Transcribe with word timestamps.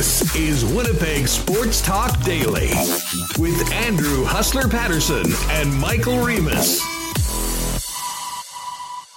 This 0.00 0.34
is 0.34 0.64
Winnipeg 0.64 1.28
Sports 1.28 1.82
Talk 1.82 2.18
Daily 2.22 2.70
with 3.38 3.70
Andrew 3.70 4.24
Hustler 4.24 4.66
Paterson 4.66 5.26
and 5.50 5.70
Michael 5.74 6.24
Remis. 6.24 6.80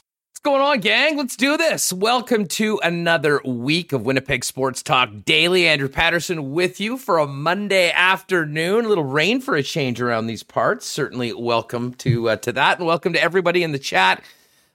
What's 0.04 0.42
going 0.44 0.62
on, 0.62 0.82
gang? 0.82 1.16
Let's 1.16 1.38
do 1.38 1.56
this. 1.56 1.94
Welcome 1.94 2.48
to 2.48 2.82
another 2.84 3.40
week 3.46 3.94
of 3.94 4.06
Winnipeg 4.06 4.44
Sports 4.44 4.84
Talk 4.84 5.10
Daily. 5.24 5.70
Andrew 5.70 5.88
Paterson 5.88 6.52
with 6.52 6.82
you 6.82 6.98
for 6.98 7.18
a 7.18 7.28
Monday 7.28 7.90
afternoon. 7.90 8.84
A 8.84 8.90
little 8.90 9.06
rain 9.06 9.40
for 9.40 9.56
a 9.56 9.64
change 9.64 10.02
around 10.02 10.28
these 10.28 10.44
parts. 10.44 10.86
Certainly 10.86 11.32
welcome 11.32 11.94
to 11.94 12.32
uh, 12.32 12.36
to 12.36 12.52
that, 12.52 12.80
and 12.80 12.86
welcome 12.86 13.14
to 13.14 13.24
everybody 13.24 13.64
in 13.64 13.72
the 13.72 13.80
chat. 13.80 14.22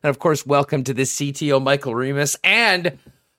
And 0.02 0.08
of 0.08 0.18
course, 0.18 0.46
welcome 0.46 0.84
to 0.84 0.94
the 0.94 1.02
CTO 1.02 1.62
Michael 1.62 1.94
Remis 1.94 2.34
and 2.42 2.98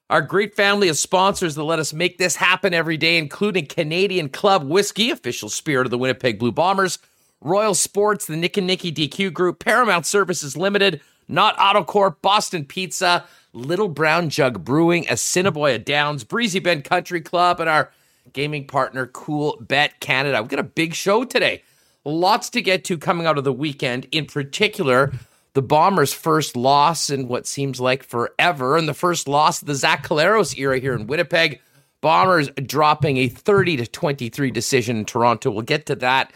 our 0.09 0.21
great 0.21 0.55
family 0.55 0.89
of 0.89 0.97
sponsors 0.97 1.55
that 1.55 1.63
let 1.63 1.79
us 1.79 1.93
make 1.93 2.17
this 2.17 2.35
happen 2.35 2.73
every 2.73 2.97
day, 2.97 3.17
including 3.17 3.67
Canadian 3.67 4.29
Club 4.29 4.63
Whiskey, 4.63 5.11
official 5.11 5.49
spirit 5.49 5.85
of 5.85 5.91
the 5.91 5.97
Winnipeg 5.97 6.39
Blue 6.39 6.51
Bombers, 6.51 6.97
Royal 7.41 7.75
Sports, 7.75 8.25
the 8.25 8.35
Nick 8.35 8.57
and 8.57 8.65
Nicky 8.65 8.91
DQ 8.91 9.31
Group, 9.31 9.59
Paramount 9.59 10.05
Services 10.05 10.57
Limited, 10.57 10.99
Not 11.27 11.55
Autocorp, 11.57 12.15
Boston 12.21 12.65
Pizza, 12.65 13.23
Little 13.53 13.87
Brown 13.87 14.29
Jug 14.29 14.65
Brewing, 14.65 15.05
Assiniboia 15.09 15.77
Downs, 15.77 16.23
Breezy 16.23 16.59
Bend 16.59 16.83
Country 16.83 17.21
Club, 17.21 17.59
and 17.59 17.69
our 17.69 17.91
gaming 18.33 18.65
partner, 18.65 19.05
Coolbet 19.05 19.99
Canada. 19.99 20.41
We've 20.41 20.49
got 20.49 20.59
a 20.59 20.63
big 20.63 20.95
show 20.95 21.23
today. 21.23 21.63
Lots 22.03 22.49
to 22.51 22.61
get 22.61 22.83
to 22.85 22.97
coming 22.97 23.27
out 23.27 23.37
of 23.37 23.43
the 23.43 23.53
weekend, 23.53 24.07
in 24.11 24.25
particular 24.25 25.13
the 25.53 25.61
Bombers' 25.61 26.13
first 26.13 26.55
loss 26.55 27.09
in 27.09 27.27
what 27.27 27.47
seems 27.47 27.79
like 27.79 28.03
forever, 28.03 28.77
and 28.77 28.87
the 28.87 28.93
first 28.93 29.27
loss 29.27 29.61
of 29.61 29.67
the 29.67 29.75
Zach 29.75 30.05
Collaros 30.05 30.57
era 30.57 30.79
here 30.79 30.93
in 30.93 31.07
Winnipeg. 31.07 31.61
Bombers 32.01 32.49
dropping 32.51 33.17
a 33.17 33.27
30 33.27 33.77
to 33.77 33.87
23 33.87 34.51
decision 34.51 34.97
in 34.97 35.05
Toronto. 35.05 35.51
We'll 35.51 35.63
get 35.63 35.85
to 35.87 35.95
that 35.97 36.31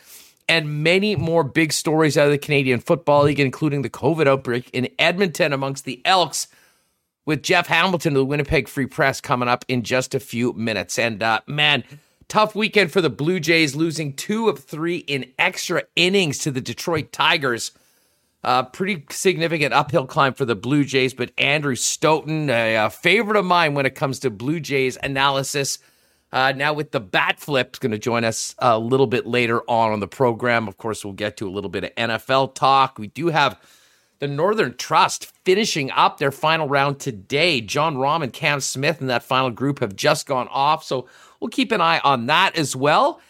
and 0.48 0.84
many 0.84 1.16
more 1.16 1.44
big 1.44 1.72
stories 1.72 2.18
out 2.18 2.26
of 2.26 2.32
the 2.32 2.38
Canadian 2.38 2.80
Football 2.80 3.24
League, 3.24 3.40
including 3.40 3.82
the 3.82 3.90
COVID 3.90 4.28
outbreak 4.28 4.70
in 4.74 4.90
Edmonton 5.00 5.54
amongst 5.54 5.86
the 5.86 6.02
Elks, 6.06 6.48
with 7.26 7.44
Jeff 7.44 7.68
Hamilton 7.68 8.14
of 8.14 8.20
the 8.20 8.26
Winnipeg 8.26 8.68
Free 8.68 8.86
Press 8.86 9.22
coming 9.22 9.48
up 9.48 9.64
in 9.68 9.84
just 9.84 10.14
a 10.14 10.20
few 10.20 10.54
minutes. 10.54 11.00
And 11.00 11.24
uh, 11.24 11.40
man, 11.48 11.84
tough 12.28 12.56
weekend 12.56 12.92
for 12.92 13.00
the 13.00 13.10
Blue 13.10 13.40
Jays, 13.40 13.76
losing 13.76 14.14
two 14.14 14.50
of 14.50 14.60
three 14.60 14.98
in 14.98 15.32
extra 15.40 15.84
innings 15.96 16.40
to 16.40 16.52
the 16.52 16.62
Detroit 16.62 17.12
Tigers. 17.14 17.72
Uh, 18.44 18.64
pretty 18.64 19.06
significant 19.10 19.74
uphill 19.74 20.06
climb 20.06 20.34
for 20.34 20.44
the 20.44 20.56
Blue 20.56 20.84
Jays, 20.84 21.14
but 21.14 21.32
Andrew 21.38 21.76
Stoeten, 21.76 22.50
a, 22.50 22.76
a 22.76 22.90
favorite 22.90 23.38
of 23.38 23.46
mine 23.46 23.74
when 23.74 23.86
it 23.86 23.96
comes 23.96 24.20
to 24.20 24.30
Blue 24.30 24.60
Jays 24.60 24.98
analysis, 25.02 25.80
uh, 26.34 26.52
now 26.54 26.74
with 26.74 26.92
the 26.92 27.00
bat 27.00 27.40
flip, 27.40 27.76
is 27.76 27.80
going 27.80 27.94
to 27.94 27.98
join 27.98 28.26
us 28.26 28.54
a 28.60 28.78
little 28.78 29.08
bit 29.08 29.26
later 29.26 29.62
on 29.70 29.94
on 29.94 30.02
the 30.02 30.08
program. 30.10 30.68
Of 30.68 30.78
course, 30.78 31.06
we'll 31.06 31.14
get 31.14 31.38
to 31.38 31.48
a 31.48 31.52
little 31.52 31.70
bit 31.70 31.86
of 31.86 31.96
NFL 31.96 32.56
talk. 32.56 33.00
We 33.00 33.08
do 33.08 33.28
have 33.28 33.58
the 34.20 34.28
Northern 34.28 34.76
Trust 34.76 35.32
finishing 35.46 35.90
up 35.92 36.18
their 36.18 36.32
final 36.32 36.68
round 36.68 37.00
today. 37.00 37.62
Jon 37.62 37.96
Rahm 37.96 38.24
and 38.24 38.34
Cam 38.34 38.60
Smith 38.60 39.00
in 39.00 39.08
that 39.08 39.24
final 39.24 39.52
group 39.52 39.80
have 39.80 39.96
just 39.96 40.28
gone 40.28 40.50
off, 40.50 40.84
so 40.84 41.08
we'll 41.40 41.50
keep 41.50 41.72
an 41.72 41.80
eye 41.80 42.02
on 42.04 42.26
that 42.26 42.58
as 42.58 42.76
well 42.76 43.22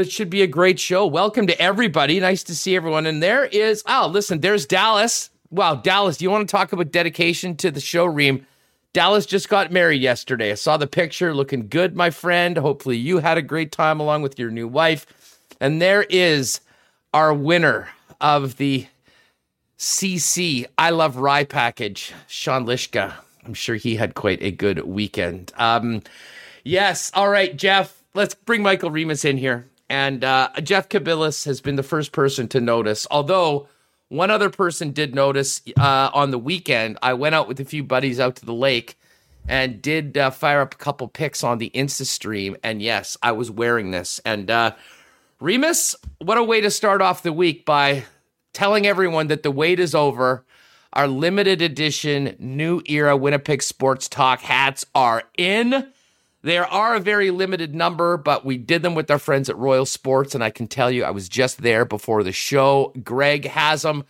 it 0.00 0.10
should 0.10 0.30
be 0.30 0.42
a 0.42 0.46
great 0.46 0.78
show. 0.78 1.06
Welcome 1.06 1.46
to 1.46 1.60
everybody. 1.60 2.20
Nice 2.20 2.42
to 2.44 2.54
see 2.54 2.76
everyone. 2.76 3.06
And 3.06 3.22
there 3.22 3.44
is, 3.44 3.82
oh, 3.86 4.08
listen, 4.10 4.40
there's 4.40 4.66
Dallas. 4.66 5.30
Wow, 5.50 5.76
Dallas, 5.76 6.18
do 6.18 6.24
you 6.24 6.30
want 6.30 6.48
to 6.48 6.52
talk 6.52 6.72
about 6.72 6.92
dedication 6.92 7.56
to 7.56 7.70
the 7.70 7.80
show, 7.80 8.04
Reem? 8.04 8.46
Dallas 8.92 9.26
just 9.26 9.48
got 9.48 9.70
married 9.70 10.02
yesterday. 10.02 10.50
I 10.50 10.54
saw 10.54 10.76
the 10.76 10.86
picture 10.86 11.34
looking 11.34 11.68
good, 11.68 11.94
my 11.96 12.10
friend. 12.10 12.56
Hopefully, 12.56 12.96
you 12.96 13.18
had 13.18 13.38
a 13.38 13.42
great 13.42 13.72
time 13.72 14.00
along 14.00 14.22
with 14.22 14.38
your 14.38 14.50
new 14.50 14.66
wife. 14.66 15.06
And 15.60 15.80
there 15.80 16.04
is 16.04 16.60
our 17.12 17.32
winner 17.34 17.88
of 18.20 18.56
the 18.56 18.86
CC 19.78 20.66
I 20.76 20.90
Love 20.90 21.16
Rye 21.16 21.44
package, 21.44 22.12
Sean 22.26 22.66
Lishka. 22.66 23.14
I'm 23.44 23.54
sure 23.54 23.76
he 23.76 23.96
had 23.96 24.14
quite 24.14 24.42
a 24.42 24.50
good 24.50 24.84
weekend. 24.84 25.52
Um, 25.56 26.02
yes. 26.64 27.10
All 27.14 27.28
right, 27.28 27.56
Jeff, 27.56 28.02
let's 28.14 28.34
bring 28.34 28.62
Michael 28.62 28.90
Remis 28.90 29.24
in 29.24 29.38
here. 29.38 29.66
And 29.90 30.22
uh, 30.22 30.50
Jeff 30.62 30.88
Kabilis 30.88 31.44
has 31.46 31.60
been 31.60 31.76
the 31.76 31.82
first 31.82 32.12
person 32.12 32.48
to 32.48 32.60
notice, 32.60 33.06
although 33.10 33.68
one 34.08 34.30
other 34.30 34.50
person 34.50 34.92
did 34.92 35.14
notice 35.14 35.62
uh, 35.78 36.10
on 36.12 36.30
the 36.30 36.38
weekend. 36.38 36.98
I 37.02 37.14
went 37.14 37.34
out 37.34 37.48
with 37.48 37.60
a 37.60 37.64
few 37.64 37.84
buddies 37.84 38.20
out 38.20 38.36
to 38.36 38.46
the 38.46 38.54
lake 38.54 38.98
and 39.48 39.80
did 39.80 40.16
uh, 40.16 40.30
fire 40.30 40.60
up 40.60 40.74
a 40.74 40.78
couple 40.78 41.08
pics 41.08 41.42
on 41.42 41.58
the 41.58 41.70
Insta 41.74 42.04
stream. 42.04 42.56
And 42.62 42.82
yes, 42.82 43.16
I 43.22 43.32
was 43.32 43.50
wearing 43.50 43.90
this. 43.90 44.20
And 44.24 44.50
uh, 44.50 44.72
Remis, 45.40 45.94
what 46.18 46.38
a 46.38 46.44
way 46.44 46.60
to 46.60 46.70
start 46.70 47.00
off 47.00 47.22
the 47.22 47.32
week 47.32 47.64
by 47.64 48.04
telling 48.52 48.86
everyone 48.86 49.28
that 49.28 49.42
the 49.42 49.50
wait 49.50 49.80
is 49.80 49.94
over. 49.94 50.44
Our 50.92 51.06
limited 51.06 51.62
edition 51.62 52.34
new 52.38 52.82
era 52.86 53.16
Winnipeg 53.16 53.62
Sports 53.62 54.08
Talk 54.08 54.40
hats 54.40 54.84
are 54.94 55.22
in. 55.36 55.92
There 56.42 56.66
are 56.66 56.94
a 56.94 57.00
very 57.00 57.30
limited 57.30 57.74
number, 57.74 58.16
but 58.16 58.44
we 58.44 58.58
did 58.58 58.82
them 58.82 58.94
with 58.94 59.10
our 59.10 59.18
friends 59.18 59.50
at 59.50 59.58
Royal 59.58 59.84
Sports, 59.84 60.34
and 60.34 60.44
I 60.44 60.50
can 60.50 60.68
tell 60.68 60.90
you, 60.90 61.02
I 61.02 61.10
was 61.10 61.28
just 61.28 61.62
there 61.62 61.84
before 61.84 62.22
the 62.22 62.32
show. 62.32 62.92
Greg 63.02 63.46
has 63.46 63.82
them. 63.82 64.04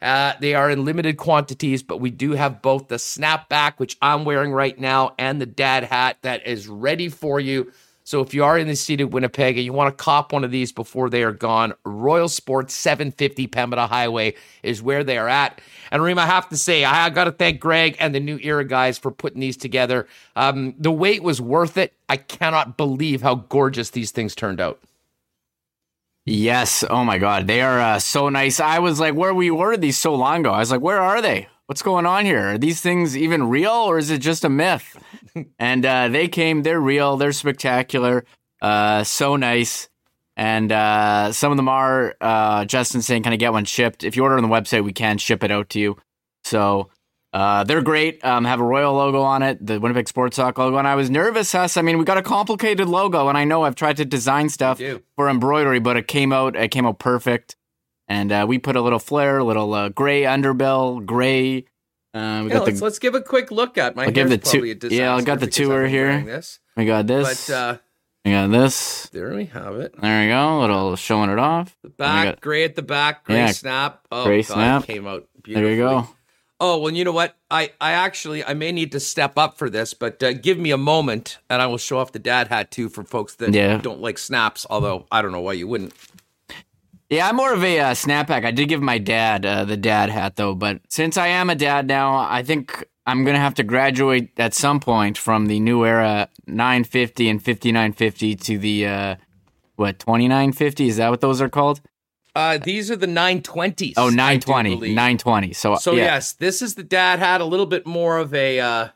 Uh, 0.00 0.32
they 0.40 0.54
are 0.54 0.70
in 0.70 0.84
limited 0.84 1.16
quantities, 1.16 1.82
but 1.82 1.98
we 1.98 2.10
do 2.10 2.32
have 2.32 2.62
both 2.62 2.88
the 2.88 2.96
snapback, 2.96 3.74
which 3.76 3.96
I'm 4.00 4.24
wearing 4.24 4.52
right 4.52 4.78
now, 4.78 5.14
and 5.18 5.40
the 5.40 5.46
dad 5.46 5.84
hat 5.84 6.18
that 6.22 6.46
is 6.46 6.68
ready 6.68 7.08
for 7.08 7.38
you. 7.38 7.70
So 8.06 8.20
if 8.20 8.34
you 8.34 8.44
are 8.44 8.58
in 8.58 8.68
the 8.68 8.76
city 8.76 9.02
of 9.02 9.14
Winnipeg 9.14 9.56
and 9.56 9.64
you 9.64 9.72
want 9.72 9.96
to 9.96 10.04
cop 10.04 10.32
one 10.32 10.44
of 10.44 10.50
these 10.50 10.72
before 10.72 11.08
they 11.08 11.22
are 11.22 11.32
gone, 11.32 11.72
Royal 11.84 12.28
Sports 12.28 12.74
750 12.74 13.48
Pembina 13.48 13.88
Highway 13.88 14.34
is 14.62 14.82
where 14.82 15.02
they 15.02 15.16
are 15.16 15.28
at. 15.28 15.62
And 15.90 16.02
Reem, 16.02 16.18
I 16.18 16.26
have 16.26 16.48
to 16.50 16.56
say, 16.58 16.84
I 16.84 17.08
got 17.08 17.24
to 17.24 17.32
thank 17.32 17.60
Greg 17.60 17.96
and 17.98 18.14
the 18.14 18.20
New 18.20 18.38
Era 18.42 18.64
guys 18.64 18.98
for 18.98 19.10
putting 19.10 19.40
these 19.40 19.56
together. 19.56 20.06
Um, 20.36 20.74
the 20.78 20.92
wait 20.92 21.22
was 21.22 21.40
worth 21.40 21.78
it. 21.78 21.94
I 22.10 22.18
cannot 22.18 22.76
believe 22.76 23.22
how 23.22 23.36
gorgeous 23.36 23.88
these 23.90 24.10
things 24.10 24.34
turned 24.34 24.60
out. 24.60 24.80
Yes. 26.26 26.84
Oh 26.88 27.04
my 27.04 27.18
God. 27.18 27.46
They 27.46 27.62
are 27.62 27.80
uh, 27.80 27.98
so 27.98 28.28
nice. 28.28 28.60
I 28.60 28.80
was 28.80 29.00
like, 29.00 29.14
where 29.14 29.34
we 29.34 29.50
were 29.50 29.76
these 29.78 29.98
so 29.98 30.14
long 30.14 30.40
ago. 30.40 30.52
I 30.52 30.58
was 30.58 30.70
like, 30.70 30.80
where 30.80 31.00
are 31.00 31.22
they? 31.22 31.48
What's 31.66 31.82
going 31.82 32.04
on 32.04 32.26
here? 32.26 32.50
Are 32.50 32.58
these 32.58 32.82
things 32.82 33.16
even 33.16 33.48
real 33.48 33.72
or 33.72 33.96
is 33.96 34.10
it 34.10 34.18
just 34.18 34.44
a 34.44 34.50
myth? 34.50 34.96
and 35.58 35.84
uh, 35.86 36.08
they 36.08 36.28
came. 36.28 36.62
They're 36.62 36.80
real. 36.80 37.16
They're 37.16 37.32
spectacular. 37.32 38.24
Uh, 38.60 39.02
so 39.04 39.36
nice. 39.36 39.88
And 40.36 40.70
uh, 40.70 41.32
some 41.32 41.52
of 41.52 41.56
them 41.56 41.68
are. 41.68 42.16
Uh, 42.20 42.64
Justin 42.64 43.02
saying, 43.02 43.22
"Can 43.22 43.32
I 43.32 43.36
get 43.36 43.52
one 43.52 43.64
shipped?" 43.64 44.02
If 44.02 44.16
you 44.16 44.24
order 44.24 44.36
on 44.36 44.42
the 44.42 44.48
website, 44.48 44.84
we 44.84 44.92
can 44.92 45.16
ship 45.16 45.44
it 45.44 45.50
out 45.50 45.70
to 45.70 45.80
you. 45.80 45.96
So 46.42 46.90
uh, 47.32 47.64
they're 47.64 47.82
great. 47.82 48.22
Um, 48.24 48.44
have 48.44 48.60
a 48.60 48.64
Royal 48.64 48.94
logo 48.94 49.22
on 49.22 49.42
it, 49.42 49.64
the 49.64 49.78
Winnipeg 49.80 50.08
Sports 50.08 50.36
Talk 50.36 50.58
logo. 50.58 50.76
And 50.76 50.88
I 50.88 50.96
was 50.96 51.08
nervous, 51.08 51.52
Huss. 51.52 51.76
I 51.76 51.82
mean, 51.82 51.98
we 51.98 52.04
got 52.04 52.18
a 52.18 52.22
complicated 52.22 52.88
logo, 52.88 53.28
and 53.28 53.38
I 53.38 53.44
know 53.44 53.62
I've 53.62 53.76
tried 53.76 53.96
to 53.98 54.04
design 54.04 54.48
stuff 54.48 54.80
for 55.16 55.28
embroidery, 55.28 55.78
but 55.78 55.96
it 55.96 56.08
came 56.08 56.32
out. 56.32 56.56
It 56.56 56.68
came 56.72 56.84
out 56.84 56.98
perfect. 56.98 57.56
And 58.06 58.30
uh, 58.30 58.44
we 58.48 58.58
put 58.58 58.76
a 58.76 58.80
little 58.80 58.98
flare, 58.98 59.38
a 59.38 59.44
little 59.44 59.72
uh, 59.72 59.88
gray 59.88 60.22
underbill, 60.22 61.04
gray 61.06 61.66
uh, 62.14 62.42
we 62.44 62.48
yeah, 62.48 62.58
got 62.58 62.66
let's, 62.66 62.78
the, 62.78 62.84
let's 62.84 62.98
give 63.00 63.16
a 63.16 63.20
quick 63.20 63.50
look 63.50 63.76
at 63.76 63.96
my. 63.96 64.04
I'll 64.04 64.12
give 64.12 64.28
the 64.28 64.38
two. 64.38 64.64
Yeah, 64.88 65.16
I 65.16 65.22
got 65.22 65.40
the 65.40 65.48
tour 65.48 65.84
here. 65.84 66.22
This. 66.22 66.60
We 66.76 66.86
got 66.86 67.08
this. 67.08 67.48
But 67.48 67.54
uh, 67.54 67.78
we 68.24 68.30
got 68.30 68.52
this. 68.52 69.08
There 69.08 69.34
we 69.34 69.46
have 69.46 69.74
it. 69.74 70.00
There 70.00 70.22
we 70.22 70.28
go. 70.28 70.58
A 70.58 70.60
little 70.60 70.96
showing 70.96 71.30
it 71.30 71.40
off. 71.40 71.76
The 71.82 71.88
back, 71.88 72.24
got, 72.24 72.40
gray 72.40 72.62
at 72.62 72.76
the 72.76 72.82
back, 72.82 73.24
gray 73.24 73.36
yeah, 73.36 73.46
snap. 73.48 74.06
Oh, 74.12 74.24
gray 74.26 74.42
God, 74.42 74.54
snap 74.54 74.84
came 74.84 75.08
out. 75.08 75.26
There 75.44 75.68
you 75.68 75.76
go. 75.76 76.08
Oh 76.60 76.78
well, 76.78 76.92
you 76.92 77.04
know 77.04 77.10
what? 77.10 77.36
I 77.50 77.72
I 77.80 77.92
actually 77.92 78.44
I 78.44 78.54
may 78.54 78.70
need 78.70 78.92
to 78.92 79.00
step 79.00 79.36
up 79.36 79.58
for 79.58 79.68
this, 79.68 79.92
but 79.92 80.22
uh, 80.22 80.34
give 80.34 80.56
me 80.56 80.70
a 80.70 80.78
moment, 80.78 81.38
and 81.50 81.60
I 81.60 81.66
will 81.66 81.78
show 81.78 81.98
off 81.98 82.12
the 82.12 82.20
dad 82.20 82.46
hat 82.46 82.70
too 82.70 82.88
for 82.88 83.02
folks 83.02 83.34
that 83.36 83.52
yeah. 83.52 83.78
don't 83.78 84.00
like 84.00 84.18
snaps. 84.18 84.66
Although 84.70 85.06
I 85.10 85.20
don't 85.20 85.32
know 85.32 85.40
why 85.40 85.54
you 85.54 85.66
wouldn't. 85.66 85.94
Yeah, 87.10 87.28
I'm 87.28 87.36
more 87.36 87.52
of 87.52 87.62
a 87.62 87.80
uh, 87.80 87.90
snapback. 87.92 88.44
I 88.44 88.50
did 88.50 88.68
give 88.68 88.80
my 88.80 88.98
dad 88.98 89.44
uh, 89.44 89.64
the 89.64 89.76
dad 89.76 90.10
hat 90.10 90.36
though, 90.36 90.54
but 90.54 90.80
since 90.88 91.16
I 91.16 91.28
am 91.28 91.50
a 91.50 91.54
dad 91.54 91.86
now, 91.86 92.16
I 92.16 92.42
think 92.42 92.84
I'm 93.06 93.24
gonna 93.24 93.38
have 93.38 93.54
to 93.54 93.62
graduate 93.62 94.30
at 94.38 94.54
some 94.54 94.80
point 94.80 95.18
from 95.18 95.46
the 95.46 95.60
new 95.60 95.84
era 95.84 96.28
950 96.46 97.28
and 97.28 97.42
5950 97.42 98.36
to 98.36 98.58
the 98.58 98.86
uh, 98.86 99.16
what 99.76 99.98
2950. 99.98 100.88
Is 100.88 100.96
that 100.96 101.10
what 101.10 101.20
those 101.20 101.42
are 101.42 101.50
called? 101.50 101.80
Uh, 102.34 102.58
these 102.58 102.90
are 102.90 102.96
the 102.96 103.06
920s. 103.06 103.94
Oh, 103.96 104.08
920, 104.08 104.92
920. 104.92 105.52
So, 105.52 105.76
so 105.76 105.92
yeah. 105.92 106.04
yes, 106.04 106.32
this 106.32 106.62
is 106.62 106.74
the 106.74 106.82
dad 106.82 107.20
hat. 107.20 107.40
A 107.40 107.44
little 107.44 107.66
bit 107.66 107.86
more 107.86 108.18
of 108.18 108.34
a 108.34 108.58
uh, 108.58 108.88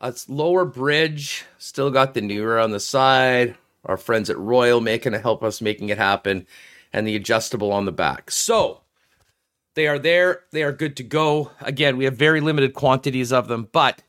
a 0.00 0.14
lower 0.28 0.66
bridge. 0.66 1.44
Still 1.58 1.90
got 1.90 2.12
the 2.12 2.20
new 2.20 2.42
era 2.42 2.62
on 2.62 2.70
the 2.70 2.78
side. 2.78 3.56
Our 3.86 3.96
friends 3.96 4.30
at 4.30 4.38
Royal 4.38 4.80
making 4.80 5.10
to 5.10 5.18
help 5.18 5.42
us 5.42 5.60
making 5.60 5.88
it 5.88 5.98
happen 5.98 6.46
and 6.92 7.06
the 7.06 7.16
adjustable 7.16 7.72
on 7.72 7.84
the 7.84 7.92
back. 7.92 8.30
So 8.30 8.82
they 9.74 9.86
are 9.86 9.98
there. 9.98 10.42
They 10.52 10.62
are 10.62 10.72
good 10.72 10.96
to 10.98 11.02
go. 11.02 11.50
Again, 11.60 11.96
we 11.96 12.04
have 12.04 12.16
very 12.16 12.40
limited 12.40 12.74
quantities 12.74 13.32
of 13.32 13.48
them, 13.48 13.68
but 13.72 14.02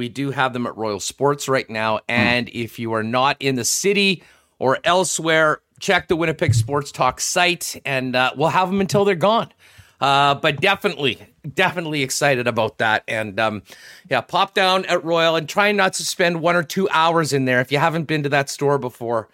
We 0.00 0.08
do 0.08 0.30
have 0.30 0.54
them 0.54 0.66
at 0.66 0.76
Royal 0.78 0.98
Sports 0.98 1.46
right 1.48 1.68
now. 1.68 2.00
And 2.08 2.48
if 2.48 2.78
you 2.78 2.94
are 2.94 3.02
not 3.02 3.36
in 3.38 3.56
the 3.56 3.66
city 3.66 4.22
or 4.58 4.78
elsewhere, 4.84 5.60
check 5.78 6.08
the 6.08 6.16
Winnipeg 6.16 6.54
Sports 6.54 6.90
Talk 6.90 7.20
site 7.20 7.80
and 7.84 8.16
uh, 8.16 8.32
we'll 8.36 8.48
have 8.48 8.70
them 8.70 8.80
until 8.80 9.04
they're 9.04 9.14
gone. 9.14 9.52
Uh, 10.00 10.34
but 10.36 10.58
definitely, 10.62 11.18
definitely 11.54 12.02
excited 12.02 12.46
about 12.46 12.78
that. 12.78 13.04
And 13.06 13.38
um, 13.38 13.62
yeah, 14.08 14.22
pop 14.22 14.54
down 14.54 14.86
at 14.86 15.04
Royal 15.04 15.36
and 15.36 15.46
try 15.46 15.72
not 15.72 15.92
to 15.94 16.04
spend 16.04 16.40
one 16.40 16.56
or 16.56 16.62
two 16.62 16.88
hours 16.88 17.34
in 17.34 17.44
there 17.44 17.60
if 17.60 17.70
you 17.70 17.76
haven't 17.76 18.04
been 18.04 18.22
to 18.22 18.30
that 18.30 18.48
store 18.48 18.78
before. 18.78 19.28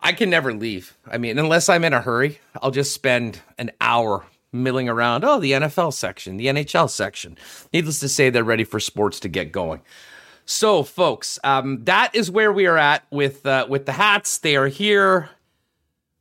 I 0.00 0.12
can 0.12 0.30
never 0.30 0.52
leave. 0.52 0.96
I 1.06 1.18
mean, 1.18 1.38
unless 1.38 1.68
I'm 1.68 1.84
in 1.84 1.92
a 1.92 2.00
hurry, 2.00 2.38
I'll 2.62 2.70
just 2.70 2.92
spend 2.92 3.40
an 3.58 3.72
hour 3.80 4.24
milling 4.52 4.88
around. 4.88 5.24
Oh, 5.24 5.40
the 5.40 5.52
NFL 5.52 5.92
section, 5.92 6.36
the 6.36 6.46
NHL 6.46 6.88
section. 6.90 7.36
Needless 7.72 8.00
to 8.00 8.08
say, 8.08 8.30
they're 8.30 8.44
ready 8.44 8.64
for 8.64 8.80
sports 8.80 9.20
to 9.20 9.28
get 9.28 9.52
going. 9.52 9.82
So, 10.44 10.84
folks, 10.84 11.38
um, 11.42 11.84
that 11.84 12.14
is 12.14 12.30
where 12.30 12.52
we 12.52 12.66
are 12.66 12.78
at 12.78 13.04
with 13.10 13.44
uh, 13.44 13.66
with 13.68 13.86
the 13.86 13.92
hats. 13.92 14.38
They 14.38 14.54
are 14.54 14.68
here, 14.68 15.28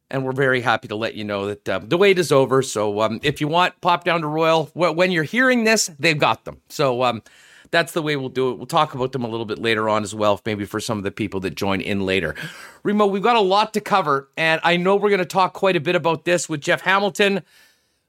and 0.10 0.26
we're 0.26 0.32
very 0.32 0.62
happy 0.62 0.88
to 0.88 0.96
let 0.96 1.14
you 1.14 1.24
know 1.24 1.48
that 1.48 1.70
uh, 1.70 1.80
the 1.84 1.98
wait 1.98 2.18
is 2.18 2.32
over. 2.32 2.64
So, 2.64 3.02
um, 3.02 3.20
if 3.22 3.40
you 3.40 3.48
want, 3.48 3.80
pop 3.82 4.04
down 4.04 4.22
to 4.22 4.28
Royal. 4.28 4.66
When 4.74 5.12
you're 5.12 5.24
hearing 5.24 5.64
this, 5.64 5.92
they've 6.00 6.18
got 6.18 6.44
them. 6.44 6.60
So, 6.70 7.04
um, 7.04 7.22
that's 7.72 7.94
the 7.94 8.02
way 8.02 8.16
we'll 8.16 8.30
do 8.30 8.52
it. 8.52 8.58
We'll 8.58 8.66
talk 8.66 8.94
about 8.94 9.12
them 9.12 9.24
a 9.24 9.28
little 9.28 9.46
bit 9.46 9.60
later 9.60 9.90
on 9.90 10.04
as 10.04 10.14
well, 10.14 10.40
maybe 10.46 10.66
for 10.66 10.80
some 10.80 10.98
of 10.98 11.04
the 11.04 11.12
people 11.12 11.40
that 11.42 11.56
join 11.56 11.82
in 11.82 12.06
later. 12.06 12.36
Remo, 12.84 13.06
we've 13.06 13.24
got 13.24 13.36
a 13.36 13.42
lot 13.42 13.74
to 13.74 13.82
cover, 13.82 14.30
and 14.38 14.62
I 14.64 14.78
know 14.78 14.96
we're 14.96 15.10
going 15.10 15.20
to 15.20 15.26
talk 15.26 15.54
quite 15.54 15.76
a 15.76 15.80
bit 15.80 15.96
about 15.96 16.26
this 16.26 16.48
with 16.48 16.62
Jeff 16.62 16.82
Hamilton 16.82 17.44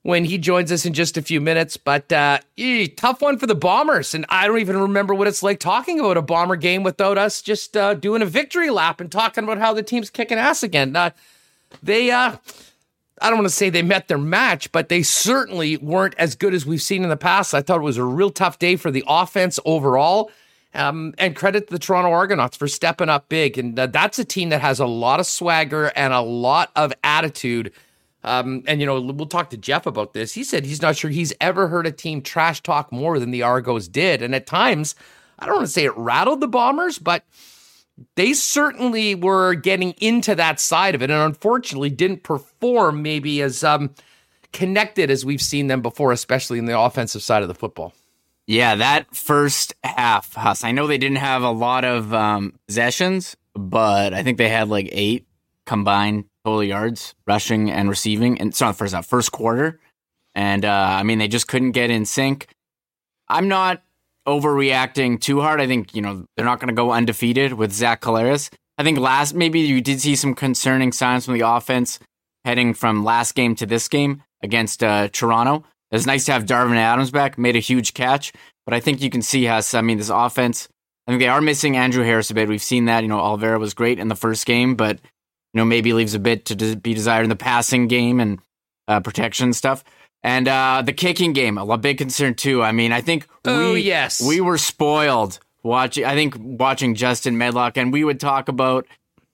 when 0.06 0.24
he 0.24 0.38
joins 0.38 0.70
us 0.70 0.86
in 0.86 0.92
just 0.92 1.16
a 1.16 1.22
few 1.22 1.40
minutes. 1.40 1.76
But 1.76 2.12
uh, 2.12 2.38
ee, 2.56 2.86
tough 2.86 3.20
one 3.20 3.38
for 3.38 3.48
the 3.48 3.56
Bombers. 3.56 4.14
And 4.14 4.24
I 4.28 4.46
don't 4.46 4.60
even 4.60 4.76
remember 4.76 5.14
what 5.14 5.26
it's 5.26 5.42
like 5.42 5.58
talking 5.58 5.98
about 5.98 6.16
a 6.16 6.22
Bomber 6.22 6.54
game 6.54 6.84
without 6.84 7.18
us 7.18 7.42
just 7.42 7.76
uh, 7.76 7.94
doing 7.94 8.22
a 8.22 8.26
victory 8.26 8.70
lap 8.70 9.00
and 9.00 9.10
talking 9.10 9.42
about 9.42 9.58
how 9.58 9.74
the 9.74 9.82
team's 9.82 10.08
kicking 10.08 10.38
ass 10.38 10.62
again. 10.62 10.94
Uh, 10.94 11.10
they, 11.82 12.12
uh, 12.12 12.36
I 13.20 13.28
don't 13.28 13.38
want 13.38 13.48
to 13.48 13.54
say 13.54 13.70
they 13.70 13.82
met 13.82 14.08
their 14.08 14.18
match, 14.18 14.70
but 14.72 14.88
they 14.88 15.02
certainly 15.02 15.76
weren't 15.78 16.14
as 16.18 16.34
good 16.34 16.52
as 16.54 16.66
we've 16.66 16.82
seen 16.82 17.02
in 17.02 17.08
the 17.08 17.16
past. 17.16 17.54
I 17.54 17.62
thought 17.62 17.78
it 17.78 17.84
was 17.84 17.96
a 17.96 18.04
real 18.04 18.30
tough 18.30 18.58
day 18.58 18.76
for 18.76 18.90
the 18.90 19.04
offense 19.06 19.58
overall. 19.64 20.30
Um, 20.74 21.14
and 21.16 21.34
credit 21.34 21.68
to 21.68 21.72
the 21.72 21.78
Toronto 21.78 22.10
Argonauts 22.10 22.54
for 22.54 22.68
stepping 22.68 23.08
up 23.08 23.30
big. 23.30 23.56
And 23.56 23.78
uh, 23.78 23.86
that's 23.86 24.18
a 24.18 24.26
team 24.26 24.50
that 24.50 24.60
has 24.60 24.78
a 24.78 24.84
lot 24.84 25.20
of 25.20 25.26
swagger 25.26 25.86
and 25.96 26.12
a 26.12 26.20
lot 26.20 26.70
of 26.76 26.92
attitude 27.02 27.72
um, 28.26 28.64
and 28.66 28.80
you 28.80 28.86
know, 28.86 29.00
we'll 29.00 29.26
talk 29.26 29.50
to 29.50 29.56
Jeff 29.56 29.86
about 29.86 30.12
this. 30.12 30.34
He 30.34 30.42
said 30.42 30.66
he's 30.66 30.82
not 30.82 30.96
sure 30.96 31.10
he's 31.10 31.32
ever 31.40 31.68
heard 31.68 31.86
a 31.86 31.92
team 31.92 32.20
trash 32.20 32.60
talk 32.60 32.90
more 32.90 33.20
than 33.20 33.30
the 33.30 33.44
Argos 33.44 33.86
did, 33.86 34.20
and 34.20 34.34
at 34.34 34.46
times, 34.46 34.96
I 35.38 35.46
don't 35.46 35.54
want 35.54 35.68
to 35.68 35.72
say 35.72 35.84
it 35.84 35.96
rattled 35.96 36.40
the 36.40 36.48
Bombers, 36.48 36.98
but 36.98 37.22
they 38.14 38.32
certainly 38.32 39.14
were 39.14 39.54
getting 39.54 39.92
into 39.92 40.34
that 40.34 40.60
side 40.60 40.94
of 40.94 41.02
it, 41.02 41.10
and 41.10 41.20
unfortunately, 41.20 41.90
didn't 41.90 42.22
perform 42.22 43.02
maybe 43.02 43.40
as 43.42 43.64
um, 43.64 43.94
connected 44.52 45.10
as 45.10 45.24
we've 45.24 45.42
seen 45.42 45.66
them 45.66 45.82
before, 45.82 46.12
especially 46.12 46.58
in 46.58 46.66
the 46.66 46.78
offensive 46.78 47.22
side 47.22 47.42
of 47.42 47.48
the 47.48 47.54
football. 47.54 47.92
Yeah, 48.46 48.76
that 48.76 49.14
first 49.14 49.74
half, 49.82 50.34
Huss. 50.34 50.62
I 50.62 50.72
know 50.72 50.86
they 50.86 50.98
didn't 50.98 51.16
have 51.16 51.42
a 51.42 51.50
lot 51.50 51.84
of 51.84 52.14
um, 52.14 52.54
possessions, 52.68 53.36
but 53.54 54.14
I 54.14 54.22
think 54.22 54.38
they 54.38 54.48
had 54.48 54.68
like 54.68 54.88
eight 54.92 55.26
combined 55.64 56.26
total 56.44 56.62
yards 56.62 57.14
rushing 57.26 57.70
and 57.70 57.88
receiving. 57.88 58.40
And 58.40 58.50
it's 58.50 58.60
not 58.60 58.72
the 58.72 58.78
first 58.78 58.94
half, 58.94 59.06
first 59.06 59.32
quarter. 59.32 59.80
And 60.34 60.64
uh, 60.64 60.70
I 60.70 61.02
mean, 61.02 61.18
they 61.18 61.28
just 61.28 61.48
couldn't 61.48 61.72
get 61.72 61.90
in 61.90 62.04
sync. 62.04 62.46
I'm 63.28 63.48
not 63.48 63.82
overreacting 64.26 65.20
too 65.20 65.40
hard. 65.40 65.60
I 65.60 65.66
think, 65.66 65.94
you 65.94 66.02
know, 66.02 66.26
they're 66.36 66.44
not 66.44 66.60
going 66.60 66.68
to 66.68 66.74
go 66.74 66.92
undefeated 66.92 67.52
with 67.54 67.72
Zach 67.72 68.00
Collaros. 68.00 68.50
I 68.78 68.82
think 68.82 68.98
last, 68.98 69.34
maybe 69.34 69.60
you 69.60 69.80
did 69.80 70.00
see 70.00 70.16
some 70.16 70.34
concerning 70.34 70.92
signs 70.92 71.24
from 71.24 71.34
the 71.34 71.48
offense 71.48 71.98
heading 72.44 72.74
from 72.74 73.04
last 73.04 73.34
game 73.34 73.54
to 73.56 73.66
this 73.66 73.88
game 73.88 74.22
against 74.42 74.82
uh, 74.82 75.08
Toronto. 75.08 75.64
It's 75.90 76.06
nice 76.06 76.26
to 76.26 76.32
have 76.32 76.44
Darvin 76.44 76.76
Adams 76.76 77.10
back, 77.10 77.38
made 77.38 77.56
a 77.56 77.60
huge 77.60 77.94
catch. 77.94 78.32
But 78.64 78.74
I 78.74 78.80
think 78.80 79.00
you 79.00 79.10
can 79.10 79.22
see 79.22 79.44
how, 79.44 79.60
I 79.72 79.80
mean, 79.80 79.98
this 79.98 80.10
offense, 80.10 80.68
I 81.06 81.12
think 81.12 81.20
they 81.20 81.28
are 81.28 81.40
missing 81.40 81.76
Andrew 81.76 82.04
Harris 82.04 82.30
a 82.30 82.34
bit. 82.34 82.48
We've 82.48 82.60
seen 82.62 82.86
that. 82.86 83.02
You 83.02 83.08
know, 83.08 83.20
Oliveira 83.20 83.58
was 83.58 83.74
great 83.74 83.98
in 83.98 84.08
the 84.08 84.16
first 84.16 84.44
game, 84.44 84.74
but 84.74 84.98
you 85.54 85.58
know, 85.58 85.64
maybe 85.64 85.92
leaves 85.92 86.14
a 86.14 86.18
bit 86.18 86.46
to 86.46 86.76
be 86.76 86.92
desired 86.92 87.22
in 87.22 87.30
the 87.30 87.36
passing 87.36 87.86
game 87.86 88.20
and 88.20 88.40
uh, 88.88 89.00
protection 89.00 89.52
stuff. 89.52 89.84
And 90.26 90.48
uh, 90.48 90.82
the 90.84 90.92
kicking 90.92 91.32
game, 91.32 91.56
a 91.56 91.78
big 91.78 91.98
concern 91.98 92.34
too. 92.34 92.60
I 92.60 92.72
mean, 92.72 92.90
I 92.90 93.00
think 93.00 93.28
oh, 93.44 93.74
we 93.74 93.82
yes. 93.82 94.20
we 94.20 94.40
were 94.40 94.58
spoiled 94.58 95.38
watching. 95.62 96.04
I 96.04 96.14
think 96.14 96.34
watching 96.36 96.96
Justin 96.96 97.38
Medlock, 97.38 97.76
and 97.76 97.92
we 97.92 98.02
would 98.02 98.18
talk 98.18 98.48
about 98.48 98.88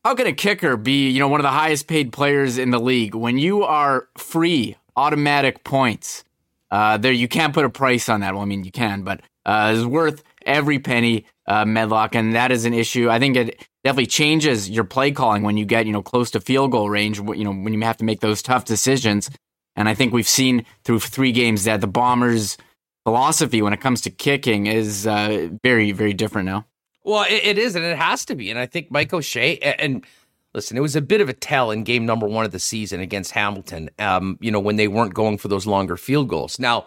how 0.04 0.14
can 0.14 0.26
a 0.26 0.34
kicker 0.34 0.76
be, 0.76 1.08
you 1.08 1.18
know, 1.18 1.28
one 1.28 1.40
of 1.40 1.44
the 1.44 1.48
highest 1.48 1.86
paid 1.86 2.12
players 2.12 2.58
in 2.58 2.72
the 2.72 2.78
league 2.78 3.14
when 3.14 3.38
you 3.38 3.62
are 3.62 4.06
free, 4.18 4.76
automatic 4.94 5.64
points. 5.64 6.24
Uh, 6.70 6.98
there, 6.98 7.10
you 7.10 7.26
can't 7.26 7.54
put 7.54 7.64
a 7.64 7.70
price 7.70 8.10
on 8.10 8.20
that. 8.20 8.34
Well, 8.34 8.42
I 8.42 8.46
mean, 8.46 8.62
you 8.62 8.70
can, 8.70 9.02
but 9.02 9.22
uh, 9.46 9.72
it's 9.74 9.86
worth 9.86 10.22
every 10.44 10.78
penny. 10.78 11.24
Uh, 11.46 11.64
Medlock, 11.64 12.14
and 12.14 12.34
that 12.34 12.52
is 12.52 12.66
an 12.66 12.74
issue. 12.74 13.08
I 13.08 13.18
think 13.18 13.36
it 13.36 13.66
definitely 13.82 14.06
changes 14.06 14.68
your 14.68 14.84
play 14.84 15.10
calling 15.10 15.42
when 15.42 15.56
you 15.56 15.64
get 15.64 15.86
you 15.86 15.92
know 15.92 16.02
close 16.02 16.30
to 16.32 16.40
field 16.40 16.70
goal 16.70 16.90
range. 16.90 17.16
You 17.18 17.44
know 17.44 17.52
when 17.52 17.72
you 17.72 17.80
have 17.80 17.96
to 17.96 18.04
make 18.04 18.20
those 18.20 18.42
tough 18.42 18.66
decisions. 18.66 19.30
And 19.76 19.88
I 19.88 19.94
think 19.94 20.12
we've 20.12 20.28
seen 20.28 20.66
through 20.84 21.00
three 21.00 21.32
games 21.32 21.64
that 21.64 21.80
the 21.80 21.86
Bombers' 21.86 22.58
philosophy 23.04 23.62
when 23.62 23.72
it 23.72 23.80
comes 23.80 24.00
to 24.02 24.10
kicking 24.10 24.66
is 24.66 25.06
uh, 25.06 25.48
very 25.62 25.92
very 25.92 26.12
different 26.12 26.46
now. 26.46 26.66
Well, 27.04 27.24
it, 27.24 27.44
it 27.44 27.58
is, 27.58 27.74
and 27.74 27.84
it 27.84 27.98
has 27.98 28.24
to 28.26 28.36
be. 28.36 28.50
And 28.50 28.58
I 28.58 28.66
think 28.66 28.90
Mike 28.90 29.12
O'Shea 29.12 29.58
and, 29.58 29.80
and 29.80 30.06
listen, 30.54 30.76
it 30.76 30.80
was 30.80 30.96
a 30.96 31.00
bit 31.00 31.20
of 31.20 31.28
a 31.28 31.32
tell 31.32 31.70
in 31.70 31.84
game 31.84 32.06
number 32.06 32.26
one 32.26 32.44
of 32.44 32.52
the 32.52 32.58
season 32.58 33.00
against 33.00 33.32
Hamilton. 33.32 33.90
Um, 33.98 34.38
you 34.40 34.50
know 34.50 34.60
when 34.60 34.76
they 34.76 34.88
weren't 34.88 35.14
going 35.14 35.38
for 35.38 35.48
those 35.48 35.66
longer 35.66 35.96
field 35.96 36.28
goals. 36.28 36.58
Now 36.58 36.86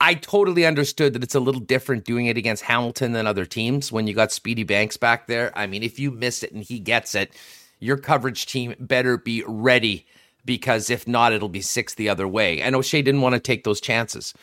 I 0.00 0.14
totally 0.14 0.64
understood 0.64 1.12
that 1.12 1.22
it's 1.22 1.34
a 1.34 1.40
little 1.40 1.60
different 1.60 2.04
doing 2.04 2.26
it 2.26 2.38
against 2.38 2.62
Hamilton 2.62 3.12
than 3.12 3.26
other 3.26 3.44
teams 3.44 3.92
when 3.92 4.06
you 4.06 4.14
got 4.14 4.32
Speedy 4.32 4.62
Banks 4.62 4.96
back 4.96 5.26
there. 5.26 5.52
I 5.54 5.66
mean, 5.66 5.82
if 5.82 5.98
you 5.98 6.10
miss 6.10 6.42
it 6.42 6.52
and 6.52 6.62
he 6.62 6.78
gets 6.78 7.14
it, 7.14 7.32
your 7.80 7.98
coverage 7.98 8.46
team 8.46 8.74
better 8.80 9.18
be 9.18 9.44
ready 9.46 10.06
because 10.44 10.90
if 10.90 11.06
not, 11.06 11.32
it'll 11.32 11.48
be 11.48 11.60
six 11.60 11.94
the 11.94 12.08
other 12.08 12.26
way. 12.26 12.60
And 12.60 12.74
O'Shea 12.74 13.02
didn't 13.02 13.20
want 13.20 13.34
to 13.34 13.40
take 13.40 13.64
those 13.64 13.80
chances. 13.80 14.34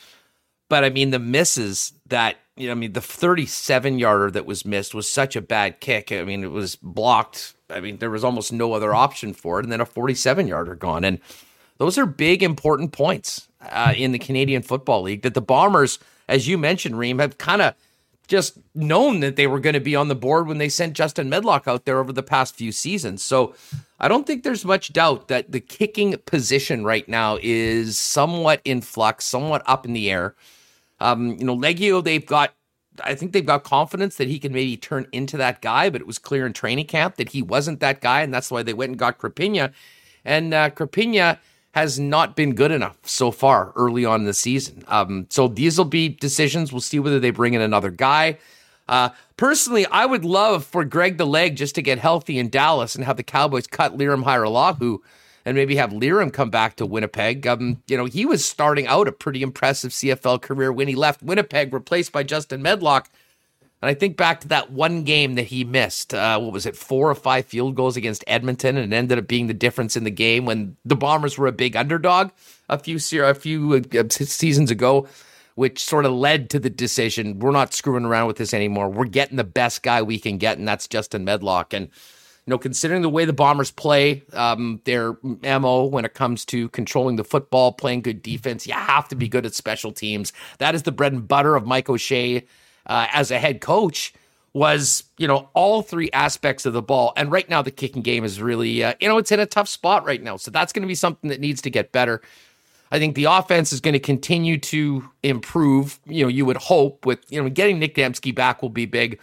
But 0.70 0.84
I 0.84 0.90
mean, 0.90 1.12
the 1.12 1.20
misses 1.20 1.94
that, 2.08 2.38
you 2.56 2.68
know, 2.68 2.74
I 2.74 2.76
mean, 2.76 2.94
the 2.94 3.02
37 3.02 4.00
yarder 4.00 4.32
that 4.32 4.46
was 4.46 4.66
missed 4.66 4.94
was 4.94 5.10
such 5.10 5.36
a 5.36 5.42
bad 5.42 5.80
kick. 5.80 6.12
I 6.12 6.24
mean, 6.24 6.44
it 6.44 6.52
was 6.52 6.76
blocked. 6.76 7.54
I 7.70 7.80
mean, 7.80 7.98
there 7.98 8.10
was 8.10 8.24
almost 8.24 8.52
no 8.52 8.74
other 8.74 8.94
option 8.94 9.34
for 9.34 9.60
it. 9.60 9.66
And 9.66 9.72
then 9.72 9.82
a 9.82 9.86
47 9.86 10.48
yarder 10.48 10.76
gone. 10.76 11.04
And 11.04 11.20
those 11.78 11.98
are 11.98 12.06
big, 12.06 12.44
important 12.44 12.92
points 12.92 13.48
uh, 13.62 13.94
in 13.96 14.12
the 14.12 14.20
Canadian 14.20 14.62
Football 14.62 15.04
League 15.04 15.22
that 15.22 15.34
the 15.34 15.42
Bombers, 15.42 16.00
as 16.28 16.48
you 16.48 16.58
mentioned, 16.58 16.98
Reem, 16.98 17.20
have 17.20 17.38
kind 17.38 17.62
of 17.62 17.76
just 18.28 18.58
known 18.76 19.22
that 19.22 19.36
they 19.38 19.48
were 19.48 19.60
going 19.60 19.74
to 19.74 19.80
be 19.80 19.96
on 19.96 20.10
the 20.10 20.16
board 20.16 20.48
when 20.48 20.58
they 20.58 20.70
sent 20.70 20.94
Justin 20.94 21.30
Medlock 21.30 21.68
out 21.68 21.86
there 21.86 22.00
over 22.00 22.12
the 22.12 22.24
past 22.24 22.56
few 22.56 22.72
seasons. 22.72 23.24
So 23.24 23.56
I 24.00 24.08
don't 24.08 24.28
think 24.28 24.44
there's 24.44 24.66
much 24.66 24.94
doubt 24.94 25.30
that 25.30 25.52
the 25.52 25.62
kicking 25.62 26.18
position 26.26 26.84
right 26.84 27.08
now 27.08 27.38
is 27.42 27.98
somewhat 27.98 28.62
in 28.66 28.82
flux, 28.82 29.26
somewhat 29.26 29.64
up 29.66 29.86
in 29.86 29.94
the 29.94 30.12
air. 30.12 30.36
Um, 31.00 31.38
you 31.40 31.46
know, 31.46 31.56
Liegghio, 31.56 32.04
they've 32.04 32.26
got, 32.26 32.54
I 33.04 33.16
think 33.16 33.32
they've 33.32 33.46
got 33.46 33.64
confidence 33.64 34.18
that 34.18 34.28
he 34.28 34.40
can 34.40 34.52
maybe 34.52 34.76
turn 34.76 35.08
into 35.12 35.38
that 35.38 35.62
guy, 35.62 35.90
but 35.90 36.02
it 36.02 36.08
was 36.08 36.20
clear 36.20 36.46
in 36.46 36.54
training 36.54 36.88
camp 36.88 37.16
that 37.16 37.30
he 37.30 37.42
wasn't 37.42 37.80
that 37.80 38.02
guy, 38.02 38.22
and 38.22 38.34
that's 38.34 38.52
why 38.52 38.64
they 38.64 38.74
went 38.74 38.90
and 38.90 39.00
got 39.00 39.20
Krapina. 39.20 39.72
And 40.26 40.54
uh, 40.54 40.72
has 41.78 42.00
not 42.00 42.36
been 42.36 42.56
good 42.56 42.72
enough 42.72 42.98
so 43.04 43.30
far 43.30 43.72
early 43.76 44.04
on 44.04 44.22
in 44.22 44.26
the 44.26 44.34
season. 44.34 44.84
Um, 44.88 45.28
so 45.30 45.48
these 45.48 45.78
will 45.78 45.86
be 45.86 46.10
decisions. 46.10 46.72
We'll 46.72 46.82
see 46.82 46.98
whether 46.98 47.20
they 47.20 47.30
bring 47.30 47.54
in 47.54 47.62
another 47.62 47.92
guy. 47.92 48.40
Uh, 48.90 49.10
personally, 49.38 49.86
I 49.86 50.08
would 50.08 50.26
love 50.26 50.66
for 50.66 50.84
Greg 50.84 51.20
the 51.20 51.28
Leg 51.28 51.56
just 51.56 51.76
to 51.76 51.84
get 51.84 52.00
healthy 52.00 52.40
in 52.40 52.50
Dallas 52.50 52.96
and 52.96 53.06
have 53.06 53.16
the 53.16 53.22
Cowboys 53.22 53.68
cut 53.68 53.96
Lirim 53.96 54.24
Hajrullahu 54.24 54.98
and 55.46 55.56
maybe 55.56 55.76
have 55.76 55.92
Lirim 55.92 56.34
come 56.34 56.50
back 56.50 56.78
to 56.78 56.86
Winnipeg. 56.88 57.46
Um, 57.46 57.84
you 57.86 57.96
know, 57.96 58.06
he 58.06 58.26
was 58.26 58.44
starting 58.44 58.88
out 58.88 59.08
a 59.08 59.12
pretty 59.12 59.44
impressive 59.44 59.92
CFL 59.92 60.42
career 60.42 60.72
when 60.74 60.88
he 60.88 60.96
left 60.96 61.22
Winnipeg, 61.22 61.76
replaced 61.76 62.12
by 62.12 62.24
Justin 62.24 62.64
Medlock. 62.64 63.08
And 63.88 63.96
I 63.96 63.98
think 63.98 64.18
back 64.18 64.42
to 64.42 64.50
that 64.50 64.70
one 64.70 65.04
game 65.04 65.36
that 65.36 65.46
he 65.46 65.64
missed. 65.64 66.14
Uh, 66.14 66.38
what 66.42 66.52
was 66.52 66.66
it, 66.66 66.76
four 66.76 67.10
or 67.10 67.16
five 67.16 67.46
field 67.46 67.76
goals 67.76 67.96
against 67.96 68.22
Edmonton, 68.28 68.76
and 68.76 68.92
it 68.92 68.96
ended 68.98 69.18
up 69.18 69.30
being 69.30 69.48
the 69.48 69.54
difference 69.54 69.96
in 69.96 70.04
the 70.04 70.12
game 70.12 70.46
when 70.46 70.76
the 70.84 70.98
Bombers 70.98 71.38
were 71.38 71.48
a 71.48 71.54
big 71.54 71.78
underdog 71.78 72.32
a 72.68 72.78
few 72.78 72.98
a 73.24 73.34
few 73.34 73.76
uh, 73.98 74.04
seasons 74.10 74.72
ago, 74.72 75.08
which 75.56 75.82
sort 75.82 76.04
of 76.04 76.12
led 76.12 76.50
to 76.50 76.60
the 76.60 76.70
decision: 76.70 77.40
we're 77.40 77.52
not 77.52 77.74
screwing 77.74 78.04
around 78.04 78.28
with 78.28 78.36
this 78.36 78.54
anymore. 78.54 78.90
We're 78.90 79.06
getting 79.06 79.38
the 79.38 79.46
best 79.46 79.84
guy 79.84 80.02
we 80.02 80.20
can 80.20 80.38
get, 80.38 80.58
and 80.58 80.68
that's 80.68 80.90
Justin 80.90 81.24
Medlock. 81.24 81.74
And 81.74 81.86
you 81.86 82.52
know, 82.52 82.58
considering 82.58 83.04
the 83.04 83.10
way 83.10 83.24
the 83.24 83.32
Bombers 83.32 83.72
play, 83.72 84.22
um, 84.34 84.82
their 84.84 85.16
mo 85.24 85.86
when 85.86 86.04
it 86.04 86.14
comes 86.14 86.44
to 86.48 86.68
controlling 86.72 87.16
the 87.16 87.24
football, 87.24 87.72
playing 87.72 88.02
good 88.02 88.22
defense, 88.22 88.68
you 88.68 88.74
have 88.74 89.08
to 89.08 89.16
be 89.16 89.30
good 89.30 89.46
at 89.46 89.54
special 89.54 89.94
teams. 89.94 90.34
That 90.58 90.76
is 90.76 90.84
the 90.84 90.92
bread 90.92 91.14
and 91.14 91.26
butter 91.26 91.56
of 91.56 91.66
Mike 91.66 91.88
O'Shea 91.88 92.46
uh, 92.88 93.08
as 93.14 93.32
a 93.32 93.38
head 93.38 93.62
coach 93.62 94.14
was, 94.54 95.04
you 95.18 95.28
know, 95.28 95.50
all 95.54 95.82
three 95.82 96.10
aspects 96.12 96.66
of 96.66 96.74
the 96.74 96.82
ball. 96.82 97.14
And 97.16 97.32
right 97.32 97.48
now, 97.48 97.62
the 97.62 97.72
kicking 97.72 98.02
game 98.02 98.24
is 98.24 98.42
really, 98.42 98.84
uh, 98.84 98.94
you 99.00 99.08
know, 99.08 99.18
it's 99.18 99.32
in 99.32 99.40
a 99.40 99.46
tough 99.46 99.68
spot 99.68 100.06
right 100.06 100.22
now. 100.22 100.38
So 100.38 100.50
that's 100.50 100.74
going 100.74 100.82
to 100.82 100.88
be 100.88 100.96
something 100.96 101.30
that 101.30 101.40
needs 101.40 101.62
to 101.62 101.70
get 101.70 101.92
better. 101.92 102.22
I 102.92 103.00
think 103.00 103.16
the 103.16 103.26
offense 103.26 103.74
is 103.74 103.82
going 103.82 103.94
to 103.94 104.00
continue 104.00 104.58
to 104.60 105.08
improve. 105.22 106.00
You 106.06 106.24
know, 106.24 106.30
you 106.30 106.46
would 106.46 106.58
hope 106.58 107.06
with, 107.06 107.20
you 107.30 107.42
know, 107.42 107.50
getting 107.50 107.80
Nick 107.80 107.96
Demski 107.96 108.34
back 108.34 108.62
will 108.62 108.70
be 108.70 108.86
big. 108.86 109.20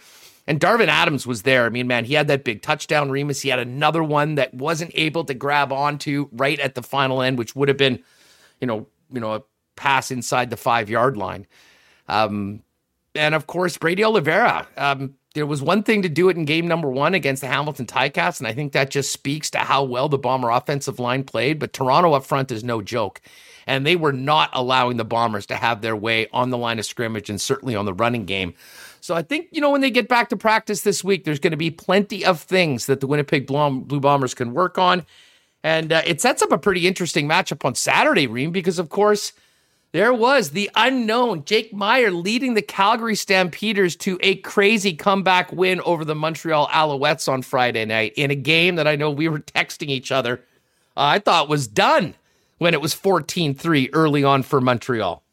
And 0.47 0.59
Darvin 0.59 0.87
Adams 0.87 1.25
was 1.25 1.41
there. 1.41 1.65
I 1.65 1.69
mean, 1.69 1.87
man, 1.87 2.05
he 2.05 2.13
had 2.13 2.27
that 2.27 2.43
big 2.43 2.61
touchdown, 2.61 3.09
Remis 3.09 3.41
He 3.41 3.49
had 3.49 3.59
another 3.59 4.03
one 4.03 4.35
that 4.35 4.53
wasn't 4.53 4.91
able 4.93 5.25
to 5.25 5.33
grab 5.33 5.73
onto 5.73 6.29
right 6.31 6.59
at 6.59 6.75
the 6.75 6.83
final 6.83 7.21
end, 7.21 7.39
which 7.39 7.55
would 7.55 7.67
have 7.67 7.77
been, 7.77 8.03
you 8.61 8.67
know, 8.67 8.85
you 9.11 9.19
know, 9.19 9.33
a 9.33 9.43
pass 9.75 10.11
inside 10.11 10.51
the 10.51 10.57
five 10.57 10.89
yard 10.89 11.17
line. 11.17 11.47
Um, 12.07 12.61
and 13.15 13.35
of 13.35 13.47
course, 13.47 13.77
Brady 13.77 14.03
Oliveira. 14.03 14.67
Um, 14.77 15.15
there 15.33 15.45
was 15.45 15.61
one 15.61 15.83
thing 15.83 16.01
to 16.01 16.09
do 16.09 16.29
it 16.29 16.37
in 16.37 16.45
game 16.45 16.67
number 16.67 16.89
one 16.89 17.13
against 17.13 17.41
the 17.41 17.47
Hamilton 17.47 17.85
Ticats, 17.85 18.39
and 18.39 18.47
I 18.47 18.53
think 18.53 18.71
that 18.71 18.89
just 18.89 19.11
speaks 19.11 19.49
to 19.51 19.59
how 19.59 19.83
well 19.83 20.07
the 20.07 20.17
Bomber 20.17 20.49
offensive 20.49 20.97
line 20.97 21.23
played. 21.23 21.59
But 21.59 21.73
Toronto 21.73 22.13
up 22.13 22.25
front 22.25 22.51
is 22.51 22.63
no 22.63 22.81
joke. 22.81 23.21
And 23.67 23.85
they 23.85 23.95
were 23.95 24.13
not 24.13 24.51
allowing 24.53 24.97
the 24.97 25.03
Bombers 25.03 25.47
to 25.47 25.55
have 25.55 25.81
their 25.81 25.95
way 25.95 26.27
on 26.31 26.51
the 26.51 26.57
line 26.57 26.77
of 26.79 26.85
scrimmage 26.85 27.29
and 27.29 27.41
certainly 27.41 27.75
on 27.75 27.85
the 27.85 27.93
running 27.93 28.25
game. 28.25 28.53
So 29.01 29.15
I 29.15 29.23
think, 29.23 29.47
you 29.51 29.59
know, 29.59 29.71
when 29.71 29.81
they 29.81 29.91
get 29.91 30.07
back 30.07 30.29
to 30.29 30.37
practice 30.37 30.81
this 30.81 31.03
week, 31.03 31.25
there's 31.25 31.39
going 31.39 31.51
to 31.51 31.57
be 31.57 31.71
plenty 31.71 32.23
of 32.23 32.39
things 32.39 32.85
that 32.85 33.01
the 33.01 33.07
Winnipeg 33.07 33.47
Blue 33.47 33.99
Bombers 33.99 34.33
can 34.33 34.53
work 34.53 34.77
on. 34.77 35.05
And 35.63 35.91
uh, 35.91 36.03
it 36.05 36.21
sets 36.21 36.43
up 36.43 36.51
a 36.51 36.59
pretty 36.59 36.87
interesting 36.87 37.27
matchup 37.27 37.65
on 37.65 37.75
Saturday, 37.75 38.27
Reem, 38.27 38.51
because 38.51 38.77
of 38.77 38.89
course, 38.89 39.33
there 39.95 40.13
was 40.13 40.49
the 40.49 40.69
unknown 40.75 41.45
Jake 41.45 41.71
Maier 41.71 42.11
leading 42.11 42.53
the 42.53 42.61
Calgary 42.61 43.15
Stampeders 43.15 43.95
to 43.95 44.19
a 44.21 44.35
crazy 44.35 44.93
comeback 44.93 45.53
win 45.53 45.79
over 45.85 46.03
the 46.03 46.13
Montreal 46.13 46.67
Alouettes 46.67 47.31
on 47.31 47.41
Friday 47.41 47.85
night 47.85 48.11
in 48.17 48.29
a 48.29 48.35
game 48.35 48.75
that 48.75 48.87
I 48.87 48.97
know 48.97 49.09
we 49.09 49.29
were 49.29 49.39
texting 49.55 49.87
each 49.87 50.11
other. 50.11 50.41
Uh, 50.97 51.15
I 51.15 51.19
thought 51.19 51.47
was 51.47 51.65
done 51.65 52.15
when 52.57 52.73
it 52.73 52.81
was 52.81 52.93
14 52.93 53.55
3 53.55 53.89
early 53.93 54.21
on 54.25 54.43
for 54.43 54.59
Montreal. 54.59 55.23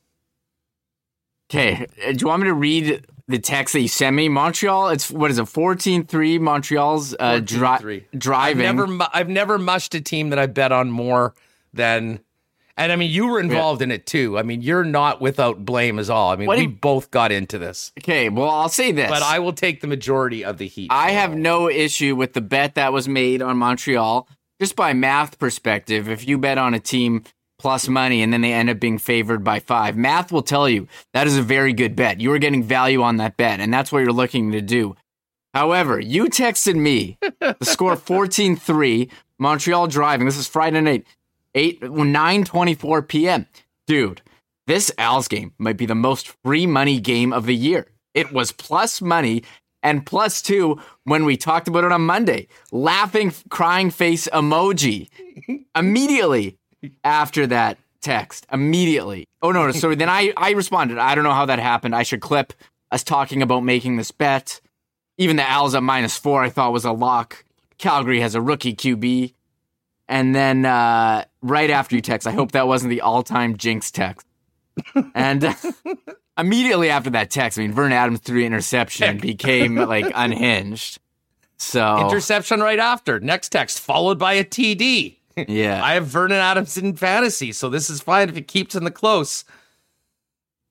Okay. 1.51 1.85
Uh, 2.01 2.13
do 2.13 2.19
you 2.21 2.29
want 2.29 2.43
me 2.43 2.47
to 2.47 2.55
read 2.55 3.05
the 3.27 3.41
text 3.41 3.73
that 3.73 3.81
you 3.81 3.89
sent 3.89 4.15
me, 4.15 4.29
Montreal. 4.29 4.91
It's 4.91 5.11
what 5.11 5.33
is 5.33 5.41
it, 5.41 5.47
14-3 5.47 6.39
Montreal's 6.39 7.17
uh, 7.19 7.41
dri- 7.41 8.07
driving. 8.17 8.67
I've 8.67 8.77
never, 8.77 9.09
I've 9.13 9.29
never 9.29 9.59
mushed 9.59 9.97
a 9.97 10.01
team 10.01 10.31
that 10.31 10.39
I 10.39 10.47
bet 10.47 10.71
on 10.71 10.93
more 10.93 11.35
than. 11.73 12.21
And 12.77 12.91
I 12.91 12.97
mean, 12.97 13.11
you 13.11 13.27
were 13.27 13.39
involved 13.39 13.81
yeah. 13.81 13.85
in 13.85 13.91
it 13.91 14.07
too. 14.07 14.39
I 14.39 14.43
mean, 14.43 14.63
you're 14.63 14.85
not 14.85 15.21
without 15.21 15.65
blame 15.65 15.99
as 15.99 16.09
all. 16.09 16.31
I 16.31 16.37
mean, 16.37 16.47
what 16.47 16.57
we 16.57 16.65
you, 16.65 16.69
both 16.71 17.11
got 17.11 17.31
into 17.31 17.59
this. 17.59 17.93
Okay, 17.99 18.29
well, 18.29 18.49
I'll 18.49 18.69
say 18.69 18.93
this. 18.93 19.11
But 19.11 19.23
I 19.23 19.39
will 19.41 19.53
take 19.53 19.81
the 19.81 19.87
majority 19.87 20.45
of 20.45 20.59
the 20.59 20.67
heat. 20.67 20.89
I 20.91 21.11
have 21.11 21.35
no 21.35 21.69
issue 21.69 22.17
with 22.17 22.33
the 22.33 22.41
bet 22.41 22.75
that 22.77 22.93
was 22.93 23.09
made 23.09 23.43
on 23.43 23.59
Montreal. 23.59 24.29
Just 24.61 24.77
by 24.77 24.93
math 24.93 25.39
perspective, 25.39 26.09
if 26.09 26.27
you 26.27 26.39
bet 26.39 26.57
on 26.57 26.73
a 26.73 26.81
team 26.81 27.25
plus 27.63 27.87
money 27.87 28.23
and 28.23 28.33
then 28.33 28.41
they 28.41 28.53
end 28.53 28.69
up 28.69 28.81
being 28.81 28.99
favored 28.99 29.45
by 29.45 29.61
five. 29.61 29.97
Math 29.97 30.33
will 30.33 30.43
tell 30.43 30.69
you 30.69 30.89
that 31.13 31.29
is 31.29 31.37
a 31.37 31.43
very 31.43 31.73
good 31.73 31.95
bet. 31.95 32.21
You 32.21 32.33
are 32.33 32.39
getting 32.39 32.65
value 32.65 33.03
on 33.03 33.19
that 33.19 33.37
bet, 33.37 33.61
and 33.61 33.73
that's 33.73 33.93
what 33.93 34.01
you're 34.01 34.13
looking 34.13 34.51
to 34.51 34.61
do. 34.61 34.97
However, 35.55 36.01
you 36.01 36.25
texted 36.25 36.75
me 36.75 37.19
the 37.41 37.57
score 37.63 37.95
14 37.95 38.57
3, 38.57 39.09
Montreal 39.39 39.87
driving. 39.87 40.27
This 40.27 40.37
is 40.37 40.49
Friday 40.49 40.81
night, 40.81 41.07
8 41.55 41.81
9:24 41.81 43.09
p.m. 43.09 43.47
Dude, 43.87 44.23
this 44.67 44.93
Als 44.99 45.29
game 45.29 45.53
might 45.59 45.77
be 45.77 45.87
the 45.87 45.95
most 45.95 46.35
free 46.45 46.67
money 46.67 47.01
game 47.01 47.33
of 47.33 47.47
the 47.47 47.57
year. 47.57 47.89
It 48.15 48.33
was 48.33 48.53
plus 48.53 49.01
money 49.01 49.43
and 49.83 50.07
plus 50.07 50.43
two 50.43 50.81
when 51.05 51.25
we 51.25 51.37
talked 51.37 51.69
about 51.69 51.85
it 51.85 51.93
on 51.93 52.03
Monday. 52.03 52.49
Laughing, 52.71 53.33
crying 53.49 53.91
face 53.91 54.29
emoji. 54.33 55.09
Immediately, 55.75 56.57
after 57.05 57.47
that 57.47 57.79
text 58.01 58.47
immediately. 58.53 59.27
Oh 59.41 59.53
no, 59.53 59.71
so 59.71 59.95
then 59.95 60.09
I 60.09 60.33
I 60.37 60.51
responded. 60.51 60.99
I 60.99 61.15
don't 61.15 61.25
know 61.25 61.33
how 61.33 61.47
that 61.47 61.59
happened. 61.59 61.95
I 61.95 62.03
should 62.03 62.21
clip 62.21 62.53
us 62.91 63.03
talking 63.03 63.43
about 63.43 63.61
making 63.61 63.97
this 63.97 64.11
bet. 64.11 64.61
Even 65.19 65.37
the 65.37 65.49
Als 65.49 65.75
at 65.75 65.83
minus 65.83 66.19
four, 66.19 66.43
I 66.43 66.51
thought 66.51 66.73
was 66.73 66.85
a 66.85 66.93
lock. 66.93 67.45
Calgary 67.79 68.21
has 68.21 68.35
a 68.35 68.41
rookie 68.41 68.75
QB. 68.75 69.35
And 70.13 70.35
then 70.35 70.67
uh, 70.67 71.25
right 71.41 71.71
after 71.71 71.97
you 71.97 72.03
text, 72.03 72.29
I 72.29 72.33
hope 72.33 72.53
that 72.53 72.69
wasn't 72.69 72.91
the 72.91 73.01
all-time 73.01 73.57
jinx 73.57 73.91
text. 73.91 74.27
and 75.15 75.43
uh, 75.43 75.55
immediately 76.39 76.91
after 76.91 77.09
that 77.09 77.31
text, 77.31 77.59
I 77.59 77.63
mean, 77.63 77.73
Vernon 77.73 77.93
Adams 77.93 78.21
threw 78.21 78.45
interception 78.45 79.17
became 79.17 79.77
like 79.77 80.13
unhinged. 80.15 80.99
So 81.57 82.07
interception 82.07 82.61
right 82.61 82.79
after. 82.79 83.21
Next 83.21 83.49
text 83.49 83.81
followed 83.81 84.19
by 84.19 84.35
a 84.35 84.45
TD. 84.45 85.17
Yeah. 85.49 85.83
I 85.83 85.95
have 85.95 86.09
Vernon 86.09 86.37
Adams 86.37 86.77
in 86.77 86.95
fantasy, 86.95 87.51
so 87.51 87.71
this 87.71 87.89
is 87.89 88.03
fine 88.03 88.29
if 88.29 88.37
it 88.37 88.49
keeps 88.49 88.75
in 88.75 88.85
the 88.85 88.91
close. 88.91 89.47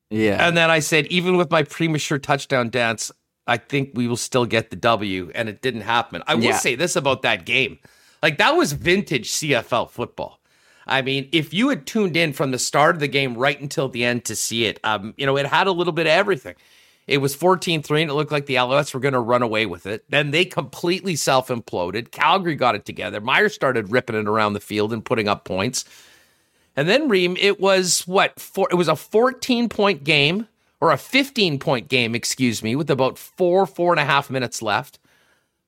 Yeah. 0.08 0.46
And 0.46 0.56
then 0.56 0.70
I 0.70 0.78
said, 0.78 1.08
even 1.08 1.36
with 1.36 1.50
my 1.50 1.64
premature 1.64 2.20
touchdown 2.20 2.70
dance, 2.70 3.10
I 3.48 3.56
think 3.56 3.90
we 3.94 4.06
will 4.06 4.16
still 4.16 4.46
get 4.46 4.70
the 4.70 4.76
W. 4.76 5.32
And 5.34 5.48
it 5.48 5.62
didn't 5.62 5.80
happen. 5.80 6.22
I 6.28 6.36
will 6.36 6.44
yeah. 6.44 6.58
say 6.58 6.76
this 6.76 6.94
about 6.94 7.22
that 7.22 7.44
game. 7.44 7.80
Like, 8.22 8.38
that 8.38 8.52
was 8.52 8.72
vintage 8.72 9.30
CFL 9.30 9.90
football. 9.90 10.40
I 10.86 11.02
mean, 11.02 11.28
if 11.32 11.54
you 11.54 11.68
had 11.68 11.86
tuned 11.86 12.16
in 12.16 12.32
from 12.32 12.50
the 12.50 12.58
start 12.58 12.96
of 12.96 13.00
the 13.00 13.08
game 13.08 13.34
right 13.34 13.60
until 13.60 13.88
the 13.88 14.04
end 14.04 14.24
to 14.26 14.36
see 14.36 14.66
it, 14.66 14.80
um, 14.84 15.14
you 15.16 15.26
know, 15.26 15.36
it 15.36 15.46
had 15.46 15.66
a 15.66 15.72
little 15.72 15.92
bit 15.92 16.06
of 16.06 16.12
everything. 16.12 16.54
It 17.06 17.18
was 17.18 17.34
14 17.34 17.82
3, 17.82 18.02
and 18.02 18.10
it 18.10 18.14
looked 18.14 18.32
like 18.32 18.46
the 18.46 18.54
Alouettes 18.54 18.94
were 18.94 19.00
going 19.00 19.14
to 19.14 19.20
run 19.20 19.42
away 19.42 19.66
with 19.66 19.86
it. 19.86 20.04
Then 20.08 20.30
they 20.30 20.44
completely 20.44 21.16
self 21.16 21.48
imploded. 21.48 22.10
Calgary 22.10 22.54
got 22.54 22.74
it 22.74 22.84
together. 22.84 23.20
Maier 23.20 23.50
started 23.50 23.90
ripping 23.90 24.16
it 24.16 24.28
around 24.28 24.52
the 24.52 24.60
field 24.60 24.92
and 24.92 25.04
putting 25.04 25.28
up 25.28 25.44
points. 25.44 25.84
And 26.76 26.88
then 26.88 27.08
Reem, 27.08 27.36
it 27.38 27.60
was 27.60 28.06
what? 28.06 28.38
Four, 28.38 28.68
it 28.70 28.76
was 28.76 28.88
a 28.88 28.96
14 28.96 29.68
point 29.68 30.04
game 30.04 30.46
or 30.80 30.90
a 30.90 30.96
15 30.96 31.58
point 31.58 31.88
game, 31.88 32.14
excuse 32.14 32.62
me, 32.62 32.76
with 32.76 32.90
about 32.90 33.18
four, 33.18 33.66
four 33.66 33.92
and 33.92 34.00
a 34.00 34.04
half 34.04 34.30
minutes 34.30 34.62
left. 34.62 34.98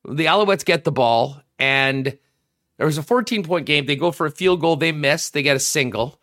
The 0.04 0.26
Alouettes 0.26 0.64
get 0.64 0.84
the 0.84 0.92
ball, 0.92 1.40
and 1.58 2.16
there 2.76 2.86
was 2.86 2.98
a 2.98 3.02
14 3.02 3.44
point 3.44 3.66
game. 3.66 3.86
They 3.86 3.96
go 3.96 4.10
for 4.10 4.26
a 4.26 4.30
field 4.30 4.60
goal, 4.60 4.76
they 4.76 4.92
miss, 4.92 5.30
they 5.30 5.42
get 5.42 5.56
a 5.56 5.60
single. 5.60 6.20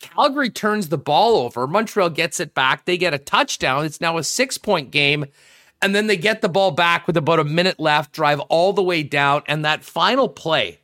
Calgary 0.00 0.50
turns 0.50 0.88
the 0.88 0.98
ball 0.98 1.36
over. 1.36 1.66
Montreal 1.66 2.10
gets 2.10 2.40
it 2.40 2.54
back. 2.54 2.84
They 2.84 2.98
get 2.98 3.14
a 3.14 3.18
touchdown. 3.18 3.84
It's 3.84 4.00
now 4.00 4.18
a 4.18 4.24
six 4.24 4.58
point 4.58 4.90
game. 4.90 5.26
And 5.80 5.94
then 5.94 6.06
they 6.06 6.16
get 6.16 6.40
the 6.40 6.48
ball 6.48 6.70
back 6.70 7.06
with 7.06 7.16
about 7.16 7.40
a 7.40 7.44
minute 7.44 7.78
left, 7.78 8.12
drive 8.12 8.40
all 8.40 8.72
the 8.72 8.82
way 8.82 9.02
down. 9.02 9.42
And 9.46 9.64
that 9.64 9.84
final 9.84 10.28
play, 10.28 10.80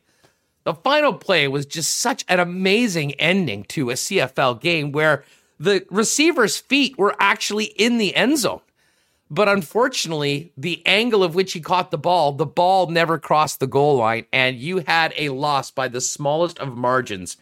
the 0.63 0.73
final 0.73 1.13
play 1.13 1.47
was 1.47 1.65
just 1.65 1.95
such 1.95 2.23
an 2.27 2.39
amazing 2.39 3.13
ending 3.15 3.63
to 3.65 3.89
a 3.89 3.93
CFL 3.93 4.59
game 4.61 4.91
where 4.91 5.23
the 5.59 5.85
receiver's 5.89 6.57
feet 6.57 6.97
were 6.97 7.15
actually 7.19 7.65
in 7.65 7.97
the 7.97 8.15
end 8.15 8.39
zone. 8.39 8.61
But 9.31 9.47
unfortunately, 9.47 10.51
the 10.57 10.85
angle 10.85 11.23
of 11.23 11.33
which 11.33 11.53
he 11.53 11.61
caught 11.61 11.89
the 11.89 11.97
ball, 11.97 12.33
the 12.33 12.45
ball 12.45 12.87
never 12.87 13.17
crossed 13.17 13.61
the 13.61 13.67
goal 13.67 13.95
line, 13.95 14.25
and 14.33 14.57
you 14.57 14.83
had 14.85 15.13
a 15.17 15.29
loss 15.29 15.71
by 15.71 15.87
the 15.87 16.01
smallest 16.01 16.59
of 16.59 16.77
margins 16.77 17.37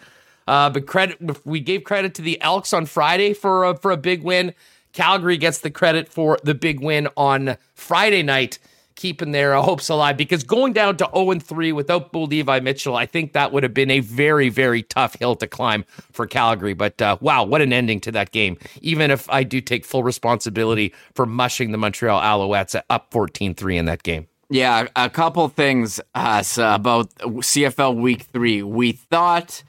uh, 0.50 0.68
but 0.68 0.88
credit 0.88 1.46
we 1.46 1.60
gave 1.60 1.84
credit 1.84 2.16
to 2.16 2.24
the 2.24 2.42
Elks 2.42 2.74
on 2.74 2.88
Friday 2.88 3.34
for 3.34 3.66
a, 3.66 3.78
for 3.78 3.92
a 3.92 3.98
big 3.98 4.24
win. 4.24 4.56
Calgary 4.94 5.38
gets 5.38 5.60
the 5.60 5.70
credit 5.70 6.10
for 6.10 6.40
the 6.44 6.56
big 6.56 6.80
win 6.80 7.08
on 7.16 7.56
Friday 7.76 8.24
night, 8.24 8.58
keeping 9.00 9.32
their 9.32 9.56
uh, 9.56 9.62
hopes 9.62 9.90
alive. 9.90 10.18
Because 10.18 10.44
going 10.44 10.74
down 10.74 10.98
to 10.98 11.10
0 11.16 11.40
3 11.40 11.72
without 11.72 12.12
Bo 12.12 12.24
Levi 12.24 12.60
Mitchell, 12.60 12.96
I 12.96 13.06
think 13.06 13.34
that 13.34 13.52
would 13.52 13.64
have 13.64 13.74
been 13.74 13.90
a 13.90 14.02
very, 14.02 14.50
very 14.50 14.84
tough 14.84 15.16
hill 15.16 15.36
to 15.38 15.48
climb 15.48 15.86
for 16.12 16.28
Calgary. 16.28 16.74
But 16.74 17.02
uh, 17.02 17.18
wow, 17.22 17.44
what 17.44 17.62
an 17.62 17.74
ending 17.74 18.02
to 18.02 18.12
that 18.12 18.32
game. 18.32 18.58
Even 18.82 19.10
if 19.10 19.30
I 19.30 19.44
do 19.44 19.62
take 19.62 19.86
full 19.86 20.04
responsibility 20.04 20.94
for 21.16 21.26
mushing 21.26 21.72
the 21.72 21.78
Montreal 21.78 22.22
Alouettes 22.22 22.80
up 22.90 23.12
14 23.12 23.56
3 23.56 23.78
in 23.78 23.86
that 23.86 24.04
game. 24.04 24.28
Yeah, 24.52 24.88
a 24.96 25.10
couple 25.10 25.48
things 25.48 26.02
uh, 26.16 26.44
about 26.58 27.14
CFL 27.16 27.96
Week 27.96 28.24
Three. 28.24 28.64
We 28.64 28.94
thought 28.94 29.64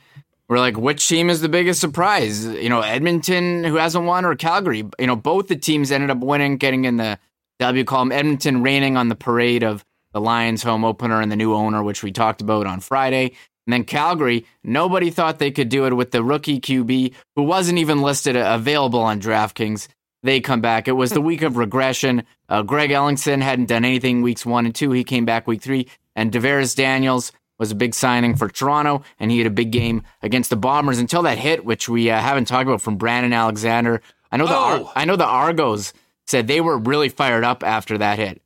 we're 0.48 0.58
like, 0.58 0.76
which 0.76 1.06
team 1.06 1.30
is 1.30 1.42
the 1.42 1.48
biggest 1.48 1.80
surprise? 1.80 2.44
You 2.46 2.70
know, 2.70 2.80
Edmonton, 2.80 3.62
who 3.62 3.76
hasn't 3.76 4.04
won, 4.04 4.24
or 4.24 4.34
Calgary? 4.34 4.84
You 4.98 5.06
know, 5.06 5.16
both 5.16 5.48
the 5.48 5.56
teams 5.56 5.92
ended 5.92 6.10
up 6.10 6.18
winning, 6.18 6.56
getting 6.56 6.86
in 6.86 6.96
the 6.96 7.18
W 7.60 7.84
column. 7.84 8.10
Edmonton 8.10 8.62
raining 8.62 8.96
on 8.96 9.08
the 9.08 9.14
parade 9.14 9.62
of 9.62 9.84
the 10.12 10.20
Lions 10.20 10.62
home 10.62 10.84
opener 10.84 11.20
and 11.20 11.30
the 11.30 11.36
new 11.36 11.54
owner, 11.54 11.82
which 11.82 12.02
we 12.02 12.10
talked 12.10 12.40
about 12.40 12.66
on 12.66 12.80
Friday. 12.80 13.32
And 13.66 13.72
then 13.72 13.84
Calgary, 13.84 14.46
nobody 14.64 15.10
thought 15.10 15.38
they 15.38 15.50
could 15.50 15.68
do 15.68 15.84
it 15.84 15.92
with 15.92 16.10
the 16.10 16.24
rookie 16.24 16.58
QB 16.58 17.12
who 17.36 17.42
wasn't 17.42 17.78
even 17.78 18.00
listed 18.00 18.34
available 18.34 19.00
on 19.00 19.20
DraftKings. 19.20 19.88
They 20.22 20.40
come 20.40 20.60
back. 20.60 20.88
It 20.88 20.92
was 20.92 21.10
the 21.10 21.20
week 21.20 21.42
of 21.42 21.56
regression. 21.56 22.24
Uh, 22.48 22.62
Greg 22.62 22.90
Ellingson 22.90 23.42
hadn't 23.42 23.68
done 23.68 23.84
anything 23.84 24.22
weeks 24.22 24.44
one 24.44 24.66
and 24.66 24.74
two. 24.74 24.90
He 24.92 25.04
came 25.04 25.24
back 25.24 25.46
week 25.46 25.62
three. 25.62 25.86
And 26.16 26.32
DaVaris 26.32 26.74
Daniels 26.74 27.30
was 27.58 27.70
a 27.70 27.76
big 27.76 27.94
signing 27.94 28.36
for 28.36 28.48
Toronto, 28.48 29.02
and 29.18 29.30
he 29.30 29.38
had 29.38 29.46
a 29.46 29.50
big 29.50 29.70
game 29.70 30.02
against 30.22 30.48
the 30.48 30.56
Bombers 30.56 30.98
until 30.98 31.22
that 31.22 31.38
hit, 31.38 31.64
which 31.64 31.90
we 31.90 32.10
uh, 32.10 32.18
haven't 32.18 32.46
talked 32.46 32.66
about 32.66 32.80
from 32.80 32.96
Brandon 32.96 33.34
Alexander. 33.34 34.00
I 34.32 34.38
know 34.38 34.46
the 34.46 34.56
oh. 34.56 34.84
Ar- 34.86 34.92
I 34.96 35.04
know 35.04 35.16
the 35.16 35.26
Argos 35.26 35.92
said 36.30 36.46
they 36.46 36.60
were 36.60 36.78
really 36.78 37.08
fired 37.08 37.44
up 37.44 37.62
after 37.62 37.98
that 37.98 38.18
hit. 38.18 38.40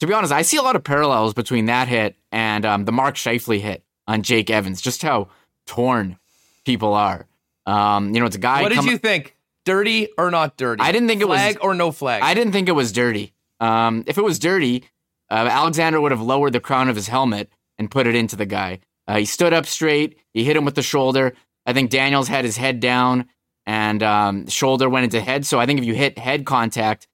To 0.00 0.06
be 0.06 0.12
honest, 0.12 0.32
I 0.32 0.42
see 0.42 0.56
a 0.56 0.62
lot 0.62 0.76
of 0.76 0.84
parallels 0.84 1.34
between 1.34 1.66
that 1.66 1.88
hit 1.88 2.16
and 2.30 2.64
um, 2.64 2.84
the 2.84 2.92
Mark 2.92 3.16
Scheifele 3.16 3.60
hit 3.60 3.84
on 4.06 4.22
Jake 4.22 4.50
Evans. 4.50 4.80
Just 4.80 5.02
how 5.02 5.28
torn 5.66 6.18
people 6.64 6.94
are. 6.94 7.26
Um, 7.66 8.14
you 8.14 8.20
know, 8.20 8.26
it's 8.26 8.36
a 8.36 8.40
guy. 8.40 8.62
What 8.62 8.72
did 8.72 8.84
you 8.84 8.98
think? 8.98 9.34
Dirty 9.64 10.08
or 10.16 10.30
not 10.30 10.56
dirty? 10.56 10.82
I 10.82 10.92
didn't 10.92 11.08
think 11.08 11.22
flag 11.22 11.56
it 11.56 11.60
was 11.60 11.64
or 11.64 11.74
no 11.74 11.92
flag. 11.92 12.22
I 12.22 12.34
didn't 12.34 12.52
think 12.52 12.68
it 12.68 12.72
was 12.72 12.92
dirty. 12.92 13.34
Um, 13.60 14.04
if 14.06 14.16
it 14.16 14.24
was 14.24 14.38
dirty, 14.38 14.84
uh, 15.30 15.48
Alexander 15.50 16.00
would 16.00 16.12
have 16.12 16.22
lowered 16.22 16.54
the 16.54 16.60
crown 16.60 16.88
of 16.88 16.96
his 16.96 17.08
helmet 17.08 17.50
and 17.76 17.90
put 17.90 18.06
it 18.06 18.14
into 18.14 18.36
the 18.36 18.46
guy. 18.46 18.80
Uh, 19.06 19.18
he 19.18 19.24
stood 19.24 19.52
up 19.52 19.66
straight. 19.66 20.18
He 20.32 20.44
hit 20.44 20.56
him 20.56 20.64
with 20.64 20.74
the 20.74 20.82
shoulder. 20.82 21.34
I 21.66 21.72
think 21.72 21.90
Daniels 21.90 22.28
had 22.28 22.44
his 22.44 22.56
head 22.56 22.80
down 22.80 23.28
and 23.66 24.02
um, 24.02 24.46
shoulder 24.48 24.88
went 24.88 25.04
into 25.04 25.20
head. 25.20 25.44
So 25.44 25.60
I 25.60 25.66
think 25.66 25.80
if 25.80 25.84
you 25.84 25.94
hit 25.94 26.18
head 26.18 26.46
contact, 26.46 27.06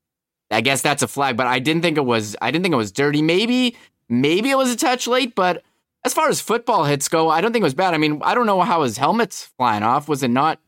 I 0.55 0.61
guess 0.61 0.83
that's 0.83 1.03
a 1.03 1.09
flag. 1.09 1.37
But 1.37 1.47
I 1.47 1.59
didn't 1.59 1.83
think 1.83 1.97
it 1.97 2.05
was. 2.05 2.37
I 2.41 2.51
didn't 2.51 2.63
think 2.65 2.73
it 2.73 2.79
was 2.79 2.93
dirty. 2.93 3.23
Maybe, 3.23 3.77
maybe 4.09 4.51
it 4.51 4.57
was 4.57 4.73
a 4.73 4.77
touch 4.77 5.07
late. 5.07 5.35
But 5.35 5.63
as 6.05 6.15
far 6.15 6.29
as 6.29 6.41
football 6.41 6.85
hits 6.85 7.09
go, 7.09 7.29
I 7.29 7.41
don't 7.41 7.53
think 7.53 7.63
it 7.63 7.65
was 7.65 7.75
bad. 7.75 7.95
I 7.95 7.99
mean, 7.99 8.21
I 8.23 8.35
don't 8.35 8.47
know 8.47 8.61
how 8.63 8.83
his 8.83 8.97
helmet's 8.99 9.45
flying 9.57 9.83
off. 9.83 10.09
Was 10.09 10.23
it 10.23 10.29
not? 10.29 10.59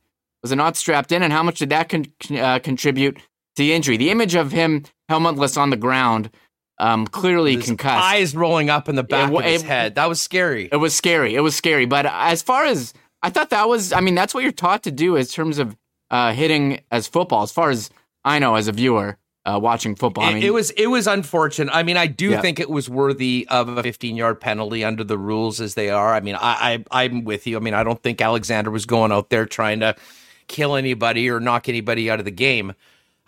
Was 0.43 0.53
it 0.53 0.57
not 0.57 0.77
strapped 0.77 1.13
in? 1.13 1.23
And 1.23 1.33
how 1.33 1.43
much 1.43 1.59
did 1.59 1.71
that 1.71 1.89
con- 1.89 2.07
uh, 2.37 2.59
contribute 2.61 3.17
to 3.17 3.23
the 3.57 3.73
injury? 3.73 3.97
The 3.97 4.11
image 4.11 4.35
of 4.35 4.53
him 4.53 4.85
helmetless 5.11 5.57
on 5.59 5.71
the 5.71 5.77
ground 5.77 6.31
um, 6.79 7.07
clearly 7.07 7.57
His 7.57 7.65
concussed. 7.65 8.05
Eyes 8.05 8.37
rolling 8.37 8.69
up 8.71 8.89
in 8.89 8.97
the 8.97 9.03
back 9.03 9.31
It- 9.33 9.37
of 9.37 9.45
his 9.45 9.63
it- 9.63 9.67
head. 9.67 9.95
That 9.95 10.09
was 10.11 10.21
scary. 10.21 10.69
It 10.71 10.77
was 10.77 10.95
scary. 10.95 11.35
It 11.35 11.41
was 11.41 11.57
scary. 11.57 11.87
But 11.87 12.05
as 12.07 12.43
far 12.43 12.65
as 12.65 12.93
I 13.23 13.31
thought 13.31 13.49
that 13.51 13.67
was, 13.69 13.93
I 13.95 14.01
mean, 14.01 14.15
that's 14.15 14.35
what 14.35 14.43
you're 14.43 14.53
taught 14.53 14.83
to 14.85 14.91
do 14.93 15.17
in 15.17 15.25
terms 15.25 15.59
of 15.59 15.75
uh, 16.11 16.33
hitting 16.33 16.81
as 16.93 17.09
football. 17.09 17.43
As 17.43 17.51
far 17.51 17.71
as 17.71 17.89
I 18.25 18.39
know, 18.39 18.55
as 18.57 18.69
a 18.69 18.73
viewer 18.73 19.17
uh, 19.47 19.59
watching 19.59 19.95
football, 19.95 20.25
I 20.25 20.33
It- 20.33 20.45
it 20.45 20.51
was 20.53 20.71
it 20.73 20.89
was 20.89 21.07
unfortunate. 21.07 21.71
I 21.75 21.83
mean, 21.83 21.97
I 21.97 22.07
do 22.07 22.31
Yeah. 22.31 22.41
think 22.41 22.59
it 22.61 22.69
was 22.69 22.89
worthy 22.91 23.47
of 23.51 23.69
a 23.69 23.83
15 23.83 24.17
yard 24.17 24.41
penalty 24.41 24.85
under 24.85 25.05
the 25.05 25.17
rules 25.19 25.61
as 25.61 25.75
they 25.75 25.89
are. 25.91 26.15
I 26.15 26.21
mean, 26.21 26.35
I, 26.35 26.85
I 26.91 27.05
I'm 27.05 27.25
with 27.25 27.47
you. 27.47 27.57
I 27.57 27.61
mean, 27.61 27.75
I 27.75 27.85
don't 27.85 28.03
think 28.03 28.21
Alexander 28.21 28.71
was 28.71 28.87
going 28.87 29.13
out 29.13 29.31
there 29.31 29.47
trying 29.47 29.81
to 29.81 29.95
kill 30.49 30.77
anybody 30.77 31.29
or 31.31 31.41
knock 31.41 31.69
anybody 31.69 32.11
out 32.11 32.19
of 32.19 32.25
the 32.25 32.31
game. 32.31 32.73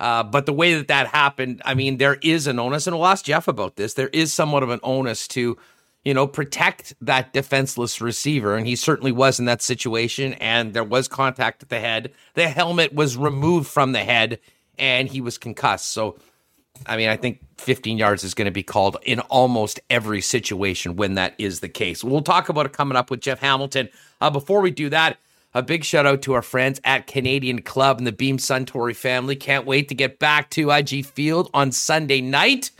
Uh, 0.01 0.23
but 0.23 0.47
the 0.47 0.53
way 0.53 0.75
that 0.75 0.89
that 0.89 1.09
happened, 1.09 1.61
I 1.65 1.75
mean, 1.75 1.97
there 1.97 2.19
is 2.23 2.47
an 2.47 2.59
onus, 2.61 2.87
and 2.87 2.97
we'll 2.97 3.07
ask 3.07 3.25
Jeff 3.25 3.49
about 3.49 3.75
this. 3.77 3.95
There 3.95 4.09
is 4.13 4.33
somewhat 4.33 4.63
of 4.63 4.71
an 4.71 4.79
onus 4.85 5.27
to, 5.29 5.57
you 6.05 6.15
know, 6.15 6.29
protect 6.29 6.95
that 7.01 7.33
defenseless 7.33 8.01
receiver, 8.01 8.55
and 8.55 8.65
he 8.65 8.77
certainly 8.77 9.11
was 9.11 9.41
in 9.41 9.47
that 9.47 9.61
situation. 9.61 10.35
And 10.35 10.73
there 10.73 10.85
was 10.85 11.09
contact 11.09 11.65
at 11.65 11.69
the 11.69 11.81
head. 11.81 12.13
The 12.35 12.49
helmet 12.49 12.93
was 12.95 13.17
removed 13.17 13.67
from 13.69 13.91
the 13.91 14.05
head, 14.05 14.39
and 14.79 15.09
he 15.09 15.21
was 15.21 15.39
concussed. 15.39 15.91
So, 15.91 16.19
I 16.87 16.97
mean, 16.97 17.09
I 17.09 17.17
think 17.17 17.41
15 17.59 17.99
yards 17.99 18.25
is 18.25 18.35
going 18.35 18.47
to 18.47 18.53
be 18.53 18.63
called 18.63 18.97
in 19.03 19.21
almost 19.21 19.81
every 19.91 20.21
situation 20.21 20.97
when 20.97 21.15
that 21.15 21.35
is 21.39 21.61
the 21.61 21.69
case. 21.69 22.05
We'll 22.05 22.23
talk 22.23 22.49
about 22.49 22.67
it 22.67 22.73
coming 22.73 22.97
up 22.97 23.11
with 23.11 23.21
Jeff 23.21 23.41
Hamilton. 23.41 23.89
Uh, 24.21 24.31
before 24.31 24.61
we 24.61 24.71
do 24.71 24.89
that, 24.91 25.19
a 25.55 25.63
big 25.63 25.85
shout 25.85 26.07
out 26.07 26.23
to 26.23 26.35
our 26.35 26.43
friends 26.43 26.81
at 26.85 27.07
Canadian 27.07 27.63
Club 27.63 27.99
and 27.99 28.07
the 28.07 28.13
Beam 28.13 28.37
Suntory 28.37 28.95
family. 28.95 29.35
Can't 29.35 29.67
wait 29.67 29.89
to 29.89 29.95
get 29.95 30.19
back 30.19 30.51
to 30.51 30.71
IG 30.71 31.07
Field 31.07 31.51
on 31.55 31.73
Sunday 31.73 32.21
night. 32.21 32.71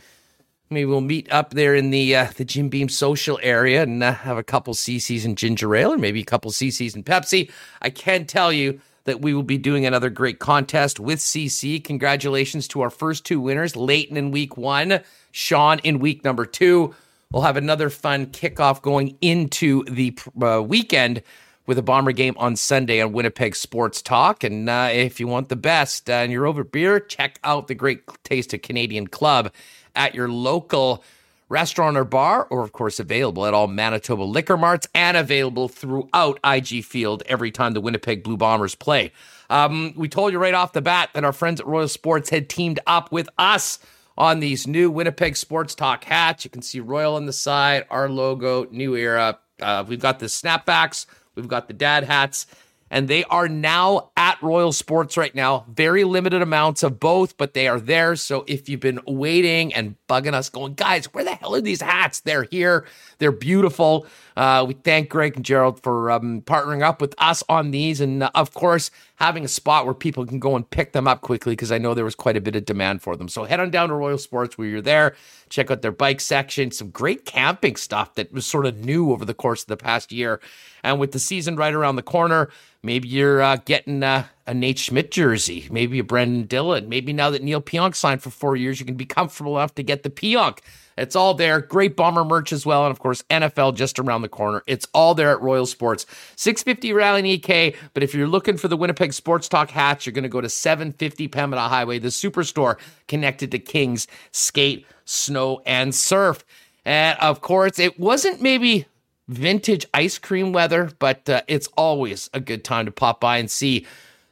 Maybe 0.69 0.85
we'll 0.85 1.01
meet 1.01 1.31
up 1.31 1.55
there 1.55 1.73
in 1.73 1.89
the 1.89 2.15
uh, 2.15 2.27
the 2.37 2.45
Jim 2.45 2.69
Beam 2.69 2.89
social 2.89 3.39
area 3.41 3.81
and 3.81 4.03
uh, 4.03 4.13
have 4.13 4.37
a 4.37 4.43
couple 4.43 4.75
CCs 4.75 5.25
and 5.25 5.35
ginger 5.35 5.75
ale, 5.75 5.93
or 5.93 5.97
maybe 5.97 6.21
a 6.21 6.25
couple 6.25 6.51
CCs 6.51 6.93
and 6.93 7.03
Pepsi. 7.03 7.49
I 7.81 7.89
can 7.89 8.25
tell 8.25 8.53
you 8.53 8.79
that 9.09 9.21
we 9.21 9.33
will 9.33 9.43
be 9.43 9.57
doing 9.57 9.85
another 9.85 10.09
great 10.09 10.39
contest 10.39 10.99
with 10.99 11.19
CC. 11.19 11.83
Congratulations 11.83 12.67
to 12.69 12.81
our 12.81 12.89
first 12.89 13.25
two 13.25 13.41
winners, 13.41 13.75
Leighton 13.75 14.15
in 14.15 14.31
week 14.31 14.55
one, 14.55 15.01
Sean 15.31 15.79
in 15.79 15.99
week 15.99 16.23
number 16.23 16.45
two. 16.45 16.93
We'll 17.31 17.43
have 17.43 17.57
another 17.57 17.89
fun 17.89 18.27
kickoff 18.27 18.81
going 18.81 19.17
into 19.21 19.83
the 19.85 20.17
uh, 20.41 20.61
weekend 20.61 21.21
with 21.65 21.77
a 21.77 21.83
Bomber 21.83 22.11
game 22.11 22.35
on 22.37 22.55
Sunday 22.55 23.01
on 23.01 23.11
Winnipeg 23.11 23.55
Sports 23.55 24.01
Talk. 24.01 24.43
And 24.43 24.69
uh, 24.69 24.89
if 24.91 25.19
you 25.19 25.27
want 25.27 25.49
the 25.49 25.55
best 25.55 26.09
uh, 26.09 26.13
and 26.13 26.31
you're 26.31 26.47
over 26.47 26.63
beer, 26.63 26.99
check 26.99 27.39
out 27.43 27.67
the 27.67 27.75
great 27.75 28.01
taste 28.23 28.53
of 28.53 28.61
Canadian 28.61 29.07
Club 29.07 29.51
at 29.95 30.15
your 30.15 30.29
local 30.29 31.03
restaurant 31.49 31.97
or 31.97 32.05
bar, 32.05 32.47
or 32.49 32.63
of 32.63 32.71
course 32.71 32.99
available 32.99 33.45
at 33.45 33.53
all 33.53 33.67
Manitoba 33.67 34.23
liquor 34.23 34.57
marts 34.57 34.87
and 34.93 35.17
available 35.17 35.67
throughout 35.67 36.39
IG 36.43 36.85
Field 36.85 37.23
every 37.25 37.51
time 37.51 37.73
the 37.73 37.81
Winnipeg 37.81 38.23
Blue 38.23 38.37
Bombers 38.37 38.75
play. 38.75 39.11
Um, 39.49 39.93
we 39.95 40.07
told 40.07 40.31
you 40.31 40.39
right 40.39 40.53
off 40.53 40.73
the 40.73 40.81
bat 40.81 41.09
that 41.13 41.23
our 41.23 41.33
friends 41.33 41.59
at 41.59 41.67
Royal 41.67 41.87
Sports 41.87 42.29
had 42.29 42.49
teamed 42.49 42.79
up 42.85 43.11
with 43.11 43.27
us 43.37 43.79
on 44.17 44.39
these 44.39 44.67
new 44.67 44.91
Winnipeg 44.91 45.35
Sports 45.35 45.73
Talk 45.73 46.03
hats. 46.03 46.43
You 46.43 46.51
can 46.51 46.61
see 46.61 46.79
Royal 46.79 47.15
on 47.15 47.25
the 47.25 47.33
side, 47.33 47.85
our 47.89 48.09
logo, 48.09 48.67
new 48.69 48.95
era. 48.95 49.39
Uh, 49.59 49.83
we've 49.87 49.99
got 49.99 50.19
the 50.19 50.27
snapbacks, 50.27 51.05
we've 51.35 51.47
got 51.47 51.67
the 51.67 51.73
dad 51.73 52.03
hats, 52.03 52.45
and 52.91 53.07
they 53.07 53.23
are 53.25 53.47
now 53.47 54.11
at 54.17 54.41
Royal 54.41 54.71
Sports 54.71 55.17
right 55.17 55.33
now. 55.33 55.65
Very 55.69 56.03
limited 56.03 56.41
amounts 56.41 56.83
of 56.83 56.99
both, 56.99 57.37
but 57.37 57.53
they 57.53 57.67
are 57.67 57.79
there. 57.79 58.15
So 58.15 58.43
if 58.47 58.69
you've 58.69 58.79
been 58.79 58.99
waiting 59.05 59.73
and 59.73 59.95
bugging 60.07 60.33
us, 60.33 60.49
going, 60.49 60.73
guys, 60.73 61.05
where 61.13 61.23
the 61.23 61.35
hell 61.35 61.55
are 61.55 61.61
these 61.61 61.81
hats? 61.81 62.21
They're 62.21 62.43
here. 62.43 62.85
They're 63.19 63.31
beautiful. 63.31 64.07
Uh, 64.39 64.63
we 64.63 64.73
thank 64.73 65.09
Greg 65.09 65.35
and 65.35 65.43
Gerald 65.43 65.83
for 65.83 66.09
um, 66.09 66.41
partnering 66.43 66.81
up 66.81 67.01
with 67.01 67.13
us 67.17 67.43
on 67.49 67.71
these, 67.71 67.99
and 67.99 68.23
uh, 68.23 68.31
of 68.35 68.53
course 68.53 68.89
having 69.15 69.43
a 69.43 69.49
spot 69.49 69.83
where 69.83 69.93
people 69.93 70.25
can 70.25 70.39
go 70.39 70.55
and 70.55 70.69
pick 70.69 70.93
them 70.93 71.09
up 71.09 71.19
quickly 71.19 71.51
because 71.51 71.73
I 71.73 71.77
know 71.77 71.93
there 71.93 72.05
was 72.05 72.15
quite 72.15 72.37
a 72.37 72.41
bit 72.41 72.55
of 72.55 72.63
demand 72.63 73.01
for 73.01 73.17
them. 73.17 73.27
So 73.27 73.43
head 73.43 73.59
on 73.59 73.69
down 73.69 73.89
to 73.89 73.95
Royal 73.95 74.17
Sports 74.17 74.57
where 74.57 74.65
you're 74.69 74.79
there. 74.79 75.13
Check 75.49 75.69
out 75.69 75.81
their 75.81 75.91
bike 75.91 76.21
section. 76.21 76.71
Some 76.71 76.89
great 76.89 77.25
camping 77.25 77.75
stuff 77.75 78.15
that 78.15 78.31
was 78.31 78.45
sort 78.45 78.65
of 78.65 78.77
new 78.77 79.11
over 79.11 79.25
the 79.25 79.33
course 79.33 79.63
of 79.63 79.67
the 79.67 79.75
past 79.75 80.13
year. 80.13 80.39
And 80.85 81.01
with 81.01 81.11
the 81.11 81.19
season 81.19 81.57
right 81.57 81.73
around 81.73 81.97
the 81.97 82.01
corner, 82.01 82.49
maybe 82.81 83.09
you're 83.09 83.41
uh, 83.41 83.57
getting 83.57 84.03
uh, 84.03 84.23
a 84.49 84.53
Nate 84.55 84.79
Schmidt 84.79 85.11
jersey, 85.11 85.67
maybe 85.69 85.99
a 85.99 86.03
Brendan 86.03 86.47
Dillon. 86.47 86.89
Maybe 86.89 87.13
now 87.13 87.29
that 87.29 87.43
Neal 87.43 87.61
Pionk 87.61 87.95
signed 87.95 88.23
for 88.23 88.31
four 88.31 88.55
years, 88.55 88.79
you 88.79 88.85
can 88.85 88.95
be 88.95 89.05
comfortable 89.05 89.57
enough 89.57 89.75
to 89.75 89.83
get 89.83 90.01
the 90.01 90.09
Pionk. 90.09 90.57
It's 90.97 91.15
all 91.15 91.35
there. 91.35 91.61
Great 91.61 91.95
bomber 91.95 92.25
merch 92.25 92.51
as 92.51 92.65
well. 92.65 92.83
And 92.83 92.91
of 92.91 92.97
course, 92.97 93.21
NFL 93.29 93.75
just 93.75 93.99
around 93.99 94.23
the 94.23 94.27
corner. 94.27 94.63
It's 94.65 94.87
all 94.91 95.13
there 95.13 95.29
at 95.29 95.39
Royal 95.39 95.67
Sports. 95.67 96.07
650 96.35 96.93
Rally 96.93 97.29
EK. 97.29 97.75
But 97.93 98.01
if 98.01 98.15
you're 98.15 98.27
looking 98.27 98.57
for 98.57 98.67
the 98.67 98.75
Winnipeg 98.75 99.13
Sports 99.13 99.47
Talk 99.47 99.69
hats, 99.69 100.07
you're 100.07 100.13
going 100.13 100.23
to 100.23 100.29
go 100.29 100.41
to 100.41 100.49
750 100.49 101.27
Pembina 101.29 101.69
Highway, 101.69 101.99
the 101.99 102.07
superstore 102.07 102.79
connected 103.07 103.51
to 103.51 103.59
Kings 103.59 104.07
Skate, 104.31 104.87
Snow, 105.05 105.61
and 105.67 105.93
Surf. 105.93 106.43
And 106.85 107.19
of 107.19 107.41
course, 107.41 107.77
it 107.77 107.99
wasn't 107.99 108.41
maybe 108.41 108.87
vintage 109.27 109.85
ice 109.93 110.17
cream 110.17 110.53
weather, 110.53 110.89
but 110.97 111.29
uh, 111.29 111.43
it's 111.47 111.67
always 111.77 112.31
a 112.33 112.39
good 112.39 112.63
time 112.63 112.87
to 112.87 112.91
pop 112.91 113.21
by 113.21 113.37
and 113.37 113.51
see 113.51 113.85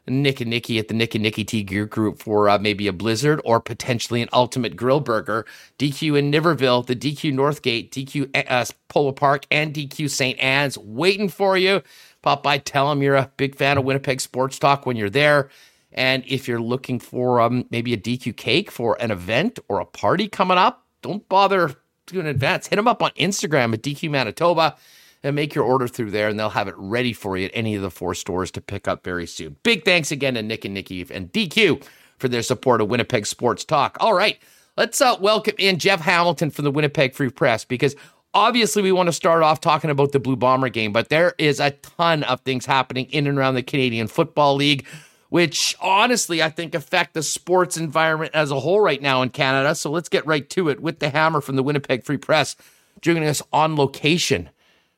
Nick 0.07 0.41
and 0.41 0.49
Nikki 0.49 0.79
at 0.79 0.87
the 0.87 0.93
Nick 0.93 1.15
and 1.15 1.23
Nikki 1.23 1.43
DQ 1.43 1.89
Group 1.89 2.19
for 2.19 2.49
uh, 2.49 2.57
maybe 2.57 2.87
a 2.87 2.93
Blizzard 2.93 3.41
or 3.43 3.59
potentially 3.59 4.21
an 4.21 4.29
Ultimate 4.33 4.75
Grill 4.75 4.99
Burger. 4.99 5.45
DQ 5.79 6.17
in 6.17 6.31
Niverville, 6.31 6.85
the 6.85 6.95
DQ 6.95 7.33
Northgate, 7.33 7.89
DQ 7.89 8.49
uh, 8.49 8.65
Polo 8.87 9.11
Park, 9.11 9.45
and 9.51 9.73
DQ 9.73 10.09
St. 10.09 10.39
Anne's 10.39 10.77
waiting 10.77 11.29
for 11.29 11.57
you. 11.57 11.81
Pop 12.21 12.43
by, 12.43 12.57
tell 12.57 12.89
them 12.89 13.01
you're 13.01 13.15
a 13.15 13.31
big 13.37 13.55
fan 13.55 13.77
of 13.77 13.83
Winnipeg 13.83 14.21
Sports 14.21 14.59
Talk 14.59 14.85
when 14.85 14.97
you're 14.97 15.09
there. 15.09 15.49
And 15.91 16.23
if 16.27 16.47
you're 16.47 16.61
looking 16.61 16.99
for 16.99 17.41
um, 17.41 17.65
maybe 17.71 17.93
a 17.93 17.97
DQ 17.97 18.35
cake 18.35 18.69
for 18.69 18.97
an 19.01 19.11
event 19.11 19.59
or 19.67 19.79
a 19.79 19.85
party 19.85 20.27
coming 20.27 20.57
up, 20.57 20.85
don't 21.01 21.27
bother 21.29 21.75
doing 22.05 22.25
an 22.25 22.31
advance. 22.31 22.67
Hit 22.67 22.75
them 22.75 22.87
up 22.87 23.01
on 23.01 23.11
Instagram 23.11 23.73
at 23.73 23.81
DQ 23.81 24.09
Manitoba 24.09 24.75
and 25.23 25.35
make 25.35 25.55
your 25.55 25.63
order 25.63 25.87
through 25.87 26.11
there, 26.11 26.29
and 26.29 26.39
they'll 26.39 26.49
have 26.49 26.67
it 26.67 26.75
ready 26.77 27.13
for 27.13 27.37
you 27.37 27.45
at 27.45 27.51
any 27.53 27.75
of 27.75 27.81
the 27.81 27.91
four 27.91 28.13
stores 28.13 28.51
to 28.51 28.61
pick 28.61 28.87
up 28.87 29.03
very 29.03 29.25
soon. 29.25 29.57
Big 29.63 29.83
thanks 29.83 30.11
again 30.11 30.35
to 30.35 30.43
Nick 30.43 30.65
and 30.65 30.73
Nikki 30.73 31.05
and 31.11 31.31
DQ 31.31 31.83
for 32.17 32.27
their 32.27 32.41
support 32.41 32.81
of 32.81 32.89
Winnipeg 32.89 33.25
Sports 33.25 33.63
Talk. 33.63 33.97
All 33.99 34.13
right, 34.13 34.39
let's 34.75 35.01
uh, 35.01 35.15
welcome 35.19 35.55
in 35.57 35.79
Jeff 35.79 36.01
Hamilton 36.01 36.49
from 36.51 36.65
the 36.65 36.71
Winnipeg 36.71 37.13
Free 37.13 37.29
Press 37.29 37.65
because 37.65 37.95
obviously 38.33 38.83
we 38.83 38.91
want 38.91 39.07
to 39.07 39.13
start 39.13 39.43
off 39.43 39.61
talking 39.61 39.89
about 39.89 40.11
the 40.11 40.19
Blue 40.19 40.35
Bomber 40.35 40.69
game, 40.69 40.93
but 40.93 41.09
there 41.09 41.33
is 41.37 41.59
a 41.59 41.71
ton 41.71 42.23
of 42.23 42.41
things 42.41 42.65
happening 42.65 43.05
in 43.05 43.27
and 43.27 43.37
around 43.37 43.55
the 43.55 43.63
Canadian 43.63 44.07
Football 44.07 44.55
League. 44.55 44.85
Which 45.29 45.75
honestly, 45.81 46.41
I 46.41 46.49
think 46.49 46.73
affect 46.73 47.13
the 47.13 47.21
sports 47.21 47.75
environment 47.75 48.31
as 48.33 48.49
a 48.49 48.61
whole 48.61 48.79
right 48.79 49.01
now 49.01 49.21
in 49.21 49.29
Canada. 49.29 49.75
So 49.75 49.91
let's 49.91 50.07
get 50.07 50.25
right 50.25 50.49
to 50.51 50.69
it 50.69 50.79
with 50.79 50.99
the 50.99 51.09
hammer 51.09 51.41
from 51.41 51.57
the 51.57 51.63
Winnipeg 51.63 52.05
Free 52.05 52.15
Press, 52.15 52.55
joining 53.01 53.25
us 53.25 53.41
on 53.51 53.75
location 53.75 54.49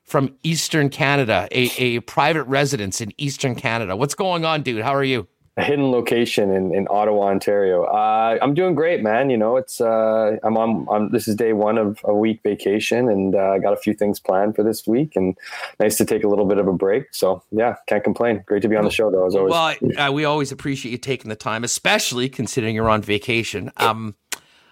from 0.10 0.36
Eastern 0.44 0.90
Canada, 0.90 1.48
a, 1.52 1.70
a 1.78 2.00
private 2.02 2.44
residence 2.44 3.00
in 3.00 3.14
Eastern 3.18 3.56
Canada. 3.56 3.96
What's 3.96 4.16
going 4.16 4.44
on, 4.44 4.64
dude? 4.64 4.82
How 4.82 4.94
are 4.96 5.04
you? 5.04 5.28
a 5.60 5.64
hidden 5.64 5.92
location 5.92 6.52
in, 6.52 6.74
in 6.74 6.88
Ottawa, 6.90 7.28
Ontario. 7.28 7.84
Uh, 7.84 8.38
I'm 8.42 8.54
doing 8.54 8.76
great, 8.76 9.04
man. 9.04 9.30
You 9.30 9.38
know, 9.38 9.58
it's 9.58 9.82
uh, 9.82 10.38
I'm 10.42 10.58
on. 10.58 10.88
I'm, 10.90 11.12
this 11.12 11.28
is 11.28 11.36
day 11.36 11.54
one 11.54 11.78
of 11.78 12.00
a 12.06 12.14
week 12.14 12.40
vacation, 12.44 13.10
and 13.10 13.36
uh, 13.36 13.52
I 13.52 13.60
got 13.60 13.74
a 13.74 13.78
few 13.78 13.94
things 13.94 14.20
planned 14.20 14.56
for 14.56 14.64
this 14.64 14.88
week, 14.88 15.16
and 15.16 15.38
nice 15.80 15.98
to 15.98 16.06
take 16.06 16.24
a 16.24 16.28
little 16.28 16.46
bit 16.46 16.58
of 16.58 16.68
a 16.68 16.74
break. 16.74 17.08
So 17.12 17.44
yeah, 17.52 17.76
can't 17.88 18.04
complain. 18.04 18.44
Great 18.46 18.62
to 18.62 18.70
be 18.70 18.78
on 18.78 18.86
the 18.86 18.92
show, 18.92 19.12
though. 19.12 19.28
As 19.28 19.36
always. 19.36 19.52
Well, 19.52 20.08
uh, 20.08 20.12
we 20.12 20.24
always 20.24 20.52
appreciate 20.52 20.92
you 20.92 20.98
taking 20.98 21.30
the 21.30 21.36
time, 21.36 21.64
especially 21.64 22.30
considering 22.30 22.74
you're 22.74 22.90
on 22.90 23.02
vacation. 23.02 23.72
Um, 23.78 24.16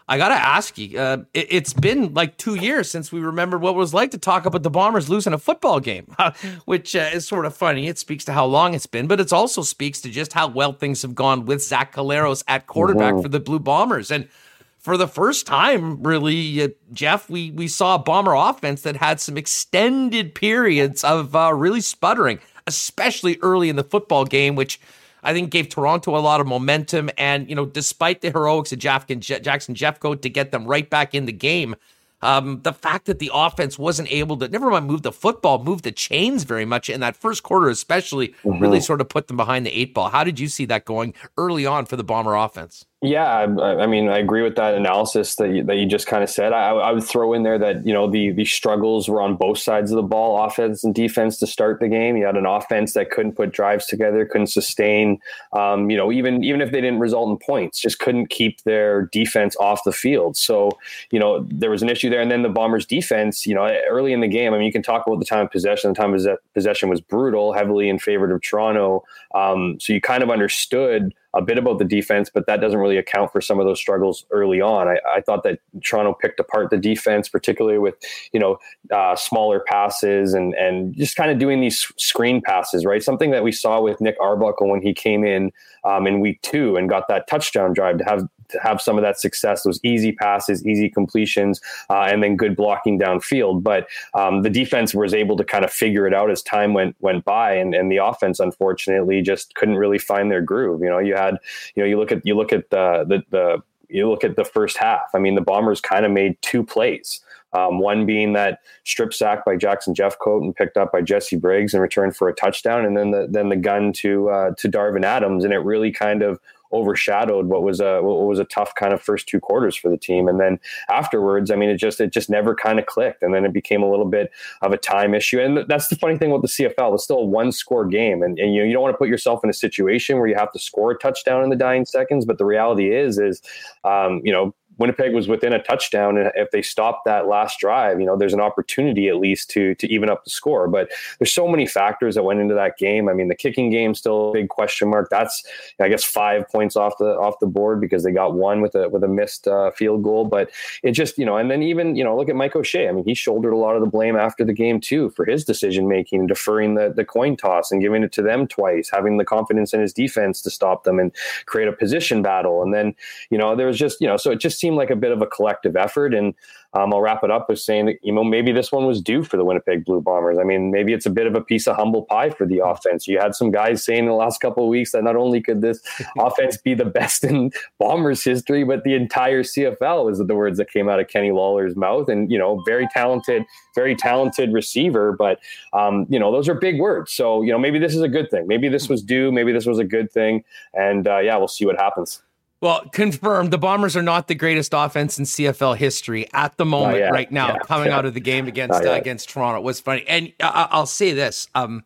I 0.09 0.17
gotta 0.17 0.35
ask 0.35 0.77
you, 0.77 0.97
uh, 0.97 1.17
it, 1.33 1.51
has 1.51 1.73
been 1.73 2.13
like 2.13 2.37
two 2.37 2.55
years 2.55 2.89
since 2.89 3.11
we 3.11 3.19
remembered 3.19 3.61
what 3.61 3.71
it 3.71 3.77
was 3.77 3.93
like 3.93 4.11
to 4.11 4.17
talk 4.17 4.45
about 4.45 4.63
the 4.63 4.69
Bombers 4.69 5.09
losing 5.09 5.33
a 5.33 5.37
football 5.37 5.81
game, 5.81 6.15
which 6.65 6.95
uh, 6.95 7.09
is 7.11 7.27
sort 7.27 7.45
of 7.45 7.55
funny. 7.55 7.87
It 7.87 7.99
speaks 7.99 8.23
to 8.25 8.33
how 8.33 8.45
long 8.45 8.73
it's 8.73 8.85
been, 8.85 9.07
but 9.07 9.19
it 9.19 9.33
also 9.33 9.63
speaks 9.63 9.99
to 10.01 10.09
just 10.09 10.31
how 10.31 10.47
well 10.47 10.71
things 10.71 11.01
have 11.01 11.13
gone 11.13 11.45
with 11.45 11.61
Zach 11.61 11.93
Collaros 11.93 12.41
at 12.47 12.67
quarterback 12.67 13.15
mm-hmm. 13.15 13.21
for 13.21 13.27
the 13.27 13.41
Blue 13.41 13.59
Bombers. 13.59 14.09
And 14.09 14.29
for 14.77 14.95
the 14.95 15.09
first 15.09 15.45
time, 15.45 16.01
really, 16.01 16.61
uh, 16.61 16.69
Jeff, 16.93 17.29
we 17.29 17.51
we 17.51 17.67
saw 17.67 17.95
a 17.95 17.99
Bomber 17.99 18.33
offense 18.33 18.83
that 18.83 18.95
had 18.95 19.19
some 19.19 19.37
extended 19.37 20.33
periods 20.33 21.03
of 21.03 21.35
uh, 21.35 21.53
really 21.53 21.81
sputtering, 21.81 22.39
especially 22.65 23.37
early 23.41 23.67
in 23.67 23.75
the 23.75 23.83
football 23.83 24.23
game, 24.23 24.55
which 24.55 24.79
I 25.23 25.33
think 25.33 25.51
gave 25.51 25.69
Toronto 25.69 26.15
a 26.15 26.19
lot 26.19 26.41
of 26.41 26.47
momentum. 26.47 27.09
And, 27.17 27.49
you 27.49 27.55
know, 27.55 27.65
despite 27.65 28.21
the 28.21 28.31
heroics 28.31 28.71
of 28.71 28.79
Jackson 28.79 29.19
Jeffcoat 29.19 30.21
to 30.21 30.29
get 30.29 30.51
them 30.51 30.65
right 30.65 30.89
back 30.89 31.15
in 31.15 31.25
the 31.25 31.33
game, 31.33 31.75
um, 32.21 32.61
the 32.63 32.73
fact 32.73 33.05
that 33.05 33.19
the 33.19 33.29
offense 33.33 33.77
wasn't 33.77 34.11
able 34.11 34.37
to, 34.37 34.47
never 34.47 34.71
mind 34.71 34.87
move 34.87 35.03
the 35.03 35.11
football, 35.11 35.63
move 35.63 35.83
the 35.83 35.91
chains 35.91 36.43
very 36.43 36.65
much 36.65 36.89
in 36.89 36.99
that 37.01 37.15
first 37.15 37.43
quarter, 37.43 37.69
especially, 37.69 38.29
mm-hmm. 38.43 38.59
really 38.59 38.79
sort 38.79 39.01
of 39.01 39.09
put 39.09 39.27
them 39.27 39.37
behind 39.37 39.65
the 39.65 39.71
eight 39.71 39.93
ball. 39.93 40.09
How 40.09 40.23
did 40.23 40.39
you 40.39 40.47
see 40.47 40.65
that 40.65 40.85
going 40.85 41.13
early 41.37 41.65
on 41.65 41.85
for 41.85 41.95
the 41.95 42.03
Bomber 42.03 42.35
offense? 42.35 42.85
Yeah, 43.03 43.27
I, 43.27 43.83
I, 43.83 43.85
mean, 43.85 44.09
I 44.09 44.17
agree 44.17 44.41
with 44.41 44.55
that 44.55 44.73
analysis 44.73 45.35
that 45.35 45.51
you, 45.51 45.63
that 45.65 45.75
you 45.75 45.85
just 45.85 46.07
kind 46.07 46.23
of 46.23 46.31
said. 46.31 46.51
I, 46.51 46.69
I, 46.69 46.91
would 46.91 47.03
throw 47.03 47.33
in 47.33 47.43
there 47.43 47.59
that 47.59 47.85
you 47.85 47.93
know 47.93 48.09
the 48.09 48.31
the 48.31 48.43
struggles 48.43 49.07
were 49.07 49.21
on 49.21 49.35
both 49.35 49.59
sides 49.59 49.91
of 49.91 49.97
the 49.97 50.01
ball, 50.01 50.43
offense 50.43 50.83
and 50.83 50.95
defense, 50.95 51.37
to 51.37 51.45
start 51.45 51.79
the 51.79 51.89
game. 51.89 52.17
You 52.17 52.25
had 52.25 52.37
an 52.37 52.47
offense 52.47 52.93
that 52.93 53.11
couldn't 53.11 53.33
put 53.33 53.51
drives 53.51 53.85
together, 53.85 54.25
couldn't 54.25 54.47
sustain. 54.47 55.19
Um, 55.53 55.91
you 55.91 55.97
know, 55.97 56.11
even 56.11 56.43
even 56.43 56.59
if 56.59 56.71
they 56.71 56.81
didn't 56.81 56.97
result 56.97 57.29
in 57.29 57.37
points, 57.37 57.79
just 57.79 57.99
couldn't 57.99 58.31
keep 58.31 58.63
their 58.63 59.03
defense 59.03 59.55
off 59.59 59.83
the 59.83 59.91
field. 59.91 60.35
So 60.35 60.71
you 61.11 61.19
know 61.19 61.45
there 61.51 61.69
was 61.69 61.83
an 61.83 61.89
issue 61.89 62.09
there. 62.09 62.21
And 62.21 62.31
then 62.31 62.41
the 62.41 62.49
Bombers' 62.49 62.87
defense, 62.87 63.45
you 63.45 63.53
know, 63.53 63.67
early 63.87 64.11
in 64.11 64.21
the 64.21 64.27
game, 64.27 64.55
I 64.55 64.57
mean, 64.57 64.65
you 64.65 64.73
can 64.73 64.81
talk 64.81 65.05
about 65.05 65.19
the 65.19 65.25
time 65.25 65.45
of 65.45 65.51
possession. 65.51 65.93
The 65.93 66.01
time 66.01 66.15
of 66.15 66.25
possession 66.55 66.89
was 66.89 66.99
brutal, 66.99 67.53
heavily 67.53 67.89
in 67.89 67.99
favor 67.99 68.33
of 68.33 68.41
Toronto. 68.41 69.03
Um, 69.35 69.79
so 69.79 69.93
you 69.93 70.01
kind 70.01 70.23
of 70.23 70.31
understood 70.31 71.13
a 71.37 71.41
bit 71.41 71.57
about 71.57 71.77
the 71.77 71.85
defense, 71.85 72.31
but 72.33 72.47
that 72.47 72.59
doesn't 72.59 72.79
really 72.79 72.97
account 72.97 73.31
for 73.31 73.41
some 73.41 73.59
of 73.59 73.65
those 73.65 73.79
struggles 73.79 74.25
early 74.31 74.59
on. 74.59 74.87
I, 74.87 74.97
I 75.07 75.21
thought 75.21 75.43
that 75.43 75.59
Toronto 75.83 76.13
picked 76.13 76.39
apart 76.39 76.71
the 76.71 76.77
defense, 76.77 77.29
particularly 77.29 77.77
with 77.77 77.95
you 78.33 78.39
know 78.39 78.57
uh, 78.91 79.15
smaller 79.15 79.59
passes 79.59 80.33
and 80.33 80.55
and 80.55 80.95
just 80.95 81.15
kind 81.15 81.29
of 81.29 81.37
doing 81.37 81.61
these 81.61 81.91
screen 81.97 82.41
passes, 82.41 82.85
right? 82.85 83.03
Something 83.03 83.31
that 83.31 83.43
we 83.43 83.51
saw 83.51 83.79
with 83.79 84.01
Nick 84.01 84.15
Arbuckle 84.19 84.67
when 84.67 84.81
he 84.81 84.93
came 84.93 85.23
in 85.23 85.51
um, 85.83 86.07
in 86.07 86.19
week 86.19 86.41
two 86.41 86.75
and 86.75 86.89
got 86.89 87.07
that 87.07 87.27
touchdown 87.27 87.73
drive 87.73 87.99
to 87.99 88.03
have 88.03 88.27
to 88.49 88.59
have 88.59 88.81
some 88.81 88.97
of 88.97 89.03
that 89.03 89.19
success, 89.19 89.63
those 89.63 89.79
easy 89.83 90.11
passes, 90.11 90.65
easy 90.65 90.89
completions, 90.89 91.61
uh, 91.89 92.01
and 92.01 92.23
then 92.23 92.35
good 92.35 92.55
blocking 92.55 92.99
downfield. 92.99 93.63
But 93.63 93.87
um, 94.13 94.41
the 94.41 94.49
defense 94.49 94.93
was 94.93 95.13
able 95.13 95.37
to 95.37 95.43
kind 95.43 95.65
of 95.65 95.71
figure 95.71 96.07
it 96.07 96.13
out 96.13 96.31
as 96.31 96.41
time 96.41 96.73
went 96.73 96.95
went 96.99 97.25
by, 97.25 97.53
and, 97.53 97.73
and 97.73 97.91
the 97.91 97.97
offense 97.97 98.39
unfortunately 98.39 99.21
just 99.21 99.55
couldn't 99.55 99.75
really 99.75 99.99
find 99.99 100.31
their 100.31 100.41
groove. 100.41 100.81
You 100.81 100.89
know, 100.89 100.99
you 100.99 101.15
had 101.15 101.37
you 101.75 101.83
know 101.83 101.87
you 101.87 101.97
look 101.97 102.11
at 102.11 102.25
you 102.25 102.35
look 102.35 102.53
at 102.53 102.69
the 102.69 103.05
the, 103.07 103.23
the 103.29 103.63
you 103.89 104.09
look 104.09 104.23
at 104.23 104.35
the 104.35 104.45
first 104.45 104.77
half. 104.77 105.09
I 105.13 105.19
mean, 105.19 105.35
the 105.35 105.41
Bombers 105.41 105.81
kind 105.81 106.05
of 106.05 106.11
made 106.11 106.37
two 106.41 106.63
plays. 106.63 107.21
Um, 107.53 107.79
one 107.79 108.05
being 108.05 108.33
that 108.33 108.59
strip 108.83 109.13
sack 109.13 109.45
by 109.45 109.55
Jackson 109.55 109.93
Jeffcoat 109.93 110.43
and 110.43 110.55
picked 110.55 110.75
up 110.75 110.91
by 110.91 111.01
Jesse 111.01 111.37
Briggs 111.37 111.73
in 111.73 111.79
return 111.79 112.11
for 112.11 112.27
a 112.27 112.35
touchdown, 112.35 112.85
and 112.85 112.97
then 112.97 113.11
the 113.11 113.27
then 113.29 113.49
the 113.49 113.55
gun 113.55 113.93
to 113.93 114.29
uh, 114.29 114.51
to 114.57 114.69
Darvin 114.69 115.05
Adams, 115.05 115.45
and 115.45 115.53
it 115.53 115.59
really 115.59 115.91
kind 115.91 116.21
of 116.21 116.39
overshadowed 116.71 117.47
what 117.47 117.63
was 117.63 117.79
a 117.79 118.01
what 118.01 118.27
was 118.27 118.39
a 118.39 118.45
tough 118.45 118.73
kind 118.75 118.93
of 118.93 119.01
first 119.01 119.27
two 119.27 119.39
quarters 119.39 119.75
for 119.75 119.89
the 119.89 119.97
team. 119.97 120.27
And 120.27 120.39
then 120.39 120.59
afterwards, 120.89 121.51
I 121.51 121.55
mean, 121.55 121.69
it 121.69 121.77
just 121.77 121.99
it 121.99 122.11
just 122.11 122.29
never 122.29 122.55
kind 122.55 122.79
of 122.79 122.85
clicked, 122.85 123.23
and 123.23 123.33
then 123.33 123.45
it 123.45 123.53
became 123.53 123.83
a 123.83 123.89
little 123.89 124.05
bit 124.05 124.31
of 124.61 124.71
a 124.71 124.77
time 124.77 125.13
issue. 125.13 125.39
And 125.39 125.65
that's 125.67 125.87
the 125.87 125.95
funny 125.95 126.17
thing 126.17 126.31
with 126.31 126.41
the 126.41 126.47
CFL; 126.47 126.93
it's 126.93 127.03
still 127.03 127.19
a 127.19 127.25
one 127.25 127.51
score 127.51 127.85
game, 127.85 128.21
and, 128.23 128.37
and 128.39 128.53
you 128.53 128.61
know, 128.61 128.67
you 128.67 128.73
don't 128.73 128.83
want 128.83 128.93
to 128.93 128.97
put 128.97 129.09
yourself 129.09 129.43
in 129.43 129.49
a 129.49 129.53
situation 129.53 130.17
where 130.17 130.27
you 130.27 130.35
have 130.35 130.51
to 130.51 130.59
score 130.59 130.91
a 130.91 130.97
touchdown 130.97 131.43
in 131.43 131.49
the 131.49 131.55
dying 131.55 131.85
seconds. 131.85 132.25
But 132.25 132.37
the 132.37 132.45
reality 132.45 132.93
is, 132.93 133.17
is 133.17 133.41
um, 133.83 134.21
you 134.23 134.31
know 134.31 134.53
Winnipeg 134.77 135.13
was 135.13 135.27
within 135.27 135.53
a 135.53 135.61
touchdown, 135.61 136.17
and 136.17 136.31
if 136.35 136.51
they 136.51 136.61
stopped 136.61 137.05
that 137.05 137.27
last 137.27 137.59
drive, 137.59 137.99
you 137.99 138.05
know, 138.05 138.15
there's 138.15 138.33
an 138.33 138.41
opportunity 138.41 139.07
at 139.07 139.17
least 139.17 139.49
to 139.51 139.75
to 139.75 139.91
even 139.91 140.09
up 140.09 140.23
the 140.23 140.29
score. 140.29 140.67
But 140.67 140.89
there's 141.19 141.31
so 141.31 141.47
many 141.47 141.65
factors 141.65 142.15
that 142.15 142.23
went 142.23 142.39
into 142.39 142.55
that 142.55 142.77
game. 142.77 143.09
I 143.09 143.13
mean, 143.13 143.27
the 143.27 143.35
kicking 143.35 143.69
game 143.69 143.95
still 143.95 144.29
a 144.29 144.33
big 144.33 144.49
question 144.49 144.89
mark. 144.89 145.09
That's 145.09 145.43
I 145.79 145.89
guess 145.89 146.03
five 146.03 146.47
points 146.49 146.75
off 146.75 146.97
the 146.97 147.17
off 147.17 147.39
the 147.39 147.47
board 147.47 147.81
because 147.81 148.03
they 148.03 148.11
got 148.11 148.33
one 148.33 148.61
with 148.61 148.75
a 148.75 148.89
with 148.89 149.03
a 149.03 149.07
missed 149.07 149.47
uh, 149.47 149.71
field 149.71 150.03
goal. 150.03 150.25
But 150.25 150.51
it 150.83 150.91
just 150.91 151.17
you 151.17 151.25
know, 151.25 151.37
and 151.37 151.49
then 151.49 151.63
even 151.63 151.95
you 151.95 152.03
know, 152.03 152.15
look 152.15 152.29
at 152.29 152.35
Mike 152.35 152.55
O'Shea. 152.55 152.87
I 152.87 152.91
mean, 152.91 153.05
he 153.05 153.13
shouldered 153.13 153.53
a 153.53 153.57
lot 153.57 153.75
of 153.75 153.81
the 153.81 153.87
blame 153.87 154.15
after 154.15 154.43
the 154.43 154.53
game 154.53 154.79
too 154.79 155.09
for 155.11 155.25
his 155.25 155.43
decision 155.43 155.87
making, 155.87 156.27
deferring 156.27 156.75
the 156.75 156.93
the 156.93 157.05
coin 157.05 157.37
toss 157.37 157.71
and 157.71 157.81
giving 157.81 158.03
it 158.03 158.11
to 158.13 158.21
them 158.21 158.47
twice, 158.47 158.89
having 158.91 159.17
the 159.17 159.25
confidence 159.25 159.73
in 159.73 159.81
his 159.81 159.93
defense 159.93 160.41
to 160.41 160.49
stop 160.49 160.83
them 160.83 160.99
and 160.99 161.11
create 161.45 161.67
a 161.67 161.73
position 161.73 162.21
battle. 162.21 162.61
And 162.61 162.73
then 162.73 162.95
you 163.29 163.37
know, 163.37 163.55
there 163.55 163.67
was 163.67 163.77
just 163.77 164.01
you 164.01 164.07
know, 164.07 164.17
so 164.17 164.31
it 164.31 164.39
just 164.39 164.59
seemed 164.59 164.66
like 164.75 164.89
a 164.89 164.95
bit 164.95 165.11
of 165.11 165.21
a 165.21 165.27
collective 165.27 165.75
effort. 165.75 166.13
And 166.13 166.33
um, 166.73 166.93
I'll 166.93 167.01
wrap 167.01 167.23
it 167.23 167.31
up 167.31 167.49
with 167.49 167.59
saying 167.59 167.85
that, 167.85 167.95
you 168.01 168.13
know, 168.13 168.23
maybe 168.23 168.51
this 168.51 168.71
one 168.71 168.85
was 168.85 169.01
due 169.01 169.23
for 169.23 169.37
the 169.37 169.45
Winnipeg 169.45 169.85
Blue 169.85 170.01
Bombers. 170.01 170.37
I 170.37 170.43
mean, 170.43 170.69
maybe 170.69 170.93
it's 170.93 171.05
a 171.05 171.09
bit 171.09 171.25
of 171.25 171.35
a 171.35 171.41
piece 171.41 171.67
of 171.67 171.75
humble 171.75 172.03
pie 172.03 172.29
for 172.29 172.45
the 172.45 172.59
offense. 172.63 173.07
You 173.07 173.19
had 173.19 173.35
some 173.35 173.51
guys 173.51 173.83
saying 173.83 173.99
in 173.99 174.05
the 174.05 174.13
last 174.13 174.41
couple 174.41 174.63
of 174.63 174.69
weeks 174.69 174.91
that 174.91 175.03
not 175.03 175.15
only 175.15 175.41
could 175.41 175.61
this 175.61 175.81
offense 176.19 176.57
be 176.57 176.73
the 176.73 176.85
best 176.85 177.23
in 177.23 177.51
Bombers 177.79 178.23
history, 178.23 178.63
but 178.63 178.83
the 178.83 178.95
entire 178.95 179.43
CFL 179.43 180.05
was 180.05 180.19
the 180.19 180.35
words 180.35 180.57
that 180.57 180.69
came 180.69 180.89
out 180.89 180.99
of 180.99 181.07
Kenny 181.07 181.31
Lawler's 181.31 181.75
mouth. 181.75 182.09
And, 182.09 182.31
you 182.31 182.37
know, 182.37 182.61
very 182.65 182.87
talented, 182.93 183.43
very 183.73 183.95
talented 183.95 184.53
receiver. 184.53 185.13
But, 185.13 185.39
um, 185.73 186.05
you 186.09 186.19
know, 186.19 186.31
those 186.31 186.49
are 186.49 186.55
big 186.55 186.79
words. 186.79 187.11
So, 187.11 187.41
you 187.41 187.51
know, 187.51 187.59
maybe 187.59 187.79
this 187.79 187.95
is 187.95 188.01
a 188.01 188.09
good 188.09 188.29
thing. 188.29 188.45
Maybe 188.47 188.67
this 188.67 188.89
was 188.89 189.01
due. 189.01 189.31
Maybe 189.31 189.51
this 189.51 189.65
was 189.65 189.79
a 189.79 189.85
good 189.85 190.11
thing. 190.11 190.43
And 190.73 191.07
uh, 191.07 191.19
yeah, 191.19 191.37
we'll 191.37 191.47
see 191.47 191.65
what 191.65 191.77
happens. 191.77 192.21
Well, 192.59 192.89
confirmed. 192.91 193.51
The 193.51 193.59
Bombers 193.59 193.95
are 193.95 194.01
not 194.01 194.27
the 194.27 194.35
greatest 194.35 194.73
offense 194.75 195.19
in 195.19 195.25
CFL 195.25 195.77
history 195.77 196.27
at 196.33 196.57
the 196.57 196.65
moment, 196.65 197.11
right 197.11 197.31
now. 197.31 197.49
Yeah, 197.49 197.59
coming 197.59 197.89
yeah. 197.89 197.97
out 197.97 198.05
of 198.05 198.15
the 198.15 198.19
game 198.19 198.47
against 198.47 198.83
uh, 198.83 198.91
against 198.91 199.29
Toronto 199.29 199.59
it 199.59 199.63
was 199.63 199.79
funny, 199.79 200.03
and 200.07 200.33
I- 200.39 200.67
will 200.73 200.87
say 200.87 201.13
this: 201.13 201.47
um, 201.53 201.83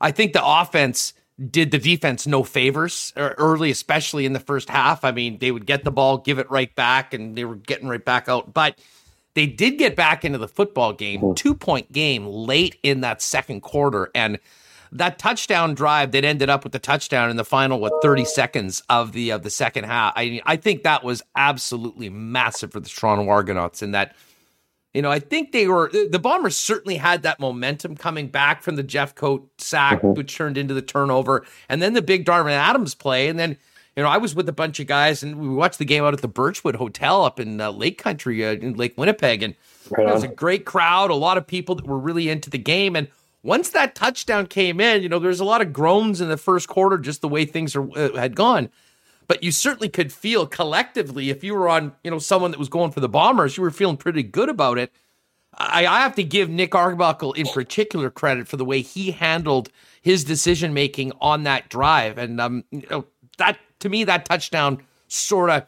I 0.00 0.10
think 0.10 0.32
the 0.32 0.44
offense 0.44 1.12
did 1.50 1.70
the 1.70 1.78
defense 1.78 2.26
no 2.26 2.42
favors 2.42 3.12
er, 3.16 3.34
early, 3.38 3.70
especially 3.70 4.26
in 4.26 4.32
the 4.32 4.40
first 4.40 4.68
half. 4.68 5.04
I 5.04 5.12
mean, 5.12 5.38
they 5.38 5.52
would 5.52 5.64
get 5.64 5.84
the 5.84 5.92
ball, 5.92 6.18
give 6.18 6.38
it 6.38 6.50
right 6.50 6.74
back, 6.74 7.14
and 7.14 7.36
they 7.36 7.44
were 7.44 7.54
getting 7.54 7.88
right 7.88 8.04
back 8.04 8.28
out. 8.28 8.52
But 8.52 8.78
they 9.34 9.46
did 9.46 9.78
get 9.78 9.94
back 9.94 10.24
into 10.24 10.38
the 10.38 10.48
football 10.48 10.92
game, 10.92 11.20
mm-hmm. 11.20 11.34
two 11.34 11.54
point 11.54 11.92
game 11.92 12.26
late 12.26 12.76
in 12.82 13.02
that 13.02 13.22
second 13.22 13.60
quarter, 13.60 14.10
and 14.14 14.38
that 14.92 15.18
touchdown 15.18 15.74
drive 15.74 16.12
that 16.12 16.24
ended 16.24 16.50
up 16.50 16.64
with 16.64 16.72
the 16.72 16.78
touchdown 16.78 17.30
in 17.30 17.36
the 17.36 17.44
final 17.44 17.78
what 17.80 17.92
30 18.02 18.24
seconds 18.24 18.82
of 18.88 19.12
the 19.12 19.30
of 19.30 19.42
the 19.42 19.50
second 19.50 19.84
half. 19.84 20.12
I 20.16 20.40
I 20.46 20.56
think 20.56 20.82
that 20.82 21.04
was 21.04 21.22
absolutely 21.36 22.08
massive 22.08 22.72
for 22.72 22.80
the 22.80 22.88
Toronto 22.88 23.28
Argonauts 23.28 23.82
in 23.82 23.92
that 23.92 24.14
you 24.92 25.02
know, 25.02 25.10
I 25.10 25.20
think 25.20 25.52
they 25.52 25.68
were 25.68 25.90
the 25.92 26.18
Bombers 26.18 26.56
certainly 26.56 26.96
had 26.96 27.22
that 27.22 27.38
momentum 27.38 27.96
coming 27.96 28.26
back 28.26 28.62
from 28.62 28.74
the 28.74 28.82
Jeffcoat 28.82 29.46
sack, 29.58 29.98
mm-hmm. 29.98 30.14
which 30.14 30.34
turned 30.34 30.58
into 30.58 30.74
the 30.74 30.82
turnover, 30.82 31.46
and 31.68 31.80
then 31.80 31.92
the 31.92 32.02
big 32.02 32.24
Darvin 32.24 32.50
Adams 32.50 32.96
play, 32.96 33.28
and 33.28 33.38
then 33.38 33.56
you 33.96 34.02
know 34.02 34.08
I 34.08 34.18
was 34.18 34.34
with 34.34 34.48
a 34.48 34.52
bunch 34.52 34.80
of 34.80 34.88
guys 34.88 35.22
and 35.22 35.38
we 35.38 35.48
watched 35.48 35.78
the 35.78 35.84
game 35.84 36.02
out 36.02 36.12
at 36.12 36.22
the 36.22 36.28
Birchwood 36.28 36.74
Hotel 36.74 37.24
up 37.24 37.38
in 37.38 37.60
uh, 37.60 37.70
Lake 37.70 37.98
Country 37.98 38.44
uh, 38.44 38.54
in 38.54 38.74
Lake 38.74 38.98
Winnipeg, 38.98 39.44
and 39.44 39.54
right 39.90 40.08
it 40.08 40.12
was 40.12 40.24
a 40.24 40.28
great 40.28 40.64
crowd, 40.64 41.12
a 41.12 41.14
lot 41.14 41.38
of 41.38 41.46
people 41.46 41.76
that 41.76 41.86
were 41.86 41.98
really 41.98 42.28
into 42.28 42.50
the 42.50 42.58
game, 42.58 42.96
and 42.96 43.06
once 43.42 43.70
that 43.70 43.94
touchdown 43.94 44.46
came 44.46 44.80
in, 44.80 45.02
you 45.02 45.08
know, 45.08 45.18
there's 45.18 45.40
a 45.40 45.44
lot 45.44 45.60
of 45.60 45.72
groans 45.72 46.20
in 46.20 46.28
the 46.28 46.36
first 46.36 46.68
quarter, 46.68 46.98
just 46.98 47.20
the 47.20 47.28
way 47.28 47.44
things 47.44 47.74
are, 47.74 47.90
uh, 47.98 48.16
had 48.16 48.36
gone. 48.36 48.70
But 49.26 49.42
you 49.42 49.52
certainly 49.52 49.88
could 49.88 50.12
feel 50.12 50.46
collectively, 50.46 51.30
if 51.30 51.44
you 51.44 51.54
were 51.54 51.68
on, 51.68 51.92
you 52.02 52.10
know, 52.10 52.18
someone 52.18 52.50
that 52.50 52.58
was 52.58 52.68
going 52.68 52.90
for 52.90 53.00
the 53.00 53.08
Bombers, 53.08 53.56
you 53.56 53.62
were 53.62 53.70
feeling 53.70 53.96
pretty 53.96 54.22
good 54.22 54.48
about 54.48 54.76
it. 54.76 54.92
I, 55.54 55.86
I 55.86 56.00
have 56.00 56.14
to 56.16 56.24
give 56.24 56.48
Nick 56.50 56.74
Arbuckle 56.74 57.32
in 57.32 57.46
particular 57.46 58.10
credit 58.10 58.48
for 58.48 58.56
the 58.56 58.64
way 58.64 58.82
he 58.82 59.12
handled 59.12 59.70
his 60.00 60.24
decision 60.24 60.74
making 60.74 61.12
on 61.20 61.44
that 61.44 61.68
drive, 61.68 62.18
and 62.18 62.40
um, 62.40 62.64
you 62.70 62.86
know, 62.90 63.04
that 63.38 63.58
to 63.80 63.88
me, 63.88 64.04
that 64.04 64.24
touchdown 64.24 64.82
sort 65.08 65.50
of 65.50 65.66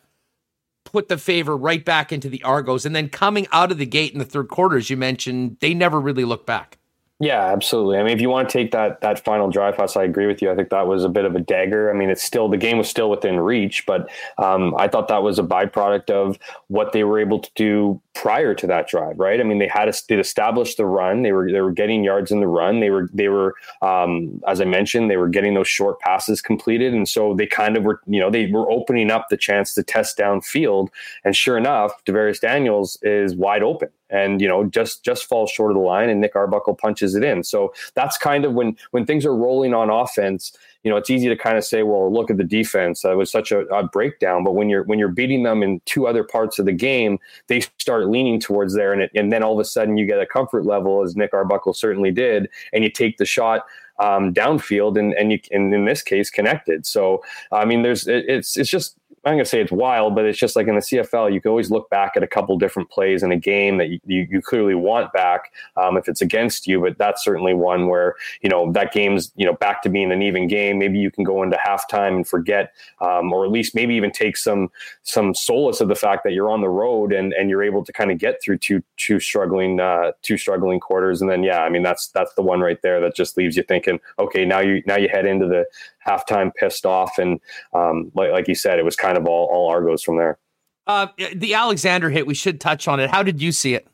put 0.84 1.08
the 1.08 1.18
favor 1.18 1.56
right 1.56 1.84
back 1.84 2.12
into 2.12 2.28
the 2.28 2.42
Argos. 2.42 2.84
And 2.84 2.94
then 2.94 3.08
coming 3.08 3.46
out 3.52 3.72
of 3.72 3.78
the 3.78 3.86
gate 3.86 4.12
in 4.12 4.18
the 4.18 4.24
third 4.24 4.48
quarter, 4.48 4.76
as 4.76 4.90
you 4.90 4.96
mentioned, 4.96 5.56
they 5.60 5.74
never 5.74 6.00
really 6.00 6.24
looked 6.24 6.46
back. 6.46 6.78
Yeah, 7.22 7.52
absolutely. 7.52 7.98
I 7.98 8.02
mean, 8.02 8.12
if 8.14 8.20
you 8.20 8.28
want 8.28 8.48
to 8.48 8.52
take 8.52 8.72
that 8.72 9.00
that 9.02 9.24
final 9.24 9.48
drive 9.48 9.76
pass, 9.76 9.96
I 9.96 10.02
agree 10.02 10.26
with 10.26 10.42
you. 10.42 10.50
I 10.50 10.56
think 10.56 10.70
that 10.70 10.88
was 10.88 11.04
a 11.04 11.08
bit 11.08 11.24
of 11.24 11.36
a 11.36 11.40
dagger. 11.40 11.88
I 11.88 11.92
mean, 11.94 12.10
it's 12.10 12.22
still 12.22 12.48
the 12.48 12.56
game 12.56 12.78
was 12.78 12.88
still 12.88 13.08
within 13.10 13.38
reach, 13.38 13.86
but 13.86 14.10
um, 14.38 14.74
I 14.76 14.88
thought 14.88 15.06
that 15.06 15.22
was 15.22 15.38
a 15.38 15.44
byproduct 15.44 16.10
of 16.10 16.36
what 16.66 16.90
they 16.92 17.04
were 17.04 17.20
able 17.20 17.38
to 17.38 17.50
do 17.54 18.00
prior 18.14 18.54
to 18.54 18.66
that 18.66 18.88
drive. 18.88 19.18
Right? 19.18 19.40
I 19.40 19.42
mean, 19.42 19.58
they 19.58 19.68
had 19.68 19.92
they 20.08 20.16
established 20.16 20.76
the 20.76 20.86
run. 20.86 21.22
They 21.22 21.32
were 21.32 21.50
they 21.50 21.60
were 21.60 21.72
getting 21.72 22.04
yards 22.04 22.30
in 22.30 22.40
the 22.40 22.46
run. 22.46 22.80
They 22.80 22.90
were 22.90 23.08
they 23.12 23.28
were 23.28 23.54
um, 23.80 24.40
as 24.46 24.60
I 24.60 24.64
mentioned, 24.64 25.10
they 25.10 25.16
were 25.16 25.28
getting 25.28 25.54
those 25.54 25.68
short 25.68 26.00
passes 26.00 26.40
completed, 26.40 26.94
and 26.94 27.08
so 27.08 27.34
they 27.34 27.46
kind 27.46 27.76
of 27.76 27.84
were 27.84 28.00
you 28.06 28.20
know 28.20 28.30
they 28.30 28.46
were 28.46 28.70
opening 28.70 29.10
up 29.10 29.26
the 29.30 29.36
chance 29.36 29.74
to 29.74 29.82
test 29.82 30.18
downfield. 30.18 30.88
And 31.24 31.36
sure 31.36 31.56
enough, 31.56 31.92
DaVaris 32.04 32.40
Daniels 32.40 32.98
is 33.02 33.34
wide 33.34 33.62
open 33.62 33.88
and 34.12 34.40
you 34.40 34.46
know 34.46 34.64
just 34.64 35.02
just 35.02 35.24
falls 35.24 35.50
short 35.50 35.72
of 35.72 35.76
the 35.76 35.82
line 35.82 36.08
and 36.08 36.20
Nick 36.20 36.36
Arbuckle 36.36 36.74
punches 36.74 37.14
it 37.14 37.24
in. 37.24 37.42
So 37.42 37.74
that's 37.94 38.16
kind 38.16 38.44
of 38.44 38.52
when 38.52 38.76
when 38.92 39.06
things 39.06 39.26
are 39.26 39.34
rolling 39.34 39.74
on 39.74 39.90
offense, 39.90 40.56
you 40.82 40.90
know, 40.90 40.96
it's 40.96 41.10
easy 41.10 41.28
to 41.28 41.36
kind 41.36 41.56
of 41.56 41.64
say, 41.64 41.82
well, 41.82 42.12
look 42.12 42.30
at 42.30 42.36
the 42.36 42.44
defense. 42.44 43.02
That 43.02 43.16
was 43.16 43.30
such 43.30 43.52
a, 43.52 43.60
a 43.66 43.84
breakdown. 43.84 44.44
But 44.44 44.52
when 44.52 44.68
you're 44.68 44.82
when 44.84 44.98
you're 44.98 45.08
beating 45.08 45.42
them 45.42 45.62
in 45.62 45.80
two 45.84 46.06
other 46.06 46.24
parts 46.24 46.58
of 46.58 46.66
the 46.66 46.72
game, 46.72 47.18
they 47.46 47.60
start 47.78 48.08
leaning 48.08 48.40
towards 48.40 48.74
there, 48.74 48.92
and 48.92 49.02
it, 49.02 49.10
and 49.14 49.32
then 49.32 49.42
all 49.42 49.54
of 49.54 49.60
a 49.60 49.64
sudden 49.64 49.96
you 49.96 50.06
get 50.06 50.20
a 50.20 50.26
comfort 50.26 50.64
level, 50.64 51.02
as 51.02 51.16
Nick 51.16 51.32
Arbuckle 51.32 51.74
certainly 51.74 52.10
did, 52.10 52.48
and 52.72 52.82
you 52.82 52.90
take 52.90 53.18
the 53.18 53.24
shot 53.24 53.64
um, 53.98 54.34
downfield 54.34 54.98
and 54.98 55.14
and 55.14 55.32
you 55.32 55.40
and 55.50 55.72
in 55.72 55.84
this 55.84 56.02
case 56.02 56.30
connected. 56.30 56.86
So 56.86 57.22
I 57.52 57.64
mean, 57.64 57.82
there's 57.82 58.06
it, 58.06 58.24
it's 58.28 58.56
it's 58.56 58.70
just 58.70 58.96
I'm 59.24 59.34
going 59.34 59.44
to 59.44 59.48
say 59.48 59.60
it's 59.60 59.70
wild, 59.70 60.16
but 60.16 60.24
it's 60.24 60.38
just 60.38 60.56
like 60.56 60.66
in 60.66 60.74
the 60.74 60.80
CFL, 60.80 61.32
you 61.32 61.40
can 61.40 61.50
always 61.50 61.70
look 61.70 61.88
back 61.90 62.12
at 62.16 62.24
a 62.24 62.26
couple 62.26 62.58
different 62.58 62.90
plays 62.90 63.22
in 63.22 63.30
a 63.30 63.36
game 63.36 63.78
that 63.78 63.88
you, 63.88 64.00
you, 64.04 64.42
clearly 64.42 64.74
want 64.74 65.12
back 65.12 65.52
um, 65.76 65.96
if 65.96 66.08
it's 66.08 66.20
against 66.20 66.66
you. 66.66 66.80
But 66.80 66.98
that's 66.98 67.22
certainly 67.22 67.54
one 67.54 67.86
where, 67.86 68.16
you 68.42 68.50
know, 68.50 68.72
that 68.72 68.92
game's, 68.92 69.30
you 69.36 69.46
know, 69.46 69.52
back 69.52 69.82
to 69.82 69.88
being 69.88 70.10
an 70.10 70.22
even 70.22 70.48
game. 70.48 70.78
Maybe 70.78 70.98
you 70.98 71.12
can 71.12 71.22
go 71.22 71.44
into 71.44 71.56
halftime 71.56 72.16
and 72.16 72.26
forget, 72.26 72.72
um, 73.00 73.32
or 73.32 73.44
at 73.44 73.52
least 73.52 73.76
maybe 73.76 73.94
even 73.94 74.10
take 74.10 74.36
some 74.36 74.70
some 75.04 75.34
solace 75.34 75.80
of 75.80 75.86
the 75.86 75.94
fact 75.94 76.24
that 76.24 76.32
you're 76.32 76.50
on 76.50 76.60
the 76.60 76.68
road 76.68 77.12
and, 77.12 77.32
and 77.32 77.48
you're 77.48 77.62
able 77.62 77.84
to 77.84 77.92
kind 77.92 78.10
of 78.10 78.18
get 78.18 78.42
through 78.42 78.58
two 78.58 78.82
two 78.96 79.20
struggling 79.20 79.78
uh, 79.78 80.10
two 80.22 80.36
struggling 80.36 80.80
quarters. 80.80 81.20
And 81.20 81.30
then, 81.30 81.44
yeah, 81.44 81.62
I 81.62 81.68
mean, 81.68 81.84
that's 81.84 82.08
that's 82.08 82.34
the 82.34 82.42
one 82.42 82.60
right 82.60 82.82
there 82.82 83.00
that 83.00 83.14
just 83.14 83.36
leaves 83.36 83.56
you 83.56 83.62
thinking, 83.62 84.00
okay, 84.18 84.44
now 84.44 84.58
you 84.58 84.82
now 84.84 84.96
you 84.96 85.08
head 85.08 85.26
into 85.26 85.46
the 85.46 85.64
halftime 86.06 86.52
pissed 86.54 86.86
off. 86.86 87.18
And 87.18 87.40
um, 87.72 88.10
like, 88.14 88.30
like 88.30 88.48
you 88.48 88.54
said, 88.54 88.78
it 88.78 88.84
was 88.84 88.96
kind 88.96 89.16
of 89.16 89.26
all, 89.26 89.48
all 89.52 89.68
Argos 89.68 90.02
from 90.02 90.16
there. 90.16 90.38
Uh, 90.86 91.06
the 91.34 91.54
Alexander 91.54 92.10
hit, 92.10 92.26
we 92.26 92.34
should 92.34 92.60
touch 92.60 92.88
on 92.88 93.00
it. 93.00 93.10
How 93.10 93.22
did 93.22 93.40
you 93.40 93.52
see 93.52 93.74
it? 93.74 93.86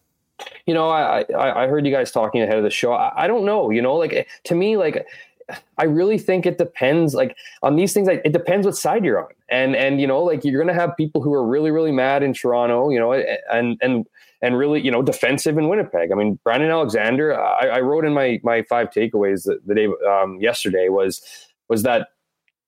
You 0.66 0.74
know, 0.74 0.88
I, 0.88 1.24
I, 1.36 1.64
I 1.64 1.66
heard 1.66 1.84
you 1.84 1.92
guys 1.92 2.12
talking 2.12 2.42
ahead 2.42 2.56
of 2.56 2.64
the 2.64 2.70
show. 2.70 2.92
I, 2.92 3.24
I 3.24 3.26
don't 3.26 3.44
know, 3.44 3.70
you 3.70 3.82
know, 3.82 3.96
like 3.96 4.28
to 4.44 4.54
me, 4.54 4.76
like 4.76 5.04
I 5.78 5.84
really 5.84 6.18
think 6.18 6.46
it 6.46 6.58
depends. 6.58 7.14
Like 7.14 7.36
on 7.62 7.76
these 7.76 7.92
things, 7.92 8.06
like, 8.06 8.22
it 8.24 8.32
depends 8.32 8.66
what 8.66 8.76
side 8.76 9.04
you're 9.04 9.22
on, 9.22 9.30
and 9.48 9.74
and 9.74 10.00
you 10.00 10.06
know, 10.06 10.22
like 10.22 10.44
you're 10.44 10.62
gonna 10.62 10.78
have 10.78 10.96
people 10.96 11.22
who 11.22 11.32
are 11.32 11.46
really 11.46 11.70
really 11.70 11.92
mad 11.92 12.22
in 12.22 12.34
Toronto, 12.34 12.90
you 12.90 12.98
know, 12.98 13.12
and 13.12 13.78
and 13.80 14.06
and 14.42 14.58
really 14.58 14.80
you 14.80 14.90
know 14.90 15.02
defensive 15.02 15.56
in 15.56 15.68
Winnipeg. 15.68 16.12
I 16.12 16.14
mean, 16.14 16.38
Brandon 16.44 16.70
Alexander. 16.70 17.38
I, 17.38 17.68
I 17.68 17.80
wrote 17.80 18.04
in 18.04 18.12
my 18.12 18.40
my 18.42 18.62
five 18.62 18.90
takeaways 18.90 19.44
the, 19.44 19.58
the 19.64 19.74
day 19.74 19.88
um, 20.06 20.38
yesterday 20.40 20.88
was 20.88 21.22
was 21.68 21.82
that 21.82 22.08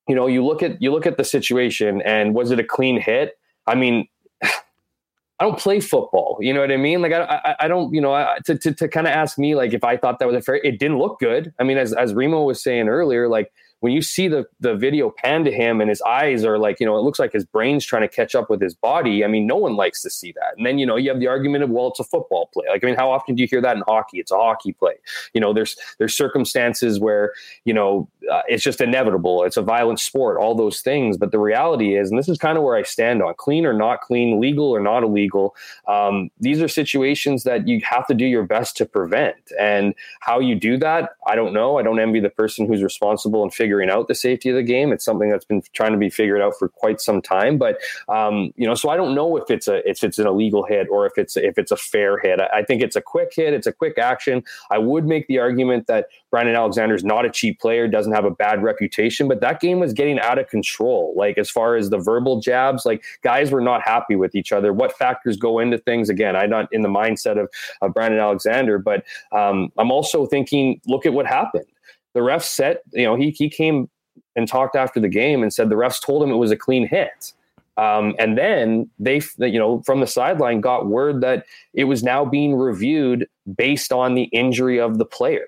you 0.08 0.14
know 0.14 0.26
you 0.26 0.44
look 0.44 0.62
at 0.62 0.80
you 0.80 0.92
look 0.92 1.06
at 1.06 1.16
the 1.16 1.24
situation 1.24 2.02
and 2.02 2.34
was 2.34 2.50
it 2.50 2.58
a 2.58 2.64
clean 2.64 3.00
hit? 3.00 3.38
I 3.66 3.74
mean, 3.74 4.08
I 4.42 5.44
don't 5.44 5.58
play 5.58 5.80
football. 5.80 6.38
You 6.40 6.52
know 6.52 6.60
what 6.60 6.72
I 6.72 6.76
mean? 6.76 7.00
Like 7.00 7.12
I, 7.12 7.40
I, 7.44 7.56
I 7.60 7.68
don't, 7.68 7.94
you 7.94 8.00
know, 8.00 8.12
I, 8.12 8.38
to, 8.44 8.58
to, 8.58 8.74
to 8.74 8.88
kind 8.88 9.06
of 9.06 9.12
ask 9.12 9.38
me 9.38 9.54
like 9.54 9.72
if 9.72 9.84
I 9.84 9.96
thought 9.96 10.18
that 10.18 10.28
was 10.28 10.36
a 10.36 10.42
fair, 10.42 10.56
it 10.56 10.78
didn't 10.78 10.98
look 10.98 11.18
good. 11.18 11.54
I 11.58 11.64
mean, 11.64 11.78
as, 11.78 11.92
as 11.92 12.12
Remo 12.12 12.42
was 12.42 12.62
saying 12.62 12.88
earlier, 12.88 13.28
like 13.28 13.52
when 13.80 13.92
you 13.92 14.02
see 14.02 14.28
the 14.28 14.46
the 14.60 14.74
video 14.74 15.10
pan 15.10 15.44
to 15.44 15.50
him 15.50 15.80
and 15.80 15.88
his 15.88 16.00
eyes 16.02 16.44
are 16.44 16.58
like, 16.58 16.80
you 16.80 16.86
know, 16.86 16.96
it 16.96 17.02
looks 17.02 17.18
like 17.18 17.32
his 17.32 17.44
brain's 17.44 17.84
trying 17.84 18.02
to 18.02 18.08
catch 18.08 18.34
up 18.34 18.48
with 18.48 18.60
his 18.60 18.74
body. 18.74 19.24
I 19.24 19.26
mean, 19.26 19.46
no 19.46 19.56
one 19.56 19.74
likes 19.74 20.02
to 20.02 20.10
see 20.10 20.32
that. 20.32 20.56
And 20.56 20.64
then, 20.66 20.78
you 20.78 20.86
know, 20.86 20.96
you 20.96 21.10
have 21.10 21.18
the 21.18 21.26
argument 21.26 21.64
of, 21.64 21.70
well, 21.70 21.88
it's 21.88 22.00
a 22.00 22.04
football 22.04 22.50
play. 22.52 22.66
Like, 22.68 22.84
I 22.84 22.86
mean, 22.86 22.96
how 22.96 23.10
often 23.10 23.34
do 23.34 23.42
you 23.42 23.48
hear 23.48 23.60
that 23.62 23.76
in 23.76 23.82
hockey? 23.86 24.18
It's 24.18 24.30
a 24.30 24.36
hockey 24.36 24.72
play. 24.72 24.94
You 25.32 25.40
know, 25.40 25.52
there's 25.52 25.76
there's 25.98 26.14
circumstances 26.14 27.00
where, 27.00 27.32
you 27.64 27.72
know, 27.72 28.08
uh, 28.30 28.42
it's 28.48 28.62
just 28.62 28.80
inevitable. 28.80 29.44
It's 29.44 29.56
a 29.56 29.62
violent 29.62 29.98
sport, 29.98 30.36
all 30.38 30.54
those 30.54 30.82
things. 30.82 31.16
But 31.16 31.32
the 31.32 31.38
reality 31.38 31.96
is, 31.96 32.10
and 32.10 32.18
this 32.18 32.28
is 32.28 32.38
kind 32.38 32.58
of 32.58 32.64
where 32.64 32.76
I 32.76 32.82
stand 32.82 33.22
on 33.22 33.34
clean 33.38 33.64
or 33.64 33.72
not 33.72 34.02
clean, 34.02 34.40
legal 34.40 34.70
or 34.70 34.80
not 34.80 35.02
illegal. 35.02 35.56
Um, 35.88 36.30
these 36.38 36.60
are 36.60 36.68
situations 36.68 37.44
that 37.44 37.66
you 37.66 37.80
have 37.84 38.06
to 38.08 38.14
do 38.14 38.26
your 38.26 38.44
best 38.44 38.76
to 38.76 38.86
prevent. 38.86 39.36
And 39.58 39.94
how 40.20 40.38
you 40.38 40.54
do 40.54 40.76
that, 40.78 41.10
I 41.26 41.34
don't 41.34 41.54
know. 41.54 41.78
I 41.78 41.82
don't 41.82 41.98
envy 41.98 42.20
the 42.20 42.30
person 42.30 42.66
who's 42.66 42.82
responsible 42.82 43.42
and 43.42 43.52
figuring 43.52 43.69
figuring 43.70 43.88
out 43.88 44.08
the 44.08 44.14
safety 44.16 44.48
of 44.48 44.56
the 44.56 44.64
game. 44.64 44.90
It's 44.90 45.04
something 45.04 45.30
that's 45.30 45.44
been 45.44 45.62
trying 45.74 45.92
to 45.92 45.98
be 45.98 46.10
figured 46.10 46.40
out 46.40 46.54
for 46.58 46.68
quite 46.68 47.00
some 47.00 47.22
time. 47.22 47.56
But 47.56 47.78
um, 48.08 48.52
you 48.56 48.66
know, 48.66 48.74
so 48.74 48.88
I 48.88 48.96
don't 48.96 49.14
know 49.14 49.36
if 49.36 49.48
it's 49.48 49.68
a 49.68 49.88
if 49.88 50.02
it's 50.02 50.18
an 50.18 50.26
illegal 50.26 50.64
hit 50.64 50.88
or 50.90 51.06
if 51.06 51.12
it's 51.16 51.36
if 51.36 51.56
it's 51.56 51.70
a 51.70 51.76
fair 51.76 52.18
hit. 52.18 52.40
I, 52.40 52.48
I 52.58 52.62
think 52.64 52.82
it's 52.82 52.96
a 52.96 53.00
quick 53.00 53.32
hit. 53.32 53.54
It's 53.54 53.68
a 53.68 53.72
quick 53.72 53.96
action. 53.96 54.42
I 54.72 54.78
would 54.78 55.06
make 55.06 55.28
the 55.28 55.38
argument 55.38 55.86
that 55.86 56.08
Brandon 56.32 56.56
Alexander 56.56 56.96
is 56.96 57.04
not 57.04 57.24
a 57.24 57.30
cheap 57.30 57.60
player, 57.60 57.86
doesn't 57.86 58.12
have 58.12 58.24
a 58.24 58.30
bad 58.30 58.60
reputation, 58.60 59.28
but 59.28 59.40
that 59.40 59.60
game 59.60 59.78
was 59.78 59.92
getting 59.92 60.18
out 60.18 60.40
of 60.40 60.48
control. 60.48 61.14
Like 61.16 61.38
as 61.38 61.48
far 61.48 61.76
as 61.76 61.90
the 61.90 61.98
verbal 61.98 62.40
jabs, 62.40 62.84
like 62.84 63.04
guys 63.22 63.52
were 63.52 63.60
not 63.60 63.82
happy 63.82 64.16
with 64.16 64.34
each 64.34 64.50
other. 64.50 64.72
What 64.72 64.98
factors 64.98 65.36
go 65.36 65.60
into 65.60 65.78
things? 65.78 66.08
Again, 66.08 66.34
I'm 66.34 66.50
not 66.50 66.72
in 66.72 66.82
the 66.82 66.88
mindset 66.88 67.40
of, 67.40 67.48
of 67.82 67.94
Brandon 67.94 68.18
Alexander, 68.18 68.78
but 68.78 69.04
um, 69.30 69.70
I'm 69.78 69.92
also 69.92 70.26
thinking, 70.26 70.80
look 70.86 71.06
at 71.06 71.12
what 71.12 71.26
happened 71.26 71.66
the 72.14 72.22
ref 72.22 72.42
said, 72.42 72.78
you 72.92 73.04
know, 73.04 73.16
he 73.16 73.30
he 73.30 73.48
came 73.48 73.88
and 74.36 74.48
talked 74.48 74.76
after 74.76 75.00
the 75.00 75.08
game 75.08 75.42
and 75.42 75.52
said 75.52 75.68
the 75.68 75.76
refs 75.76 76.04
told 76.04 76.22
him 76.22 76.30
it 76.30 76.36
was 76.36 76.50
a 76.50 76.56
clean 76.56 76.86
hit. 76.86 77.32
Um, 77.76 78.14
and 78.18 78.36
then 78.36 78.90
they, 78.98 79.22
you 79.38 79.58
know, 79.58 79.82
from 79.86 80.00
the 80.00 80.06
sideline 80.06 80.60
got 80.60 80.86
word 80.86 81.22
that 81.22 81.46
it 81.72 81.84
was 81.84 82.02
now 82.02 82.24
being 82.24 82.54
reviewed 82.54 83.26
based 83.56 83.92
on 83.92 84.14
the 84.14 84.24
injury 84.24 84.78
of 84.78 84.98
the 84.98 85.06
player. 85.06 85.46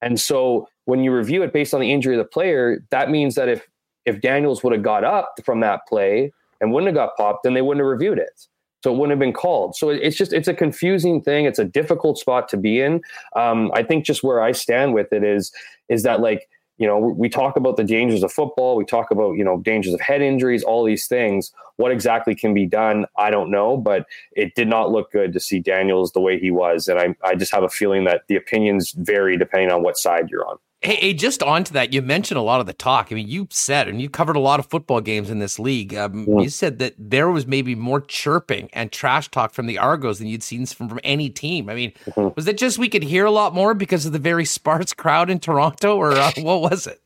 And 0.00 0.20
so 0.20 0.68
when 0.84 1.02
you 1.02 1.12
review 1.12 1.42
it 1.42 1.52
based 1.52 1.74
on 1.74 1.80
the 1.80 1.92
injury 1.92 2.14
of 2.14 2.18
the 2.18 2.28
player, 2.28 2.84
that 2.90 3.10
means 3.10 3.34
that 3.34 3.48
if 3.48 3.66
if 4.04 4.20
Daniels 4.20 4.62
would 4.62 4.72
have 4.72 4.82
got 4.82 5.02
up 5.02 5.34
from 5.44 5.60
that 5.60 5.80
play 5.88 6.32
and 6.60 6.72
wouldn't 6.72 6.86
have 6.86 6.94
got 6.94 7.16
popped, 7.16 7.42
then 7.42 7.54
they 7.54 7.62
wouldn't 7.62 7.80
have 7.80 7.90
reviewed 7.90 8.18
it 8.18 8.46
so 8.86 8.94
it 8.94 8.98
wouldn't 8.98 9.10
have 9.10 9.18
been 9.18 9.32
called. 9.32 9.74
So 9.74 9.88
it's 9.88 10.16
just 10.16 10.32
it's 10.32 10.46
a 10.46 10.54
confusing 10.54 11.20
thing. 11.20 11.44
It's 11.44 11.58
a 11.58 11.64
difficult 11.64 12.18
spot 12.18 12.48
to 12.50 12.56
be 12.56 12.80
in. 12.80 13.00
Um, 13.34 13.72
I 13.74 13.82
think 13.82 14.04
just 14.04 14.22
where 14.22 14.40
I 14.40 14.52
stand 14.52 14.94
with 14.94 15.12
it 15.12 15.24
is 15.24 15.50
is 15.88 16.04
that 16.04 16.20
like 16.20 16.48
you 16.78 16.86
know 16.86 16.96
we 16.96 17.28
talk 17.28 17.56
about 17.56 17.76
the 17.76 17.82
dangers 17.82 18.22
of 18.22 18.30
football 18.30 18.76
we 18.76 18.84
talk 18.84 19.10
about 19.10 19.32
you 19.32 19.42
know 19.42 19.58
dangers 19.58 19.92
of 19.92 20.00
head 20.00 20.22
injuries 20.22 20.62
all 20.62 20.84
these 20.84 21.08
things 21.08 21.50
what 21.78 21.90
exactly 21.90 22.34
can 22.34 22.52
be 22.52 22.66
done 22.66 23.06
i 23.16 23.30
don't 23.30 23.50
know 23.50 23.78
but 23.78 24.04
it 24.32 24.54
did 24.54 24.68
not 24.68 24.90
look 24.90 25.10
good 25.10 25.32
to 25.32 25.40
see 25.40 25.58
daniels 25.58 26.12
the 26.12 26.20
way 26.20 26.38
he 26.38 26.50
was 26.50 26.86
and 26.86 26.98
i, 26.98 27.14
I 27.24 27.34
just 27.34 27.50
have 27.54 27.62
a 27.62 27.70
feeling 27.70 28.04
that 28.04 28.24
the 28.28 28.36
opinions 28.36 28.92
vary 28.92 29.38
depending 29.38 29.70
on 29.70 29.82
what 29.82 29.96
side 29.96 30.28
you're 30.28 30.46
on 30.46 30.58
Hey, 30.86 30.94
hey, 31.00 31.14
just 31.14 31.42
on 31.42 31.64
to 31.64 31.72
that, 31.72 31.92
you 31.92 32.00
mentioned 32.00 32.38
a 32.38 32.42
lot 32.42 32.60
of 32.60 32.66
the 32.66 32.72
talk. 32.72 33.08
I 33.10 33.16
mean, 33.16 33.26
you 33.26 33.48
said, 33.50 33.88
and 33.88 34.00
you 34.00 34.08
covered 34.08 34.36
a 34.36 34.40
lot 34.40 34.60
of 34.60 34.66
football 34.66 35.00
games 35.00 35.30
in 35.30 35.40
this 35.40 35.58
league. 35.58 35.92
Um, 35.96 36.26
yeah. 36.28 36.42
You 36.42 36.48
said 36.48 36.78
that 36.78 36.94
there 36.96 37.28
was 37.28 37.44
maybe 37.44 37.74
more 37.74 38.00
chirping 38.00 38.70
and 38.72 38.92
trash 38.92 39.28
talk 39.28 39.52
from 39.52 39.66
the 39.66 39.78
Argos 39.78 40.20
than 40.20 40.28
you'd 40.28 40.44
seen 40.44 40.64
from, 40.64 40.88
from 40.88 41.00
any 41.02 41.28
team. 41.28 41.68
I 41.68 41.74
mean, 41.74 41.92
mm-hmm. 42.06 42.28
was 42.36 42.46
it 42.46 42.56
just 42.56 42.78
we 42.78 42.88
could 42.88 43.02
hear 43.02 43.24
a 43.24 43.32
lot 43.32 43.52
more 43.52 43.74
because 43.74 44.06
of 44.06 44.12
the 44.12 44.20
very 44.20 44.44
sparse 44.44 44.92
crowd 44.92 45.28
in 45.28 45.40
Toronto, 45.40 45.96
or 45.96 46.12
uh, 46.12 46.30
what 46.38 46.60
was 46.60 46.86
it? 46.86 47.00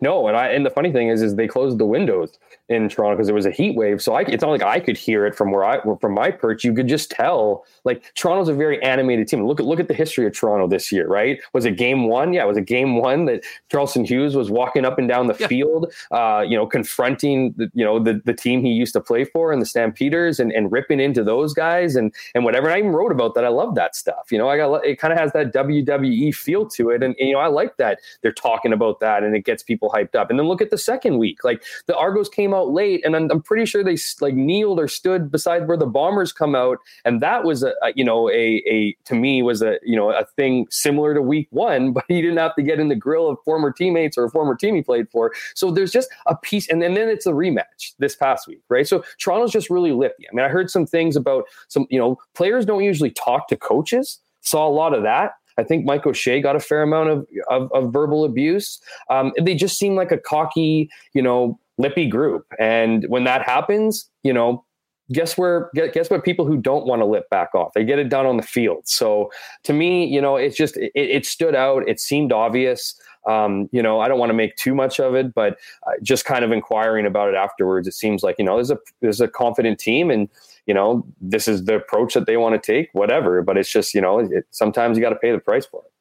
No, 0.00 0.28
and 0.28 0.36
I 0.36 0.48
and 0.48 0.64
the 0.64 0.70
funny 0.70 0.92
thing 0.92 1.08
is, 1.08 1.22
is 1.22 1.36
they 1.36 1.48
closed 1.48 1.78
the 1.78 1.86
windows 1.86 2.38
in 2.68 2.88
Toronto 2.88 3.16
because 3.16 3.26
there 3.26 3.34
was 3.34 3.46
a 3.46 3.50
heat 3.50 3.76
wave. 3.76 4.02
So 4.02 4.14
I, 4.14 4.22
it's 4.22 4.42
not 4.42 4.50
like 4.50 4.62
I 4.62 4.80
could 4.80 4.96
hear 4.96 5.26
it 5.26 5.34
from 5.34 5.52
where 5.52 5.64
I 5.64 5.80
from 6.00 6.14
my 6.14 6.30
perch. 6.30 6.64
You 6.64 6.74
could 6.74 6.88
just 6.88 7.10
tell. 7.10 7.64
Like 7.84 8.12
Toronto's 8.14 8.48
a 8.48 8.54
very 8.54 8.82
animated 8.82 9.28
team. 9.28 9.46
Look 9.46 9.60
at 9.60 9.66
look 9.66 9.80
at 9.80 9.88
the 9.88 9.94
history 9.94 10.26
of 10.26 10.34
Toronto 10.34 10.66
this 10.68 10.90
year, 10.90 11.06
right? 11.06 11.40
Was 11.52 11.64
it 11.64 11.76
game 11.76 12.08
one? 12.08 12.32
Yeah, 12.32 12.44
it 12.44 12.48
was 12.48 12.56
a 12.56 12.62
game 12.62 12.96
one 12.96 13.26
that 13.26 13.44
Charleston 13.70 14.04
Hughes 14.04 14.36
was 14.36 14.50
walking 14.50 14.84
up 14.84 14.98
and 14.98 15.08
down 15.08 15.28
the 15.28 15.36
yeah. 15.38 15.46
field, 15.46 15.92
uh, 16.10 16.44
you 16.46 16.56
know, 16.56 16.66
confronting 16.66 17.54
the, 17.56 17.70
you 17.74 17.84
know 17.84 17.98
the 17.98 18.20
the 18.24 18.34
team 18.34 18.62
he 18.62 18.70
used 18.70 18.92
to 18.94 19.00
play 19.00 19.24
for 19.24 19.52
and 19.52 19.62
the 19.62 19.66
Stampeders 19.66 20.38
and, 20.40 20.52
and 20.52 20.70
ripping 20.72 21.00
into 21.00 21.24
those 21.24 21.54
guys 21.54 21.96
and 21.96 22.12
and 22.34 22.44
whatever. 22.44 22.66
And 22.66 22.74
I 22.74 22.78
even 22.78 22.92
wrote 22.92 23.12
about 23.12 23.34
that. 23.34 23.44
I 23.44 23.48
love 23.48 23.74
that 23.76 23.96
stuff. 23.96 24.30
You 24.30 24.38
know, 24.38 24.48
I 24.48 24.56
got 24.56 24.84
it 24.84 24.96
kind 24.96 25.12
of 25.12 25.18
has 25.18 25.32
that 25.32 25.54
WWE 25.54 26.34
feel 26.34 26.66
to 26.70 26.90
it, 26.90 27.02
and, 27.02 27.16
and 27.18 27.28
you 27.28 27.34
know 27.34 27.40
I 27.40 27.46
like 27.46 27.76
that 27.78 28.00
they're 28.22 28.32
talking 28.32 28.72
about 28.72 29.00
that 29.00 29.22
and 29.22 29.34
it 29.34 29.44
gets 29.44 29.62
people 29.66 29.90
hyped 29.90 30.14
up. 30.14 30.30
And 30.30 30.38
then 30.38 30.46
look 30.46 30.62
at 30.62 30.70
the 30.70 30.78
second 30.78 31.18
week, 31.18 31.44
like 31.44 31.62
the 31.86 31.96
Argos 31.96 32.28
came 32.28 32.54
out 32.54 32.70
late, 32.70 33.04
and 33.04 33.14
I'm, 33.16 33.30
I'm, 33.30 33.42
pretty 33.42 33.66
sure 33.66 33.84
they 33.84 33.96
like 34.20 34.34
kneeled 34.34 34.80
or 34.80 34.88
stood 34.88 35.30
beside 35.30 35.68
where 35.68 35.76
the 35.76 35.86
bombers 35.86 36.32
come 36.32 36.54
out, 36.54 36.78
and 37.04 37.20
that 37.20 37.44
was 37.44 37.62
a, 37.62 37.72
a, 37.82 37.92
you 37.94 38.04
know 38.04 38.28
a 38.30 38.62
a 38.66 38.96
to 39.04 39.14
me 39.14 39.42
was 39.42 39.62
a 39.62 39.78
you 39.82 39.96
know 39.96 40.10
a 40.10 40.24
thing 40.36 40.66
similar 40.70 41.14
to 41.14 41.22
week 41.22 41.48
one, 41.50 41.92
but 41.96 42.04
he 42.08 42.20
didn't 42.20 42.38
have 42.38 42.54
to 42.56 42.62
get 42.62 42.80
in 42.80 42.88
the 42.88 42.94
grill 42.94 43.28
of 43.28 43.38
former 43.44 43.70
teammates 43.72 44.16
or 44.16 44.24
a 44.24 44.30
former 44.30 44.54
team 44.54 44.74
he 44.74 44.82
played 44.82 45.08
for. 45.10 45.32
So 45.54 45.70
there's 45.70 45.92
just 45.92 46.08
a 46.26 46.36
piece, 46.36 46.68
and, 46.68 46.82
and 46.82 46.96
then 46.96 47.08
it's 47.08 47.26
a 47.26 47.32
rematch 47.32 47.94
this 47.98 48.16
past 48.16 48.48
week, 48.48 48.62
right? 48.68 48.86
So 48.86 49.04
Toronto's 49.18 49.52
just 49.52 49.70
really 49.70 49.92
lippy. 49.92 50.26
I 50.30 50.34
mean, 50.34 50.44
I 50.44 50.48
heard 50.48 50.70
some 50.70 50.86
things 50.86 51.16
about 51.16 51.44
some 51.68 51.86
you 51.90 51.98
know 51.98 52.18
players 52.34 52.64
don't 52.64 52.84
usually 52.84 53.10
talk 53.10 53.48
to 53.48 53.56
coaches. 53.56 54.20
Saw 54.40 54.66
a 54.66 54.70
lot 54.70 54.94
of 54.94 55.02
that. 55.02 55.32
I 55.58 55.64
think 55.64 55.84
Mike 55.84 56.06
O'Shea 56.06 56.40
got 56.40 56.56
a 56.56 56.60
fair 56.60 56.82
amount 56.82 57.10
of 57.10 57.26
of, 57.50 57.70
of 57.72 57.92
verbal 57.92 58.24
abuse. 58.24 58.80
Um, 59.10 59.32
they 59.40 59.54
just 59.54 59.78
seem 59.78 59.94
like 59.94 60.12
a 60.12 60.18
cocky, 60.18 60.90
you 61.12 61.22
know, 61.22 61.58
lippy 61.78 62.08
group. 62.08 62.46
And 62.58 63.04
when 63.08 63.24
that 63.24 63.42
happens, 63.42 64.08
you 64.22 64.32
know, 64.32 64.64
guess 65.12 65.38
where 65.38 65.70
guess 65.74 66.10
what 66.10 66.24
people 66.24 66.44
who 66.44 66.56
don't 66.56 66.86
want 66.86 67.00
to 67.00 67.06
lip 67.06 67.30
back 67.30 67.54
off 67.54 67.72
they 67.74 67.84
get 67.84 67.98
it 67.98 68.08
done 68.08 68.26
on 68.26 68.36
the 68.36 68.42
field 68.42 68.82
so 68.88 69.30
to 69.62 69.72
me 69.72 70.04
you 70.04 70.20
know 70.20 70.36
it's 70.36 70.56
just 70.56 70.76
it, 70.76 70.90
it 70.94 71.24
stood 71.24 71.54
out 71.54 71.88
it 71.88 72.00
seemed 72.00 72.32
obvious 72.32 72.98
um, 73.28 73.68
you 73.70 73.80
know 73.80 74.00
i 74.00 74.08
don't 74.08 74.18
want 74.18 74.30
to 74.30 74.34
make 74.34 74.56
too 74.56 74.74
much 74.74 74.98
of 74.98 75.14
it 75.14 75.32
but 75.32 75.58
uh, 75.86 75.92
just 76.02 76.24
kind 76.24 76.44
of 76.44 76.50
inquiring 76.50 77.06
about 77.06 77.28
it 77.28 77.36
afterwards 77.36 77.86
it 77.86 77.94
seems 77.94 78.22
like 78.24 78.34
you 78.38 78.44
know 78.44 78.56
there's 78.56 78.70
a 78.70 78.78
there's 79.00 79.20
a 79.20 79.28
confident 79.28 79.78
team 79.78 80.10
and 80.10 80.28
you 80.66 80.74
know 80.74 81.06
this 81.20 81.48
is 81.48 81.64
the 81.64 81.76
approach 81.76 82.14
that 82.14 82.26
they 82.26 82.36
want 82.36 82.60
to 82.60 82.72
take 82.72 82.88
whatever 82.92 83.42
but 83.42 83.56
it's 83.56 83.70
just 83.70 83.94
you 83.94 84.00
know 84.00 84.18
it, 84.18 84.46
sometimes 84.50 84.96
you 84.96 85.02
got 85.02 85.10
to 85.10 85.16
pay 85.16 85.32
the 85.32 85.38
price 85.38 85.66
for 85.66 85.82
it 85.84 85.92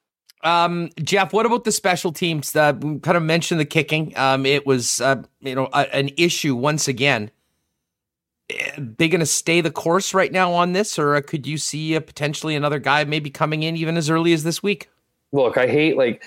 um, 0.46 0.92
Jeff, 1.02 1.34
what 1.34 1.48
about 1.48 1.64
the 1.64 1.72
special 1.72 2.12
teams? 2.12 2.56
Uh, 2.56 2.74
we 2.80 3.00
kind 3.00 3.18
of 3.18 3.24
mentioned 3.24 3.60
the 3.60 3.66
kicking. 3.66 4.16
Um, 4.16 4.46
it 4.46 4.66
was, 4.68 5.02
uh, 5.02 5.24
you 5.42 5.56
know, 5.56 5.70
a, 5.74 5.94
an 5.94 6.12
issue 6.18 6.56
once 6.56 6.88
again. 6.88 7.32
They 8.78 9.08
going 9.08 9.22
to 9.22 9.26
stay 9.26 9.62
the 9.62 9.72
course 9.72 10.14
right 10.14 10.32
now 10.32 10.54
on 10.54 10.74
this, 10.74 11.00
or 11.00 11.20
could 11.24 11.48
you 11.48 11.58
see 11.58 11.96
a, 11.96 12.02
potentially 12.02 12.56
another 12.56 12.78
guy 12.78 13.04
maybe 13.06 13.32
coming 13.32 13.64
in 13.64 13.76
even 13.76 13.98
as 13.98 14.08
early 14.08 14.34
as 14.34 14.44
this 14.44 14.62
week? 14.62 14.92
Look, 15.32 15.58
I 15.58 15.66
hate 15.66 15.98
like 15.98 16.24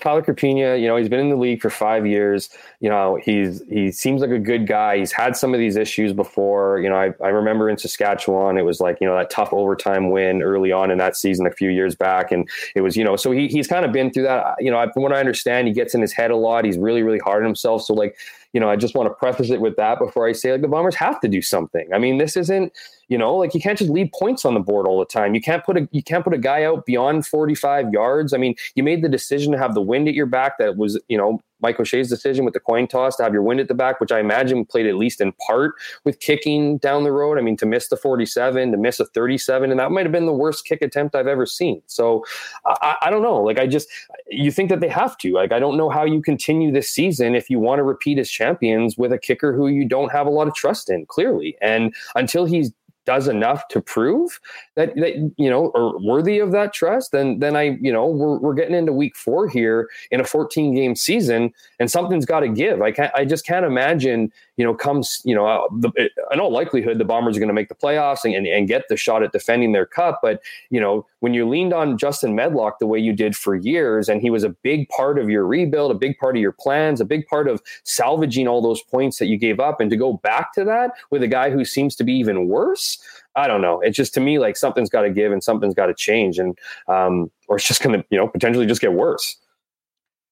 Tyler 0.00 0.22
Crapigna, 0.22 0.80
you 0.80 0.88
know, 0.88 0.96
he's 0.96 1.08
been 1.08 1.20
in 1.20 1.28
the 1.28 1.36
league 1.36 1.60
for 1.60 1.70
five 1.70 2.06
years. 2.06 2.50
You 2.80 2.88
know, 2.88 3.18
he's 3.22 3.62
he 3.68 3.92
seems 3.92 4.20
like 4.20 4.30
a 4.30 4.38
good 4.38 4.66
guy. 4.66 4.98
He's 4.98 5.12
had 5.12 5.36
some 5.36 5.54
of 5.54 5.60
these 5.60 5.76
issues 5.76 6.12
before. 6.12 6.80
You 6.80 6.88
know, 6.88 6.96
I, 6.96 7.14
I 7.22 7.28
remember 7.28 7.70
in 7.70 7.78
Saskatchewan, 7.78 8.58
it 8.58 8.62
was 8.62 8.80
like, 8.80 8.98
you 9.00 9.06
know, 9.06 9.16
that 9.16 9.30
tough 9.30 9.52
overtime 9.52 10.10
win 10.10 10.42
early 10.42 10.72
on 10.72 10.90
in 10.90 10.98
that 10.98 11.16
season 11.16 11.46
a 11.46 11.52
few 11.52 11.70
years 11.70 11.94
back. 11.94 12.32
And 12.32 12.48
it 12.74 12.80
was, 12.80 12.96
you 12.96 13.04
know, 13.04 13.14
so 13.14 13.30
he, 13.30 13.46
he's 13.46 13.68
kind 13.68 13.84
of 13.84 13.92
been 13.92 14.10
through 14.10 14.24
that. 14.24 14.56
You 14.58 14.70
know, 14.70 14.84
from 14.92 15.02
what 15.02 15.12
I 15.12 15.20
understand, 15.20 15.68
he 15.68 15.74
gets 15.74 15.94
in 15.94 16.00
his 16.00 16.12
head 16.12 16.30
a 16.30 16.36
lot. 16.36 16.64
He's 16.64 16.78
really, 16.78 17.02
really 17.02 17.20
hard 17.20 17.42
on 17.42 17.46
himself. 17.46 17.82
So 17.82 17.94
like, 17.94 18.16
you 18.52 18.60
know, 18.60 18.68
I 18.68 18.76
just 18.76 18.94
want 18.94 19.08
to 19.08 19.14
preface 19.14 19.50
it 19.50 19.60
with 19.60 19.76
that 19.76 19.98
before 19.98 20.26
I 20.26 20.32
say 20.32 20.52
like 20.52 20.60
the 20.60 20.68
Bombers 20.68 20.96
have 20.96 21.20
to 21.20 21.28
do 21.28 21.40
something. 21.40 21.88
I 21.94 21.98
mean, 21.98 22.18
this 22.18 22.36
isn't, 22.36 22.72
you 23.08 23.16
know, 23.16 23.36
like 23.36 23.54
you 23.54 23.60
can't 23.60 23.78
just 23.78 23.90
leave 23.90 24.10
points 24.12 24.44
on 24.44 24.54
the 24.54 24.60
board 24.60 24.86
all 24.86 24.98
the 24.98 25.04
time. 25.04 25.34
You 25.34 25.40
can't 25.40 25.64
put 25.64 25.76
a 25.76 25.88
you 25.92 26.02
can't 26.02 26.24
put 26.24 26.34
a 26.34 26.38
guy 26.38 26.64
out 26.64 26.84
beyond 26.86 27.26
45 27.26 27.92
yards. 27.92 28.32
I 28.32 28.38
mean, 28.38 28.54
you 28.74 28.82
made 28.82 29.02
the 29.02 29.08
decision 29.08 29.52
to 29.52 29.58
have 29.58 29.74
the 29.74 29.82
wind 29.82 30.08
at 30.08 30.14
your 30.14 30.26
back 30.26 30.58
that 30.58 30.76
was, 30.76 31.00
you 31.08 31.16
know, 31.16 31.40
Mike 31.60 31.78
O'Shea's 31.80 32.08
decision 32.08 32.44
with 32.44 32.54
the 32.54 32.60
coin 32.60 32.86
toss 32.86 33.16
to 33.16 33.22
have 33.22 33.32
your 33.32 33.42
wind 33.42 33.60
at 33.60 33.68
the 33.68 33.74
back, 33.74 34.00
which 34.00 34.12
I 34.12 34.20
imagine 34.20 34.64
played 34.64 34.86
at 34.86 34.96
least 34.96 35.20
in 35.20 35.32
part 35.46 35.74
with 36.04 36.20
kicking 36.20 36.78
down 36.78 37.04
the 37.04 37.12
road. 37.12 37.38
I 37.38 37.42
mean, 37.42 37.56
to 37.58 37.66
miss 37.66 37.88
the 37.88 37.96
47, 37.96 38.72
to 38.72 38.76
miss 38.76 39.00
a 39.00 39.06
37, 39.06 39.70
and 39.70 39.80
that 39.80 39.90
might 39.90 40.04
have 40.04 40.12
been 40.12 40.26
the 40.26 40.32
worst 40.32 40.64
kick 40.64 40.82
attempt 40.82 41.14
I've 41.14 41.26
ever 41.26 41.46
seen. 41.46 41.82
So 41.86 42.24
I, 42.66 42.96
I 43.02 43.10
don't 43.10 43.22
know. 43.22 43.40
Like, 43.42 43.58
I 43.58 43.66
just, 43.66 43.88
you 44.28 44.50
think 44.50 44.70
that 44.70 44.80
they 44.80 44.88
have 44.88 45.16
to. 45.18 45.32
Like, 45.32 45.52
I 45.52 45.58
don't 45.58 45.76
know 45.76 45.90
how 45.90 46.04
you 46.04 46.22
continue 46.22 46.72
this 46.72 46.90
season 46.90 47.34
if 47.34 47.50
you 47.50 47.58
want 47.58 47.78
to 47.78 47.82
repeat 47.82 48.18
as 48.18 48.30
champions 48.30 48.96
with 48.96 49.12
a 49.12 49.18
kicker 49.18 49.54
who 49.54 49.68
you 49.68 49.86
don't 49.86 50.12
have 50.12 50.26
a 50.26 50.30
lot 50.30 50.48
of 50.48 50.54
trust 50.54 50.90
in, 50.90 51.06
clearly. 51.06 51.56
And 51.60 51.94
until 52.14 52.44
he's 52.44 52.72
does 53.06 53.28
enough 53.28 53.66
to 53.68 53.80
prove 53.80 54.38
that, 54.74 54.94
that 54.96 55.32
you 55.36 55.50
know 55.50 55.72
are 55.74 55.98
worthy 55.98 56.38
of 56.38 56.52
that 56.52 56.72
trust, 56.72 57.12
then 57.12 57.38
then 57.38 57.56
I 57.56 57.78
you 57.80 57.92
know 57.92 58.06
we're, 58.06 58.38
we're 58.38 58.54
getting 58.54 58.74
into 58.74 58.92
week 58.92 59.16
four 59.16 59.48
here 59.48 59.88
in 60.10 60.20
a 60.20 60.24
14 60.24 60.74
game 60.74 60.94
season, 60.94 61.52
and 61.78 61.90
something's 61.90 62.26
got 62.26 62.40
to 62.40 62.48
give. 62.48 62.82
I 62.82 62.92
can't 62.92 63.12
I 63.14 63.24
just 63.24 63.46
can't 63.46 63.64
imagine 63.64 64.32
you 64.60 64.66
know 64.66 64.74
comes 64.74 65.22
you 65.24 65.34
know 65.34 65.46
uh, 65.46 65.66
the, 65.72 66.10
in 66.30 66.38
all 66.38 66.52
likelihood 66.52 66.98
the 66.98 67.04
Bombers 67.06 67.34
are 67.34 67.40
going 67.40 67.48
to 67.48 67.54
make 67.54 67.70
the 67.70 67.74
playoffs 67.74 68.24
and, 68.24 68.34
and, 68.34 68.46
and 68.46 68.68
get 68.68 68.84
the 68.90 68.96
shot 68.96 69.22
at 69.22 69.32
defending 69.32 69.72
their 69.72 69.86
cup. 69.86 70.20
But 70.22 70.42
you 70.68 70.78
know 70.78 71.06
when 71.20 71.32
you 71.32 71.48
leaned 71.48 71.72
on 71.72 71.96
Justin 71.96 72.34
Medlock 72.34 72.78
the 72.78 72.86
way 72.86 72.98
you 72.98 73.14
did 73.14 73.34
for 73.34 73.54
years, 73.54 74.10
and 74.10 74.20
he 74.20 74.28
was 74.28 74.44
a 74.44 74.50
big 74.50 74.86
part 74.90 75.18
of 75.18 75.30
your 75.30 75.46
rebuild, 75.46 75.90
a 75.90 75.94
big 75.94 76.18
part 76.18 76.36
of 76.36 76.42
your 76.42 76.52
plans, 76.52 77.00
a 77.00 77.06
big 77.06 77.26
part 77.26 77.48
of 77.48 77.62
salvaging 77.84 78.46
all 78.46 78.60
those 78.60 78.82
points 78.82 79.18
that 79.18 79.26
you 79.26 79.38
gave 79.38 79.60
up, 79.60 79.80
and 79.80 79.90
to 79.90 79.96
go 79.96 80.12
back 80.12 80.52
to 80.52 80.64
that 80.64 80.90
with 81.10 81.22
a 81.22 81.28
guy 81.28 81.48
who 81.48 81.64
seems 81.64 81.96
to 81.96 82.04
be 82.04 82.12
even 82.12 82.46
worse 82.46 82.98
I 83.36 83.46
don't 83.46 83.62
know. 83.62 83.80
It's 83.80 83.96
just 83.96 84.12
to 84.14 84.20
me 84.20 84.38
like 84.38 84.56
something's 84.56 84.90
got 84.90 85.02
to 85.02 85.10
give 85.10 85.32
and 85.32 85.42
something's 85.42 85.74
got 85.74 85.86
to 85.86 85.94
change, 85.94 86.38
and 86.38 86.58
um, 86.88 87.30
or 87.48 87.56
it's 87.56 87.66
just 87.66 87.82
going 87.82 88.00
to 88.00 88.06
you 88.10 88.18
know 88.18 88.28
potentially 88.28 88.66
just 88.66 88.80
get 88.80 88.92
worse. 88.92 89.36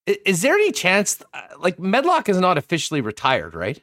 Is 0.07 0.43
there 0.43 0.55
any 0.55 0.73
chance 0.73 1.23
uh, 1.35 1.43
like 1.59 1.79
Medlock 1.79 2.29
is 2.29 2.38
not 2.38 2.57
officially 2.59 3.01
retired, 3.01 3.55
right? 3.55 3.83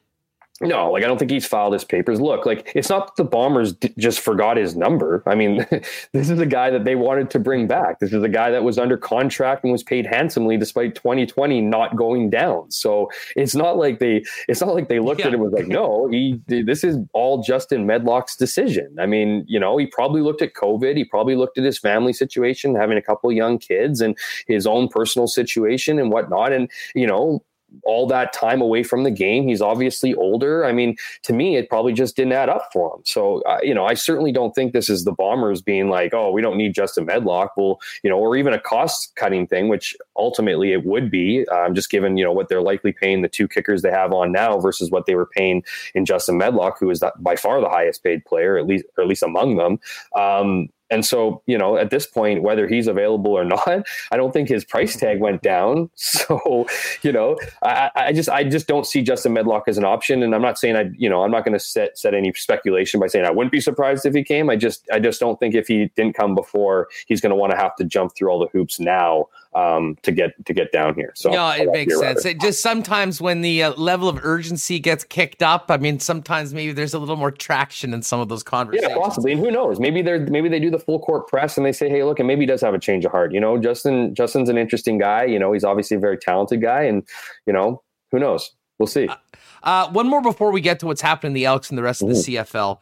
No, 0.62 0.92
like 0.92 1.04
I 1.04 1.08
don't 1.08 1.18
think 1.18 1.32
he's 1.32 1.46
filed 1.46 1.74
his 1.74 1.84
papers. 1.84 2.22
Look, 2.22 2.46
like 2.46 2.72
it's 2.76 2.88
not 2.88 3.08
that 3.08 3.22
the 3.22 3.30
Bombers 3.30 3.74
d- 3.74 3.94
just 3.98 4.22
forgot 4.22 4.56
his 4.56 4.74
number. 4.74 5.22
I 5.26 5.36
mean, 5.36 5.66
this 6.14 6.30
is 6.30 6.40
a 6.40 6.46
guy 6.46 6.70
that 6.70 6.86
they 6.86 6.96
wanted 6.96 7.30
to 7.32 7.40
bring 7.40 7.68
back. 7.68 8.00
This 8.00 8.14
is 8.14 8.24
a 8.24 8.30
guy 8.30 8.52
that 8.52 8.64
was 8.64 8.78
under 8.78 8.96
contract 8.98 9.66
and 9.66 9.74
was 9.74 9.84
paid 9.84 10.06
handsomely 10.06 10.56
despite 10.56 10.96
2020 10.96 11.60
not 11.60 11.98
going 11.98 12.30
down. 12.30 12.72
So 12.72 13.12
it's 13.36 13.54
not 13.54 13.78
like 13.78 14.00
they 14.00 14.24
it's 14.48 14.62
not 14.62 14.74
like 14.74 14.88
they 14.88 15.00
looked 15.00 15.20
yeah. 15.20 15.28
at 15.28 15.34
it 15.34 15.36
and 15.36 15.44
was 15.44 15.52
like, 15.52 15.68
no, 15.68 16.08
he 16.08 16.40
this 16.48 16.86
is 16.86 17.00
all 17.12 17.44
Justin 17.44 17.86
Medlock's 17.86 18.38
decision. 18.38 18.96
I 18.98 19.08
mean, 19.08 19.44
you 19.50 19.60
know, 19.60 19.76
he 19.76 19.88
probably 19.88 20.22
looked 20.22 20.42
at 20.42 20.54
COVID, 20.54 20.96
he 20.96 21.04
probably 21.04 21.36
looked 21.36 21.58
at 21.58 21.66
his 21.66 21.78
family 21.78 22.14
situation, 22.14 22.76
having 22.76 22.98
a 22.98 23.02
couple 23.02 23.30
young 23.30 23.58
kids 23.58 24.00
and 24.00 24.18
his 24.48 24.66
own 24.66 24.88
personal 24.88 25.28
situation 25.28 26.00
and 26.00 26.14
whatnot. 26.14 26.54
And, 26.54 26.72
you 26.94 27.08
know, 27.08 27.44
all 27.84 28.08
that 28.08 28.34
time 28.34 28.62
away 28.62 28.84
from 28.84 29.04
the 29.04 29.12
game. 29.12 29.48
He's 29.48 29.62
obviously 29.62 30.14
older. 30.16 30.66
I 30.66 30.72
mean, 30.72 30.96
to 31.24 31.34
me, 31.34 31.58
it 31.58 31.70
probably 31.70 31.94
just 31.94 32.16
didn't 32.16 32.34
add 32.34 32.50
up 32.50 32.70
for 32.72 32.96
him. 32.96 33.02
So, 33.06 33.42
uh, 33.42 33.60
you 33.62 33.74
know, 33.74 33.86
I 33.86 33.94
certainly 33.94 34.32
don't 34.32 34.54
think 34.54 34.74
this 34.74 34.90
is 34.90 35.04
the 35.04 35.12
Bombers 35.12 35.62
being 35.62 35.90
like, 35.90 36.14
oh, 36.14 36.32
we 36.32 36.42
don't 36.42 36.58
need 36.58 36.74
Justin 36.74 37.06
Medlock. 37.06 37.56
Well, 37.58 37.80
you 38.04 38.10
know, 38.10 38.18
or 38.18 38.36
even 38.36 38.54
a 38.54 38.60
cost 38.60 39.16
cutting 39.16 39.48
thing, 39.48 39.68
which 39.68 39.96
ultimately 40.16 40.72
it 40.72 40.86
would 40.86 41.10
be, 41.10 41.46
um, 41.48 41.76
just 41.76 41.90
given, 41.90 42.18
you 42.18 42.24
know, 42.24 42.32
what 42.32 42.50
they're 42.50 42.62
likely 42.62 42.92
paying 42.92 43.22
the 43.22 43.30
two 43.30 43.48
kickers 43.48 43.82
they 43.82 43.92
have 43.92 44.14
on 44.14 44.32
now 44.32 44.60
versus 44.60 44.92
what 44.92 45.06
they 45.06 45.16
were 45.16 45.26
paying 45.26 45.64
in 45.94 46.06
Justin 46.06 46.38
Medlock, 46.38 46.80
who 46.80 46.90
is 46.90 47.04
by 47.20 47.36
far 47.36 47.62
the 47.62 47.70
highest 47.70 48.04
paid 48.04 48.26
player, 48.26 48.58
at 48.58 48.68
least, 48.68 48.86
or 48.98 49.04
at 49.04 49.08
least 49.08 49.24
among 49.24 49.58
them. 49.58 49.80
Um, 50.16 50.70
and 50.90 51.06
so, 51.06 51.42
you 51.48 51.58
know, 51.58 51.78
at 51.78 51.90
this 51.90 52.06
point, 52.06 52.44
whether 52.44 52.68
he's 52.68 52.88
available 52.88 53.32
or 53.32 53.44
not, 53.56 53.86
I 54.12 54.18
don't 54.18 54.32
think 54.32 54.50
his 54.50 54.64
price 54.64 54.96
tag 54.96 55.20
went 55.20 55.42
down. 55.42 55.90
So, 56.26 56.66
you 57.04 57.12
know, 57.12 57.38
I, 57.62 57.92
I 57.96 58.14
just 58.14 58.30
I 58.30 58.44
just 58.44 58.68
don't 58.68 58.86
see 58.86 59.02
Justin 59.02 59.34
Medlock 59.34 59.68
as 59.68 59.78
an 59.78 59.84
option. 59.84 60.24
And 60.24 60.34
I'm 60.34 60.42
not 60.42 60.58
saying 60.58 60.76
I, 60.76 60.90
you 60.98 61.10
know, 61.10 61.24
I'm 61.24 61.30
not 61.30 61.44
going 61.44 61.54
to 61.54 61.60
set 61.60 61.98
set 61.98 62.14
any 62.14 62.34
speculation 62.34 63.00
by 63.00 63.08
saying 63.08 63.26
I 63.26 63.32
wouldn't 63.32 63.52
be 63.52 63.60
surprised 63.60 64.06
if 64.06 64.14
he 64.14 64.24
came. 64.24 64.50
I 64.50 64.56
just 64.56 64.88
I 64.92 65.00
just 65.00 65.20
don't 65.20 65.40
think 65.40 65.56
if 65.56 65.68
he 65.68 65.92
didn't 65.96 66.16
come 66.16 66.34
before, 66.34 66.88
he's 67.06 67.22
going 67.22 67.32
to 67.32 67.36
want 67.36 67.52
to 67.52 67.58
have 67.58 67.76
to 67.76 67.84
jump 67.84 68.16
through 68.16 68.30
all 68.30 68.40
the 68.40 68.48
hoops 68.48 68.80
now 68.80 69.28
um, 69.56 69.98
to 70.04 70.12
get 70.12 70.46
to 70.46 70.54
get 70.54 70.72
down 70.72 70.96
here. 70.96 71.14
So 71.16 71.32
no, 71.32 71.50
it 71.50 71.72
makes 71.72 71.98
sense. 71.98 72.26
It 72.26 72.40
just 72.42 72.62
sometimes 72.62 73.22
when 73.22 73.42
the 73.42 73.64
uh, 73.64 73.74
level 73.74 74.10
of 74.10 74.24
urgency 74.24 74.80
gets 74.80 75.04
kicked 75.04 75.42
up, 75.42 75.66
I 75.70 75.78
mean, 75.78 76.00
sometimes 76.00 76.54
maybe 76.54 76.74
there's 76.74 76.94
a 76.94 77.00
little 77.00 77.16
more 77.16 77.32
traction 77.32 77.94
in 77.94 78.02
some 78.02 78.20
of 78.20 78.28
those 78.28 78.44
conversations. 78.44 78.94
Yeah, 78.96 79.02
possibly. 79.02 79.32
And 79.32 79.40
who 79.40 79.52
knows? 79.52 79.80
Maybe 79.80 80.02
they're 80.02 80.20
maybe 80.20 80.50
they 80.50 80.60
do 80.60 80.70
the 80.78 80.84
full 80.84 81.00
court 81.00 81.28
press 81.28 81.58
and 81.58 81.66
they 81.66 81.72
say, 81.72 81.90
hey, 81.90 82.04
look, 82.04 82.20
and 82.20 82.28
maybe 82.28 82.42
he 82.42 82.46
does 82.46 82.62
have 82.62 82.74
a 82.74 82.80
change 82.80 83.06
of 83.06 83.12
heart. 83.12 83.34
You 83.34 83.40
know, 83.40 83.58
Justin 83.58 84.14
Justin's 84.14 84.50
an 84.50 84.58
interesting 84.58 84.98
guy. 84.98 85.24
You 85.26 85.40
know, 85.40 85.52
he's 85.54 85.64
obviously 85.64 85.98
a 85.98 86.00
very 86.00 86.18
talented 86.18 86.62
guy, 86.62 86.84
and 86.84 87.04
you 87.46 87.54
know, 87.54 87.82
who 88.12 88.20
knows? 88.20 88.52
We'll 88.78 88.88
see. 88.88 89.08
Uh, 89.08 89.16
uh, 89.64 89.90
one 89.90 90.08
more 90.08 90.22
before 90.22 90.52
we 90.52 90.62
get 90.62 90.80
to 90.80 90.86
what's 90.86 91.02
happening 91.02 91.32
in 91.32 91.34
the 91.34 91.46
Elks 91.46 91.70
and 91.70 91.78
the 91.78 91.84
rest 91.84 92.02
of 92.02 92.10
the 92.10 92.16
CFL. 92.16 92.80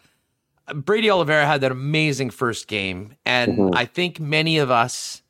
Brady 0.74 1.10
Oliveira 1.10 1.46
had 1.46 1.62
that 1.62 1.72
amazing 1.72 2.30
first 2.30 2.68
game, 2.68 3.16
and 3.26 3.58
mm-hmm. 3.58 3.76
I 3.76 3.86
think 3.86 4.20
many 4.20 4.58
of 4.58 4.72
us 4.72 5.22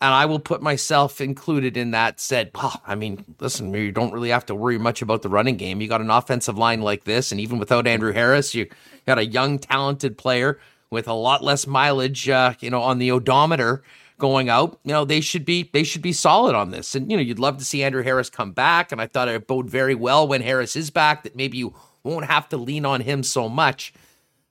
and 0.00 0.12
I 0.12 0.26
will 0.26 0.38
put 0.38 0.60
myself 0.60 1.20
included 1.20 1.76
in 1.76 1.92
that. 1.92 2.20
Said, 2.20 2.50
well, 2.54 2.80
I 2.86 2.94
mean, 2.94 3.24
listen, 3.40 3.72
you 3.72 3.92
don't 3.92 4.12
really 4.12 4.28
have 4.30 4.46
to 4.46 4.54
worry 4.54 4.78
much 4.78 5.02
about 5.02 5.22
the 5.22 5.28
running 5.28 5.56
game. 5.56 5.80
You 5.80 5.88
got 5.88 6.00
an 6.00 6.10
offensive 6.10 6.58
line 6.58 6.82
like 6.82 7.04
this, 7.04 7.32
and 7.32 7.40
even 7.40 7.58
without 7.58 7.86
Andrew 7.86 8.12
Harris, 8.12 8.54
you 8.54 8.68
got 9.06 9.18
a 9.18 9.24
young, 9.24 9.58
talented 9.58 10.18
player 10.18 10.58
with 10.90 11.08
a 11.08 11.12
lot 11.12 11.42
less 11.42 11.66
mileage, 11.66 12.28
uh, 12.28 12.54
you 12.60 12.70
know, 12.70 12.82
on 12.82 12.98
the 12.98 13.10
odometer 13.10 13.82
going 14.18 14.48
out. 14.48 14.78
You 14.84 14.92
know, 14.92 15.04
they 15.04 15.20
should 15.20 15.44
be 15.44 15.70
they 15.72 15.82
should 15.82 16.02
be 16.02 16.12
solid 16.12 16.54
on 16.54 16.70
this. 16.70 16.94
And 16.94 17.10
you 17.10 17.16
know, 17.16 17.22
you'd 17.22 17.38
love 17.38 17.58
to 17.58 17.64
see 17.64 17.82
Andrew 17.82 18.02
Harris 18.02 18.30
come 18.30 18.52
back, 18.52 18.92
and 18.92 19.00
I 19.00 19.06
thought 19.06 19.28
it 19.28 19.46
bode 19.46 19.68
very 19.68 19.94
well 19.94 20.26
when 20.26 20.42
Harris 20.42 20.76
is 20.76 20.90
back. 20.90 21.22
That 21.24 21.36
maybe 21.36 21.58
you 21.58 21.74
won't 22.02 22.26
have 22.26 22.48
to 22.50 22.56
lean 22.56 22.84
on 22.84 23.00
him 23.00 23.22
so 23.22 23.48
much. 23.48 23.92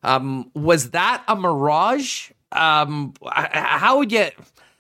Um, 0.04 0.52
was 0.54 0.92
that 0.92 1.24
a 1.28 1.36
mirage? 1.36 2.32
Um, 2.52 3.14
how 3.24 3.98
would 3.98 4.12
you? 4.12 4.28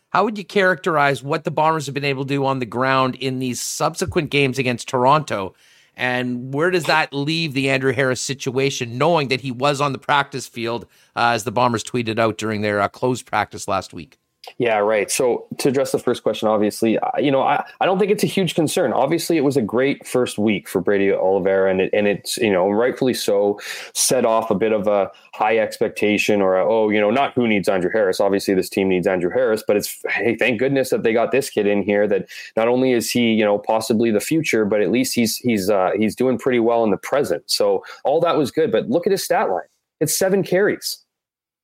How 0.10 0.24
would 0.24 0.38
you 0.38 0.46
characterize 0.46 1.22
what 1.22 1.44
the 1.44 1.52
Bombers 1.52 1.88
have 1.88 1.94
been 1.94 2.06
able 2.06 2.24
to 2.24 2.34
do 2.34 2.46
on 2.46 2.60
the 2.60 2.66
ground 2.66 3.16
in 3.16 3.40
these 3.40 3.60
subsequent 3.62 4.30
games 4.30 4.58
against 4.58 4.88
Toronto? 4.88 5.56
And 5.96 6.54
where 6.54 6.72
does 6.72 6.86
that 6.86 7.14
leave 7.14 7.54
the 7.54 7.70
Andrew 7.70 7.94
Harris 7.94 8.22
situation, 8.22 8.98
knowing 8.98 9.30
that 9.30 9.42
he 9.42 9.52
was 9.52 9.80
on 9.80 9.94
the 9.94 9.98
practice 9.98 10.48
field, 10.48 10.86
uh, 11.16 11.32
as 11.34 11.44
the 11.44 11.52
Bombers 11.52 11.84
tweeted 11.84 12.20
out 12.20 12.38
during 12.38 12.62
their 12.62 12.82
uh, 12.82 12.88
closed 12.88 13.26
practice 13.26 13.68
last 13.68 13.94
week? 13.94 14.18
Yeah, 14.58 14.78
right. 14.78 15.10
So 15.10 15.48
to 15.58 15.70
address 15.70 15.92
the 15.92 16.00
first 16.00 16.24
question, 16.24 16.48
obviously, 16.48 16.98
you 17.18 17.32
know, 17.32 17.42
I, 17.42 17.66
I 17.82 17.86
don't 17.86 18.00
think 18.00 18.12
it's 18.12 18.24
a 18.24 18.28
huge 18.28 18.56
concern. 18.56 18.94
Obviously, 18.94 19.38
it 19.38 19.44
was 19.44 19.58
a 19.58 19.62
great 19.62 20.06
first 20.06 20.38
week 20.38 20.68
for 20.68 20.82
Brady 20.82 21.12
Oliveira, 21.12 21.70
and 21.70 21.82
it, 21.82 21.90
and 21.94 22.08
it's 22.08 22.38
you 22.38 22.52
know 22.52 22.70
rightfully 22.70 23.14
so 23.14 23.60
set 23.94 24.26
off 24.26 24.52
a 24.52 24.56
bit 24.56 24.72
of 24.72 24.88
a 24.88 25.12
high 25.34 25.58
expectation 25.58 26.42
or 26.42 26.58
a, 26.58 26.66
oh 26.66 26.90
you 26.90 27.00
know 27.00 27.12
not 27.12 27.34
who 27.34 27.48
needs 27.48 27.68
Andrew 27.68 27.90
Harris. 27.92 28.20
Obviously, 28.20 28.54
this 28.54 28.70
team 28.70 28.88
needs 28.88 29.08
Andrew 29.08 29.32
Harris, 29.32 29.64
but 29.66 29.76
it's 29.76 30.02
hey, 30.10 30.36
thank 30.36 30.60
goodness 30.60 30.90
that 30.90 31.04
they 31.04 31.14
got 31.14 31.32
this 31.32 31.50
kid 31.50 31.68
in 31.68 31.84
here. 31.84 32.08
That 32.08 32.28
not 32.56 32.68
only 32.68 32.92
is 32.92 33.10
he 33.10 33.34
you 33.34 33.46
know 33.46 33.58
possibly 33.58 34.12
the 34.12 34.20
future, 34.20 34.66
but 34.66 34.82
at 34.82 34.92
least 34.92 35.16
he's 35.16 35.38
he's 35.38 35.70
uh, 35.70 35.92
he's 35.98 36.16
doing 36.16 36.38
pretty 36.38 36.60
well 36.60 36.84
in 36.84 36.92
the 36.92 36.98
present. 36.98 37.44
So 37.48 37.84
all 38.04 38.20
that 38.22 38.38
was 38.38 38.52
good. 38.52 38.72
But 38.72 38.90
look 38.90 39.06
at 39.08 39.12
his 39.12 39.24
stat 39.24 39.50
line. 39.50 39.64
It's 40.00 40.18
seven 40.18 40.44
carries, 40.44 41.04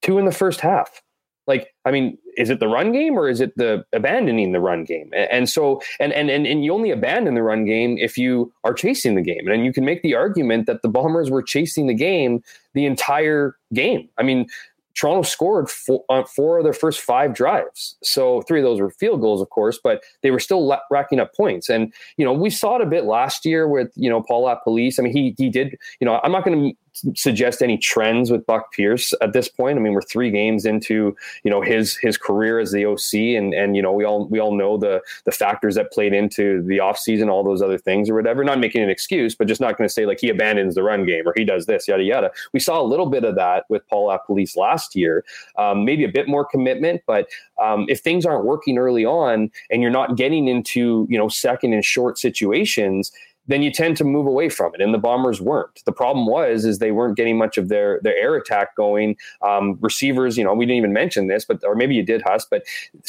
two 0.02 0.18
in 0.18 0.26
the 0.26 0.32
first 0.32 0.62
half 0.62 1.02
like 1.48 1.74
i 1.86 1.92
mean 1.92 2.18
is 2.38 2.50
it 2.50 2.60
the 2.60 2.68
run 2.68 2.92
game 2.92 3.18
or 3.18 3.30
is 3.30 3.42
it 3.42 3.56
the 3.58 3.84
abandoning 3.94 4.52
the 4.52 4.60
run 4.60 4.84
game 4.84 5.10
and 5.14 5.50
so 5.50 5.82
and 6.00 6.14
and 6.14 6.30
and, 6.30 6.46
and 6.46 6.64
you 6.64 6.74
only 6.74 6.92
abandon 6.92 7.34
the 7.34 7.44
run 7.44 7.66
game 7.66 7.98
if 7.98 8.18
you 8.18 8.52
are 8.64 8.74
chasing 8.74 9.16
the 9.16 9.22
game 9.22 9.48
and 9.48 9.66
you 9.66 9.74
can 9.74 9.86
make 9.86 10.02
the 10.02 10.16
argument 10.16 10.66
that 10.66 10.82
the 10.82 10.90
bombers 10.90 11.30
were 11.30 11.44
chasing 11.44 11.88
the 11.88 11.94
game 11.94 12.44
the 12.74 12.86
entire 12.86 13.56
game 13.74 14.08
i 14.18 14.24
mean 14.24 14.48
Toronto 14.94 15.22
scored 15.22 15.70
four, 15.70 16.04
uh, 16.10 16.14
on 16.14 16.26
four 16.26 16.58
of 16.58 16.64
their 16.64 16.74
first 16.74 17.02
five 17.02 17.34
drives. 17.34 17.96
So 18.04 18.42
three 18.42 18.60
of 18.60 18.66
those 18.66 18.80
were 18.80 18.90
field 18.90 19.22
goals, 19.22 19.42
of 19.42 19.50
course, 19.50 19.80
but 19.82 20.04
they 20.22 20.32
were 20.32 20.40
still 20.40 20.66
la- 20.66 20.82
racking 20.90 21.20
up 21.20 21.34
points. 21.36 21.70
And 21.70 21.94
you 22.18 22.26
know, 22.26 22.34
we 22.34 22.50
saw 22.50 22.76
it 22.76 22.82
a 22.82 22.86
bit 22.86 23.06
last 23.06 23.46
year 23.46 23.68
with 23.68 23.92
you 23.96 24.10
know 24.10 24.22
Paul 24.22 24.46
LaPolice. 24.46 25.00
I 25.00 25.04
mean, 25.04 25.14
he 25.14 25.36
he 25.38 25.50
did. 25.50 25.78
You 26.00 26.06
know, 26.06 26.20
I'm 26.24 26.32
not 26.32 26.44
going 26.44 26.60
to 26.60 26.78
suggest 26.94 27.62
any 27.62 27.78
trends 27.78 28.32
with 28.32 28.46
Buck 28.46 28.72
Pierce 28.72 29.14
at 29.22 29.34
this 29.34 29.48
point. 29.48 29.78
I 29.78 29.82
mean, 29.82 29.94
we're 29.94 30.02
three 30.02 30.30
games 30.30 30.66
into 30.66 31.16
you 31.44 31.52
know 31.52 31.62
his 31.62 31.98
his 31.98 32.18
career 32.18 32.60
as 32.60 32.72
the 32.72 32.86
OC, 32.86 33.38
and 33.38 33.54
and 33.54 33.76
you 33.76 33.82
know 33.82 33.92
we 33.92 34.04
all 34.04 34.28
we 34.28 34.40
all 34.40 34.54
know 34.54 34.78
the 34.78 35.02
the 35.26 35.32
factors 35.32 35.76
that 35.76 35.92
played 35.92 36.14
into 36.14 36.62
the 36.64 36.78
offseason, 36.78 37.30
all 37.30 37.44
those 37.44 37.62
other 37.62 37.78
things 37.78 38.10
or 38.10 38.16
whatever. 38.16 38.44
Not 38.44 38.60
making 38.60 38.84
an 38.84 38.90
excuse, 38.90 39.36
but 39.36 39.48
just 39.48 39.62
not 39.62 39.78
going 39.78 39.88
to 39.88 39.94
say 39.94 40.06
like 40.06 40.20
he 40.20 40.30
abandons 40.30 40.76
the 40.76 40.84
run 40.84 41.06
game 41.06 41.28
or 41.28 41.34
he 41.36 41.46
does 41.46 41.66
this, 41.66 41.88
yada 41.88 42.04
yada. 42.04 42.32
We 42.54 42.60
saw 42.60 42.82
a 42.82 42.84
little 42.84 43.08
bit 43.08 43.24
of 43.24 43.36
that 43.36 43.66
with 43.70 43.88
Paul 43.88 44.10
LaPolice 44.10 44.58
last 44.58 44.96
year. 44.96 45.24
Um, 45.58 45.86
maybe 45.86 46.04
a 46.04 46.10
bit 46.10 46.28
more 46.28 46.46
commitment, 46.46 47.02
but 47.08 47.28
um, 47.62 47.86
if 47.90 48.00
things 48.00 48.26
aren't 48.26 48.46
working 48.46 48.78
early 48.78 49.06
on 49.06 49.52
and 49.70 49.82
you're 49.82 49.92
not 49.92 50.18
getting 50.18 50.48
into 50.48 51.08
you 51.10 51.18
know 51.18 51.30
second 51.30 51.74
and 51.74 51.86
short 51.86 52.18
situations 52.18 53.12
then 53.48 53.62
you 53.62 53.72
tend 53.72 53.98
to 53.98 54.04
move 54.04 54.28
away 54.28 54.50
from 54.50 54.74
it. 54.76 54.82
And 54.82 54.94
the 54.94 55.00
Bombers 55.00 55.42
weren't. 55.42 55.82
The 55.86 55.92
problem 55.92 56.26
was 56.26 56.66
is 56.66 56.80
they 56.80 56.92
weren't 56.92 57.18
getting 57.18 57.38
much 57.38 57.58
of 57.58 57.70
their 57.70 58.00
their 58.04 58.16
air 58.16 58.36
attack 58.36 58.76
going. 58.76 59.18
Um, 59.42 59.78
receivers, 59.82 60.38
you 60.38 60.44
know, 60.44 60.54
we 60.54 60.66
didn't 60.66 60.78
even 60.78 60.94
mention 60.94 61.28
this, 61.28 61.46
but 61.46 61.64
or 61.64 61.76
maybe 61.76 61.96
you 61.96 62.04
did, 62.04 62.22
Huss, 62.22 62.46
but 62.50 62.64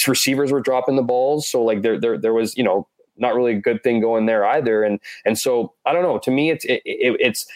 receivers 0.06 0.50
were 0.50 0.60
dropping 0.60 0.96
the 0.96 1.02
balls. 1.02 1.48
So 1.48 1.62
like 1.62 1.82
there 1.82 1.98
there 1.98 2.18
there 2.18 2.32
was 2.32 2.56
you 2.56 2.64
know 2.64 2.88
not 3.16 3.34
really 3.34 3.52
a 3.52 3.60
good 3.60 3.82
thing 3.82 4.00
going 4.00 4.26
there 4.26 4.44
either. 4.44 4.82
And 4.82 5.00
and 5.24 5.38
so 5.38 5.74
I 5.86 5.92
don't 5.92 6.02
know. 6.02 6.18
To 6.18 6.30
me, 6.30 6.50
it's 6.50 6.64
it, 6.64 6.82
it, 6.84 7.16
it's 7.20 7.46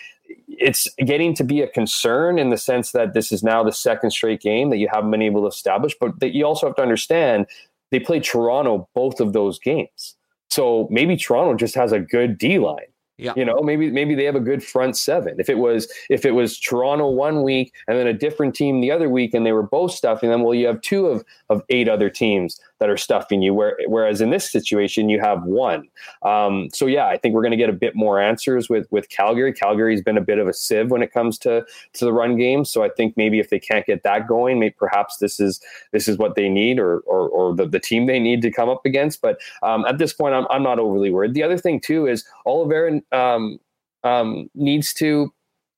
it's 0.48 0.88
getting 0.98 1.34
to 1.34 1.44
be 1.44 1.60
a 1.62 1.68
concern 1.68 2.38
in 2.38 2.50
the 2.50 2.56
sense 2.56 2.92
that 2.92 3.14
this 3.14 3.30
is 3.30 3.42
now 3.42 3.62
the 3.62 3.72
second 3.72 4.10
straight 4.10 4.40
game 4.40 4.70
that 4.70 4.78
you 4.78 4.88
haven't 4.92 5.10
been 5.10 5.22
able 5.22 5.42
to 5.42 5.48
establish, 5.48 5.94
but 5.98 6.18
that 6.20 6.34
you 6.34 6.44
also 6.44 6.66
have 6.66 6.76
to 6.76 6.82
understand 6.82 7.46
they 7.90 8.00
played 8.00 8.24
Toronto 8.24 8.88
both 8.94 9.20
of 9.20 9.32
those 9.32 9.58
games. 9.58 10.16
So 10.56 10.88
maybe 10.90 11.18
Toronto 11.18 11.54
just 11.54 11.74
has 11.74 11.92
a 11.92 12.00
good 12.00 12.38
D 12.38 12.58
line. 12.58 12.86
Yeah. 13.18 13.34
You 13.36 13.44
know, 13.44 13.60
maybe 13.62 13.90
maybe 13.90 14.14
they 14.14 14.24
have 14.24 14.36
a 14.36 14.40
good 14.40 14.64
front 14.64 14.96
seven. 14.96 15.36
If 15.38 15.50
it 15.50 15.58
was 15.58 15.86
if 16.08 16.24
it 16.24 16.32
was 16.32 16.58
Toronto 16.58 17.10
one 17.10 17.42
week 17.42 17.74
and 17.88 17.98
then 17.98 18.06
a 18.06 18.14
different 18.14 18.54
team 18.54 18.80
the 18.80 18.90
other 18.90 19.10
week 19.10 19.34
and 19.34 19.44
they 19.44 19.52
were 19.52 19.62
both 19.62 19.92
stuffing 19.92 20.30
them, 20.30 20.42
well, 20.42 20.54
you 20.54 20.66
have 20.66 20.80
two 20.80 21.06
of 21.06 21.24
of 21.50 21.62
eight 21.68 21.88
other 21.90 22.08
teams 22.08 22.58
that 22.78 22.90
are 22.90 22.96
stuffing 22.96 23.42
you. 23.42 23.54
Where, 23.54 23.76
whereas 23.86 24.20
in 24.20 24.30
this 24.30 24.50
situation, 24.50 25.08
you 25.08 25.20
have 25.20 25.42
one. 25.44 25.88
Um, 26.22 26.68
so 26.72 26.86
yeah, 26.86 27.06
I 27.06 27.16
think 27.16 27.34
we're 27.34 27.42
going 27.42 27.52
to 27.52 27.56
get 27.56 27.70
a 27.70 27.74
bit 27.74 27.94
more 27.94 28.20
answers 28.20 28.68
with 28.68 28.86
with 28.90 29.08
Calgary. 29.08 29.52
Calgary's 29.52 30.02
been 30.02 30.18
a 30.18 30.22
bit 30.22 30.38
of 30.38 30.48
a 30.48 30.52
sieve 30.52 30.90
when 30.90 31.02
it 31.02 31.12
comes 31.12 31.38
to 31.38 31.64
to 31.94 32.04
the 32.04 32.12
run 32.12 32.36
game. 32.36 32.64
So 32.64 32.82
I 32.82 32.88
think 32.88 33.16
maybe 33.16 33.38
if 33.38 33.50
they 33.50 33.58
can't 33.58 33.86
get 33.86 34.02
that 34.02 34.26
going, 34.28 34.58
maybe 34.58 34.74
perhaps 34.78 35.18
this 35.18 35.40
is 35.40 35.60
this 35.92 36.08
is 36.08 36.18
what 36.18 36.34
they 36.34 36.48
need 36.48 36.78
or 36.78 36.98
or, 37.00 37.28
or 37.28 37.54
the, 37.54 37.66
the 37.66 37.80
team 37.80 38.06
they 38.06 38.18
need 38.18 38.42
to 38.42 38.50
come 38.50 38.68
up 38.68 38.84
against. 38.84 39.20
But 39.20 39.38
um, 39.62 39.84
at 39.86 39.98
this 39.98 40.12
point, 40.12 40.34
I'm 40.34 40.46
I'm 40.50 40.62
not 40.62 40.78
overly 40.78 41.10
worried. 41.10 41.34
The 41.34 41.42
other 41.42 41.58
thing 41.58 41.80
too 41.80 42.06
is 42.06 42.24
Oliveira 42.44 43.00
um, 43.12 43.58
um, 44.04 44.48
needs 44.54 44.92
to 44.94 45.32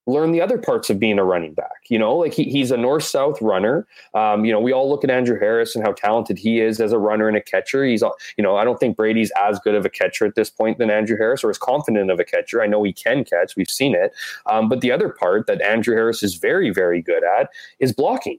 learn 0.09 0.33
the 0.33 0.41
other 0.41 0.57
parts 0.57 0.89
of 0.89 0.99
being 0.99 1.19
a 1.19 1.25
running 1.25 1.53
back. 1.53 1.85
You 1.89 1.99
know, 1.99 2.17
like 2.17 2.33
he, 2.33 2.45
he's 2.45 2.71
a 2.71 2.79
north 2.79 3.05
south 3.05 3.41
runner. 3.43 3.87
Um, 4.15 4.47
you 4.47 4.51
know, 4.51 4.59
we 4.59 4.73
all 4.73 4.89
look 4.89 5.05
at 5.05 5.11
Andrew 5.11 5.39
Harris 5.39 5.77
and 5.77 5.85
how 5.85 5.93
talented 5.93 6.39
he 6.39 6.61
is 6.61 6.81
as 6.81 6.93
a 6.93 6.99
runner 6.99 7.29
and 7.29 7.37
a 7.37 7.43
catcher. 7.43 7.85
He's, 7.85 8.03
you 8.37 8.43
know, 8.43 8.57
I 8.57 8.65
don't 8.65 8.81
think 8.81 8.97
Brady's 8.97 9.31
as 9.41 9.61
good 9.61 9.75
of 9.75 9.85
a 9.85 9.91
catcher 9.91 10.25
at 10.25 10.35
this 10.35 10.49
point 10.49 10.79
than 10.79 10.91
Andrew 10.91 11.19
Harris 11.19 11.45
or 11.45 11.51
as 11.51 11.59
confident 11.59 12.11
of 12.11 12.19
a 12.19 12.25
catcher. 12.25 12.63
I 12.63 12.67
know 12.67 12.83
he 12.83 12.93
can 12.93 13.23
catch, 13.23 13.55
we've 13.55 13.69
seen 13.69 13.95
it. 13.95 14.13
Um, 14.47 14.71
but 14.71 14.81
the 14.81 14.91
other 14.91 15.11
part 15.11 15.47
that 15.47 15.61
Andrew 15.61 15.95
Harris 15.95 16.23
is 16.23 16.37
very, 16.37 16.71
very 16.71 17.03
good 17.03 17.23
at 17.23 17.51
is 17.79 17.93
blocking. 17.93 18.39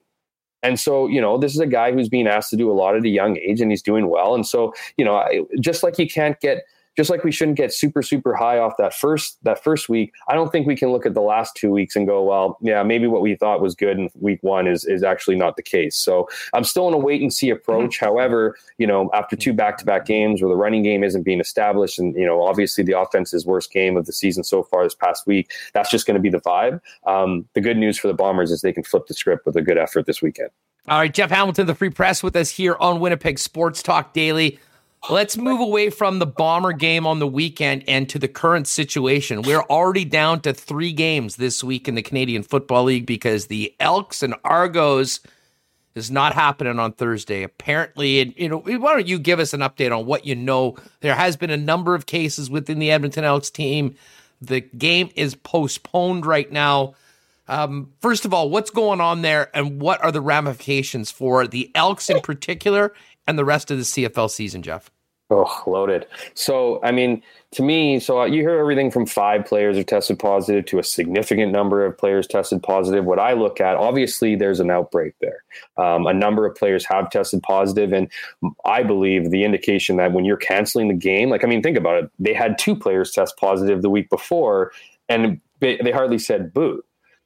And 0.63 0.80
so, 0.80 1.07
you 1.07 1.22
know, 1.22 1.38
this 1.38 1.53
is 1.53 1.59
a 1.59 1.67
guy 1.67 1.91
who's 1.91 2.09
being 2.09 2.28
asked 2.28 2.49
to 2.49 2.57
do 2.57 2.70
a 2.70 2.74
lot 2.74 2.95
at 2.95 3.05
a 3.05 3.09
young 3.09 3.38
age 3.38 3.61
and 3.61 3.72
he's 3.72 3.84
doing 3.84 4.09
well. 4.09 4.34
And 4.36 4.45
so, 4.45 4.74
you 4.97 5.05
know, 5.05 5.24
just 5.59 5.84
like 5.84 5.97
you 5.99 6.09
can't 6.09 6.38
get 6.41 6.63
just 7.00 7.10
like 7.10 7.24
we 7.24 7.32
shouldn't 7.32 7.56
get 7.56 7.72
super 7.72 8.02
super 8.02 8.36
high 8.36 8.60
off 8.60 8.76
that 8.78 8.93
first 8.93 9.41
that 9.45 9.64
first 9.64 9.88
week 9.88 10.12
i 10.28 10.34
don't 10.34 10.52
think 10.52 10.68
we 10.68 10.76
can 10.76 10.91
look 10.91 11.06
at 11.06 11.14
the 11.14 11.22
last 11.22 11.56
two 11.56 11.72
weeks 11.72 11.95
and 11.95 12.06
go 12.06 12.22
well 12.22 12.58
yeah 12.62 12.84
maybe 12.84 13.08
what 13.08 13.22
we 13.22 13.36
thought 13.36 13.62
was 13.62 13.74
good 13.74 13.97
in 13.97 14.10
week 14.16 14.39
one 14.41 14.68
is 14.68 14.84
is 14.84 15.02
actually 15.02 15.38
not 15.38 15.56
the 15.56 15.64
case. 15.64 15.95
So 15.95 16.28
i'm 16.54 16.66
still 16.66 16.89
in 16.89 16.93
a 16.93 16.97
wait 16.97 17.22
and 17.22 17.34
see 17.34 17.50
approach. 17.52 17.95
Mm-hmm. 17.95 18.06
however 18.06 18.58
you 18.78 18.86
know 18.86 19.10
after 19.14 19.38
two 19.38 19.54
back-to-back 19.54 20.06
games 20.06 20.41
where 20.41 20.50
the 20.50 20.58
running 20.58 20.84
game 20.84 21.02
isn't 21.06 21.24
being 21.24 21.39
established 21.39 22.00
and 22.00 22.14
you 22.16 22.26
know 22.26 22.43
obviously 22.43 22.84
the 22.84 23.00
offense's 23.00 23.45
worst 23.45 23.72
game 23.72 23.95
of 23.95 24.06
the 24.06 24.12
season 24.12 24.43
so 24.43 24.64
far 24.64 24.84
this 24.84 24.93
past 24.93 25.26
week 25.26 25.54
that's 25.74 25.89
just 25.89 26.06
going 26.06 26.16
to 26.16 26.22
be 26.22 26.30
the 26.30 26.41
vibe. 26.41 26.82
Um, 27.08 27.47
the 27.54 27.62
good 27.62 27.78
news 27.78 27.97
for 27.97 28.10
the 28.10 28.14
bombers 28.14 28.52
is 28.52 28.60
they 28.62 28.74
can 28.74 28.84
flip 28.84 29.08
the 29.08 29.14
script 29.14 29.45
with 29.45 29.56
a 29.56 29.62
good 29.62 29.78
effort 29.78 30.06
this 30.06 30.22
weekend. 30.22 30.50
All 30.89 31.00
right 31.00 31.14
jeff 31.14 31.30
hamilton 31.30 31.66
the 31.66 31.76
free 31.76 31.91
press 31.91 32.22
with 32.22 32.36
us 32.36 32.50
here 32.50 32.76
on 32.80 33.00
winnipeg 33.00 33.39
sports 33.39 33.82
talk 33.82 34.12
daily 34.12 34.60
Let's 35.08 35.38
move 35.38 35.62
away 35.62 35.89
from 35.89 36.20
the 36.20 36.26
Bomber 36.26 36.74
game 36.74 37.08
on 37.08 37.20
the 37.20 37.28
weekend 37.28 37.84
and 37.88 38.08
to 38.10 38.20
the 38.20 38.28
current 38.28 38.68
situation. 38.68 39.41
We're 39.41 39.64
already 39.64 40.06
down 40.06 40.41
to 40.41 40.54
three 40.54 40.91
games 40.91 41.38
this 41.38 41.64
week 41.64 41.88
in 41.88 41.95
the 41.95 42.02
Canadian 42.02 42.43
Football 42.43 42.84
League 42.84 43.06
because 43.06 43.47
the 43.47 43.74
Elks 43.80 44.22
and 44.22 44.36
Argos 44.43 45.22
is 45.95 46.12
not 46.12 46.34
happening 46.34 46.80
on 46.80 46.91
Thursday. 46.91 47.43
Apparently, 47.43 48.20
and 48.20 48.34
you 48.38 48.50
know, 48.50 48.60
why 48.60 48.93
don't 48.93 49.08
you 49.08 49.18
give 49.18 49.39
us 49.39 49.54
an 49.54 49.62
update 49.62 49.97
on 49.97 50.06
what 50.06 50.26
you 50.26 50.36
know? 50.36 50.76
There 51.00 51.16
has 51.16 51.38
been 51.38 51.50
a 51.50 51.58
number 51.58 51.95
of 51.95 52.06
cases 52.06 52.50
within 52.50 52.78
the 52.78 52.91
Edmonton 52.91 53.24
Elks 53.24 53.50
team. 53.50 53.95
The 54.41 54.62
game 54.62 55.10
is 55.16 55.34
postponed 55.34 56.26
right 56.26 56.52
now. 56.52 56.95
Um, 57.47 57.91
first 58.00 58.26
of 58.26 58.34
all, 58.34 58.52
what's 58.52 58.70
going 58.70 59.02
on 59.02 59.24
there, 59.24 59.50
and 59.56 59.82
what 59.82 60.04
are 60.04 60.12
the 60.12 60.22
ramifications 60.22 61.10
for 61.10 61.47
the 61.47 61.72
Elks 61.74 62.10
in 62.10 62.22
particular, 62.22 62.93
and 63.28 63.38
the 63.38 63.45
rest 63.45 63.72
of 63.72 63.78
the 63.78 63.84
CFL 63.84 64.30
season, 64.30 64.61
Jeff? 64.61 64.91
Oh, 65.32 65.61
loaded. 65.67 66.07
So, 66.34 66.80
I 66.84 66.91
mean, 66.91 67.22
to 67.51 67.61
me, 67.61 67.99
so 67.99 68.24
you 68.24 68.41
hear 68.41 68.57
everything 68.57 68.89
from 68.89 69.05
five 69.05 69.45
players 69.45 69.78
are 69.78 69.84
tested 69.84 70.17
positive 70.17 70.65
to 70.65 70.80
a 70.80 70.84
significant 70.84 71.51
number 71.51 71.86
of 71.86 71.95
players 71.95 72.26
tested 72.26 72.63
positive. 72.63 73.05
What 73.05 73.20
I 73.20 73.34
look 73.34 73.61
at, 73.61 73.76
obviously, 73.76 74.36
there's 74.36 74.59
an 74.59 74.72
outbreak 74.72 75.13
there. 75.22 75.43
Um, 75.78 76.07
a 76.07 76.13
number 76.15 76.47
of 76.47 76.55
players 76.55 76.84
have 76.86 77.11
tested 77.11 77.43
positive, 77.43 77.93
and 77.93 78.09
I 78.65 78.82
believe 78.82 79.30
the 79.30 79.43
indication 79.43 79.97
that 79.97 80.13
when 80.13 80.26
you're 80.26 80.38
canceling 80.38 80.88
the 80.88 80.95
game, 80.95 81.30
like, 81.30 81.43
I 81.43 81.47
mean, 81.47 81.61
think 81.61 81.78
about 81.78 82.03
it. 82.03 82.11
They 82.17 82.34
had 82.34 82.57
two 82.57 82.76
players 82.76 83.11
test 83.11 83.38
positive 83.38 83.84
the 83.84 83.89
week 83.91 84.09
before, 84.09 84.72
and 85.09 85.39
they 85.59 85.91
hardly 85.91 86.17
said 86.17 86.51
boo. 86.53 86.82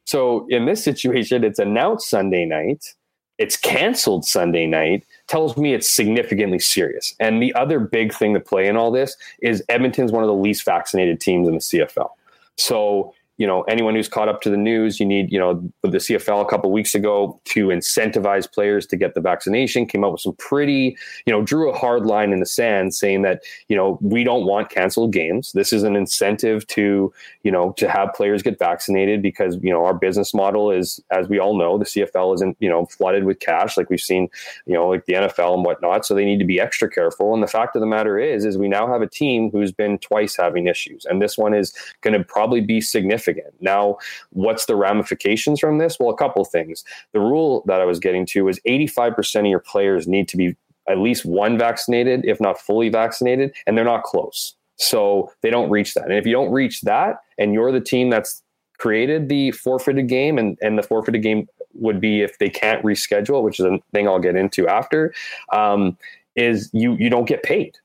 So, 0.05 0.45
in 0.49 0.65
this 0.65 0.83
situation, 0.83 1.45
it's 1.45 1.59
announced 1.59 2.09
Sunday 2.09 2.43
night, 2.43 2.95
it's 3.37 3.57
canceled 3.57 4.25
Sunday 4.25 4.67
night 4.67 5.05
tells 5.33 5.57
me 5.57 5.73
it's 5.73 5.89
significantly 5.89 6.59
serious. 6.59 7.15
And 7.19 7.41
the 7.41 7.55
other 7.55 7.79
big 7.79 8.13
thing 8.13 8.35
to 8.35 8.39
play 8.39 8.67
in 8.67 8.77
all 8.77 8.91
this 8.91 9.17
is 9.41 9.63
Edmonton's 9.67 10.11
one 10.11 10.21
of 10.21 10.27
the 10.27 10.35
least 10.35 10.63
vaccinated 10.63 11.19
teams 11.19 11.47
in 11.47 11.55
the 11.55 11.59
CFL. 11.59 12.09
So 12.55 13.15
you 13.43 13.47
know 13.47 13.63
anyone 13.63 13.93
who's 13.93 14.07
caught 14.07 14.29
up 14.29 14.39
to 14.39 14.49
the 14.49 14.55
news 14.55 15.01
you 15.01 15.05
need 15.05 15.29
you 15.29 15.37
know 15.37 15.53
the 15.81 15.97
cfl 15.97 16.41
a 16.41 16.45
couple 16.45 16.71
weeks 16.71 16.95
ago 16.95 17.37
to 17.43 17.67
incentivize 17.67 18.49
players 18.49 18.87
to 18.87 18.95
get 18.95 19.15
the 19.15 19.19
vaccination 19.19 19.85
came 19.85 20.01
up 20.05 20.13
with 20.13 20.21
some 20.21 20.33
pretty 20.35 20.95
you 21.25 21.33
know 21.33 21.41
drew 21.41 21.69
a 21.69 21.77
hard 21.77 22.05
line 22.05 22.31
in 22.31 22.39
the 22.39 22.45
sand 22.45 22.95
saying 22.95 23.21
that 23.21 23.41
you 23.67 23.75
know 23.75 23.99
we 23.99 24.23
don't 24.23 24.45
want 24.45 24.69
canceled 24.69 25.11
games. 25.11 25.51
This 25.51 25.73
is 25.73 25.83
an 25.83 25.97
incentive 25.97 26.65
to 26.67 27.11
you 27.43 27.51
know 27.51 27.73
to 27.73 27.89
have 27.89 28.13
players 28.13 28.41
get 28.41 28.57
vaccinated 28.57 29.21
because 29.21 29.57
you 29.61 29.73
know 29.73 29.83
our 29.83 29.93
business 29.93 30.33
model 30.33 30.71
is 30.71 31.01
as 31.11 31.27
we 31.27 31.37
all 31.37 31.57
know 31.57 31.77
the 31.77 31.83
cfl 31.83 32.33
isn't 32.35 32.55
you 32.61 32.69
know 32.69 32.85
flooded 32.85 33.25
with 33.25 33.41
cash 33.41 33.75
like 33.75 33.89
we've 33.89 33.99
seen 33.99 34.29
you 34.65 34.73
know 34.73 34.87
like 34.87 35.05
the 35.05 35.13
nfl 35.13 35.55
and 35.55 35.65
whatnot. 35.65 36.05
So 36.05 36.15
they 36.15 36.23
need 36.23 36.39
to 36.39 36.45
be 36.45 36.61
extra 36.61 36.89
careful. 36.89 37.33
And 37.33 37.43
the 37.43 37.47
fact 37.47 37.75
of 37.75 37.81
the 37.81 37.87
matter 37.87 38.17
is 38.17 38.45
is 38.45 38.57
we 38.57 38.69
now 38.69 38.87
have 38.87 39.01
a 39.01 39.07
team 39.07 39.51
who's 39.51 39.73
been 39.73 39.97
twice 39.97 40.37
having 40.37 40.67
issues. 40.67 41.03
And 41.03 41.21
this 41.21 41.37
one 41.37 41.53
is 41.53 41.73
going 41.99 42.17
to 42.17 42.23
probably 42.23 42.61
be 42.61 42.79
significant 42.79 43.32
significant. 43.33 43.61
Now, 43.61 43.97
what's 44.31 44.65
the 44.65 44.75
ramifications 44.75 45.59
from 45.59 45.77
this? 45.77 45.97
Well, 45.99 46.09
a 46.09 46.17
couple 46.17 46.43
things. 46.45 46.83
The 47.13 47.19
rule 47.19 47.63
that 47.67 47.81
I 47.81 47.85
was 47.85 47.99
getting 47.99 48.25
to 48.27 48.45
was 48.45 48.59
85% 48.67 49.39
of 49.41 49.45
your 49.47 49.59
players 49.59 50.07
need 50.07 50.27
to 50.29 50.37
be 50.37 50.55
at 50.89 50.97
least 50.97 51.25
one 51.25 51.57
vaccinated, 51.57 52.25
if 52.25 52.41
not 52.41 52.59
fully 52.59 52.89
vaccinated, 52.89 53.53
and 53.65 53.77
they're 53.77 53.85
not 53.85 54.03
close. 54.03 54.55
So 54.75 55.31
they 55.41 55.49
don't 55.49 55.69
reach 55.69 55.93
that. 55.93 56.05
And 56.05 56.13
if 56.13 56.25
you 56.25 56.33
don't 56.33 56.51
reach 56.51 56.81
that, 56.81 57.17
and 57.37 57.53
you're 57.53 57.71
the 57.71 57.79
team 57.79 58.09
that's 58.09 58.41
created 58.79 59.29
the 59.29 59.51
forfeited 59.51 60.07
game, 60.07 60.37
and, 60.37 60.57
and 60.61 60.77
the 60.77 60.83
forfeited 60.83 61.21
game 61.23 61.47
would 61.73 62.01
be 62.01 62.21
if 62.21 62.37
they 62.39 62.49
can't 62.49 62.83
reschedule, 62.83 63.43
which 63.43 63.59
is 63.59 63.65
a 63.65 63.79
thing 63.93 64.07
I'll 64.07 64.19
get 64.19 64.35
into 64.35 64.67
after, 64.67 65.13
um, 65.53 65.97
is 66.35 66.69
you 66.73 66.95
you 66.95 67.09
don't 67.09 67.25
get 67.25 67.43
paid. 67.43 67.77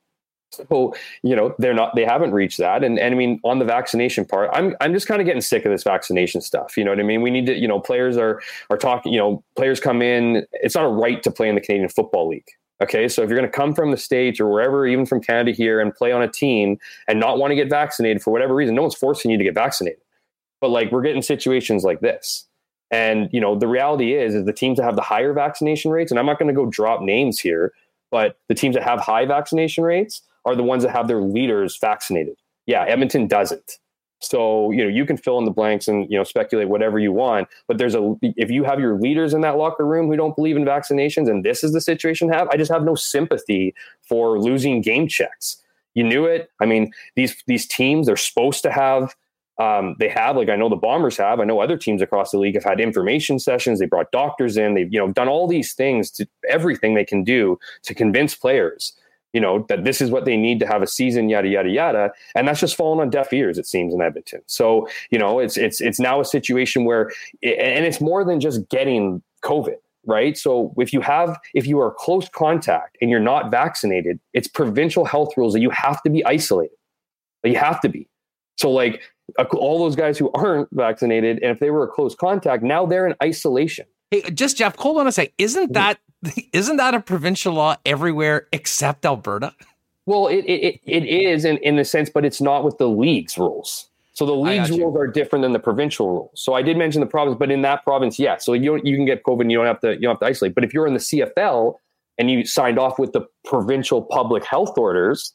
So 0.51 0.95
you 1.23 1.37
know 1.37 1.55
they're 1.59 1.75
not 1.75 1.95
they 1.95 2.05
haven't 2.05 2.33
reached 2.33 2.59
that, 2.59 2.83
and 2.83 2.99
and 2.99 3.15
I 3.15 3.19
mean 3.19 3.41
on 3.45 3.59
the 3.59 3.65
vaccination 3.65 4.25
part, 4.25 4.51
I'm 4.53 4.75
I'm 4.81 4.95
just 4.95 5.07
kind 5.07 5.21
of 5.21 5.27
getting 5.27 5.43
sick 5.43 5.65
of 5.65 5.71
this 5.71 5.83
vaccination 5.83 6.41
stuff. 6.41 6.77
You 6.77 6.85
know 6.85 6.91
what 6.91 7.01
I 7.01 7.03
mean? 7.03 7.23
We 7.23 7.31
need 7.31 7.47
to 7.47 7.55
you 7.55 7.69
know 7.69 7.81
players 7.81 8.17
are 8.17 8.41
are 8.71 8.79
talking. 8.79 9.13
You 9.13 9.19
know 9.19 9.45
players 9.57 9.79
come 9.79 10.01
in. 10.01 10.47
It's 10.53 10.75
not 10.75 10.85
a 10.85 10.89
right 10.89 11.23
to 11.23 11.31
play 11.31 11.49
in 11.49 11.55
the 11.55 11.61
Canadian 11.61 11.89
Football 11.91 12.29
League. 12.29 12.49
Okay, 12.81 13.09
so 13.09 13.23
if 13.23 13.29
you're 13.29 13.39
going 13.39 13.51
to 13.51 13.57
come 13.57 13.75
from 13.75 13.91
the 13.91 13.97
States 13.97 14.39
or 14.39 14.49
wherever, 14.49 14.87
even 14.87 15.05
from 15.05 15.21
Canada 15.21 15.51
here, 15.51 15.81
and 15.81 15.93
play 15.93 16.13
on 16.13 16.23
a 16.23 16.29
team 16.29 16.79
and 17.09 17.19
not 17.19 17.39
want 17.39 17.51
to 17.51 17.57
get 17.57 17.69
vaccinated 17.69 18.23
for 18.23 18.31
whatever 18.31 18.55
reason, 18.55 18.77
no 18.77 18.83
one's 18.83 18.95
forcing 18.95 19.33
you 19.33 19.37
to 19.37 19.45
get 19.45 19.55
vaccinated. 19.55 20.01
But 20.61 20.71
like 20.71 20.93
we're 20.93 21.03
getting 21.03 21.23
situations 21.23 21.85
like 21.85 22.01
this. 22.01 22.47
And 22.91 23.29
you 23.33 23.41
know, 23.41 23.59
the 23.59 23.69
reality 23.69 24.15
is 24.15 24.35
is 24.35 24.47
the 24.47 24.53
teams 24.53 24.79
that 24.79 24.85
have 24.85 24.97
the 24.97 25.03
higher 25.03 25.33
vaccination 25.33 25.91
rates, 25.91 26.11
and 26.11 26.19
I'm 26.19 26.27
not 26.27 26.39
going 26.39 26.49
to 26.49 26.55
go 26.55 26.67
drop 26.67 27.03
names 27.03 27.39
here, 27.39 27.73
but 28.11 28.39
the 28.49 28.55
teams 28.55 28.75
that 28.77 28.85
have 28.85 29.01
high 29.01 29.27
vaccination 29.27 29.85
rates 29.85 30.23
are 30.45 30.57
the 30.57 30.63
ones 30.63 30.83
that 30.83 30.93
have 30.93 31.09
their 31.09 31.21
leaders 31.21 31.77
vaccinated. 31.79 32.37
Yeah, 32.67 32.85
Edmonton 32.85 33.27
doesn't. 33.27 33.79
So, 34.21 34.73
you 34.73 34.83
know, 34.83 34.89
you 34.89 35.07
can 35.07 35.17
fill 35.17 35.39
in 35.39 35.45
the 35.45 35.51
blanks 35.51 35.87
and, 35.87 36.11
you 36.11 36.19
know, 36.19 36.25
speculate 36.25 36.69
whatever 36.69 36.99
you 36.99 37.13
want. 37.13 37.49
But 37.69 37.79
there's 37.79 37.95
a, 37.95 38.17
if 38.23 38.51
you 38.51 38.65
have 38.65 38.81
your 38.81 38.99
leaders 38.99 39.33
in 39.33 39.43
that 39.43 39.57
locker 39.57 39.87
room 39.87 40.09
who 40.09 40.17
don't 40.17 40.35
believe 40.35 40.57
in 40.57 40.65
vaccinations 40.65 41.31
and 41.31 41.45
this 41.45 41.63
is 41.63 41.73
the 41.73 41.81
situation 41.81 42.29
have, 42.31 42.49
I 42.49 42.57
just 42.57 42.73
have 42.73 42.83
no 42.83 42.95
sympathy 42.95 43.75
for 44.03 44.41
losing 44.41 44.81
game 44.81 45.07
checks. 45.07 45.63
You 45.95 46.05
knew 46.05 46.25
it. 46.25 46.51
I 46.61 46.67
mean, 46.67 46.93
these, 47.15 47.37
these 47.47 47.67
teams, 47.67 48.07
they're 48.07 48.17
supposed 48.17 48.63
to 48.63 48.73
have, 48.73 49.15
um, 49.61 49.95
they 49.99 50.09
have, 50.09 50.37
like 50.37 50.49
I 50.49 50.57
know 50.57 50.69
the 50.69 50.77
Bombers 50.77 51.17
have, 51.17 51.41
I 51.41 51.45
know 51.45 51.61
other 51.61 51.77
teams 51.77 52.03
across 52.03 52.33
the 52.33 52.39
league 52.39 52.55
have 52.55 52.65
had 52.65 52.81
information 52.81 53.39
sessions. 53.39 53.79
They 53.79 53.87
brought 53.87 54.11
doctors 54.13 54.57
in. 54.57 54.75
They've, 54.75 54.93
you 54.93 54.99
know, 54.99 55.13
done 55.13 55.29
all 55.29 55.47
these 55.47 55.75
things 55.75 56.11
to 56.13 56.27
everything 56.49 56.95
they 56.95 57.05
can 57.05 57.23
do 57.23 57.59
to 57.85 57.95
convince 57.95 58.35
players 58.35 58.95
you 59.33 59.41
know, 59.41 59.67
that 59.69 59.85
this 59.85 60.01
is 60.01 60.11
what 60.11 60.25
they 60.25 60.37
need 60.37 60.59
to 60.61 60.67
have 60.67 60.83
a 60.83 60.87
season, 60.87 61.29
yada 61.29 61.49
yada 61.49 61.69
yada, 61.69 62.13
and 62.35 62.49
that's 62.49 62.61
just 62.61 62.77
fallen 62.77 63.01
on 63.01 63.11
deaf 63.11 63.33
ears. 63.33 63.59
It 63.59 63.67
seems 63.67 63.93
in 63.93 64.01
Edmonton. 64.01 64.41
So 64.47 64.89
you 65.11 65.19
know, 65.19 65.39
it's 65.39 65.57
it's 65.57 65.81
it's 65.81 66.01
now 66.01 66.21
a 66.21 66.25
situation 66.25 66.85
where, 66.85 67.11
and 67.43 67.85
it's 67.85 68.01
more 68.01 68.25
than 68.25 68.41
just 68.41 68.69
getting 68.69 69.23
COVID, 69.45 69.77
right? 70.07 70.37
So 70.37 70.73
if 70.79 70.93
you 70.93 71.01
have 71.01 71.39
if 71.55 71.67
you 71.67 71.79
are 71.81 71.93
close 71.93 72.29
contact 72.29 72.97
and 73.01 73.11
you're 73.11 73.21
not 73.21 73.51
vaccinated, 73.51 74.19
it's 74.33 74.49
provincial 74.49 75.05
health 75.05 75.37
rules 75.37 75.53
that 75.53 75.61
you 75.61 75.71
have 75.71 76.03
to 76.03 76.11
be 76.11 76.25
isolated. 76.25 76.77
That 77.43 77.51
you 77.51 77.59
have 77.59 77.81
to 77.83 77.89
be. 77.89 78.09
So 78.57 78.71
like 78.71 79.03
all 79.53 79.79
those 79.79 79.95
guys 79.95 80.19
who 80.19 80.31
aren't 80.35 80.69
vaccinated, 80.73 81.39
and 81.43 81.53
if 81.53 81.61
they 81.61 81.71
were 81.71 81.85
a 81.85 81.89
close 81.89 82.15
contact, 82.15 82.63
now 82.63 82.87
they're 82.87 83.07
in 83.07 83.15
isolation. 83.23 83.87
Hey, 84.11 84.23
just 84.31 84.57
Jeff, 84.57 84.75
hold 84.77 84.99
on 84.99 85.07
a 85.07 85.13
sec. 85.13 85.33
Isn't 85.37 85.65
mm-hmm. 85.65 85.73
that 85.75 85.99
isn't 86.53 86.77
that 86.77 86.95
a 86.95 87.01
provincial 87.01 87.55
law 87.55 87.77
everywhere 87.85 88.49
except 88.53 89.07
Alberta? 89.07 89.55
Well, 90.07 90.27
it 90.27 90.45
it, 90.47 90.81
it 90.87 91.05
is 91.05 91.45
in, 91.45 91.59
in 91.59 91.77
the 91.77 91.85
sense, 91.85 92.11
but 92.11 92.25
it's 92.25 92.41
not 92.41 92.65
with 92.65 92.79
the 92.79 92.89
league's 92.89 93.37
rules. 93.37 93.89
So 94.19 94.27
the 94.27 94.35
league's 94.35 94.71
rules 94.71 94.97
are 94.97 95.07
different 95.07 95.45
than 95.45 95.53
the 95.53 95.61
provincial 95.61 96.09
rules. 96.09 96.31
So 96.35 96.55
I 96.55 96.63
did 96.63 96.77
mention 96.77 97.01
the 97.01 97.07
province, 97.07 97.37
but 97.39 97.53
in 97.53 97.63
that 97.63 97.85
province, 97.85 98.19
yes. 98.19 98.45
So 98.45 98.53
you 98.53 98.81
you 98.83 98.97
can 98.97 99.05
get 99.05 99.23
COVID 99.23 99.43
and 99.43 99.53
you 99.53 99.59
don't 99.59 99.67
have 99.67 99.81
to 99.81 99.93
you 99.95 100.01
don't 100.01 100.15
have 100.15 100.21
to 100.21 100.27
isolate. 100.27 100.55
But 100.55 100.65
if 100.65 100.75
you're 100.75 100.89
in 100.89 100.95
the 100.95 100.99
CFL 100.99 101.75
and 102.19 102.29
you 102.29 102.45
signed 102.45 102.81
off 102.81 102.99
with 102.99 103.13
the 103.13 103.21
provincial 103.45 104.03
public 104.03 104.45
health 104.45 104.77
orders, 104.77 105.35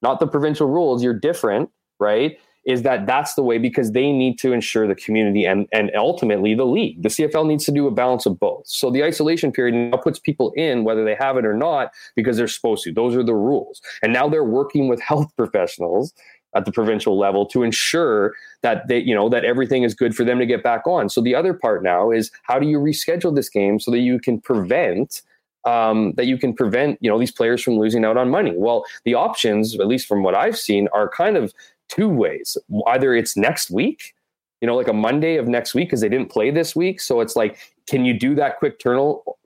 not 0.00 0.18
the 0.18 0.26
provincial 0.26 0.66
rules, 0.66 1.02
you're 1.02 1.18
different, 1.18 1.68
right? 2.00 2.38
Is 2.64 2.82
that 2.82 3.06
that's 3.06 3.34
the 3.34 3.42
way 3.42 3.58
because 3.58 3.92
they 3.92 4.12
need 4.12 4.38
to 4.38 4.52
ensure 4.52 4.86
the 4.86 4.94
community 4.94 5.44
and 5.44 5.66
and 5.72 5.90
ultimately 5.96 6.54
the 6.54 6.64
league. 6.64 7.02
The 7.02 7.08
CFL 7.08 7.46
needs 7.46 7.64
to 7.64 7.72
do 7.72 7.86
a 7.86 7.90
balance 7.90 8.26
of 8.26 8.38
both. 8.38 8.66
So 8.66 8.90
the 8.90 9.02
isolation 9.02 9.52
period 9.52 9.74
now 9.74 9.96
puts 9.96 10.18
people 10.18 10.52
in 10.52 10.84
whether 10.84 11.04
they 11.04 11.16
have 11.16 11.36
it 11.36 11.44
or 11.44 11.54
not 11.54 11.92
because 12.14 12.36
they're 12.36 12.48
supposed 12.48 12.84
to. 12.84 12.92
Those 12.92 13.16
are 13.16 13.24
the 13.24 13.34
rules. 13.34 13.80
And 14.02 14.12
now 14.12 14.28
they're 14.28 14.44
working 14.44 14.88
with 14.88 15.00
health 15.08 15.30
professionals 15.36 16.12
at 16.54 16.66
the 16.66 16.72
provincial 16.72 17.18
level 17.18 17.46
to 17.46 17.62
ensure 17.62 18.34
that 18.62 18.86
they 18.86 18.98
you 18.98 19.14
know 19.14 19.28
that 19.28 19.44
everything 19.44 19.82
is 19.82 19.94
good 19.94 20.14
for 20.14 20.24
them 20.24 20.38
to 20.38 20.46
get 20.46 20.62
back 20.62 20.86
on. 20.86 21.08
So 21.08 21.20
the 21.20 21.34
other 21.34 21.54
part 21.54 21.82
now 21.82 22.10
is 22.10 22.30
how 22.44 22.58
do 22.58 22.68
you 22.68 22.78
reschedule 22.78 23.34
this 23.34 23.48
game 23.48 23.80
so 23.80 23.90
that 23.90 24.00
you 24.00 24.20
can 24.20 24.40
prevent 24.40 25.22
um, 25.64 26.12
that 26.16 26.26
you 26.26 26.38
can 26.38 26.54
prevent 26.54 26.98
you 27.00 27.10
know 27.10 27.18
these 27.18 27.30
players 27.30 27.62
from 27.62 27.74
losing 27.74 28.04
out 28.04 28.16
on 28.16 28.30
money. 28.30 28.52
Well, 28.56 28.84
the 29.04 29.14
options, 29.14 29.78
at 29.78 29.86
least 29.86 30.06
from 30.06 30.22
what 30.22 30.34
I've 30.34 30.58
seen, 30.58 30.88
are 30.92 31.08
kind 31.08 31.36
of 31.36 31.52
two 31.88 32.08
ways. 32.08 32.56
Either 32.86 33.14
it's 33.14 33.36
next 33.36 33.70
week, 33.70 34.14
you 34.60 34.66
know, 34.66 34.76
like 34.76 34.88
a 34.88 34.92
Monday 34.92 35.36
of 35.36 35.48
next 35.48 35.74
week 35.74 35.88
because 35.88 36.00
they 36.00 36.08
didn't 36.08 36.30
play 36.30 36.50
this 36.50 36.76
week. 36.76 37.00
So 37.00 37.20
it's 37.20 37.34
like, 37.34 37.58
can 37.88 38.04
you 38.04 38.16
do 38.16 38.34
that 38.36 38.58
quick 38.58 38.78
turn 38.78 38.96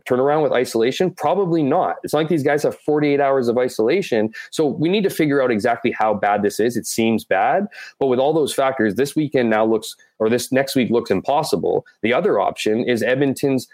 turnaround 0.06 0.42
with 0.42 0.52
isolation? 0.52 1.10
Probably 1.10 1.62
not. 1.62 1.96
It's 2.04 2.12
not 2.12 2.20
like 2.20 2.28
these 2.28 2.42
guys 2.42 2.62
have 2.62 2.78
48 2.78 3.18
hours 3.18 3.48
of 3.48 3.56
isolation. 3.56 4.32
So 4.50 4.66
we 4.66 4.90
need 4.90 5.02
to 5.04 5.10
figure 5.10 5.42
out 5.42 5.50
exactly 5.50 5.90
how 5.90 6.14
bad 6.14 6.42
this 6.42 6.60
is. 6.60 6.76
It 6.76 6.86
seems 6.86 7.24
bad, 7.24 7.66
but 7.98 8.08
with 8.08 8.18
all 8.18 8.34
those 8.34 8.52
factors, 8.52 8.96
this 8.96 9.16
weekend 9.16 9.48
now 9.48 9.64
looks, 9.64 9.96
or 10.18 10.28
this 10.28 10.52
next 10.52 10.76
week 10.76 10.90
looks 10.90 11.10
impossible. 11.10 11.86
The 12.02 12.12
other 12.12 12.38
option 12.38 12.84
is 12.84 13.02
Edmonton's 13.02 13.68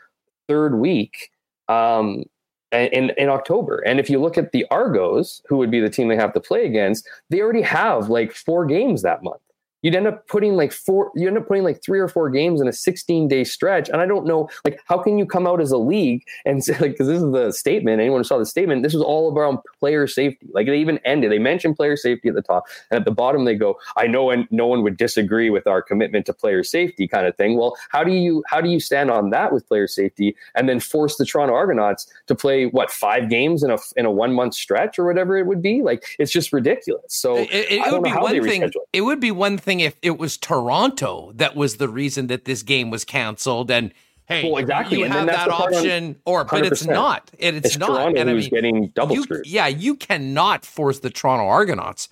third 0.48 0.76
week. 0.76 1.30
Um, 1.68 2.24
in, 2.72 3.10
in 3.16 3.28
October. 3.28 3.78
And 3.86 4.00
if 4.00 4.08
you 4.08 4.20
look 4.20 4.38
at 4.38 4.52
the 4.52 4.66
Argos, 4.70 5.42
who 5.48 5.56
would 5.58 5.70
be 5.70 5.80
the 5.80 5.90
team 5.90 6.08
they 6.08 6.16
have 6.16 6.32
to 6.34 6.40
play 6.40 6.66
against, 6.66 7.08
they 7.30 7.40
already 7.40 7.62
have 7.62 8.08
like 8.08 8.32
four 8.32 8.66
games 8.66 9.02
that 9.02 9.22
month 9.22 9.40
you'd 9.82 9.94
end 9.94 10.06
up 10.06 10.26
putting 10.28 10.54
like 10.56 10.72
four 10.72 11.12
you 11.14 11.28
end 11.28 11.36
up 11.36 11.46
putting 11.46 11.64
like 11.64 11.82
three 11.82 12.00
or 12.00 12.08
four 12.08 12.30
games 12.30 12.60
in 12.60 12.68
a 12.68 12.72
16 12.72 13.28
day 13.28 13.44
stretch 13.44 13.88
and 13.88 14.00
i 14.00 14.06
don't 14.06 14.26
know 14.26 14.48
like 14.64 14.80
how 14.86 14.98
can 14.98 15.18
you 15.18 15.26
come 15.26 15.46
out 15.46 15.60
as 15.60 15.70
a 15.70 15.78
league 15.78 16.24
and 16.44 16.64
say 16.64 16.72
like 16.80 16.92
because 16.92 17.06
this 17.06 17.22
is 17.22 17.32
the 17.32 17.52
statement 17.52 18.00
anyone 18.00 18.20
who 18.20 18.24
saw 18.24 18.38
the 18.38 18.46
statement 18.46 18.82
this 18.82 18.94
was 18.94 19.02
all 19.02 19.36
around 19.36 19.58
player 19.78 20.06
safety 20.06 20.46
like 20.52 20.66
they 20.66 20.78
even 20.78 20.98
ended 21.04 21.30
they 21.30 21.38
mentioned 21.38 21.76
player 21.76 21.96
safety 21.96 22.28
at 22.28 22.34
the 22.34 22.42
top 22.42 22.64
and 22.90 22.98
at 22.98 23.04
the 23.04 23.10
bottom 23.10 23.44
they 23.44 23.54
go 23.54 23.78
i 23.96 24.06
know 24.06 24.30
and 24.30 24.46
no 24.50 24.66
one 24.66 24.82
would 24.82 24.96
disagree 24.96 25.50
with 25.50 25.66
our 25.66 25.82
commitment 25.82 26.26
to 26.26 26.32
player 26.32 26.62
safety 26.62 27.06
kind 27.06 27.26
of 27.26 27.36
thing. 27.36 27.56
Well 27.56 27.76
how 27.90 28.04
do 28.04 28.12
you 28.12 28.42
how 28.46 28.60
do 28.60 28.68
you 28.68 28.80
stand 28.80 29.10
on 29.10 29.30
that 29.30 29.52
with 29.52 29.66
player 29.66 29.86
safety 29.86 30.36
and 30.54 30.68
then 30.68 30.80
force 30.80 31.16
the 31.16 31.24
toronto 31.24 31.54
argonauts 31.54 32.06
to 32.26 32.34
play 32.34 32.66
what 32.66 32.90
five 32.90 33.28
games 33.28 33.62
in 33.62 33.70
a 33.70 33.78
in 33.96 34.06
a 34.06 34.10
one 34.10 34.32
month 34.32 34.54
stretch 34.54 34.98
or 34.98 35.04
whatever 35.04 35.36
it 35.36 35.46
would 35.46 35.62
be? 35.62 35.82
Like 35.82 36.04
it's 36.18 36.32
just 36.32 36.52
ridiculous. 36.52 37.14
So 37.14 37.36
it, 37.36 37.50
it, 37.50 37.72
it 37.72 37.92
would 37.92 38.02
be 38.02 38.10
one 38.10 38.42
thing 38.42 38.70
it 38.92 39.00
would 39.02 39.20
be 39.20 39.30
one 39.30 39.58
thing 39.58 39.71
if 39.80 39.96
it 40.02 40.18
was 40.18 40.36
Toronto 40.36 41.32
that 41.34 41.56
was 41.56 41.76
the 41.76 41.88
reason 41.88 42.26
that 42.28 42.44
this 42.44 42.62
game 42.62 42.90
was 42.90 43.04
canceled 43.04 43.70
and 43.70 43.92
hey, 44.26 44.50
well, 44.50 44.58
exactly. 44.58 44.98
you 44.98 45.04
and 45.04 45.12
have 45.12 45.26
that 45.26 45.48
option, 45.48 46.16
or 46.24 46.44
but 46.44 46.64
it's 46.64 46.86
not. 46.86 47.30
It, 47.38 47.54
it's, 47.56 47.66
it's, 47.66 47.78
not. 47.78 47.88
Toronto 47.88 48.20
and 48.20 48.30
I 48.30 48.34
mean, 48.34 48.50
getting 48.50 48.88
double 48.88 49.16
you, 49.16 49.22
screwed. 49.22 49.46
Yeah, 49.46 49.66
you 49.66 49.96
cannot 49.96 50.64
force 50.64 51.00
the 51.00 51.10
Toronto 51.10 51.46
Argonauts 51.46 52.08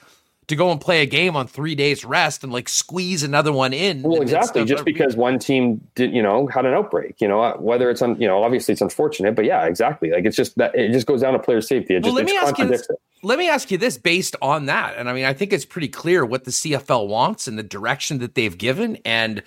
to 0.50 0.56
go 0.56 0.70
and 0.72 0.80
play 0.80 1.00
a 1.00 1.06
game 1.06 1.36
on 1.36 1.46
three 1.46 1.74
days 1.74 2.04
rest 2.04 2.42
and 2.44 2.52
like 2.52 2.68
squeeze 2.68 3.22
another 3.22 3.52
one 3.52 3.72
in. 3.72 4.02
Well, 4.02 4.20
exactly. 4.20 4.64
Just 4.64 4.84
because 4.84 5.16
one 5.16 5.38
team 5.38 5.80
did, 5.94 6.12
you 6.12 6.22
know, 6.22 6.48
had 6.48 6.66
an 6.66 6.74
outbreak, 6.74 7.20
you 7.20 7.28
know, 7.28 7.40
uh, 7.40 7.56
whether 7.56 7.88
it's 7.88 8.02
on, 8.02 8.20
you 8.20 8.26
know, 8.26 8.42
obviously 8.42 8.72
it's 8.72 8.80
unfortunate, 8.80 9.36
but 9.36 9.44
yeah, 9.44 9.64
exactly. 9.64 10.10
Like 10.10 10.24
it's 10.24 10.36
just 10.36 10.56
that 10.58 10.74
it 10.74 10.92
just 10.92 11.06
goes 11.06 11.22
down 11.22 11.32
to 11.34 11.38
player 11.38 11.60
safety. 11.60 11.94
It 11.94 12.02
well, 12.02 12.12
just 12.12 12.16
let 12.16 12.26
me 12.26 12.36
ask 12.36 12.58
you 12.58 12.66
this, 12.66 12.88
let 13.22 13.38
me 13.38 13.48
ask 13.48 13.70
you 13.70 13.78
this 13.78 13.96
based 13.96 14.34
on 14.42 14.66
that. 14.66 14.96
And 14.96 15.08
I 15.08 15.12
mean, 15.12 15.24
I 15.24 15.32
think 15.32 15.52
it's 15.52 15.64
pretty 15.64 15.88
clear 15.88 16.26
what 16.26 16.44
the 16.44 16.50
CFL 16.50 17.06
wants 17.06 17.46
and 17.46 17.56
the 17.56 17.62
direction 17.62 18.18
that 18.18 18.34
they've 18.34 18.58
given. 18.58 18.98
And, 19.04 19.44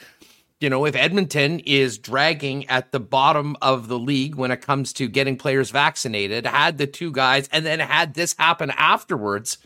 you 0.62 0.70
know, 0.70 0.86
if 0.86 0.96
Edmonton 0.96 1.60
is 1.60 1.98
dragging 1.98 2.70
at 2.70 2.94
the 2.94 3.02
bottom 3.02 3.58
of 3.62 3.90
the 3.90 4.00
league 4.00 4.36
when 4.36 4.52
it 4.52 4.62
comes 4.62 4.94
to 4.94 5.10
getting 5.10 5.36
players 5.36 5.70
vaccinated, 5.70 6.46
had 6.46 6.78
the 6.78 6.88
two 6.88 7.12
guys, 7.12 7.50
and 7.52 7.66
then 7.66 7.80
had 7.80 8.14
this 8.14 8.36
happen 8.40 8.72
afterwards, 8.78 9.58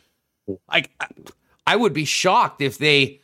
like 0.70 0.92
I 1.66 1.76
would 1.76 1.94
be 1.94 2.06
shocked 2.06 2.62
if 2.62 2.78
they, 2.78 3.20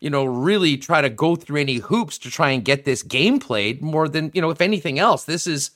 you 0.00 0.10
know, 0.10 0.24
really 0.24 0.76
try 0.76 1.00
to 1.00 1.10
go 1.10 1.36
through 1.36 1.60
any 1.60 1.76
hoops 1.76 2.18
to 2.18 2.30
try 2.30 2.50
and 2.50 2.64
get 2.64 2.84
this 2.84 3.02
game 3.02 3.40
played 3.40 3.82
more 3.82 4.08
than, 4.08 4.30
you 4.34 4.40
know, 4.40 4.50
if 4.50 4.60
anything 4.60 4.98
else. 4.98 5.24
This 5.24 5.46
is 5.46 5.72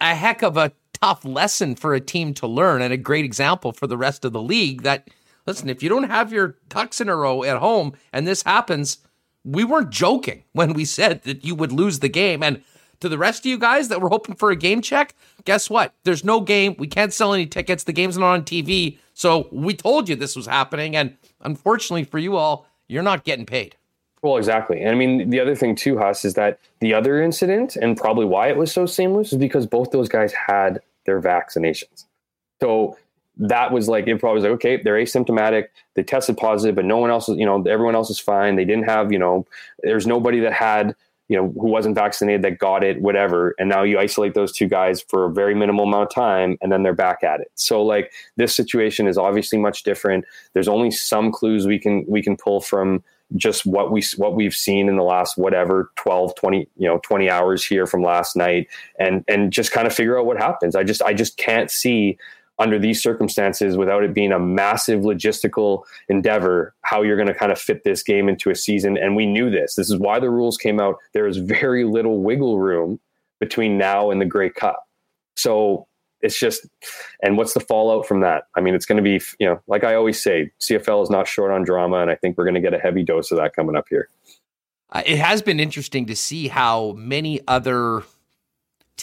a 0.00 0.14
heck 0.14 0.42
of 0.42 0.56
a 0.56 0.72
tough 0.92 1.24
lesson 1.24 1.74
for 1.74 1.94
a 1.94 2.00
team 2.00 2.34
to 2.34 2.46
learn 2.46 2.82
and 2.82 2.92
a 2.92 2.98
great 2.98 3.24
example 3.24 3.72
for 3.72 3.86
the 3.86 3.96
rest 3.96 4.24
of 4.24 4.32
the 4.32 4.42
league 4.42 4.82
that, 4.82 5.08
listen, 5.46 5.68
if 5.68 5.82
you 5.82 5.88
don't 5.88 6.10
have 6.10 6.32
your 6.32 6.56
ducks 6.68 7.00
in 7.00 7.08
a 7.08 7.16
row 7.16 7.42
at 7.44 7.58
home 7.58 7.92
and 8.12 8.26
this 8.26 8.42
happens, 8.42 8.98
we 9.44 9.64
weren't 9.64 9.90
joking 9.90 10.42
when 10.52 10.72
we 10.72 10.84
said 10.84 11.22
that 11.22 11.44
you 11.44 11.54
would 11.54 11.72
lose 11.72 12.00
the 12.00 12.08
game. 12.08 12.42
And 12.42 12.62
to 13.00 13.08
the 13.08 13.18
rest 13.18 13.40
of 13.40 13.46
you 13.46 13.58
guys 13.58 13.88
that 13.88 14.00
were 14.00 14.08
hoping 14.08 14.34
for 14.34 14.50
a 14.50 14.56
game 14.56 14.80
check, 14.80 15.14
guess 15.44 15.68
what? 15.70 15.94
There's 16.04 16.24
no 16.24 16.40
game. 16.40 16.76
We 16.78 16.86
can't 16.86 17.12
sell 17.12 17.34
any 17.34 17.46
tickets. 17.46 17.84
The 17.84 17.92
game's 17.92 18.18
not 18.18 18.32
on 18.32 18.42
TV. 18.42 18.98
So 19.14 19.48
we 19.50 19.74
told 19.74 20.08
you 20.08 20.16
this 20.16 20.36
was 20.36 20.46
happening. 20.46 20.96
And 20.96 21.16
unfortunately 21.40 22.04
for 22.04 22.18
you 22.18 22.36
all, 22.36 22.66
you're 22.88 23.02
not 23.02 23.24
getting 23.24 23.46
paid. 23.46 23.76
Well, 24.22 24.36
exactly. 24.36 24.80
And 24.80 24.90
I 24.90 24.94
mean, 24.94 25.30
the 25.30 25.40
other 25.40 25.54
thing 25.54 25.76
too, 25.76 25.98
Huss, 25.98 26.24
is 26.24 26.34
that 26.34 26.58
the 26.80 26.94
other 26.94 27.22
incident 27.22 27.76
and 27.76 27.96
probably 27.96 28.24
why 28.24 28.48
it 28.48 28.56
was 28.56 28.72
so 28.72 28.86
seamless 28.86 29.32
is 29.32 29.38
because 29.38 29.66
both 29.66 29.90
those 29.90 30.08
guys 30.08 30.32
had 30.32 30.80
their 31.04 31.20
vaccinations. 31.20 32.06
So 32.60 32.96
that 33.38 33.70
was 33.70 33.88
like 33.88 34.06
it 34.06 34.18
probably 34.18 34.36
was 34.36 34.44
like 34.44 34.52
okay 34.52 34.82
they're 34.82 34.94
asymptomatic 34.94 35.66
they 35.94 36.02
tested 36.02 36.36
positive 36.36 36.74
but 36.74 36.84
no 36.84 36.96
one 36.96 37.10
else 37.10 37.28
you 37.28 37.44
know 37.44 37.62
everyone 37.64 37.94
else 37.94 38.08
is 38.08 38.18
fine 38.18 38.56
they 38.56 38.64
didn't 38.64 38.84
have 38.84 39.12
you 39.12 39.18
know 39.18 39.46
there's 39.82 40.06
nobody 40.06 40.40
that 40.40 40.52
had 40.52 40.94
you 41.28 41.36
know 41.36 41.52
who 41.60 41.68
wasn't 41.68 41.94
vaccinated 41.94 42.42
that 42.42 42.58
got 42.58 42.84
it 42.84 43.00
whatever. 43.00 43.54
And 43.58 43.68
now 43.68 43.82
you 43.82 43.98
isolate 43.98 44.34
those 44.34 44.52
two 44.52 44.68
guys 44.68 45.02
for 45.08 45.24
a 45.24 45.32
very 45.32 45.54
minimal 45.54 45.84
amount 45.84 46.04
of 46.04 46.14
time 46.14 46.56
and 46.60 46.70
then 46.70 46.82
they're 46.82 46.94
back 46.94 47.22
at 47.24 47.40
it. 47.40 47.50
So 47.54 47.82
like 47.82 48.12
this 48.36 48.54
situation 48.54 49.06
is 49.06 49.18
obviously 49.18 49.58
much 49.58 49.82
different. 49.82 50.24
There's 50.52 50.68
only 50.68 50.90
some 50.90 51.32
clues 51.32 51.66
we 51.66 51.78
can 51.78 52.04
we 52.06 52.22
can 52.22 52.36
pull 52.36 52.60
from 52.60 53.02
just 53.34 53.66
what 53.66 53.90
we 53.90 54.04
what 54.16 54.36
we've 54.36 54.54
seen 54.54 54.88
in 54.88 54.96
the 54.96 55.02
last 55.02 55.36
whatever 55.36 55.90
12 55.96 56.36
20 56.36 56.68
you 56.76 56.86
know 56.86 56.98
20 56.98 57.28
hours 57.28 57.64
here 57.64 57.84
from 57.84 58.02
last 58.02 58.36
night 58.36 58.68
and 59.00 59.24
and 59.26 59.52
just 59.52 59.72
kind 59.72 59.86
of 59.86 59.92
figure 59.92 60.18
out 60.18 60.26
what 60.26 60.36
happens. 60.36 60.76
I 60.76 60.84
just 60.84 61.02
i 61.02 61.12
just 61.12 61.36
can't 61.36 61.70
see 61.70 62.18
under 62.58 62.78
these 62.78 63.02
circumstances 63.02 63.76
without 63.76 64.02
it 64.02 64.14
being 64.14 64.32
a 64.32 64.38
massive 64.38 65.00
logistical 65.00 65.84
endeavor 66.08 66.74
how 66.82 67.02
you're 67.02 67.16
going 67.16 67.28
to 67.28 67.34
kind 67.34 67.52
of 67.52 67.58
fit 67.58 67.84
this 67.84 68.02
game 68.02 68.28
into 68.28 68.50
a 68.50 68.54
season. 68.54 68.96
And 68.96 69.14
we 69.14 69.26
knew 69.26 69.50
this. 69.50 69.74
This 69.74 69.90
is 69.90 69.96
why 69.96 70.18
the 70.18 70.30
rules 70.30 70.56
came 70.56 70.80
out. 70.80 70.96
There 71.12 71.26
is 71.26 71.36
very 71.36 71.84
little 71.84 72.22
wiggle 72.22 72.58
room 72.58 72.98
between 73.40 73.76
now 73.76 74.10
and 74.10 74.20
the 74.20 74.24
Grey 74.24 74.50
Cup. 74.50 74.86
So 75.36 75.86
it's 76.22 76.38
just 76.38 76.66
and 77.22 77.36
what's 77.36 77.52
the 77.52 77.60
fallout 77.60 78.06
from 78.06 78.20
that? 78.20 78.44
I 78.56 78.60
mean 78.60 78.74
it's 78.74 78.86
going 78.86 78.96
to 78.96 79.02
be 79.02 79.22
you 79.38 79.46
know 79.46 79.60
like 79.66 79.84
i 79.84 79.94
always 79.94 80.20
say 80.20 80.50
cfl 80.60 81.02
is 81.02 81.10
not 81.10 81.28
short 81.28 81.52
on 81.52 81.62
drama 81.62 81.98
and 81.98 82.10
i 82.10 82.14
think 82.14 82.38
we're 82.38 82.44
going 82.44 82.54
to 82.54 82.60
get 82.60 82.72
a 82.72 82.78
heavy 82.78 83.02
dose 83.02 83.30
of 83.30 83.36
that 83.36 83.54
coming 83.54 83.76
up 83.76 83.84
here. 83.90 84.08
Uh, 84.90 85.02
it 85.04 85.18
has 85.18 85.42
been 85.42 85.60
interesting 85.60 86.06
to 86.06 86.16
see 86.16 86.48
how 86.48 86.92
many 86.92 87.40
other 87.48 88.02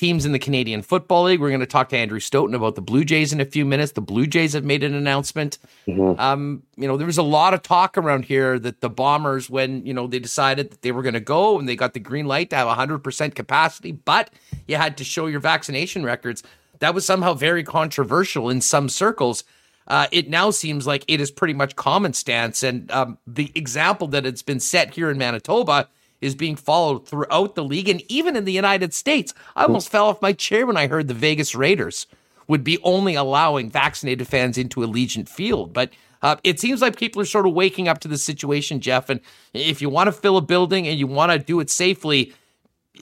teams 0.04 0.26
in 0.26 0.34
the 0.34 0.40
Canadian 0.40 0.82
Football 0.82 1.24
League. 1.24 1.40
We're 1.40 1.48
going 1.48 1.62
to 1.62 1.66
talk 1.66 1.88
to 1.90 1.98
Andrew 1.98 2.20
Stoeten 2.20 2.54
about 2.56 2.76
the 2.76 2.82
Blue 2.82 3.06
Jays 3.06 3.32
in 3.32 3.40
a 3.40 3.46
few 3.46 3.64
minutes. 3.64 3.94
The 3.94 4.02
Blue 4.02 4.28
Jays 4.28 4.52
have 4.52 4.66
made 4.66 4.84
an 4.84 4.94
announcement. 4.94 5.60
Mm-hmm. 5.88 6.20
Um, 6.20 6.64
you 6.76 6.90
know, 6.90 6.98
there 6.98 7.08
was 7.08 7.18
a 7.18 7.24
lot 7.24 7.54
of 7.54 7.64
talk 7.64 7.98
around 7.98 8.26
here 8.26 8.60
that 8.60 8.82
the 8.82 8.90
Bombers, 8.90 9.50
when 9.50 9.86
you 9.86 9.94
know 9.94 10.08
they 10.08 10.20
decided 10.20 10.72
that 10.72 10.82
they 10.82 10.92
were 10.92 11.04
going 11.04 11.14
to 11.14 11.22
go 11.22 11.58
and 11.58 11.70
they 11.70 11.78
got 11.78 11.94
the 11.94 12.02
green 12.02 12.26
light 12.26 12.50
to 12.50 12.58
have 12.58 12.68
100% 12.68 13.34
capacity, 13.34 13.94
but 13.94 14.30
you 14.68 14.76
had 14.76 14.98
to 14.98 15.06
show 15.06 15.28
your 15.28 15.40
vaccination 15.40 16.04
records. 16.04 16.44
That 16.80 16.94
was 16.94 17.06
somehow 17.06 17.34
very 17.34 17.64
controversial 17.64 18.50
in 18.50 18.60
some 18.60 18.90
circles. 18.90 19.46
Uh, 19.88 20.08
it 20.12 20.30
now 20.30 20.52
seems 20.52 20.86
like 20.86 21.06
it 21.08 21.22
is 21.22 21.32
pretty 21.32 21.54
much 21.54 21.78
common 21.78 22.12
stance, 22.12 22.62
and 22.62 22.92
um, 22.92 23.20
the 23.26 23.54
example 23.56 24.08
that 24.10 24.26
it's 24.26 24.42
been 24.42 24.60
set 24.60 24.94
here 24.96 25.10
in 25.10 25.18
Manitoba 25.18 25.88
is 26.24 26.36
being 26.36 26.56
followed 26.56 27.08
throughout 27.08 27.56
the 27.56 27.64
league 27.64 27.90
and 27.90 28.02
even 28.10 28.36
in 28.36 28.46
the 28.46 28.52
United 28.52 28.94
States. 28.94 29.34
I 29.56 29.64
almost 29.64 29.90
fell 29.90 30.08
off 30.08 30.22
my 30.22 30.34
chair 30.34 30.66
when 30.66 30.78
I 30.78 30.88
heard 30.88 31.08
the 31.08 31.14
Vegas 31.14 31.54
Raiders 31.54 32.08
would 32.48 32.64
be 32.64 32.78
only 32.84 33.16
allowing 33.16 33.70
vaccinated 33.70 34.28
fans 34.28 34.58
into 34.58 34.82
Allegiant 34.82 35.30
Field. 35.30 35.74
But 35.74 35.92
uh, 36.22 36.38
it 36.44 36.60
seems 36.60 36.82
like 36.82 36.98
people 36.98 37.22
are 37.22 37.26
sort 37.26 37.46
of 37.46 37.54
waking 37.54 37.88
up 37.88 38.00
to 38.00 38.08
the 38.08 38.18
situation, 38.18 38.80
Jeff. 38.80 39.10
And 39.10 39.20
if 39.54 39.82
you 39.82 39.90
want 39.90 40.08
to 40.08 40.12
fill 40.12 40.38
a 40.38 40.42
building 40.42 40.88
and 40.88 40.98
you 40.98 41.08
want 41.08 41.32
to 41.32 41.40
do 41.40 41.60
it 41.60 41.70
safely, 41.70 42.34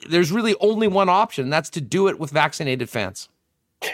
there's 0.09 0.31
really 0.31 0.55
only 0.59 0.87
one 0.87 1.09
option, 1.09 1.45
and 1.45 1.53
that's 1.53 1.69
to 1.71 1.81
do 1.81 2.07
it 2.07 2.19
with 2.19 2.31
vaccinated 2.31 2.89
fans. 2.89 3.29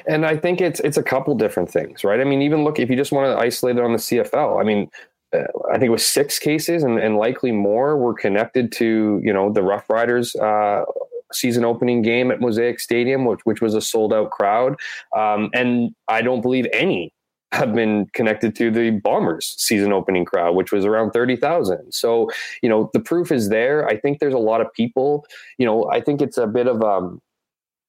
And 0.05 0.25
I 0.25 0.35
think 0.35 0.61
it's 0.61 0.79
it's 0.81 0.97
a 0.97 1.03
couple 1.03 1.33
different 1.35 1.69
things, 1.69 2.03
right? 2.03 2.19
I 2.19 2.23
mean, 2.23 2.41
even 2.41 2.63
look 2.63 2.77
if 2.77 2.89
you 2.89 2.95
just 2.95 3.11
want 3.11 3.31
to 3.31 3.41
isolate 3.41 3.77
it 3.77 3.83
on 3.83 3.93
the 3.93 3.97
CFL. 3.97 4.59
I 4.59 4.63
mean, 4.63 4.89
I 5.33 5.73
think 5.73 5.83
it 5.83 5.89
was 5.89 6.05
six 6.05 6.39
cases, 6.39 6.83
and, 6.83 6.99
and 6.99 7.17
likely 7.17 7.51
more 7.51 7.97
were 7.97 8.13
connected 8.13 8.71
to 8.73 9.19
you 9.23 9.33
know 9.33 9.51
the 9.51 9.61
Rough 9.61 9.89
Riders 9.89 10.35
uh, 10.35 10.83
season 11.33 11.65
opening 11.65 12.01
game 12.01 12.31
at 12.31 12.39
Mosaic 12.39 12.79
Stadium, 12.79 13.25
which 13.25 13.41
which 13.43 13.61
was 13.61 13.73
a 13.73 13.81
sold 13.81 14.13
out 14.13 14.31
crowd, 14.31 14.75
um, 15.15 15.49
and 15.53 15.91
I 16.07 16.21
don't 16.21 16.41
believe 16.41 16.65
any 16.71 17.13
have 17.53 17.73
been 17.73 18.07
connected 18.13 18.55
to 18.55 18.69
the 18.69 18.91
Bombers 18.91 19.55
season 19.57 19.93
opening 19.93 20.25
crowd, 20.25 20.55
which 20.55 20.71
was 20.71 20.85
around 20.85 21.11
30,000. 21.11 21.93
So, 21.93 22.29
you 22.61 22.67
know, 22.67 22.89
the 22.93 22.99
proof 22.99 23.31
is 23.31 23.49
there. 23.49 23.87
I 23.87 23.97
think 23.97 24.19
there's 24.19 24.33
a 24.33 24.39
lot 24.39 24.59
of 24.59 24.71
people, 24.73 25.25
you 25.57 25.65
know, 25.65 25.89
I 25.89 26.01
think 26.01 26.21
it's 26.21 26.37
a 26.37 26.45
bit 26.45 26.67
of, 26.67 26.81
um, 26.83 27.21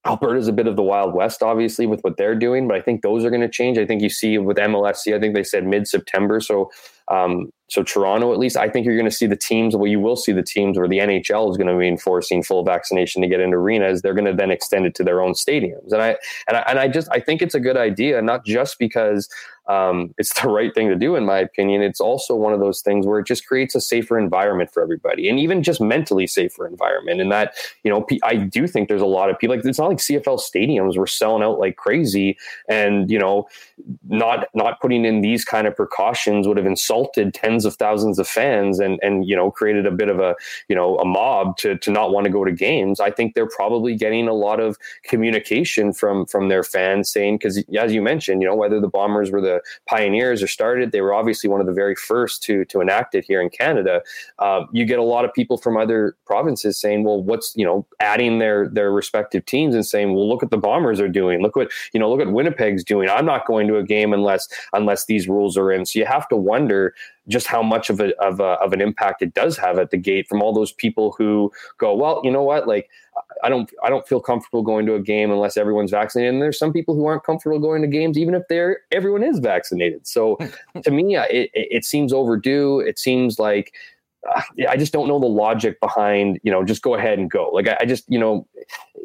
Alberta 0.06 0.38
is 0.38 0.46
a 0.46 0.52
bit 0.52 0.68
of 0.68 0.76
the 0.76 0.82
Wild 0.82 1.12
West, 1.12 1.42
obviously, 1.42 1.86
with 1.86 2.00
what 2.02 2.16
they're 2.16 2.36
doing, 2.36 2.68
but 2.68 2.76
I 2.76 2.80
think 2.80 3.02
those 3.02 3.24
are 3.24 3.30
going 3.30 3.42
to 3.42 3.48
change. 3.48 3.78
I 3.78 3.84
think 3.84 4.00
you 4.00 4.08
see 4.08 4.38
with 4.38 4.56
MLSE, 4.56 5.14
I 5.14 5.18
think 5.18 5.34
they 5.34 5.42
said 5.42 5.66
mid 5.66 5.88
September. 5.88 6.40
So 6.40 6.70
um, 7.10 7.50
so 7.68 7.82
Toronto, 7.82 8.32
at 8.32 8.38
least, 8.38 8.56
I 8.56 8.68
think 8.68 8.86
you're 8.86 8.96
going 8.96 9.04
to 9.04 9.14
see 9.14 9.26
the 9.26 9.36
teams. 9.36 9.76
Well, 9.76 9.86
you 9.86 10.00
will 10.00 10.16
see 10.16 10.32
the 10.32 10.42
teams 10.42 10.78
where 10.78 10.88
the 10.88 10.98
NHL 10.98 11.50
is 11.50 11.58
going 11.58 11.66
to 11.68 11.78
be 11.78 11.86
enforcing 11.86 12.42
full 12.42 12.64
vaccination 12.64 13.20
to 13.20 13.28
get 13.28 13.40
into 13.40 13.58
arenas. 13.58 14.00
They're 14.00 14.14
going 14.14 14.24
to 14.24 14.32
then 14.32 14.50
extend 14.50 14.86
it 14.86 14.94
to 14.96 15.04
their 15.04 15.20
own 15.20 15.32
stadiums, 15.32 15.92
and 15.92 16.00
I 16.00 16.16
and 16.48 16.56
I, 16.56 16.60
and 16.68 16.78
I 16.78 16.88
just 16.88 17.08
I 17.12 17.20
think 17.20 17.42
it's 17.42 17.54
a 17.54 17.60
good 17.60 17.76
idea, 17.76 18.22
not 18.22 18.44
just 18.46 18.78
because 18.78 19.28
um, 19.68 20.14
it's 20.16 20.32
the 20.40 20.48
right 20.48 20.74
thing 20.74 20.88
to 20.88 20.96
do, 20.96 21.14
in 21.14 21.24
my 21.24 21.38
opinion. 21.38 21.82
It's 21.82 22.00
also 22.00 22.34
one 22.34 22.52
of 22.52 22.60
those 22.60 22.80
things 22.80 23.06
where 23.06 23.20
it 23.20 23.26
just 23.26 23.46
creates 23.46 23.74
a 23.74 23.80
safer 23.80 24.18
environment 24.18 24.72
for 24.72 24.82
everybody, 24.82 25.28
and 25.28 25.38
even 25.38 25.62
just 25.62 25.80
mentally 25.80 26.26
safer 26.26 26.66
environment. 26.66 27.20
And 27.20 27.30
that 27.30 27.54
you 27.84 27.90
know, 27.90 28.06
I 28.22 28.36
do 28.36 28.66
think 28.66 28.88
there's 28.88 29.02
a 29.02 29.06
lot 29.06 29.30
of 29.30 29.38
people 29.38 29.54
like 29.54 29.64
it's 29.64 29.78
not 29.78 29.88
like 29.88 29.98
CFL 29.98 30.40
stadiums 30.40 30.96
were 30.96 31.06
selling 31.06 31.42
out 31.42 31.58
like 31.58 31.76
crazy, 31.76 32.38
and 32.68 33.10
you 33.10 33.18
know, 33.18 33.46
not 34.08 34.48
not 34.54 34.80
putting 34.80 35.04
in 35.04 35.20
these 35.20 35.44
kind 35.44 35.66
of 35.66 35.76
precautions 35.76 36.48
would 36.48 36.56
have 36.56 36.66
insulted 36.66 37.34
tens 37.34 37.57
of 37.64 37.76
thousands 37.76 38.18
of 38.18 38.28
fans 38.28 38.78
and 38.80 38.98
and 39.02 39.28
you 39.28 39.36
know 39.36 39.50
created 39.50 39.86
a 39.86 39.90
bit 39.90 40.08
of 40.08 40.20
a 40.20 40.34
you 40.68 40.76
know 40.76 40.96
a 40.98 41.04
mob 41.04 41.56
to 41.58 41.76
to 41.78 41.90
not 41.90 42.12
want 42.12 42.24
to 42.24 42.30
go 42.30 42.44
to 42.44 42.52
games. 42.52 43.00
I 43.00 43.10
think 43.10 43.34
they're 43.34 43.48
probably 43.48 43.94
getting 43.94 44.28
a 44.28 44.34
lot 44.34 44.60
of 44.60 44.76
communication 45.04 45.92
from 45.92 46.26
from 46.26 46.48
their 46.48 46.62
fans 46.62 47.10
saying 47.10 47.36
because 47.38 47.62
as 47.78 47.92
you 47.92 48.02
mentioned, 48.02 48.42
you 48.42 48.48
know, 48.48 48.54
whether 48.54 48.80
the 48.80 48.88
Bombers 48.88 49.30
were 49.30 49.40
the 49.40 49.60
pioneers 49.86 50.42
or 50.42 50.46
started. 50.46 50.92
They 50.92 51.00
were 51.00 51.14
obviously 51.14 51.48
one 51.48 51.60
of 51.60 51.66
the 51.66 51.72
very 51.72 51.94
first 51.94 52.42
to 52.44 52.64
to 52.66 52.80
enact 52.80 53.14
it 53.14 53.24
here 53.24 53.40
in 53.40 53.50
Canada. 53.50 54.02
Uh, 54.38 54.64
you 54.72 54.84
get 54.84 54.98
a 54.98 55.02
lot 55.02 55.24
of 55.24 55.32
people 55.32 55.56
from 55.56 55.76
other 55.76 56.16
provinces 56.26 56.80
saying, 56.80 57.04
"Well, 57.04 57.22
what's 57.22 57.54
you 57.56 57.64
know 57.64 57.86
adding 58.00 58.38
their 58.38 58.68
their 58.68 58.92
respective 58.92 59.44
teams 59.46 59.74
and 59.74 59.86
saying, 59.86 60.14
well, 60.14 60.28
look 60.28 60.42
what 60.42 60.50
the 60.50 60.58
Bombers 60.58 61.00
are 61.00 61.08
doing. 61.08 61.42
Look 61.42 61.56
what 61.56 61.70
you 61.92 62.00
know, 62.00 62.10
look 62.10 62.18
what 62.18 62.32
Winnipeg's 62.32 62.84
doing. 62.84 63.08
I'm 63.08 63.26
not 63.26 63.46
going 63.46 63.66
to 63.68 63.76
a 63.76 63.84
game 63.84 64.12
unless 64.12 64.48
unless 64.72 65.06
these 65.06 65.28
rules 65.28 65.56
are 65.56 65.72
in." 65.72 65.86
So 65.86 65.98
you 65.98 66.06
have 66.06 66.28
to 66.28 66.36
wonder 66.36 66.94
just 67.28 67.46
how 67.46 67.62
much 67.62 67.90
of 67.90 68.00
a, 68.00 68.16
of 68.22 68.40
a 68.40 68.54
of 68.60 68.72
an 68.72 68.80
impact 68.80 69.22
it 69.22 69.34
does 69.34 69.56
have 69.56 69.78
at 69.78 69.90
the 69.90 69.96
gate 69.96 70.26
from 70.28 70.42
all 70.42 70.52
those 70.52 70.72
people 70.72 71.14
who 71.18 71.52
go, 71.78 71.94
well, 71.94 72.20
you 72.24 72.30
know 72.30 72.42
what, 72.42 72.66
like 72.66 72.88
I 73.42 73.48
don't 73.48 73.70
I 73.82 73.90
don't 73.90 74.06
feel 74.06 74.20
comfortable 74.20 74.62
going 74.62 74.86
to 74.86 74.94
a 74.94 75.00
game 75.00 75.30
unless 75.30 75.56
everyone's 75.56 75.90
vaccinated. 75.90 76.34
And 76.34 76.42
there's 76.42 76.58
some 76.58 76.72
people 76.72 76.94
who 76.94 77.06
aren't 77.06 77.24
comfortable 77.24 77.58
going 77.58 77.82
to 77.82 77.88
games 77.88 78.18
even 78.18 78.34
if 78.34 78.42
they're 78.48 78.80
everyone 78.92 79.22
is 79.22 79.38
vaccinated. 79.38 80.06
So 80.06 80.38
to 80.82 80.90
me, 80.90 81.16
it, 81.16 81.50
it 81.54 81.84
seems 81.84 82.12
overdue. 82.12 82.80
It 82.80 82.98
seems 82.98 83.38
like 83.38 83.74
uh, 84.34 84.42
I 84.68 84.76
just 84.76 84.92
don't 84.92 85.08
know 85.08 85.20
the 85.20 85.26
logic 85.26 85.80
behind, 85.80 86.40
you 86.42 86.50
know, 86.50 86.64
just 86.64 86.82
go 86.82 86.94
ahead 86.94 87.18
and 87.18 87.30
go. 87.30 87.50
Like 87.50 87.68
I, 87.68 87.78
I, 87.80 87.84
just, 87.84 88.04
you 88.08 88.18
know, 88.18 88.46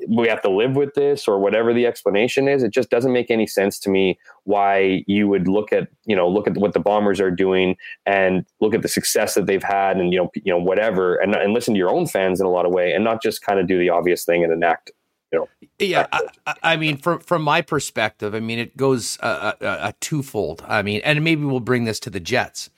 we 0.07 0.27
have 0.27 0.41
to 0.41 0.49
live 0.49 0.75
with 0.75 0.93
this 0.93 1.27
or 1.27 1.39
whatever 1.39 1.73
the 1.73 1.85
explanation 1.85 2.47
is. 2.47 2.63
It 2.63 2.71
just 2.71 2.89
doesn't 2.89 3.11
make 3.11 3.31
any 3.31 3.47
sense 3.47 3.79
to 3.79 3.89
me 3.89 4.19
why 4.43 5.03
you 5.07 5.27
would 5.27 5.47
look 5.47 5.71
at, 5.71 5.87
you 6.05 6.15
know, 6.15 6.27
look 6.27 6.47
at 6.47 6.57
what 6.57 6.73
the 6.73 6.79
bombers 6.79 7.19
are 7.19 7.31
doing 7.31 7.77
and 8.05 8.45
look 8.59 8.73
at 8.73 8.81
the 8.81 8.87
success 8.87 9.33
that 9.35 9.45
they've 9.45 9.63
had 9.63 9.97
and, 9.97 10.13
you 10.13 10.19
know, 10.19 10.31
you 10.35 10.51
know, 10.51 10.59
whatever, 10.59 11.15
and, 11.15 11.35
and 11.35 11.53
listen 11.53 11.73
to 11.73 11.77
your 11.77 11.89
own 11.89 12.07
fans 12.07 12.39
in 12.39 12.45
a 12.45 12.51
lot 12.51 12.65
of 12.65 12.71
way 12.71 12.93
and 12.93 13.03
not 13.03 13.21
just 13.21 13.41
kind 13.41 13.59
of 13.59 13.67
do 13.67 13.77
the 13.77 13.89
obvious 13.89 14.25
thing 14.25 14.43
and 14.43 14.51
enact 14.51 14.91
you 15.31 15.39
know, 15.39 15.67
yeah, 15.79 16.05
I, 16.11 16.55
I, 16.61 16.77
mean, 16.77 16.97
from 16.97 17.19
from 17.19 17.41
my 17.41 17.63
perspective, 17.63 18.35
I 18.35 18.39
mean, 18.39 18.59
it 18.59 18.77
goes 18.77 19.17
a, 19.19 19.55
a, 19.59 19.65
a, 19.87 19.93
twofold. 19.99 20.63
I 20.67 20.83
mean, 20.83 21.01
and 21.03 21.23
maybe 21.23 21.43
we'll 21.43 21.59
bring 21.59 21.85
this 21.85 21.99
to 22.01 22.11
the 22.11 22.19
Jets 22.19 22.69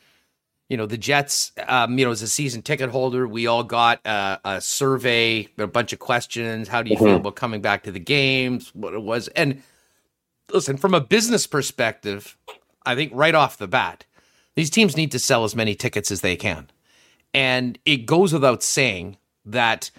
you 0.70 0.78
know 0.78 0.86
the 0.86 0.98
Jets. 0.98 1.52
Um, 1.68 1.98
you 1.98 2.06
know, 2.06 2.12
as 2.12 2.22
a 2.22 2.28
season 2.28 2.62
ticket 2.62 2.90
holder, 2.90 3.28
we 3.28 3.48
all 3.48 3.64
got 3.64 4.06
uh, 4.06 4.38
a 4.44 4.62
survey, 4.62 5.48
a 5.58 5.68
bunch 5.68 5.94
of 5.94 6.00
questions. 6.00 6.68
How 6.68 6.82
do 6.82 6.90
you 6.90 6.96
mm-hmm. 6.96 7.06
feel 7.06 7.16
about 7.18 7.36
coming 7.36 7.62
back 7.62 7.84
to 7.84 7.92
the 7.92 8.00
games? 8.00 8.74
What 8.74 8.94
it 8.94 9.02
was, 9.02 9.28
and 9.30 9.62
listen, 10.52 10.78
from 10.78 10.94
a 10.94 11.02
business 11.02 11.48
perspective, 11.48 12.38
I 12.86 12.96
think 12.96 13.12
right 13.14 13.36
off 13.36 13.58
the 13.58 13.68
bat, 13.68 14.06
these 14.56 14.70
teams 14.70 14.98
need 14.98 15.12
to 15.12 15.20
sell 15.20 15.44
as 15.44 15.56
many 15.56 15.76
tickets 15.76 16.12
as 16.12 16.22
they 16.22 16.36
can, 16.36 16.70
and 17.34 17.78
it 17.86 18.06
goes 18.06 18.34
without 18.34 18.64
saying 18.64 19.18
that 19.46 19.92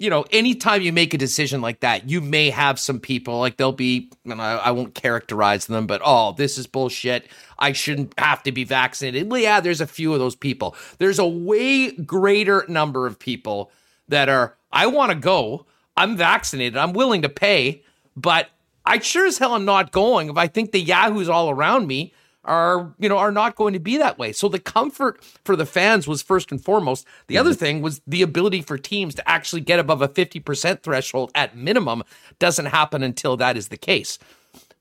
you 0.00 0.08
know, 0.08 0.24
anytime 0.30 0.80
you 0.80 0.94
make 0.94 1.12
a 1.12 1.18
decision 1.18 1.60
like 1.60 1.80
that, 1.80 2.08
you 2.08 2.22
may 2.22 2.48
have 2.48 2.80
some 2.80 2.98
people 2.98 3.38
like 3.38 3.58
they'll 3.58 3.70
be, 3.70 4.10
and 4.24 4.40
I, 4.40 4.56
I, 4.56 4.70
won't 4.70 4.94
characterize 4.94 5.66
them, 5.66 5.86
but 5.86 6.00
oh, 6.02 6.32
this 6.32 6.56
is 6.56 6.66
bullshit. 6.66 7.28
I 7.58 7.72
shouldn't 7.72 8.18
have 8.18 8.42
to 8.44 8.52
be 8.52 8.64
vaccinated. 8.64 9.30
Well, 9.30 9.42
yeah, 9.42 9.60
there's 9.60 9.82
a 9.82 9.86
few 9.86 10.14
of 10.14 10.18
those 10.18 10.34
people. 10.34 10.74
There's 10.96 11.18
a 11.18 11.28
way 11.28 11.90
greater 11.92 12.64
number 12.66 13.06
of 13.06 13.18
people 13.18 13.70
that 14.08 14.30
are, 14.30 14.56
I 14.72 14.86
want 14.86 15.12
to 15.12 15.18
go. 15.18 15.66
I'm 15.98 16.16
vaccinated. 16.16 16.78
I'm 16.78 16.94
willing 16.94 17.20
to 17.20 17.28
pay, 17.28 17.82
but 18.16 18.48
I 18.86 19.00
sure 19.00 19.26
as 19.26 19.36
hell 19.36 19.54
am 19.54 19.66
not 19.66 19.92
going 19.92 20.30
if 20.30 20.38
I 20.38 20.46
think 20.46 20.72
the 20.72 20.80
yahoos 20.80 21.28
all 21.28 21.50
around 21.50 21.86
me 21.86 22.14
are 22.44 22.94
you 22.98 23.08
know 23.08 23.18
are 23.18 23.32
not 23.32 23.56
going 23.56 23.74
to 23.74 23.78
be 23.78 23.96
that 23.98 24.18
way. 24.18 24.32
So 24.32 24.48
the 24.48 24.58
comfort 24.58 25.22
for 25.44 25.56
the 25.56 25.66
fans 25.66 26.08
was 26.08 26.22
first 26.22 26.50
and 26.50 26.62
foremost. 26.62 27.06
The 27.26 27.34
mm-hmm. 27.34 27.40
other 27.40 27.54
thing 27.54 27.82
was 27.82 28.00
the 28.06 28.22
ability 28.22 28.62
for 28.62 28.78
teams 28.78 29.14
to 29.16 29.28
actually 29.28 29.60
get 29.60 29.78
above 29.78 30.02
a 30.02 30.08
50% 30.08 30.82
threshold 30.82 31.30
at 31.34 31.56
minimum 31.56 32.02
doesn't 32.38 32.66
happen 32.66 33.02
until 33.02 33.36
that 33.36 33.56
is 33.56 33.68
the 33.68 33.76
case. 33.76 34.18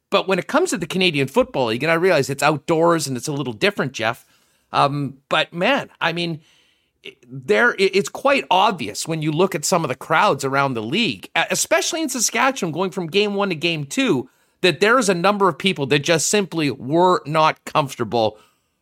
But 0.10 0.28
when 0.28 0.40
it 0.40 0.48
comes 0.48 0.72
to 0.72 0.78
the 0.78 0.88
Canadian 0.88 1.28
Football 1.28 1.68
League, 1.68 1.84
and 1.84 1.92
I 1.92 1.96
realize 1.96 2.30
it's 2.30 2.42
outdoors 2.42 3.08
and 3.08 3.16
it's 3.16 3.28
a 3.28 3.34
little 3.34 3.54
different, 3.54 3.92
Jeff. 3.92 4.26
Um, 4.72 5.18
but 5.30 5.54
man, 5.54 5.90
I 6.02 6.14
mean, 6.14 6.42
there 7.28 7.76
it's 7.80 8.10
quite 8.10 8.46
obvious 8.52 9.08
when 9.08 9.22
you 9.22 9.32
look 9.32 9.56
at 9.56 9.66
some 9.66 9.84
of 9.84 9.90
the 9.90 9.96
crowds 9.96 10.44
around 10.44 10.74
the 10.74 10.84
league, 10.84 11.30
especially 11.36 12.02
in 12.02 12.10
Saskatchewan, 12.10 12.72
going 12.72 12.92
from 12.92 13.08
game 13.08 13.36
one 13.36 13.50
to 13.50 13.56
game 13.56 13.86
two, 13.86 14.30
that 14.62 14.80
there 14.80 14.98
is 14.98 15.10
a 15.10 15.14
number 15.14 15.48
of 15.48 15.58
people 15.58 15.86
that 15.88 16.00
just 16.00 16.28
simply 16.28 16.72
were 16.72 17.22
not 17.26 17.64
comfortable 17.66 18.38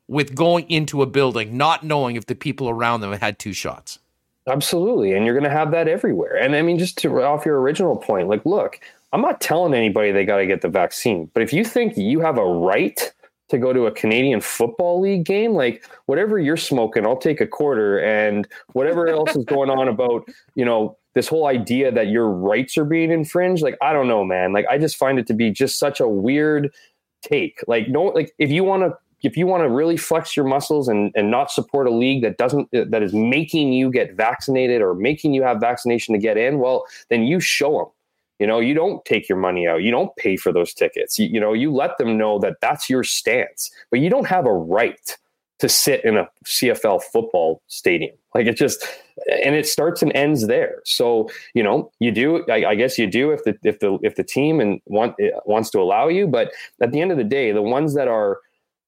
with 0.08 0.36
going 0.36 0.70
into 0.70 1.02
a 1.02 1.06
building, 1.06 1.58
not 1.58 1.84
knowing 1.84 2.16
if 2.16 2.26
the 2.26 2.36
people 2.36 2.70
around 2.70 3.02
them 3.02 3.14
had 3.14 3.40
two 3.40 3.54
shots. 3.54 4.00
Absolutely. 4.48 5.12
And 5.14 5.26
you're 5.26 5.34
going 5.34 5.44
to 5.44 5.50
have 5.50 5.72
that 5.72 5.88
everywhere. 5.88 6.38
And 6.38 6.56
I 6.56 6.62
mean, 6.62 6.80
just 6.80 6.98
to 7.00 7.22
off 7.22 7.46
your 7.46 7.60
original 7.60 7.98
point, 7.98 8.30
like, 8.30 8.46
look, 8.46 8.80
I'm 9.12 9.22
not 9.22 9.42
telling 9.42 9.74
anybody 9.74 10.12
they 10.12 10.26
got 10.26 10.38
to 10.38 10.48
get 10.48 10.62
the 10.62 10.70
vaccine, 10.70 11.30
but 11.34 11.44
if 11.44 11.52
you 11.52 11.66
think 11.66 11.98
you 11.98 12.22
have 12.22 12.38
a 12.38 12.46
right 12.46 13.14
to 13.50 13.58
go 13.58 13.72
to 13.72 13.86
a 13.86 13.92
Canadian 13.92 14.42
Football 14.42 15.02
League 15.02 15.26
game, 15.26 15.54
like 15.54 15.86
whatever 16.06 16.40
you're 16.40 16.58
smoking, 16.58 17.06
I'll 17.06 17.18
take 17.18 17.40
a 17.40 17.48
quarter. 17.48 18.00
And 18.00 18.48
whatever 18.74 19.08
else 19.08 19.36
is 19.36 19.46
going 19.46 19.70
on 19.70 19.88
about, 19.88 20.28
you 20.56 20.66
know, 20.66 20.97
this 21.18 21.28
whole 21.28 21.48
idea 21.48 21.92
that 21.92 22.10
your 22.10 22.30
rights 22.30 22.78
are 22.78 22.86
being 22.86 23.10
infringed, 23.10 23.64
like, 23.64 23.76
I 23.82 23.92
don't 23.92 24.08
know, 24.08 24.24
man. 24.24 24.54
Like, 24.54 24.68
I 24.70 24.78
just 24.78 24.98
find 24.98 25.18
it 25.18 25.26
to 25.26 25.34
be 25.34 25.50
just 25.50 25.80
such 25.80 26.00
a 26.00 26.08
weird 26.08 26.72
take. 27.24 27.64
Like, 27.68 27.88
no, 27.88 28.04
like, 28.04 28.36
if 28.38 28.52
you 28.52 28.64
want 28.64 28.84
to 28.84 28.96
if 29.24 29.36
you 29.36 29.48
want 29.48 29.64
to 29.64 29.70
really 29.70 29.98
flex 29.98 30.38
your 30.38 30.46
muscles 30.46 30.88
and, 30.88 31.12
and 31.16 31.32
not 31.32 31.50
support 31.50 31.88
a 31.88 31.90
league 31.90 32.22
that 32.22 32.38
doesn't 32.38 32.70
uh, 32.72 32.86
that 32.90 33.02
is 33.02 33.16
making 33.16 33.74
you 33.74 33.90
get 33.90 34.14
vaccinated 34.14 34.80
or 34.80 34.94
making 34.94 35.34
you 35.34 35.42
have 35.42 35.60
vaccination 35.60 36.14
to 36.14 36.20
get 36.20 36.38
in 36.38 36.60
well 36.60 36.86
then 37.10 37.24
you 37.24 37.40
show 37.40 37.80
them 37.80 37.88
you 38.38 38.46
know 38.46 38.60
you 38.60 38.76
don't 38.76 39.04
take 39.06 39.28
your 39.28 39.40
money 39.40 39.68
out 39.68 39.82
you 39.82 39.90
don't 39.90 40.16
pay 40.18 40.38
for 40.38 40.54
those 40.54 40.72
tickets 40.72 41.18
you, 41.18 41.28
you 41.30 41.40
know 41.40 41.52
you 41.52 41.74
let 41.74 41.98
them 41.98 42.16
know 42.16 42.38
that 42.38 42.58
that's 42.62 42.92
your 42.92 43.04
stance 43.04 43.72
but 43.90 44.00
you 44.00 44.08
don't 44.08 44.28
have 44.28 44.46
a 44.46 44.54
right 44.54 45.18
to 45.60 45.68
sit 45.68 46.04
in 46.06 46.18
a 46.18 46.30
cfl 46.46 47.02
football 47.02 47.62
stadium. 47.68 48.16
Like 48.36 48.46
it 48.48 48.58
just 48.58 48.86
and 49.44 49.56
it 49.56 49.68
starts 49.68 50.02
and 50.02 50.16
ends 50.16 50.48
there. 50.48 50.82
So 50.86 51.30
you 51.54 51.64
know 51.64 51.92
you 52.00 52.12
do 52.12 52.46
I, 52.50 52.72
I 52.72 52.76
guess 52.76 52.98
you 52.98 53.08
do 53.08 53.32
if 53.32 53.44
the 53.44 53.58
if 53.64 53.80
the 53.80 53.98
if 54.04 54.16
the 54.16 54.24
team 54.24 54.60
and 54.60 54.80
want 54.86 55.16
eh, 55.20 55.32
wants 55.46 55.70
to 55.72 55.80
allow 55.80 56.08
you. 56.08 56.28
But 56.28 56.52
at 56.82 56.92
the 56.92 57.02
end 57.02 57.12
of 57.12 57.18
the 57.18 57.24
day 57.24 57.52
the 57.52 57.62
ones 57.62 57.96
that 57.96 58.08
are 58.08 58.40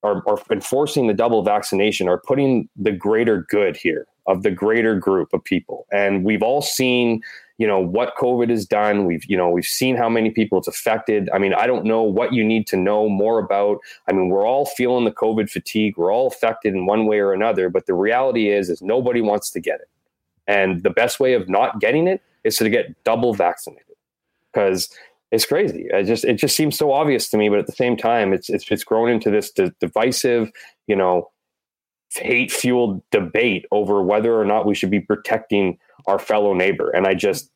are, 0.04 0.24
are 0.28 0.40
enforcing 0.52 1.08
the 1.08 1.14
double 1.14 1.44
vaccination 1.44 2.08
are 2.08 2.22
putting 2.26 2.70
the 2.76 2.92
greater 2.92 3.46
good 3.50 3.76
here 3.76 4.08
of 4.28 4.44
the 4.44 4.52
greater 4.52 4.96
group 4.96 5.34
of 5.34 5.44
people. 5.44 5.88
And 5.92 6.24
we've 6.24 6.44
all 6.44 6.62
seen, 6.62 7.22
you 7.60 7.68
know, 7.68 7.78
what 7.78 8.16
COVID 8.16 8.50
has 8.50 8.66
done. 8.66 9.06
We've, 9.06 9.24
you 9.26 9.36
know, 9.36 9.50
we've 9.50 9.66
seen 9.66 9.98
how 9.98 10.08
many 10.08 10.32
people 10.32 10.58
it's 10.58 10.68
affected. 10.68 11.30
I 11.34 11.38
mean, 11.38 11.54
I 11.54 11.68
don't 11.68 11.84
know 11.84 12.02
what 12.02 12.34
you 12.34 12.44
need 12.44 12.66
to 12.68 12.78
know 12.78 13.10
more 13.10 13.38
about. 13.38 13.80
I 14.08 14.14
mean, 14.14 14.30
we're 14.30 14.48
all 14.48 14.66
feeling 14.66 15.04
the 15.04 15.12
COVID 15.12 15.52
fatigue. 15.52 15.98
We're 15.98 16.12
all 16.12 16.28
affected 16.28 16.74
in 16.74 16.86
one 16.86 17.06
way 17.06 17.20
or 17.20 17.34
another. 17.34 17.70
But 17.70 17.86
the 17.86 17.94
reality 17.94 18.50
is, 18.50 18.70
is 18.70 18.82
nobody 18.82 19.20
wants 19.20 19.52
to 19.52 19.60
get 19.60 19.82
it. 19.82 19.90
And 20.48 20.84
the 20.84 20.90
best 20.90 21.20
way 21.20 21.34
of 21.34 21.50
not 21.50 21.82
getting 21.82 22.08
it 22.08 22.22
is 22.46 22.56
to 22.58 22.70
get 22.70 23.04
double 23.04 23.34
vaccinated 23.34 23.84
because 24.52 24.90
it's 25.32 25.46
crazy. 25.46 25.88
It 25.92 26.06
just 26.06 26.24
it 26.24 26.36
just 26.36 26.56
seems 26.56 26.78
so 26.78 26.94
obvious 26.94 27.30
to 27.30 27.38
me, 27.38 27.50
but 27.50 27.60
at 27.60 27.68
the 27.68 27.74
same 27.74 27.98
time, 27.98 28.32
it's 28.32 28.50
it's 28.50 28.72
it's 28.72 28.86
grown 28.86 29.10
into 29.10 29.30
this 29.30 29.52
divisive, 29.52 30.50
you 30.88 30.96
know, 30.96 31.30
hate 32.16 32.54
fueled 32.54 33.04
debate 33.12 33.66
over 33.72 34.02
whether 34.02 34.40
or 34.40 34.46
not 34.46 34.66
we 34.66 34.74
should 34.74 34.90
be 34.90 35.02
protecting 35.02 35.78
our 36.08 36.20
fellow 36.20 36.54
neighbor. 36.54 36.90
And 36.90 37.08
I 37.08 37.14
just 37.14 37.52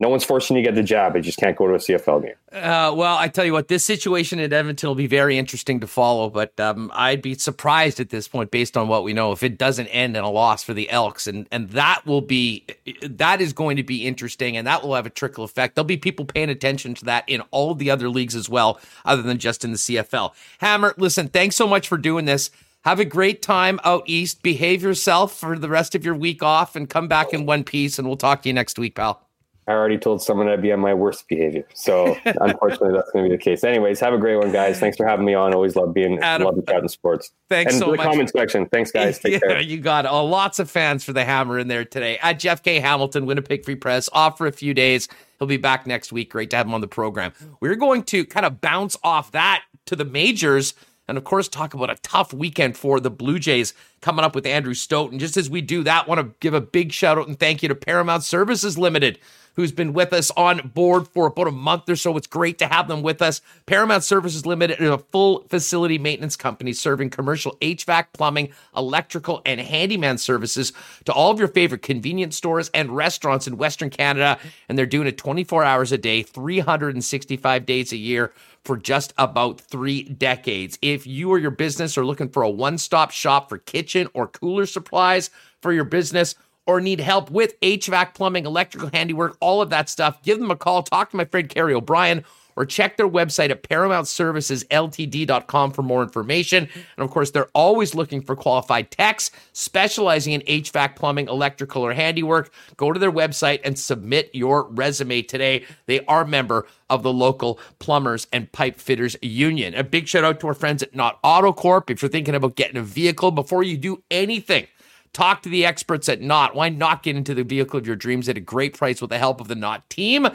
no 0.00 0.08
one's 0.08 0.24
forcing 0.24 0.56
you 0.56 0.62
to 0.62 0.68
get 0.68 0.76
the 0.76 0.82
job. 0.82 1.16
I 1.16 1.20
just 1.20 1.38
can't 1.38 1.56
go 1.56 1.66
to 1.66 1.74
a 1.74 1.78
CFL 1.78 2.22
game. 2.22 2.34
Uh, 2.52 2.92
well, 2.94 3.16
I 3.16 3.26
tell 3.26 3.44
you 3.44 3.52
what, 3.52 3.66
this 3.66 3.84
situation 3.84 4.38
at 4.38 4.52
Edmonton 4.52 4.88
will 4.88 4.94
be 4.94 5.08
very 5.08 5.36
interesting 5.36 5.80
to 5.80 5.88
follow, 5.88 6.30
but 6.30 6.58
um, 6.60 6.92
I'd 6.94 7.20
be 7.20 7.34
surprised 7.34 7.98
at 7.98 8.10
this 8.10 8.28
point, 8.28 8.52
based 8.52 8.76
on 8.76 8.86
what 8.86 9.02
we 9.02 9.12
know, 9.12 9.32
if 9.32 9.42
it 9.42 9.58
doesn't 9.58 9.88
end 9.88 10.16
in 10.16 10.22
a 10.22 10.30
loss 10.30 10.62
for 10.62 10.72
the 10.72 10.88
Elks, 10.88 11.26
and 11.26 11.48
and 11.50 11.70
that 11.70 12.06
will 12.06 12.20
be 12.20 12.64
that 13.02 13.40
is 13.40 13.52
going 13.52 13.76
to 13.76 13.82
be 13.82 14.06
interesting, 14.06 14.56
and 14.56 14.66
that 14.68 14.84
will 14.84 14.94
have 14.94 15.06
a 15.06 15.10
trickle 15.10 15.42
effect. 15.42 15.74
There'll 15.74 15.84
be 15.84 15.96
people 15.96 16.24
paying 16.24 16.48
attention 16.48 16.94
to 16.94 17.04
that 17.06 17.24
in 17.26 17.40
all 17.50 17.74
the 17.74 17.90
other 17.90 18.08
leagues 18.08 18.36
as 18.36 18.48
well, 18.48 18.78
other 19.04 19.22
than 19.22 19.38
just 19.38 19.64
in 19.64 19.72
the 19.72 19.78
CFL. 19.78 20.32
Hammer, 20.58 20.94
listen, 20.96 21.26
thanks 21.26 21.56
so 21.56 21.66
much 21.66 21.88
for 21.88 21.98
doing 21.98 22.24
this. 22.24 22.50
Have 22.88 23.00
a 23.00 23.04
great 23.04 23.42
time 23.42 23.78
out 23.84 24.04
east. 24.06 24.42
Behave 24.42 24.82
yourself 24.82 25.36
for 25.36 25.58
the 25.58 25.68
rest 25.68 25.94
of 25.94 26.06
your 26.06 26.14
week 26.14 26.42
off, 26.42 26.74
and 26.74 26.88
come 26.88 27.06
back 27.06 27.34
in 27.34 27.44
one 27.44 27.62
piece. 27.62 27.98
And 27.98 28.08
we'll 28.08 28.16
talk 28.16 28.40
to 28.40 28.48
you 28.48 28.54
next 28.54 28.78
week, 28.78 28.94
pal. 28.94 29.20
I 29.66 29.72
already 29.72 29.98
told 29.98 30.22
someone 30.22 30.48
I'd 30.48 30.62
be 30.62 30.72
on 30.72 30.80
my 30.80 30.94
worst 30.94 31.28
behavior. 31.28 31.66
So 31.74 32.16
unfortunately, 32.24 32.94
that's 32.94 33.10
going 33.10 33.26
to 33.26 33.28
be 33.28 33.36
the 33.36 33.42
case. 33.42 33.62
Anyways, 33.62 34.00
have 34.00 34.14
a 34.14 34.16
great 34.16 34.36
one, 34.36 34.52
guys. 34.52 34.80
Thanks 34.80 34.96
for 34.96 35.06
having 35.06 35.26
me 35.26 35.34
on. 35.34 35.52
Always 35.52 35.76
love 35.76 35.92
being 35.92 36.18
Adam, 36.20 36.46
love 36.46 36.66
chatting 36.66 36.88
sports. 36.88 37.30
Thanks 37.50 37.74
and 37.74 37.78
so 37.78 37.90
the 37.90 37.98
much. 37.98 38.06
comment 38.06 38.30
section. 38.30 38.64
Thanks, 38.70 38.90
guys. 38.90 39.18
Take 39.22 39.32
yeah, 39.34 39.38
care. 39.40 39.60
you 39.60 39.80
got 39.80 40.06
it. 40.06 40.08
Oh, 40.10 40.24
lots 40.24 40.58
of 40.58 40.70
fans 40.70 41.04
for 41.04 41.12
the 41.12 41.26
Hammer 41.26 41.58
in 41.58 41.68
there 41.68 41.84
today. 41.84 42.16
At 42.22 42.38
Jeff 42.38 42.62
K. 42.62 42.80
Hamilton, 42.80 43.26
Winnipeg 43.26 43.66
Free 43.66 43.74
Press, 43.74 44.08
off 44.14 44.38
for 44.38 44.46
a 44.46 44.52
few 44.52 44.72
days. 44.72 45.08
He'll 45.38 45.46
be 45.46 45.58
back 45.58 45.86
next 45.86 46.10
week. 46.10 46.30
Great 46.30 46.48
to 46.50 46.56
have 46.56 46.64
him 46.64 46.72
on 46.72 46.80
the 46.80 46.88
program. 46.88 47.34
We're 47.60 47.76
going 47.76 48.04
to 48.04 48.24
kind 48.24 48.46
of 48.46 48.62
bounce 48.62 48.96
off 49.04 49.32
that 49.32 49.64
to 49.84 49.94
the 49.94 50.06
majors. 50.06 50.72
And 51.08 51.16
of 51.16 51.24
course, 51.24 51.48
talk 51.48 51.74
about 51.74 51.90
a 51.90 51.96
tough 52.02 52.32
weekend 52.34 52.76
for 52.76 53.00
the 53.00 53.10
Blue 53.10 53.38
Jays 53.38 53.72
coming 54.02 54.24
up 54.24 54.34
with 54.34 54.46
Andrew 54.46 54.74
Stoeten. 54.74 55.18
Just 55.18 55.38
as 55.38 55.48
we 55.48 55.62
do 55.62 55.82
that, 55.84 56.06
want 56.06 56.20
to 56.20 56.34
give 56.40 56.54
a 56.54 56.60
big 56.60 56.92
shout 56.92 57.18
out 57.18 57.26
and 57.26 57.40
thank 57.40 57.62
you 57.62 57.68
to 57.68 57.74
Paramount 57.74 58.22
Services 58.24 58.76
Limited 58.76 59.18
who's 59.58 59.72
been 59.72 59.92
with 59.92 60.12
us 60.12 60.30
on 60.36 60.70
board 60.72 61.08
for 61.08 61.26
about 61.26 61.48
a 61.48 61.50
month 61.50 61.88
or 61.88 61.96
so. 61.96 62.16
It's 62.16 62.28
great 62.28 62.58
to 62.58 62.68
have 62.68 62.86
them 62.86 63.02
with 63.02 63.20
us. 63.20 63.40
Paramount 63.66 64.04
Services 64.04 64.46
Limited 64.46 64.80
is 64.80 64.88
a 64.88 64.98
full 64.98 65.42
facility 65.48 65.98
maintenance 65.98 66.36
company 66.36 66.72
serving 66.72 67.10
commercial 67.10 67.56
HVAC, 67.60 68.06
plumbing, 68.12 68.52
electrical, 68.76 69.42
and 69.44 69.60
handyman 69.60 70.16
services 70.16 70.72
to 71.06 71.12
all 71.12 71.32
of 71.32 71.40
your 71.40 71.48
favorite 71.48 71.82
convenience 71.82 72.36
stores 72.36 72.70
and 72.72 72.94
restaurants 72.94 73.48
in 73.48 73.56
Western 73.56 73.90
Canada. 73.90 74.38
And 74.68 74.78
they're 74.78 74.86
doing 74.86 75.08
it 75.08 75.18
24 75.18 75.64
hours 75.64 75.90
a 75.90 75.98
day, 75.98 76.22
365 76.22 77.66
days 77.66 77.90
a 77.90 77.96
year 77.96 78.32
for 78.62 78.76
just 78.76 79.12
about 79.18 79.60
three 79.60 80.04
decades. 80.04 80.78
If 80.82 81.04
you 81.04 81.30
or 81.30 81.38
your 81.40 81.50
business 81.50 81.98
are 81.98 82.06
looking 82.06 82.28
for 82.28 82.44
a 82.44 82.50
one 82.50 82.78
stop 82.78 83.10
shop 83.10 83.48
for 83.48 83.58
kitchen 83.58 84.06
or 84.14 84.28
cooler 84.28 84.66
supplies 84.66 85.30
for 85.60 85.72
your 85.72 85.84
business, 85.84 86.36
or 86.68 86.80
need 86.82 87.00
help 87.00 87.30
with 87.30 87.58
HVAC, 87.62 88.14
plumbing, 88.14 88.44
electrical 88.44 88.90
handiwork, 88.92 89.38
all 89.40 89.62
of 89.62 89.70
that 89.70 89.88
stuff, 89.88 90.22
give 90.22 90.38
them 90.38 90.50
a 90.50 90.56
call. 90.56 90.82
Talk 90.82 91.08
to 91.10 91.16
my 91.16 91.24
friend 91.24 91.48
Carrie 91.48 91.72
O'Brien 91.74 92.22
or 92.56 92.66
check 92.66 92.96
their 92.96 93.08
website 93.08 93.50
at 93.50 93.62
paramountservicesltd.com 93.62 95.70
for 95.70 95.82
more 95.82 96.02
information. 96.02 96.68
And 96.74 97.04
of 97.04 97.10
course, 97.10 97.30
they're 97.30 97.48
always 97.54 97.94
looking 97.94 98.20
for 98.20 98.34
qualified 98.36 98.90
techs 98.90 99.30
specializing 99.52 100.34
in 100.34 100.42
HVAC, 100.42 100.94
plumbing, 100.96 101.28
electrical, 101.28 101.86
or 101.86 101.94
handiwork. 101.94 102.52
Go 102.76 102.92
to 102.92 102.98
their 102.98 103.12
website 103.12 103.60
and 103.64 103.78
submit 103.78 104.28
your 104.34 104.68
resume 104.70 105.22
today. 105.22 105.64
They 105.86 106.04
are 106.06 106.22
a 106.22 106.26
member 106.26 106.66
of 106.90 107.04
the 107.04 107.12
local 107.12 107.60
plumbers 107.78 108.26
and 108.32 108.50
pipe 108.50 108.80
fitters 108.80 109.16
union. 109.22 109.74
A 109.74 109.84
big 109.84 110.08
shout 110.08 110.24
out 110.24 110.40
to 110.40 110.48
our 110.48 110.54
friends 110.54 110.82
at 110.82 110.92
Nott 110.94 111.22
Autocorp. 111.22 111.88
If 111.88 112.02
you're 112.02 112.10
thinking 112.10 112.34
about 112.34 112.56
getting 112.56 112.76
a 112.76 112.82
vehicle 112.82 113.30
before 113.30 113.62
you 113.62 113.78
do 113.78 114.02
anything, 114.10 114.66
Talk 115.12 115.42
to 115.42 115.48
the 115.48 115.64
experts 115.64 116.08
at 116.08 116.20
Nott. 116.20 116.54
Why 116.54 116.68
not 116.68 117.02
get 117.02 117.16
into 117.16 117.34
the 117.34 117.44
vehicle 117.44 117.78
of 117.78 117.86
your 117.86 117.96
dreams 117.96 118.28
at 118.28 118.36
a 118.36 118.40
great 118.40 118.76
price 118.76 119.00
with 119.00 119.10
the 119.10 119.18
help 119.18 119.40
of 119.40 119.48
the 119.48 119.54
Nott 119.54 119.88
team? 119.90 120.28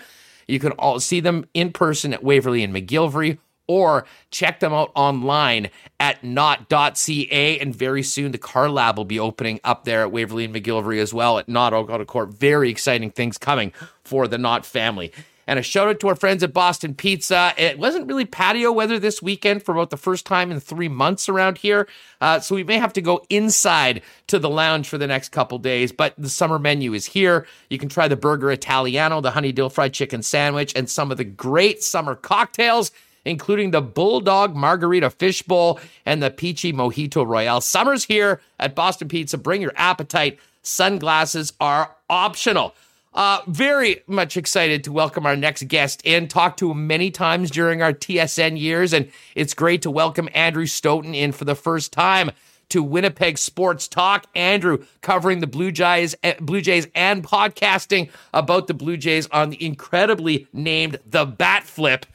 You 0.48 0.60
can 0.60 0.72
all 0.74 1.00
see 1.00 1.20
them 1.20 1.46
in 1.54 1.72
person 1.72 2.14
at 2.14 2.24
Waverley 2.24 2.64
and 2.64 2.74
McGillivray 2.74 3.38
or 3.68 4.06
check 4.30 4.60
them 4.60 4.74
out 4.74 4.92
online 4.96 5.70
at 6.00 6.24
nott.ca. 6.24 7.60
And 7.60 7.76
very 7.76 8.04
soon, 8.04 8.32
the 8.32 8.38
car 8.38 8.70
lab 8.70 8.98
will 8.98 9.06
be 9.06 9.20
opening 9.20 9.60
up 9.64 9.86
there 9.86 10.02
at 10.02 10.12
Waverley 10.12 10.46
and 10.46 10.54
McGillivray 10.54 11.00
as 11.00 11.14
well 11.14 11.40
at 11.40 11.48
Nott 11.48 11.74
Autocorp. 11.74 12.34
Very 12.34 12.70
exciting 12.70 13.12
things 13.12 13.38
coming 13.38 13.72
for 14.04 14.28
the 14.28 14.38
Nott 14.38 14.66
family. 14.66 15.12
And 15.48 15.60
a 15.60 15.64
shout 15.64 15.88
out 15.88 16.00
to 16.00 16.08
our 16.08 16.16
friends 16.16 16.44
at 16.44 16.54
Boston 16.54 16.96
Pizza. 16.96 17.54
It 17.58 17.78
wasn't 17.78 18.08
really 18.08 18.26
patio 18.26 18.72
weather 18.72 19.00
this 19.00 19.22
weekend 19.22 19.64
for 19.64 19.74
about 19.74 19.90
the 19.90 19.98
first 19.98 20.26
time 20.26 20.52
in 20.52 20.60
three 20.60 20.88
months 20.88 21.28
around 21.28 21.58
here. 21.58 21.88
Uh, 22.22 22.40
so 22.40 22.56
we 22.56 22.64
may 22.64 22.78
have 22.78 22.94
to 22.94 23.02
go 23.02 23.26
inside 23.30 24.02
to 24.28 24.40
the 24.40 24.50
lounge 24.50 24.88
for 24.88 24.98
the 24.98 25.08
next 25.08 25.30
couple 25.30 25.58
days. 25.58 25.92
But 25.92 26.14
the 26.18 26.30
summer 26.30 26.60
menu 26.60 26.94
is 26.94 27.06
here. 27.06 27.46
You 27.70 27.78
can 27.78 27.90
try 27.90 28.08
the 28.08 28.16
Burger 28.16 28.52
Italiano, 28.52 29.22
the 29.22 29.32
Honey 29.32 29.52
Dill 29.52 29.70
Fried 29.70 29.94
Chicken 29.94 30.24
Sandwich, 30.24 30.74
and 30.76 30.90
some 30.90 31.12
of 31.12 31.18
the 31.18 31.24
great 31.24 31.84
summer 31.84 32.16
cocktails 32.16 32.92
including 33.26 33.72
the 33.72 33.82
Bulldog 33.82 34.56
Margarita 34.56 35.10
Fish 35.10 35.44
Bowl 35.44 35.80
and 36.06 36.22
the 36.22 36.30
Peachy 36.30 36.74
Mojito 36.74 37.26
Royale. 37.26 37.62
Summer's 37.62 38.06
here 38.06 38.42
at 38.60 38.76
Boston 38.76 39.08
Pizza. 39.08 39.38
Bring 39.38 39.62
your 39.62 39.74
appetite. 39.76 40.40
Sunglasses 40.62 41.54
are 41.60 41.96
optional. 42.10 42.76
Uh, 43.14 43.42
very 43.48 44.02
much 44.08 44.38
excited 44.38 44.84
to 44.84 44.92
welcome 44.92 45.26
our 45.26 45.36
next 45.36 45.68
guest 45.68 46.02
in. 46.04 46.28
Talked 46.28 46.58
to 46.60 46.72
him 46.72 46.88
many 46.88 47.12
times 47.12 47.52
during 47.52 47.82
our 47.82 47.94
TSN 47.94 48.60
years, 48.60 48.92
and 48.92 49.12
it's 49.36 49.54
great 49.54 49.84
to 49.84 49.92
welcome 49.92 50.28
Andrew 50.34 50.66
Stoeten 50.66 51.14
in 51.14 51.32
for 51.32 51.46
the 51.46 51.54
first 51.56 51.94
time 51.94 52.32
to 52.70 52.82
Winnipeg 52.82 53.38
Sports 53.38 53.88
Talk. 53.88 54.26
Andrew 54.34 54.84
covering 55.02 55.42
the 55.42 55.48
Blue 55.48 55.72
Jays, 55.72 56.16
Blue 56.40 56.62
Jays, 56.62 56.88
and 56.96 57.24
podcasting 57.24 58.10
about 58.34 58.66
the 58.66 58.74
Blue 58.74 58.98
Jays 58.98 59.28
on 59.28 59.52
the 59.52 59.64
incredibly 59.64 60.48
named 60.52 60.98
The 61.06 61.26
Bat 61.26 61.64
Flip. 61.66 62.06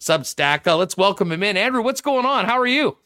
Substack. 0.00 0.66
Uh, 0.66 0.76
let's 0.76 0.96
welcome 0.96 1.30
him 1.30 1.42
in. 1.42 1.56
Andrew, 1.56 1.82
what's 1.82 2.00
going 2.00 2.24
on? 2.24 2.46
How 2.46 2.58
are 2.58 2.66
you? 2.66 2.96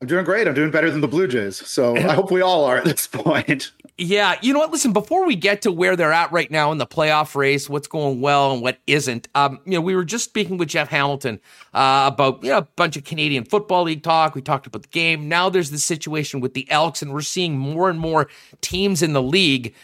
I'm 0.00 0.08
doing 0.08 0.24
great. 0.24 0.48
I'm 0.48 0.54
doing 0.54 0.72
better 0.72 0.90
than 0.90 1.00
the 1.00 1.08
Blue 1.08 1.28
Jays. 1.28 1.64
So 1.68 1.96
I 1.96 2.14
hope 2.14 2.30
we 2.32 2.42
all 2.42 2.64
are 2.64 2.78
at 2.78 2.84
this 2.84 3.06
point. 3.06 3.72
Yeah, 3.98 4.36
you 4.40 4.52
know 4.52 4.58
what? 4.58 4.72
Listen, 4.72 4.92
before 4.92 5.26
we 5.26 5.36
get 5.36 5.62
to 5.62 5.70
where 5.70 5.96
they're 5.96 6.12
at 6.12 6.32
right 6.32 6.50
now 6.50 6.72
in 6.72 6.78
the 6.78 6.86
playoff 6.86 7.34
race, 7.34 7.68
what's 7.68 7.86
going 7.86 8.20
well 8.20 8.52
and 8.52 8.62
what 8.62 8.78
isn't, 8.86 9.28
um, 9.34 9.60
you 9.66 9.72
know, 9.72 9.82
we 9.82 9.94
were 9.94 10.04
just 10.04 10.24
speaking 10.24 10.56
with 10.56 10.68
Jeff 10.68 10.88
Hamilton 10.88 11.38
uh, 11.74 12.10
about 12.12 12.42
you 12.42 12.50
know 12.50 12.58
a 12.58 12.62
bunch 12.62 12.96
of 12.96 13.04
Canadian 13.04 13.44
Football 13.44 13.84
League 13.84 14.02
talk. 14.02 14.34
We 14.34 14.40
talked 14.40 14.66
about 14.66 14.82
the 14.82 14.88
game. 14.88 15.28
Now 15.28 15.50
there's 15.50 15.70
the 15.70 15.78
situation 15.78 16.40
with 16.40 16.54
the 16.54 16.68
Elks, 16.70 17.02
and 17.02 17.12
we're 17.12 17.20
seeing 17.20 17.58
more 17.58 17.90
and 17.90 17.98
more 17.98 18.28
teams 18.62 19.02
in 19.02 19.12
the 19.12 19.22
league 19.22 19.74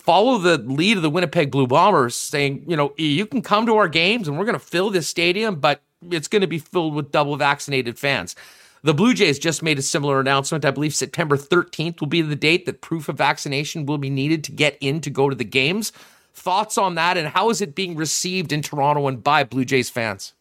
follow 0.00 0.38
the 0.38 0.58
lead 0.58 0.96
of 0.96 1.02
the 1.02 1.10
Winnipeg 1.10 1.50
Blue 1.50 1.66
Bombers, 1.66 2.16
saying, 2.16 2.64
you 2.66 2.76
know, 2.76 2.94
you 2.96 3.26
can 3.26 3.42
come 3.42 3.66
to 3.66 3.76
our 3.76 3.88
games 3.88 4.26
and 4.26 4.38
we're 4.38 4.44
going 4.44 4.58
to 4.58 4.64
fill 4.64 4.90
this 4.90 5.06
stadium, 5.06 5.56
but 5.56 5.82
it's 6.10 6.28
going 6.28 6.40
to 6.40 6.48
be 6.48 6.58
filled 6.58 6.94
with 6.94 7.12
double 7.12 7.36
vaccinated 7.36 7.98
fans. 7.98 8.34
The 8.82 8.94
Blue 8.94 9.12
Jays 9.12 9.38
just 9.38 9.62
made 9.62 9.78
a 9.78 9.82
similar 9.82 10.20
announcement. 10.20 10.64
I 10.64 10.70
believe 10.70 10.94
September 10.94 11.36
13th 11.36 12.00
will 12.00 12.08
be 12.08 12.22
the 12.22 12.36
date 12.36 12.64
that 12.66 12.80
proof 12.80 13.08
of 13.08 13.18
vaccination 13.18 13.84
will 13.84 13.98
be 13.98 14.08
needed 14.08 14.42
to 14.44 14.52
get 14.52 14.78
in 14.80 15.00
to 15.02 15.10
go 15.10 15.28
to 15.28 15.36
the 15.36 15.44
games. 15.44 15.92
Thoughts 16.32 16.78
on 16.78 16.94
that, 16.94 17.18
and 17.18 17.28
how 17.28 17.50
is 17.50 17.60
it 17.60 17.74
being 17.74 17.94
received 17.94 18.52
in 18.52 18.62
Toronto 18.62 19.06
and 19.06 19.22
by 19.22 19.44
Blue 19.44 19.64
Jays 19.64 19.90
fans? 19.90 20.32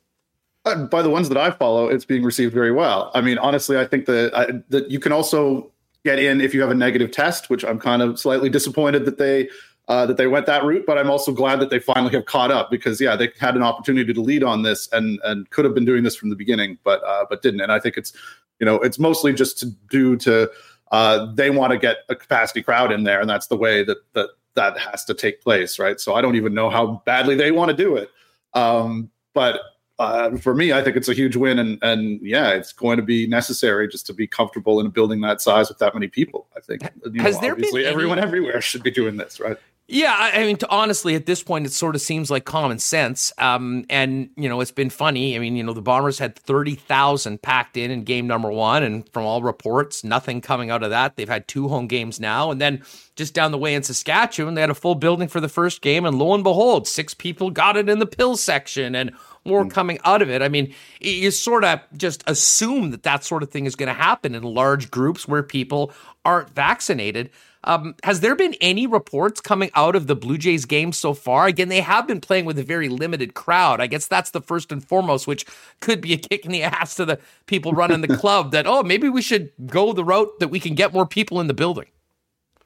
Uh, 0.65 0.85
by 0.85 1.01
the 1.01 1.09
ones 1.09 1.27
that 1.29 1.37
I 1.37 1.51
follow, 1.51 1.89
it's 1.89 2.05
being 2.05 2.23
received 2.23 2.53
very 2.53 2.71
well. 2.71 3.11
I 3.13 3.21
mean, 3.21 3.37
honestly, 3.37 3.77
I 3.77 3.85
think 3.85 4.05
that 4.05 4.33
I, 4.33 4.61
that 4.69 4.89
you 4.89 4.99
can 4.99 5.11
also 5.11 5.71
get 6.05 6.19
in 6.19 6.39
if 6.39 6.53
you 6.53 6.61
have 6.61 6.69
a 6.69 6.75
negative 6.75 7.11
test, 7.11 7.49
which 7.49 7.65
I'm 7.65 7.79
kind 7.79 8.01
of 8.01 8.19
slightly 8.19 8.49
disappointed 8.49 9.03
that 9.05 9.17
they 9.17 9.49
uh, 9.89 10.05
that 10.05 10.17
they 10.17 10.27
went 10.27 10.45
that 10.45 10.63
route. 10.63 10.85
But 10.85 10.97
I'm 10.97 11.09
also 11.09 11.31
glad 11.31 11.59
that 11.59 11.71
they 11.71 11.79
finally 11.79 12.13
have 12.13 12.25
caught 12.25 12.51
up 12.51 12.69
because 12.71 13.01
yeah, 13.01 13.15
they 13.15 13.29
had 13.39 13.55
an 13.55 13.63
opportunity 13.63 14.13
to 14.13 14.21
lead 14.21 14.43
on 14.43 14.61
this 14.61 14.87
and 14.93 15.19
and 15.23 15.49
could 15.49 15.65
have 15.65 15.73
been 15.73 15.85
doing 15.85 16.03
this 16.03 16.15
from 16.15 16.29
the 16.29 16.35
beginning, 16.35 16.77
but 16.83 17.03
uh, 17.03 17.25
but 17.29 17.41
didn't. 17.41 17.61
And 17.61 17.71
I 17.71 17.79
think 17.79 17.97
it's 17.97 18.13
you 18.59 18.65
know 18.65 18.75
it's 18.75 18.99
mostly 18.99 19.33
just 19.33 19.59
to 19.59 19.65
do 19.89 20.15
to 20.17 20.49
uh, 20.91 21.33
they 21.33 21.49
want 21.49 21.71
to 21.71 21.77
get 21.77 21.97
a 22.07 22.15
capacity 22.15 22.61
crowd 22.61 22.91
in 22.91 23.03
there, 23.03 23.19
and 23.19 23.29
that's 23.29 23.47
the 23.47 23.57
way 23.57 23.83
that 23.83 23.97
that 24.13 24.29
that 24.55 24.77
has 24.77 25.03
to 25.05 25.13
take 25.13 25.41
place, 25.41 25.79
right? 25.79 25.99
So 25.99 26.15
I 26.15 26.21
don't 26.21 26.35
even 26.35 26.53
know 26.53 26.69
how 26.69 27.01
badly 27.05 27.35
they 27.35 27.51
want 27.51 27.71
to 27.71 27.77
do 27.77 27.95
it, 27.95 28.09
um, 28.53 29.09
but 29.33 29.59
uh, 29.99 30.37
for 30.37 30.55
me, 30.55 30.71
I 30.71 30.81
think 30.81 30.95
it's 30.95 31.09
a 31.09 31.13
huge 31.13 31.35
win, 31.35 31.59
and 31.59 31.77
and 31.81 32.21
yeah, 32.21 32.51
it's 32.51 32.71
going 32.71 32.97
to 32.97 33.03
be 33.03 33.27
necessary 33.27 33.87
just 33.87 34.05
to 34.07 34.13
be 34.13 34.27
comfortable 34.27 34.79
in 34.79 34.85
a 34.85 34.89
building 34.89 35.19
that 35.21 35.41
size 35.41 35.67
with 35.67 35.79
that 35.79 35.93
many 35.93 36.07
people. 36.07 36.47
I 36.55 36.61
think 36.61 36.83
you 37.11 37.21
know, 37.21 37.31
there 37.31 37.51
obviously 37.51 37.81
been 37.81 37.87
any- 37.87 37.93
everyone 37.93 38.19
everywhere 38.19 38.61
should 38.61 38.83
be 38.83 38.91
doing 38.91 39.17
this, 39.17 39.39
right? 39.39 39.57
Yeah, 39.91 40.15
I 40.15 40.43
mean, 40.45 40.57
to, 40.57 40.69
honestly, 40.69 41.15
at 41.15 41.25
this 41.25 41.41
point, 41.41 41.65
it 41.65 41.71
sort 41.71 41.95
of 41.95 42.01
seems 42.01 42.29
like 42.29 42.45
common 42.45 42.77
sense. 42.77 43.33
Um, 43.39 43.85
and 43.89 44.29
you 44.37 44.47
know, 44.47 44.61
it's 44.61 44.69
been 44.69 44.91
funny. 44.91 45.35
I 45.35 45.39
mean, 45.39 45.55
you 45.55 45.63
know, 45.63 45.73
the 45.73 45.81
Bombers 45.81 46.19
had 46.19 46.35
thirty 46.35 46.75
thousand 46.75 47.41
packed 47.41 47.75
in 47.75 47.89
in 47.89 48.03
game 48.03 48.27
number 48.27 48.51
one, 48.51 48.83
and 48.83 49.09
from 49.09 49.25
all 49.25 49.41
reports, 49.41 50.03
nothing 50.03 50.41
coming 50.41 50.69
out 50.69 50.83
of 50.83 50.91
that. 50.91 51.15
They've 51.15 51.27
had 51.27 51.47
two 51.47 51.69
home 51.69 51.87
games 51.87 52.19
now, 52.19 52.51
and 52.51 52.61
then 52.61 52.83
just 53.15 53.33
down 53.33 53.51
the 53.51 53.57
way 53.57 53.73
in 53.73 53.81
Saskatchewan, 53.81 54.53
they 54.53 54.61
had 54.61 54.69
a 54.69 54.75
full 54.75 54.93
building 54.93 55.27
for 55.27 55.39
the 55.39 55.49
first 55.49 55.81
game, 55.81 56.05
and 56.05 56.19
lo 56.19 56.35
and 56.35 56.43
behold, 56.43 56.87
six 56.87 57.15
people 57.15 57.49
got 57.49 57.75
it 57.75 57.89
in 57.89 57.97
the 57.97 58.05
pill 58.05 58.37
section, 58.37 58.93
and 58.93 59.11
more 59.43 59.67
coming 59.67 59.97
out 60.05 60.21
of 60.21 60.29
it. 60.29 60.43
I 60.43 60.49
mean, 60.49 60.71
you 61.01 61.31
sort 61.31 61.63
of 61.63 61.79
just 61.97 62.23
assume 62.27 62.91
that 62.91 63.01
that 63.03 63.23
sort 63.23 63.41
of 63.41 63.49
thing 63.49 63.65
is 63.65 63.75
going 63.75 63.87
to 63.87 63.93
happen 63.93 64.35
in 64.35 64.43
large 64.43 64.91
groups 64.91 65.27
where 65.27 65.41
people 65.41 65.91
aren't 66.23 66.51
vaccinated. 66.51 67.31
Um, 67.65 67.95
has 68.03 68.21
there 68.21 68.35
been 68.35 68.55
any 68.61 68.87
reports 68.87 69.41
coming 69.41 69.69
out 69.75 69.95
of 69.95 70.07
the 70.07 70.15
Blue 70.15 70.37
Jays 70.37 70.65
game 70.65 70.93
so 70.93 71.13
far? 71.13 71.47
Again, 71.47 71.67
they 71.67 71.81
have 71.81 72.07
been 72.07 72.21
playing 72.21 72.45
with 72.45 72.57
a 72.57 72.63
very 72.63 72.87
limited 72.87 73.33
crowd. 73.33 73.81
I 73.81 73.87
guess 73.87 74.07
that's 74.07 74.31
the 74.31 74.41
first 74.41 74.71
and 74.71 74.83
foremost, 74.83 75.27
which 75.27 75.45
could 75.81 75.99
be 75.99 76.13
a 76.13 76.17
kick 76.29 76.45
in 76.45 76.51
the 76.51 76.63
ass 76.63 76.95
to 76.95 77.05
the 77.05 77.19
people 77.47 77.73
running 77.73 78.01
the 78.01 78.17
club 78.17 78.51
that, 78.51 78.65
oh, 78.65 78.83
maybe 78.83 79.09
we 79.09 79.21
should 79.21 79.51
go 79.65 79.91
the 79.91 80.05
route 80.05 80.39
that 80.39 80.47
we 80.47 80.59
can 80.59 80.73
get 80.73 80.93
more 80.93 81.05
people 81.05 81.41
in 81.41 81.47
the 81.47 81.53
building. 81.53 81.87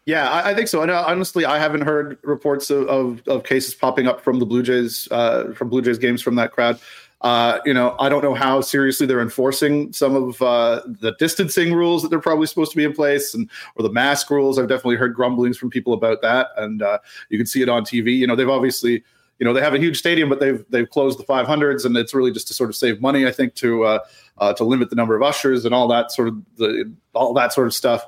Yeah, 0.05 0.29
I, 0.29 0.51
I 0.51 0.53
think 0.53 0.67
so. 0.67 0.81
And 0.81 0.91
uh, 0.91 1.05
honestly, 1.07 1.45
I 1.45 1.57
haven't 1.57 1.81
heard 1.81 2.19
reports 2.23 2.69
of, 2.69 2.87
of, 2.87 3.27
of 3.27 3.45
cases 3.45 3.73
popping 3.73 4.05
up 4.05 4.21
from 4.21 4.39
the 4.39 4.45
Blue 4.45 4.61
Jays 4.61 5.07
uh, 5.11 5.53
from 5.55 5.69
Blue 5.69 5.81
Jays 5.81 5.97
games 5.97 6.21
from 6.21 6.35
that 6.35 6.51
crowd. 6.51 6.79
Uh, 7.23 7.59
you 7.65 7.73
know, 7.73 7.95
I 7.99 8.09
don't 8.09 8.21
know 8.21 8.33
how 8.33 8.59
seriously 8.59 9.07
they're 9.07 9.21
enforcing 9.21 9.93
some 9.93 10.15
of 10.15 10.41
uh, 10.41 10.81
the 10.85 11.15
distancing 11.19 11.73
rules 11.73 12.01
that 12.01 12.09
they're 12.09 12.19
probably 12.19 12.47
supposed 12.47 12.71
to 12.71 12.77
be 12.77 12.83
in 12.83 12.91
place, 12.91 13.33
and 13.33 13.49
or 13.77 13.83
the 13.83 13.91
mask 13.91 14.29
rules. 14.29 14.59
I've 14.59 14.67
definitely 14.67 14.97
heard 14.97 15.15
grumblings 15.15 15.57
from 15.57 15.69
people 15.69 15.93
about 15.93 16.21
that, 16.21 16.49
and 16.57 16.81
uh, 16.81 16.99
you 17.29 17.37
can 17.37 17.47
see 17.47 17.61
it 17.61 17.69
on 17.69 17.83
TV. 17.83 18.17
You 18.17 18.27
know, 18.27 18.35
they've 18.35 18.49
obviously, 18.49 19.03
you 19.39 19.45
know, 19.45 19.53
they 19.53 19.61
have 19.61 19.73
a 19.73 19.79
huge 19.79 19.97
stadium, 19.97 20.27
but 20.27 20.41
they've 20.41 20.65
they've 20.69 20.89
closed 20.89 21.17
the 21.17 21.23
500s, 21.23 21.85
and 21.85 21.95
it's 21.95 22.13
really 22.13 22.31
just 22.31 22.47
to 22.49 22.53
sort 22.53 22.69
of 22.69 22.75
save 22.75 22.99
money. 22.99 23.25
I 23.25 23.31
think 23.31 23.53
to 23.55 23.85
uh, 23.85 23.99
uh, 24.39 24.53
to 24.55 24.65
limit 24.65 24.89
the 24.89 24.97
number 24.97 25.15
of 25.15 25.23
ushers 25.23 25.63
and 25.63 25.73
all 25.73 25.87
that 25.87 26.11
sort 26.11 26.27
of 26.27 26.41
the 26.57 26.93
all 27.13 27.33
that 27.35 27.53
sort 27.53 27.67
of 27.67 27.73
stuff. 27.73 28.05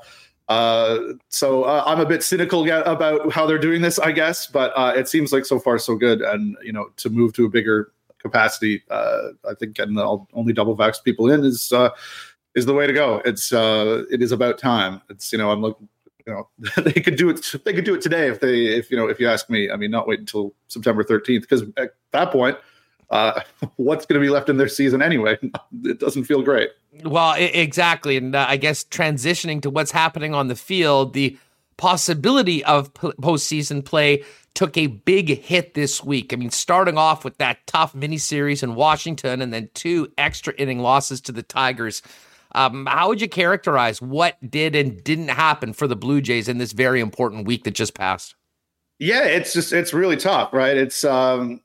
Uh, 0.49 0.99
so 1.29 1.63
uh, 1.63 1.83
I'm 1.87 1.99
a 1.99 2.05
bit 2.05 2.21
cynical 2.21 2.69
about 2.69 3.31
how 3.31 3.47
they're 3.47 3.57
doing 3.57 3.81
this, 3.81 3.97
I 3.97 4.11
guess, 4.11 4.45
but 4.45 4.73
uh, 4.75 4.93
it 4.95 5.07
seems 5.07 5.33
like 5.33 5.45
so 5.45 5.57
far 5.57 5.79
so 5.79 5.95
good. 5.95 6.21
And 6.21 6.57
you 6.61 6.73
know, 6.73 6.89
to 6.97 7.09
move 7.09 7.33
to 7.33 7.45
a 7.45 7.49
bigger 7.49 7.93
capacity, 8.25 8.83
uh, 8.89 9.29
I 9.47 9.53
think 9.53 9.75
getting 9.75 9.93
the 9.93 10.25
only 10.33 10.51
double 10.51 10.75
vax 10.75 11.01
people 11.03 11.31
in 11.31 11.45
is 11.45 11.71
uh, 11.71 11.89
is 12.55 12.65
the 12.65 12.73
way 12.73 12.87
to 12.87 12.93
go. 12.93 13.21
It's 13.23 13.53
uh, 13.53 14.03
it 14.11 14.21
is 14.23 14.31
about 14.31 14.57
time. 14.57 15.01
It's 15.09 15.31
you 15.31 15.37
know 15.37 15.51
I'm 15.51 15.61
looking. 15.61 15.87
You 16.25 16.33
know 16.33 16.49
they 16.81 16.93
could 16.93 17.17
do 17.17 17.29
it. 17.29 17.45
They 17.63 17.73
could 17.73 17.85
do 17.85 17.93
it 17.93 18.01
today 18.01 18.27
if 18.27 18.39
they 18.39 18.65
if 18.65 18.89
you 18.89 18.97
know 18.97 19.07
if 19.07 19.19
you 19.19 19.29
ask 19.29 19.47
me. 19.49 19.69
I 19.69 19.75
mean, 19.75 19.91
not 19.91 20.07
wait 20.07 20.19
until 20.19 20.55
September 20.67 21.03
13th 21.03 21.41
because 21.41 21.61
at 21.77 21.91
that 22.13 22.31
point, 22.31 22.57
uh, 23.11 23.41
what's 23.75 24.07
going 24.07 24.19
to 24.19 24.25
be 24.25 24.31
left 24.31 24.49
in 24.49 24.57
their 24.57 24.67
season 24.67 25.01
anyway? 25.01 25.37
It 25.83 25.99
doesn't 25.99 26.23
feel 26.23 26.41
great. 26.41 26.71
Well, 27.03 27.33
I- 27.35 27.39
exactly. 27.39 28.17
And 28.17 28.33
uh, 28.35 28.47
I 28.49 28.57
guess 28.57 28.83
transitioning 28.83 29.61
to 29.61 29.69
what's 29.69 29.91
happening 29.91 30.33
on 30.33 30.47
the 30.47 30.55
field, 30.55 31.13
the 31.13 31.37
possibility 31.77 32.63
of 32.63 32.91
p- 32.93 33.11
postseason 33.21 33.85
play 33.85 34.23
took 34.55 34.77
a 34.77 34.87
big 34.87 35.43
hit 35.43 35.73
this 35.73 36.03
week. 36.03 36.33
I 36.33 36.37
mean, 36.37 36.49
starting 36.49 36.97
off 36.97 37.23
with 37.23 37.37
that 37.37 37.67
tough 37.67 37.93
miniseries 37.93 38.63
in 38.63 38.73
Washington 38.73 39.41
and 39.41 39.53
then 39.53 39.69
two 39.73 40.11
extra 40.17 40.53
inning 40.55 40.79
losses 40.79 41.21
to 41.21 41.31
the 41.31 41.43
Tigers. 41.43 42.01
Um, 42.53 42.85
how 42.85 43.09
would 43.09 43.19
you 43.19 43.27
characterize 43.27 44.01
what 44.01 44.37
did 44.49 44.75
and 44.75 45.03
didn't 45.03 45.27
happen 45.27 45.73
for 45.73 45.87
the 45.87 45.95
Blue 45.95 46.21
Jays 46.21 46.47
in 46.47 46.57
this 46.57 46.71
very 46.71 47.01
important 47.01 47.45
week 47.45 47.65
that 47.65 47.71
just 47.71 47.93
passed? 47.93 48.35
Yeah, 48.97 49.25
it's 49.25 49.51
just 49.53 49.73
it's 49.73 49.93
really 49.93 50.15
tough, 50.15 50.53
right? 50.53 50.77
It's 50.77 51.03
um 51.03 51.59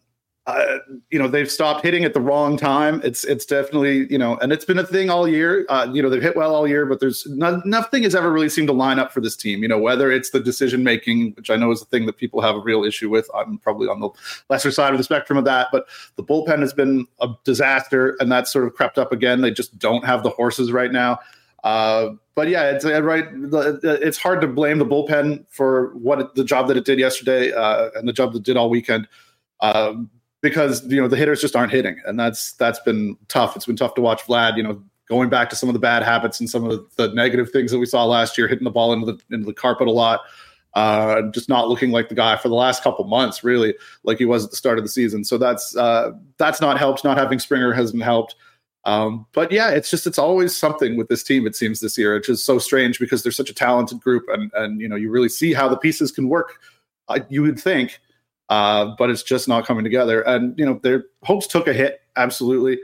uh, 0.51 0.79
you 1.11 1.19
know 1.19 1.29
they've 1.29 1.51
stopped 1.51 1.83
hitting 1.85 2.05
at 2.05 2.15
the 2.15 2.21
wrong 2.21 2.57
time. 2.57 3.01
It's 3.05 3.25
it's 3.25 3.45
definitely 3.45 4.11
you 4.11 4.19
know, 4.19 4.37
and 4.39 4.53
it's 4.53 4.65
been 4.65 4.79
a 4.79 4.87
thing 4.87 5.11
all 5.11 5.27
year. 5.27 5.67
Uh, 5.69 5.89
you 5.93 6.03
know 6.03 6.09
they've 6.09 6.23
hit 6.23 6.37
well 6.37 6.55
all 6.55 6.69
year, 6.69 6.87
but 6.87 7.01
there's 7.01 7.27
no, 7.27 7.61
nothing 7.65 8.03
has 8.05 8.15
ever 8.15 8.31
really 8.31 8.49
seemed 8.49 8.69
to 8.69 8.75
line 8.75 8.99
up 8.99 9.13
for 9.13 9.21
this 9.21 9.37
team. 9.37 9.63
You 9.63 9.69
know 9.69 9.79
whether 9.79 10.11
it's 10.11 10.31
the 10.31 10.41
decision 10.41 10.85
making, 10.85 11.33
which 11.33 11.51
I 11.51 11.57
know 11.57 11.71
is 11.71 11.83
a 11.83 11.87
thing 11.87 12.07
that 12.07 12.17
people 12.17 12.41
have 12.41 12.57
a 12.57 12.61
real 12.61 12.85
issue 12.85 13.11
with. 13.11 13.29
I'm 13.35 13.59
probably 13.59 13.89
on 13.89 14.01
the 14.01 14.11
lesser 14.49 14.71
side 14.71 14.93
of 14.93 14.99
the 14.99 15.05
spectrum 15.05 15.39
of 15.39 15.45
that, 15.45 15.69
but 15.73 15.87
the 16.17 16.23
bullpen 16.25 16.61
has 16.61 16.73
been 16.73 17.07
a 17.21 17.29
disaster, 17.45 18.17
and 18.21 18.31
that's 18.31 18.53
sort 18.53 18.67
of 18.67 18.75
crept 18.75 18.99
up 18.99 19.13
again. 19.13 19.41
They 19.41 19.51
just 19.51 19.79
don't 19.79 20.05
have 20.05 20.23
the 20.23 20.31
horses 20.31 20.73
right 20.73 20.93
now. 20.93 21.19
Uh, 21.63 22.11
but 22.35 22.49
yeah, 22.49 22.71
it's 22.71 22.87
uh, 22.87 23.03
right. 23.03 23.31
the- 23.51 23.99
It's 24.01 24.17
hard 24.17 24.41
to 24.41 24.47
blame 24.47 24.79
the 24.79 24.87
bullpen 24.87 25.45
for 25.51 25.95
what 25.95 26.21
it, 26.21 26.35
the 26.35 26.45
job 26.45 26.69
that 26.69 26.77
it 26.79 26.87
did 26.87 26.99
yesterday 26.99 27.53
uh, 27.53 27.91
and 27.97 28.09
the 28.09 28.15
job 28.15 28.33
that 28.33 28.43
did 28.45 28.57
all 28.57 28.71
weekend, 28.71 29.07
um, 29.61 30.09
because 30.43 30.85
you 30.87 31.01
know 31.01 31.09
the 31.09 31.17
hitters 31.17 31.41
just 31.41 31.57
aren't 31.57 31.73
hitting, 31.73 32.01
and 32.07 32.19
that's 32.19 32.53
that's 32.55 32.81
been 32.81 33.17
tough. 33.29 33.57
It's 33.57 33.67
been 33.67 33.77
tough 33.77 33.95
to 33.95 34.01
watch 34.01 34.23
Vlad. 34.23 34.57
You 34.57 34.63
know, 34.63 34.83
going 35.09 35.29
back 35.29 35.51
to 35.51 35.57
some 35.57 35.69
of 35.69 35.73
the 35.73 35.81
bad 35.81 36.03
habits 36.03 36.41
and 36.41 36.49
some 36.49 36.65
of 36.65 36.85
the, 36.97 37.09
negative 37.09 37.51
things 37.51 37.73
that 37.73 37.79
we 37.79 37.87
saw 37.87 38.05
last 38.05 38.39
year, 38.39 38.49
hitting 38.49 38.65
the 38.65 38.71
ball 38.71 38.93
into 38.93 39.07
the 39.07 39.35
into 39.35 39.47
the 39.47 39.55
carpet 39.55 39.89
a 39.89 39.93
lot. 39.93 40.21
Uh, 40.75 41.23
just 41.33 41.49
not 41.49 41.69
looking 41.69 41.91
like 41.91 42.09
the 42.09 42.15
guy 42.15 42.37
for 42.37 42.49
the 42.49 42.55
last 42.55 42.85
couple 42.85 43.05
months, 43.05 43.43
really, 43.43 43.75
like 44.05 44.19
he 44.19 44.25
was 44.25 44.45
at 44.45 44.51
the 44.51 44.57
start 44.57 44.79
of 44.79 44.85
the 44.85 44.89
season. 44.89 45.25
So 45.25 45.37
that's 45.37 45.77
uh, 45.77 46.13
that's 46.39 46.61
not 46.61 46.79
helped. 46.79 47.03
Not 47.03 47.19
having 47.19 47.41
Springer 47.41 47.73
hasn't 47.73 48.03
helped. 48.03 48.37
Um, 48.85 49.27
but 49.33 49.53
yeah, 49.53 49.71
it's 49.71 49.91
just 49.91 50.07
it's 50.07 50.19
always 50.19 50.57
something 50.57 50.97
with 50.97 51.09
this 51.09 51.23
team. 51.23 51.47
It 51.47 51.57
seems 51.57 51.81
this 51.81 51.99
year, 51.99 52.15
which 52.15 52.29
is 52.29 52.43
so 52.43 52.59
strange 52.59 52.99
because 52.99 53.23
they're 53.23 53.33
such 53.33 53.51
a 53.51 53.55
talented 53.55 54.01
group, 54.01 54.25
and 54.29 54.51
and 54.55 54.81
you 54.81 54.89
know 54.89 54.97
you 54.97 55.11
really 55.11 55.29
see 55.29 55.53
how 55.53 55.69
the 55.69 55.77
pieces 55.77 56.13
can 56.13 56.29
work. 56.29 56.61
Uh, 57.09 57.21
you 57.29 57.43
would 57.43 57.59
think, 57.59 58.01
uh, 58.51 58.95
but 58.99 59.09
it's 59.09 59.23
just 59.23 59.49
not 59.49 59.65
coming 59.65 59.85
together. 59.85 60.21
And 60.23 60.59
you 60.59 60.67
know 60.67 60.79
their 60.83 61.05
hopes 61.23 61.47
took 61.47 61.67
a 61.67 61.73
hit. 61.73 62.03
Absolutely, 62.17 62.79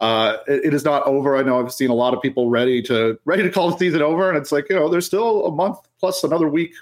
uh, 0.00 0.38
it, 0.48 0.66
it 0.66 0.74
is 0.74 0.84
not 0.84 1.04
over. 1.06 1.36
I 1.36 1.42
know 1.42 1.60
I've 1.60 1.72
seen 1.72 1.90
a 1.90 1.94
lot 1.94 2.12
of 2.12 2.20
people 2.20 2.50
ready 2.50 2.82
to 2.82 3.18
ready 3.24 3.44
to 3.44 3.50
call 3.50 3.70
the 3.70 3.78
season 3.78 4.02
over, 4.02 4.28
and 4.28 4.36
it's 4.36 4.52
like 4.52 4.68
you 4.68 4.76
know 4.76 4.88
there's 4.88 5.06
still 5.06 5.46
a 5.46 5.52
month 5.52 5.78
plus 5.98 6.24
another 6.24 6.48
week, 6.48 6.74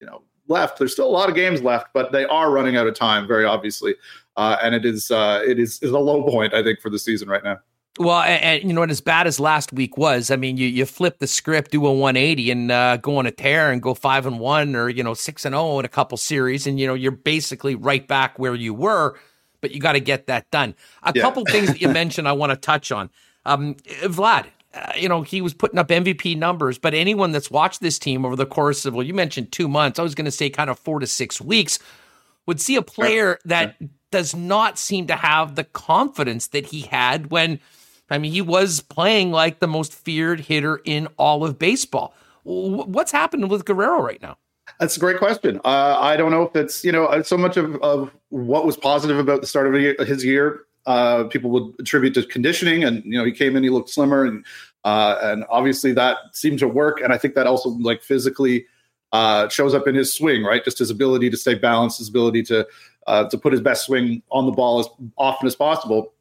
you 0.00 0.06
know, 0.06 0.22
left. 0.48 0.78
There's 0.78 0.92
still 0.92 1.06
a 1.06 1.12
lot 1.12 1.28
of 1.28 1.34
games 1.34 1.62
left, 1.62 1.88
but 1.92 2.10
they 2.10 2.24
are 2.24 2.50
running 2.50 2.76
out 2.76 2.86
of 2.86 2.94
time, 2.94 3.28
very 3.28 3.44
obviously. 3.44 3.94
Uh, 4.36 4.56
and 4.62 4.74
it 4.74 4.84
is 4.84 5.10
uh, 5.10 5.42
it 5.46 5.58
is 5.58 5.80
is 5.82 5.92
a 5.92 5.98
low 5.98 6.24
point 6.24 6.54
I 6.54 6.62
think 6.62 6.80
for 6.80 6.90
the 6.90 6.98
season 6.98 7.28
right 7.28 7.44
now. 7.44 7.60
Well, 7.98 8.20
and, 8.22 8.42
and 8.42 8.68
you 8.68 8.74
know, 8.74 8.82
and 8.82 8.90
as 8.90 9.00
bad 9.00 9.28
as 9.28 9.38
last 9.38 9.72
week 9.72 9.96
was, 9.96 10.30
I 10.30 10.36
mean, 10.36 10.56
you 10.56 10.66
you 10.66 10.84
flip 10.84 11.18
the 11.20 11.28
script, 11.28 11.70
do 11.70 11.86
a 11.86 11.92
180, 11.92 12.50
and 12.50 12.72
uh, 12.72 12.96
go 12.96 13.18
on 13.18 13.26
a 13.26 13.30
tear 13.30 13.70
and 13.70 13.80
go 13.80 13.94
five 13.94 14.26
and 14.26 14.40
one, 14.40 14.74
or 14.74 14.88
you 14.88 15.04
know, 15.04 15.14
six 15.14 15.44
and 15.44 15.52
zero 15.52 15.78
in 15.78 15.84
a 15.84 15.88
couple 15.88 16.18
series, 16.18 16.66
and 16.66 16.80
you 16.80 16.86
know, 16.88 16.94
you're 16.94 17.12
basically 17.12 17.76
right 17.76 18.06
back 18.06 18.38
where 18.38 18.54
you 18.54 18.74
were. 18.74 19.16
but 19.60 19.70
you 19.70 19.80
got 19.80 19.92
to 19.92 20.00
get 20.00 20.26
that 20.26 20.50
done. 20.50 20.74
A 21.04 21.12
yeah. 21.14 21.22
couple 21.22 21.42
things 21.46 21.68
that 21.68 21.80
you 21.80 21.88
mentioned 21.88 22.28
I 22.28 22.32
want 22.32 22.50
to 22.50 22.56
touch 22.56 22.92
on. 22.92 23.08
Um, 23.46 23.76
Vlad, 24.02 24.46
uh, 24.74 24.92
you 24.96 25.08
know, 25.08 25.22
he 25.22 25.40
was 25.40 25.54
putting 25.54 25.78
up 25.78 25.88
MVP 25.88 26.36
numbers, 26.36 26.78
but 26.78 26.94
anyone 26.94 27.32
that's 27.32 27.50
watched 27.50 27.80
this 27.80 27.98
team 27.98 28.24
over 28.26 28.36
the 28.36 28.46
course 28.46 28.84
of, 28.84 28.94
well, 28.94 29.06
you 29.06 29.14
mentioned 29.14 29.52
two 29.52 29.68
months, 29.68 29.98
I 29.98 30.02
was 30.02 30.14
going 30.14 30.24
to 30.24 30.30
say 30.30 30.50
kind 30.50 30.68
of 30.68 30.78
four 30.78 30.98
to 31.00 31.06
six 31.06 31.40
weeks, 31.40 31.78
would 32.46 32.60
see 32.60 32.76
a 32.76 32.82
player 32.82 33.38
that 33.44 33.76
does 34.10 34.34
not 34.34 34.78
seem 34.78 35.06
to 35.06 35.16
have 35.16 35.54
the 35.54 35.64
confidence 35.64 36.48
that 36.48 36.66
he 36.66 36.82
had 36.82 37.30
when, 37.30 37.60
I 38.10 38.18
mean, 38.18 38.32
he 38.32 38.42
was 38.42 38.80
playing 38.80 39.30
like 39.32 39.60
the 39.60 39.66
most 39.66 39.94
feared 39.94 40.40
hitter 40.40 40.80
in 40.84 41.08
all 41.16 41.44
of 41.44 41.58
baseball. 41.58 42.14
What's 42.44 43.12
happened 43.12 43.50
with 43.50 43.64
Guerrero 43.64 44.02
right 44.02 44.20
now? 44.20 44.36
That's 44.80 44.96
a 44.96 45.00
great 45.00 45.18
question. 45.18 45.60
Uh, 45.64 45.96
I 45.98 46.16
don't 46.16 46.30
know 46.30 46.42
if 46.42 46.56
it's 46.56 46.84
you 46.84 46.92
know 46.92 47.22
so 47.22 47.36
much 47.36 47.56
of, 47.56 47.76
of 47.76 48.10
what 48.30 48.66
was 48.66 48.76
positive 48.76 49.18
about 49.18 49.40
the 49.40 49.46
start 49.46 49.74
of 49.74 50.06
his 50.06 50.24
year. 50.24 50.62
Uh, 50.86 51.24
people 51.24 51.50
would 51.50 51.74
attribute 51.78 52.14
to 52.14 52.24
conditioning, 52.24 52.84
and 52.84 53.02
you 53.04 53.18
know 53.18 53.24
he 53.24 53.32
came 53.32 53.56
in, 53.56 53.62
he 53.62 53.70
looked 53.70 53.90
slimmer, 53.90 54.24
and 54.24 54.44
uh, 54.84 55.18
and 55.22 55.44
obviously 55.48 55.92
that 55.92 56.18
seemed 56.32 56.58
to 56.58 56.68
work. 56.68 57.00
And 57.00 57.12
I 57.12 57.18
think 57.18 57.34
that 57.34 57.46
also 57.46 57.70
like 57.70 58.02
physically 58.02 58.66
uh, 59.12 59.48
shows 59.48 59.74
up 59.74 59.86
in 59.86 59.94
his 59.94 60.12
swing, 60.12 60.42
right? 60.42 60.64
Just 60.64 60.78
his 60.78 60.90
ability 60.90 61.30
to 61.30 61.36
stay 61.36 61.54
balanced, 61.54 61.98
his 61.98 62.08
ability 62.08 62.42
to 62.44 62.66
uh, 63.06 63.28
to 63.28 63.38
put 63.38 63.52
his 63.52 63.60
best 63.60 63.86
swing 63.86 64.22
on 64.30 64.46
the 64.46 64.52
ball 64.52 64.80
as 64.80 64.88
often 65.16 65.46
as 65.46 65.54
possible. 65.54 66.13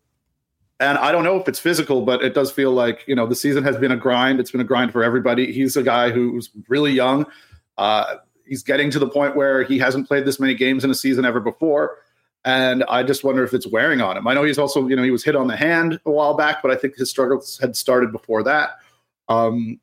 And 0.79 0.97
I 0.97 1.11
don't 1.11 1.23
know 1.23 1.39
if 1.39 1.47
it's 1.47 1.59
physical, 1.59 2.01
but 2.01 2.23
it 2.23 2.33
does 2.33 2.51
feel 2.51 2.71
like 2.71 3.03
you 3.07 3.15
know 3.15 3.27
the 3.27 3.35
season 3.35 3.63
has 3.63 3.77
been 3.77 3.91
a 3.91 3.97
grind. 3.97 4.39
It's 4.39 4.51
been 4.51 4.61
a 4.61 4.65
grind 4.65 4.91
for 4.91 5.03
everybody. 5.03 5.51
He's 5.51 5.77
a 5.77 5.83
guy 5.83 6.11
who's 6.11 6.49
really 6.67 6.91
young. 6.91 7.25
Uh, 7.77 8.15
he's 8.45 8.63
getting 8.63 8.89
to 8.91 8.99
the 8.99 9.07
point 9.07 9.35
where 9.35 9.63
he 9.63 9.77
hasn't 9.79 10.07
played 10.07 10.25
this 10.25 10.39
many 10.39 10.53
games 10.53 10.83
in 10.83 10.91
a 10.91 10.95
season 10.95 11.25
ever 11.25 11.39
before. 11.39 11.97
And 12.45 12.83
I 12.89 13.03
just 13.03 13.23
wonder 13.23 13.43
if 13.43 13.53
it's 13.53 13.65
wearing 13.65 14.01
on 14.01 14.17
him. 14.17 14.27
I 14.27 14.33
know 14.33 14.43
he's 14.43 14.57
also, 14.57 14.87
you 14.87 14.95
know, 14.95 15.03
he 15.03 15.11
was 15.11 15.23
hit 15.23 15.35
on 15.35 15.47
the 15.47 15.55
hand 15.55 15.99
a 16.05 16.11
while 16.11 16.33
back, 16.33 16.61
but 16.61 16.71
I 16.71 16.75
think 16.75 16.97
his 16.97 17.09
struggles 17.09 17.57
had 17.57 17.77
started 17.77 18.11
before 18.11 18.43
that. 18.43 18.71
Um, 19.29 19.79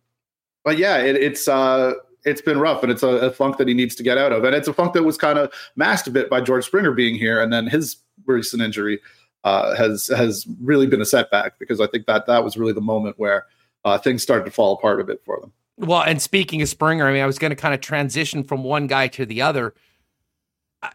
but 0.63 0.77
yeah, 0.77 0.99
it, 0.99 1.17
it's 1.17 1.49
uh, 1.49 1.95
it's 2.25 2.43
been 2.43 2.61
rough, 2.61 2.83
and 2.83 2.93
it's 2.93 3.03
a, 3.03 3.09
a, 3.09 3.31
funk 3.31 3.57
that 3.57 3.67
he 3.67 3.73
needs 3.73 3.95
to 3.95 4.03
get 4.03 4.19
out 4.19 4.31
of, 4.31 4.45
and 4.45 4.55
it's 4.55 4.69
a 4.69 4.75
funk 4.75 4.93
that 4.93 5.05
was 5.05 5.17
kind 5.17 5.39
of 5.39 5.51
masked 5.75 6.07
a 6.07 6.11
bit 6.11 6.29
by 6.29 6.43
George 6.43 6.67
Springer 6.67 6.93
being 6.93 7.15
here, 7.15 7.41
and 7.41 7.51
then 7.51 7.67
his 7.67 7.97
recent 8.27 8.61
injury 8.61 9.01
uh, 9.45 9.75
has 9.75 10.09
has 10.09 10.47
really 10.61 10.87
been 10.87 11.01
a 11.01 11.07
setback 11.07 11.59
because 11.59 11.81
I 11.81 11.87
think 11.87 12.07
that 12.07 12.27
that 12.27 12.45
was 12.45 12.57
really 12.57 12.73
the 12.73 12.81
moment 12.81 13.19
where 13.19 13.47
uh, 13.85 13.99
things 13.99 14.23
started 14.23 14.45
to 14.45 14.51
fall 14.51 14.75
apart 14.75 15.01
a 15.01 15.05
bit 15.05 15.23
for 15.25 15.41
them. 15.41 15.53
Well, 15.77 16.03
and 16.03 16.21
speaking 16.21 16.61
of 16.61 16.69
Springer, 16.69 17.07
I 17.07 17.13
mean, 17.13 17.23
I 17.23 17.27
was 17.27 17.39
going 17.39 17.51
to 17.51 17.57
kind 17.57 17.73
of 17.73 17.81
transition 17.81 18.45
from 18.45 18.63
one 18.63 18.87
guy 18.87 19.09
to 19.09 19.25
the 19.25 19.43
other. 19.43 19.75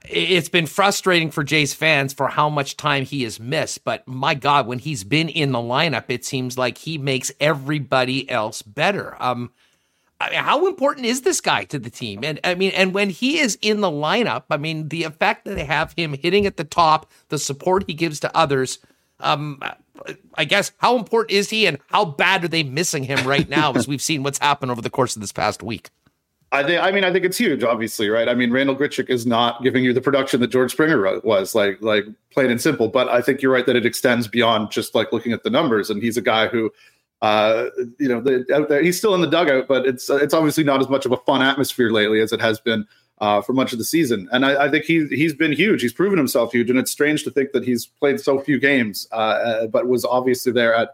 It's 0.08 0.50
been 0.50 0.68
frustrating 0.68 1.32
for 1.32 1.44
Jays 1.44 1.74
fans 1.74 2.14
for 2.14 2.28
how 2.28 2.50
much 2.50 2.78
time 2.78 3.06
he 3.06 3.24
has 3.24 3.40
missed, 3.40 3.84
but 3.84 4.08
my 4.08 4.34
God, 4.34 4.68
when 4.68 4.80
he's 4.80 5.04
been 5.04 5.30
in 5.30 5.52
the 5.52 5.60
lineup, 5.60 6.06
it 6.10 6.26
seems 6.26 6.58
like 6.58 6.80
he 6.80 6.98
makes 6.98 7.32
everybody 7.40 8.30
else 8.30 8.62
better. 8.62 9.16
Um, 9.22 9.52
I 10.26 10.32
mean, 10.32 10.44
how 10.44 10.66
important 10.68 11.06
is 11.06 11.22
this 11.22 11.40
guy 11.40 11.66
to 11.66 11.78
the 11.78 11.90
team? 11.90 12.24
And 12.24 12.40
I 12.44 12.56
mean, 12.56 12.72
and 12.72 12.94
when 12.94 13.12
he 13.12 13.38
is 13.40 13.60
in 13.62 13.82
the 13.82 13.92
lineup, 13.92 14.44
I 14.50 14.58
mean, 14.58 14.90
the 14.90 15.04
effect 15.04 15.46
that 15.46 15.56
they 15.56 15.66
have 15.66 15.94
him 15.96 16.14
hitting 16.14 16.48
at 16.48 16.58
the 16.58 16.64
top, 16.64 17.12
the 17.30 17.38
support 17.38 17.84
he 17.88 17.94
gives 17.94 18.20
to 18.22 18.36
others. 18.36 18.80
Um, 19.20 19.62
I 20.34 20.46
guess 20.46 20.72
how 20.78 20.98
important 20.98 21.32
is 21.32 21.50
he, 21.50 21.68
and 21.68 21.78
how 21.88 22.06
bad 22.06 22.44
are 22.44 22.48
they 22.48 22.64
missing 22.64 23.04
him 23.04 23.26
right 23.28 23.48
now? 23.48 23.72
as 23.74 23.88
we've 23.88 24.02
seen 24.02 24.24
what's 24.24 24.40
happened 24.40 24.72
over 24.72 24.82
the 24.82 24.90
course 24.90 25.16
of 25.16 25.22
this 25.22 25.32
past 25.32 25.62
week. 25.62 25.90
I 26.52 26.64
think. 26.64 26.82
I 26.82 26.92
mean, 26.92 27.04
I 27.04 27.12
think 27.12 27.26
it's 27.26 27.38
huge. 27.38 27.64
Obviously, 27.64 28.10
right? 28.10 28.28
I 28.28 28.34
mean, 28.34 28.52
Randall 28.52 28.76
Grichuk 28.76 29.10
is 29.10 29.26
not 29.26 29.62
giving 29.62 29.84
you 29.84 29.94
the 29.94 30.02
production 30.02 30.40
that 30.42 30.48
George 30.48 30.72
Springer 30.72 31.20
was, 31.22 31.54
like, 31.54 31.82
like 31.82 32.06
plain 32.32 32.50
and 32.50 32.62
simple. 32.62 32.88
But 32.88 33.10
I 33.10 33.22
think 33.22 33.42
you're 33.42 33.52
right 33.52 33.66
that 33.66 33.76
it 33.76 33.86
extends 33.86 34.28
beyond 34.28 34.72
just 34.72 34.96
like 34.96 35.12
looking 35.12 35.34
at 35.34 35.44
the 35.44 35.50
numbers. 35.50 35.90
And 35.90 36.02
he's 36.02 36.18
a 36.18 36.22
guy 36.22 36.48
who, 36.48 36.72
uh, 37.26 37.72
you 37.98 38.08
know, 38.08 38.22
the, 38.22 38.46
out 38.54 38.70
there, 38.70 38.84
he's 38.84 39.00
still 39.00 39.16
in 39.16 39.22
the 39.22 39.28
dugout, 39.28 39.68
but 39.68 39.88
it's 39.88 40.12
it's 40.12 40.34
obviously 40.34 40.64
not 40.64 40.80
as 40.80 40.88
much 40.88 41.08
of 41.08 41.12
a 41.12 41.18
fun 41.18 41.42
atmosphere 41.42 41.90
lately 41.90 42.22
as 42.22 42.32
it 42.32 42.40
has 42.40 42.60
been 42.60 42.86
uh, 43.20 43.42
for 43.42 43.54
much 43.54 43.74
of 43.74 43.80
the 43.80 43.84
season. 43.84 44.30
And 44.32 44.46
I, 44.46 44.66
I, 44.66 44.70
think 44.70 44.86
he 44.86 45.08
he's 45.08 45.34
been 45.34 45.52
huge. 45.52 45.82
He's 45.82 45.92
proven 45.92 46.20
himself 46.20 46.52
huge, 46.52 46.70
and 46.70 46.78
it's 46.78 46.92
strange 46.92 47.24
to 47.24 47.32
think 47.32 47.52
that 47.54 47.66
he's 47.66 47.88
played 47.88 48.20
so 48.20 48.40
few 48.40 48.60
games, 48.60 49.08
uh, 49.12 49.16
uh, 49.16 49.68
but 49.68 49.88
was 49.88 50.06
obviously 50.06 50.52
there 50.52 50.76
at 50.76 50.90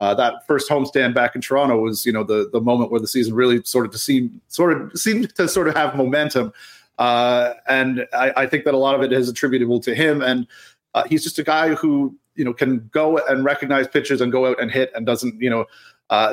uh, 0.00 0.12
that 0.14 0.44
first 0.48 0.68
homestand 0.68 1.14
back 1.14 1.36
in 1.36 1.40
Toronto. 1.40 1.78
Was 1.78 2.04
you 2.04 2.12
know 2.12 2.24
the 2.24 2.50
the 2.52 2.60
moment 2.60 2.90
where 2.90 3.00
the 3.00 3.06
season 3.06 3.34
really 3.34 3.62
sort 3.62 3.86
of 3.86 3.92
to 3.92 3.98
seem 3.98 4.40
sort 4.48 4.72
of 4.72 4.90
seemed 4.98 5.36
to 5.36 5.46
sort 5.46 5.68
of 5.68 5.76
have 5.76 5.94
momentum, 5.94 6.52
uh, 6.98 7.52
and 7.68 8.08
I, 8.12 8.32
I, 8.38 8.46
think 8.46 8.64
that 8.64 8.74
a 8.74 8.76
lot 8.76 8.96
of 8.96 9.02
it 9.02 9.12
is 9.12 9.28
attributable 9.28 9.78
to 9.80 9.94
him. 9.94 10.20
And 10.20 10.48
uh, 10.94 11.04
he's 11.08 11.22
just 11.22 11.38
a 11.38 11.44
guy 11.44 11.76
who 11.76 12.16
you 12.36 12.44
know 12.44 12.52
can 12.52 12.88
go 12.92 13.18
and 13.18 13.44
recognize 13.44 13.88
pitches 13.88 14.20
and 14.20 14.30
go 14.30 14.46
out 14.46 14.60
and 14.60 14.70
hit, 14.70 14.92
and 14.94 15.06
doesn't 15.06 15.40
you 15.40 15.50
know. 15.50 15.66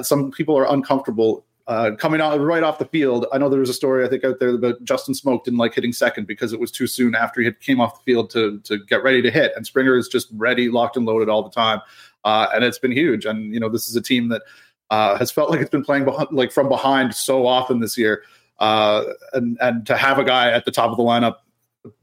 some 0.04 0.32
people 0.32 0.58
are 0.58 0.72
uncomfortable 0.72 1.46
uh, 1.68 1.92
coming 1.98 2.20
out 2.20 2.40
right 2.42 2.64
off 2.64 2.78
the 2.78 2.86
field. 2.86 3.26
I 3.32 3.38
know 3.38 3.48
there 3.48 3.60
was 3.60 3.70
a 3.70 3.74
story 3.74 4.06
I 4.06 4.10
think 4.10 4.26
out 4.26 4.40
there 4.40 4.50
about 4.50 4.84
Justin 4.84 5.14
Smoak 5.14 5.46
didn't 5.46 5.60
like 5.60 5.74
hitting 5.74 5.94
second 5.94 6.28
because 6.28 6.52
it 6.52 6.60
was 6.60 6.72
too 6.72 6.88
soon 6.88 7.16
after 7.16 7.40
he 7.40 7.46
had 7.46 7.60
came 7.62 7.80
off 7.80 8.00
the 8.00 8.12
field 8.12 8.30
to 8.32 8.60
to 8.62 8.80
get 8.86 9.04
ready 9.04 9.22
to 9.22 9.32
hit. 9.32 9.54
And 9.56 9.66
Springer 9.66 9.96
is 9.96 10.08
just 10.08 10.28
ready, 10.34 10.70
locked 10.70 10.98
and 10.98 11.06
loaded 11.06 11.30
all 11.30 11.44
the 11.44 11.50
time, 11.50 11.80
uh, 12.26 12.48
and 12.54 12.64
it's 12.64 12.80
been 12.80 12.92
huge. 12.92 13.26
And 13.26 13.54
you 13.54 13.60
know 13.60 13.70
this 13.70 13.88
is 13.88 13.96
a 13.96 14.02
team 14.02 14.28
that 14.30 14.42
uh, 14.90 15.18
has 15.18 15.32
felt 15.32 15.50
like 15.50 15.62
it's 15.62 15.70
been 15.70 15.86
playing 15.86 16.06
behind, 16.06 16.30
like 16.32 16.52
from 16.52 16.68
behind 16.68 17.16
so 17.16 17.48
often 17.48 17.80
this 17.80 17.98
year. 17.98 18.24
Uh, 18.60 19.06
and 19.32 19.58
and 19.62 19.86
to 19.88 19.96
have 19.96 20.20
a 20.20 20.24
guy 20.24 20.52
at 20.52 20.66
the 20.66 20.72
top 20.72 20.92
of 20.92 20.98
the 20.98 21.04
lineup 21.04 21.38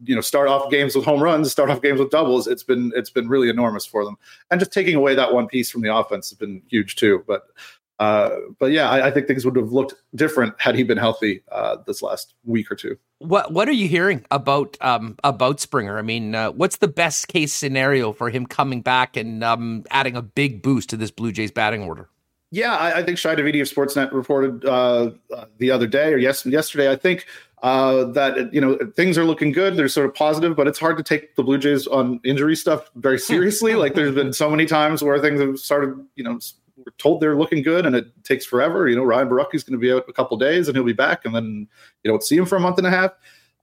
you 0.05 0.15
know 0.15 0.21
start 0.21 0.49
off 0.49 0.71
games 0.71 0.95
with 0.95 1.05
home 1.05 1.23
runs 1.23 1.51
start 1.51 1.71
off 1.71 1.81
games 1.81 1.99
with 1.99 2.11
doubles 2.11 2.47
it's 2.47 2.63
been 2.63 2.93
it's 2.95 3.11
been 3.11 3.29
really 3.29 3.49
enormous 3.49 3.87
for 3.87 4.05
them 4.05 4.17
and 4.51 4.61
just 4.61 4.73
taking 4.73 4.95
away 4.95 5.15
that 5.15 5.33
one 5.33 5.47
piece 5.47 5.71
from 5.71 5.81
the 5.83 5.95
offense 5.95 6.31
has 6.31 6.39
been 6.39 6.63
huge 6.69 6.97
too 6.97 7.25
but 7.27 7.49
uh, 8.01 8.31
but 8.59 8.73
yeah, 8.73 8.89
I, 8.89 9.09
I, 9.09 9.11
think 9.11 9.27
things 9.27 9.45
would 9.45 9.57
have 9.57 9.73
looked 9.73 9.93
different 10.15 10.59
had 10.59 10.75
he 10.75 10.83
been 10.83 10.97
healthy 10.97 11.43
uh, 11.53 11.77
this 11.87 12.01
last 12.01 12.33
week 12.45 12.73
or 12.73 12.75
two. 12.75 12.97
What 13.19 13.53
What 13.53 13.69
are 13.69 13.73
you 13.73 13.89
hearing 13.89 14.25
about 14.31 14.79
um, 14.81 15.19
about 15.23 15.61
Springer? 15.61 15.99
I 15.99 16.03
mean, 16.03 16.35
uh, 16.35 16.51
what's 16.53 16.79
the 16.79 16.89
best 16.89 17.29
case 17.29 17.53
scenario 17.53 18.15
for 18.15 18.31
him 18.31 18.47
coming 18.47 18.81
back 18.81 19.19
and 19.19 19.45
um, 19.45 19.85
adding 19.91 20.17
a 20.17 20.23
big 20.23 20.63
boost 20.63 20.89
to 20.91 20.97
this 20.97 21.11
Blue 21.11 21.31
Jays 21.31 21.51
batting 21.51 21.83
order? 21.83 22.09
Yeah, 22.51 22.75
I, 22.75 22.99
I 22.99 23.03
think 23.03 23.19
Davidi 23.19 23.61
of 23.61 23.69
Sportsnet 23.69 24.13
reported 24.13 24.65
uh, 24.65 25.11
uh, 25.37 25.45
the 25.59 25.71
other 25.71 25.87
day 25.87 26.15
or 26.15 26.17
yes, 26.17 26.47
yesterday, 26.47 26.91
I 26.91 26.97
think, 26.97 27.27
uh, 27.63 28.05
that 28.05 28.53
you 28.53 28.61
know 28.61 28.79
things 28.97 29.19
are 29.19 29.25
looking 29.25 29.53
good. 29.53 29.77
They're 29.77 29.89
sort 29.89 30.07
of 30.07 30.15
positive, 30.15 30.57
but 30.57 30.67
it's 30.67 30.79
hard 30.79 30.97
to 30.97 31.03
take 31.03 31.37
the 31.37 31.43
Blue 31.43 31.59
Jays 31.59 31.87
on 31.87 32.21
injury 32.25 32.57
stuff 32.57 32.91
very 32.97 33.19
seriously. 33.19 33.75
like 33.75 33.95
there's 33.95 34.15
been 34.15 34.33
so 34.33 34.51
many 34.51 34.67
times 34.67 35.03
where 35.03 35.19
things 35.19 35.41
have 35.41 35.59
started, 35.59 35.95
you 36.17 36.25
know, 36.25 36.39
we're 36.77 36.93
told 36.97 37.21
they're 37.21 37.37
looking 37.37 37.63
good 37.63 37.85
and 37.85 37.95
it 37.95 38.07
takes 38.25 38.47
forever. 38.47 38.89
You 38.89 38.97
know, 38.97 39.05
Ryan 39.05 39.29
Borucki's 39.29 39.63
going 39.63 39.79
to 39.79 39.79
be 39.79 39.93
out 39.93 40.05
a 40.09 40.13
couple 40.13 40.37
days 40.39 40.69
and 40.69 40.77
he'll 40.77 40.85
be 40.85 40.93
back, 40.93 41.25
and 41.25 41.35
then 41.35 41.69
you 42.03 42.11
don't 42.11 42.23
see 42.23 42.37
him 42.37 42.47
for 42.47 42.57
a 42.57 42.61
month 42.61 42.79
and 42.79 42.87
a 42.87 42.91
half. 42.91 43.13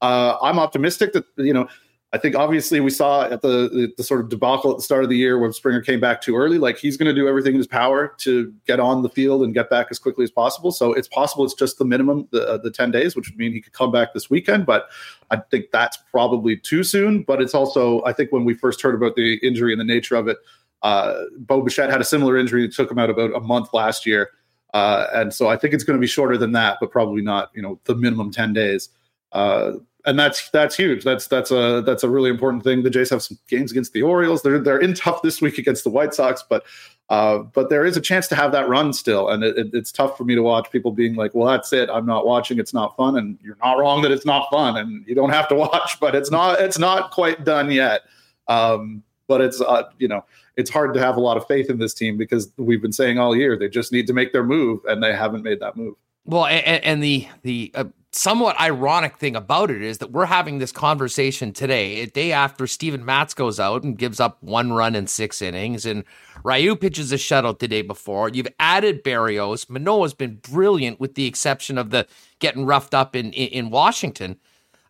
Uh, 0.02 0.38
I'm 0.42 0.60
optimistic 0.60 1.14
that 1.14 1.26
you 1.38 1.54
know. 1.54 1.68
I 2.14 2.18
think 2.18 2.36
obviously 2.36 2.80
we 2.80 2.90
saw 2.90 3.24
at 3.24 3.42
the, 3.42 3.92
the, 3.98 4.04
sort 4.04 4.22
of 4.22 4.30
debacle 4.30 4.72
at 4.72 4.78
the 4.78 4.84
start 4.84 5.04
of 5.04 5.10
the 5.10 5.18
year 5.18 5.38
when 5.40 5.52
Springer 5.52 5.82
came 5.82 6.00
back 6.00 6.22
too 6.22 6.38
early. 6.38 6.58
Like 6.58 6.78
he's 6.78 6.96
going 6.96 7.14
to 7.14 7.14
do 7.14 7.28
everything 7.28 7.52
in 7.52 7.58
his 7.58 7.68
power 7.68 8.14
to 8.20 8.54
get 8.66 8.80
on 8.80 9.04
the 9.04 9.10
field 9.10 9.44
and 9.44 9.54
get 9.54 9.70
back 9.70 9.88
as 9.92 10.00
quickly 10.00 10.24
as 10.24 10.32
possible. 10.32 10.72
So 10.72 10.94
it's 10.94 11.10
possible 11.10 11.44
it's 11.44 11.54
just 11.54 11.80
the 11.80 11.84
minimum, 11.86 12.26
the 12.32 12.48
uh, 12.48 12.58
the 12.60 12.72
ten 12.72 12.92
days, 12.92 13.16
which 13.16 13.30
would 13.30 13.38
mean 13.38 13.52
he 13.52 13.60
could 13.60 13.74
come 13.74 13.92
back 13.92 14.14
this 14.14 14.30
weekend. 14.30 14.66
But 14.66 14.88
I 15.32 15.38
think 15.52 15.66
that's 15.74 15.98
probably 16.10 16.56
too 16.56 16.86
soon. 16.86 17.24
But 17.24 17.42
it's 17.42 17.54
also 17.54 18.02
I 18.06 18.14
think 18.14 18.32
when 18.32 18.46
we 18.46 18.54
first 18.54 18.82
heard 18.82 18.96
about 18.96 19.16
the 19.16 19.36
injury 19.46 19.74
and 19.74 19.80
the 19.80 19.86
nature 19.86 20.16
of 20.16 20.30
it, 20.30 20.38
uh, 20.84 21.24
Bo 21.40 21.62
Bichette 21.62 21.90
had 21.90 22.00
a 22.00 22.06
similar 22.06 22.38
injury 22.38 22.62
that 22.62 22.74
took 22.74 22.90
him 22.90 23.00
out 23.00 23.10
about 23.10 23.36
a 23.36 23.42
month 23.42 23.74
last 23.74 24.06
year. 24.06 24.30
Uh, 24.74 25.08
and 25.14 25.34
so 25.34 25.50
I 25.50 25.58
think 25.58 25.74
it's 25.74 25.84
going 25.84 25.98
to 25.98 26.02
be 26.02 26.08
shorter 26.08 26.38
than 26.38 26.54
that, 26.54 26.78
but 26.80 26.92
probably 26.92 27.22
not, 27.22 27.52
you 27.54 27.62
know, 27.62 27.80
the 27.86 27.96
minimum 27.96 28.32
10 28.32 28.54
days. 28.54 28.90
Uh, 29.32 29.74
and 30.08 30.18
that's 30.18 30.50
that's 30.52 30.76
huge. 30.76 31.04
That's 31.04 31.28
that's 31.28 31.52
a 31.52 31.84
that's 31.86 32.02
a 32.02 32.10
really 32.10 32.30
important 32.30 32.64
thing. 32.64 32.82
The 32.82 32.90
Jays 32.90 33.10
have 33.10 33.22
some 33.22 33.38
games 33.50 33.72
against 33.72 33.92
the 33.92 34.02
Orioles. 34.04 34.42
They're 34.42 34.58
they're 34.58 34.80
in 34.80 34.94
tough 34.94 35.22
this 35.22 35.42
week 35.42 35.58
against 35.58 35.84
the 35.84 35.90
White 35.90 36.14
Sox, 36.14 36.44
but 36.50 36.64
uh, 37.10 37.40
but 37.40 37.70
there 37.70 37.86
is 37.86 37.98
a 37.98 38.02
chance 38.02 38.28
to 38.30 38.36
have 38.36 38.54
that 38.54 38.70
run 38.70 38.94
still. 38.94 39.30
And 39.30 39.44
it, 39.44 39.58
it, 39.58 39.68
it's 39.74 39.92
tough 39.92 40.18
for 40.18 40.24
me 40.24 40.34
to 40.34 40.42
watch 40.42 40.72
people 40.72 40.92
being 40.92 41.16
like, 41.16 41.36
"Well, 41.36 41.46
that's 41.46 41.74
it. 41.74 41.90
I'm 41.90 42.06
not 42.06 42.26
watching. 42.26 42.58
It's 42.58 42.74
not 42.74 42.96
fun." 42.96 43.18
And 43.18 43.38
you're 43.44 43.58
not 43.62 43.74
wrong 43.74 44.02
that 44.04 44.12
it's 44.12 44.26
not 44.26 44.50
fun, 44.50 44.78
and 44.78 45.06
you 45.06 45.14
don't 45.14 45.32
have 45.32 45.50
to 45.50 45.56
watch. 45.68 46.00
But 46.00 46.16
it's 46.16 46.32
not 46.32 46.62
it's 46.62 46.80
not 46.80 47.12
quite 47.12 47.44
done 47.44 47.70
yet. 47.70 48.04
Um, 48.48 49.04
but 49.28 49.42
it's 49.42 49.60
uh, 49.60 49.84
you 50.00 50.08
know 50.08 50.24
it's 50.56 50.70
hard 50.70 50.94
to 50.94 51.02
have 51.02 51.18
a 51.18 51.20
lot 51.20 51.36
of 51.36 51.46
faith 51.48 51.70
in 51.70 51.80
this 51.80 51.94
team 51.94 52.16
because 52.16 52.50
we've 52.56 52.82
been 52.82 52.94
saying 52.94 53.20
all 53.20 53.36
year 53.36 53.58
they 53.58 53.68
just 53.68 53.92
need 53.92 54.08
to 54.08 54.14
make 54.14 54.32
their 54.32 54.46
move 54.46 54.80
and 54.86 55.04
they 55.04 55.14
haven't 55.14 55.44
made 55.44 55.60
that 55.60 55.76
move. 55.76 55.96
Well, 56.24 56.46
and, 56.46 56.84
and 56.84 57.04
the 57.04 57.28
the 57.44 57.72
uh, 57.76 57.86
somewhat 58.18 58.60
ironic 58.60 59.18
thing 59.18 59.36
about 59.36 59.70
it 59.70 59.82
is 59.82 60.00
that 60.00 60.12
we're 60.12 60.26
having 60.26 60.58
this 60.58 60.72
conversation 60.72 61.54
today, 61.54 62.02
a 62.02 62.08
day 62.08 62.32
after 62.32 62.66
Steven 62.66 63.06
Matz 63.06 63.34
goes 63.34 63.60
out 63.60 63.84
and 63.84 63.98
gives 63.98 64.20
up 64.20 64.42
one 64.42 64.74
run 64.74 64.96
in 64.96 65.08
six 65.08 65.42
innings, 65.42 65.86
and 65.86 66.04
Ryu 66.44 66.76
pitches 66.76 67.12
a 67.12 67.16
shutout 67.16 67.60
the 67.60 67.68
day 67.68 67.82
before. 67.82 68.30
You've 68.30 68.48
added 68.60 69.04
Berrios. 69.04 69.70
Manoah's 69.70 70.14
been 70.14 70.36
brilliant, 70.38 71.00
with 71.00 71.16
the 71.16 71.26
exception 71.26 71.78
of 71.78 71.92
the 71.92 72.08
getting 72.40 72.66
roughed 72.66 72.94
up 72.94 73.16
in 73.16 73.32
in, 73.34 73.50
in 73.50 73.70
Washington. 73.70 74.38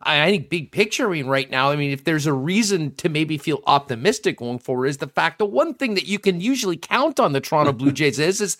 I 0.00 0.30
think 0.30 0.48
big 0.48 0.70
picture, 0.70 1.08
I 1.08 1.12
mean, 1.12 1.26
right 1.26 1.50
now, 1.50 1.70
I 1.70 1.76
mean, 1.76 1.90
if 1.90 2.04
there's 2.04 2.26
a 2.26 2.32
reason 2.32 2.94
to 2.96 3.08
maybe 3.08 3.36
feel 3.36 3.62
optimistic 3.66 4.38
going 4.38 4.60
forward, 4.60 4.86
is 4.86 4.98
the 4.98 5.08
fact 5.08 5.38
the 5.38 5.44
one 5.44 5.74
thing 5.74 5.94
that 5.94 6.06
you 6.06 6.20
can 6.20 6.40
usually 6.40 6.76
count 6.76 7.18
on 7.18 7.32
the 7.32 7.40
Toronto 7.40 7.72
Blue 7.72 7.90
Jays 7.90 8.20
is 8.20 8.40
is 8.40 8.56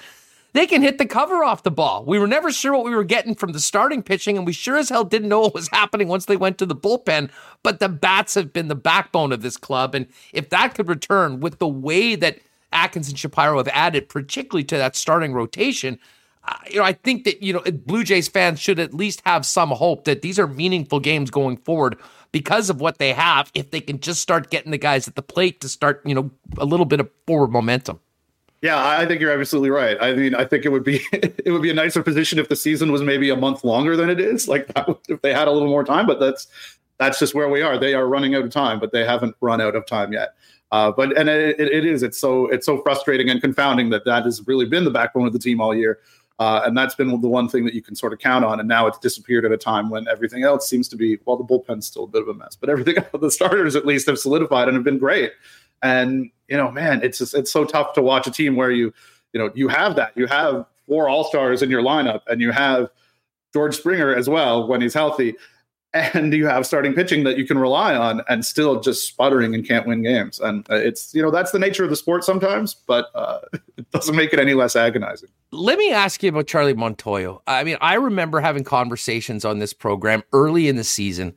they 0.58 0.66
can 0.66 0.82
hit 0.82 0.98
the 0.98 1.06
cover 1.06 1.44
off 1.44 1.62
the 1.62 1.70
ball. 1.70 2.04
We 2.04 2.18
were 2.18 2.26
never 2.26 2.50
sure 2.50 2.72
what 2.72 2.84
we 2.84 2.94
were 2.94 3.04
getting 3.04 3.34
from 3.34 3.52
the 3.52 3.60
starting 3.60 4.02
pitching, 4.02 4.36
and 4.36 4.44
we 4.44 4.52
sure 4.52 4.76
as 4.76 4.88
hell 4.88 5.04
didn't 5.04 5.28
know 5.28 5.40
what 5.40 5.54
was 5.54 5.68
happening 5.68 6.08
once 6.08 6.24
they 6.24 6.36
went 6.36 6.58
to 6.58 6.66
the 6.66 6.74
bullpen. 6.74 7.30
But 7.62 7.78
the 7.78 7.88
bats 7.88 8.34
have 8.34 8.52
been 8.52 8.68
the 8.68 8.74
backbone 8.74 9.32
of 9.32 9.42
this 9.42 9.56
club, 9.56 9.94
and 9.94 10.06
if 10.32 10.50
that 10.50 10.74
could 10.74 10.88
return 10.88 11.40
with 11.40 11.58
the 11.58 11.68
way 11.68 12.16
that 12.16 12.38
Atkins 12.72 13.08
and 13.08 13.18
Shapiro 13.18 13.58
have 13.58 13.68
added, 13.68 14.08
particularly 14.08 14.64
to 14.64 14.76
that 14.76 14.96
starting 14.96 15.32
rotation, 15.32 15.98
you 16.70 16.78
know, 16.78 16.84
I 16.84 16.92
think 16.92 17.24
that 17.24 17.42
you 17.42 17.52
know 17.52 17.60
Blue 17.60 18.04
Jays 18.04 18.28
fans 18.28 18.58
should 18.58 18.78
at 18.78 18.94
least 18.94 19.22
have 19.24 19.44
some 19.46 19.70
hope 19.70 20.04
that 20.04 20.22
these 20.22 20.38
are 20.38 20.46
meaningful 20.46 21.00
games 21.00 21.30
going 21.30 21.56
forward 21.58 21.96
because 22.32 22.70
of 22.70 22.80
what 22.80 22.98
they 22.98 23.12
have. 23.12 23.50
If 23.54 23.70
they 23.70 23.80
can 23.80 24.00
just 24.00 24.20
start 24.20 24.50
getting 24.50 24.70
the 24.70 24.78
guys 24.78 25.08
at 25.08 25.14
the 25.14 25.22
plate 25.22 25.60
to 25.60 25.68
start, 25.68 26.02
you 26.04 26.14
know, 26.14 26.30
a 26.56 26.64
little 26.64 26.86
bit 26.86 27.00
of 27.00 27.10
forward 27.26 27.50
momentum. 27.50 28.00
Yeah, 28.60 28.84
I 28.84 29.06
think 29.06 29.20
you're 29.20 29.38
absolutely 29.38 29.70
right. 29.70 29.96
I 30.00 30.14
mean, 30.14 30.34
I 30.34 30.44
think 30.44 30.64
it 30.64 30.70
would 30.70 30.84
be 30.84 31.00
it 31.12 31.50
would 31.50 31.62
be 31.62 31.70
a 31.70 31.74
nicer 31.74 32.02
position 32.02 32.38
if 32.38 32.48
the 32.48 32.56
season 32.56 32.90
was 32.90 33.02
maybe 33.02 33.30
a 33.30 33.36
month 33.36 33.64
longer 33.64 33.96
than 33.96 34.10
it 34.10 34.20
is. 34.20 34.48
Like 34.48 34.70
if 35.08 35.22
they 35.22 35.32
had 35.32 35.48
a 35.48 35.52
little 35.52 35.68
more 35.68 35.84
time, 35.84 36.06
but 36.06 36.18
that's 36.18 36.48
that's 36.98 37.18
just 37.18 37.34
where 37.34 37.48
we 37.48 37.62
are. 37.62 37.78
They 37.78 37.94
are 37.94 38.08
running 38.08 38.34
out 38.34 38.44
of 38.44 38.50
time, 38.50 38.80
but 38.80 38.92
they 38.92 39.04
haven't 39.04 39.36
run 39.40 39.60
out 39.60 39.76
of 39.76 39.86
time 39.86 40.12
yet. 40.12 40.34
Uh, 40.72 40.90
but 40.90 41.16
and 41.16 41.28
it, 41.28 41.58
it 41.60 41.86
is 41.86 42.02
it's 42.02 42.18
so 42.18 42.46
it's 42.48 42.66
so 42.66 42.82
frustrating 42.82 43.30
and 43.30 43.40
confounding 43.40 43.90
that 43.90 44.04
that 44.04 44.24
has 44.24 44.46
really 44.46 44.66
been 44.66 44.84
the 44.84 44.90
backbone 44.90 45.26
of 45.26 45.32
the 45.32 45.38
team 45.38 45.60
all 45.60 45.74
year. 45.74 46.00
Uh, 46.40 46.62
and 46.64 46.78
that's 46.78 46.94
been 46.94 47.20
the 47.20 47.28
one 47.28 47.48
thing 47.48 47.64
that 47.64 47.74
you 47.74 47.82
can 47.82 47.96
sort 47.96 48.12
of 48.12 48.20
count 48.20 48.44
on. 48.44 48.60
And 48.60 48.68
now 48.68 48.86
it's 48.86 48.98
disappeared 48.98 49.44
at 49.44 49.50
a 49.50 49.56
time 49.56 49.90
when 49.90 50.06
everything 50.06 50.44
else 50.44 50.68
seems 50.68 50.86
to 50.88 50.96
be, 50.96 51.18
well, 51.24 51.36
the 51.36 51.42
bullpen's 51.42 51.86
still 51.86 52.04
a 52.04 52.06
bit 52.06 52.22
of 52.22 52.28
a 52.28 52.34
mess, 52.34 52.54
but 52.54 52.70
everything, 52.70 52.94
the 53.20 53.30
starters 53.30 53.74
at 53.74 53.84
least 53.84 54.06
have 54.06 54.20
solidified 54.20 54.68
and 54.68 54.76
have 54.76 54.84
been 54.84 54.98
great. 54.98 55.32
And, 55.82 56.30
you 56.48 56.56
know, 56.56 56.70
man, 56.70 57.02
it's 57.02 57.18
just, 57.18 57.34
it's 57.34 57.52
so 57.52 57.64
tough 57.64 57.92
to 57.94 58.02
watch 58.02 58.26
a 58.26 58.30
team 58.30 58.56
where 58.56 58.70
you, 58.70 58.92
you 59.32 59.40
know, 59.40 59.50
you 59.54 59.68
have 59.68 59.96
that. 59.96 60.12
You 60.16 60.26
have 60.26 60.66
four 60.86 61.08
all 61.08 61.24
stars 61.24 61.62
in 61.62 61.70
your 61.70 61.82
lineup 61.82 62.22
and 62.26 62.40
you 62.40 62.50
have 62.50 62.88
George 63.52 63.76
Springer 63.76 64.14
as 64.14 64.28
well 64.28 64.66
when 64.66 64.80
he's 64.80 64.94
healthy. 64.94 65.36
And 65.94 66.34
you 66.34 66.46
have 66.46 66.66
starting 66.66 66.92
pitching 66.92 67.24
that 67.24 67.38
you 67.38 67.46
can 67.46 67.56
rely 67.56 67.96
on 67.96 68.20
and 68.28 68.44
still 68.44 68.78
just 68.78 69.08
sputtering 69.08 69.54
and 69.54 69.66
can't 69.66 69.86
win 69.86 70.02
games. 70.02 70.38
And 70.38 70.70
uh, 70.70 70.74
it's 70.74 71.14
you 71.14 71.22
know 71.22 71.30
that's 71.30 71.50
the 71.50 71.58
nature 71.58 71.82
of 71.82 71.88
the 71.88 71.96
sport 71.96 72.24
sometimes 72.24 72.74
but 72.74 73.06
uh, 73.14 73.38
it 73.78 73.90
doesn't 73.90 74.14
make 74.14 74.34
it 74.34 74.38
any 74.38 74.52
less 74.52 74.76
agonizing. 74.76 75.30
Let 75.50 75.78
me 75.78 75.90
ask 75.90 76.22
you 76.22 76.28
about 76.28 76.46
charlie 76.46 76.74
montoyo. 76.74 77.40
I 77.46 77.64
mean 77.64 77.78
i 77.80 77.94
remember 77.94 78.38
having 78.38 78.64
conversations 78.64 79.46
on 79.46 79.60
this 79.60 79.72
program 79.72 80.22
early 80.34 80.68
in 80.68 80.76
the 80.76 80.84
season 80.84 81.34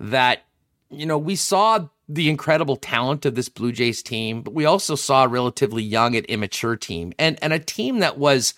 that 0.00 0.42
you 0.90 1.06
know 1.06 1.16
we 1.16 1.36
saw 1.36 1.86
the 2.08 2.28
incredible 2.28 2.76
talent 2.76 3.24
of 3.24 3.34
this 3.34 3.48
blue 3.48 3.72
jays 3.72 4.02
team 4.02 4.42
but 4.42 4.54
we 4.54 4.64
also 4.64 4.94
saw 4.94 5.24
a 5.24 5.28
relatively 5.28 5.82
young 5.82 6.16
and 6.16 6.26
immature 6.26 6.76
team 6.76 7.12
and 7.18 7.38
and 7.42 7.52
a 7.52 7.58
team 7.58 8.00
that 8.00 8.18
was 8.18 8.54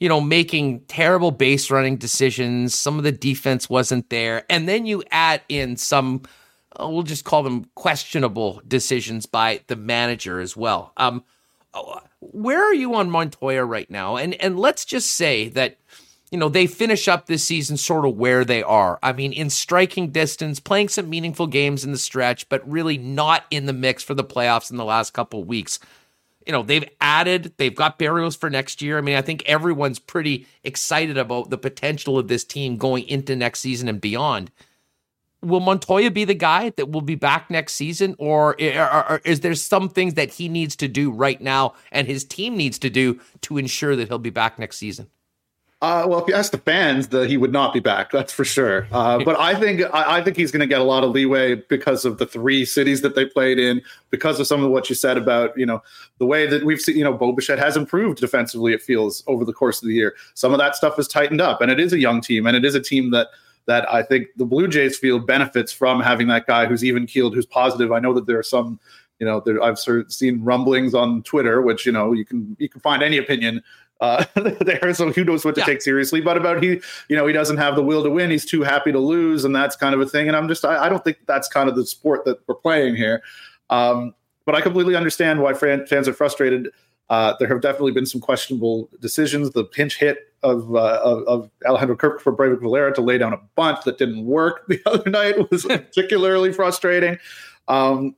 you 0.00 0.08
know, 0.08 0.20
making 0.20 0.80
terrible 0.82 1.30
base 1.30 1.70
running 1.70 1.96
decisions. 1.96 2.74
Some 2.74 2.98
of 2.98 3.04
the 3.04 3.12
defense 3.12 3.68
wasn't 3.68 4.10
there. 4.10 4.44
And 4.48 4.68
then 4.68 4.86
you 4.86 5.02
add 5.10 5.42
in 5.48 5.76
some, 5.76 6.22
uh, 6.78 6.88
we'll 6.88 7.02
just 7.02 7.24
call 7.24 7.42
them 7.42 7.68
questionable 7.74 8.62
decisions 8.66 9.26
by 9.26 9.60
the 9.66 9.76
manager 9.76 10.40
as 10.40 10.56
well. 10.56 10.92
Um, 10.96 11.24
where 12.20 12.62
are 12.62 12.74
you 12.74 12.94
on 12.94 13.10
Montoyo 13.10 13.68
right 13.68 13.90
now? 13.90 14.16
And 14.16 14.34
and 14.34 14.58
let's 14.58 14.84
just 14.84 15.12
say 15.12 15.48
that 15.50 15.78
you 16.30 16.38
know 16.38 16.48
they 16.48 16.66
finish 16.66 17.08
up 17.08 17.26
this 17.26 17.44
season 17.44 17.76
sort 17.76 18.04
of 18.04 18.16
where 18.16 18.44
they 18.44 18.62
are. 18.62 18.98
I 19.02 19.12
mean, 19.12 19.32
in 19.32 19.50
striking 19.50 20.10
distance, 20.10 20.60
playing 20.60 20.88
some 20.88 21.08
meaningful 21.08 21.46
games 21.46 21.84
in 21.84 21.92
the 21.92 21.98
stretch, 21.98 22.48
but 22.48 22.68
really 22.68 22.98
not 22.98 23.44
in 23.50 23.66
the 23.66 23.72
mix 23.72 24.02
for 24.02 24.14
the 24.14 24.24
playoffs 24.24 24.70
in 24.70 24.76
the 24.76 24.84
last 24.84 25.12
couple 25.12 25.42
weeks 25.44 25.78
you 26.48 26.52
know, 26.52 26.62
they've 26.62 26.88
added, 26.98 27.52
they've 27.58 27.74
got 27.74 27.98
Berrios 27.98 28.36
for 28.36 28.48
next 28.48 28.80
year. 28.80 28.96
I 28.96 29.02
mean, 29.02 29.16
I 29.16 29.22
think 29.22 29.42
everyone's 29.44 29.98
pretty 29.98 30.46
excited 30.64 31.18
about 31.18 31.50
the 31.50 31.58
potential 31.58 32.18
of 32.18 32.28
this 32.28 32.42
team 32.42 32.78
going 32.78 33.06
into 33.06 33.36
next 33.36 33.60
season 33.60 33.86
and 33.86 34.00
beyond. 34.00 34.50
Will 35.42 35.60
Montoyo 35.60 36.12
be 36.12 36.24
the 36.24 36.34
guy 36.34 36.70
that 36.70 36.90
will 36.90 37.02
be 37.02 37.14
back 37.14 37.50
next 37.50 37.74
season, 37.74 38.16
or 38.18 38.54
is 38.54 39.40
there 39.40 39.54
some 39.54 39.90
things 39.90 40.14
that 40.14 40.30
he 40.30 40.48
needs 40.48 40.74
to 40.76 40.88
do 40.88 41.12
right 41.12 41.40
now 41.40 41.74
and 41.92 42.08
his 42.08 42.24
team 42.24 42.56
needs 42.56 42.78
to 42.78 42.88
do 42.88 43.20
to 43.42 43.58
ensure 43.58 43.94
that 43.94 44.08
he'll 44.08 44.18
be 44.18 44.30
back 44.30 44.58
next 44.58 44.78
season? 44.78 45.08
Uh, 45.80 46.04
well, 46.08 46.20
if 46.20 46.26
you 46.26 46.34
ask 46.34 46.50
the 46.50 46.58
fans, 46.58 47.08
that 47.08 47.30
he 47.30 47.36
would 47.36 47.52
not 47.52 47.72
be 47.72 47.78
back. 47.78 48.10
That's 48.10 48.32
for 48.32 48.44
sure. 48.44 48.88
Uh, 48.90 49.22
but 49.24 49.38
I 49.38 49.54
think 49.54 49.82
I, 49.94 50.18
I 50.18 50.24
think 50.24 50.36
he's 50.36 50.50
going 50.50 50.60
to 50.60 50.66
get 50.66 50.80
a 50.80 50.84
lot 50.84 51.04
of 51.04 51.12
leeway 51.12 51.54
because 51.54 52.04
of 52.04 52.18
the 52.18 52.26
three 52.26 52.64
cities 52.64 53.00
that 53.02 53.14
they 53.14 53.24
played 53.24 53.60
in, 53.60 53.80
because 54.10 54.40
of 54.40 54.48
some 54.48 54.64
of 54.64 54.72
what 54.72 54.88
you 54.88 54.96
said 54.96 55.16
about 55.16 55.56
you 55.56 55.64
know 55.64 55.80
the 56.18 56.26
way 56.26 56.48
that 56.48 56.64
we've 56.64 56.80
seen. 56.80 56.96
You 56.96 57.04
know, 57.04 57.12
Bo 57.12 57.30
Bichette 57.30 57.60
has 57.60 57.76
improved 57.76 58.18
defensively. 58.18 58.72
It 58.72 58.82
feels 58.82 59.22
over 59.28 59.44
the 59.44 59.52
course 59.52 59.80
of 59.80 59.86
the 59.86 59.94
year. 59.94 60.16
Some 60.34 60.52
of 60.52 60.58
that 60.58 60.74
stuff 60.74 60.96
has 60.96 61.06
tightened 61.06 61.40
up, 61.40 61.60
and 61.60 61.70
it 61.70 61.78
is 61.78 61.92
a 61.92 61.98
young 61.98 62.20
team, 62.20 62.48
and 62.48 62.56
it 62.56 62.64
is 62.64 62.74
a 62.74 62.80
team 62.80 63.12
that 63.12 63.28
that 63.66 63.88
I 63.92 64.02
think 64.02 64.28
the 64.36 64.46
Blue 64.46 64.66
Jays 64.66 64.98
feel 64.98 65.20
benefits 65.20 65.70
from 65.70 66.00
having 66.00 66.26
that 66.26 66.46
guy 66.48 66.66
who's 66.66 66.82
even 66.82 67.06
keeled, 67.06 67.36
who's 67.36 67.46
positive. 67.46 67.92
I 67.92 68.00
know 68.00 68.14
that 68.14 68.26
there 68.26 68.38
are 68.38 68.42
some 68.42 68.80
you 69.20 69.26
know 69.26 69.40
there, 69.44 69.60
i've 69.62 69.78
sort 69.78 69.98
of 69.98 70.12
seen 70.12 70.42
rumblings 70.44 70.94
on 70.94 71.24
twitter 71.24 71.60
which 71.60 71.84
you 71.84 71.90
know 71.90 72.12
you 72.12 72.24
can 72.24 72.56
you 72.60 72.68
can 72.68 72.80
find 72.80 73.02
any 73.02 73.16
opinion 73.18 73.60
uh, 74.00 74.24
there. 74.60 74.94
So 74.94 75.12
who 75.12 75.24
knows 75.24 75.44
what 75.44 75.54
to 75.56 75.60
yeah. 75.60 75.66
take 75.66 75.82
seriously? 75.82 76.20
But 76.20 76.36
about 76.36 76.62
he, 76.62 76.80
you 77.08 77.16
know, 77.16 77.26
he 77.26 77.32
doesn't 77.32 77.56
have 77.56 77.76
the 77.76 77.82
will 77.82 78.02
to 78.02 78.10
win. 78.10 78.30
He's 78.30 78.44
too 78.44 78.62
happy 78.62 78.92
to 78.92 78.98
lose, 78.98 79.44
and 79.44 79.54
that's 79.54 79.76
kind 79.76 79.94
of 79.94 80.00
a 80.00 80.06
thing. 80.06 80.28
And 80.28 80.36
I'm 80.36 80.48
just, 80.48 80.64
I, 80.64 80.86
I 80.86 80.88
don't 80.88 81.04
think 81.04 81.18
that's 81.26 81.48
kind 81.48 81.68
of 81.68 81.76
the 81.76 81.86
sport 81.86 82.24
that 82.24 82.38
we're 82.46 82.54
playing 82.54 82.96
here. 82.96 83.22
Um, 83.70 84.14
but 84.44 84.54
I 84.54 84.60
completely 84.60 84.96
understand 84.96 85.42
why 85.42 85.52
fans 85.52 86.08
are 86.08 86.14
frustrated. 86.14 86.70
Uh, 87.10 87.34
there 87.38 87.48
have 87.48 87.60
definitely 87.60 87.92
been 87.92 88.06
some 88.06 88.20
questionable 88.20 88.88
decisions. 89.00 89.50
The 89.50 89.64
pinch 89.64 89.98
hit 89.98 90.32
of 90.42 90.74
uh, 90.74 91.00
of, 91.02 91.22
of, 91.24 91.50
Alejandro 91.66 91.96
Kirk 91.96 92.20
for 92.20 92.34
Breyvic 92.34 92.60
Valera 92.60 92.94
to 92.94 93.00
lay 93.00 93.18
down 93.18 93.32
a 93.32 93.40
bunt 93.56 93.82
that 93.84 93.98
didn't 93.98 94.24
work 94.24 94.66
the 94.68 94.80
other 94.86 95.10
night 95.10 95.50
was 95.50 95.64
particularly 95.68 96.52
frustrating. 96.52 97.18
Um, 97.66 98.14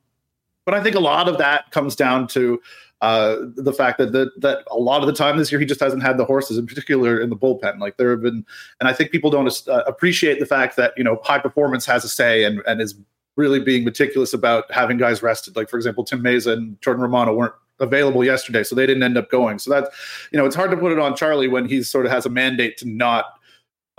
but 0.65 0.75
I 0.75 0.83
think 0.83 0.95
a 0.95 1.01
lot 1.01 1.29
of 1.29 1.39
that 1.39 1.71
comes 1.71 1.97
down 1.97 2.29
to 2.29 2.61
uh, 3.01 3.37
the 3.57 3.73
fact 3.73 3.99
that, 3.99 4.13
that 4.13 4.29
that 4.41 4.65
a 4.71 4.77
lot 4.77 5.01
of 5.01 5.07
the 5.07 5.13
time 5.13 5.39
this 5.39 5.51
year 5.51 5.59
he 5.59 5.67
just 5.67 5.81
hasn't 5.81 6.03
had 6.03 6.19
the 6.19 6.25
horses, 6.25 6.59
in 6.59 6.67
particular 6.67 7.19
in 7.19 7.31
the 7.31 7.37
bullpen. 7.37 7.79
Like 7.79 7.97
there 7.97 8.11
have 8.11 8.23
been, 8.23 8.45
and 8.79 8.89
I 8.89 8.93
think 8.93 9.11
people 9.11 9.31
don't 9.31 9.51
uh, 9.69 9.83
appreciate 9.87 10.39
the 10.39 10.47
fact 10.47 10.77
that 10.77 10.93
you 10.97 11.05
know 11.05 11.19
high 11.25 11.39
performance 11.39 11.87
has 11.87 12.05
a 12.05 12.09
say 12.09 12.45
and 12.45 12.61
and 12.67 12.81
is 12.81 12.95
really 13.37 13.61
being 13.61 13.85
meticulous 13.85 14.35
about 14.35 14.71
having 14.71 14.99
guys 14.99 15.23
rested. 15.23 15.57
Like 15.57 15.71
for 15.71 15.77
example, 15.77 16.05
Tim 16.05 16.23
Mayza 16.23 16.53
and 16.53 16.81
Jordan 16.83 17.03
Romano 17.03 17.35
weren't 17.35 17.55
available 17.79 18.23
yesterday, 18.23 18.63
so 18.63 18.75
they 18.77 18.87
didn't 18.87 19.03
end 19.03 19.17
up 19.17 19.31
going. 19.31 19.59
So 19.59 19.71
that's 19.71 19.89
you 20.31 20.39
know 20.39 20.45
it's 20.45 20.57
hard 20.57 20.71
to 20.71 20.77
put 20.77 20.93
it 20.93 20.99
on 20.99 21.17
Charlie 21.17 21.49
when 21.49 21.67
he 21.67 21.83
sort 21.83 22.05
of 22.05 22.13
has 22.13 22.27
a 22.27 22.31
mandate 22.31 22.77
to 22.79 22.89
not 22.89 23.40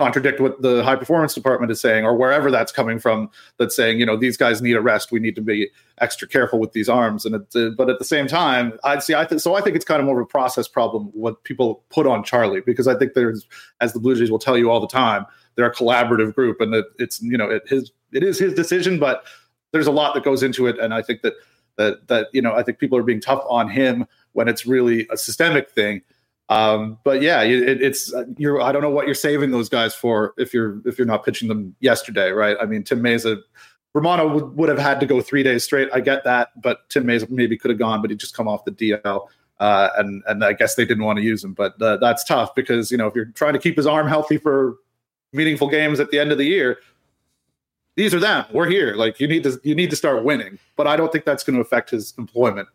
contradict 0.02 0.40
what 0.40 0.60
the 0.62 0.82
high 0.82 0.96
performance 0.96 1.34
department 1.34 1.70
is 1.70 1.80
saying 1.80 2.04
or 2.04 2.16
wherever 2.16 2.50
that's 2.50 2.72
coming 2.72 2.98
from 2.98 3.30
that's 3.58 3.76
saying 3.76 4.00
you 4.00 4.06
know 4.06 4.16
these 4.16 4.36
guys 4.36 4.60
need 4.60 4.76
a 4.76 4.80
rest. 4.80 5.12
We 5.12 5.20
need 5.20 5.36
to 5.36 5.40
be 5.40 5.70
extra 5.98 6.26
careful 6.26 6.58
with 6.58 6.72
these 6.72 6.88
arms. 6.88 7.24
And 7.24 7.34
it, 7.36 7.56
uh, 7.56 7.70
but 7.76 7.88
at 7.88 7.98
the 7.98 8.04
same 8.04 8.26
time 8.26 8.78
i'd 8.84 9.02
see 9.02 9.14
i 9.14 9.24
think 9.24 9.40
so 9.40 9.54
i 9.54 9.60
think 9.60 9.76
it's 9.76 9.84
kind 9.84 10.00
of 10.00 10.06
more 10.06 10.20
of 10.20 10.24
a 10.24 10.28
process 10.28 10.66
problem 10.66 11.10
what 11.12 11.44
people 11.44 11.84
put 11.90 12.06
on 12.06 12.24
charlie 12.24 12.60
because 12.60 12.88
i 12.88 12.94
think 12.98 13.14
there's 13.14 13.46
as 13.80 13.92
the 13.92 14.00
blue 14.00 14.16
jays 14.16 14.30
will 14.30 14.38
tell 14.38 14.58
you 14.58 14.70
all 14.70 14.80
the 14.80 14.88
time 14.88 15.24
they're 15.54 15.66
a 15.66 15.74
collaborative 15.74 16.34
group 16.34 16.60
and 16.60 16.74
it's 16.98 17.22
you 17.22 17.36
know 17.36 17.48
it 17.48 17.62
his 17.68 17.92
it 18.12 18.22
is 18.22 18.38
his 18.38 18.54
decision 18.54 18.98
but 18.98 19.24
there's 19.72 19.86
a 19.86 19.92
lot 19.92 20.14
that 20.14 20.24
goes 20.24 20.42
into 20.42 20.66
it. 20.66 20.78
And 20.78 20.94
i 20.94 21.02
think 21.02 21.22
that 21.22 21.34
that 21.76 22.08
that 22.08 22.28
you 22.32 22.42
know 22.42 22.54
i 22.54 22.62
think 22.62 22.78
people 22.78 22.98
are 22.98 23.02
being 23.02 23.20
tough 23.20 23.44
on 23.48 23.68
him 23.68 24.06
when 24.32 24.48
it's 24.48 24.66
really 24.66 25.06
a 25.10 25.16
systemic 25.16 25.70
thing 25.70 26.02
um, 26.52 26.98
but 27.02 27.22
yeah, 27.22 27.42
it, 27.42 27.80
it's 27.80 28.12
you're. 28.36 28.60
I 28.60 28.72
don't 28.72 28.82
know 28.82 28.90
what 28.90 29.06
you're 29.06 29.14
saving 29.14 29.52
those 29.52 29.70
guys 29.70 29.94
for 29.94 30.34
if 30.36 30.52
you're 30.52 30.82
if 30.84 30.98
you're 30.98 31.06
not 31.06 31.24
pitching 31.24 31.48
them 31.48 31.74
yesterday, 31.80 32.30
right? 32.30 32.56
I 32.60 32.66
mean, 32.66 32.82
Tim 32.82 33.00
Mayza, 33.00 33.40
Romano 33.94 34.28
would, 34.28 34.56
would 34.56 34.68
have 34.68 34.78
had 34.78 35.00
to 35.00 35.06
go 35.06 35.22
three 35.22 35.42
days 35.42 35.64
straight. 35.64 35.88
I 35.94 36.00
get 36.00 36.24
that, 36.24 36.60
but 36.60 36.88
Tim 36.90 37.04
Mayza 37.04 37.30
maybe 37.30 37.56
could 37.56 37.70
have 37.70 37.78
gone, 37.78 38.02
but 38.02 38.10
he 38.10 38.16
just 38.16 38.36
come 38.36 38.48
off 38.48 38.66
the 38.66 38.72
DL. 38.72 39.28
Uh, 39.60 39.88
and 39.96 40.22
and 40.26 40.44
I 40.44 40.52
guess 40.52 40.74
they 40.74 40.84
didn't 40.84 41.04
want 41.04 41.18
to 41.18 41.24
use 41.24 41.42
him, 41.42 41.54
but 41.54 41.80
uh, 41.80 41.96
that's 41.96 42.22
tough 42.22 42.54
because 42.54 42.90
you 42.90 42.98
know 42.98 43.06
if 43.06 43.14
you're 43.14 43.26
trying 43.26 43.54
to 43.54 43.58
keep 43.58 43.76
his 43.78 43.86
arm 43.86 44.06
healthy 44.06 44.36
for 44.36 44.76
meaningful 45.32 45.70
games 45.70 46.00
at 46.00 46.10
the 46.10 46.18
end 46.18 46.32
of 46.32 46.38
the 46.38 46.44
year, 46.44 46.78
these 47.96 48.12
are 48.12 48.20
them. 48.20 48.44
We're 48.52 48.68
here. 48.68 48.94
Like 48.94 49.20
you 49.20 49.26
need 49.26 49.44
to 49.44 49.58
you 49.64 49.74
need 49.74 49.88
to 49.88 49.96
start 49.96 50.22
winning. 50.22 50.58
But 50.76 50.86
I 50.86 50.96
don't 50.96 51.10
think 51.10 51.24
that's 51.24 51.44
going 51.44 51.54
to 51.54 51.62
affect 51.62 51.90
his 51.90 52.12
employment 52.18 52.68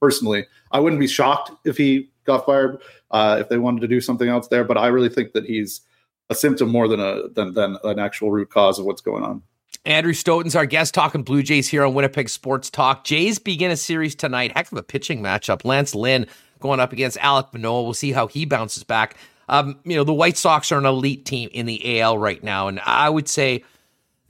personally. 0.00 0.46
I 0.72 0.80
wouldn't 0.80 0.98
be 0.98 1.06
shocked 1.06 1.52
if 1.64 1.76
he 1.76 2.10
got 2.24 2.46
fired 2.46 2.80
uh, 3.10 3.38
if 3.40 3.48
they 3.48 3.58
wanted 3.58 3.80
to 3.80 3.88
do 3.88 4.00
something 4.00 4.28
else 4.28 4.48
there. 4.48 4.64
But 4.64 4.78
I 4.78 4.88
really 4.88 5.08
think 5.08 5.32
that 5.32 5.44
he's 5.44 5.80
a 6.28 6.34
symptom 6.34 6.68
more 6.68 6.88
than 6.88 7.00
a 7.00 7.28
than, 7.28 7.54
than 7.54 7.76
an 7.84 7.98
actual 7.98 8.30
root 8.30 8.50
cause 8.50 8.78
of 8.78 8.86
what's 8.86 9.00
going 9.00 9.22
on. 9.22 9.42
Andrew 9.84 10.12
Stoeten's 10.12 10.54
our 10.54 10.66
guest 10.66 10.92
talking 10.92 11.22
Blue 11.22 11.42
Jays 11.42 11.68
here 11.68 11.84
on 11.84 11.94
Winnipeg 11.94 12.28
Sports 12.28 12.68
Talk. 12.68 13.04
Jays 13.04 13.38
begin 13.38 13.70
a 13.70 13.76
series 13.76 14.14
tonight. 14.14 14.52
Heck 14.54 14.70
of 14.70 14.76
a 14.76 14.82
pitching 14.82 15.22
matchup. 15.22 15.64
Lance 15.64 15.94
Lynn 15.94 16.26
going 16.58 16.80
up 16.80 16.92
against 16.92 17.16
Alek 17.18 17.52
Manoah. 17.52 17.82
We'll 17.82 17.94
see 17.94 18.12
how 18.12 18.26
he 18.26 18.44
bounces 18.44 18.84
back. 18.84 19.16
Um, 19.48 19.80
you 19.84 19.96
know, 19.96 20.04
the 20.04 20.12
White 20.12 20.36
Sox 20.36 20.70
are 20.70 20.78
an 20.78 20.84
elite 20.84 21.24
team 21.24 21.48
in 21.52 21.66
the 21.66 22.00
AL 22.00 22.18
right 22.18 22.42
now, 22.44 22.68
and 22.68 22.78
I 22.80 23.08
would 23.08 23.28
say 23.28 23.64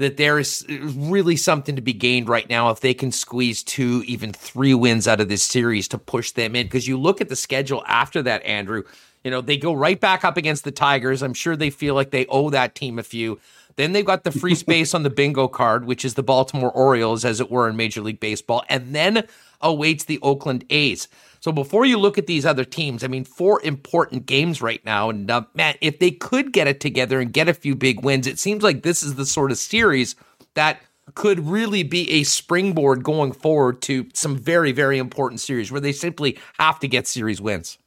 that 0.00 0.16
there 0.16 0.38
is 0.38 0.64
really 0.68 1.36
something 1.36 1.76
to 1.76 1.82
be 1.82 1.92
gained 1.92 2.26
right 2.26 2.48
now 2.48 2.70
if 2.70 2.80
they 2.80 2.94
can 2.94 3.12
squeeze 3.12 3.62
two, 3.62 4.02
even 4.06 4.32
three 4.32 4.72
wins 4.72 5.06
out 5.06 5.20
of 5.20 5.28
this 5.28 5.42
series 5.42 5.86
to 5.88 5.98
push 5.98 6.30
them 6.30 6.56
in. 6.56 6.66
Because 6.66 6.88
you 6.88 6.98
look 6.98 7.20
at 7.20 7.28
the 7.28 7.36
schedule 7.36 7.84
after 7.86 8.22
that, 8.22 8.42
Andrew, 8.44 8.84
you 9.22 9.30
know, 9.30 9.42
they 9.42 9.58
go 9.58 9.74
right 9.74 10.00
back 10.00 10.24
up 10.24 10.38
against 10.38 10.64
the 10.64 10.70
Tigers. 10.70 11.22
I'm 11.22 11.34
sure 11.34 11.54
they 11.54 11.68
feel 11.68 11.94
like 11.94 12.12
they 12.12 12.24
owe 12.26 12.48
that 12.48 12.74
team 12.74 12.98
a 12.98 13.02
few. 13.02 13.38
Then 13.76 13.92
they've 13.92 14.04
got 14.04 14.24
the 14.24 14.32
free 14.32 14.54
space 14.66 14.94
on 14.94 15.02
the 15.02 15.10
bingo 15.10 15.48
card, 15.48 15.84
which 15.84 16.06
is 16.06 16.14
the 16.14 16.22
Baltimore 16.22 16.72
Orioles, 16.72 17.26
as 17.26 17.38
it 17.38 17.50
were, 17.50 17.68
in 17.68 17.76
Major 17.76 18.00
League 18.00 18.20
Baseball, 18.20 18.64
and 18.70 18.94
then 18.94 19.26
awaits 19.60 20.04
the 20.04 20.18
Oakland 20.22 20.64
A's. 20.70 21.08
So 21.40 21.52
before 21.52 21.86
you 21.86 21.98
look 21.98 22.18
at 22.18 22.26
these 22.26 22.44
other 22.44 22.64
teams, 22.64 23.02
I 23.02 23.08
mean, 23.08 23.24
four 23.24 23.62
important 23.62 24.26
games 24.26 24.60
right 24.60 24.84
now. 24.84 25.08
And 25.08 25.30
uh, 25.30 25.44
man, 25.54 25.74
if 25.80 25.98
they 25.98 26.10
could 26.10 26.52
get 26.52 26.68
it 26.68 26.80
together 26.80 27.18
and 27.18 27.32
get 27.32 27.48
a 27.48 27.54
few 27.54 27.74
big 27.74 28.04
wins, 28.04 28.26
it 28.26 28.38
seems 28.38 28.62
like 28.62 28.82
this 28.82 29.02
is 29.02 29.14
the 29.14 29.24
sort 29.24 29.50
of 29.50 29.56
series 29.56 30.16
that 30.54 30.80
could 31.14 31.40
really 31.40 31.82
be 31.82 32.10
a 32.10 32.24
springboard 32.24 33.02
going 33.02 33.32
forward 33.32 33.80
to 33.82 34.06
some 34.12 34.36
very, 34.36 34.70
very 34.70 34.98
important 34.98 35.40
series 35.40 35.72
where 35.72 35.80
they 35.80 35.92
simply 35.92 36.38
have 36.58 36.78
to 36.80 36.88
get 36.88 37.06
series 37.06 37.40
wins. 37.40 37.78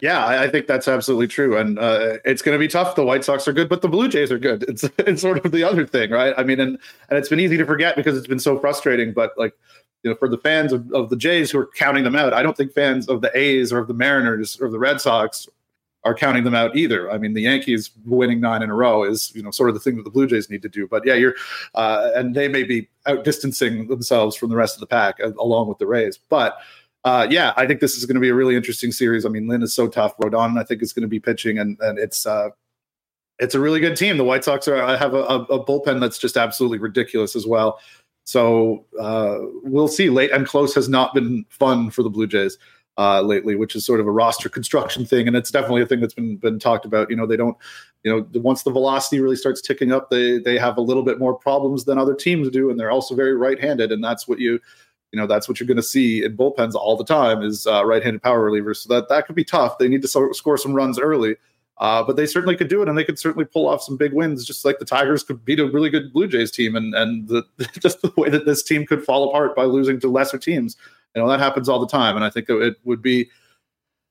Yeah, 0.00 0.24
I, 0.24 0.48
think 0.48 0.68
that's 0.68 0.86
absolutely 0.86 1.26
true, 1.26 1.56
and 1.56 1.76
uh, 1.76 2.18
it's 2.24 2.40
going 2.40 2.54
to 2.54 2.58
be 2.58 2.68
tough. 2.68 2.94
The 2.94 3.04
White 3.04 3.24
Sox 3.24 3.48
are 3.48 3.52
good, 3.52 3.68
but 3.68 3.82
the 3.82 3.88
Blue 3.88 4.08
Jays 4.08 4.30
are 4.30 4.38
good. 4.38 4.62
It's 4.68 4.84
it's 4.98 5.22
sort 5.22 5.44
of 5.44 5.50
the 5.50 5.64
other 5.64 5.84
thing, 5.84 6.10
right? 6.10 6.34
I 6.38 6.44
mean, 6.44 6.60
and 6.60 6.78
and 7.08 7.18
it's 7.18 7.28
been 7.28 7.40
easy 7.40 7.56
to 7.56 7.66
forget 7.66 7.96
because 7.96 8.16
it's 8.16 8.28
been 8.28 8.38
so 8.38 8.60
frustrating. 8.60 9.12
But 9.12 9.32
like 9.36 9.54
you 10.02 10.10
know, 10.10 10.16
for 10.16 10.28
the 10.28 10.38
fans 10.38 10.72
of, 10.72 10.90
of 10.92 11.10
the 11.10 11.16
Jays 11.16 11.50
who 11.50 11.58
are 11.58 11.70
counting 11.76 12.04
them 12.04 12.16
out, 12.16 12.32
I 12.32 12.42
don't 12.42 12.56
think 12.56 12.72
fans 12.72 13.08
of 13.08 13.20
the 13.20 13.36
A's 13.36 13.72
or 13.72 13.78
of 13.78 13.88
the 13.88 13.94
Mariners 13.94 14.60
or 14.60 14.70
the 14.70 14.78
Red 14.78 15.00
Sox 15.00 15.48
are 16.04 16.14
counting 16.14 16.44
them 16.44 16.54
out 16.54 16.76
either. 16.76 17.10
I 17.10 17.18
mean, 17.18 17.34
the 17.34 17.42
Yankees 17.42 17.90
winning 18.06 18.40
nine 18.40 18.62
in 18.62 18.70
a 18.70 18.74
row 18.74 19.04
is, 19.04 19.32
you 19.34 19.42
know, 19.42 19.50
sort 19.50 19.68
of 19.68 19.74
the 19.74 19.80
thing 19.80 19.96
that 19.96 20.04
the 20.04 20.10
Blue 20.10 20.26
Jays 20.26 20.48
need 20.48 20.62
to 20.62 20.68
do. 20.68 20.86
But 20.86 21.04
yeah, 21.04 21.14
you're, 21.14 21.34
uh, 21.74 22.10
and 22.14 22.34
they 22.34 22.48
may 22.48 22.62
be 22.62 22.88
outdistancing 23.06 23.88
themselves 23.88 24.36
from 24.36 24.48
the 24.48 24.56
rest 24.56 24.76
of 24.76 24.80
the 24.80 24.86
pack 24.86 25.16
uh, 25.22 25.32
along 25.38 25.68
with 25.68 25.78
the 25.78 25.86
Rays. 25.86 26.18
But 26.28 26.56
uh, 27.04 27.26
yeah, 27.30 27.52
I 27.56 27.66
think 27.66 27.80
this 27.80 27.96
is 27.96 28.06
going 28.06 28.14
to 28.14 28.20
be 28.20 28.28
a 28.28 28.34
really 28.34 28.56
interesting 28.56 28.92
series. 28.92 29.24
I 29.24 29.28
mean, 29.28 29.48
Lynn 29.48 29.62
is 29.62 29.74
so 29.74 29.88
tough. 29.88 30.16
Rodon, 30.18 30.58
I 30.58 30.64
think, 30.64 30.82
is 30.82 30.92
going 30.92 31.02
to 31.02 31.08
be 31.08 31.20
pitching, 31.20 31.58
and 31.58 31.78
and 31.80 31.98
it's 31.98 32.26
uh, 32.26 32.50
it's 33.38 33.54
a 33.54 33.60
really 33.60 33.80
good 33.80 33.96
team. 33.96 34.16
The 34.16 34.24
White 34.24 34.44
Sox 34.44 34.66
are 34.68 34.96
have 34.96 35.14
a, 35.14 35.22
a 35.22 35.64
bullpen 35.64 36.00
that's 36.00 36.18
just 36.18 36.36
absolutely 36.36 36.78
ridiculous 36.78 37.36
as 37.36 37.46
well. 37.46 37.78
So 38.28 38.84
uh, 39.00 39.38
we'll 39.62 39.88
see. 39.88 40.10
Late 40.10 40.30
and 40.32 40.46
close 40.46 40.74
has 40.74 40.86
not 40.86 41.14
been 41.14 41.46
fun 41.48 41.88
for 41.88 42.02
the 42.02 42.10
Blue 42.10 42.26
Jays 42.26 42.58
uh, 42.98 43.22
lately, 43.22 43.54
which 43.54 43.74
is 43.74 43.86
sort 43.86 44.00
of 44.00 44.06
a 44.06 44.10
roster 44.10 44.50
construction 44.50 45.06
thing, 45.06 45.26
and 45.26 45.34
it's 45.34 45.50
definitely 45.50 45.80
a 45.80 45.86
thing 45.86 46.00
that's 46.00 46.12
been 46.12 46.36
been 46.36 46.58
talked 46.58 46.84
about. 46.84 47.08
You 47.08 47.16
know, 47.16 47.24
they 47.24 47.38
don't, 47.38 47.56
you 48.02 48.12
know, 48.12 48.28
once 48.38 48.64
the 48.64 48.70
velocity 48.70 49.18
really 49.22 49.34
starts 49.34 49.62
ticking 49.62 49.92
up, 49.92 50.10
they 50.10 50.38
they 50.40 50.58
have 50.58 50.76
a 50.76 50.82
little 50.82 51.02
bit 51.02 51.18
more 51.18 51.34
problems 51.34 51.86
than 51.86 51.96
other 51.96 52.14
teams 52.14 52.50
do, 52.50 52.68
and 52.68 52.78
they're 52.78 52.90
also 52.90 53.14
very 53.14 53.34
right-handed, 53.34 53.92
and 53.92 54.04
that's 54.04 54.28
what 54.28 54.38
you. 54.38 54.60
You 55.10 55.18
know 55.18 55.26
that's 55.26 55.48
what 55.48 55.58
you're 55.58 55.66
going 55.66 55.78
to 55.78 55.82
see 55.82 56.22
in 56.22 56.36
bullpens 56.36 56.74
all 56.74 56.94
the 56.94 57.02
time 57.02 57.40
is 57.40 57.66
uh, 57.66 57.82
right-handed 57.86 58.22
power 58.22 58.50
relievers. 58.50 58.76
So 58.76 58.92
that 58.92 59.08
that 59.08 59.26
could 59.26 59.36
be 59.36 59.44
tough. 59.44 59.78
They 59.78 59.88
need 59.88 60.02
to 60.02 60.08
so- 60.08 60.32
score 60.32 60.58
some 60.58 60.74
runs 60.74 60.98
early, 60.98 61.36
uh, 61.80 62.02
but 62.02 62.16
they 62.16 62.26
certainly 62.26 62.56
could 62.56 62.68
do 62.68 62.82
it, 62.82 62.88
and 62.88 62.98
they 62.98 63.04
could 63.04 63.18
certainly 63.18 63.44
pull 63.44 63.68
off 63.68 63.82
some 63.82 63.96
big 63.96 64.12
wins, 64.12 64.44
just 64.44 64.64
like 64.64 64.78
the 64.78 64.84
Tigers 64.84 65.22
could 65.22 65.44
beat 65.44 65.60
a 65.60 65.66
really 65.66 65.90
good 65.90 66.12
Blue 66.12 66.26
Jays 66.26 66.50
team, 66.50 66.74
and 66.74 66.94
and 66.94 67.28
the, 67.28 67.44
just 67.78 68.02
the 68.02 68.12
way 68.16 68.28
that 68.28 68.46
this 68.46 68.62
team 68.62 68.84
could 68.84 69.04
fall 69.04 69.28
apart 69.28 69.54
by 69.54 69.64
losing 69.64 70.00
to 70.00 70.08
lesser 70.08 70.38
teams. 70.38 70.76
You 71.14 71.22
know 71.22 71.28
that 71.28 71.40
happens 71.40 71.68
all 71.68 71.78
the 71.78 71.86
time, 71.86 72.16
and 72.16 72.24
I 72.24 72.30
think 72.30 72.50
it, 72.50 72.76
would 72.84 73.02
be 73.02 73.30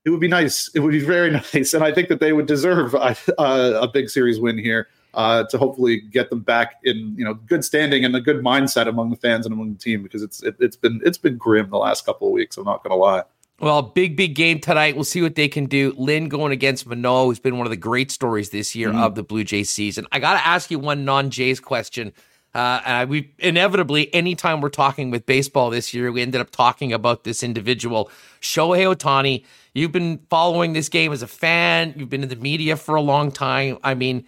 it 0.04 0.10
would 0.10 0.20
be 0.20 0.28
nice. 0.28 0.70
It 0.74 0.80
would 0.80 0.92
be 0.92 1.04
very 1.04 1.30
nice, 1.54 1.74
and 1.74 1.84
I 1.84 1.92
think 1.92 2.08
that 2.08 2.20
they 2.20 2.32
would 2.32 2.46
deserve 2.46 2.94
a, 2.94 3.14
a 3.38 3.88
big 3.88 4.08
series 4.08 4.40
win 4.40 4.58
here 4.58 4.88
uh, 5.14 5.44
to 5.44 5.58
hopefully 5.58 6.00
get 6.00 6.30
them 6.30 6.40
back 6.40 6.76
in 6.84 7.14
you 7.18 7.24
know 7.24 7.34
good 7.34 7.64
standing 7.64 8.04
and 8.04 8.14
a 8.16 8.20
good 8.20 8.42
mindset 8.42 8.88
among 8.88 9.10
the 9.10 9.16
fans 9.16 9.44
and 9.44 9.52
among 9.52 9.72
the 9.72 9.78
team 9.78 10.02
because 10.02 10.22
it's 10.22 10.42
it, 10.42 10.56
has 10.60 10.76
been 10.76 11.00
it's 11.04 11.18
been 11.18 11.36
grim 11.36 11.68
the 11.70 11.78
last 11.78 12.06
couple 12.06 12.28
of 12.28 12.32
weeks. 12.32 12.56
I'm 12.56 12.64
not 12.64 12.82
going 12.82 12.92
to 12.92 12.96
lie. 12.96 13.22
Well, 13.60 13.82
big, 13.82 14.16
big 14.16 14.36
game 14.36 14.60
tonight. 14.60 14.94
We'll 14.94 15.04
see 15.04 15.20
what 15.20 15.34
they 15.34 15.48
can 15.48 15.66
do. 15.66 15.92
Lynn 15.96 16.28
going 16.28 16.52
against 16.52 16.86
Manoah, 16.86 17.24
who's 17.24 17.40
been 17.40 17.58
one 17.58 17.66
of 17.66 17.70
the 17.70 17.76
great 17.76 18.12
stories 18.12 18.50
this 18.50 18.76
year 18.76 18.90
mm-hmm. 18.90 19.00
of 19.00 19.16
the 19.16 19.24
Blue 19.24 19.42
Jays 19.42 19.68
season. 19.68 20.06
I 20.12 20.20
got 20.20 20.34
to 20.34 20.46
ask 20.46 20.70
you 20.70 20.78
one 20.78 21.04
non 21.04 21.30
Jays 21.30 21.58
question. 21.58 22.12
Uh, 22.54 22.80
and 22.84 23.10
we 23.10 23.32
inevitably, 23.38 24.12
anytime 24.14 24.60
we're 24.60 24.68
talking 24.68 25.10
with 25.10 25.26
baseball 25.26 25.70
this 25.70 25.92
year, 25.92 26.10
we 26.10 26.22
ended 26.22 26.40
up 26.40 26.50
talking 26.50 26.92
about 26.92 27.24
this 27.24 27.42
individual, 27.42 28.10
Shohei 28.40 28.94
Ohtani. 28.94 29.44
You've 29.74 29.92
been 29.92 30.18
following 30.30 30.72
this 30.72 30.88
game 30.88 31.12
as 31.12 31.22
a 31.22 31.26
fan. 31.26 31.94
You've 31.96 32.08
been 32.08 32.22
in 32.22 32.28
the 32.28 32.36
media 32.36 32.76
for 32.76 32.94
a 32.94 33.02
long 33.02 33.30
time. 33.30 33.78
I 33.84 33.94
mean, 33.94 34.24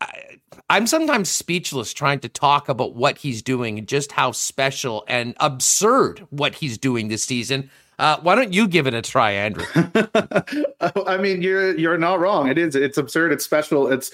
I, 0.00 0.38
I'm 0.70 0.86
sometimes 0.86 1.28
speechless 1.28 1.92
trying 1.92 2.20
to 2.20 2.28
talk 2.28 2.68
about 2.68 2.94
what 2.94 3.18
he's 3.18 3.42
doing 3.42 3.78
and 3.78 3.86
just 3.86 4.12
how 4.12 4.32
special 4.32 5.04
and 5.06 5.34
absurd 5.38 6.26
what 6.30 6.54
he's 6.54 6.78
doing 6.78 7.08
this 7.08 7.24
season. 7.24 7.68
Uh, 7.98 8.18
why 8.22 8.34
don't 8.34 8.52
you 8.52 8.66
give 8.66 8.86
it 8.86 8.94
a 8.94 9.02
try, 9.02 9.32
Andrew? 9.32 9.64
I 11.06 11.16
mean, 11.16 11.42
you're 11.42 11.76
you're 11.78 11.98
not 11.98 12.20
wrong. 12.20 12.48
It 12.48 12.58
is. 12.58 12.74
It's 12.74 12.98
absurd. 12.98 13.32
It's 13.32 13.44
special. 13.44 13.90
It's 13.90 14.10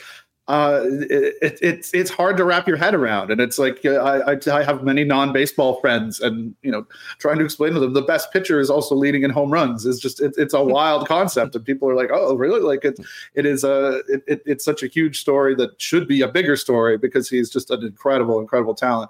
uh, 0.51 0.83
it, 0.85 1.59
it's 1.63 1.95
it's 1.95 2.11
hard 2.11 2.37
to 2.37 2.45
wrap 2.45 2.67
your 2.67 2.77
head 2.77 2.93
around, 2.93 3.31
and 3.31 3.41
it's 3.41 3.57
like 3.57 3.87
I, 3.87 4.33
I, 4.33 4.37
I 4.53 4.65
have 4.65 4.83
many 4.83 5.05
non 5.05 5.33
baseball 5.33 5.81
friends, 5.81 6.19
and 6.19 6.57
you 6.63 6.73
know, 6.73 6.85
trying 7.21 7.39
to 7.39 7.45
explain 7.45 7.73
to 7.75 7.79
them 7.79 7.93
the 7.93 8.03
best 8.03 8.33
pitcher 8.33 8.59
is 8.59 8.69
also 8.69 8.97
leading 8.97 9.23
in 9.23 9.31
home 9.31 9.53
runs 9.53 9.87
is 9.87 10.01
just 10.01 10.21
it, 10.21 10.35
it's 10.37 10.53
a 10.53 10.65
wild 10.77 11.07
concept, 11.07 11.55
and 11.55 11.65
people 11.65 11.89
are 11.89 11.95
like, 11.95 12.11
oh, 12.13 12.35
really? 12.35 12.61
Like 12.61 12.85
it 12.85 12.99
it 13.35 13.47
is 13.47 13.63
a 13.63 14.03
it, 14.09 14.25
it, 14.27 14.43
it's 14.45 14.65
such 14.65 14.83
a 14.83 14.89
huge 14.89 15.21
story 15.21 15.55
that 15.55 15.81
should 15.81 16.09
be 16.09 16.21
a 16.21 16.29
bigger 16.29 16.57
story 16.57 16.99
because 16.99 17.31
he's 17.31 17.49
just 17.49 17.71
an 17.71 17.85
incredible, 17.85 18.41
incredible 18.41 18.75
talent. 18.75 19.09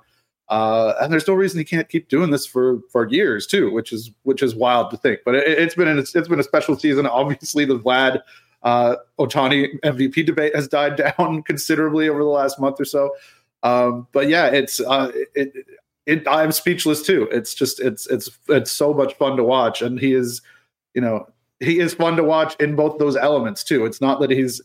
Uh, 0.50 0.94
and 1.00 1.12
there's 1.12 1.28
no 1.28 1.34
reason 1.34 1.58
he 1.58 1.64
can't 1.64 1.88
keep 1.88 2.08
doing 2.08 2.30
this 2.30 2.44
for 2.44 2.80
for 2.90 3.08
years 3.08 3.46
too, 3.46 3.70
which 3.70 3.92
is 3.92 4.10
which 4.24 4.42
is 4.42 4.54
wild 4.54 4.90
to 4.90 4.96
think. 4.96 5.20
But 5.24 5.36
it, 5.36 5.58
has 5.58 5.76
been 5.76 5.86
an, 5.86 5.98
it's 5.98 6.12
been 6.12 6.40
a 6.40 6.44
special 6.44 6.76
season. 6.76 7.06
Obviously, 7.06 7.64
the 7.64 7.78
Vlad 7.78 8.20
uh, 8.64 8.96
Ohtani 9.18 9.78
MVP 9.84 10.26
debate 10.26 10.54
has 10.56 10.66
died 10.66 10.96
down 11.18 11.44
considerably 11.44 12.08
over 12.08 12.18
the 12.18 12.28
last 12.28 12.58
month 12.58 12.80
or 12.80 12.84
so. 12.84 13.14
Um, 13.62 14.08
but 14.10 14.28
yeah, 14.28 14.46
it's 14.46 14.80
uh, 14.80 15.12
it, 15.36 15.52
it, 16.06 16.26
I'm 16.26 16.50
speechless 16.50 17.02
too. 17.02 17.28
It's 17.30 17.54
just 17.54 17.78
it's 17.78 18.08
it's 18.08 18.28
it's 18.48 18.72
so 18.72 18.92
much 18.92 19.14
fun 19.14 19.36
to 19.36 19.44
watch, 19.44 19.82
and 19.82 20.00
he 20.00 20.14
is, 20.14 20.42
you 20.94 21.00
know, 21.00 21.28
he 21.60 21.78
is 21.78 21.94
fun 21.94 22.16
to 22.16 22.24
watch 22.24 22.56
in 22.58 22.74
both 22.74 22.98
those 22.98 23.16
elements 23.16 23.62
too. 23.62 23.84
It's 23.84 24.00
not 24.00 24.18
that 24.20 24.30
he's, 24.30 24.60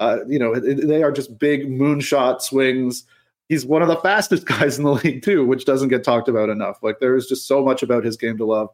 uh, 0.00 0.18
you 0.26 0.40
know, 0.40 0.58
they 0.58 1.04
are 1.04 1.12
just 1.12 1.38
big 1.38 1.68
moonshot 1.68 2.42
swings 2.42 3.04
he's 3.48 3.66
one 3.66 3.82
of 3.82 3.88
the 3.88 3.96
fastest 3.96 4.46
guys 4.46 4.78
in 4.78 4.84
the 4.84 4.92
league 4.92 5.22
too, 5.22 5.46
which 5.46 5.64
doesn't 5.64 5.88
get 5.88 6.04
talked 6.04 6.28
about 6.28 6.48
enough. 6.48 6.78
Like 6.82 7.00
there 7.00 7.16
is 7.16 7.26
just 7.26 7.46
so 7.46 7.64
much 7.64 7.82
about 7.82 8.04
his 8.04 8.16
game 8.16 8.36
to 8.38 8.44
love, 8.44 8.70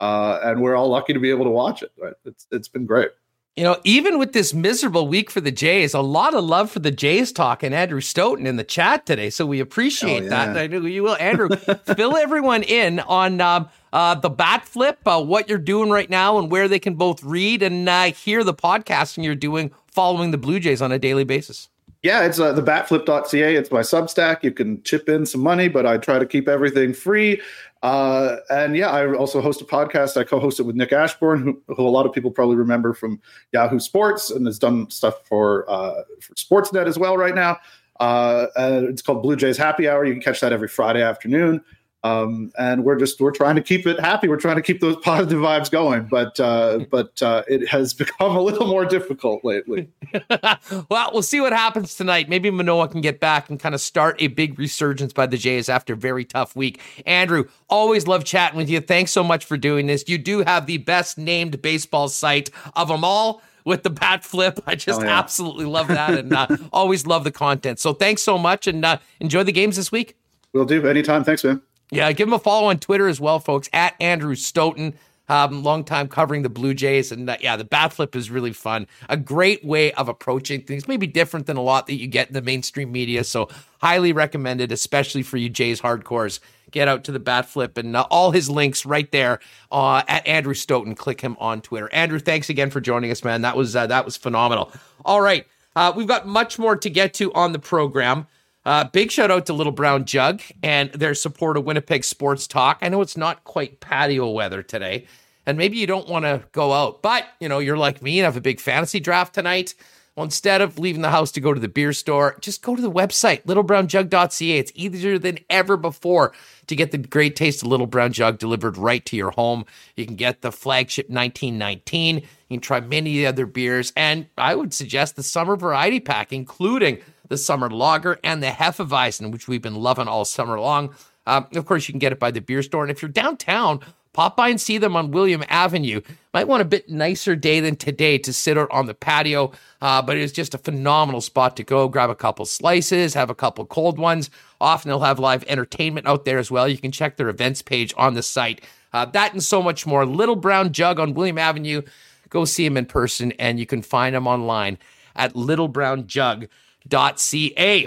uh, 0.00 0.40
and 0.42 0.62
we're 0.62 0.76
all 0.76 0.88
lucky 0.88 1.12
to 1.12 1.20
be 1.20 1.30
able 1.30 1.44
to 1.44 1.50
watch 1.50 1.82
it. 1.82 1.92
Right? 2.00 2.14
It's 2.24 2.46
it's 2.50 2.68
been 2.68 2.86
great. 2.86 3.10
You 3.56 3.64
know, 3.64 3.76
even 3.82 4.20
with 4.20 4.34
this 4.34 4.54
miserable 4.54 5.08
week 5.08 5.32
for 5.32 5.40
the 5.40 5.50
Jays, 5.50 5.92
a 5.92 6.00
lot 6.00 6.32
of 6.32 6.44
love 6.44 6.70
for 6.70 6.78
the 6.78 6.92
Jays 6.92 7.32
talk 7.32 7.64
and 7.64 7.74
Andrew 7.74 8.00
Stoeten 8.00 8.46
in 8.46 8.54
the 8.54 8.62
chat 8.62 9.04
today. 9.04 9.30
So 9.30 9.46
we 9.46 9.58
appreciate 9.58 10.22
yeah. 10.22 10.28
that. 10.28 10.56
I 10.56 10.68
know 10.68 10.78
you 10.82 11.02
will, 11.02 11.16
Andrew. 11.16 11.48
fill 11.96 12.16
everyone 12.16 12.62
in 12.62 13.00
on 13.00 13.40
um, 13.40 13.68
uh, 13.92 14.14
the 14.14 14.30
bat 14.30 14.64
flip, 14.64 15.00
uh, 15.06 15.20
what 15.20 15.48
you're 15.48 15.58
doing 15.58 15.90
right 15.90 16.08
now, 16.08 16.38
and 16.38 16.52
where 16.52 16.68
they 16.68 16.78
can 16.78 16.94
both 16.94 17.20
read 17.24 17.64
and 17.64 17.88
uh, 17.88 18.04
hear 18.12 18.44
the 18.44 18.54
podcasting 18.54 19.24
you're 19.24 19.34
doing 19.34 19.72
following 19.88 20.30
the 20.30 20.38
Blue 20.38 20.60
Jays 20.60 20.80
on 20.80 20.92
a 20.92 20.98
daily 21.00 21.24
basis 21.24 21.68
yeah, 22.02 22.24
it's 22.24 22.38
uh, 22.38 22.52
the 22.52 22.62
batflip.ca. 22.62 23.56
It's 23.56 23.70
my 23.72 23.80
Substack. 23.80 24.42
You 24.42 24.52
can 24.52 24.82
chip 24.84 25.08
in 25.08 25.26
some 25.26 25.40
money, 25.40 25.68
but 25.68 25.84
I 25.84 25.98
try 25.98 26.18
to 26.18 26.26
keep 26.26 26.48
everything 26.48 26.94
free. 26.94 27.40
Uh, 27.82 28.36
and 28.50 28.76
yeah, 28.76 28.90
I 28.90 29.12
also 29.14 29.40
host 29.40 29.60
a 29.60 29.64
podcast. 29.64 30.16
I 30.16 30.24
co-host 30.24 30.60
it 30.60 30.64
with 30.64 30.76
Nick 30.76 30.92
Ashbourne, 30.92 31.42
who, 31.42 31.74
who, 31.74 31.86
a 31.86 31.90
lot 31.90 32.06
of 32.06 32.12
people 32.12 32.30
probably 32.30 32.56
remember 32.56 32.94
from 32.94 33.20
Yahoo 33.52 33.80
Sports, 33.80 34.30
and 34.30 34.46
has 34.46 34.58
done 34.58 34.88
stuff 34.90 35.26
for, 35.26 35.68
uh, 35.70 36.02
for 36.20 36.34
Sportsnet 36.34 36.86
as 36.86 36.98
well 36.98 37.16
right 37.16 37.34
now. 37.34 37.58
Uh, 38.00 38.46
it's 38.56 39.02
called 39.02 39.22
Blue 39.22 39.36
Jays 39.36 39.56
Happy 39.56 39.88
Hour. 39.88 40.04
You 40.04 40.12
can 40.12 40.22
catch 40.22 40.40
that 40.40 40.52
every 40.52 40.68
Friday 40.68 41.02
afternoon. 41.02 41.64
Um, 42.04 42.52
and 42.56 42.84
we're 42.84 42.96
just 42.96 43.20
we're 43.20 43.32
trying 43.32 43.56
to 43.56 43.62
keep 43.62 43.86
it 43.86 43.98
happy. 43.98 44.28
We're 44.28 44.36
trying 44.36 44.56
to 44.56 44.62
keep 44.62 44.80
those 44.80 44.96
positive 44.96 45.40
vibes 45.40 45.70
going, 45.70 46.04
but 46.04 46.38
uh, 46.38 46.80
but 46.90 47.20
uh, 47.22 47.42
it 47.48 47.68
has 47.68 47.92
become 47.92 48.36
a 48.36 48.40
little 48.40 48.66
more 48.66 48.84
difficult 48.84 49.44
lately. 49.44 49.88
well, 50.88 51.10
we'll 51.12 51.22
see 51.22 51.40
what 51.40 51.52
happens 51.52 51.96
tonight. 51.96 52.28
Maybe 52.28 52.50
Manoah 52.50 52.88
can 52.88 53.00
get 53.00 53.18
back 53.18 53.50
and 53.50 53.58
kind 53.58 53.74
of 53.74 53.80
start 53.80 54.16
a 54.20 54.28
big 54.28 54.58
resurgence 54.58 55.12
by 55.12 55.26
the 55.26 55.36
Jays 55.36 55.68
after 55.68 55.94
a 55.94 55.96
very 55.96 56.24
tough 56.24 56.54
week. 56.54 56.80
Andrew, 57.04 57.44
always 57.68 58.06
love 58.06 58.24
chatting 58.24 58.56
with 58.58 58.70
you. 58.70 58.80
Thanks 58.80 59.10
so 59.10 59.24
much 59.24 59.44
for 59.44 59.56
doing 59.56 59.86
this. 59.86 60.04
You 60.06 60.18
do 60.18 60.40
have 60.40 60.66
the 60.66 60.78
best 60.78 61.18
named 61.18 61.60
baseball 61.62 62.08
site 62.08 62.50
of 62.76 62.88
them 62.88 63.02
all 63.02 63.42
with 63.64 63.82
the 63.82 63.90
bat 63.90 64.24
flip. 64.24 64.60
I 64.66 64.76
just 64.76 65.00
oh, 65.00 65.04
yeah. 65.04 65.18
absolutely 65.18 65.66
love 65.66 65.88
that 65.88 66.14
and 66.14 66.32
uh, 66.32 66.46
always 66.72 67.06
love 67.06 67.24
the 67.24 67.32
content. 67.32 67.80
So 67.80 67.92
thanks 67.92 68.22
so 68.22 68.38
much 68.38 68.66
and 68.66 68.84
uh, 68.84 68.98
enjoy 69.20 69.42
the 69.42 69.52
games 69.52 69.76
this 69.76 69.92
week. 69.92 70.16
We'll 70.52 70.64
do 70.64 70.86
anytime. 70.86 71.24
Thanks, 71.24 71.44
man. 71.44 71.60
Yeah, 71.90 72.12
give 72.12 72.28
him 72.28 72.34
a 72.34 72.38
follow 72.38 72.68
on 72.68 72.78
Twitter 72.78 73.08
as 73.08 73.20
well, 73.20 73.40
folks, 73.40 73.68
at 73.72 73.94
Andrew 74.00 74.34
Stoeten. 74.34 74.94
Um, 75.30 75.62
long 75.62 75.84
time 75.84 76.08
covering 76.08 76.40
the 76.40 76.48
Blue 76.48 76.72
Jays, 76.72 77.12
and 77.12 77.28
uh, 77.28 77.36
yeah, 77.40 77.56
the 77.56 77.64
bat 77.64 77.92
flip 77.92 78.16
is 78.16 78.30
really 78.30 78.52
fun. 78.54 78.86
A 79.10 79.16
great 79.16 79.62
way 79.62 79.92
of 79.92 80.08
approaching 80.08 80.62
things, 80.62 80.88
maybe 80.88 81.06
different 81.06 81.46
than 81.46 81.58
a 81.58 81.62
lot 81.62 81.86
that 81.86 81.96
you 81.96 82.06
get 82.06 82.28
in 82.28 82.34
the 82.34 82.40
mainstream 82.40 82.90
media. 82.90 83.22
So 83.24 83.50
highly 83.82 84.14
recommended, 84.14 84.72
especially 84.72 85.22
for 85.22 85.36
you 85.36 85.50
Jays 85.50 85.82
hardcores. 85.82 86.40
Get 86.70 86.88
out 86.88 87.04
to 87.04 87.12
the 87.12 87.18
bat 87.18 87.46
flip 87.46 87.76
and 87.76 87.94
uh, 87.94 88.06
all 88.10 88.30
his 88.30 88.48
links 88.48 88.86
right 88.86 89.10
there 89.12 89.40
uh, 89.70 90.02
at 90.08 90.26
Andrew 90.26 90.54
Stoeten. 90.54 90.94
Click 90.94 91.20
him 91.20 91.36
on 91.40 91.60
Twitter. 91.60 91.92
Andrew, 91.92 92.18
thanks 92.18 92.48
again 92.48 92.70
for 92.70 92.80
joining 92.80 93.10
us, 93.10 93.22
man. 93.22 93.42
That 93.42 93.56
was 93.56 93.76
uh, 93.76 93.86
that 93.86 94.06
was 94.06 94.16
phenomenal. 94.16 94.72
All 95.04 95.20
right, 95.20 95.46
uh, 95.76 95.92
we've 95.94 96.08
got 96.08 96.26
much 96.26 96.58
more 96.58 96.74
to 96.76 96.88
get 96.88 97.12
to 97.14 97.32
on 97.34 97.52
the 97.52 97.58
program. 97.58 98.26
Uh, 98.68 98.84
big 98.84 99.10
shout 99.10 99.30
out 99.30 99.46
to 99.46 99.54
Little 99.54 99.72
Brown 99.72 100.04
Jug 100.04 100.42
and 100.62 100.92
their 100.92 101.14
support 101.14 101.56
of 101.56 101.64
Winnipeg 101.64 102.04
Sports 102.04 102.46
Talk. 102.46 102.80
I 102.82 102.90
know 102.90 103.00
it's 103.00 103.16
not 103.16 103.42
quite 103.44 103.80
patio 103.80 104.28
weather 104.28 104.62
today, 104.62 105.06
and 105.46 105.56
maybe 105.56 105.78
you 105.78 105.86
don't 105.86 106.06
want 106.06 106.26
to 106.26 106.44
go 106.52 106.74
out, 106.74 107.00
but 107.00 107.24
you 107.40 107.48
know 107.48 107.60
you're 107.60 107.78
like 107.78 108.02
me 108.02 108.18
and 108.18 108.26
have 108.26 108.36
a 108.36 108.42
big 108.42 108.60
fantasy 108.60 109.00
draft 109.00 109.34
tonight. 109.34 109.74
Well, 110.14 110.24
instead 110.24 110.60
of 110.60 110.78
leaving 110.78 111.00
the 111.00 111.08
house 111.08 111.32
to 111.32 111.40
go 111.40 111.54
to 111.54 111.60
the 111.60 111.68
beer 111.68 111.94
store, 111.94 112.36
just 112.42 112.60
go 112.60 112.76
to 112.76 112.82
the 112.82 112.90
website 112.90 113.42
littlebrownjug.ca. 113.44 114.58
It's 114.58 114.72
easier 114.74 115.18
than 115.18 115.38
ever 115.48 115.78
before 115.78 116.34
to 116.66 116.76
get 116.76 116.90
the 116.90 116.98
great 116.98 117.36
taste 117.36 117.62
of 117.62 117.68
Little 117.68 117.86
Brown 117.86 118.12
Jug 118.12 118.38
delivered 118.38 118.76
right 118.76 119.02
to 119.06 119.16
your 119.16 119.30
home. 119.30 119.64
You 119.96 120.04
can 120.04 120.16
get 120.16 120.42
the 120.42 120.52
flagship 120.52 121.08
1919. 121.08 122.16
You 122.16 122.22
can 122.50 122.60
try 122.60 122.80
many 122.80 123.24
other 123.24 123.46
beers, 123.46 123.94
and 123.96 124.26
I 124.36 124.56
would 124.56 124.74
suggest 124.74 125.16
the 125.16 125.22
summer 125.22 125.56
variety 125.56 126.00
pack, 126.00 126.34
including 126.34 126.98
the 127.28 127.38
summer 127.38 127.70
lager, 127.70 128.18
and 128.24 128.42
the 128.42 128.48
Hefeweizen, 128.48 129.30
which 129.30 129.48
we've 129.48 129.62
been 129.62 129.76
loving 129.76 130.08
all 130.08 130.24
summer 130.24 130.58
long. 130.58 130.94
Um, 131.26 131.46
of 131.54 131.66
course, 131.66 131.86
you 131.86 131.92
can 131.92 131.98
get 131.98 132.12
it 132.12 132.18
by 132.18 132.30
the 132.30 132.40
beer 132.40 132.62
store. 132.62 132.82
And 132.82 132.90
if 132.90 133.02
you're 133.02 133.10
downtown, 133.10 133.80
pop 134.14 134.36
by 134.36 134.48
and 134.48 134.60
see 134.60 134.78
them 134.78 134.96
on 134.96 135.10
William 135.10 135.44
Avenue. 135.48 136.00
Might 136.32 136.48
want 136.48 136.62
a 136.62 136.64
bit 136.64 136.88
nicer 136.88 137.36
day 137.36 137.60
than 137.60 137.76
today 137.76 138.16
to 138.18 138.32
sit 138.32 138.56
out 138.56 138.70
on 138.70 138.86
the 138.86 138.94
patio, 138.94 139.52
uh, 139.82 140.00
but 140.00 140.16
it's 140.16 140.32
just 140.32 140.54
a 140.54 140.58
phenomenal 140.58 141.20
spot 141.20 141.56
to 141.56 141.62
go. 141.62 141.86
Grab 141.86 142.10
a 142.10 142.14
couple 142.14 142.46
slices, 142.46 143.14
have 143.14 143.30
a 143.30 143.34
couple 143.34 143.66
cold 143.66 143.98
ones. 143.98 144.30
Often 144.60 144.88
they'll 144.88 145.00
have 145.00 145.18
live 145.18 145.44
entertainment 145.46 146.06
out 146.06 146.24
there 146.24 146.38
as 146.38 146.50
well. 146.50 146.66
You 146.66 146.78
can 146.78 146.92
check 146.92 147.16
their 147.16 147.28
events 147.28 147.60
page 147.62 147.92
on 147.96 148.14
the 148.14 148.22
site. 148.22 148.62
Uh, 148.92 149.04
that 149.04 149.34
and 149.34 149.42
so 149.42 149.62
much 149.62 149.86
more. 149.86 150.06
Little 150.06 150.36
Brown 150.36 150.72
Jug 150.72 150.98
on 150.98 151.14
William 151.14 151.38
Avenue. 151.38 151.82
Go 152.30 152.44
see 152.44 152.64
them 152.66 152.76
in 152.76 152.86
person, 152.86 153.32
and 153.38 153.60
you 153.60 153.66
can 153.66 153.82
find 153.82 154.14
them 154.14 154.26
online 154.26 154.78
at 155.14 155.36
Little 155.36 155.68
Brown 155.68 156.06
Jug 156.06 156.48
ca. 156.90 157.86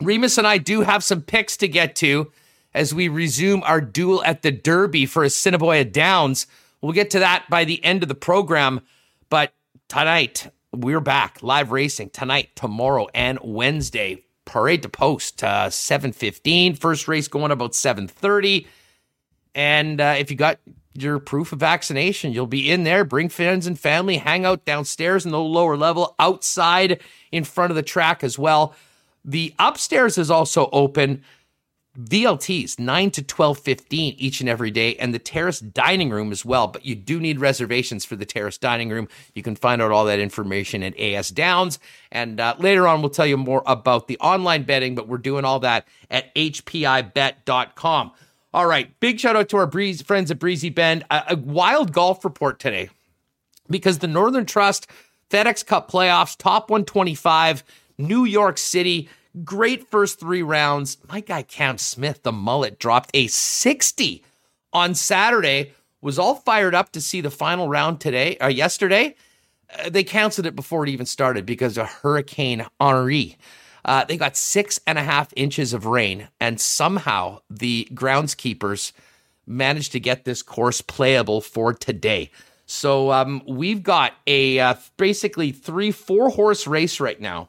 Remis 0.00 0.38
and 0.38 0.46
I 0.46 0.58
do 0.58 0.82
have 0.82 1.04
some 1.04 1.22
picks 1.22 1.56
to 1.58 1.68
get 1.68 1.94
to 1.96 2.32
as 2.74 2.94
we 2.94 3.08
resume 3.08 3.62
our 3.64 3.80
duel 3.80 4.22
at 4.24 4.42
the 4.42 4.50
Derby 4.50 5.06
for 5.06 5.24
Assiniboia 5.24 5.84
Downs. 5.84 6.46
We'll 6.80 6.92
get 6.92 7.10
to 7.10 7.20
that 7.20 7.48
by 7.48 7.64
the 7.64 7.82
end 7.84 8.02
of 8.02 8.08
the 8.08 8.14
program. 8.14 8.80
But 9.28 9.52
tonight, 9.88 10.48
we're 10.72 11.00
back 11.00 11.42
live 11.42 11.70
racing 11.70 12.10
tonight, 12.10 12.50
tomorrow, 12.56 13.08
and 13.14 13.38
Wednesday. 13.42 14.24
Parade 14.44 14.82
to 14.82 14.88
post 14.88 15.44
uh, 15.44 15.68
7.15. 15.68 16.78
First 16.78 17.06
race 17.06 17.28
going 17.28 17.52
about 17.52 17.72
7.30. 17.72 18.66
And 19.54 20.00
uh, 20.00 20.14
if 20.18 20.30
you 20.30 20.36
got 20.36 20.58
your 20.94 21.18
proof 21.18 21.52
of 21.52 21.60
vaccination. 21.60 22.32
You'll 22.32 22.46
be 22.46 22.70
in 22.70 22.84
there, 22.84 23.04
bring 23.04 23.28
friends 23.28 23.66
and 23.66 23.78
family, 23.78 24.18
hang 24.18 24.44
out 24.44 24.64
downstairs 24.64 25.24
in 25.24 25.30
the 25.30 25.40
lower 25.40 25.76
level, 25.76 26.14
outside 26.18 27.00
in 27.30 27.44
front 27.44 27.70
of 27.70 27.76
the 27.76 27.82
track 27.82 28.22
as 28.22 28.38
well. 28.38 28.74
The 29.24 29.54
upstairs 29.58 30.18
is 30.18 30.30
also 30.30 30.68
open. 30.72 31.22
VLTs 31.98 32.78
9 32.78 33.10
to 33.10 33.22
12:15 33.22 34.14
each 34.16 34.40
and 34.40 34.48
every 34.48 34.70
day 34.70 34.96
and 34.96 35.12
the 35.12 35.18
terrace 35.18 35.60
dining 35.60 36.08
room 36.08 36.32
as 36.32 36.42
well 36.42 36.66
but 36.66 36.86
you 36.86 36.94
do 36.94 37.20
need 37.20 37.38
reservations 37.38 38.06
for 38.06 38.16
the 38.16 38.24
terrace 38.24 38.56
dining 38.56 38.88
room 38.88 39.08
you 39.34 39.42
can 39.42 39.54
find 39.54 39.82
out 39.82 39.90
all 39.90 40.06
that 40.06 40.18
information 40.18 40.82
at 40.82 40.98
AS 40.98 41.28
Downs 41.28 41.78
and 42.10 42.40
uh, 42.40 42.54
later 42.58 42.88
on 42.88 43.02
we'll 43.02 43.10
tell 43.10 43.26
you 43.26 43.36
more 43.36 43.62
about 43.66 44.08
the 44.08 44.16
online 44.20 44.62
betting 44.62 44.94
but 44.94 45.06
we're 45.06 45.18
doing 45.18 45.44
all 45.44 45.60
that 45.60 45.86
at 46.10 46.34
hpibet.com 46.34 48.12
all 48.54 48.66
right. 48.66 48.98
Big 49.00 49.18
shout 49.18 49.36
out 49.36 49.48
to 49.50 49.56
our 49.56 49.66
breeze, 49.66 50.02
friends 50.02 50.30
at 50.30 50.38
Breezy 50.38 50.70
Bend. 50.70 51.04
A, 51.10 51.24
a 51.30 51.36
wild 51.36 51.92
golf 51.92 52.24
report 52.24 52.58
today 52.58 52.90
because 53.70 53.98
the 53.98 54.06
Northern 54.06 54.46
Trust 54.46 54.86
FedEx 55.30 55.64
Cup 55.64 55.90
playoffs, 55.90 56.36
top 56.36 56.70
125, 56.70 57.64
New 57.98 58.24
York 58.24 58.58
City. 58.58 59.08
Great 59.44 59.90
first 59.90 60.20
three 60.20 60.42
rounds. 60.42 60.98
My 61.08 61.20
guy 61.20 61.42
Cam 61.42 61.78
Smith, 61.78 62.22
the 62.22 62.32
mullet, 62.32 62.78
dropped 62.78 63.10
a 63.14 63.28
60 63.28 64.22
on 64.74 64.94
Saturday. 64.94 65.72
Was 66.02 66.18
all 66.18 66.34
fired 66.34 66.74
up 66.74 66.92
to 66.92 67.00
see 67.00 67.20
the 67.20 67.30
final 67.30 67.68
round 67.68 68.00
today 68.00 68.36
or 68.40 68.46
uh, 68.46 68.50
yesterday. 68.50 69.14
Uh, 69.72 69.88
they 69.88 70.04
canceled 70.04 70.46
it 70.46 70.56
before 70.56 70.84
it 70.84 70.90
even 70.90 71.06
started 71.06 71.46
because 71.46 71.78
of 71.78 71.86
Hurricane 71.86 72.66
Henri. 72.80 73.38
Uh, 73.84 74.04
they 74.04 74.16
got 74.16 74.36
six 74.36 74.78
and 74.86 74.98
a 74.98 75.02
half 75.02 75.32
inches 75.36 75.72
of 75.72 75.86
rain, 75.86 76.28
and 76.40 76.60
somehow 76.60 77.40
the 77.50 77.88
groundskeepers 77.92 78.92
managed 79.46 79.92
to 79.92 80.00
get 80.00 80.24
this 80.24 80.42
course 80.42 80.80
playable 80.80 81.40
for 81.40 81.72
today. 81.72 82.30
So 82.66 83.10
um, 83.12 83.42
we've 83.46 83.82
got 83.82 84.14
a 84.26 84.58
uh, 84.58 84.74
basically 84.96 85.52
three, 85.52 85.90
four 85.90 86.30
horse 86.30 86.66
race 86.66 87.00
right 87.00 87.20
now. 87.20 87.48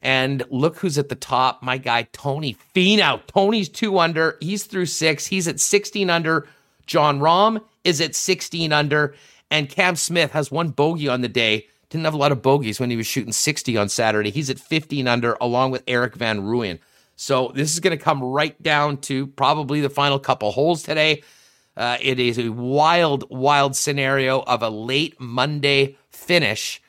And 0.00 0.44
look 0.48 0.76
who's 0.76 0.96
at 0.96 1.08
the 1.08 1.16
top. 1.16 1.62
My 1.62 1.76
guy, 1.76 2.04
Tony 2.12 2.56
Finau. 2.74 3.20
Tony's 3.26 3.68
two 3.68 3.98
under. 3.98 4.38
He's 4.40 4.64
through 4.64 4.86
six. 4.86 5.26
He's 5.26 5.48
at 5.48 5.58
16 5.58 6.08
under. 6.08 6.46
Jon 6.86 7.18
Rahm 7.18 7.60
is 7.82 8.00
at 8.00 8.14
16 8.14 8.72
under. 8.72 9.14
And 9.50 9.68
Cam 9.68 9.96
Smith 9.96 10.30
has 10.32 10.52
one 10.52 10.68
bogey 10.68 11.08
on 11.08 11.20
the 11.20 11.28
day 11.28 11.66
didn't 11.90 12.04
have 12.04 12.14
a 12.14 12.18
lot 12.18 12.32
of 12.32 12.42
bogeys 12.42 12.78
when 12.78 12.90
he 12.90 12.96
was 12.96 13.06
shooting 13.06 13.32
60 13.32 13.76
on 13.76 13.88
Saturday. 13.88 14.30
He's 14.30 14.50
at 14.50 14.58
15 14.58 15.08
under, 15.08 15.36
along 15.40 15.70
with 15.70 15.82
Erik 15.86 16.14
van 16.14 16.42
Rooyen. 16.42 16.78
So 17.16 17.50
this 17.54 17.72
is 17.72 17.80
going 17.80 17.96
to 17.96 18.02
come 18.02 18.22
right 18.22 18.60
down 18.62 18.98
to 18.98 19.26
probably 19.26 19.80
the 19.80 19.90
final 19.90 20.18
couple 20.18 20.52
holes 20.52 20.82
today. 20.82 21.22
Uh, 21.76 21.96
it 22.00 22.18
is 22.18 22.38
a 22.38 22.48
wild, 22.50 23.24
wild 23.30 23.74
scenario 23.74 24.40
of 24.40 24.62
a 24.62 24.68
late 24.68 25.18
Monday 25.20 25.96
finish 26.10 26.82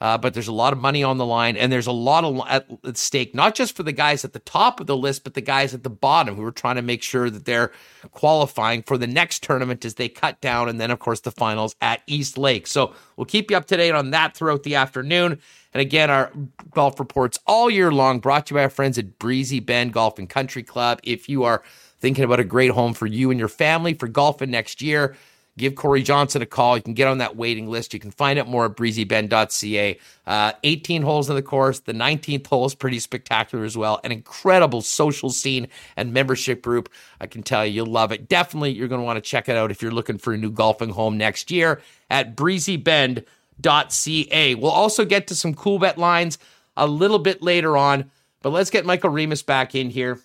uh, 0.00 0.16
but 0.16 0.34
there's 0.34 0.48
a 0.48 0.52
lot 0.52 0.72
of 0.72 0.78
money 0.78 1.02
on 1.02 1.18
the 1.18 1.26
line, 1.26 1.56
and 1.56 1.72
there's 1.72 1.86
a 1.86 1.92
lot 1.92 2.24
of 2.24 2.40
at 2.84 2.96
stake, 2.96 3.34
not 3.34 3.54
just 3.54 3.76
for 3.76 3.82
the 3.82 3.92
guys 3.92 4.24
at 4.24 4.32
the 4.32 4.38
top 4.38 4.80
of 4.80 4.86
the 4.86 4.96
list, 4.96 5.24
but 5.24 5.34
the 5.34 5.40
guys 5.40 5.74
at 5.74 5.82
the 5.82 5.90
bottom 5.90 6.36
who 6.36 6.44
are 6.44 6.52
trying 6.52 6.76
to 6.76 6.82
make 6.82 7.02
sure 7.02 7.28
that 7.30 7.44
they're 7.44 7.72
qualifying 8.12 8.82
for 8.82 8.96
the 8.96 9.06
next 9.06 9.42
tournament 9.42 9.84
as 9.84 9.94
they 9.94 10.08
cut 10.08 10.40
down, 10.40 10.68
and 10.68 10.80
then 10.80 10.90
of 10.90 10.98
course 10.98 11.20
the 11.20 11.32
finals 11.32 11.74
at 11.80 12.02
East 12.06 12.38
Lake. 12.38 12.66
So 12.66 12.94
we'll 13.16 13.24
keep 13.24 13.50
you 13.50 13.56
up 13.56 13.66
to 13.66 13.76
date 13.76 13.94
on 13.94 14.10
that 14.10 14.36
throughout 14.36 14.62
the 14.62 14.76
afternoon. 14.76 15.40
And 15.74 15.80
again, 15.80 16.10
our 16.10 16.32
golf 16.70 16.98
reports 16.98 17.38
all 17.46 17.68
year 17.68 17.92
long, 17.92 18.20
brought 18.20 18.46
to 18.46 18.54
you 18.54 18.58
by 18.58 18.62
our 18.62 18.70
friends 18.70 18.98
at 18.98 19.18
Breezy 19.18 19.60
Bend 19.60 19.92
Golf 19.92 20.18
and 20.18 20.28
Country 20.28 20.62
Club. 20.62 21.00
If 21.02 21.28
you 21.28 21.44
are 21.44 21.62
thinking 22.00 22.24
about 22.24 22.40
a 22.40 22.44
great 22.44 22.70
home 22.70 22.94
for 22.94 23.06
you 23.06 23.30
and 23.30 23.38
your 23.38 23.48
family 23.48 23.94
for 23.94 24.08
golfing 24.08 24.50
next 24.50 24.80
year 24.80 25.16
give 25.58 25.74
Corey 25.74 26.02
Johnson 26.02 26.40
a 26.40 26.46
call. 26.46 26.76
You 26.76 26.82
can 26.82 26.94
get 26.94 27.08
on 27.08 27.18
that 27.18 27.36
waiting 27.36 27.68
list. 27.68 27.92
You 27.92 28.00
can 28.00 28.10
find 28.10 28.38
out 28.38 28.48
more 28.48 28.66
at 28.66 28.76
breezybend.ca. 28.76 29.98
Uh, 30.26 30.52
18 30.64 31.02
holes 31.02 31.28
in 31.28 31.36
the 31.36 31.42
course. 31.42 31.80
The 31.80 31.92
19th 31.92 32.46
hole 32.46 32.64
is 32.64 32.74
pretty 32.74 33.00
spectacular 33.00 33.64
as 33.64 33.76
well. 33.76 34.00
An 34.04 34.12
incredible 34.12 34.80
social 34.80 35.30
scene 35.30 35.68
and 35.96 36.12
membership 36.12 36.62
group. 36.62 36.88
I 37.20 37.26
can 37.26 37.42
tell 37.42 37.66
you, 37.66 37.72
you'll 37.72 37.86
love 37.86 38.12
it. 38.12 38.28
Definitely, 38.28 38.72
you're 38.72 38.88
going 38.88 39.00
to 39.00 39.04
want 39.04 39.22
to 39.22 39.30
check 39.30 39.48
it 39.48 39.56
out 39.56 39.70
if 39.70 39.82
you're 39.82 39.92
looking 39.92 40.18
for 40.18 40.32
a 40.32 40.38
new 40.38 40.50
golfing 40.50 40.90
home 40.90 41.18
next 41.18 41.50
year 41.50 41.82
at 42.08 42.36
breezybend.ca. 42.36 44.54
We'll 44.54 44.70
also 44.70 45.04
get 45.04 45.26
to 45.26 45.34
some 45.34 45.54
cool 45.54 45.78
bet 45.78 45.98
lines 45.98 46.38
a 46.76 46.86
little 46.86 47.18
bit 47.18 47.42
later 47.42 47.76
on, 47.76 48.10
but 48.40 48.50
let's 48.50 48.70
get 48.70 48.86
Michael 48.86 49.10
Remis 49.10 49.42
back 49.42 49.74
in 49.74 49.90
here. 49.90 50.20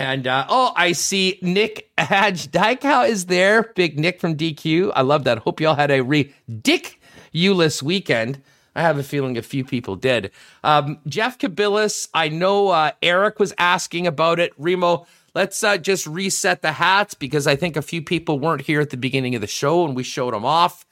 And 0.00 0.26
uh, 0.26 0.46
oh, 0.48 0.72
I 0.74 0.92
see 0.92 1.38
Nick 1.42 1.89
Hadge 2.00 2.48
Dykow 2.48 3.08
is 3.08 3.26
there. 3.26 3.72
Big 3.74 3.98
Nick 3.98 4.20
from 4.20 4.36
DQ. 4.36 4.92
I 4.94 5.02
love 5.02 5.24
that. 5.24 5.38
Hope 5.38 5.60
y'all 5.60 5.74
had 5.74 5.90
a 5.90 6.02
ridiculous 6.02 7.82
weekend. 7.82 8.42
I 8.74 8.82
have 8.82 8.98
a 8.98 9.02
feeling 9.02 9.36
a 9.36 9.42
few 9.42 9.64
people 9.64 9.96
did. 9.96 10.30
Um, 10.62 10.98
Jeff 11.06 11.38
Kabilis, 11.38 12.08
I 12.14 12.28
know 12.28 12.68
uh, 12.68 12.92
Eric 13.02 13.40
was 13.40 13.52
asking 13.58 14.06
about 14.06 14.38
it. 14.38 14.52
Remo, 14.56 15.06
let's 15.34 15.62
uh, 15.62 15.76
just 15.76 16.06
reset 16.06 16.62
the 16.62 16.72
hats 16.72 17.14
because 17.14 17.46
I 17.46 17.56
think 17.56 17.76
a 17.76 17.82
few 17.82 18.02
people 18.02 18.38
weren't 18.38 18.62
here 18.62 18.80
at 18.80 18.90
the 18.90 18.96
beginning 18.96 19.34
of 19.34 19.40
the 19.40 19.46
show 19.46 19.84
and 19.84 19.96
we 19.96 20.02
showed 20.02 20.34
them 20.34 20.44
off. 20.44 20.86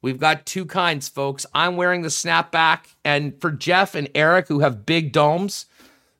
We've 0.00 0.20
got 0.20 0.46
two 0.46 0.64
kinds, 0.64 1.08
folks. 1.08 1.44
I'm 1.52 1.76
wearing 1.76 2.02
the 2.02 2.08
snapback, 2.08 2.94
and 3.04 3.38
for 3.40 3.50
Jeff 3.50 3.96
and 3.96 4.08
Eric, 4.14 4.46
who 4.46 4.60
have 4.60 4.86
big 4.86 5.10
domes, 5.10 5.66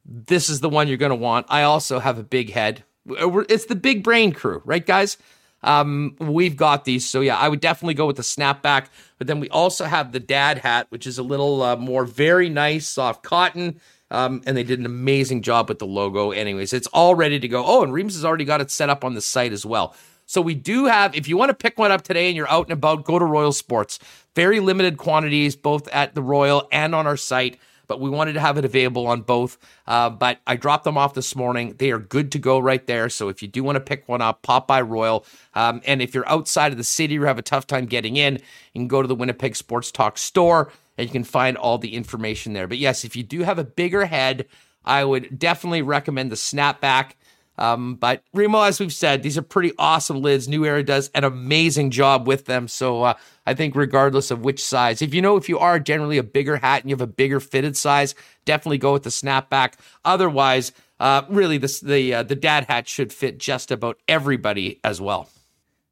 this 0.04 0.48
is 0.48 0.60
the 0.60 0.68
one 0.68 0.88
you're 0.88 0.96
going 0.96 1.10
to 1.10 1.16
want. 1.16 1.46
I 1.48 1.62
also 1.62 2.00
have 2.00 2.18
a 2.18 2.24
big 2.24 2.50
head. 2.50 2.82
It's 3.08 3.66
the 3.66 3.74
big 3.74 4.02
brain 4.02 4.32
crew, 4.32 4.62
right, 4.64 4.84
guys? 4.84 5.16
Um, 5.62 6.14
we've 6.20 6.56
got 6.56 6.84
these. 6.84 7.08
So, 7.08 7.20
yeah, 7.20 7.36
I 7.36 7.48
would 7.48 7.60
definitely 7.60 7.94
go 7.94 8.06
with 8.06 8.16
the 8.16 8.22
snapback. 8.22 8.86
But 9.18 9.26
then 9.26 9.40
we 9.40 9.48
also 9.50 9.84
have 9.84 10.12
the 10.12 10.20
dad 10.20 10.58
hat, 10.58 10.86
which 10.90 11.06
is 11.06 11.18
a 11.18 11.22
little 11.22 11.62
uh, 11.62 11.76
more 11.76 12.04
very 12.04 12.48
nice, 12.48 12.86
soft 12.86 13.22
cotton. 13.22 13.80
Um, 14.10 14.42
and 14.46 14.56
they 14.56 14.62
did 14.62 14.78
an 14.78 14.86
amazing 14.86 15.42
job 15.42 15.68
with 15.68 15.80
the 15.80 15.86
logo. 15.86 16.30
Anyways, 16.30 16.72
it's 16.72 16.86
all 16.88 17.14
ready 17.14 17.38
to 17.40 17.48
go. 17.48 17.64
Oh, 17.64 17.82
and 17.82 17.92
Reams 17.92 18.14
has 18.14 18.24
already 18.24 18.44
got 18.44 18.60
it 18.60 18.70
set 18.70 18.88
up 18.88 19.04
on 19.04 19.14
the 19.14 19.20
site 19.20 19.52
as 19.52 19.66
well. 19.66 19.94
So 20.24 20.40
we 20.40 20.54
do 20.54 20.86
have, 20.86 21.14
if 21.16 21.26
you 21.26 21.36
want 21.36 21.50
to 21.50 21.54
pick 21.54 21.78
one 21.78 21.90
up 21.90 22.02
today 22.02 22.28
and 22.28 22.36
you're 22.36 22.50
out 22.50 22.66
and 22.66 22.72
about, 22.72 23.04
go 23.04 23.18
to 23.18 23.24
Royal 23.24 23.52
Sports. 23.52 23.98
Very 24.34 24.60
limited 24.60 24.98
quantities, 24.98 25.56
both 25.56 25.88
at 25.88 26.14
the 26.14 26.22
Royal 26.22 26.68
and 26.70 26.94
on 26.94 27.06
our 27.06 27.16
site 27.16 27.58
but 27.88 28.00
we 28.00 28.08
wanted 28.08 28.34
to 28.34 28.40
have 28.40 28.56
it 28.58 28.64
available 28.64 29.06
on 29.06 29.22
both. 29.22 29.58
Uh, 29.86 30.10
but 30.10 30.38
I 30.46 30.56
dropped 30.56 30.84
them 30.84 30.96
off 30.96 31.14
this 31.14 31.34
morning. 31.34 31.74
They 31.78 31.90
are 31.90 31.98
good 31.98 32.30
to 32.32 32.38
go 32.38 32.58
right 32.58 32.86
there. 32.86 33.08
So 33.08 33.28
if 33.28 33.42
you 33.42 33.48
do 33.48 33.64
want 33.64 33.76
to 33.76 33.80
pick 33.80 34.08
one 34.08 34.22
up, 34.22 34.42
pop 34.42 34.68
by 34.68 34.80
Royal. 34.80 35.26
Um, 35.54 35.80
and 35.86 36.00
if 36.00 36.14
you're 36.14 36.28
outside 36.28 36.70
of 36.70 36.78
the 36.78 36.84
city 36.84 37.18
or 37.18 37.26
have 37.26 37.38
a 37.38 37.42
tough 37.42 37.66
time 37.66 37.86
getting 37.86 38.16
in, 38.16 38.34
you 38.34 38.80
can 38.80 38.88
go 38.88 39.02
to 39.02 39.08
the 39.08 39.14
Winnipeg 39.14 39.56
Sports 39.56 39.90
Talk 39.90 40.18
store 40.18 40.70
and 40.96 41.08
you 41.08 41.12
can 41.12 41.24
find 41.24 41.56
all 41.56 41.78
the 41.78 41.94
information 41.94 42.52
there. 42.52 42.68
But 42.68 42.78
yes, 42.78 43.04
if 43.04 43.16
you 43.16 43.22
do 43.22 43.42
have 43.42 43.58
a 43.58 43.64
bigger 43.64 44.04
head, 44.04 44.46
I 44.84 45.04
would 45.04 45.38
definitely 45.38 45.82
recommend 45.82 46.30
the 46.30 46.36
snapback. 46.36 47.12
Um, 47.58 47.96
but 47.96 48.22
Remo, 48.32 48.62
as 48.62 48.80
we've 48.80 48.92
said, 48.92 49.22
these 49.22 49.36
are 49.36 49.42
pretty 49.42 49.72
awesome 49.78 50.22
lids. 50.22 50.48
New 50.48 50.64
Era 50.64 50.82
does 50.82 51.10
an 51.14 51.24
amazing 51.24 51.90
job 51.90 52.26
with 52.26 52.46
them. 52.46 52.68
So 52.68 53.02
uh, 53.02 53.14
I 53.46 53.54
think, 53.54 53.74
regardless 53.74 54.30
of 54.30 54.40
which 54.44 54.64
size, 54.64 55.02
if 55.02 55.12
you 55.12 55.20
know 55.20 55.36
if 55.36 55.48
you 55.48 55.58
are 55.58 55.78
generally 55.78 56.18
a 56.18 56.22
bigger 56.22 56.56
hat 56.56 56.82
and 56.82 56.90
you 56.90 56.94
have 56.94 57.00
a 57.00 57.06
bigger 57.06 57.40
fitted 57.40 57.76
size, 57.76 58.14
definitely 58.44 58.78
go 58.78 58.92
with 58.92 59.02
the 59.02 59.10
snapback. 59.10 59.74
Otherwise, 60.04 60.72
uh, 61.00 61.22
really, 61.28 61.58
this, 61.58 61.80
the 61.80 62.14
uh, 62.14 62.22
the 62.22 62.34
dad 62.34 62.66
hat 62.68 62.88
should 62.88 63.12
fit 63.12 63.38
just 63.38 63.70
about 63.70 63.98
everybody 64.08 64.80
as 64.84 65.00
well. 65.00 65.28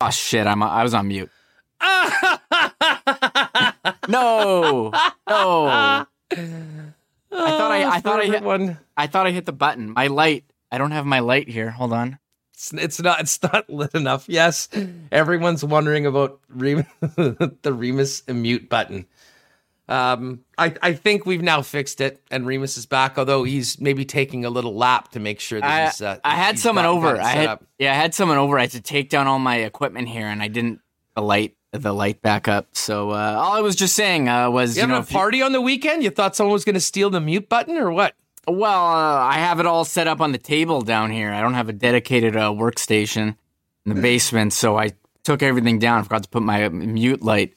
Oh 0.01 0.11
shit! 0.11 0.47
I'm 0.47 0.63
I 0.63 0.83
was 0.83 0.95
on 0.95 1.09
mute. 1.09 1.31
no, 4.09 4.91
no. 5.29 6.07
I 7.39 7.51
thought 7.51 7.71
I, 7.71 7.85
I 7.85 8.01
thought 8.01 8.21
I 8.21 8.25
hit 8.25 8.43
one. 8.43 8.79
I 8.97 9.07
thought 9.07 9.27
I 9.27 9.31
hit 9.31 9.45
the 9.45 9.53
button. 9.53 9.91
My 9.91 10.07
light 10.07 10.45
I 10.71 10.79
don't 10.79 10.91
have 10.93 11.07
my 11.07 11.21
light 11.21 11.49
here. 11.49 11.71
Hold 11.71 11.93
on. 11.93 12.19
It's, 12.55 12.73
it's 12.73 13.01
not 13.01 13.21
it's 13.21 13.43
not 13.43 13.69
lit 13.71 13.95
enough. 13.95 14.29
Yes, 14.29 14.69
everyone's 15.13 15.63
wondering 15.65 16.07
about 16.07 16.41
Rem- 16.49 16.87
the 17.01 17.73
Remis 17.73 18.23
mute 18.29 18.69
button. 18.69 19.07
Um, 19.89 20.41
I 20.59 20.75
I 20.83 20.95
think 20.95 21.27
we've 21.27 21.43
now 21.43 21.63
fixed 21.63 22.01
it, 22.01 22.21
and 22.31 22.45
Remis 22.47 22.77
is 22.77 22.87
back. 22.87 23.19
Although 23.19 23.45
he's 23.45 23.81
maybe 23.81 24.05
taking 24.05 24.45
a 24.45 24.51
little 24.51 24.75
lap 24.75 25.13
to 25.13 25.21
make 25.21 25.39
sure 25.39 25.61
that 25.61 25.71
I, 25.71 25.85
he's. 25.87 26.03
Uh, 26.03 26.19
I 26.25 26.35
had 26.35 26.55
he's 26.57 26.63
someone 26.63 26.85
got, 26.85 26.91
over. 26.97 27.15
got 27.17 27.25
I 27.25 27.29
had 27.31 27.47
up. 27.47 27.65
yeah, 27.79 27.93
I 27.93 27.95
had 27.95 28.13
someone 28.15 28.39
over. 28.39 28.59
I 28.59 28.63
had 28.63 28.73
to 28.73 28.81
take 28.81 29.11
down 29.11 29.29
all 29.29 29.39
my 29.39 29.57
equipment 29.59 30.09
here, 30.09 30.27
and 30.27 30.43
I 30.43 30.49
didn't 30.49 30.81
the 31.15 31.23
light 31.23 31.55
the 31.73 31.93
light 31.95 32.21
back 32.21 32.49
up. 32.49 32.69
So 32.73 33.11
uh, 33.11 33.37
all 33.39 33.53
I 33.53 33.61
was 33.61 33.77
just 33.77 33.95
saying 33.95 34.29
uh, 34.29 34.51
was 34.51 34.77
You, 34.77 34.83
you, 34.83 34.89
know 34.89 34.97
a 34.97 35.01
you- 35.01 35.05
party 35.07 35.41
on 35.43 35.53
the 35.53 35.61
weekend? 35.61 36.03
You 36.03 36.11
thought 36.11 36.35
someone 36.35 36.53
was 36.55 36.65
going 36.65 36.75
to 36.75 36.81
steal 36.81 37.11
the 37.11 37.21
mute 37.21 37.49
button, 37.49 37.77
or 37.77 37.93
what? 37.93 38.15
Well, 38.47 38.87
uh, 38.87 39.21
I 39.21 39.35
have 39.35 39.61
it 39.61 39.67
all 39.67 39.85
set 39.85 40.07
up 40.07 40.21
on 40.21 40.33
the 40.33 40.39
table 40.39 40.83
down 40.83 41.11
here. 41.11 41.33
I 41.33 41.41
don't 41.41 41.55
have 41.55 41.69
a 41.69 41.73
dedicated 41.73 42.37
uh, 42.37 42.51
workstation 42.51 43.37
in 43.85 43.95
the 43.95 44.01
basement, 44.01 44.53
so 44.53 44.79
I 44.79 44.93
took 45.25 45.43
everything 45.43 45.79
down. 45.79 46.01
I 46.01 46.03
forgot 46.03 46.23
to 46.23 46.29
put 46.29 46.43
my 46.43 46.69
mute 46.69 47.23
light 47.23 47.55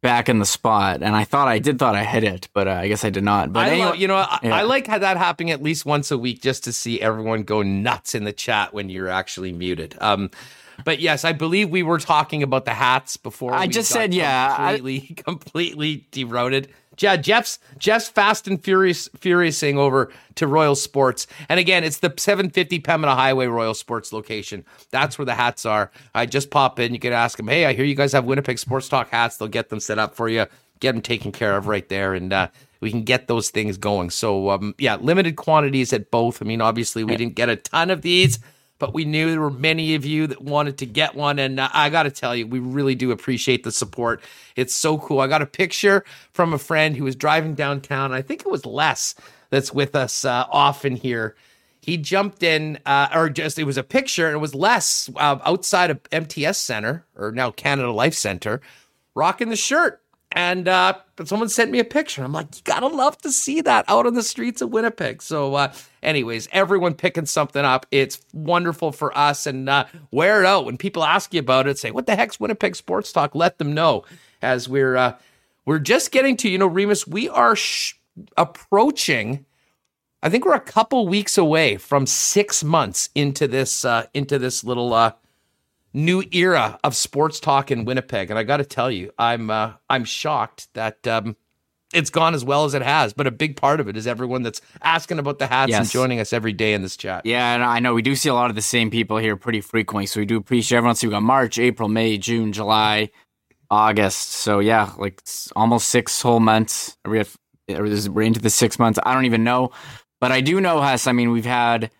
back 0.00 0.28
in 0.28 0.38
the 0.38 0.46
spot, 0.46 1.02
and 1.02 1.16
I 1.16 1.24
thought 1.24 1.48
I 1.48 1.58
did 1.58 1.78
thought 1.78 1.94
I 1.94 2.04
hit 2.04 2.24
it, 2.24 2.48
but 2.52 2.68
uh, 2.68 2.72
I 2.72 2.88
guess 2.88 3.04
I 3.04 3.10
did 3.10 3.24
not. 3.24 3.52
But 3.52 3.60
I 3.60 3.68
anyway, 3.70 3.86
love, 3.86 3.96
you 3.96 4.08
know, 4.08 4.16
I, 4.16 4.38
yeah. 4.42 4.54
I 4.54 4.62
like 4.62 4.86
how 4.86 4.98
that 4.98 5.16
happening 5.16 5.50
at 5.50 5.62
least 5.62 5.86
once 5.86 6.10
a 6.10 6.18
week 6.18 6.42
just 6.42 6.64
to 6.64 6.72
see 6.72 7.00
everyone 7.00 7.42
go 7.42 7.62
nuts 7.62 8.14
in 8.14 8.24
the 8.24 8.32
chat 8.32 8.74
when 8.74 8.88
you're 8.88 9.08
actually 9.08 9.52
muted. 9.52 9.96
Um, 10.00 10.30
but 10.84 11.00
yes, 11.00 11.24
I 11.24 11.32
believe 11.32 11.70
we 11.70 11.82
were 11.82 11.98
talking 11.98 12.42
about 12.42 12.64
the 12.64 12.74
hats 12.74 13.16
before. 13.16 13.54
I 13.54 13.62
we 13.62 13.68
just 13.68 13.90
said, 13.90 14.12
yeah, 14.12 14.54
I- 14.58 14.76
completely, 14.76 15.14
completely 15.16 16.06
derouted. 16.12 16.68
Yeah, 16.98 17.16
Jeff's 17.16 17.58
Jeff's 17.78 18.08
fast 18.08 18.46
and 18.46 18.62
furious 18.62 19.08
furiousing 19.16 19.78
over 19.78 20.12
to 20.36 20.46
Royal 20.46 20.74
Sports, 20.74 21.26
and 21.48 21.58
again, 21.58 21.84
it's 21.84 21.98
the 21.98 22.12
750 22.16 22.80
Pembina 22.80 23.14
Highway 23.14 23.46
Royal 23.46 23.74
Sports 23.74 24.12
location. 24.12 24.64
That's 24.90 25.18
where 25.18 25.26
the 25.26 25.34
hats 25.34 25.66
are. 25.66 25.90
I 26.14 26.26
just 26.26 26.50
pop 26.50 26.78
in. 26.78 26.92
You 26.92 27.00
can 27.00 27.12
ask 27.12 27.36
them, 27.36 27.48
hey, 27.48 27.66
I 27.66 27.72
hear 27.72 27.84
you 27.84 27.94
guys 27.94 28.12
have 28.12 28.24
Winnipeg 28.24 28.58
Sports 28.58 28.88
Talk 28.88 29.10
hats. 29.10 29.36
They'll 29.36 29.48
get 29.48 29.68
them 29.68 29.80
set 29.80 29.98
up 29.98 30.14
for 30.14 30.28
you, 30.28 30.46
get 30.80 30.92
them 30.92 31.02
taken 31.02 31.32
care 31.32 31.56
of 31.56 31.66
right 31.66 31.88
there, 31.88 32.14
and 32.14 32.32
uh, 32.32 32.48
we 32.80 32.90
can 32.90 33.02
get 33.02 33.28
those 33.28 33.50
things 33.50 33.78
going. 33.78 34.10
So, 34.10 34.50
um, 34.50 34.74
yeah, 34.78 34.96
limited 34.96 35.36
quantities 35.36 35.92
at 35.92 36.10
both. 36.10 36.42
I 36.42 36.44
mean, 36.44 36.60
obviously, 36.60 37.02
we 37.04 37.16
didn't 37.16 37.34
get 37.34 37.48
a 37.48 37.56
ton 37.56 37.90
of 37.90 38.02
these 38.02 38.38
but 38.84 38.92
we 38.92 39.06
knew 39.06 39.30
there 39.30 39.40
were 39.40 39.50
many 39.50 39.94
of 39.94 40.04
you 40.04 40.26
that 40.26 40.42
wanted 40.42 40.76
to 40.76 40.84
get 40.84 41.14
one. 41.14 41.38
And 41.38 41.58
uh, 41.58 41.70
I 41.72 41.88
got 41.88 42.02
to 42.02 42.10
tell 42.10 42.36
you, 42.36 42.46
we 42.46 42.58
really 42.58 42.94
do 42.94 43.12
appreciate 43.12 43.64
the 43.64 43.72
support. 43.72 44.20
It's 44.56 44.74
so 44.74 44.98
cool. 44.98 45.20
I 45.20 45.26
got 45.26 45.40
a 45.40 45.46
picture 45.46 46.04
from 46.32 46.52
a 46.52 46.58
friend 46.58 46.94
who 46.94 47.04
was 47.04 47.16
driving 47.16 47.54
downtown. 47.54 48.12
I 48.12 48.20
think 48.20 48.42
it 48.42 48.50
was 48.50 48.66
Les 48.66 49.14
that's 49.48 49.72
with 49.72 49.96
us 49.96 50.26
uh, 50.26 50.44
often 50.50 50.96
here. 50.96 51.34
He 51.80 51.96
jumped 51.96 52.42
in, 52.42 52.78
uh, 52.84 53.08
or 53.14 53.30
just 53.30 53.58
it 53.58 53.64
was 53.64 53.78
a 53.78 53.82
picture, 53.82 54.26
and 54.26 54.34
it 54.34 54.40
was 54.40 54.54
Les 54.54 55.08
uh, 55.16 55.38
outside 55.46 55.90
of 55.90 56.00
MTS 56.12 56.58
Center, 56.58 57.06
or 57.16 57.32
now 57.32 57.52
Canada 57.52 57.90
Life 57.90 58.12
Center, 58.12 58.60
rocking 59.14 59.48
the 59.48 59.56
shirt. 59.56 60.02
And 60.34 60.66
uh, 60.66 60.94
but 61.14 61.28
someone 61.28 61.48
sent 61.48 61.70
me 61.70 61.78
a 61.78 61.84
picture. 61.84 62.24
I'm 62.24 62.32
like, 62.32 62.56
you 62.56 62.62
gotta 62.64 62.88
love 62.88 63.16
to 63.18 63.30
see 63.30 63.60
that 63.60 63.84
out 63.86 64.04
on 64.04 64.14
the 64.14 64.22
streets 64.22 64.60
of 64.60 64.70
Winnipeg. 64.70 65.22
So, 65.22 65.54
uh, 65.54 65.72
anyways, 66.02 66.48
everyone 66.50 66.94
picking 66.94 67.26
something 67.26 67.64
up. 67.64 67.86
It's 67.92 68.20
wonderful 68.32 68.90
for 68.90 69.16
us. 69.16 69.46
And 69.46 69.68
uh, 69.68 69.86
wear 70.10 70.42
it 70.42 70.46
out 70.46 70.64
when 70.64 70.76
people 70.76 71.04
ask 71.04 71.32
you 71.32 71.38
about 71.38 71.68
it. 71.68 71.78
Say, 71.78 71.92
what 71.92 72.06
the 72.06 72.16
heck's 72.16 72.40
Winnipeg 72.40 72.74
Sports 72.74 73.12
Talk? 73.12 73.36
Let 73.36 73.58
them 73.58 73.74
know 73.74 74.04
as 74.42 74.68
we're 74.68 74.96
uh, 74.96 75.16
we're 75.66 75.78
just 75.78 76.10
getting 76.10 76.36
to 76.38 76.48
you 76.48 76.58
know, 76.58 76.66
Remis. 76.66 77.06
We 77.06 77.28
are 77.28 77.54
sh- 77.54 77.94
approaching. 78.36 79.46
I 80.20 80.30
think 80.30 80.44
we're 80.44 80.54
a 80.54 80.60
couple 80.60 81.06
weeks 81.06 81.38
away 81.38 81.76
from 81.76 82.06
six 82.06 82.64
months 82.64 83.08
into 83.14 83.46
this 83.46 83.84
uh, 83.84 84.06
into 84.14 84.40
this 84.40 84.64
little 84.64 84.92
uh, 84.92 85.12
new 85.94 86.22
era 86.32 86.78
of 86.84 86.94
sports 86.94 87.40
talk 87.40 87.70
in 87.70 87.84
Winnipeg, 87.86 88.28
and 88.30 88.38
I 88.38 88.42
got 88.42 88.58
to 88.58 88.64
tell 88.64 88.90
you, 88.90 89.12
I'm 89.18 89.48
uh, 89.50 89.72
I'm 89.88 90.04
shocked 90.04 90.68
that 90.74 91.06
um, 91.06 91.36
it's 91.94 92.10
gone 92.10 92.34
as 92.34 92.44
well 92.44 92.64
as 92.64 92.74
it 92.74 92.82
has. 92.82 93.12
But 93.14 93.26
a 93.26 93.30
big 93.30 93.56
part 93.56 93.80
of 93.80 93.88
it 93.88 93.96
is 93.96 94.06
everyone 94.06 94.42
that's 94.42 94.60
asking 94.82 95.20
about 95.20 95.38
the 95.38 95.46
hats 95.46 95.70
and 95.72 95.90
joining 95.90 96.20
us 96.20 96.32
every 96.32 96.52
day 96.52 96.74
in 96.74 96.82
this 96.82 96.96
chat. 96.96 97.24
Yeah, 97.24 97.54
and 97.54 97.62
I 97.62 97.78
know 97.78 97.94
we 97.94 98.02
do 98.02 98.16
see 98.16 98.28
a 98.28 98.34
lot 98.34 98.50
of 98.50 98.56
the 98.56 98.62
same 98.62 98.90
people 98.90 99.16
here 99.16 99.36
pretty 99.36 99.60
frequently, 99.60 100.06
so 100.06 100.20
we 100.20 100.26
do 100.26 100.36
appreciate 100.36 100.76
everyone. 100.78 100.96
So 100.96 101.06
we 101.06 101.12
got 101.12 101.22
March, 101.22 101.58
April, 101.58 101.88
May, 101.88 102.18
June, 102.18 102.52
July, 102.52 103.10
August. 103.70 104.30
So 104.30 104.58
yeah, 104.58 104.92
like 104.98 105.22
almost 105.56 105.88
six 105.88 106.20
whole 106.20 106.40
months. 106.40 106.96
Are 107.04 107.10
we 107.12 107.20
at, 107.20 107.28
are 107.70 107.88
this- 107.88 108.08
we're 108.08 108.22
into 108.22 108.40
the 108.40 108.50
six 108.50 108.78
months. 108.78 108.98
I 109.06 109.14
don't 109.14 109.24
even 109.26 109.44
know, 109.44 109.70
but 110.20 110.32
I 110.32 110.40
do 110.40 110.60
know, 110.60 110.80
Hess. 110.80 111.06
I 111.06 111.12
mean, 111.12 111.30
we've 111.30 111.46
had 111.46 111.90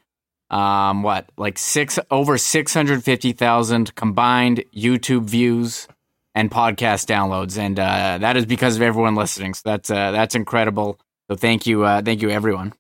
um 0.51 1.03
what 1.03 1.31
like 1.37 1.59
six 1.59 1.99
over 2.11 2.39
six 2.39 2.75
hundred 2.75 3.03
fifty 3.03 3.33
thousand 3.33 3.95
combined 3.95 4.65
YouTube 4.75 5.25
views 5.25 5.89
and 6.35 6.51
podcast 6.51 7.07
downloads, 7.07 7.59
and 7.59 7.79
uh, 7.79 8.19
that 8.19 8.37
is 8.37 8.45
because 8.45 8.77
of 8.77 8.83
everyone 8.83 9.15
listening. 9.15 9.55
So 9.55 9.63
that's 9.65 9.91
uh, 9.91 10.11
that's 10.11 10.35
incredible. 10.35 10.99
So 11.31 11.37
thank 11.37 11.67
you, 11.67 11.85
uh, 11.85 12.03
thank 12.03 12.23
you, 12.23 12.31
everyone. 12.31 12.75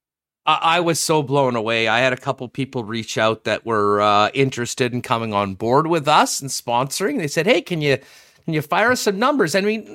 I, 0.44 0.58
I 0.62 0.80
was 0.80 1.00
so 1.00 1.22
blown 1.22 1.56
away. 1.56 1.88
I 1.88 2.00
had 2.00 2.12
a 2.12 2.16
couple 2.16 2.48
people 2.48 2.84
reach 2.84 3.16
out 3.16 3.44
that 3.44 3.64
were 3.64 4.00
uh, 4.00 4.30
interested 4.34 4.92
in 4.92 5.02
coming 5.02 5.32
on 5.32 5.54
board 5.54 5.86
with 5.86 6.08
us 6.08 6.40
and 6.40 6.50
sponsoring. 6.50 7.18
They 7.18 7.28
said, 7.28 7.46
"Hey, 7.46 7.62
can 7.62 7.80
you 7.80 7.98
can 8.44 8.54
you 8.54 8.62
fire 8.62 8.90
us 8.90 9.02
some 9.02 9.18
numbers?" 9.18 9.54
I 9.54 9.60
mean, 9.60 9.86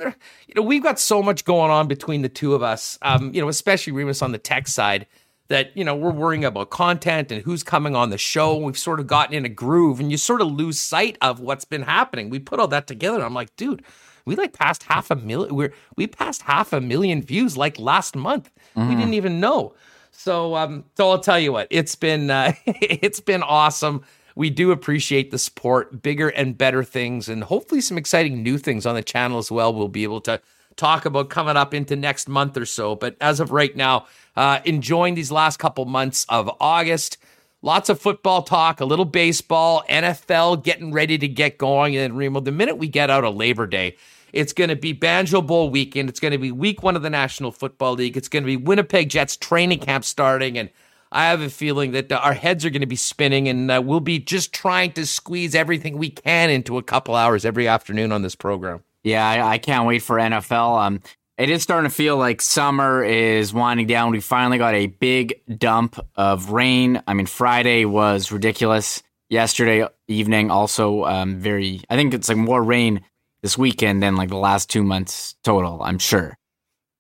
you 0.48 0.54
know, 0.56 0.62
we've 0.62 0.84
got 0.84 1.00
so 1.00 1.22
much 1.22 1.46
going 1.46 1.70
on 1.70 1.88
between 1.88 2.22
the 2.22 2.30
two 2.30 2.56
of 2.56 2.64
us. 2.64 2.98
Um, 3.02 3.34
you 3.34 3.42
know, 3.42 3.50
especially 3.50 3.94
Remis 3.94 4.22
on 4.22 4.32
the 4.32 4.38
tech 4.38 4.68
side. 4.68 5.06
That 5.50 5.76
you 5.76 5.84
know 5.84 5.96
we're 5.96 6.12
worrying 6.12 6.46
about 6.46 6.70
content 6.70 7.32
and 7.32 7.42
who's 7.42 7.64
coming 7.64 7.96
on 7.96 8.12
the 8.12 8.18
show. 8.18 8.56
We've 8.58 8.78
sort 8.78 9.00
of 9.00 9.08
gotten 9.08 9.36
in 9.36 9.46
a 9.46 9.50
groove, 9.50 10.00
and 10.00 10.12
you 10.12 10.18
sort 10.18 10.42
of 10.42 10.52
lose 10.52 10.80
sight 10.80 11.18
of 11.22 11.40
what's 11.40 11.66
been 11.66 11.82
happening. 11.82 12.30
We 12.30 12.40
put 12.40 12.60
all 12.60 12.68
that 12.68 12.86
together. 12.88 13.18
And 13.18 13.26
I'm 13.26 13.34
like, 13.34 13.56
dude, 13.56 13.84
we 14.26 14.36
like 14.36 14.54
passed 14.54 14.84
half 14.84 15.10
a 15.10 15.16
million. 15.16 15.56
We're 15.56 15.74
we 15.98 16.06
passed 16.08 16.44
half 16.44 16.72
a 16.72 16.80
million 16.80 17.22
views 17.24 17.58
like 17.58 17.80
last 17.80 18.16
month. 18.16 18.52
We 18.76 18.96
didn't 18.96 19.16
even 19.16 19.40
know. 19.40 19.74
So, 20.12 20.56
um, 20.56 20.84
so 20.98 21.10
I'll 21.10 21.20
tell 21.20 21.40
you 21.40 21.54
what, 21.54 21.68
it's 21.72 21.96
been 21.96 22.30
uh, 22.30 22.54
it's 22.66 23.20
been 23.20 23.42
awesome. 23.42 24.04
We 24.36 24.50
do 24.50 24.72
appreciate 24.72 25.32
the 25.32 25.40
support, 25.40 26.02
bigger 26.02 26.30
and 26.30 26.58
better 26.58 26.84
things, 26.84 27.28
and 27.28 27.44
hopefully 27.44 27.82
some 27.82 27.98
exciting 27.98 28.44
new 28.44 28.58
things 28.58 28.86
on 28.86 28.96
the 28.96 29.04
channel 29.04 29.38
as 29.38 29.50
well. 29.52 29.74
We'll 29.74 29.88
be 29.88 30.04
able 30.04 30.22
to 30.22 30.40
talk 30.80 31.06
about 31.06 31.30
coming 31.30 31.58
up 31.58 31.74
into 31.74 31.96
next 31.96 32.28
month 32.28 32.58
or 32.58 32.66
so. 32.66 32.96
But 32.96 33.16
as 33.22 33.40
of 33.40 33.52
right 33.52 33.76
now, 33.76 34.08
uh, 34.36 34.62
enjoying 34.66 35.16
these 35.16 35.32
last 35.32 35.58
couple 35.58 35.86
months 35.86 36.26
of 36.30 36.50
August. 36.60 37.18
Lots 37.62 37.90
of 37.90 38.00
football 38.00 38.44
talk, 38.44 38.80
a 38.80 38.86
little 38.86 39.04
baseball, 39.04 39.84
NFL 39.90 40.64
getting 40.64 40.94
ready 40.94 41.18
to 41.18 41.28
get 41.28 41.58
going. 41.58 41.94
And 41.96 42.04
then 42.04 42.16
Remo, 42.16 42.40
the 42.40 42.54
minute 42.54 42.78
we 42.78 42.88
get 42.88 43.10
out 43.10 43.26
of 43.26 43.36
Labor 43.36 43.68
Day, 43.68 43.98
it's 44.32 44.54
going 44.54 44.70
to 44.70 44.78
be 44.78 44.94
Banjo 44.94 45.42
Bowl 45.42 45.70
weekend. 45.70 46.08
It's 46.08 46.22
going 46.22 46.32
to 46.32 46.38
be 46.38 46.54
week 46.54 46.84
one 46.84 46.96
of 46.96 47.02
the 47.02 47.10
National 47.10 47.52
Football 47.52 47.96
League. 47.96 48.16
It's 48.16 48.30
going 48.30 48.44
to 48.44 48.48
be 48.48 48.56
Winnipeg 48.56 49.10
Jets 49.10 49.36
training 49.36 49.80
camp 49.80 50.06
starting. 50.06 50.58
And 50.58 50.70
I 51.12 51.26
have 51.26 51.42
a 51.42 51.50
feeling 51.50 51.92
that 51.92 52.12
uh, 52.12 52.22
our 52.24 52.34
heads 52.34 52.64
are 52.64 52.70
going 52.70 52.82
to 52.82 52.88
be 52.88 52.96
spinning 52.96 53.50
and 53.50 53.70
uh, 53.70 53.82
we'll 53.84 54.00
be 54.00 54.20
just 54.20 54.54
trying 54.54 54.94
to 54.94 55.06
squeeze 55.06 55.56
everything 55.56 55.98
we 55.98 56.12
can 56.12 56.50
into 56.50 56.78
a 56.78 56.84
couple 56.84 57.16
hours 57.16 57.44
every 57.44 57.68
afternoon 57.68 58.12
on 58.12 58.22
this 58.22 58.36
program. 58.36 58.84
Yeah, 59.04 59.28
I, 59.28 59.54
I 59.54 59.58
can't 59.58 59.88
wait 59.88 60.00
for 60.00 60.18
NFL. 60.18 60.82
Um, 60.82 61.02
it 61.38 61.50
is 61.50 61.64
starting 61.64 61.90
to 61.90 61.96
feel 61.96 62.18
like 62.18 62.42
summer 62.42 63.04
is 63.04 63.54
winding 63.54 63.88
down. 63.88 64.12
We 64.12 64.20
finally 64.20 64.58
got 64.58 64.74
a 64.74 64.88
big 64.88 65.42
dump 65.58 65.98
of 66.16 66.52
rain. 66.52 67.02
I 67.08 67.14
mean, 67.14 67.28
Friday 67.28 67.86
was 67.86 68.32
ridiculous. 68.32 69.02
yesterday 69.30 69.88
evening. 70.08 70.52
Also, 70.52 71.06
um, 71.06 71.40
very. 71.40 71.82
I 71.90 71.96
think 71.96 72.14
it's 72.14 72.28
like 72.28 72.38
more 72.38 72.62
rain 72.62 73.02
this 73.42 73.58
weekend 73.58 74.04
than 74.04 74.16
like 74.18 74.30
the 74.30 74.38
last 74.38 74.70
two 74.70 74.84
months 74.84 75.36
total. 75.44 75.82
I'm 75.82 76.00
sure, 76.00 76.38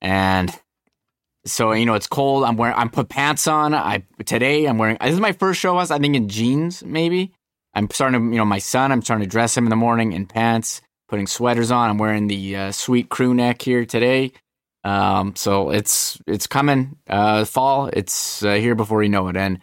and 0.01 0.57
so 1.45 1.73
you 1.73 1.85
know 1.85 1.95
it's 1.95 2.07
cold. 2.07 2.43
I'm 2.45 2.55
wearing. 2.55 2.77
I'm 2.77 2.89
put 2.89 3.09
pants 3.09 3.47
on. 3.47 3.73
I 3.73 4.03
today 4.25 4.65
I'm 4.65 4.77
wearing. 4.77 4.97
This 5.01 5.13
is 5.13 5.19
my 5.19 5.33
first 5.33 5.59
show. 5.59 5.77
I 5.77 5.85
think 5.85 6.15
in 6.15 6.29
jeans 6.29 6.83
maybe. 6.83 7.33
I'm 7.73 7.89
starting 7.91 8.19
to 8.19 8.25
you 8.33 8.37
know 8.37 8.45
my 8.45 8.59
son. 8.59 8.91
I'm 8.91 9.01
starting 9.01 9.25
to 9.25 9.29
dress 9.29 9.57
him 9.57 9.65
in 9.65 9.69
the 9.69 9.75
morning 9.75 10.13
in 10.13 10.25
pants, 10.25 10.81
putting 11.09 11.27
sweaters 11.27 11.71
on. 11.71 11.89
I'm 11.89 11.97
wearing 11.97 12.27
the 12.27 12.55
uh, 12.55 12.71
sweet 12.71 13.09
crew 13.09 13.33
neck 13.33 13.61
here 13.61 13.85
today. 13.85 14.31
Um, 14.83 15.35
so 15.35 15.71
it's 15.71 16.19
it's 16.25 16.47
coming. 16.47 16.97
Uh, 17.07 17.43
fall. 17.45 17.89
It's 17.91 18.43
uh, 18.43 18.53
here 18.53 18.75
before 18.75 19.03
you 19.03 19.09
know 19.09 19.27
it, 19.27 19.35
and 19.35 19.59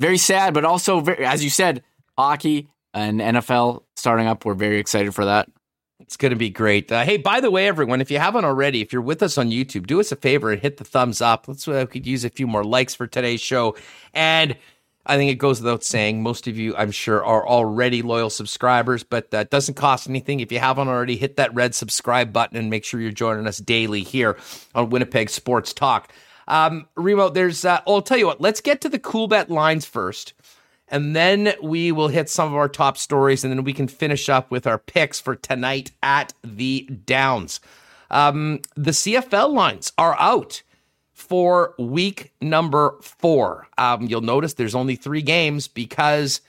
very 0.00 0.18
sad, 0.18 0.54
but 0.54 0.64
also 0.64 1.00
very, 1.00 1.24
as 1.24 1.44
you 1.44 1.50
said, 1.50 1.82
hockey 2.18 2.68
and 2.92 3.20
NFL 3.20 3.84
starting 3.94 4.26
up. 4.26 4.44
We're 4.44 4.54
very 4.54 4.78
excited 4.78 5.14
for 5.14 5.26
that. 5.26 5.48
It's 6.00 6.16
going 6.16 6.30
to 6.30 6.36
be 6.36 6.50
great. 6.50 6.92
Uh, 6.92 7.04
hey, 7.04 7.16
by 7.16 7.40
the 7.40 7.50
way, 7.50 7.66
everyone, 7.66 8.00
if 8.00 8.10
you 8.10 8.18
haven't 8.18 8.44
already, 8.44 8.82
if 8.82 8.92
you're 8.92 9.02
with 9.02 9.22
us 9.22 9.38
on 9.38 9.50
YouTube, 9.50 9.86
do 9.86 9.98
us 9.98 10.12
a 10.12 10.16
favor 10.16 10.52
and 10.52 10.60
hit 10.60 10.76
the 10.76 10.84
thumbs 10.84 11.20
up. 11.20 11.48
Let's 11.48 11.66
uh, 11.66 11.86
we 11.86 11.86
could 11.86 12.06
use 12.06 12.24
a 12.24 12.30
few 12.30 12.46
more 12.46 12.64
likes 12.64 12.94
for 12.94 13.06
today's 13.06 13.40
show. 13.40 13.76
And 14.12 14.56
I 15.06 15.16
think 15.16 15.30
it 15.30 15.36
goes 15.36 15.60
without 15.60 15.84
saying, 15.84 16.22
most 16.22 16.48
of 16.48 16.58
you, 16.58 16.76
I'm 16.76 16.90
sure, 16.90 17.24
are 17.24 17.46
already 17.46 18.02
loyal 18.02 18.28
subscribers, 18.28 19.04
but 19.04 19.30
that 19.30 19.50
doesn't 19.50 19.74
cost 19.74 20.08
anything. 20.08 20.40
If 20.40 20.50
you 20.50 20.58
haven't 20.58 20.88
already, 20.88 21.16
hit 21.16 21.36
that 21.36 21.54
red 21.54 21.74
subscribe 21.74 22.32
button 22.32 22.56
and 22.56 22.70
make 22.70 22.84
sure 22.84 23.00
you're 23.00 23.12
joining 23.12 23.46
us 23.46 23.58
daily 23.58 24.02
here 24.02 24.36
on 24.74 24.90
Winnipeg 24.90 25.30
Sports 25.30 25.72
Talk. 25.72 26.12
Um, 26.48 26.88
Remo, 26.96 27.28
there's, 27.28 27.64
uh, 27.64 27.80
I'll 27.86 28.02
tell 28.02 28.18
you 28.18 28.26
what, 28.26 28.40
let's 28.40 28.60
get 28.60 28.80
to 28.82 28.88
the 28.88 28.98
cool 28.98 29.28
bet 29.28 29.48
lines 29.48 29.84
first. 29.84 30.34
And 30.88 31.16
then 31.16 31.54
we 31.62 31.90
will 31.90 32.08
hit 32.08 32.28
some 32.28 32.48
of 32.48 32.54
our 32.54 32.68
top 32.68 32.96
stories, 32.96 33.44
and 33.44 33.52
then 33.52 33.64
we 33.64 33.72
can 33.72 33.88
finish 33.88 34.28
up 34.28 34.50
with 34.50 34.66
our 34.66 34.78
picks 34.78 35.20
for 35.20 35.34
tonight 35.34 35.90
at 36.02 36.32
the 36.44 36.82
Downs. 37.06 37.60
Um, 38.10 38.60
the 38.76 38.92
CFL 38.92 39.52
lines 39.52 39.92
are 39.98 40.16
out 40.18 40.62
for 41.16 41.74
week 41.78 42.30
number 42.42 42.94
four. 43.00 43.66
Um, 43.78 44.02
you'll 44.02 44.20
notice 44.20 44.52
there's 44.52 44.74
only 44.74 44.96
three 44.96 45.22
games 45.22 45.66
because 45.66 46.42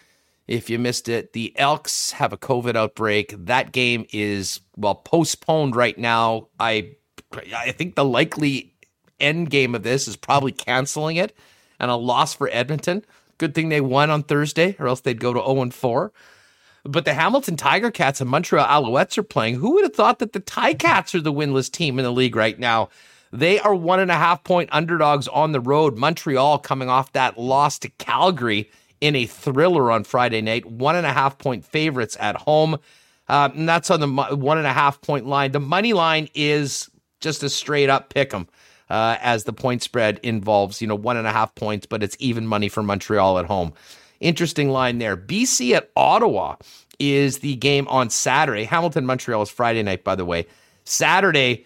if 0.46 0.70
you 0.70 0.78
missed 0.78 1.08
it, 1.08 1.32
the 1.32 1.58
Elks 1.58 2.12
have 2.12 2.34
a 2.34 2.38
COVID 2.38 2.76
outbreak. 2.76 3.34
That 3.46 3.72
game 3.72 4.06
is 4.12 4.60
well 4.76 4.96
postponed 4.96 5.78
right 5.78 5.98
now. 5.98 6.50
I 6.60 6.96
I 7.34 7.72
think 7.72 7.96
the 7.96 8.04
likely 8.04 8.74
end 9.22 9.50
game 9.50 9.74
of 9.74 9.84
this 9.84 10.06
is 10.06 10.18
probably 10.18 10.52
canceling 10.52 11.16
it 11.16 11.36
and 11.80 11.90
a 11.90 11.96
loss 11.96 12.34
for 12.34 12.50
Edmonton. 12.52 13.06
Good 13.38 13.56
thing 13.56 13.70
they 13.70 13.82
won 13.82 14.10
on 14.10 14.24
Thursday, 14.24 14.76
or 14.80 14.88
else 14.90 15.00
they'd 15.00 15.20
go 15.20 15.32
to 15.32 15.40
0 15.40 15.70
4. 15.70 16.12
But 16.84 17.06
the 17.06 17.14
Hamilton 17.14 17.56
Tiger 17.56 17.90
Cats 17.90 18.20
and 18.20 18.30
Montreal 18.30 18.68
Alouettes 18.68 19.18
are 19.18 19.24
playing. 19.24 19.56
Who 19.56 19.76
would 19.76 19.86
have 19.86 19.96
thought 19.96 20.20
that 20.20 20.34
the 20.34 20.42
Ticats 20.42 21.16
are 21.16 21.22
the 21.22 21.34
winless 21.34 21.72
team 21.72 22.00
in 22.00 22.04
the 22.04 22.12
league 22.12 22.36
right 22.36 22.60
now? 22.60 22.90
They 23.32 23.60
are 23.60 23.76
one 23.76 24.00
and 24.00 24.12
a 24.12 24.16
half 24.16 24.44
point 24.44 24.70
underdogs 24.72 25.28
on 25.28 25.52
the 25.52 25.60
road. 25.60 25.98
Montreal 25.98 26.60
coming 26.60 26.90
off 26.90 27.14
that 27.14 27.38
loss 27.38 27.80
to 27.80 27.90
Calgary 27.90 28.70
in 29.02 29.16
a 29.16 29.26
thriller 29.26 29.92
on 29.92 30.04
Friday 30.04 30.42
night. 30.42 30.66
One 30.66 30.96
and 30.96 31.06
a 31.06 31.14
half 31.14 31.38
point 31.38 31.66
favorites 31.66 32.18
at 32.20 32.36
home. 32.36 32.78
Uh, 33.28 33.50
and 33.54 33.68
that's 33.68 33.92
on 33.92 34.00
the 34.00 34.36
one 34.36 34.58
and 34.58 34.68
a 34.68 34.74
half 34.74 35.02
point 35.02 35.26
line. 35.26 35.52
The 35.52 35.60
money 35.60 35.94
line 35.94 36.30
is 36.34 36.90
just 37.20 37.44
a 37.44 37.50
straight 37.50 37.90
up 37.90 38.14
pick 38.14 38.34
'em 38.34 38.48
uh, 38.90 39.18
as 39.22 39.44
the 39.44 39.54
point 39.54 39.84
spread 39.84 40.20
involves, 40.24 40.82
you 40.82 40.88
know, 40.88 40.96
one 40.96 41.18
and 41.18 41.28
a 41.28 41.32
half 41.32 41.54
points, 41.56 41.86
but 41.86 42.04
it's 42.04 42.16
even 42.20 42.48
money 42.48 42.70
for 42.70 42.84
Montreal 42.84 43.38
at 43.40 43.46
home. 43.46 43.74
Interesting 44.20 44.70
line 44.70 44.98
there. 44.98 45.18
BC 45.18 45.74
at 45.74 45.92
Ottawa 45.96 46.56
is 47.00 47.40
the 47.40 47.56
game 47.56 47.88
on 47.90 48.10
Saturday. 48.10 48.64
Hamilton 48.64 49.06
Montreal 49.06 49.42
is 49.44 49.50
Friday 49.50 49.84
night, 49.84 50.04
by 50.04 50.16
the 50.16 50.26
way. 50.26 50.48
Saturday, 50.86 51.66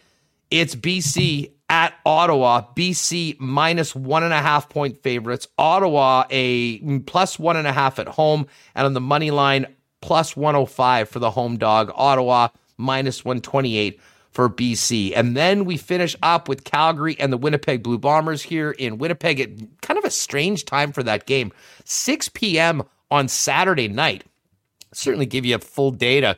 it's 0.52 0.76
BC 0.76 1.52
at 1.70 1.94
Ottawa. 2.06 2.64
BC 2.76 3.40
minus 3.40 3.96
one 3.96 4.24
and 4.24 4.34
a 4.34 4.42
half 4.42 4.70
point 4.70 5.02
favorites. 5.02 5.48
Ottawa 5.58 6.26
a 6.30 6.80
plus 7.00 7.40
one 7.40 7.58
and 7.58 7.68
a 7.68 7.72
half 7.72 7.98
at 7.98 8.08
home, 8.08 8.46
and 8.76 8.86
on 8.86 8.94
the 8.94 9.02
money 9.02 9.32
line 9.32 9.66
plus 10.02 10.36
105 10.36 11.10
for 11.10 11.20
the 11.20 11.32
home 11.32 11.58
dog. 11.58 11.92
Ottawa 11.96 12.50
minus 12.78 13.24
128 13.24 14.00
for 14.32 14.50
BC. 14.50 15.14
And 15.16 15.36
then 15.36 15.66
we 15.66 15.78
finish 15.78 16.16
up 16.24 16.50
with 16.50 16.64
Calgary 16.64 17.20
and 17.20 17.32
the 17.32 17.38
Winnipeg 17.38 17.84
Blue 17.84 17.98
Bombers 17.98 18.42
here 18.42 18.72
in 18.72 18.98
Winnipeg 18.98 19.40
at 19.40 19.82
kind 19.82 19.98
of 19.98 20.06
a 20.06 20.12
strange 20.12 20.66
time 20.66 20.92
for 20.92 21.04
that 21.04 21.26
game. 21.26 21.52
6 21.86 22.30
p.m. 22.30 22.84
on 23.10 23.28
Saturday 23.28 23.88
night. 23.88 24.24
Certainly 24.94 25.28
give 25.28 25.46
you 25.46 25.56
a 25.56 25.60
full 25.60 25.92
day 25.92 26.22
to 26.22 26.38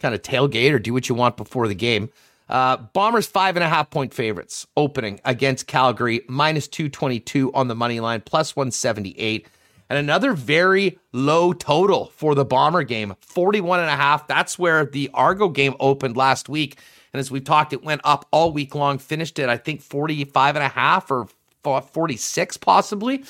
kind 0.00 0.14
of 0.14 0.22
tailgate 0.22 0.72
or 0.72 0.78
do 0.78 0.92
what 0.92 1.08
you 1.08 1.14
want 1.14 1.36
before 1.36 1.68
the 1.68 1.74
game. 1.74 2.10
Uh, 2.48 2.76
Bombers 2.76 3.26
five 3.26 3.56
and 3.56 3.64
a 3.64 3.68
half 3.68 3.90
point 3.90 4.12
favorites 4.12 4.66
opening 4.76 5.20
against 5.24 5.66
Calgary, 5.66 6.22
minus 6.28 6.68
222 6.68 7.52
on 7.52 7.68
the 7.68 7.74
money 7.74 8.00
line, 8.00 8.20
plus 8.20 8.54
178. 8.54 9.46
And 9.90 9.98
another 9.98 10.32
very 10.32 10.98
low 11.12 11.52
total 11.52 12.06
for 12.16 12.34
the 12.34 12.44
Bomber 12.44 12.82
game, 12.82 13.14
41 13.20 13.80
and 13.80 13.88
a 13.88 13.96
half. 13.96 14.26
That's 14.26 14.58
where 14.58 14.84
the 14.84 15.10
Argo 15.14 15.48
game 15.48 15.74
opened 15.78 16.16
last 16.16 16.48
week. 16.48 16.78
And 17.12 17.20
as 17.20 17.30
we've 17.30 17.44
talked, 17.44 17.72
it 17.72 17.84
went 17.84 18.00
up 18.02 18.26
all 18.30 18.52
week 18.52 18.74
long, 18.74 18.98
finished 18.98 19.38
at, 19.38 19.48
I 19.48 19.56
think, 19.56 19.82
45 19.82 20.56
and 20.56 20.64
a 20.64 20.68
half 20.68 21.10
or 21.10 21.28
46 21.62 22.56
possibly. 22.58 23.24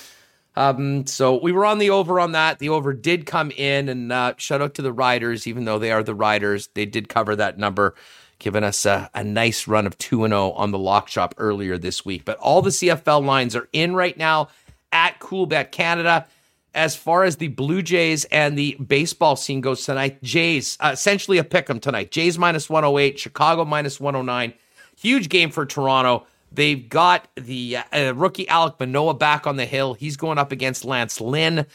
Um, 0.56 1.06
so 1.06 1.40
we 1.40 1.52
were 1.52 1.66
on 1.66 1.78
the 1.78 1.90
over 1.90 2.20
on 2.20 2.32
that. 2.32 2.58
The 2.60 2.68
over 2.68 2.92
did 2.92 3.26
come 3.26 3.50
in, 3.50 3.88
and 3.88 4.12
uh, 4.12 4.34
shout 4.36 4.62
out 4.62 4.74
to 4.74 4.82
the 4.82 4.92
Riders, 4.92 5.46
even 5.46 5.64
though 5.64 5.78
they 5.78 5.90
are 5.90 6.02
the 6.02 6.14
Riders, 6.14 6.68
they 6.74 6.86
did 6.86 7.08
cover 7.08 7.34
that 7.36 7.58
number, 7.58 7.94
giving 8.38 8.64
us 8.64 8.86
a, 8.86 9.10
a 9.14 9.24
nice 9.24 9.66
run 9.66 9.86
of 9.86 9.96
2 9.98 10.26
0 10.26 10.50
on 10.52 10.70
the 10.70 10.78
lock 10.78 11.08
shop 11.08 11.34
earlier 11.38 11.78
this 11.78 12.04
week. 12.04 12.24
But 12.24 12.38
all 12.38 12.62
the 12.62 12.70
CFL 12.70 13.24
lines 13.24 13.56
are 13.56 13.68
in 13.72 13.94
right 13.94 14.16
now 14.16 14.48
at 14.92 15.18
Cool 15.18 15.46
Coolbet 15.46 15.72
Canada 15.72 16.26
as 16.74 16.96
far 16.96 17.24
as 17.24 17.36
the 17.36 17.48
Blue 17.48 17.82
Jays 17.82 18.24
and 18.26 18.58
the 18.58 18.74
baseball 18.74 19.36
scene 19.36 19.60
goes 19.60 19.84
tonight, 19.84 20.22
Jays 20.22 20.76
uh, 20.80 20.90
essentially 20.92 21.38
a 21.38 21.44
pick 21.44 21.66
pick 21.66 21.70
'em 21.70 21.80
tonight. 21.80 22.10
Jays 22.10 22.36
minus 22.36 22.68
108, 22.68 23.18
Chicago 23.18 23.64
minus 23.64 24.00
109. 24.00 24.52
Huge 24.96 25.28
game 25.28 25.50
for 25.50 25.64
Toronto. 25.64 26.26
They've 26.50 26.88
got 26.88 27.28
the 27.36 27.78
uh, 27.92 28.12
rookie 28.14 28.46
Alek 28.46 28.78
Manoah 28.78 29.14
back 29.14 29.46
on 29.46 29.56
the 29.56 29.66
hill. 29.66 29.94
He's 29.94 30.16
going 30.16 30.38
up 30.38 30.52
against 30.52 30.84
Lance 30.84 31.20
Lynn. 31.20 31.66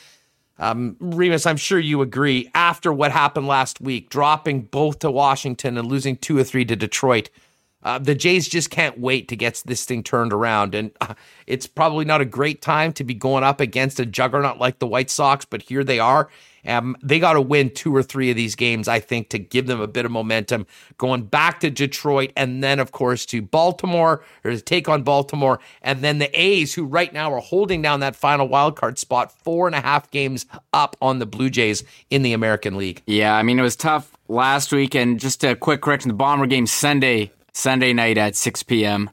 Um, 0.60 0.98
Remis, 1.00 1.46
I'm 1.46 1.58
sure 1.58 1.80
you 1.80 2.02
agree. 2.02 2.52
After 2.54 2.92
what 2.92 3.12
happened 3.12 3.48
last 3.48 3.80
week, 3.80 4.10
dropping 4.10 4.64
both 4.64 5.00
to 5.00 5.10
Washington 5.10 5.78
and 5.78 5.88
losing 5.88 6.18
two 6.18 6.38
or 6.38 6.44
three 6.44 6.66
to 6.66 6.76
Detroit, 6.76 7.30
uh, 7.82 7.98
the 7.98 8.14
Jays 8.14 8.48
just 8.50 8.70
can't 8.70 9.00
wait 9.00 9.30
to 9.30 9.38
get 9.38 9.64
this 9.66 9.86
thing 9.86 10.04
turned 10.04 10.34
around. 10.34 10.76
And 10.76 10.92
uh, 11.00 11.14
it's 11.48 11.66
probably 11.66 12.04
not 12.04 12.20
a 12.20 12.26
great 12.26 12.62
time 12.62 12.92
to 12.94 13.06
be 13.06 13.14
going 13.14 13.44
up 13.44 13.62
against 13.62 14.02
a 14.02 14.06
juggernaut 14.06 14.58
like 14.58 14.80
the 14.80 14.88
White 14.88 15.10
Sox, 15.10 15.46
but 15.46 15.62
here 15.62 15.84
they 15.86 16.00
are. 16.00 16.30
Um, 16.66 16.96
they 17.02 17.20
got 17.20 17.34
to 17.34 17.42
win 17.42 17.70
two 17.70 17.96
or 17.96 18.04
three 18.04 18.30
of 18.30 18.36
these 18.36 18.56
games, 18.56 18.88
I 18.88 19.00
think, 19.00 19.30
to 19.30 19.40
give 19.40 19.68
them 19.68 19.80
a 19.80 19.88
bit 19.88 20.06
of 20.06 20.12
momentum 20.12 20.68
going 20.98 21.24
back 21.24 21.60
to 21.62 21.70
Detroit 21.70 22.32
and 22.36 22.64
then, 22.64 22.80
of 22.80 22.92
course, 22.92 23.26
to 23.28 23.42
Baltimore 23.42 24.24
or 24.44 24.52
to 24.52 24.62
take 24.62 24.90
on 24.90 25.04
Baltimore. 25.04 25.60
And 25.82 26.02
then 26.02 26.20
the 26.20 26.30
A's, 26.40 26.74
who 26.74 26.86
right 26.86 27.12
now 27.14 27.34
are 27.34 27.42
holding 27.42 27.82
down 27.82 28.02
that 28.02 28.16
final 28.16 28.48
wildcard 28.48 28.98
spot, 28.98 29.32
four 29.32 29.68
and 29.68 29.76
a 29.76 29.82
half 29.82 30.10
games 30.12 30.46
up 30.74 30.96
on 31.02 31.20
the 31.20 31.26
Blue 31.26 31.50
Jays 31.50 31.84
in 32.10 32.22
the 32.22 32.34
American 32.34 32.78
League. 32.78 33.02
Yeah, 33.06 33.36
I 33.36 33.44
mean, 33.44 33.60
it 33.60 33.64
was 33.64 33.76
tough 33.76 34.16
last 34.28 34.72
week. 34.72 34.96
And 34.96 35.20
just 35.20 35.44
a 35.44 35.56
quick 35.56 35.82
correction 35.82 36.10
the 36.10 36.16
Bomber 36.16 36.48
game 36.48 36.68
Sunday 36.68 37.32
Sunday 37.54 37.94
night 37.94 38.18
at 38.18 38.36
6 38.36 38.64
p.m. 38.64 39.10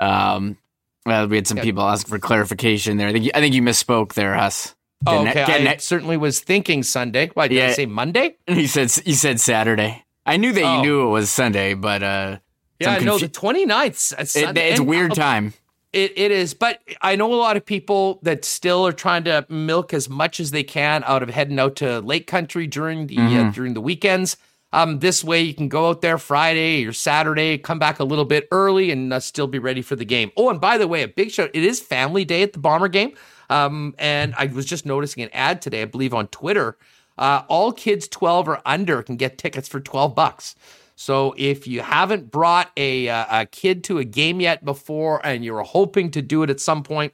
Um, 0.00 0.56
well, 1.04 1.26
we 1.26 1.36
had 1.36 1.46
some 1.46 1.58
people 1.58 1.82
ask 1.84 2.06
for 2.06 2.18
clarification 2.18 2.96
there. 2.96 3.08
I 3.08 3.12
think 3.12 3.24
you, 3.24 3.30
I 3.34 3.40
think 3.40 3.54
you 3.54 3.62
misspoke 3.62 4.14
there, 4.14 4.34
Huss. 4.34 4.74
Oh, 5.06 5.26
okay. 5.26 5.68
I 5.68 5.76
certainly 5.76 6.16
was 6.16 6.40
thinking 6.40 6.82
Sunday. 6.82 7.30
Why 7.34 7.48
did 7.48 7.56
yeah. 7.56 7.68
I 7.68 7.72
say 7.72 7.86
Monday? 7.86 8.36
He 8.46 8.66
said 8.66 8.90
you 9.06 9.14
said 9.14 9.40
Saturday. 9.40 10.04
I 10.26 10.36
knew 10.36 10.52
that 10.52 10.62
oh. 10.62 10.76
you 10.76 10.82
knew 10.82 11.06
it 11.06 11.10
was 11.10 11.30
Sunday, 11.30 11.74
but 11.74 12.02
uh, 12.02 12.38
yeah, 12.80 12.96
confu- 12.96 13.06
no, 13.06 13.18
the 13.18 13.28
29th. 13.28 14.14
It's, 14.18 14.36
it, 14.36 14.56
it's 14.56 14.80
a 14.80 14.84
weird 14.84 15.14
time. 15.14 15.54
It, 15.92 16.12
it 16.18 16.30
is, 16.30 16.52
but 16.52 16.80
I 17.00 17.16
know 17.16 17.32
a 17.32 17.36
lot 17.36 17.56
of 17.56 17.64
people 17.64 18.18
that 18.22 18.44
still 18.44 18.86
are 18.86 18.92
trying 18.92 19.24
to 19.24 19.46
milk 19.48 19.94
as 19.94 20.10
much 20.10 20.38
as 20.38 20.50
they 20.50 20.62
can 20.62 21.02
out 21.04 21.22
of 21.22 21.30
heading 21.30 21.58
out 21.58 21.76
to 21.76 22.00
Lake 22.00 22.26
Country 22.26 22.66
during 22.66 23.06
the 23.06 23.16
uh, 23.16 23.20
mm-hmm. 23.20 23.48
uh, 23.48 23.52
during 23.52 23.72
the 23.72 23.80
weekends. 23.80 24.36
Um, 24.70 24.98
this 24.98 25.24
way, 25.24 25.40
you 25.40 25.54
can 25.54 25.68
go 25.68 25.88
out 25.88 26.02
there 26.02 26.18
Friday 26.18 26.84
or 26.84 26.92
Saturday, 26.92 27.56
come 27.56 27.78
back 27.78 28.00
a 28.00 28.04
little 28.04 28.26
bit 28.26 28.48
early, 28.52 28.90
and 28.90 29.10
uh, 29.14 29.18
still 29.18 29.46
be 29.46 29.58
ready 29.58 29.80
for 29.80 29.96
the 29.96 30.04
game. 30.04 30.30
Oh, 30.36 30.50
and 30.50 30.60
by 30.60 30.76
the 30.76 30.86
way, 30.86 31.02
a 31.02 31.08
big 31.08 31.30
shout! 31.30 31.50
It 31.54 31.64
is 31.64 31.80
Family 31.80 32.26
Day 32.26 32.42
at 32.42 32.52
the 32.52 32.58
Bomber 32.58 32.88
game, 32.88 33.14
um, 33.50 33.94
and 33.98 34.34
I 34.36 34.46
was 34.46 34.66
just 34.66 34.86
noticing 34.86 35.22
an 35.22 35.30
ad 35.32 35.62
today, 35.62 35.82
I 35.82 35.86
believe, 35.86 36.14
on 36.14 36.28
Twitter. 36.28 36.76
Uh, 37.16 37.42
all 37.48 37.72
kids 37.72 38.06
12 38.08 38.48
or 38.48 38.60
under 38.64 39.02
can 39.02 39.16
get 39.16 39.38
tickets 39.38 39.68
for 39.68 39.80
12 39.80 40.14
bucks. 40.14 40.54
So 40.94 41.34
if 41.36 41.66
you 41.66 41.80
haven't 41.80 42.30
brought 42.30 42.70
a, 42.76 43.08
uh, 43.08 43.42
a 43.42 43.46
kid 43.46 43.84
to 43.84 43.98
a 43.98 44.04
game 44.04 44.40
yet 44.40 44.64
before, 44.64 45.24
and 45.24 45.44
you're 45.44 45.62
hoping 45.62 46.10
to 46.12 46.22
do 46.22 46.42
it 46.42 46.50
at 46.50 46.60
some 46.60 46.82
point, 46.82 47.12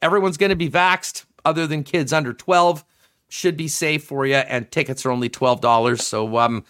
everyone's 0.00 0.36
going 0.36 0.50
to 0.50 0.56
be 0.56 0.70
vaxxed, 0.70 1.24
other 1.44 1.66
than 1.66 1.82
kids 1.82 2.12
under 2.12 2.32
12 2.32 2.84
should 3.32 3.56
be 3.56 3.66
safe 3.66 4.04
for 4.04 4.26
you, 4.26 4.34
and 4.34 4.70
tickets 4.70 5.06
are 5.06 5.10
only 5.10 5.30
twelve 5.30 5.62
dollars. 5.62 6.06
So 6.06 6.36
um, 6.36 6.64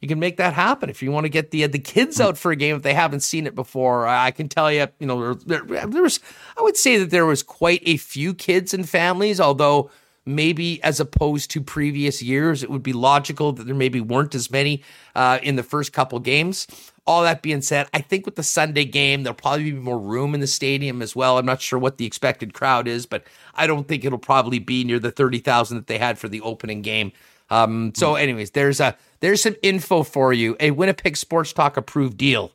you 0.00 0.08
can 0.08 0.18
make 0.18 0.36
that 0.36 0.54
happen 0.54 0.90
if 0.90 1.02
you 1.02 1.10
want 1.10 1.24
to 1.24 1.28
get 1.28 1.50
the 1.50 1.64
uh, 1.64 1.68
the 1.68 1.78
kids 1.78 2.20
out 2.20 2.38
for 2.38 2.52
a 2.52 2.56
game 2.56 2.76
if 2.76 2.82
they 2.82 2.94
haven't 2.94 3.20
seen 3.20 3.46
it 3.46 3.54
before. 3.54 4.06
I 4.06 4.30
can 4.30 4.48
tell 4.48 4.70
you, 4.70 4.86
you 4.98 5.06
know, 5.06 5.34
there, 5.34 5.64
there 5.64 6.02
was 6.02 6.20
I 6.56 6.62
would 6.62 6.76
say 6.76 6.98
that 6.98 7.10
there 7.10 7.26
was 7.26 7.42
quite 7.42 7.82
a 7.84 7.96
few 7.96 8.34
kids 8.34 8.72
and 8.72 8.88
families, 8.88 9.40
although 9.40 9.90
maybe 10.28 10.82
as 10.82 11.00
opposed 11.00 11.50
to 11.50 11.60
previous 11.62 12.22
years, 12.22 12.62
it 12.62 12.70
would 12.70 12.82
be 12.82 12.92
logical 12.92 13.52
that 13.52 13.64
there 13.64 13.74
maybe 13.74 14.00
weren't 14.00 14.34
as 14.34 14.50
many 14.50 14.82
uh, 15.14 15.38
in 15.42 15.56
the 15.56 15.62
first 15.62 15.92
couple 15.92 16.18
games. 16.20 16.66
All 17.06 17.22
that 17.22 17.40
being 17.40 17.62
said, 17.62 17.88
I 17.94 18.02
think 18.02 18.26
with 18.26 18.36
the 18.36 18.42
Sunday 18.42 18.84
game, 18.84 19.22
there'll 19.22 19.34
probably 19.34 19.70
be 19.70 19.78
more 19.78 19.98
room 19.98 20.34
in 20.34 20.40
the 20.40 20.46
stadium 20.46 21.00
as 21.00 21.16
well. 21.16 21.38
I'm 21.38 21.46
not 21.46 21.62
sure 21.62 21.78
what 21.78 21.96
the 21.96 22.04
expected 22.04 22.52
crowd 22.52 22.86
is, 22.86 23.06
but 23.06 23.24
I 23.54 23.66
don't 23.66 23.88
think 23.88 24.04
it'll 24.04 24.18
probably 24.18 24.58
be 24.58 24.84
near 24.84 24.98
the 24.98 25.10
30,000 25.10 25.78
that 25.78 25.86
they 25.86 25.96
had 25.96 26.18
for 26.18 26.28
the 26.28 26.42
opening 26.42 26.82
game. 26.82 27.12
Um, 27.50 27.92
so, 27.94 28.14
anyways, 28.14 28.50
there's 28.52 28.80
a 28.80 28.96
there's 29.20 29.42
some 29.42 29.56
info 29.62 30.02
for 30.02 30.32
you. 30.32 30.56
A 30.60 30.70
Winnipeg 30.70 31.16
Sports 31.16 31.52
Talk 31.52 31.76
approved 31.76 32.16
deal. 32.16 32.52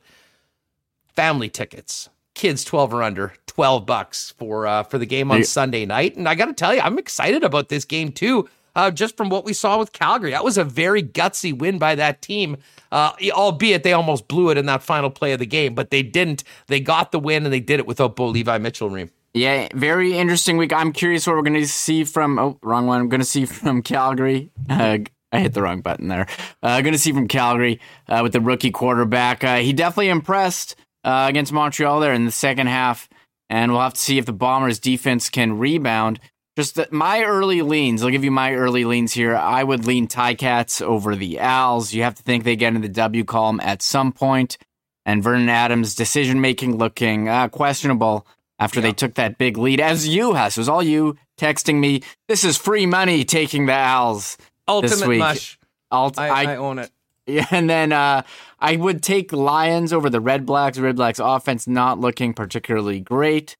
Family 1.14 1.48
tickets, 1.48 2.08
kids 2.34 2.64
12 2.64 2.94
or 2.94 3.02
under, 3.02 3.34
12 3.46 3.86
bucks 3.86 4.34
for 4.38 4.66
uh, 4.66 4.82
for 4.82 4.98
the 4.98 5.06
game 5.06 5.30
on 5.30 5.44
Sunday 5.44 5.86
night. 5.86 6.16
And 6.16 6.28
I 6.28 6.34
got 6.34 6.46
to 6.46 6.52
tell 6.52 6.74
you, 6.74 6.80
I'm 6.80 6.98
excited 6.98 7.44
about 7.44 7.68
this 7.68 7.84
game 7.84 8.12
too. 8.12 8.48
Uh, 8.76 8.90
just 8.90 9.16
from 9.16 9.28
what 9.28 9.44
we 9.44 9.52
saw 9.52 9.78
with 9.78 9.92
Calgary, 9.92 10.32
that 10.32 10.42
was 10.42 10.58
a 10.58 10.64
very 10.64 11.00
gutsy 11.00 11.56
win 11.56 11.78
by 11.78 11.94
that 11.94 12.20
team. 12.20 12.56
Uh, 12.90 13.12
albeit 13.30 13.84
they 13.84 13.92
almost 13.92 14.26
blew 14.26 14.50
it 14.50 14.58
in 14.58 14.66
that 14.66 14.82
final 14.82 15.10
play 15.10 15.32
of 15.32 15.38
the 15.38 15.46
game, 15.46 15.74
but 15.74 15.90
they 15.90 16.02
didn't. 16.02 16.42
They 16.66 16.80
got 16.80 17.12
the 17.12 17.20
win 17.20 17.44
and 17.44 17.52
they 17.52 17.60
did 17.60 17.78
it 17.78 17.86
without 17.86 18.16
Bo 18.16 18.26
Levi 18.26 18.58
Mitchell. 18.58 18.90
Reem. 18.90 19.10
Yeah, 19.34 19.66
very 19.74 20.16
interesting 20.16 20.56
week. 20.56 20.72
I'm 20.72 20.92
curious 20.92 21.26
what 21.26 21.34
we're 21.34 21.42
going 21.42 21.54
to 21.54 21.66
see 21.66 22.04
from. 22.04 22.38
Oh, 22.38 22.56
wrong 22.62 22.86
one. 22.86 23.00
I'm 23.00 23.08
going 23.08 23.20
to 23.20 23.26
see 23.26 23.44
from 23.46 23.82
Calgary. 23.82 24.52
Uh, 24.70 24.98
I 25.32 25.40
hit 25.40 25.54
the 25.54 25.62
wrong 25.62 25.80
button 25.80 26.06
there. 26.06 26.28
Uh, 26.62 26.80
going 26.82 26.92
to 26.92 26.98
see 26.98 27.12
from 27.12 27.26
Calgary 27.26 27.80
uh, 28.08 28.20
with 28.22 28.32
the 28.32 28.40
rookie 28.40 28.70
quarterback. 28.70 29.42
Uh, 29.42 29.56
he 29.56 29.72
definitely 29.72 30.08
impressed 30.08 30.76
uh, 31.02 31.26
against 31.28 31.52
Montreal 31.52 31.98
there 31.98 32.14
in 32.14 32.24
the 32.24 32.30
second 32.30 32.68
half, 32.68 33.08
and 33.50 33.72
we'll 33.72 33.80
have 33.80 33.94
to 33.94 34.00
see 34.00 34.18
if 34.18 34.24
the 34.24 34.32
Bombers' 34.32 34.78
defense 34.78 35.28
can 35.30 35.58
rebound. 35.58 36.20
Just 36.56 36.76
the, 36.76 36.86
my 36.92 37.24
early 37.24 37.62
leans. 37.62 38.04
I'll 38.04 38.10
give 38.10 38.22
you 38.22 38.30
my 38.30 38.54
early 38.54 38.84
leans 38.84 39.12
here. 39.12 39.34
I 39.34 39.64
would 39.64 39.84
lean 39.84 40.06
Ticats 40.06 40.80
over 40.80 41.16
the 41.16 41.40
Als. 41.40 41.92
You 41.92 42.04
have 42.04 42.14
to 42.14 42.22
think 42.22 42.44
they 42.44 42.54
get 42.54 42.76
in 42.76 42.82
the 42.82 42.88
W 42.88 43.24
column 43.24 43.58
at 43.58 43.82
some 43.82 44.12
point, 44.12 44.58
and 45.04 45.24
Vernon 45.24 45.48
Adams' 45.48 45.96
decision 45.96 46.40
making 46.40 46.78
looking 46.78 47.28
uh, 47.28 47.48
questionable 47.48 48.24
after 48.58 48.80
yeah. 48.80 48.86
they 48.86 48.92
took 48.92 49.14
that 49.14 49.38
big 49.38 49.56
lead. 49.56 49.80
As 49.80 50.06
you, 50.06 50.34
Huss, 50.34 50.56
it 50.56 50.60
was 50.60 50.68
all 50.68 50.82
you 50.82 51.16
texting 51.38 51.80
me. 51.80 52.02
This 52.28 52.44
is 52.44 52.56
free 52.56 52.86
money 52.86 53.24
taking 53.24 53.66
the 53.66 53.72
Als. 53.72 54.36
Ultimate 54.66 55.18
mush. 55.18 55.58
Alt- 55.90 56.18
I, 56.18 56.28
I, 56.28 56.52
I, 56.52 56.56
own 56.56 56.78
it. 56.78 56.90
Yeah, 57.26 57.46
and 57.50 57.70
then 57.70 57.90
uh, 57.90 58.20
I 58.60 58.76
would 58.76 59.02
take 59.02 59.32
Lions 59.32 59.94
over 59.94 60.10
the 60.10 60.20
Red 60.20 60.44
Blacks. 60.44 60.78
Red 60.78 60.96
Blacks 60.96 61.18
offense 61.18 61.66
not 61.66 61.98
looking 61.98 62.34
particularly 62.34 63.00
great. 63.00 63.56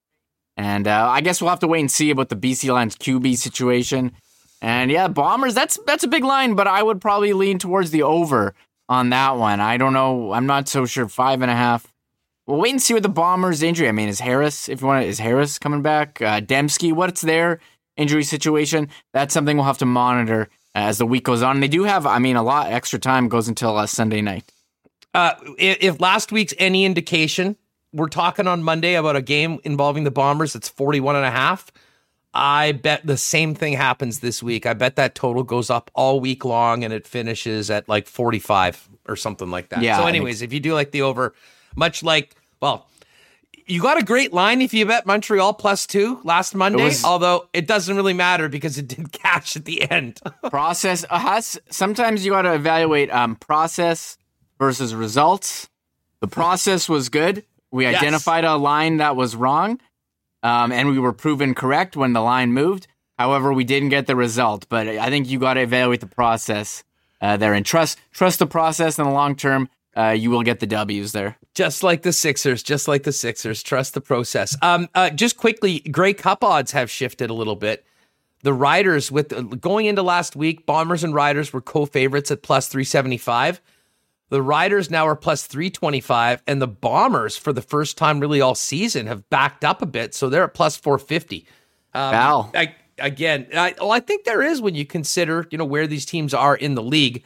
And 0.58 0.86
uh, 0.86 1.08
I 1.08 1.22
guess 1.22 1.40
we'll 1.40 1.48
have 1.48 1.60
to 1.60 1.66
wait 1.66 1.80
and 1.80 1.90
see 1.90 2.10
about 2.10 2.28
the 2.28 2.36
BC 2.36 2.70
Lions 2.70 2.94
QB 2.96 3.38
situation. 3.38 4.12
And 4.60 4.90
yeah, 4.90 5.08
Bombers, 5.08 5.54
that's 5.54 5.78
that's 5.86 6.04
a 6.04 6.08
big 6.08 6.24
line, 6.24 6.54
but 6.54 6.66
I 6.66 6.82
would 6.82 7.00
probably 7.00 7.32
lean 7.32 7.58
towards 7.58 7.90
the 7.90 8.02
over 8.02 8.54
on 8.88 9.10
that 9.10 9.36
one. 9.36 9.60
I 9.60 9.78
don't 9.78 9.94
know. 9.94 10.32
I'm 10.32 10.46
not 10.46 10.68
so 10.68 10.84
sure. 10.86 11.08
Five 11.08 11.40
and 11.40 11.50
a 11.50 11.56
half. 11.56 11.92
We'll 12.46 12.58
wait 12.60 12.70
and 12.70 12.82
see 12.82 12.92
what 12.92 13.02
the 13.02 13.08
Bombers 13.08 13.62
injury. 13.62 13.88
I 13.88 13.92
mean, 13.92 14.08
is 14.08 14.20
Harris, 14.20 14.68
if 14.68 14.82
you 14.82 14.86
want, 14.86 15.06
is 15.06 15.18
Harris 15.18 15.58
coming 15.58 15.82
back? 15.82 16.20
Uh, 16.20 16.40
Demski, 16.40 16.92
what's 16.92 17.22
their 17.22 17.60
injury 17.96 18.22
situation? 18.22 18.88
That's 19.12 19.32
something 19.32 19.56
we'll 19.56 19.66
have 19.66 19.78
to 19.78 19.86
monitor 19.86 20.50
as 20.74 20.98
the 20.98 21.06
week 21.06 21.24
goes 21.24 21.42
on. 21.42 21.56
And 21.56 21.62
they 21.62 21.68
do 21.68 21.84
have, 21.84 22.06
I 22.06 22.18
mean, 22.18 22.36
a 22.36 22.42
lot 22.42 22.70
extra 22.70 22.98
time 22.98 23.28
goes 23.28 23.48
until 23.48 23.76
uh, 23.76 23.86
Sunday 23.86 24.20
night. 24.20 24.50
Uh, 25.14 25.34
if 25.58 26.00
last 26.00 26.32
week's 26.32 26.52
any 26.58 26.84
indication, 26.84 27.56
we're 27.92 28.08
talking 28.08 28.46
on 28.46 28.62
Monday 28.62 28.94
about 28.94 29.16
a 29.16 29.22
game 29.22 29.60
involving 29.64 30.04
the 30.04 30.10
Bombers 30.10 30.52
that's 30.52 30.68
41 30.68 31.16
and 31.16 31.24
a 31.24 31.30
half. 31.30 31.70
I 32.34 32.72
bet 32.72 33.06
the 33.06 33.16
same 33.16 33.54
thing 33.54 33.74
happens 33.74 34.18
this 34.18 34.42
week. 34.42 34.66
I 34.66 34.74
bet 34.74 34.96
that 34.96 35.14
total 35.14 35.44
goes 35.44 35.70
up 35.70 35.90
all 35.94 36.18
week 36.18 36.44
long 36.44 36.82
and 36.82 36.92
it 36.92 37.06
finishes 37.06 37.70
at 37.70 37.88
like 37.88 38.08
45 38.08 38.88
or 39.06 39.14
something 39.14 39.50
like 39.50 39.68
that. 39.68 39.82
Yeah, 39.82 39.98
so, 39.98 40.06
anyways, 40.06 40.42
if 40.42 40.52
you 40.52 40.58
do 40.58 40.74
like 40.74 40.90
the 40.90 41.02
over, 41.02 41.32
much 41.76 42.02
like, 42.02 42.34
well, 42.60 42.86
you 43.66 43.80
got 43.80 43.98
a 43.98 44.04
great 44.04 44.32
line 44.32 44.60
if 44.60 44.74
you 44.74 44.84
bet 44.86 45.06
Montreal 45.06 45.54
plus 45.54 45.86
two 45.86 46.20
last 46.22 46.54
Monday, 46.54 46.84
was, 46.84 47.04
although 47.04 47.48
it 47.52 47.66
doesn't 47.66 47.96
really 47.96 48.12
matter 48.12 48.48
because 48.48 48.78
it 48.78 48.88
did 48.88 49.12
catch 49.12 49.56
at 49.56 49.64
the 49.64 49.90
end. 49.90 50.20
process, 50.50 51.04
uh, 51.08 51.40
sometimes 51.70 52.24
you 52.24 52.32
got 52.32 52.42
to 52.42 52.54
evaluate 52.54 53.10
um, 53.10 53.36
process 53.36 54.18
versus 54.58 54.94
results. 54.94 55.68
The 56.20 56.28
process 56.28 56.88
was 56.88 57.08
good. 57.08 57.44
We 57.70 57.84
yes. 57.84 57.96
identified 57.96 58.44
a 58.44 58.56
line 58.56 58.98
that 58.98 59.16
was 59.16 59.34
wrong, 59.34 59.80
um, 60.42 60.70
and 60.70 60.88
we 60.88 60.98
were 60.98 61.12
proven 61.12 61.54
correct 61.54 61.96
when 61.96 62.12
the 62.12 62.20
line 62.20 62.52
moved. 62.52 62.86
However, 63.18 63.52
we 63.52 63.64
didn't 63.64 63.88
get 63.90 64.06
the 64.06 64.16
result. 64.16 64.66
But 64.68 64.88
I 64.88 65.08
think 65.08 65.28
you 65.28 65.38
got 65.38 65.54
to 65.54 65.60
evaluate 65.60 66.00
the 66.00 66.06
process 66.06 66.84
uh, 67.20 67.36
there 67.36 67.54
and 67.54 67.64
trust 67.64 67.98
trust 68.12 68.38
the 68.38 68.46
process 68.46 68.98
in 68.98 69.04
the 69.04 69.10
long 69.10 69.36
term. 69.36 69.68
Uh, 69.96 70.10
you 70.10 70.30
will 70.30 70.42
get 70.42 70.60
the 70.60 70.66
W's 70.66 71.12
there. 71.12 71.36
Just 71.54 71.82
like 71.82 72.02
the 72.02 72.12
Sixers, 72.12 72.62
just 72.62 72.88
like 72.88 73.04
the 73.04 73.12
Sixers. 73.12 73.62
Trust 73.62 73.94
the 73.94 74.00
process. 74.00 74.56
Um, 74.60 74.88
uh, 74.94 75.10
just 75.10 75.36
quickly, 75.36 75.80
Grey 75.80 76.12
Cup 76.12 76.42
odds 76.42 76.72
have 76.72 76.90
shifted 76.90 77.30
a 77.30 77.34
little 77.34 77.56
bit. 77.56 77.84
The 78.42 78.52
Riders, 78.52 79.10
with 79.10 79.60
going 79.60 79.86
into 79.86 80.02
last 80.02 80.36
week, 80.36 80.66
Bombers 80.66 81.04
and 81.04 81.14
Riders 81.14 81.52
were 81.52 81.60
co-favorites 81.60 82.30
at 82.30 82.42
plus 82.42 82.68
three 82.68 82.84
seventy 82.84 83.18
five. 83.18 83.60
The 84.30 84.42
Riders 84.42 84.90
now 84.90 85.06
are 85.06 85.14
plus 85.14 85.46
325, 85.46 86.42
and 86.46 86.60
the 86.60 86.66
Bombers, 86.66 87.36
for 87.36 87.52
the 87.52 87.62
first 87.62 87.96
time 87.98 88.18
really 88.20 88.40
all 88.40 88.54
season, 88.54 89.06
have 89.06 89.28
backed 89.30 89.64
up 89.64 89.82
a 89.82 89.86
bit. 89.86 90.14
So 90.14 90.28
they're 90.28 90.44
at 90.44 90.54
plus 90.54 90.76
450. 90.76 91.46
Um, 91.92 92.12
wow. 92.12 92.50
I, 92.54 92.74
again, 92.98 93.46
I, 93.54 93.74
well, 93.78 93.92
I 93.92 94.00
think 94.00 94.24
there 94.24 94.42
is 94.42 94.60
when 94.60 94.74
you 94.74 94.86
consider, 94.86 95.46
you 95.50 95.58
know, 95.58 95.64
where 95.64 95.86
these 95.86 96.06
teams 96.06 96.34
are 96.34 96.56
in 96.56 96.74
the 96.74 96.82
league. 96.82 97.22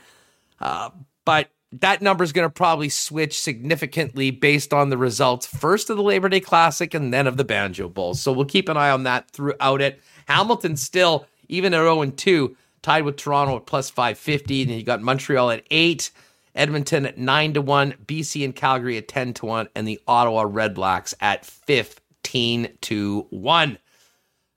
Uh, 0.60 0.90
but 1.24 1.48
that 1.72 2.00
number 2.00 2.24
is 2.24 2.32
going 2.32 2.46
to 2.46 2.52
probably 2.52 2.88
switch 2.88 3.40
significantly 3.40 4.30
based 4.30 4.72
on 4.72 4.88
the 4.88 4.96
results 4.96 5.46
first 5.46 5.90
of 5.90 5.96
the 5.96 6.02
Labor 6.02 6.28
Day 6.28 6.40
Classic 6.40 6.94
and 6.94 7.12
then 7.12 7.26
of 7.26 7.36
the 7.36 7.44
Banjo 7.44 7.88
Bowl. 7.88 8.14
So 8.14 8.32
we'll 8.32 8.46
keep 8.46 8.68
an 8.68 8.76
eye 8.76 8.90
on 8.90 9.02
that 9.02 9.30
throughout 9.30 9.82
it. 9.82 10.00
Hamilton 10.26 10.76
still, 10.76 11.26
even 11.48 11.74
at 11.74 11.78
0 11.78 12.02
and 12.02 12.16
2, 12.16 12.56
tied 12.82 13.04
with 13.04 13.16
Toronto 13.16 13.56
at 13.56 13.66
plus 13.66 13.90
550. 13.90 14.62
And 14.62 14.70
you 14.72 14.82
got 14.82 15.02
Montreal 15.02 15.50
at 15.50 15.64
8. 15.70 16.10
Edmonton 16.54 17.06
at 17.06 17.18
9 17.18 17.54
to 17.54 17.62
1, 17.62 17.94
BC 18.04 18.44
and 18.44 18.56
Calgary 18.56 18.96
at 18.96 19.06
10 19.06 19.34
to 19.34 19.46
1, 19.46 19.68
and 19.76 19.86
the 19.86 20.00
Ottawa 20.08 20.44
Redblacks 20.44 21.14
at 21.20 21.46
15 21.46 22.76
to 22.80 23.26
1. 23.30 23.78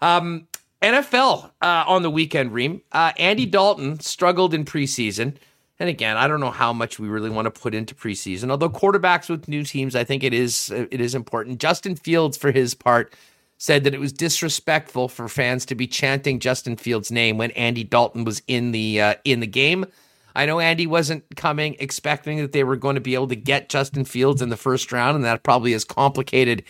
Um, 0.01 0.47
NFL 0.81 1.51
uh, 1.61 1.83
on 1.85 2.01
the 2.01 2.09
weekend, 2.09 2.53
Reem. 2.53 2.81
Uh, 2.91 3.11
Andy 3.17 3.45
Dalton 3.45 3.99
struggled 3.99 4.53
in 4.53 4.65
preseason. 4.65 5.35
And 5.81 5.89
again, 5.89 6.15
I 6.15 6.27
don't 6.27 6.39
know 6.39 6.51
how 6.51 6.71
much 6.71 6.99
we 6.99 7.07
really 7.07 7.31
want 7.31 7.47
to 7.47 7.59
put 7.59 7.73
into 7.73 7.95
preseason. 7.95 8.51
Although 8.51 8.69
quarterbacks 8.69 9.31
with 9.31 9.47
new 9.47 9.63
teams, 9.63 9.95
I 9.95 10.03
think 10.03 10.23
it 10.23 10.31
is 10.31 10.69
it 10.69 11.01
is 11.01 11.15
important. 11.15 11.59
Justin 11.59 11.95
Fields, 11.95 12.37
for 12.37 12.51
his 12.51 12.75
part, 12.75 13.15
said 13.57 13.83
that 13.85 13.95
it 13.95 13.99
was 13.99 14.13
disrespectful 14.13 15.07
for 15.07 15.27
fans 15.27 15.65
to 15.65 15.73
be 15.73 15.87
chanting 15.87 16.39
Justin 16.39 16.77
Fields' 16.77 17.11
name 17.11 17.39
when 17.39 17.49
Andy 17.51 17.83
Dalton 17.83 18.25
was 18.25 18.43
in 18.47 18.73
the 18.73 19.01
uh, 19.01 19.15
in 19.25 19.39
the 19.39 19.47
game. 19.47 19.87
I 20.35 20.45
know 20.45 20.59
Andy 20.59 20.85
wasn't 20.85 21.23
coming 21.35 21.75
expecting 21.79 22.37
that 22.37 22.51
they 22.51 22.63
were 22.63 22.75
going 22.75 22.93
to 22.93 23.01
be 23.01 23.15
able 23.15 23.29
to 23.29 23.35
get 23.35 23.67
Justin 23.67 24.05
Fields 24.05 24.43
in 24.43 24.49
the 24.49 24.57
first 24.57 24.91
round, 24.91 25.15
and 25.15 25.25
that 25.25 25.41
probably 25.41 25.71
has 25.71 25.83
complicated 25.83 26.61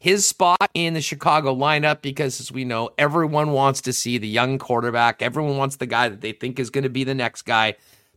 his 0.00 0.26
spot 0.26 0.70
in 0.72 0.94
the 0.94 1.02
Chicago 1.02 1.54
lineup 1.54 2.00
because, 2.00 2.40
as 2.40 2.50
we 2.50 2.64
know, 2.64 2.88
everyone 2.96 3.52
wants 3.52 3.82
to 3.82 3.92
see 3.92 4.16
the 4.16 4.26
young 4.26 4.58
quarterback. 4.58 5.20
Everyone 5.20 5.58
wants 5.58 5.76
the 5.76 5.86
guy 5.86 6.08
that 6.08 6.22
they 6.22 6.32
think 6.32 6.58
is 6.58 6.70
going 6.70 6.84
to 6.84 6.88
be 6.88 7.04
the 7.04 7.14
next 7.14 7.42
guy. 7.42 7.74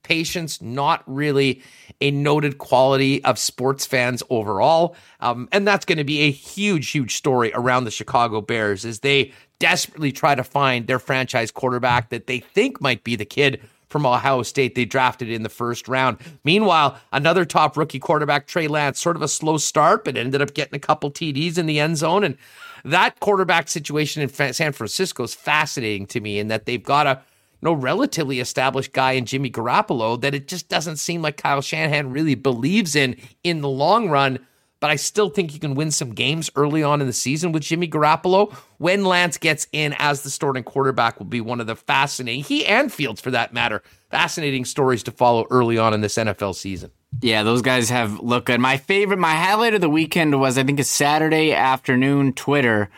Patience, 0.07 0.61
not 0.61 1.03
really 1.05 1.61
a 1.99 2.11
noted 2.11 2.59
quality 2.59 3.21
of 3.25 3.37
sports 3.37 3.85
fans 3.85 4.23
overall. 4.29 4.95
Um, 5.19 5.49
and 5.51 5.67
that's 5.67 5.83
going 5.83 5.97
to 5.97 6.05
be 6.05 6.21
a 6.21 6.31
huge, 6.31 6.91
huge 6.91 7.17
story 7.17 7.51
around 7.53 7.83
the 7.83 7.91
Chicago 7.91 8.39
Bears 8.39 8.85
as 8.85 9.01
they 9.01 9.33
desperately 9.59 10.13
try 10.13 10.33
to 10.33 10.45
find 10.45 10.87
their 10.87 10.99
franchise 10.99 11.51
quarterback 11.51 12.09
that 12.09 12.27
they 12.27 12.39
think 12.39 12.79
might 12.79 13.03
be 13.03 13.17
the 13.17 13.25
kid 13.25 13.59
from 13.89 14.05
Ohio 14.05 14.43
State 14.43 14.75
they 14.75 14.85
drafted 14.85 15.29
in 15.29 15.43
the 15.43 15.49
first 15.49 15.89
round. 15.89 16.17
Meanwhile, 16.45 16.97
another 17.11 17.43
top 17.43 17.75
rookie 17.75 17.99
quarterback, 17.99 18.47
Trey 18.47 18.69
Lance, 18.69 19.01
sort 19.01 19.17
of 19.17 19.21
a 19.21 19.27
slow 19.27 19.57
start, 19.57 20.05
but 20.05 20.15
ended 20.15 20.41
up 20.41 20.53
getting 20.53 20.75
a 20.75 20.79
couple 20.79 21.11
TDs 21.11 21.57
in 21.57 21.65
the 21.65 21.81
end 21.81 21.97
zone. 21.97 22.23
And 22.23 22.37
that 22.85 23.19
quarterback 23.19 23.67
situation 23.67 24.21
in 24.21 24.53
San 24.53 24.71
Francisco 24.71 25.23
is 25.23 25.33
fascinating 25.33 26.05
to 26.07 26.21
me 26.21 26.39
in 26.39 26.47
that 26.47 26.65
they've 26.65 26.83
got 26.83 27.07
a 27.07 27.21
know, 27.65 27.73
relatively 27.73 28.39
established 28.39 28.93
guy 28.93 29.13
in 29.13 29.25
Jimmy 29.25 29.49
Garoppolo 29.49 30.19
that 30.21 30.35
it 30.35 30.47
just 30.47 30.69
doesn't 30.69 30.97
seem 30.97 31.21
like 31.21 31.37
Kyle 31.37 31.61
Shanahan 31.61 32.11
really 32.11 32.35
believes 32.35 32.95
in 32.95 33.15
in 33.43 33.61
the 33.61 33.69
long 33.69 34.09
run. 34.09 34.39
but 34.79 34.91
I 34.91 34.95
still 34.95 35.29
think 35.29 35.53
you 35.53 35.59
can 35.59 35.73
win 35.73 35.89
some 35.91 36.13
games 36.13 36.51
early 36.55 36.83
on 36.83 37.01
in 37.01 37.07
the 37.07 37.13
season 37.13 37.51
with 37.51 37.63
Jimmy 37.63 37.87
Garoppolo. 37.87 38.53
When 38.77 39.05
Lance 39.05 39.37
gets 39.37 39.67
in 39.71 39.95
as 39.97 40.21
the 40.21 40.29
starting 40.29 40.63
quarterback, 40.63 41.17
will 41.17 41.25
be 41.25 41.41
one 41.41 41.59
of 41.59 41.67
the 41.67 41.75
fascinating, 41.75 42.43
he 42.43 42.65
and 42.65 42.93
Fields 42.93 43.19
for 43.19 43.31
that 43.31 43.53
matter, 43.53 43.81
fascinating 44.11 44.65
stories 44.65 45.01
to 45.03 45.11
follow 45.11 45.47
early 45.49 45.77
on 45.77 45.93
in 45.93 46.01
this 46.01 46.15
NFL 46.15 46.53
season. 46.55 46.91
Yeah, 47.21 47.41
those 47.43 47.61
guys 47.63 47.89
have 47.89 48.19
looked 48.19 48.47
good. 48.47 48.59
My 48.59 48.77
favorite, 48.77 49.17
my 49.17 49.33
highlight 49.33 49.73
of 49.73 49.81
the 49.81 49.89
weekend 49.89 50.39
was 50.39 50.57
I 50.57 50.63
think 50.63 50.79
a 50.79 50.83
Saturday 50.83 51.53
afternoon 51.53 52.33
Twitter 52.33 52.89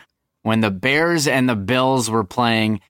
when 0.42 0.60
the 0.60 0.70
Bears 0.70 1.26
and 1.26 1.48
the 1.48 1.56
Bills 1.56 2.10
were 2.10 2.24
playing, 2.24 2.80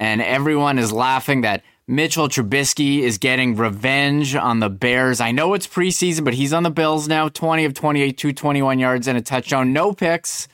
and 0.00 0.22
everyone 0.22 0.78
is 0.78 0.90
laughing 0.92 1.42
that 1.42 1.62
Mitchell 1.86 2.28
Trubisky 2.28 3.00
is 3.00 3.18
getting 3.18 3.54
revenge 3.54 4.34
on 4.34 4.60
the 4.60 4.70
Bears. 4.70 5.20
I 5.20 5.30
know 5.30 5.52
it's 5.54 5.66
preseason, 5.66 6.24
but 6.24 6.32
he's 6.34 6.54
on 6.54 6.62
the 6.62 6.70
Bills 6.70 7.06
now 7.06 7.28
20 7.28 7.66
of 7.66 7.74
28, 7.74 8.16
221 8.16 8.78
yards 8.78 9.06
and 9.06 9.18
a 9.18 9.20
touchdown, 9.20 9.72
no 9.72 9.92
picks. 9.92 10.48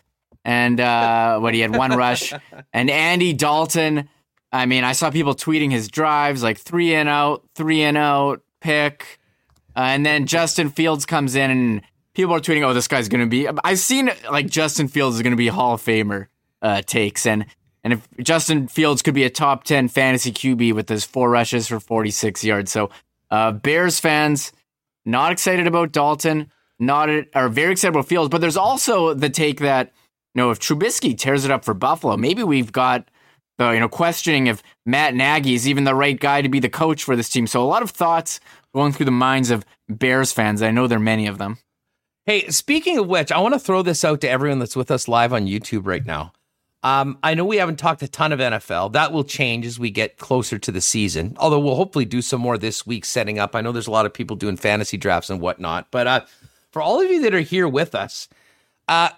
And 0.44 0.80
uh, 0.80 1.38
what 1.38 1.54
he 1.54 1.60
had 1.60 1.74
one 1.74 1.92
rush. 1.92 2.32
And 2.72 2.90
Andy 2.90 3.32
Dalton, 3.32 4.08
I 4.52 4.66
mean, 4.66 4.84
I 4.84 4.92
saw 4.92 5.10
people 5.10 5.34
tweeting 5.34 5.70
his 5.70 5.88
drives 5.88 6.42
like 6.42 6.58
three 6.58 6.94
and 6.94 7.08
out, 7.08 7.44
three 7.54 7.82
and 7.82 7.96
out, 7.96 8.42
pick. 8.60 9.18
Uh, 9.76 9.80
and 9.80 10.04
then 10.04 10.26
Justin 10.26 10.70
Fields 10.70 11.06
comes 11.06 11.34
in 11.34 11.50
and 11.50 11.82
people 12.14 12.34
are 12.34 12.40
tweeting, 12.40 12.64
oh, 12.64 12.74
this 12.74 12.88
guy's 12.88 13.08
going 13.08 13.22
to 13.22 13.30
be. 13.30 13.48
I've 13.64 13.78
seen 13.78 14.10
like 14.30 14.48
Justin 14.48 14.88
Fields 14.88 15.16
is 15.16 15.22
going 15.22 15.32
to 15.32 15.36
be 15.36 15.48
Hall 15.48 15.74
of 15.74 15.82
Famer 15.82 16.26
uh, 16.62 16.82
takes. 16.82 17.26
And 17.26 17.46
and 17.86 17.92
if 17.92 18.08
Justin 18.20 18.66
Fields 18.66 19.00
could 19.00 19.14
be 19.14 19.22
a 19.22 19.30
top 19.30 19.62
10 19.62 19.86
fantasy 19.86 20.32
QB 20.32 20.72
with 20.72 20.88
his 20.88 21.04
four 21.04 21.30
rushes 21.30 21.68
for 21.68 21.78
46 21.78 22.42
yards. 22.42 22.72
So, 22.72 22.90
uh, 23.30 23.52
Bears 23.52 24.00
fans, 24.00 24.50
not 25.04 25.30
excited 25.30 25.68
about 25.68 25.92
Dalton, 25.92 26.50
not 26.80 27.08
are 27.32 27.48
very 27.48 27.70
excited 27.70 27.94
about 27.94 28.08
Fields, 28.08 28.28
but 28.28 28.40
there's 28.40 28.56
also 28.56 29.14
the 29.14 29.30
take 29.30 29.60
that, 29.60 29.92
you 30.34 30.42
know, 30.42 30.50
if 30.50 30.58
Trubisky 30.58 31.16
tears 31.16 31.44
it 31.44 31.52
up 31.52 31.64
for 31.64 31.74
Buffalo, 31.74 32.16
maybe 32.16 32.42
we've 32.42 32.72
got 32.72 33.08
the, 33.56 33.70
you 33.70 33.78
know, 33.78 33.88
questioning 33.88 34.48
if 34.48 34.64
Matt 34.84 35.14
Nagy 35.14 35.54
is 35.54 35.68
even 35.68 35.84
the 35.84 35.94
right 35.94 36.18
guy 36.18 36.42
to 36.42 36.48
be 36.48 36.58
the 36.58 36.68
coach 36.68 37.04
for 37.04 37.14
this 37.14 37.28
team. 37.28 37.46
So, 37.46 37.62
a 37.62 37.70
lot 37.70 37.84
of 37.84 37.90
thoughts 37.92 38.40
going 38.74 38.94
through 38.94 39.06
the 39.06 39.12
minds 39.12 39.52
of 39.52 39.64
Bears 39.88 40.32
fans. 40.32 40.60
I 40.60 40.72
know 40.72 40.88
there 40.88 40.98
are 40.98 41.00
many 41.00 41.28
of 41.28 41.38
them. 41.38 41.58
Hey, 42.24 42.48
speaking 42.48 42.98
of 42.98 43.06
which, 43.06 43.30
I 43.30 43.38
want 43.38 43.54
to 43.54 43.60
throw 43.60 43.82
this 43.82 44.04
out 44.04 44.22
to 44.22 44.28
everyone 44.28 44.58
that's 44.58 44.74
with 44.74 44.90
us 44.90 45.06
live 45.06 45.32
on 45.32 45.46
YouTube 45.46 45.86
right 45.86 46.04
now. 46.04 46.32
Um, 46.86 47.18
I 47.24 47.34
know 47.34 47.44
we 47.44 47.56
haven't 47.56 47.80
talked 47.80 48.00
a 48.02 48.06
ton 48.06 48.30
of 48.30 48.38
NFL. 48.38 48.92
That 48.92 49.10
will 49.10 49.24
change 49.24 49.66
as 49.66 49.76
we 49.76 49.90
get 49.90 50.18
closer 50.18 50.56
to 50.56 50.70
the 50.70 50.80
season. 50.80 51.36
Although 51.40 51.58
we'll 51.58 51.74
hopefully 51.74 52.04
do 52.04 52.22
some 52.22 52.40
more 52.40 52.56
this 52.56 52.86
week, 52.86 53.04
setting 53.04 53.40
up. 53.40 53.56
I 53.56 53.60
know 53.60 53.72
there's 53.72 53.88
a 53.88 53.90
lot 53.90 54.06
of 54.06 54.14
people 54.14 54.36
doing 54.36 54.56
fantasy 54.56 54.96
drafts 54.96 55.28
and 55.28 55.40
whatnot. 55.40 55.90
But 55.90 56.06
uh, 56.06 56.20
for 56.70 56.80
all 56.80 57.00
of 57.00 57.10
you 57.10 57.22
that 57.22 57.34
are 57.34 57.40
here 57.40 57.66
with 57.66 57.96
us, 57.96 58.28
uh, 58.86 59.08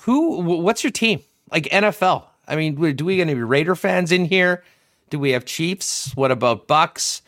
who? 0.00 0.40
What's 0.40 0.82
your 0.82 0.90
team? 0.90 1.20
Like 1.52 1.66
NFL? 1.66 2.24
I 2.48 2.56
mean, 2.56 2.74
do 2.96 3.04
we 3.04 3.16
get 3.16 3.28
any 3.28 3.34
Raider 3.34 3.76
fans 3.76 4.10
in 4.10 4.24
here? 4.24 4.64
Do 5.08 5.20
we 5.20 5.30
have 5.30 5.44
Chiefs? 5.44 6.10
What 6.16 6.32
about 6.32 6.66
Bucks? 6.66 7.22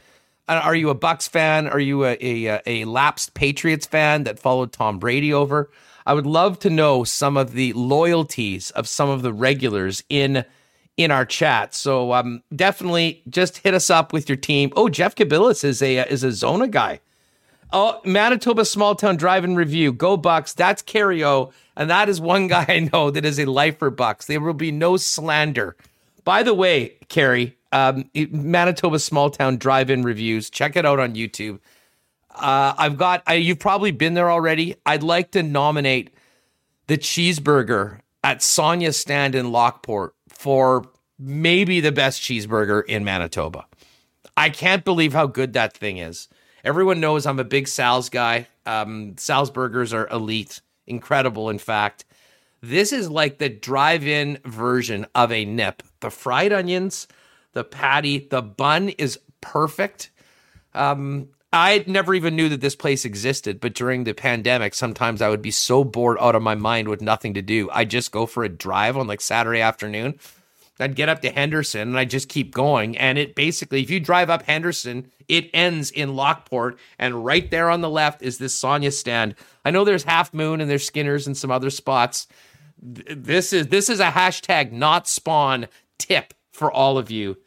Uh, 0.49 0.61
are 0.65 0.75
you 0.75 0.91
a 0.91 0.95
Bucks 0.97 1.29
fan? 1.29 1.69
Are 1.69 1.79
you 1.79 2.05
a, 2.05 2.19
a, 2.21 2.61
a 2.67 2.85
lapsed 2.85 3.35
Patriots 3.35 3.87
fan 3.87 4.25
that 4.25 4.41
followed 4.41 4.73
Tom 4.73 4.99
Brady 4.99 5.33
over? 5.33 5.71
I 6.09 6.15
would 6.15 6.27
love 6.27 6.59
to 6.61 6.71
know 6.71 7.05
some 7.05 7.37
of 7.37 7.53
the 7.53 7.75
loyalties 7.75 8.71
of 8.71 8.89
some 8.89 9.11
of 9.11 9.21
the 9.21 9.33
regulars 9.33 10.03
in 10.09 10.43
in 10.97 11.11
our 11.11 11.27
chat. 11.27 11.75
So 11.75 12.15
um, 12.15 12.43
definitely 12.57 13.23
just 13.29 13.59
hit 13.59 13.75
us 13.75 13.91
up 13.91 14.15
with 14.15 14.27
your 14.27 14.37
team. 14.37 14.73
Oh, 14.75 14.89
Jeff 14.89 15.15
Kabilis 15.15 15.65
is 15.65 15.83
a 15.83 15.99
is 16.11 16.25
a 16.25 16.33
Zona 16.33 16.67
guy. 16.67 17.01
Oh, 17.75 18.01
Manitoba 18.07 18.65
Small 18.65 18.95
Town 18.95 19.19
Drive-In 19.19 19.55
Review. 19.55 19.93
Go 19.93 20.17
Bucks. 20.17 20.55
That's 20.55 20.83
Cario. 20.83 21.53
And 21.77 21.91
that 21.91 22.09
is 22.09 22.23
one 22.23 22.47
guy 22.55 22.65
I 22.67 22.89
know 22.91 23.11
that 23.11 23.27
is 23.27 23.39
a 23.39 23.45
lifer 23.45 23.91
Bucks. 23.91 24.25
There 24.25 24.41
will 24.41 24.55
be 24.55 24.73
no 24.73 24.97
slander. 24.97 25.77
By 26.25 26.43
the 26.43 26.55
way, 26.55 26.97
Carrie, 27.09 27.59
um, 27.71 28.11
Manitoba 28.15 28.99
Small 28.99 29.29
Town 29.29 29.59
Drive-In 29.59 30.05
Reviews. 30.05 30.49
Check 30.49 30.75
it 30.75 30.87
out 30.87 31.01
on 31.01 31.15
YouTube. 31.15 31.59
Uh, 32.39 32.75
I've 32.77 32.97
got, 32.97 33.23
I, 33.27 33.35
you've 33.35 33.59
probably 33.59 33.91
been 33.91 34.15
there 34.15 34.31
already. 34.31 34.77
I'd 34.87 35.03
like 35.03 35.33
to 35.33 35.43
nominate 35.43 36.11
the 36.87 36.99
cheeseburger 36.99 38.01
at 38.25 38.43
Sonia's 38.43 38.97
stand 38.97 39.35
in 39.35 39.53
Lockport 39.53 40.15
for 40.29 40.87
maybe 41.19 41.81
the 41.81 41.93
best 41.93 42.23
cheeseburger 42.23 42.85
in 42.87 43.05
Manitoba. 43.05 43.67
I 44.37 44.51
can't 44.51 44.85
believe 44.85 45.13
how 45.13 45.27
good 45.27 45.53
that 45.55 45.77
thing 45.77 45.99
is. 45.99 46.29
Everyone 46.65 47.01
knows 47.01 47.27
I'm 47.27 47.41
a 47.41 47.45
big 47.45 47.69
Sal's 47.69 48.09
guy. 48.09 48.47
Um, 48.67 49.17
Sal's 49.17 49.51
burgers 49.51 49.93
are 49.93 50.09
elite, 50.09 50.61
incredible, 50.87 51.51
in 51.51 51.59
fact. 51.59 52.05
This 52.61 52.93
is 52.93 53.09
like 53.11 53.39
the 53.39 53.49
drive 53.49 54.07
in 54.07 54.39
version 54.45 55.07
of 55.15 55.33
a 55.33 55.45
nip. 55.45 55.83
The 56.01 56.11
fried 56.11 56.53
onions, 56.53 57.07
the 57.53 57.65
patty, 57.65 58.19
the 58.31 58.43
bun 58.43 58.91
is 58.91 59.19
perfect. 59.41 60.11
Um, 60.75 61.29
I 61.53 61.83
never 61.87 62.15
even 62.15 62.37
knew 62.37 62.51
that 62.51 62.61
this 62.61 62.77
place 62.77 63.07
existed, 63.07 63.59
but 63.59 63.75
during 63.75 64.05
the 64.05 64.13
pandemic, 64.13 64.75
sometimes 64.75 65.23
I 65.23 65.31
would 65.31 65.41
be 65.41 65.51
so 65.51 65.83
bored 65.83 66.19
out 66.21 66.35
of 66.35 66.43
my 66.43 66.55
mind 66.55 66.89
with 66.89 67.01
nothing 67.01 67.33
to 67.35 67.43
do. 67.43 67.71
I'd 67.73 67.89
just 67.89 68.13
go 68.13 68.27
for 68.27 68.45
a 68.45 68.51
drive 68.51 68.99
on 68.99 69.07
like 69.07 69.23
Saturday 69.23 69.61
afternoon. 69.61 70.19
I'd 70.79 70.95
get 70.95 71.09
up 71.09 71.23
to 71.23 71.31
Henderson 71.31 71.89
and 71.89 71.99
I 71.99 72.05
just 72.05 72.29
keep 72.29 72.55
going. 72.55 72.97
And 72.99 73.19
it 73.19 73.35
basically, 73.35 73.83
if 73.83 73.91
you 73.91 73.99
drive 73.99 74.31
up 74.31 74.43
Henderson, 74.43 75.11
it 75.27 75.51
ends 75.53 75.91
in 75.91 76.15
Lockport. 76.15 76.79
And 76.99 77.25
right 77.25 77.51
there 77.51 77.71
on 77.71 77.81
the 77.81 77.91
left 77.91 78.23
is 78.23 78.39
this 78.39 78.55
Sonia 78.55 78.93
stand. 78.93 79.35
I 79.65 79.71
know 79.71 79.85
there's 79.85 80.05
Half 80.05 80.33
Moon 80.35 80.61
and 80.61 80.71
there's 80.71 80.87
Skinner's 80.87 81.27
and 81.27 81.37
some 81.37 81.51
other 81.51 81.71
spots. 81.71 82.27
This 82.81 83.53
is 83.53 83.69
this 83.69 83.89
is 83.89 83.99
a 83.99 84.11
hashtag 84.11 84.71
not 84.71 85.09
spawn 85.09 85.67
tip 85.99 86.33
for 86.53 86.71
all 86.71 86.97
of 86.97 87.11
you 87.11 87.39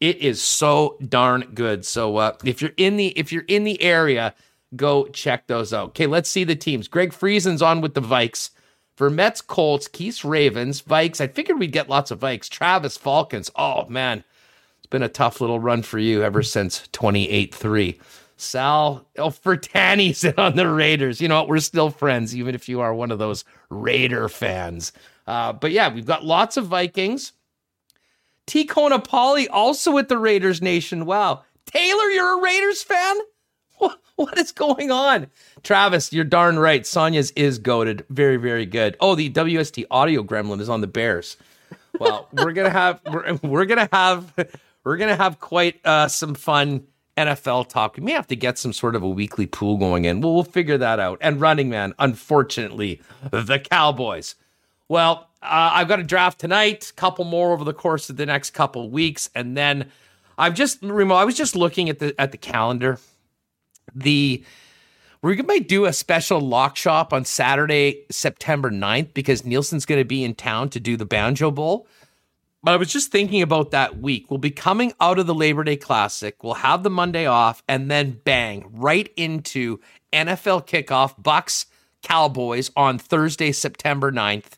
it 0.00 0.18
is 0.18 0.42
so 0.42 0.96
darn 1.08 1.50
good. 1.54 1.84
So 1.84 2.16
uh, 2.16 2.36
if 2.44 2.62
you're 2.62 2.72
in 2.76 2.96
the 2.96 3.08
if 3.08 3.32
you're 3.32 3.44
in 3.48 3.64
the 3.64 3.80
area, 3.82 4.34
go 4.76 5.06
check 5.06 5.46
those 5.46 5.72
out. 5.72 5.88
Okay, 5.90 6.06
let's 6.06 6.28
see 6.28 6.44
the 6.44 6.56
teams. 6.56 6.88
Greg 6.88 7.12
Friesen's 7.12 7.62
on 7.62 7.80
with 7.80 7.94
the 7.94 8.02
Vikes. 8.02 8.50
For 8.96 9.10
Mets, 9.10 9.40
Colts, 9.40 9.86
Keith's 9.86 10.24
Ravens, 10.24 10.82
Vikes. 10.82 11.20
I 11.20 11.28
figured 11.28 11.60
we'd 11.60 11.70
get 11.70 11.88
lots 11.88 12.10
of 12.10 12.18
Vikes. 12.18 12.48
Travis 12.48 12.96
Falcons. 12.96 13.48
Oh 13.54 13.86
man, 13.88 14.24
it's 14.78 14.88
been 14.88 15.04
a 15.04 15.08
tough 15.08 15.40
little 15.40 15.60
run 15.60 15.82
for 15.82 16.00
you 16.00 16.24
ever 16.24 16.42
since 16.42 16.88
28-3. 16.88 18.00
Sal 18.36 19.06
oh, 19.18 19.30
Fertani's 19.30 20.24
on 20.38 20.56
the 20.56 20.68
Raiders. 20.68 21.20
You 21.20 21.28
know 21.28 21.40
what? 21.40 21.48
We're 21.48 21.58
still 21.60 21.90
friends, 21.90 22.34
even 22.34 22.54
if 22.54 22.68
you 22.68 22.80
are 22.80 22.94
one 22.94 23.10
of 23.10 23.18
those 23.18 23.44
Raider 23.68 24.28
fans. 24.28 24.92
Uh, 25.26 25.52
but 25.52 25.72
yeah, 25.72 25.92
we've 25.92 26.06
got 26.06 26.24
lots 26.24 26.56
of 26.56 26.66
Vikings. 26.66 27.32
T. 28.48 28.64
Kona 28.64 28.98
Polly 28.98 29.46
also 29.46 29.92
with 29.92 30.08
the 30.08 30.18
Raiders 30.18 30.62
Nation. 30.62 31.04
Wow. 31.04 31.44
Taylor, 31.66 32.06
you're 32.06 32.38
a 32.38 32.42
Raiders 32.42 32.82
fan? 32.82 33.16
What, 33.78 34.00
what 34.16 34.36
is 34.36 34.50
going 34.50 34.90
on? 34.90 35.28
Travis, 35.62 36.12
you're 36.12 36.24
darn 36.24 36.58
right. 36.58 36.84
Sonia's 36.84 37.30
is 37.36 37.60
goaded. 37.60 38.04
Very, 38.10 38.36
very 38.36 38.66
good. 38.66 38.96
Oh, 38.98 39.14
the 39.14 39.30
WST 39.30 39.84
audio 39.88 40.24
gremlin 40.24 40.60
is 40.60 40.68
on 40.68 40.80
the 40.80 40.88
Bears. 40.88 41.36
Well, 42.00 42.26
we're 42.32 42.50
gonna 42.50 42.70
have 42.70 43.00
we're, 43.12 43.38
we're 43.44 43.66
gonna 43.66 43.88
have 43.92 44.34
we're 44.82 44.96
gonna 44.96 45.14
have 45.14 45.38
quite 45.38 45.80
uh, 45.86 46.08
some 46.08 46.34
fun 46.34 46.88
NFL 47.16 47.68
talk. 47.68 47.96
We 47.96 48.02
may 48.02 48.12
have 48.12 48.26
to 48.26 48.36
get 48.36 48.58
some 48.58 48.72
sort 48.72 48.96
of 48.96 49.04
a 49.04 49.08
weekly 49.08 49.46
pool 49.46 49.76
going 49.76 50.06
in. 50.06 50.20
Well, 50.20 50.34
we'll 50.34 50.42
figure 50.42 50.78
that 50.78 50.98
out. 50.98 51.18
And 51.20 51.40
running 51.40 51.68
man, 51.68 51.94
unfortunately, 52.00 53.00
the 53.30 53.60
Cowboys. 53.60 54.34
Well, 54.88 55.28
uh, 55.42 55.70
I've 55.74 55.88
got 55.88 56.00
a 56.00 56.04
draft 56.04 56.40
tonight, 56.40 56.92
couple 56.96 57.24
more 57.24 57.52
over 57.52 57.64
the 57.64 57.74
course 57.74 58.10
of 58.10 58.16
the 58.16 58.26
next 58.26 58.50
couple 58.50 58.90
weeks, 58.90 59.30
and 59.34 59.56
then 59.56 59.90
I've 60.36 60.54
just 60.54 60.82
Remo. 60.82 61.14
I 61.14 61.24
was 61.24 61.36
just 61.36 61.54
looking 61.54 61.88
at 61.88 61.98
the 61.98 62.18
at 62.18 62.32
the 62.32 62.38
calendar. 62.38 62.98
The 63.94 64.44
we 65.20 65.36
might 65.42 65.68
do 65.68 65.84
a 65.84 65.92
special 65.92 66.40
lock 66.40 66.76
shop 66.76 67.12
on 67.12 67.24
Saturday, 67.24 68.04
September 68.10 68.70
9th, 68.70 69.14
because 69.14 69.44
Nielsen's 69.44 69.84
going 69.84 70.00
to 70.00 70.04
be 70.04 70.22
in 70.22 70.34
town 70.34 70.68
to 70.70 70.80
do 70.80 70.96
the 70.96 71.04
Banjo 71.04 71.50
Bowl. 71.50 71.88
But 72.62 72.74
I 72.74 72.76
was 72.76 72.92
just 72.92 73.10
thinking 73.10 73.42
about 73.42 73.72
that 73.72 73.98
week. 73.98 74.30
We'll 74.30 74.38
be 74.38 74.50
coming 74.50 74.92
out 75.00 75.18
of 75.18 75.26
the 75.26 75.34
Labor 75.34 75.64
Day 75.64 75.76
Classic. 75.76 76.42
We'll 76.42 76.54
have 76.54 76.82
the 76.82 76.90
Monday 76.90 77.26
off, 77.26 77.62
and 77.68 77.90
then 77.90 78.20
bang 78.24 78.68
right 78.72 79.12
into 79.16 79.80
NFL 80.12 80.66
kickoff, 80.66 81.20
Bucks 81.20 81.66
Cowboys 82.02 82.70
on 82.76 82.98
Thursday, 82.98 83.50
September 83.50 84.12
9th 84.12 84.57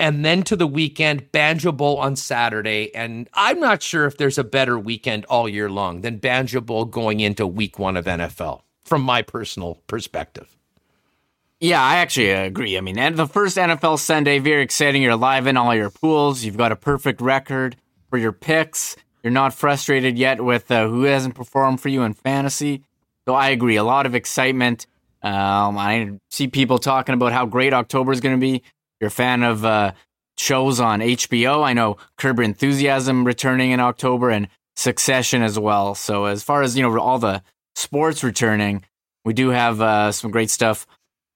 and 0.00 0.24
then 0.24 0.42
to 0.44 0.56
the 0.56 0.66
weekend, 0.66 1.30
Banjo 1.32 1.72
Bowl 1.72 1.98
on 1.98 2.16
Saturday. 2.16 2.94
And 2.94 3.28
I'm 3.34 3.60
not 3.60 3.82
sure 3.82 4.06
if 4.06 4.16
there's 4.16 4.38
a 4.38 4.44
better 4.44 4.78
weekend 4.78 5.24
all 5.26 5.48
year 5.48 5.70
long 5.70 6.00
than 6.00 6.18
Banjo 6.18 6.60
Bowl 6.60 6.84
going 6.84 7.20
into 7.20 7.46
week 7.46 7.78
one 7.78 7.96
of 7.96 8.04
NFL, 8.06 8.62
from 8.84 9.02
my 9.02 9.22
personal 9.22 9.80
perspective. 9.86 10.56
Yeah, 11.60 11.82
I 11.82 11.96
actually 11.96 12.30
agree. 12.30 12.76
I 12.76 12.80
mean, 12.80 12.98
and 12.98 13.16
the 13.16 13.26
first 13.26 13.56
NFL 13.56 13.98
Sunday, 13.98 14.38
very 14.38 14.62
exciting. 14.62 15.02
You're 15.02 15.16
live 15.16 15.46
in 15.46 15.56
all 15.56 15.74
your 15.74 15.90
pools. 15.90 16.44
You've 16.44 16.56
got 16.58 16.72
a 16.72 16.76
perfect 16.76 17.20
record 17.20 17.76
for 18.10 18.18
your 18.18 18.32
picks. 18.32 18.96
You're 19.22 19.32
not 19.32 19.54
frustrated 19.54 20.18
yet 20.18 20.44
with 20.44 20.70
uh, 20.70 20.88
who 20.88 21.04
hasn't 21.04 21.34
performed 21.34 21.80
for 21.80 21.88
you 21.88 22.02
in 22.02 22.12
fantasy. 22.12 22.82
So 23.26 23.34
I 23.34 23.48
agree. 23.50 23.76
A 23.76 23.84
lot 23.84 24.04
of 24.04 24.14
excitement 24.14 24.86
Um, 25.22 25.78
I 25.78 26.10
see 26.30 26.48
people 26.48 26.78
talking 26.78 27.14
about 27.14 27.32
how 27.32 27.46
great 27.46 27.72
October 27.72 28.12
is 28.12 28.20
going 28.20 28.38
to 28.38 28.40
be. 28.40 28.62
You're 29.00 29.08
a 29.08 29.10
fan 29.10 29.42
of 29.42 29.64
uh, 29.64 29.92
shows 30.36 30.80
on 30.80 31.00
HBO. 31.00 31.64
I 31.64 31.72
know 31.72 31.96
Curb 32.18 32.40
Enthusiasm 32.40 33.24
returning 33.24 33.70
in 33.70 33.80
October 33.80 34.30
and 34.30 34.48
Succession 34.76 35.42
as 35.42 35.56
well. 35.58 35.94
So 35.94 36.24
as 36.24 36.42
far 36.42 36.62
as 36.62 36.76
you 36.76 36.82
know, 36.82 36.98
all 36.98 37.20
the 37.20 37.42
sports 37.76 38.24
returning, 38.24 38.84
we 39.24 39.32
do 39.32 39.50
have 39.50 39.80
uh, 39.80 40.10
some 40.10 40.32
great 40.32 40.50
stuff 40.50 40.86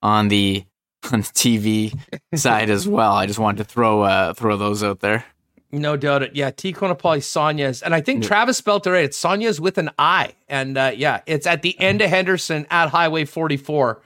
on 0.03 0.27
the 0.29 0.65
on 1.13 1.21
the 1.21 1.27
TV 1.29 1.97
side 2.35 2.69
as 2.69 2.89
well. 2.89 3.13
I 3.13 3.27
just 3.27 3.39
wanted 3.39 3.59
to 3.59 3.65
throw 3.65 4.03
uh, 4.03 4.35
throw 4.35 4.57
those 4.57 4.83
out 4.83 5.01
there. 5.01 5.25
No 5.71 5.97
doubt. 5.97 6.35
Yeah, 6.35 6.51
T. 6.51 6.73
Konopoli 6.73 7.23
Sonya's. 7.23 7.83
And 7.83 7.95
I 7.95 8.01
think 8.01 8.23
yeah. 8.23 8.29
Travis 8.29 8.57
spelled 8.57 8.87
it 8.87 8.91
right. 8.91 9.05
It's 9.05 9.19
Sonya's 9.19 9.61
with 9.61 9.77
an 9.77 9.91
I. 9.99 10.33
And 10.49 10.79
uh, 10.79 10.93
yeah, 10.97 11.21
it's 11.27 11.47
at 11.47 11.61
the 11.63 11.79
end 11.79 12.01
of 12.01 12.09
Henderson 12.09 12.67
at 12.71 12.89
Highway 12.89 13.27
44. 13.27 14.01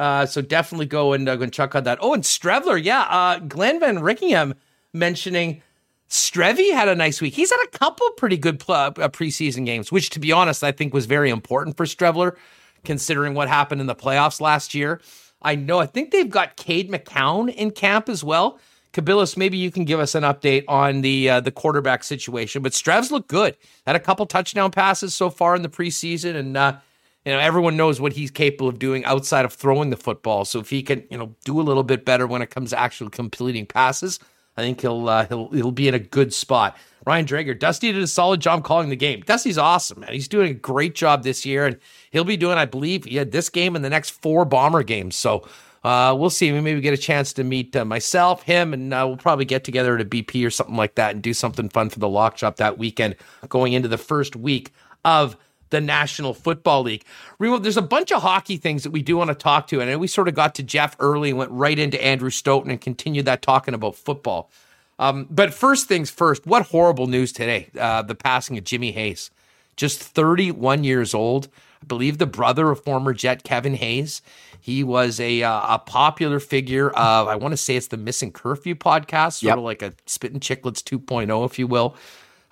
Uh, 0.00 0.24
so 0.24 0.40
definitely 0.40 0.86
go 0.86 1.12
and, 1.12 1.28
uh, 1.28 1.36
go 1.36 1.42
and 1.42 1.52
check 1.52 1.74
out 1.74 1.84
that. 1.84 1.98
Oh, 2.00 2.14
and 2.14 2.22
Streveler. 2.22 2.82
Yeah. 2.82 3.02
Uh, 3.02 3.38
Glenn 3.40 3.78
Van 3.80 3.98
Rickingham 3.98 4.54
mentioning 4.94 5.62
Strevy 6.08 6.72
had 6.72 6.88
a 6.88 6.94
nice 6.94 7.20
week. 7.20 7.34
He's 7.34 7.50
had 7.50 7.62
a 7.62 7.78
couple 7.78 8.08
pretty 8.12 8.38
good 8.38 8.58
pl- 8.60 8.74
uh, 8.74 8.90
preseason 9.10 9.66
games, 9.66 9.92
which 9.92 10.08
to 10.10 10.18
be 10.18 10.32
honest, 10.32 10.64
I 10.64 10.72
think 10.72 10.94
was 10.94 11.04
very 11.04 11.28
important 11.28 11.76
for 11.76 11.84
Streveler 11.84 12.36
considering 12.82 13.34
what 13.34 13.48
happened 13.48 13.82
in 13.82 13.86
the 13.86 13.94
playoffs 13.94 14.40
last 14.40 14.74
year. 14.74 15.02
I 15.42 15.54
know, 15.54 15.80
I 15.80 15.86
think 15.86 16.12
they've 16.12 16.30
got 16.30 16.56
Cade 16.56 16.90
McCown 16.90 17.52
in 17.52 17.70
camp 17.70 18.08
as 18.08 18.24
well. 18.24 18.58
Kabilis, 18.94 19.36
maybe 19.36 19.58
you 19.58 19.70
can 19.70 19.84
give 19.84 20.00
us 20.00 20.14
an 20.14 20.22
update 20.22 20.64
on 20.66 21.02
the 21.02 21.28
uh, 21.28 21.40
the 21.40 21.52
quarterback 21.52 22.02
situation. 22.02 22.62
But 22.62 22.72
Strevs 22.72 23.10
look 23.10 23.28
good. 23.28 23.56
Had 23.86 23.96
a 23.96 24.00
couple 24.00 24.26
touchdown 24.26 24.70
passes 24.70 25.14
so 25.14 25.30
far 25.30 25.54
in 25.54 25.62
the 25.62 25.68
preseason, 25.68 26.34
and 26.34 26.56
uh, 26.56 26.76
you 27.24 27.32
know 27.32 27.38
everyone 27.38 27.76
knows 27.76 28.00
what 28.00 28.12
he's 28.12 28.30
capable 28.30 28.68
of 28.68 28.78
doing 28.78 29.04
outside 29.04 29.44
of 29.44 29.52
throwing 29.52 29.90
the 29.90 29.96
football. 29.96 30.44
So 30.44 30.60
if 30.60 30.70
he 30.70 30.82
can, 30.82 31.04
you 31.10 31.18
know, 31.18 31.34
do 31.44 31.60
a 31.60 31.62
little 31.62 31.82
bit 31.82 32.04
better 32.04 32.26
when 32.26 32.42
it 32.42 32.50
comes 32.50 32.70
to 32.70 32.78
actually 32.78 33.10
completing 33.10 33.66
passes, 33.66 34.18
I 34.56 34.62
think 34.62 34.80
he'll 34.80 35.08
uh, 35.08 35.26
he'll 35.26 35.48
he'll 35.48 35.72
be 35.72 35.88
in 35.88 35.94
a 35.94 35.98
good 35.98 36.32
spot. 36.32 36.76
Ryan 37.06 37.24
Dreger, 37.24 37.58
Dusty 37.58 37.92
did 37.92 38.02
a 38.02 38.06
solid 38.06 38.40
job 38.40 38.62
calling 38.62 38.90
the 38.90 38.96
game. 38.96 39.22
Dusty's 39.22 39.56
awesome, 39.56 40.00
man. 40.00 40.12
He's 40.12 40.28
doing 40.28 40.50
a 40.50 40.54
great 40.54 40.94
job 40.94 41.22
this 41.22 41.46
year, 41.46 41.66
and 41.66 41.78
he'll 42.10 42.24
be 42.24 42.36
doing, 42.36 42.58
I 42.58 42.66
believe, 42.66 43.06
had 43.06 43.32
this 43.32 43.48
game 43.48 43.74
and 43.74 43.84
the 43.84 43.90
next 43.90 44.10
four 44.10 44.44
Bomber 44.44 44.82
games. 44.82 45.16
So 45.16 45.48
uh, 45.82 46.14
we'll 46.18 46.30
see. 46.30 46.52
We 46.52 46.60
maybe 46.60 46.80
get 46.80 46.92
a 46.92 46.98
chance 46.98 47.32
to 47.34 47.44
meet 47.44 47.74
uh, 47.74 47.84
myself, 47.84 48.42
him, 48.42 48.74
and 48.74 48.92
uh, 48.92 49.04
we'll 49.06 49.16
probably 49.16 49.46
get 49.46 49.64
together 49.64 49.94
at 49.94 50.00
a 50.02 50.04
BP 50.04 50.46
or 50.46 50.50
something 50.50 50.76
like 50.76 50.96
that 50.96 51.14
and 51.14 51.22
do 51.22 51.32
something 51.32 51.70
fun 51.70 51.88
for 51.88 51.98
the 51.98 52.08
lock 52.08 52.36
shop 52.36 52.56
that 52.56 52.76
weekend 52.76 53.16
going 53.48 53.72
into 53.72 53.88
the 53.88 53.98
first 53.98 54.36
week 54.36 54.72
of 55.04 55.36
the 55.70 55.80
National 55.80 56.34
Football 56.34 56.82
League. 56.82 57.04
Remo, 57.38 57.58
there's 57.58 57.76
a 57.76 57.82
bunch 57.82 58.12
of 58.12 58.22
hockey 58.22 58.56
things 58.56 58.82
that 58.82 58.90
we 58.90 59.02
do 59.02 59.16
want 59.16 59.28
to 59.28 59.34
talk 59.34 59.66
to. 59.68 59.80
And 59.80 60.00
we 60.00 60.06
sort 60.06 60.28
of 60.28 60.34
got 60.34 60.54
to 60.56 60.62
Jeff 60.62 60.96
early 61.00 61.30
and 61.30 61.38
went 61.38 61.50
right 61.50 61.78
into 61.78 62.02
Andrew 62.02 62.30
Stoeten 62.30 62.70
and 62.70 62.80
continued 62.80 63.24
that 63.26 63.42
talking 63.42 63.74
about 63.74 63.96
football. 63.96 64.50
Um, 64.98 65.26
but 65.30 65.54
first 65.54 65.88
things 65.88 66.10
first, 66.10 66.46
what 66.46 66.66
horrible 66.66 67.06
news 67.06 67.32
today. 67.32 67.70
Uh, 67.78 68.02
the 68.02 68.14
passing 68.14 68.58
of 68.58 68.64
Jimmy 68.64 68.92
Hayes, 68.92 69.30
just 69.74 70.00
31 70.00 70.84
years 70.84 71.14
old. 71.14 71.48
I 71.82 71.86
believe 71.86 72.18
the 72.18 72.26
brother 72.26 72.70
of 72.70 72.84
former 72.84 73.14
Jet 73.14 73.42
Kevin 73.42 73.74
Hayes. 73.74 74.20
He 74.60 74.84
was 74.84 75.18
a 75.18 75.42
uh, 75.42 75.76
a 75.76 75.78
popular 75.78 76.38
figure 76.38 76.90
of 76.90 77.28
I 77.28 77.36
want 77.36 77.52
to 77.52 77.56
say 77.56 77.76
it's 77.76 77.86
the 77.86 77.96
Missing 77.96 78.32
Curfew 78.32 78.74
podcast, 78.74 79.40
sort 79.40 79.42
yep. 79.44 79.56
of 79.56 79.64
like 79.64 79.80
a 79.80 79.94
Spittin' 80.04 80.40
Chicklets 80.40 80.82
2.0, 80.82 81.46
if 81.46 81.58
you 81.58 81.66
will. 81.66 81.96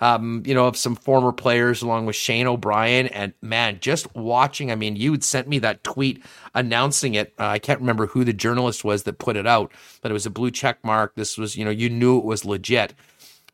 Um, 0.00 0.44
you 0.46 0.54
know, 0.54 0.68
of 0.68 0.76
some 0.76 0.94
former 0.94 1.32
players 1.32 1.82
along 1.82 2.06
with 2.06 2.14
Shane 2.14 2.46
O'Brien. 2.46 3.08
And 3.08 3.32
man, 3.42 3.78
just 3.80 4.14
watching, 4.14 4.70
I 4.70 4.76
mean, 4.76 4.94
you 4.94 5.10
had 5.10 5.24
sent 5.24 5.48
me 5.48 5.58
that 5.58 5.82
tweet 5.82 6.22
announcing 6.54 7.14
it. 7.14 7.34
Uh, 7.36 7.46
I 7.46 7.58
can't 7.58 7.80
remember 7.80 8.06
who 8.06 8.22
the 8.22 8.32
journalist 8.32 8.84
was 8.84 9.02
that 9.02 9.18
put 9.18 9.36
it 9.36 9.46
out, 9.46 9.72
but 10.00 10.12
it 10.12 10.14
was 10.14 10.24
a 10.24 10.30
blue 10.30 10.52
check 10.52 10.84
mark. 10.84 11.16
This 11.16 11.36
was, 11.36 11.56
you 11.56 11.64
know, 11.64 11.72
you 11.72 11.90
knew 11.90 12.16
it 12.16 12.24
was 12.24 12.44
legit 12.44 12.94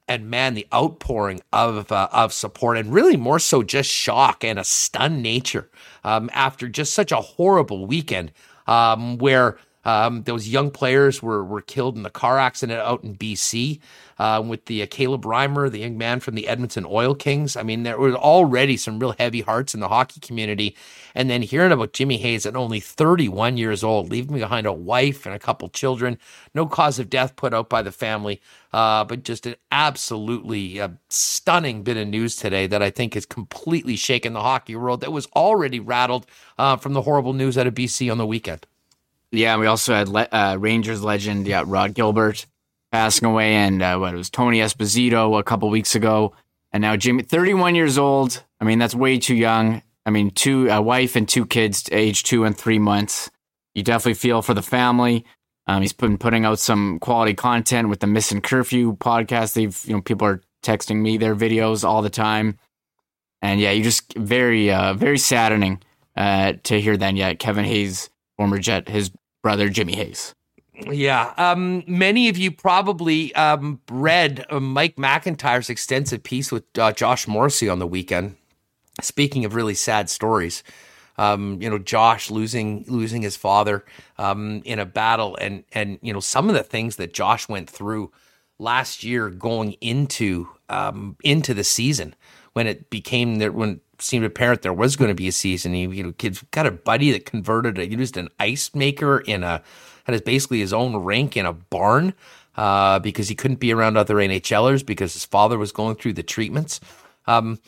and 0.06 0.28
man, 0.28 0.54
the 0.54 0.66
outpouring 0.72 1.40
of 1.52 1.90
uh, 1.90 2.08
of 2.12 2.32
support 2.32 2.76
and 2.76 2.92
really 2.92 3.16
more 3.16 3.38
so 3.38 3.62
just 3.62 3.90
shock 3.90 4.44
and 4.44 4.58
a 4.58 4.64
stunned 4.64 5.22
nature 5.22 5.70
um, 6.04 6.28
after 6.32 6.68
just 6.68 6.92
such 6.92 7.12
a 7.12 7.16
horrible 7.16 7.86
weekend 7.86 8.32
um, 8.66 9.18
where 9.18 9.58
um, 9.84 10.22
those 10.22 10.48
young 10.48 10.70
players 10.70 11.22
were 11.22 11.44
were 11.44 11.60
killed 11.60 11.96
in 11.96 12.02
the 12.02 12.10
car 12.10 12.38
accident 12.38 12.80
out 12.80 13.04
in 13.04 13.16
BC 13.16 13.80
uh, 14.18 14.42
with 14.46 14.66
the 14.66 14.82
uh, 14.82 14.86
Caleb 14.90 15.22
Reimer, 15.22 15.70
the 15.70 15.80
young 15.80 15.98
man 15.98 16.20
from 16.20 16.34
the 16.34 16.48
Edmonton 16.48 16.86
Oil 16.88 17.14
Kings. 17.14 17.56
I 17.56 17.62
mean, 17.62 17.82
there 17.82 17.98
were 17.98 18.14
already 18.14 18.76
some 18.76 18.98
real 18.98 19.14
heavy 19.18 19.40
hearts 19.40 19.74
in 19.74 19.80
the 19.80 19.88
hockey 19.88 20.20
community. 20.20 20.76
And 21.14 21.30
then 21.30 21.42
hearing 21.42 21.72
about 21.72 21.92
Jimmy 21.92 22.16
Hayes 22.18 22.46
at 22.46 22.56
only 22.56 22.80
31 22.80 23.56
years 23.56 23.84
old, 23.84 24.10
leaving 24.10 24.36
behind 24.36 24.66
a 24.66 24.72
wife 24.72 25.26
and 25.26 25.34
a 25.34 25.38
couple 25.38 25.68
children, 25.68 26.18
no 26.54 26.66
cause 26.66 26.98
of 26.98 27.10
death 27.10 27.36
put 27.36 27.54
out 27.54 27.68
by 27.68 27.82
the 27.82 27.92
family, 27.92 28.40
uh, 28.72 29.04
but 29.04 29.22
just 29.22 29.46
an 29.46 29.54
absolutely 29.70 30.80
uh, 30.80 30.88
stunning 31.08 31.82
bit 31.82 31.96
of 31.96 32.08
news 32.08 32.36
today 32.36 32.66
that 32.66 32.82
I 32.82 32.90
think 32.90 33.14
has 33.14 33.26
completely 33.26 33.96
shaken 33.96 34.32
the 34.32 34.42
hockey 34.42 34.74
world 34.76 35.00
that 35.00 35.12
was 35.12 35.26
already 35.36 35.80
rattled 35.80 36.26
uh, 36.58 36.76
from 36.76 36.92
the 36.92 37.02
horrible 37.02 37.32
news 37.32 37.56
out 37.56 37.66
of 37.66 37.74
BC 37.74 38.10
on 38.10 38.18
the 38.18 38.26
weekend. 38.26 38.66
Yeah, 39.34 39.56
we 39.56 39.66
also 39.66 39.94
had 39.94 40.08
le- 40.08 40.28
uh, 40.30 40.56
Rangers 40.58 41.02
legend, 41.02 41.46
yeah, 41.46 41.64
Rod 41.66 41.94
Gilbert 41.94 42.46
passing 42.92 43.26
away, 43.26 43.54
and 43.54 43.82
uh, 43.82 43.96
what 43.98 44.14
it 44.14 44.16
was 44.16 44.30
Tony 44.30 44.58
Esposito 44.60 45.38
a 45.38 45.42
couple 45.42 45.68
weeks 45.68 45.94
ago, 45.94 46.32
and 46.72 46.80
now 46.80 46.96
Jimmy, 46.96 47.22
31 47.22 47.74
years 47.74 47.98
old. 47.98 48.42
I 48.60 48.64
mean, 48.64 48.78
that's 48.78 48.94
way 48.94 49.18
too 49.18 49.34
young. 49.34 49.82
I 50.06 50.10
mean, 50.10 50.30
two 50.30 50.68
a 50.70 50.80
wife 50.80 51.16
and 51.16 51.28
two 51.28 51.46
kids, 51.46 51.88
age 51.90 52.22
two 52.22 52.44
and 52.44 52.56
three 52.56 52.78
months. 52.78 53.30
You 53.74 53.82
definitely 53.82 54.14
feel 54.14 54.42
for 54.42 54.54
the 54.54 54.62
family. 54.62 55.24
Um, 55.66 55.82
he's 55.82 55.92
been 55.92 56.18
putting 56.18 56.44
out 56.44 56.58
some 56.58 56.98
quality 57.00 57.34
content 57.34 57.88
with 57.88 58.00
the 58.00 58.06
Missing 58.06 58.42
Curfew 58.42 58.96
podcast. 58.96 59.54
They've, 59.54 59.84
you 59.86 59.94
know, 59.94 60.02
people 60.02 60.26
are 60.28 60.42
texting 60.62 61.00
me 61.00 61.16
their 61.16 61.34
videos 61.34 61.84
all 61.84 62.02
the 62.02 62.10
time, 62.10 62.58
and 63.42 63.60
yeah, 63.60 63.72
you 63.72 63.82
just 63.82 64.14
very, 64.14 64.70
uh, 64.70 64.94
very 64.94 65.18
saddening 65.18 65.82
uh, 66.16 66.54
to 66.64 66.80
hear. 66.80 66.96
that. 66.96 67.16
yeah, 67.16 67.34
Kevin 67.34 67.64
Hayes, 67.64 68.10
former 68.36 68.58
Jet, 68.58 68.88
his 68.88 69.10
brother 69.44 69.68
Jimmy 69.68 69.94
Hayes. 69.94 70.34
Yeah. 70.90 71.34
Um, 71.36 71.84
many 71.86 72.30
of 72.30 72.38
you 72.38 72.50
probably 72.50 73.32
um, 73.34 73.78
read 73.90 74.46
uh, 74.48 74.58
Mike 74.58 74.96
McIntyre's 74.96 75.68
extensive 75.68 76.22
piece 76.22 76.50
with 76.50 76.64
uh, 76.78 76.92
Josh 76.92 77.28
Morrissey 77.28 77.68
on 77.68 77.78
the 77.78 77.86
weekend. 77.86 78.36
Speaking 79.02 79.44
of 79.44 79.54
really 79.54 79.74
sad 79.74 80.08
stories, 80.08 80.64
um, 81.18 81.60
you 81.60 81.68
know, 81.68 81.78
Josh 81.78 82.30
losing 82.30 82.84
losing 82.88 83.20
his 83.20 83.36
father 83.36 83.84
um, 84.18 84.62
in 84.64 84.78
a 84.78 84.86
battle, 84.86 85.36
and 85.40 85.64
and 85.72 85.98
you 86.00 86.12
know 86.12 86.20
some 86.20 86.48
of 86.48 86.54
the 86.54 86.62
things 86.62 86.96
that 86.96 87.12
Josh 87.12 87.48
went 87.48 87.68
through 87.68 88.12
last 88.58 89.04
year 89.04 89.28
going 89.28 89.72
into 89.74 90.48
um, 90.70 91.16
into 91.22 91.52
the 91.54 91.64
season 91.64 92.14
when 92.54 92.66
it 92.66 92.88
became 92.88 93.36
that 93.36 93.52
when 93.52 93.80
seemed 94.04 94.24
apparent 94.24 94.62
there 94.62 94.72
was 94.72 94.96
going 94.96 95.08
to 95.08 95.14
be 95.14 95.28
a 95.28 95.32
season. 95.32 95.74
He, 95.74 95.82
you 95.82 96.02
know, 96.02 96.12
kids 96.12 96.44
got 96.50 96.66
a 96.66 96.70
buddy 96.70 97.10
that 97.12 97.26
converted, 97.26 97.78
a, 97.78 97.88
used 97.88 98.16
an 98.16 98.28
ice 98.38 98.74
maker 98.74 99.18
in 99.20 99.42
a 99.42 99.62
had 100.04 100.12
his, 100.12 100.22
basically 100.22 100.60
his 100.60 100.72
own 100.72 100.96
rink 100.96 101.36
in 101.36 101.46
a 101.46 101.52
barn 101.52 102.14
uh, 102.56 102.98
because 102.98 103.28
he 103.28 103.34
couldn't 103.34 103.60
be 103.60 103.72
around 103.72 103.96
other 103.96 104.16
NHLers 104.16 104.84
because 104.84 105.12
his 105.14 105.24
father 105.24 105.58
was 105.58 105.72
going 105.72 105.96
through 105.96 106.12
the 106.12 106.22
treatments. 106.22 106.80
Um, 107.26 107.58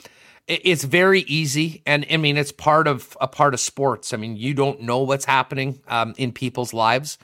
it, 0.47 0.61
it's 0.65 0.85
very 0.85 1.21
easy, 1.23 1.83
and 1.87 2.07
I 2.11 2.19
mean 2.19 2.37
it's 2.37 2.53
part 2.53 2.87
of 2.87 3.17
a 3.21 3.27
part 3.27 3.55
of 3.55 3.61
sports. 3.61 4.13
I 4.13 4.17
mean 4.17 4.37
you 4.37 4.55
don't 4.55 4.83
know 4.83 5.01
what's 5.01 5.25
happening 5.25 5.81
um, 5.89 6.15
in 6.17 6.33
people's 6.33 6.73
lives. 6.73 7.19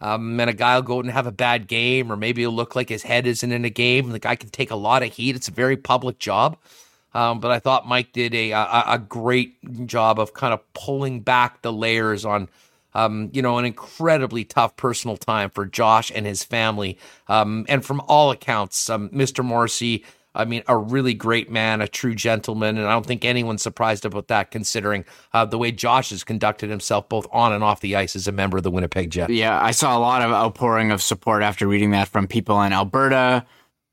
Um, 0.00 0.38
and 0.38 0.48
a 0.48 0.52
guy 0.52 0.76
will 0.76 0.82
go 0.82 1.00
and 1.00 1.10
have 1.10 1.26
a 1.26 1.32
bad 1.32 1.66
game, 1.66 2.12
or 2.12 2.16
maybe 2.16 2.42
it'll 2.42 2.54
look 2.54 2.76
like 2.76 2.88
his 2.88 3.02
head 3.02 3.26
isn't 3.26 3.50
in 3.50 3.64
a 3.64 3.70
game. 3.70 4.10
The 4.10 4.20
guy 4.20 4.36
can 4.36 4.48
take 4.48 4.70
a 4.70 4.76
lot 4.76 5.02
of 5.02 5.12
heat. 5.12 5.34
It's 5.34 5.48
a 5.48 5.52
very 5.52 5.76
public 5.76 6.20
job. 6.20 6.56
Um, 7.14 7.40
but 7.40 7.50
I 7.50 7.58
thought 7.58 7.88
Mike 7.88 8.12
did 8.12 8.34
a, 8.34 8.52
a, 8.52 8.84
a 8.88 8.98
great 8.98 9.86
job 9.86 10.18
of 10.18 10.34
kind 10.34 10.52
of 10.52 10.60
pulling 10.74 11.20
back 11.20 11.62
the 11.62 11.72
layers 11.72 12.24
on 12.24 12.48
um, 12.94 13.30
you 13.32 13.42
know, 13.42 13.58
an 13.58 13.64
incredibly 13.64 14.44
tough 14.44 14.76
personal 14.76 15.16
time 15.16 15.50
for 15.50 15.66
Josh 15.66 16.10
and 16.14 16.26
his 16.26 16.42
family. 16.42 16.98
Um, 17.28 17.66
and 17.68 17.84
from 17.84 18.00
all 18.08 18.30
accounts, 18.30 18.88
um, 18.90 19.08
Mr. 19.10 19.44
Morrissey, 19.44 20.04
I 20.34 20.44
mean, 20.44 20.62
a 20.68 20.76
really 20.76 21.14
great 21.14 21.50
man, 21.50 21.80
a 21.80 21.88
true 21.88 22.14
gentleman. 22.14 22.76
And 22.76 22.86
I 22.86 22.92
don't 22.92 23.06
think 23.06 23.24
anyone's 23.24 23.62
surprised 23.62 24.04
about 24.04 24.28
that, 24.28 24.50
considering 24.50 25.04
uh, 25.32 25.44
the 25.44 25.58
way 25.58 25.72
Josh 25.72 26.10
has 26.10 26.24
conducted 26.24 26.70
himself 26.70 27.08
both 27.08 27.26
on 27.32 27.52
and 27.52 27.64
off 27.64 27.80
the 27.80 27.96
ice 27.96 28.14
as 28.16 28.28
a 28.28 28.32
member 28.32 28.56
of 28.56 28.62
the 28.62 28.70
Winnipeg 28.70 29.10
Jets. 29.10 29.32
Yeah, 29.32 29.60
I 29.60 29.72
saw 29.72 29.96
a 29.96 30.00
lot 30.00 30.22
of 30.22 30.30
outpouring 30.30 30.90
of 30.90 31.02
support 31.02 31.42
after 31.42 31.66
reading 31.66 31.90
that 31.92 32.08
from 32.08 32.26
people 32.26 32.60
in 32.62 32.72
Alberta 32.72 33.44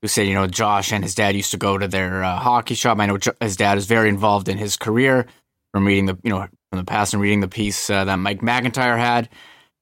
who 0.02 0.08
said, 0.08 0.26
you 0.26 0.34
know, 0.34 0.46
Josh 0.46 0.92
and 0.92 1.02
his 1.02 1.14
dad 1.14 1.34
used 1.34 1.50
to 1.52 1.56
go 1.56 1.78
to 1.78 1.88
their 1.88 2.22
uh, 2.22 2.38
hockey 2.38 2.74
shop. 2.74 2.98
I 2.98 3.06
know 3.06 3.18
his 3.40 3.56
dad 3.56 3.78
is 3.78 3.86
very 3.86 4.08
involved 4.08 4.48
in 4.48 4.58
his 4.58 4.76
career 4.76 5.26
from 5.72 5.86
reading 5.86 6.06
the, 6.06 6.18
you 6.22 6.30
know, 6.30 6.46
from 6.70 6.78
the 6.78 6.84
past 6.84 7.12
and 7.12 7.22
reading 7.22 7.40
the 7.40 7.48
piece 7.48 7.90
uh, 7.90 8.04
that 8.04 8.16
Mike 8.16 8.40
McIntyre 8.40 8.98
had. 8.98 9.28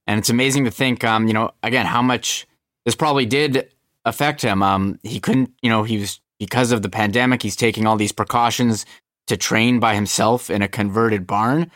And 0.07 0.19
it's 0.19 0.31
amazing 0.31 0.65
to 0.65 0.71
think, 0.71 1.03
um, 1.05 1.27
you 1.27 1.33
know, 1.33 1.51
again, 1.63 1.87
how 1.87 2.03
much 2.03 2.47
this 2.85 2.95
probably 2.95 3.27
did 3.27 3.71
affect 4.05 4.43
him. 4.43 4.63
Um, 4.63 4.99
he 5.03 5.21
couldn't, 5.21 5.53
you 5.63 5.71
know, 5.71 5.83
he 5.83 5.99
was 5.99 6.21
because 6.39 6.73
of 6.73 6.83
the 6.83 6.91
pandemic, 6.91 7.43
he's 7.43 7.57
taking 7.57 7.87
all 7.87 7.97
these 7.97 8.13
precautions 8.13 8.85
to 9.27 9.37
train 9.37 9.81
by 9.81 9.95
himself 9.95 10.51
in 10.51 10.63
a 10.63 10.69
converted 10.69 11.27
barn. 11.27 11.71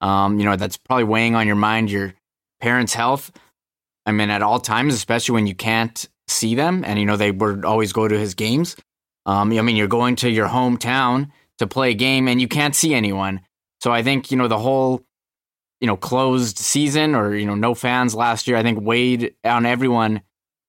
Um, 0.00 0.38
you 0.38 0.44
know, 0.44 0.56
that's 0.56 0.76
probably 0.76 1.04
weighing 1.04 1.34
on 1.34 1.46
your 1.46 1.56
mind, 1.56 1.90
your 1.90 2.14
parents' 2.60 2.94
health. 2.94 3.32
I 4.06 4.12
mean, 4.12 4.30
at 4.30 4.42
all 4.42 4.60
times, 4.60 4.94
especially 4.94 5.34
when 5.34 5.46
you 5.46 5.54
can't 5.54 6.08
see 6.32 6.54
them, 6.54 6.84
and 6.84 6.98
you 6.98 7.06
know 7.06 7.16
they 7.16 7.30
would 7.30 7.64
always 7.64 7.92
go 7.92 8.08
to 8.08 8.18
his 8.18 8.34
games. 8.34 8.76
Um, 9.26 9.52
I 9.52 9.62
mean, 9.62 9.76
you're 9.76 9.86
going 9.86 10.16
to 10.16 10.30
your 10.30 10.48
hometown 10.48 11.30
to 11.58 11.66
play 11.66 11.90
a 11.90 11.94
game, 11.94 12.28
and 12.28 12.40
you 12.40 12.48
can't 12.48 12.74
see 12.74 12.94
anyone. 12.94 13.40
So 13.80 13.92
I 13.92 14.02
think 14.02 14.30
you 14.30 14.36
know 14.36 14.48
the 14.48 14.58
whole, 14.58 15.02
you 15.80 15.86
know, 15.86 15.96
closed 15.96 16.58
season 16.58 17.14
or 17.14 17.34
you 17.34 17.46
know 17.46 17.54
no 17.54 17.74
fans 17.74 18.14
last 18.14 18.46
year. 18.46 18.56
I 18.56 18.62
think 18.62 18.80
weighed 18.80 19.34
on 19.44 19.66
everyone 19.66 20.22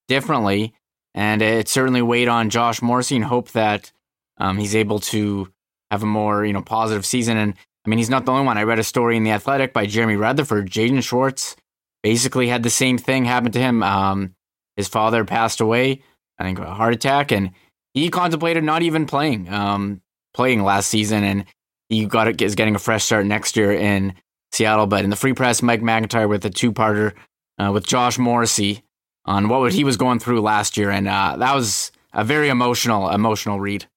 differently, 0.07 0.73
and 1.13 1.41
it 1.41 1.67
certainly 1.67 2.01
weighed 2.01 2.27
on 2.27 2.49
Josh 2.49 2.81
Morrissey. 2.81 3.15
And 3.15 3.25
hope 3.25 3.51
that 3.51 3.91
um, 4.37 4.57
he's 4.57 4.75
able 4.75 4.99
to 4.99 5.51
have 5.91 6.03
a 6.03 6.07
more 6.07 6.45
you 6.45 6.53
know 6.53 6.61
positive 6.61 7.05
season. 7.05 7.37
And 7.37 7.53
I 7.85 7.89
mean, 7.89 7.99
he's 7.99 8.09
not 8.09 8.25
the 8.25 8.31
only 8.31 8.45
one. 8.45 8.57
I 8.57 8.63
read 8.63 8.79
a 8.79 8.83
story 8.83 9.17
in 9.17 9.23
the 9.23 9.31
Athletic 9.31 9.73
by 9.73 9.85
Jeremy 9.85 10.15
Rutherford. 10.15 10.69
Jaden 10.69 11.03
Schwartz 11.03 11.55
basically 12.01 12.47
had 12.47 12.63
the 12.63 12.69
same 12.69 12.97
thing 12.97 13.25
happen 13.25 13.51
to 13.51 13.59
him. 13.59 13.81
Um, 13.81 14.35
his 14.75 14.87
father 14.87 15.25
passed 15.25 15.61
away, 15.61 16.01
I 16.39 16.43
think, 16.43 16.59
a 16.59 16.73
heart 16.73 16.93
attack, 16.93 17.31
and 17.31 17.51
he 17.93 18.09
contemplated 18.09 18.63
not 18.63 18.81
even 18.81 19.05
playing, 19.05 19.49
um, 19.49 20.01
playing 20.33 20.63
last 20.63 20.89
season, 20.89 21.23
and 21.23 21.45
he 21.89 22.05
got 22.05 22.41
is 22.41 22.55
getting 22.55 22.75
a 22.75 22.79
fresh 22.79 23.03
start 23.03 23.25
next 23.25 23.55
year 23.55 23.71
in 23.71 24.13
Seattle. 24.51 24.87
But 24.87 25.03
in 25.03 25.09
the 25.09 25.15
free 25.15 25.33
press, 25.33 25.61
Mike 25.61 25.81
McIntyre 25.81 26.27
with 26.27 26.43
a 26.45 26.49
two-parter 26.49 27.13
uh, 27.59 27.71
with 27.71 27.85
Josh 27.85 28.17
Morrissey 28.17 28.83
on 29.25 29.47
what 29.47 29.73
he 29.73 29.83
was 29.83 29.97
going 29.97 30.19
through 30.19 30.41
last 30.41 30.75
year, 30.75 30.89
and 30.89 31.07
uh, 31.07 31.35
that 31.37 31.53
was 31.53 31.91
a 32.13 32.23
very 32.23 32.49
emotional, 32.49 33.09
emotional 33.09 33.59
read. 33.59 33.87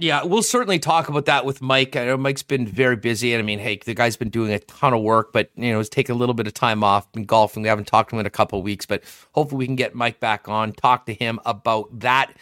Yeah, 0.00 0.22
we'll 0.22 0.44
certainly 0.44 0.78
talk 0.78 1.08
about 1.08 1.24
that 1.24 1.44
with 1.44 1.60
Mike. 1.60 1.96
I 1.96 2.04
know 2.04 2.16
Mike's 2.16 2.44
been 2.44 2.68
very 2.68 2.94
busy, 2.94 3.34
and 3.34 3.40
I 3.40 3.42
mean, 3.44 3.58
hey, 3.58 3.80
the 3.84 3.94
guy's 3.94 4.16
been 4.16 4.30
doing 4.30 4.52
a 4.52 4.60
ton 4.60 4.94
of 4.94 5.02
work, 5.02 5.32
but 5.32 5.50
you 5.56 5.72
know, 5.72 5.78
he's 5.78 5.88
taking 5.88 6.14
a 6.14 6.18
little 6.18 6.36
bit 6.36 6.46
of 6.46 6.54
time 6.54 6.84
off, 6.84 7.10
been 7.10 7.24
golfing. 7.24 7.64
We 7.64 7.68
haven't 7.68 7.88
talked 7.88 8.10
to 8.10 8.16
him 8.16 8.20
in 8.20 8.26
a 8.26 8.30
couple 8.30 8.60
of 8.60 8.64
weeks, 8.64 8.86
but 8.86 9.02
hopefully 9.32 9.58
we 9.58 9.66
can 9.66 9.74
get 9.74 9.96
Mike 9.96 10.20
back 10.20 10.48
on, 10.48 10.72
talk 10.72 11.06
to 11.06 11.14
him 11.14 11.40
about 11.44 11.98
that, 11.98 12.32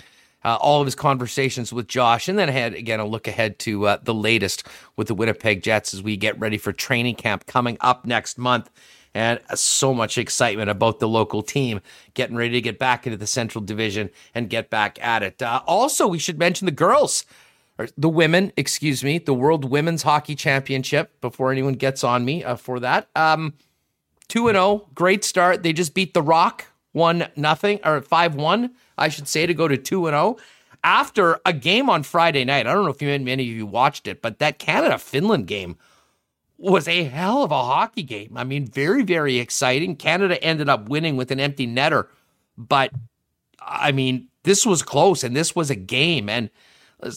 uh, 0.45 0.57
all 0.61 0.83
of 0.83 0.87
his 0.87 0.95
conversations 0.95 1.73
with 1.73 1.89
Josh, 1.89 2.29
and 2.29 2.39
then 2.39 2.51
ahead 2.51 2.75
again 2.75 3.01
a 3.01 3.07
look 3.07 3.27
ahead 3.27 3.59
to 3.61 3.87
uh, 3.87 3.99
the 4.03 4.13
latest 4.13 4.67
with 4.97 5.09
the 5.09 5.15
Winnipeg 5.15 5.63
Jets 5.63 5.95
as 5.95 6.03
we 6.03 6.19
get 6.19 6.39
ready 6.39 6.59
for 6.59 6.75
training 6.75 7.15
camp 7.15 7.47
coming 7.47 7.79
up 7.81 8.05
next 8.05 8.37
month 8.37 8.69
and 9.15 9.41
so 9.55 9.95
much 9.95 10.19
excitement 10.19 10.69
about 10.69 10.99
the 10.99 11.09
local 11.09 11.43
team 11.43 11.81
getting 12.13 12.37
ready 12.37 12.51
to 12.51 12.61
get 12.61 12.79
back 12.79 13.07
into 13.07 13.17
the 13.17 13.27
Central 13.27 13.65
Division 13.65 14.11
and 14.35 14.51
get 14.51 14.69
back 14.69 15.03
at 15.03 15.23
it. 15.23 15.41
Uh, 15.41 15.63
also, 15.67 16.07
we 16.07 16.19
should 16.19 16.39
mention 16.39 16.67
the 16.67 16.71
girls 16.71 17.25
or 17.79 17.89
the 17.97 18.09
women, 18.09 18.53
excuse 18.57 19.05
me, 19.05 19.19
the 19.19 19.35
World 19.35 19.65
Women's 19.65 20.03
Hockey 20.03 20.35
Championship. 20.35 21.21
Before 21.21 21.53
anyone 21.53 21.75
gets 21.75 22.03
on 22.05 22.25
me 22.25 22.43
uh, 22.43 22.57
for 22.57 22.81
that, 22.81 23.09
um, 23.15 23.55
two 24.29 24.49
and 24.49 24.57
zero, 24.57 24.65
oh, 24.65 24.89
great 24.95 25.25
start. 25.25 25.63
They 25.63 25.73
just 25.73 25.95
beat 25.95 26.15
the 26.15 26.23
Rock 26.23 26.67
one 26.93 27.29
nothing 27.37 27.79
or 27.85 28.01
five 28.01 28.35
one, 28.35 28.75
I 28.97 29.09
should 29.09 29.29
say, 29.29 29.47
to 29.47 29.55
go 29.55 29.69
to 29.69 29.77
two 29.77 30.07
and 30.07 30.15
zero. 30.15 30.37
Oh. 30.39 30.43
After 30.85 31.41
a 31.45 31.53
game 31.53 31.91
on 31.91 32.05
Friday 32.05 32.45
night, 32.45 32.67
I 32.67 32.73
don't 32.73 32.85
know 32.85 32.91
if 32.91 33.03
you, 33.03 33.09
many 33.09 33.43
of 33.43 33.57
you 33.57 33.67
watched 33.67 34.07
it, 34.07 34.23
but 34.23 34.39
that 34.39 34.61
Canada 34.61 34.99
Finland 34.99 35.49
game 35.49 35.77
was 36.59 36.87
a 36.87 37.05
hell 37.05 37.43
of 37.43 37.51
a 37.51 37.63
hockey 37.63 38.03
game. 38.03 38.37
I 38.37 38.45
mean, 38.45 38.67
very, 38.67 39.03
very 39.03 39.39
exciting. 39.39 39.97
Canada 39.97 40.43
ended 40.43 40.69
up 40.69 40.89
winning 40.89 41.17
with 41.17 41.31
an 41.31 41.41
empty 41.41 41.67
netter, 41.67 42.07
but 42.57 42.93
I 43.61 43.93
mean, 43.93 44.29
this 44.45 44.65
was 44.65 44.83
close 44.83 45.25
and 45.25 45.35
this 45.37 45.57
was 45.57 45.71
a 45.71 45.75
game. 45.75 46.29
And 46.29 46.51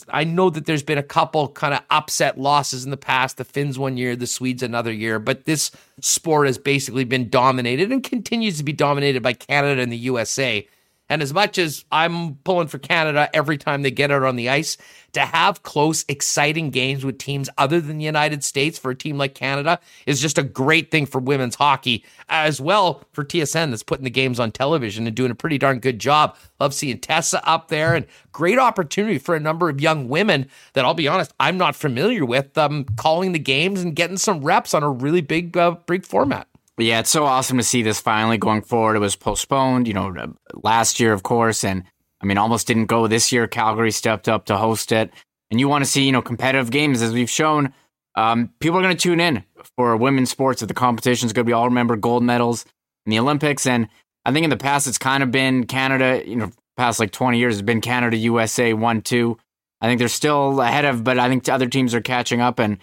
I 0.09 0.25
know 0.25 0.49
that 0.49 0.65
there's 0.65 0.83
been 0.83 0.97
a 0.97 1.03
couple 1.03 1.47
kind 1.49 1.73
of 1.73 1.81
upset 1.89 2.37
losses 2.37 2.83
in 2.83 2.91
the 2.91 2.97
past. 2.97 3.37
The 3.37 3.45
Finns 3.45 3.79
one 3.79 3.95
year, 3.95 4.15
the 4.15 4.27
Swedes 4.27 4.61
another 4.61 4.91
year, 4.91 5.19
but 5.19 5.45
this 5.45 5.71
sport 6.01 6.47
has 6.47 6.57
basically 6.57 7.05
been 7.05 7.29
dominated 7.29 7.91
and 7.91 8.03
continues 8.03 8.57
to 8.57 8.63
be 8.63 8.73
dominated 8.73 9.23
by 9.23 9.33
Canada 9.33 9.81
and 9.81 9.91
the 9.91 9.97
USA. 9.97 10.67
And 11.09 11.21
as 11.21 11.33
much 11.33 11.57
as 11.57 11.85
I'm 11.91 12.35
pulling 12.35 12.67
for 12.67 12.77
Canada 12.77 13.29
every 13.33 13.57
time 13.57 13.81
they 13.81 13.91
get 13.91 14.11
out 14.11 14.23
on 14.23 14.35
the 14.35 14.49
ice, 14.49 14.77
to 15.13 15.21
have 15.21 15.63
close, 15.63 16.05
exciting 16.07 16.69
games 16.69 17.03
with 17.03 17.17
teams 17.17 17.49
other 17.57 17.81
than 17.81 17.97
the 17.97 18.05
United 18.05 18.43
States 18.43 18.77
for 18.77 18.91
a 18.91 18.95
team 18.95 19.17
like 19.17 19.33
Canada 19.33 19.79
is 20.05 20.21
just 20.21 20.37
a 20.37 20.43
great 20.43 20.91
thing 20.91 21.05
for 21.05 21.19
women's 21.19 21.55
hockey, 21.55 22.05
as 22.29 22.61
well 22.61 23.03
for 23.13 23.23
TSN 23.23 23.71
that's 23.71 23.83
putting 23.83 24.03
the 24.03 24.09
games 24.09 24.39
on 24.39 24.51
television 24.51 25.07
and 25.07 25.15
doing 25.15 25.31
a 25.31 25.35
pretty 25.35 25.57
darn 25.57 25.79
good 25.79 25.99
job. 25.99 26.37
Love 26.59 26.73
seeing 26.73 26.99
Tessa 26.99 27.45
up 27.47 27.69
there 27.69 27.95
and 27.95 28.05
great 28.31 28.59
opportunity 28.59 29.17
for 29.17 29.35
a 29.35 29.39
number 29.39 29.69
of 29.69 29.81
young 29.81 30.07
women 30.09 30.47
that 30.73 30.85
I'll 30.85 30.93
be 30.93 31.07
honest, 31.07 31.33
I'm 31.39 31.57
not 31.57 31.75
familiar 31.75 32.25
with, 32.25 32.57
um, 32.57 32.85
calling 32.97 33.31
the 33.31 33.39
games 33.39 33.81
and 33.81 33.95
getting 33.95 34.17
some 34.17 34.43
reps 34.43 34.73
on 34.73 34.83
a 34.83 34.89
really 34.89 35.21
big, 35.21 35.57
uh, 35.57 35.71
big 35.87 36.05
format. 36.05 36.47
Yeah, 36.79 37.01
it's 37.01 37.09
so 37.09 37.25
awesome 37.25 37.57
to 37.57 37.63
see 37.63 37.83
this 37.83 37.99
finally 37.99 38.37
going 38.37 38.61
forward. 38.61 38.95
It 38.95 38.99
was 38.99 39.17
postponed, 39.17 39.85
you 39.85 39.93
know, 39.93 40.33
last 40.53 41.01
year, 41.01 41.11
of 41.11 41.23
course, 41.23 41.65
and 41.65 41.83
I 42.21 42.25
mean, 42.25 42.37
almost 42.37 42.67
didn't 42.67 42.85
go 42.85 43.07
this 43.07 43.33
year. 43.33 43.47
Calgary 43.47 43.91
stepped 43.91 44.29
up 44.29 44.45
to 44.45 44.55
host 44.55 44.93
it, 44.93 45.11
and 45.51 45.59
you 45.59 45.67
want 45.67 45.83
to 45.83 45.89
see, 45.89 46.05
you 46.05 46.13
know, 46.13 46.21
competitive 46.21 46.71
games 46.71 47.01
as 47.01 47.11
we've 47.11 47.29
shown. 47.29 47.73
Um, 48.15 48.53
people 48.59 48.79
are 48.79 48.81
going 48.81 48.95
to 48.95 49.01
tune 49.01 49.19
in 49.19 49.43
for 49.75 49.97
women's 49.97 50.29
sports. 50.29 50.61
If 50.61 50.69
the 50.69 50.73
competition 50.73 51.25
is 51.25 51.33
going 51.33 51.45
to 51.45 51.49
be 51.49 51.53
all 51.53 51.65
remember 51.65 51.97
gold 51.97 52.23
medals 52.23 52.65
in 53.05 53.09
the 53.09 53.19
Olympics, 53.19 53.65
and 53.65 53.89
I 54.23 54.31
think 54.31 54.45
in 54.45 54.49
the 54.49 54.57
past 54.57 54.87
it's 54.87 54.97
kind 54.97 55.21
of 55.21 55.31
been 55.31 55.65
Canada. 55.65 56.23
You 56.25 56.37
know, 56.37 56.51
past 56.77 57.01
like 57.01 57.11
twenty 57.11 57.39
years, 57.39 57.55
it's 57.55 57.61
been 57.61 57.81
Canada, 57.81 58.15
USA, 58.15 58.73
one, 58.73 59.01
two. 59.01 59.37
I 59.81 59.87
think 59.87 59.99
they're 59.99 60.07
still 60.07 60.61
ahead 60.61 60.85
of, 60.85 61.03
but 61.03 61.19
I 61.19 61.27
think 61.27 61.47
other 61.49 61.67
teams 61.67 61.93
are 61.93 62.01
catching 62.01 62.39
up. 62.39 62.59
And 62.59 62.77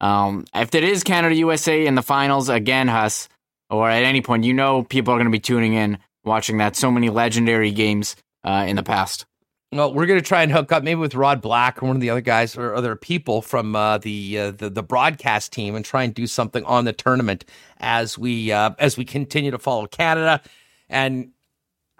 um, 0.00 0.44
if 0.54 0.72
it 0.74 0.84
is 0.84 1.02
Canada, 1.02 1.34
USA 1.34 1.84
in 1.84 1.96
the 1.96 2.02
finals 2.02 2.48
again, 2.48 2.86
Huss, 2.88 3.28
or 3.70 3.88
at 3.88 4.02
any 4.02 4.20
point, 4.20 4.44
you 4.44 4.52
know 4.52 4.82
people 4.84 5.14
are 5.14 5.16
going 5.16 5.26
to 5.26 5.30
be 5.30 5.40
tuning 5.40 5.74
in, 5.74 5.98
watching 6.24 6.58
that. 6.58 6.76
So 6.76 6.90
many 6.90 7.08
legendary 7.10 7.70
games 7.70 8.16
uh, 8.44 8.64
in 8.68 8.76
the 8.76 8.82
past. 8.82 9.26
Well, 9.72 9.94
we're 9.94 10.06
going 10.06 10.18
to 10.18 10.26
try 10.26 10.42
and 10.42 10.50
hook 10.50 10.72
up 10.72 10.82
maybe 10.82 10.98
with 10.98 11.14
Rod 11.14 11.40
Black 11.40 11.80
or 11.80 11.86
one 11.86 11.94
of 11.94 12.02
the 12.02 12.10
other 12.10 12.20
guys 12.20 12.56
or 12.56 12.74
other 12.74 12.96
people 12.96 13.40
from 13.40 13.76
uh, 13.76 13.98
the, 13.98 14.36
uh, 14.36 14.50
the, 14.50 14.68
the 14.68 14.82
broadcast 14.82 15.52
team 15.52 15.76
and 15.76 15.84
try 15.84 16.02
and 16.02 16.12
do 16.12 16.26
something 16.26 16.64
on 16.64 16.86
the 16.86 16.92
tournament 16.92 17.44
as 17.78 18.18
we 18.18 18.50
uh, 18.50 18.70
as 18.80 18.96
we 18.96 19.04
continue 19.04 19.52
to 19.52 19.60
follow 19.60 19.86
Canada. 19.86 20.42
And 20.88 21.30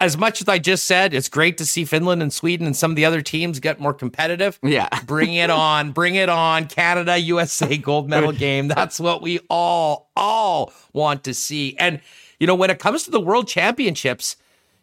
as 0.01 0.17
much 0.17 0.41
as 0.41 0.49
I 0.49 0.57
just 0.57 0.85
said, 0.85 1.13
it's 1.13 1.29
great 1.29 1.59
to 1.59 1.65
see 1.65 1.85
Finland 1.85 2.21
and 2.23 2.33
Sweden 2.33 2.65
and 2.65 2.75
some 2.75 2.91
of 2.91 2.95
the 2.95 3.05
other 3.05 3.21
teams 3.21 3.59
get 3.59 3.79
more 3.79 3.93
competitive. 3.93 4.59
Yeah, 4.63 4.89
bring 5.05 5.35
it 5.35 5.51
on, 5.51 5.91
bring 5.91 6.15
it 6.15 6.27
on, 6.27 6.67
Canada 6.67 7.17
USA 7.19 7.77
gold 7.77 8.09
medal 8.09 8.31
game. 8.47 8.67
That's 8.67 8.99
what 8.99 9.21
we 9.21 9.39
all 9.49 10.09
all 10.15 10.73
want 10.91 11.23
to 11.25 11.33
see. 11.33 11.77
And 11.77 12.01
you 12.39 12.47
know, 12.47 12.55
when 12.55 12.71
it 12.71 12.79
comes 12.79 13.03
to 13.03 13.11
the 13.11 13.21
World 13.21 13.47
Championships 13.47 14.35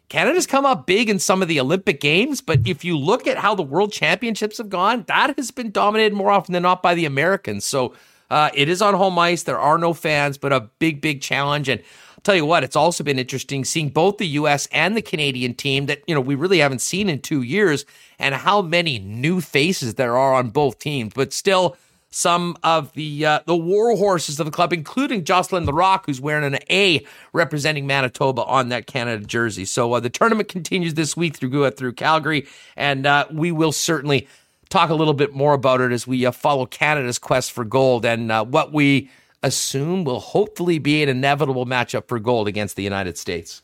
Canada's 0.07 0.47
come 0.47 0.65
up 0.65 0.87
big 0.87 1.07
in 1.07 1.19
some 1.19 1.43
of 1.43 1.47
the 1.47 1.59
Olympic 1.59 2.01
Games, 2.01 2.41
but 2.41 2.67
if 2.67 2.83
you 2.83 2.97
look 2.97 3.27
at 3.27 3.37
how 3.37 3.53
the 3.53 3.61
World 3.61 3.91
Championships 3.91 4.57
have 4.57 4.67
gone, 4.67 5.05
that 5.07 5.37
has 5.37 5.51
been 5.51 5.69
dominated 5.69 6.13
more 6.13 6.31
often 6.31 6.51
than 6.51 6.63
not 6.63 6.81
by 6.81 6.95
the 6.95 7.05
Americans. 7.05 7.63
So 7.63 7.93
uh, 8.31 8.49
it 8.55 8.69
is 8.69 8.81
on 8.81 8.95
home 8.95 9.19
ice. 9.19 9.43
There 9.43 9.59
are 9.59 9.77
no 9.77 9.93
fans, 9.93 10.39
but 10.39 10.51
a 10.51 10.61
big, 10.79 10.99
big 10.99 11.21
challenge. 11.21 11.69
And 11.69 11.81
I'll 12.19 12.23
tell 12.23 12.35
you 12.35 12.45
what, 12.45 12.65
it's 12.65 12.75
also 12.75 13.01
been 13.01 13.17
interesting 13.17 13.63
seeing 13.63 13.87
both 13.87 14.17
the 14.17 14.27
U.S. 14.27 14.67
and 14.73 14.97
the 14.97 15.01
Canadian 15.01 15.53
team 15.53 15.85
that 15.85 16.03
you 16.05 16.13
know 16.13 16.19
we 16.19 16.35
really 16.35 16.57
haven't 16.57 16.81
seen 16.81 17.07
in 17.07 17.21
two 17.21 17.43
years, 17.43 17.85
and 18.19 18.35
how 18.35 18.61
many 18.61 18.99
new 18.99 19.39
faces 19.39 19.95
there 19.95 20.17
are 20.17 20.33
on 20.33 20.49
both 20.49 20.79
teams. 20.79 21.13
But 21.13 21.31
still 21.31 21.77
some 22.11 22.57
of 22.61 22.91
the 22.91 23.25
uh, 23.25 23.39
the 23.45 23.55
war 23.55 23.95
horses 23.95 24.37
of 24.37 24.45
the 24.45 24.51
club, 24.51 24.73
including 24.73 25.23
Jocelyn 25.23 25.65
Larocque, 25.65 26.07
who's 26.07 26.19
wearing 26.19 26.43
an 26.53 26.59
A 26.69 27.05
representing 27.31 27.87
Manitoba 27.87 28.43
on 28.43 28.67
that 28.67 28.85
Canada 28.85 29.25
jersey. 29.25 29.63
So 29.63 29.93
uh, 29.93 30.01
the 30.01 30.09
tournament 30.09 30.49
continues 30.49 30.95
this 30.95 31.15
week 31.15 31.37
through 31.37 31.63
uh, 31.63 31.71
through 31.71 31.93
Calgary, 31.93 32.45
and 32.75 33.05
uh, 33.05 33.27
we 33.31 33.53
will 33.53 33.71
certainly 33.71 34.27
talk 34.67 34.89
a 34.89 34.93
little 34.93 35.13
bit 35.13 35.33
more 35.33 35.53
about 35.53 35.79
it 35.79 35.93
as 35.93 36.05
we 36.05 36.25
uh, 36.25 36.31
follow 36.33 36.65
Canada's 36.65 37.17
quest 37.17 37.53
for 37.53 37.63
gold 37.63 38.03
and 38.03 38.29
uh, 38.29 38.43
what 38.43 38.73
we 38.73 39.09
assume 39.43 40.03
will 40.03 40.19
hopefully 40.19 40.79
be 40.79 41.03
an 41.03 41.09
inevitable 41.09 41.65
matchup 41.65 42.07
for 42.07 42.19
gold 42.19 42.47
against 42.47 42.75
the 42.75 42.83
United 42.83 43.17
States. 43.17 43.61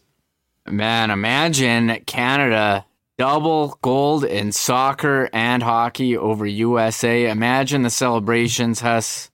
Man, 0.67 1.11
imagine 1.11 2.01
Canada 2.05 2.85
double 3.17 3.77
gold 3.81 4.23
in 4.25 4.51
soccer 4.51 5.29
and 5.31 5.63
hockey 5.63 6.17
over 6.17 6.45
USA. 6.45 7.29
Imagine 7.29 7.83
the 7.83 7.89
celebrations, 7.89 8.79
Huss. 8.79 9.29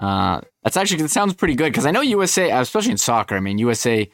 Uh, 0.00 0.40
that's 0.62 0.76
actually 0.76 1.02
that 1.02 1.10
sounds 1.10 1.34
pretty 1.34 1.54
good 1.54 1.72
because 1.72 1.86
I 1.86 1.90
know 1.90 2.00
USA, 2.00 2.50
especially 2.50 2.92
in 2.92 2.98
soccer. 2.98 3.36
I 3.36 3.40
mean, 3.40 3.58
USA. 3.58 4.10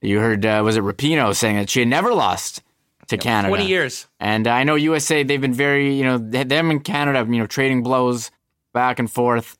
You 0.00 0.20
heard 0.20 0.46
uh, 0.46 0.62
was 0.64 0.76
it 0.76 0.84
Rapinoe 0.84 1.34
saying 1.34 1.56
that 1.56 1.68
she 1.68 1.80
had 1.80 1.88
never 1.88 2.14
lost 2.14 2.62
to 3.08 3.16
yeah, 3.16 3.22
Canada, 3.22 3.48
twenty 3.48 3.66
years, 3.66 4.06
and 4.20 4.46
I 4.46 4.62
know 4.62 4.76
USA. 4.76 5.24
They've 5.24 5.40
been 5.40 5.52
very, 5.52 5.94
you 5.94 6.04
know, 6.04 6.18
them 6.18 6.70
and 6.70 6.84
Canada, 6.84 7.26
you 7.28 7.38
know, 7.38 7.46
trading 7.46 7.82
blows 7.82 8.30
back 8.72 9.00
and 9.00 9.10
forth. 9.10 9.57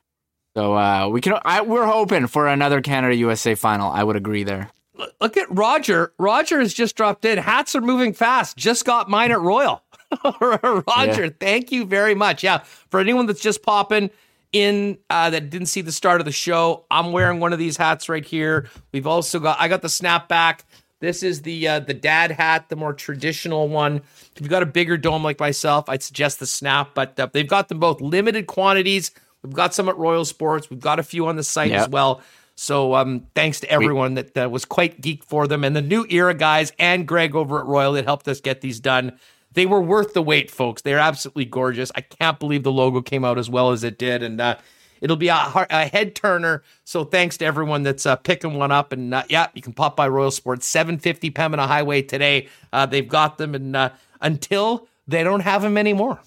So 0.59 0.77
uh, 0.77 1.09
we 1.09 1.21
can. 1.21 1.39
I, 1.45 1.61
we're 1.61 1.87
hoping 1.87 2.27
for 2.27 2.49
another 2.49 2.81
Canada 2.83 3.15
USA 3.15 3.55
final. 3.55 3.93
I 3.93 4.03
would 4.03 4.17
agree 4.17 4.43
there 4.43 4.73
look 5.21 5.37
at 5.37 5.47
Roger. 5.57 6.13
Roger 6.19 6.59
has 6.59 6.75
just 6.75 6.97
dropped 6.97 7.25
in. 7.25 7.39
Hats 7.39 7.77
are 7.77 7.81
moving 7.81 8.13
fast. 8.13 8.57
Just 8.57 8.85
got 8.85 9.09
mine 9.09 9.31
at 9.31 9.41
Royal. 9.41 9.85
Roger, 10.41 11.27
yeah. 11.27 11.31
thank 11.39 11.71
you 11.71 11.85
very 11.85 12.17
much. 12.17 12.43
Yeah, 12.43 12.59
for 12.91 12.99
anyone 12.99 13.27
that's 13.27 13.41
just 13.41 13.63
popping, 13.63 14.11
in 14.53 14.99
uh, 15.11 15.31
that 15.31 15.49
didn't 15.49 15.67
see 15.67 15.83
the 15.83 15.93
start 15.93 16.21
of 16.21 16.25
the 16.25 16.33
show, 16.33 16.87
I'm 16.91 17.13
wearing 17.13 17.39
one 17.39 17.53
of 17.53 17.61
these 17.61 17.77
hats 17.77 18.09
right 18.09 18.25
here. 18.25 18.69
We've 18.91 19.07
also 19.07 19.39
got 19.39 19.61
I 19.61 19.69
got 19.69 19.83
the 19.83 19.89
snapback. 19.89 20.63
This 20.99 21.23
is 21.23 21.43
the 21.43 21.69
uh, 21.69 21.81
the 21.81 21.95
dad 21.95 22.33
hat, 22.33 22.69
the 22.69 22.75
more 22.75 22.95
traditional 22.95 23.69
one. 23.69 23.99
If 24.35 24.41
you've 24.41 24.51
got 24.51 24.65
a 24.65 24.67
bigger 24.67 24.97
dome 24.97 25.23
like 25.23 25.39
myself, 25.39 25.89
I'd 25.89 26.03
suggest 26.03 26.41
the 26.41 26.47
snap, 26.47 26.91
but 26.95 27.21
uh, 27.21 27.29
they've 27.33 27.47
got 27.47 27.69
them 27.69 27.79
both 27.79 28.01
limited 28.01 28.49
quantities. 28.49 29.13
We've 29.43 29.53
got 29.53 29.75
some 29.75 29.89
at 29.89 29.97
Royal 29.97 30.25
Sports. 30.25 30.71
We've 30.71 30.81
got 30.81 30.99
a 30.99 31.03
few 31.03 31.27
on 31.27 31.37
the 31.37 31.43
site 31.43 31.71
yep. 31.71 31.83
as 31.83 31.89
well. 31.89 32.23
So 32.57 32.95
um, 32.97 33.25
thanks 33.37 33.61
to 33.61 33.71
everyone 33.71 34.15
that 34.15 34.37
uh, 34.37 34.49
was 34.51 34.65
quite 34.65 35.01
geeked 35.01 35.23
for 35.23 35.47
them 35.47 35.63
and 35.63 35.77
the 35.77 35.83
new 35.83 36.05
era 36.11 36.35
guys 36.35 36.73
and 36.77 37.07
Greg 37.07 37.37
over 37.37 37.61
at 37.61 37.67
Royal 37.67 37.93
that 37.93 38.05
helped 38.05 38.27
us 38.27 38.41
get 38.41 38.63
these 38.63 38.81
done. 38.81 39.17
They 39.53 39.65
were 39.65 39.81
worth 39.81 40.13
the 40.13 40.23
wait, 40.23 40.51
folks. 40.51 40.83
They're 40.83 40.99
absolutely 40.99 41.45
gorgeous. 41.45 41.93
I 41.95 42.01
can't 42.01 42.39
believe 42.41 42.65
the 42.65 42.73
logo 42.73 43.01
came 43.01 43.25
out 43.25 43.39
as 43.39 43.49
well 43.49 43.71
as 43.71 43.85
it 43.85 43.97
did, 43.97 44.25
and 44.25 44.41
uh, 44.41 44.57
it'll 45.01 45.17
be 45.17 45.29
a, 45.29 45.67
a, 45.71 45.87
head 45.87 46.17
turner. 46.17 46.65
So 46.85 47.05
thanks 47.05 47.37
to 47.39 47.45
everyone 47.45 47.85
that's 47.85 48.07
uh, 48.07 48.17
picking 48.17 48.55
one 48.55 48.73
up. 48.73 48.93
And 48.93 49.15
uh, 49.15 49.23
yeah, 49.29 49.47
you 49.55 49.63
can 49.63 49.73
pop 49.73 49.97
by 49.97 50.09
Royal 50.09 50.33
Sports, 50.33 50.67
750 50.67 51.31
Pembina 51.31 51.67
Highway 51.67 52.03
today. 52.03 52.49
Uh, 52.73 52.87
they've 52.87 53.09
got 53.09 53.39
them, 53.39 53.55
and 53.55 53.75
uh, 53.75 53.91
until 54.21 54.89
they 55.07 55.23
don't 55.23 55.41
have 55.41 55.63
them 55.63 55.79
anymore. 55.79 56.21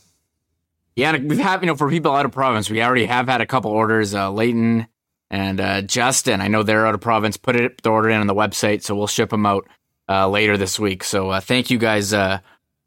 Yeah, 0.96 1.18
we've 1.18 1.40
had 1.40 1.62
you 1.62 1.68
know 1.68 1.76
for 1.76 1.90
people 1.90 2.14
out 2.14 2.26
of 2.26 2.32
province, 2.32 2.70
we 2.70 2.82
already 2.82 3.06
have 3.06 3.28
had 3.28 3.42
a 3.42 3.46
couple 3.46 3.72
orders. 3.72 4.14
Uh, 4.14 4.32
Leighton 4.32 4.88
and 5.30 5.62
uh, 5.62 5.82
Justin, 5.82 6.42
I 6.42 6.50
know 6.50 6.62
they're 6.62 6.86
out 6.86 6.94
of 6.94 7.02
province. 7.02 7.38
Put 7.38 7.56
it 7.56 7.82
the 7.82 7.90
order 7.90 8.10
in 8.10 8.20
on 8.20 8.28
the 8.28 8.36
website, 8.36 8.84
so 8.84 8.96
we'll 8.96 9.08
ship 9.08 9.30
them 9.30 9.46
out 9.46 9.68
uh, 10.10 10.28
later 10.28 10.58
this 10.58 10.78
week. 10.78 11.06
So 11.06 11.30
uh, 11.30 11.40
thank 11.40 11.70
you 11.70 11.78
guys 11.78 12.12
uh, 12.12 12.40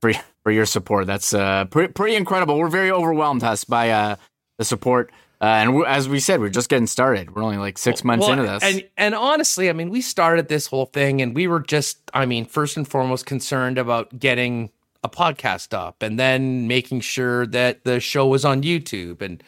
for 0.03 0.13
for 0.43 0.53
your 0.53 0.67
support. 0.67 1.07
That's 1.07 1.33
uh, 1.33 1.65
pretty, 1.67 1.95
pretty 1.95 2.17
incredible. 2.17 2.59
We're 2.59 2.69
very 2.69 2.91
overwhelmed 2.91 3.43
us 3.43 3.65
by 3.65 3.91
uh, 3.91 4.17
the 4.59 4.65
support. 4.67 5.11
and 5.41 5.87
as 5.87 6.07
we 6.07 6.21
said, 6.21 6.39
we're 6.39 6.51
just 6.51 6.69
getting 6.69 6.87
started. 6.87 7.35
We're 7.35 7.43
only 7.43 7.57
like 7.57 7.79
six 7.79 8.05
months 8.05 8.27
well, 8.27 8.39
into 8.39 8.53
this. 8.53 8.63
And 8.63 8.87
and 8.99 9.15
honestly, 9.15 9.71
I 9.71 9.73
mean, 9.73 9.89
we 9.89 10.03
started 10.03 10.49
this 10.49 10.67
whole 10.67 10.87
thing, 10.87 11.23
and 11.23 11.35
we 11.35 11.47
were 11.47 11.61
just, 11.61 11.99
I 12.13 12.27
mean, 12.27 12.45
first 12.45 12.77
and 12.77 12.87
foremost 12.87 13.25
concerned 13.25 13.79
about 13.79 14.19
getting 14.19 14.71
a 15.05 15.09
podcast 15.09 15.73
up, 15.73 16.03
and 16.03 16.19
then 16.19 16.67
making 16.67 17.01
sure 17.01 17.47
that 17.47 17.85
the 17.85 18.01
show 18.01 18.27
was 18.27 18.45
on 18.45 18.63
YouTube, 18.63 19.23
and 19.23 19.43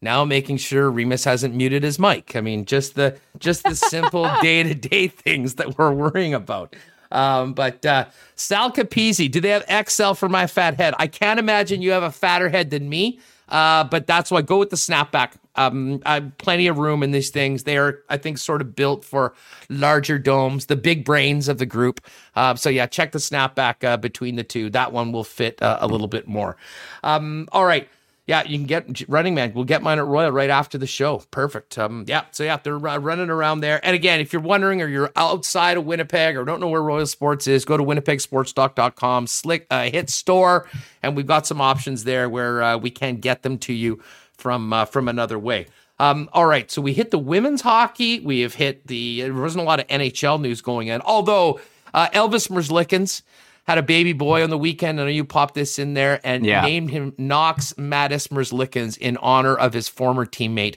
now 0.00 0.24
making 0.24 0.56
sure 0.56 0.90
Remis 0.90 1.24
hasn't 1.24 1.54
muted 1.54 1.84
his 1.84 1.98
mic. 1.98 2.34
I 2.34 2.40
mean, 2.40 2.64
just 2.64 2.96
the 2.96 3.18
just 3.38 3.62
the 3.62 3.76
simple 3.76 4.28
day 4.40 4.62
to 4.64 4.74
day 4.74 5.06
things 5.08 5.54
that 5.56 5.78
we're 5.78 5.92
worrying 5.92 6.34
about. 6.34 6.74
Um, 7.12 7.52
but 7.52 7.84
uh, 7.84 8.06
Sal 8.34 8.72
Capizzi, 8.72 9.30
do 9.30 9.40
they 9.40 9.50
have 9.50 9.88
XL 9.88 10.14
for 10.14 10.30
my 10.30 10.46
fat 10.46 10.76
head? 10.76 10.94
I 10.98 11.06
can't 11.06 11.38
imagine 11.38 11.82
you 11.82 11.90
have 11.90 12.02
a 12.02 12.10
fatter 12.10 12.48
head 12.48 12.70
than 12.70 12.88
me. 12.88 13.20
Uh, 13.52 13.84
but 13.84 14.06
that's 14.06 14.30
why 14.30 14.40
go 14.40 14.58
with 14.58 14.70
the 14.70 14.76
snapback. 14.76 15.32
Um, 15.54 16.00
plenty 16.38 16.66
of 16.66 16.78
room 16.78 17.02
in 17.02 17.10
these 17.10 17.30
things. 17.30 17.64
They 17.64 17.76
are, 17.76 18.00
I 18.08 18.16
think, 18.16 18.38
sort 18.38 18.60
of 18.60 18.74
built 18.74 19.04
for 19.04 19.34
larger 19.68 20.18
domes, 20.18 20.66
the 20.66 20.76
big 20.76 21.04
brains 21.04 21.48
of 21.48 21.58
the 21.58 21.66
group. 21.66 22.00
Uh, 22.34 22.54
so 22.54 22.70
yeah, 22.70 22.86
check 22.86 23.12
the 23.12 23.18
snapback 23.18 23.84
uh, 23.84 23.96
between 23.96 24.36
the 24.36 24.44
two. 24.44 24.70
That 24.70 24.92
one 24.92 25.12
will 25.12 25.24
fit 25.24 25.60
uh, 25.62 25.78
a 25.80 25.86
little 25.86 26.08
bit 26.08 26.26
more. 26.26 26.56
Um, 27.02 27.48
all 27.52 27.66
right 27.66 27.88
yeah, 28.26 28.44
you 28.44 28.56
can 28.56 28.66
get 28.66 29.08
Running 29.08 29.34
Man. 29.34 29.52
We'll 29.52 29.64
get 29.64 29.82
mine 29.82 29.98
at 29.98 30.06
Royal 30.06 30.30
right 30.30 30.48
after 30.48 30.78
the 30.78 30.86
show. 30.86 31.24
Perfect. 31.32 31.76
Um, 31.76 32.04
yeah, 32.06 32.24
so 32.30 32.44
yeah, 32.44 32.56
they're 32.56 32.76
uh, 32.86 32.98
running 32.98 33.30
around 33.30 33.60
there. 33.60 33.84
And 33.84 33.96
again, 33.96 34.20
if 34.20 34.32
you're 34.32 34.42
wondering 34.42 34.80
or 34.80 34.86
you're 34.86 35.10
outside 35.16 35.76
of 35.76 35.86
Winnipeg 35.86 36.36
or 36.36 36.44
don't 36.44 36.60
know 36.60 36.68
where 36.68 36.82
Royal 36.82 37.06
Sports 37.06 37.48
is, 37.48 37.64
go 37.64 37.76
to 37.76 37.82
winnipegsportstalk.com, 37.82 39.26
slick, 39.26 39.66
uh, 39.70 39.90
hit 39.90 40.08
store, 40.08 40.68
and 41.02 41.16
we've 41.16 41.26
got 41.26 41.48
some 41.48 41.60
options 41.60 42.04
there 42.04 42.28
where 42.28 42.62
uh, 42.62 42.76
we 42.76 42.90
can 42.90 43.16
get 43.16 43.42
them 43.42 43.58
to 43.58 43.72
you 43.72 44.00
from 44.42 44.72
uh, 44.72 44.84
from 44.84 45.08
another 45.08 45.38
way. 45.38 45.66
Um, 45.98 46.28
all 46.32 46.46
right, 46.46 46.68
so 46.68 46.82
we 46.82 46.92
hit 46.92 47.12
the 47.12 47.18
women's 47.18 47.60
hockey. 47.60 48.18
We 48.18 48.40
have 48.40 48.54
hit 48.54 48.88
the. 48.88 49.22
There 49.22 49.32
wasn't 49.32 49.62
a 49.62 49.64
lot 49.64 49.78
of 49.78 49.86
NHL 49.86 50.40
news 50.40 50.60
going 50.60 50.88
in, 50.88 51.00
although 51.02 51.60
uh, 51.94 52.08
Elvis 52.08 52.50
Merzlikins 52.50 53.22
had 53.64 53.78
a 53.78 53.82
baby 53.82 54.12
boy 54.12 54.42
on 54.42 54.50
the 54.50 54.58
weekend. 54.58 55.00
I 55.00 55.04
know 55.04 55.10
you 55.10 55.24
popped 55.24 55.54
this 55.54 55.78
in 55.78 55.94
there 55.94 56.20
and 56.24 56.44
yeah. 56.44 56.62
named 56.62 56.90
him 56.90 57.14
Knox 57.16 57.74
Mattis 57.74 58.28
Merzlikins 58.28 58.98
in 58.98 59.16
honor 59.18 59.54
of 59.54 59.72
his 59.72 59.88
former 59.88 60.26
teammate. 60.26 60.76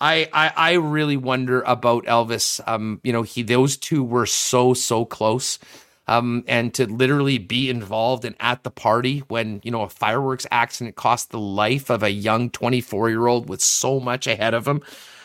I, 0.00 0.28
I, 0.32 0.52
I 0.56 0.72
really 0.72 1.16
wonder 1.16 1.62
about 1.62 2.04
Elvis. 2.06 2.60
Um, 2.66 3.00
you 3.04 3.12
know, 3.12 3.22
he 3.22 3.42
those 3.42 3.76
two 3.76 4.02
were 4.02 4.26
so 4.26 4.74
so 4.74 5.04
close. 5.04 5.60
Um, 6.06 6.44
and 6.46 6.74
to 6.74 6.86
literally 6.86 7.38
be 7.38 7.70
involved 7.70 8.26
and 8.26 8.36
at 8.38 8.62
the 8.62 8.70
party 8.70 9.20
when 9.28 9.62
you 9.64 9.70
know 9.70 9.82
a 9.82 9.88
fireworks 9.88 10.46
accident 10.50 10.96
cost 10.96 11.30
the 11.30 11.38
life 11.38 11.88
of 11.88 12.02
a 12.02 12.10
young 12.10 12.50
24 12.50 13.08
year 13.08 13.26
old 13.26 13.48
with 13.48 13.62
so 13.62 14.00
much 14.00 14.26
ahead 14.26 14.52
of 14.52 14.68
him. 14.68 14.82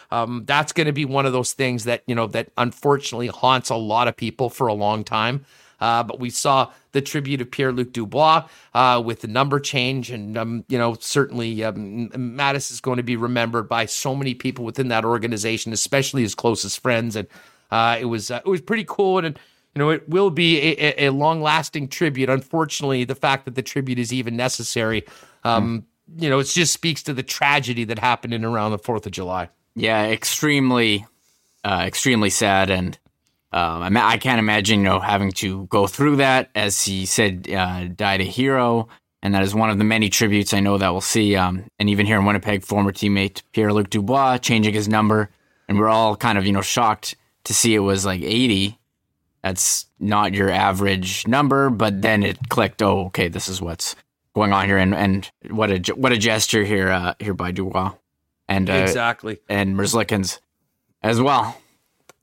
Um, 0.09 0.43
that's 0.45 0.71
going 0.71 0.87
to 0.87 0.93
be 0.93 1.03
one 1.03 1.25
of 1.25 1.33
those 1.33 1.51
things 1.51 1.83
that 1.83 2.03
you 2.07 2.15
know 2.15 2.27
that 2.27 2.51
unfortunately 2.57 3.27
haunts 3.27 3.69
a 3.69 3.75
lot 3.75 4.07
of 4.07 4.15
people 4.15 4.49
for 4.49 4.67
a 4.67 4.73
long 4.73 5.03
time. 5.03 5.45
Uh, 5.81 6.03
but 6.03 6.19
we 6.19 6.29
saw 6.29 6.71
the 6.91 7.01
tribute 7.01 7.41
of 7.41 7.51
Pierre 7.51 7.71
Luc 7.71 7.93
Dubois 7.93 8.47
uh, 8.73 9.01
with 9.03 9.21
the 9.21 9.27
number 9.27 9.59
change. 9.59 10.11
And, 10.11 10.37
um, 10.37 10.65
you 10.67 10.77
know, 10.77 10.95
certainly 10.99 11.63
um, 11.63 12.09
Mattis 12.09 12.71
is 12.71 12.81
going 12.81 12.97
to 12.97 13.03
be 13.03 13.15
remembered 13.15 13.69
by 13.69 13.85
so 13.85 14.15
many 14.15 14.33
people 14.33 14.65
within 14.65 14.89
that 14.89 15.05
organization, 15.05 15.71
especially 15.71 16.23
his 16.23 16.35
closest 16.35 16.81
friends. 16.81 17.15
And 17.15 17.27
uh, 17.71 17.97
it 17.99 18.05
was 18.05 18.31
uh, 18.31 18.41
it 18.45 18.49
was 18.49 18.61
pretty 18.61 18.85
cool. 18.87 19.19
And, 19.19 19.39
you 19.75 19.79
know, 19.79 19.89
it 19.89 20.07
will 20.09 20.29
be 20.29 20.59
a, 20.59 21.05
a 21.05 21.09
long 21.09 21.41
lasting 21.41 21.87
tribute. 21.87 22.29
Unfortunately, 22.29 23.03
the 23.03 23.15
fact 23.15 23.45
that 23.45 23.55
the 23.55 23.61
tribute 23.61 23.99
is 23.99 24.11
even 24.11 24.35
necessary, 24.35 25.05
um, 25.43 25.85
mm. 26.11 26.23
you 26.23 26.29
know, 26.29 26.39
it 26.39 26.45
just 26.45 26.73
speaks 26.73 27.03
to 27.03 27.13
the 27.13 27.23
tragedy 27.23 27.83
that 27.85 27.99
happened 27.99 28.33
in 28.33 28.43
around 28.43 28.71
the 28.71 28.79
4th 28.79 29.05
of 29.05 29.11
July. 29.11 29.49
Yeah, 29.75 30.07
extremely, 30.07 31.05
uh, 31.63 31.83
extremely 31.85 32.29
sad. 32.29 32.69
And, 32.71 32.97
um, 33.51 33.97
I, 33.97 34.09
I 34.09 34.17
can't 34.17 34.39
imagine, 34.39 34.79
you 34.79 34.85
know, 34.85 34.99
having 34.99 35.31
to 35.33 35.65
go 35.67 35.87
through 35.87 36.17
that. 36.17 36.49
As 36.55 36.83
he 36.83 37.05
said, 37.05 37.49
uh, 37.49 37.85
died 37.95 38.21
a 38.21 38.25
hero, 38.25 38.87
and 39.21 39.33
that 39.33 39.43
is 39.43 39.55
one 39.55 39.69
of 39.69 39.77
the 39.77 39.83
many 39.83 40.09
tributes 40.09 40.53
I 40.53 40.59
know 40.59 40.77
that 40.77 40.91
we'll 40.91 41.01
see. 41.01 41.35
Um, 41.35 41.65
and 41.79 41.89
even 41.89 42.05
here 42.05 42.19
in 42.19 42.25
Winnipeg, 42.25 42.63
former 42.63 42.91
teammate 42.91 43.43
Pierre 43.53 43.73
Luc 43.73 43.89
Dubois 43.89 44.37
changing 44.39 44.73
his 44.73 44.87
number, 44.87 45.29
and 45.67 45.77
we're 45.77 45.89
all 45.89 46.15
kind 46.15 46.37
of, 46.37 46.45
you 46.45 46.51
know, 46.51 46.61
shocked 46.61 47.15
to 47.45 47.53
see 47.53 47.75
it 47.75 47.79
was 47.79 48.05
like 48.05 48.21
80. 48.21 48.77
That's 49.43 49.85
not 49.99 50.33
your 50.33 50.49
average 50.49 51.27
number, 51.27 51.69
but 51.69 52.01
then 52.01 52.23
it 52.23 52.49
clicked. 52.49 52.81
Oh, 52.81 53.05
okay, 53.05 53.29
this 53.29 53.47
is 53.47 53.61
what's 53.61 53.95
going 54.35 54.53
on 54.53 54.65
here, 54.65 54.77
and 54.77 54.93
and 54.93 55.29
what 55.49 55.71
a 55.71 55.93
what 55.93 56.11
a 56.11 56.17
gesture 56.17 56.63
here 56.63 56.89
uh, 56.89 57.13
here 57.19 57.33
by 57.33 57.51
Dubois, 57.51 57.93
and 58.47 58.69
uh, 58.69 58.73
exactly, 58.73 59.39
and 59.47 59.75
Merzlikins 59.75 60.39
as 61.01 61.21
well. 61.21 61.57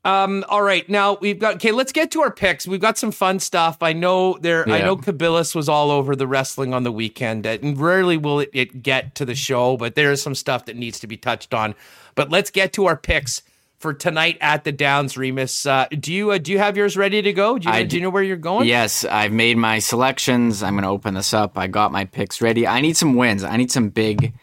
Um, 0.04 0.44
all 0.48 0.62
right, 0.62 0.88
now 0.88 1.18
we've 1.20 1.38
got 1.38 1.56
okay. 1.56 1.72
Let's 1.72 1.90
get 1.90 2.12
to 2.12 2.20
our 2.20 2.30
picks. 2.30 2.64
We've 2.64 2.80
got 2.80 2.96
some 2.96 3.10
fun 3.10 3.40
stuff. 3.40 3.78
I 3.82 3.92
know 3.92 4.38
there. 4.40 4.64
Yeah. 4.68 4.74
I 4.74 4.82
know 4.82 4.96
Kabilis 4.96 5.52
was 5.52 5.68
all 5.68 5.90
over 5.90 6.14
the 6.14 6.28
wrestling 6.28 6.72
on 6.72 6.84
the 6.84 6.92
weekend, 6.92 7.44
and 7.44 7.76
rarely 7.76 8.16
will 8.16 8.40
it, 8.40 8.50
it, 8.52 8.82
get 8.84 9.16
to 9.16 9.24
the 9.24 9.34
show. 9.34 9.76
But 9.76 9.96
there 9.96 10.12
is 10.12 10.22
some 10.22 10.36
stuff 10.36 10.66
that 10.66 10.76
needs 10.76 11.00
to 11.00 11.08
be 11.08 11.16
touched 11.16 11.52
on. 11.52 11.74
But 12.14 12.30
let's 12.30 12.50
get 12.50 12.72
to 12.74 12.86
our 12.86 12.96
picks 12.96 13.42
for 13.86 13.94
tonight 13.94 14.36
at 14.40 14.64
the 14.64 14.72
Downs. 14.72 15.16
Remis. 15.16 15.64
uh, 15.64 15.86
do 15.90 16.12
you 16.12 16.32
uh, 16.32 16.38
do 16.38 16.50
you 16.50 16.58
have 16.58 16.76
yours 16.76 16.96
ready 16.96 17.22
to 17.22 17.32
go? 17.32 17.56
Do 17.56 17.70
you, 17.70 17.84
do 17.84 17.96
you 17.96 18.02
know 18.02 18.10
where 18.10 18.22
you're 18.24 18.36
going? 18.36 18.66
Yes, 18.66 19.04
I've 19.04 19.30
made 19.30 19.56
my 19.56 19.78
selections. 19.78 20.60
I'm 20.60 20.72
going 20.74 20.82
to 20.82 20.88
open 20.88 21.14
this 21.14 21.32
up. 21.32 21.56
I 21.56 21.68
got 21.68 21.92
my 21.92 22.04
picks 22.04 22.42
ready. 22.42 22.66
I 22.66 22.80
need 22.80 22.96
some 22.96 23.14
wins. 23.14 23.44
I 23.44 23.56
need 23.56 23.70
some 23.70 23.90
big, 23.90 24.34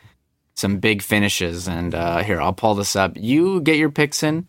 some 0.56 0.78
big 0.78 1.02
finishes. 1.02 1.68
And 1.68 1.94
uh, 1.94 2.24
here, 2.24 2.40
I'll 2.40 2.54
pull 2.54 2.74
this 2.76 2.96
up. 2.96 3.18
You 3.18 3.60
get 3.60 3.76
your 3.76 3.90
picks 3.90 4.24
in. 4.24 4.48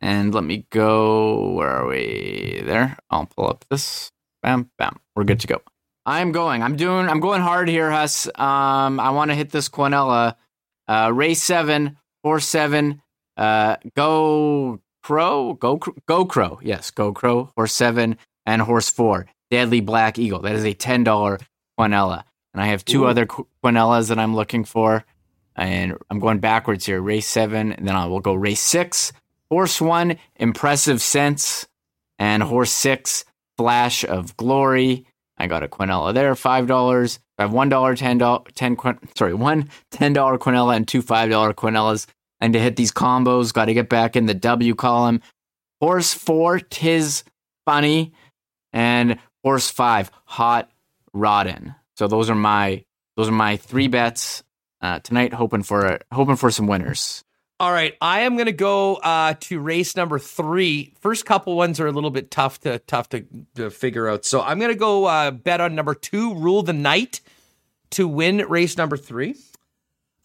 And 0.00 0.34
let 0.34 0.42
me 0.42 0.66
go. 0.70 1.52
Where 1.52 1.68
are 1.68 1.86
we? 1.86 2.60
There. 2.64 2.96
I'll 3.10 3.26
pull 3.26 3.48
up 3.48 3.66
this. 3.70 4.10
Bam, 4.42 4.68
bam. 4.78 4.98
We're 5.14 5.24
good 5.24 5.38
to 5.40 5.46
go. 5.46 5.60
I'm 6.04 6.32
going. 6.32 6.64
I'm 6.64 6.74
doing. 6.74 7.08
I'm 7.08 7.20
going 7.20 7.40
hard 7.40 7.68
here, 7.68 7.88
Huss. 7.88 8.26
Um, 8.34 8.98
I 8.98 9.10
want 9.10 9.30
to 9.30 9.36
hit 9.36 9.50
this 9.50 9.68
Quinella. 9.68 10.34
Uh, 10.88 11.12
race 11.14 11.42
seven, 11.42 11.98
horse 12.24 12.48
seven. 12.48 13.00
Uh, 13.38 13.76
go 13.96 14.80
crow. 15.02 15.54
Go 15.54 15.80
go 16.06 16.24
crow. 16.26 16.60
Yes, 16.62 16.90
go 16.90 17.12
crow. 17.12 17.50
Horse 17.56 17.72
seven 17.72 18.18
and 18.44 18.60
horse 18.60 18.90
four. 18.90 19.26
Deadly 19.50 19.80
Black 19.80 20.18
Eagle. 20.18 20.40
That 20.40 20.54
is 20.56 20.64
a 20.64 20.74
ten 20.74 21.04
dollar 21.04 21.38
Quinella. 21.78 22.24
And 22.52 22.62
I 22.62 22.66
have 22.66 22.84
two 22.84 23.04
Ooh. 23.04 23.06
other 23.06 23.26
Quinellas 23.26 24.08
that 24.08 24.18
I'm 24.18 24.34
looking 24.34 24.64
for. 24.64 25.04
And 25.56 25.96
I'm 26.10 26.18
going 26.18 26.38
backwards 26.38 26.86
here. 26.86 27.00
Race 27.00 27.26
seven, 27.26 27.72
and 27.72 27.88
then 27.88 27.96
I 27.96 28.06
will 28.06 28.20
go 28.20 28.34
race 28.34 28.60
six, 28.60 29.12
Horse 29.50 29.80
one, 29.80 30.18
impressive 30.36 31.00
sense, 31.00 31.66
and 32.18 32.42
horse 32.42 32.70
six, 32.70 33.24
flash 33.56 34.04
of 34.04 34.36
glory. 34.36 35.06
I 35.38 35.46
got 35.46 35.62
a 35.62 35.68
Quinella 35.68 36.12
there, 36.12 36.34
five 36.34 36.66
dollars. 36.66 37.18
I 37.38 37.42
have 37.42 37.52
one 37.52 37.70
dollar, 37.70 37.96
ten 37.96 38.18
dollar, 38.18 38.44
ten 38.54 38.76
sorry, 39.16 39.32
one 39.32 39.70
ten 39.90 40.12
dollar 40.12 40.36
Quinella 40.36 40.76
and 40.76 40.86
two 40.86 41.00
five 41.00 41.30
dollar 41.30 41.54
Quinellas. 41.54 42.06
And 42.40 42.52
to 42.52 42.60
hit 42.60 42.76
these 42.76 42.92
combos, 42.92 43.52
got 43.52 43.66
to 43.66 43.74
get 43.74 43.88
back 43.88 44.14
in 44.16 44.26
the 44.26 44.34
W 44.34 44.74
column. 44.74 45.20
Horse 45.80 46.14
four, 46.14 46.60
tis 46.60 47.24
funny, 47.64 48.12
and 48.72 49.18
horse 49.42 49.70
five, 49.70 50.10
hot 50.24 50.70
rodden. 51.14 51.74
So 51.96 52.08
those 52.08 52.30
are 52.30 52.34
my 52.34 52.84
those 53.16 53.28
are 53.28 53.32
my 53.32 53.56
three 53.56 53.88
bets 53.88 54.44
uh, 54.80 55.00
tonight, 55.00 55.32
hoping 55.32 55.62
for 55.62 56.00
hoping 56.12 56.36
for 56.36 56.50
some 56.50 56.66
winners. 56.66 57.24
All 57.60 57.72
right, 57.72 57.96
I 58.00 58.20
am 58.20 58.36
going 58.36 58.46
to 58.46 58.52
go 58.52 58.94
uh, 58.94 59.34
to 59.40 59.58
race 59.58 59.96
number 59.96 60.20
three. 60.20 60.94
First 61.00 61.26
couple 61.26 61.56
ones 61.56 61.80
are 61.80 61.88
a 61.88 61.92
little 61.92 62.12
bit 62.12 62.30
tough 62.30 62.60
to 62.60 62.78
tough 62.78 63.08
to, 63.08 63.24
to 63.56 63.70
figure 63.70 64.08
out, 64.08 64.24
so 64.24 64.40
I'm 64.40 64.60
going 64.60 64.70
to 64.70 64.78
go 64.78 65.06
uh, 65.06 65.32
bet 65.32 65.60
on 65.60 65.74
number 65.74 65.94
two, 65.94 66.36
Rule 66.36 66.62
the 66.62 66.72
Night, 66.72 67.20
to 67.90 68.06
win 68.06 68.38
race 68.48 68.76
number 68.76 68.96
three. 68.96 69.34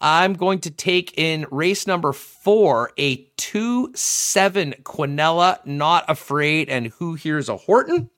I'm 0.04 0.34
going 0.34 0.58
to 0.60 0.70
take 0.70 1.18
in 1.18 1.46
race 1.50 1.86
number 1.86 2.12
four 2.12 2.92
a 2.98 3.16
two 3.38 3.90
seven 3.94 4.74
Quinella, 4.82 5.64
not 5.64 6.04
afraid, 6.08 6.68
and 6.68 6.88
who 6.88 7.14
here's 7.14 7.48
a 7.48 7.56
Horton. 7.56 8.10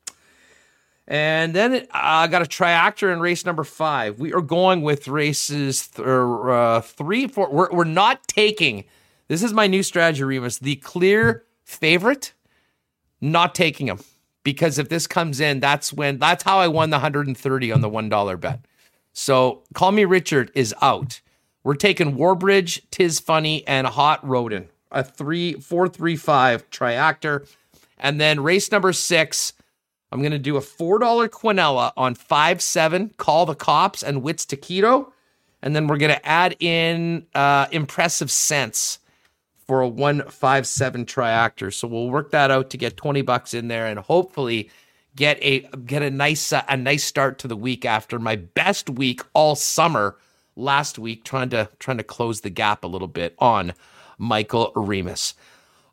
And 1.07 1.55
then 1.55 1.87
I 1.93 2.27
got 2.27 2.43
a 2.43 2.47
triactor 2.47 3.13
in 3.13 3.21
race 3.21 3.47
number 3.47 3.63
five. 3.63 4.19
We 4.19 4.33
are 4.33 4.41
going 4.41 4.83
with 4.83 5.07
races 5.07 5.87
th- 5.87 6.07
uh, 6.07 6.81
three, 6.81 7.29
four. 7.29 7.53
We're, 7.53 7.71
we're 7.71 7.85
not 7.85 8.27
taking 8.27 8.85
this 9.29 9.43
is 9.43 9.53
my 9.53 9.67
new 9.67 9.83
strategy, 9.83 10.25
Remis. 10.25 10.59
The 10.59 10.77
clear 10.77 11.45
favorite, 11.65 12.33
not 13.21 13.55
taking 13.55 13.89
him. 13.89 14.01
Because 14.45 14.79
if 14.79 14.89
this 14.89 15.09
comes 15.09 15.41
in, 15.41 15.59
that's 15.59 15.93
when 15.93 16.19
that's 16.19 16.45
how 16.45 16.59
I 16.59 16.69
won 16.69 16.91
the 16.91 16.97
130 16.97 17.73
on 17.73 17.81
the 17.81 17.89
one 17.89 18.09
dollar 18.09 18.37
bet. 18.37 18.65
So 19.13 19.63
call 19.75 19.91
me 19.91 20.05
Richard 20.05 20.53
is 20.55 20.75
out. 20.81 21.21
We're 21.67 21.75
taking 21.75 22.17
Warbridge, 22.17 22.83
Tis 22.93 23.19
Funny, 23.19 23.67
and 23.67 23.89
Hot 23.89 24.25
Rodin. 24.25 24.69
A 24.93 25.03
three, 25.03 25.55
four, 25.55 25.89
three, 25.89 26.15
five 26.15 26.71
triactor. 26.71 27.53
And 27.99 28.21
then 28.21 28.39
race 28.39 28.71
number 28.71 28.93
six, 28.93 29.53
I'm 30.13 30.23
gonna 30.23 30.39
do 30.39 30.57
a 30.57 30.61
four 30.61 31.01
dollar 31.01 31.29
Quinella 31.29 31.91
on 31.97 32.15
five 32.15 32.63
seven, 32.63 33.11
call 33.17 33.47
the 33.47 33.57
cops 33.57 34.05
and 34.05 34.23
Wits 34.23 34.47
Taquito. 34.47 35.11
And 35.61 35.75
then 35.75 35.89
we're 35.89 35.97
gonna 35.97 36.21
add 36.23 36.55
in 36.61 37.27
uh 37.35 37.67
impressive 37.73 38.31
sense 38.31 39.01
for 39.67 39.81
a 39.81 39.89
157 39.89 41.05
triactor. 41.05 41.75
So 41.75 41.89
we'll 41.89 42.11
work 42.11 42.31
that 42.31 42.53
out 42.53 42.71
to 42.71 42.79
get 42.79 42.97
20 42.97 43.23
bucks 43.23 43.55
in 43.55 43.67
there 43.67 43.89
and 43.89 43.99
hopefully 43.99 44.71
get 45.17 45.37
a 45.43 45.63
get 45.85 46.03
a 46.03 46.13
nice 46.13 46.53
uh, 46.53 46.63
a 46.69 46.77
nice 46.77 47.03
start 47.03 47.41
to 47.41 47.49
the 47.49 47.57
week 47.57 47.85
after 47.85 48.21
my 48.21 48.37
best 48.37 48.89
week 48.89 49.23
all 49.35 49.57
summer 49.57 50.17
last 50.57 50.99
week 50.99 51.25
trying 51.25 51.51
to 51.51 51.69
trying 51.79 51.99
to 51.99 52.05
close 52.05 52.41
the 52.41 52.51
gap 52.51 52.83
a 52.85 52.87
little 52.87 53.09
bit 53.09 53.35
on 53.39 53.73
Michael 54.19 54.73
Remis. 54.75 55.35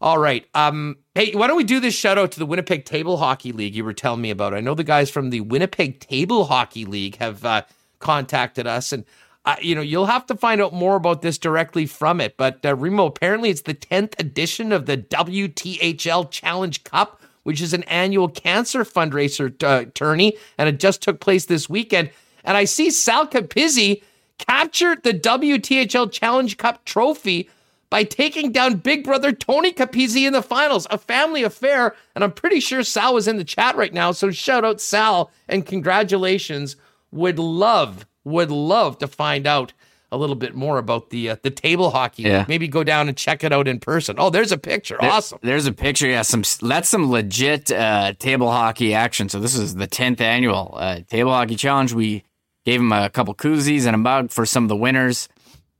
All 0.02 0.18
right. 0.18 0.46
Um, 0.54 0.98
hey, 1.16 1.32
why 1.34 1.48
don't 1.48 1.56
we 1.56 1.64
do 1.64 1.80
this 1.80 1.94
shout 1.94 2.18
out 2.18 2.32
to 2.34 2.40
the 2.40 2.46
Winnipeg 2.46 2.84
Table 2.84 3.18
Hockey 3.18 3.54
League 3.54 3.76
you 3.76 3.86
were 3.86 3.94
telling 3.94 4.22
me 4.22 4.32
about? 4.32 4.54
I 4.54 4.60
know 4.60 4.76
the 4.76 4.84
guys 4.84 5.10
from 5.10 5.30
the 5.30 5.40
Winnipeg 5.42 6.02
Table 6.02 6.46
Hockey 6.46 6.84
League 6.84 7.16
have 7.18 7.46
uh, 7.46 7.62
contacted 8.00 8.68
us, 8.68 8.92
and 8.92 9.06
uh, 9.46 9.56
you 9.62 9.76
know, 9.76 9.82
you'll 9.82 10.06
have 10.06 10.26
to 10.26 10.36
find 10.36 10.62
out 10.62 10.74
more 10.74 10.96
about 10.96 11.22
this 11.22 11.38
directly 11.38 11.86
from 11.86 12.22
it. 12.22 12.36
But 12.38 12.66
uh, 12.66 12.76
Remo, 12.76 13.06
apparently 13.06 13.50
it's 13.50 13.62
the 13.62 13.74
10th 13.74 14.18
edition 14.20 14.72
of 14.72 14.86
the 14.86 14.98
WTHL 14.98 16.30
Challenge 16.30 16.84
Cup, 16.84 17.22
which 17.44 17.62
is 17.62 17.74
an 17.74 17.84
annual 17.84 18.30
cancer 18.30 18.86
fundraiser 18.86 19.62
uh, 19.64 19.90
tourney, 19.94 20.38
and 20.58 20.70
it 20.70 20.80
just 20.80 21.02
took 21.02 21.20
place 21.20 21.46
this 21.46 21.70
weekend. 21.70 22.10
And 22.46 22.58
I 22.58 22.66
see 22.66 22.90
Sal 22.90 23.28
Capizzi 23.28 24.02
captured 24.38 25.04
the 25.04 25.14
WTHL 25.14 26.12
Challenge 26.12 26.58
Cup 26.58 26.84
trophy 26.86 27.50
by 27.90 28.04
taking 28.04 28.52
down 28.52 28.78
Big 28.78 29.04
Brother 29.04 29.32
Tony 29.32 29.72
Capizzi 29.72 30.26
in 30.26 30.34
the 30.34 30.42
finals, 30.42 30.88
a 30.90 30.98
family 30.98 31.44
affair. 31.44 31.96
And 32.16 32.24
I'm 32.24 32.32
pretty 32.32 32.60
sure 32.60 32.84
Sal 32.84 33.14
was 33.14 33.28
in 33.28 33.38
the 33.38 33.44
chat 33.44 33.76
right 33.76 33.94
now. 33.94 34.12
So 34.12 34.32
shout 34.32 34.66
out 34.66 34.82
Sal 34.82 35.30
and 35.48 35.66
congratulations. 35.66 36.76
Would 37.12 37.38
love 37.38 38.08
would 38.24 38.50
love 38.50 38.98
to 39.00 39.08
find 39.08 39.46
out 39.46 39.74
a 40.12 40.18
little 40.18 40.36
bit 40.36 40.56
more 40.56 40.78
about 40.78 41.10
the 41.10 41.32
uh, 41.32 41.36
the 41.42 41.50
table 41.50 41.90
hockey. 41.90 42.24
Yeah. 42.24 42.46
Maybe 42.48 42.68
go 42.68 42.84
down 42.84 43.08
and 43.08 43.18
check 43.18 43.44
it 43.44 43.52
out 43.52 43.68
in 43.68 43.80
person. 43.80 44.16
Oh, 44.20 44.30
there's 44.30 44.52
a 44.52 44.58
picture. 44.58 44.98
There, 45.00 45.12
awesome. 45.12 45.40
There's 45.42 45.66
a 45.66 45.74
picture. 45.74 46.08
Yeah, 46.08 46.22
some 46.22 46.44
that's 46.62 46.90
some 46.90 47.12
legit 47.12 47.72
uh, 47.72 48.14
table 48.20 48.52
hockey 48.52 48.94
action. 48.94 49.28
So 49.28 49.40
this 49.40 49.56
is 49.56 49.76
the 49.76 49.88
10th 49.88 50.22
annual 50.22 50.76
uh, 50.78 51.02
table 51.08 51.32
hockey 51.32 51.56
challenge. 51.56 51.94
We 51.94 52.24
gave 52.66 52.80
them 52.80 52.92
a 52.92 53.10
couple 53.10 53.34
koozies 53.36 53.86
and 53.86 53.96
a 53.96 53.98
mug 53.98 54.32
for 54.32 54.46
some 54.46 54.64
of 54.64 54.70
the 54.70 54.76
winners. 54.76 55.30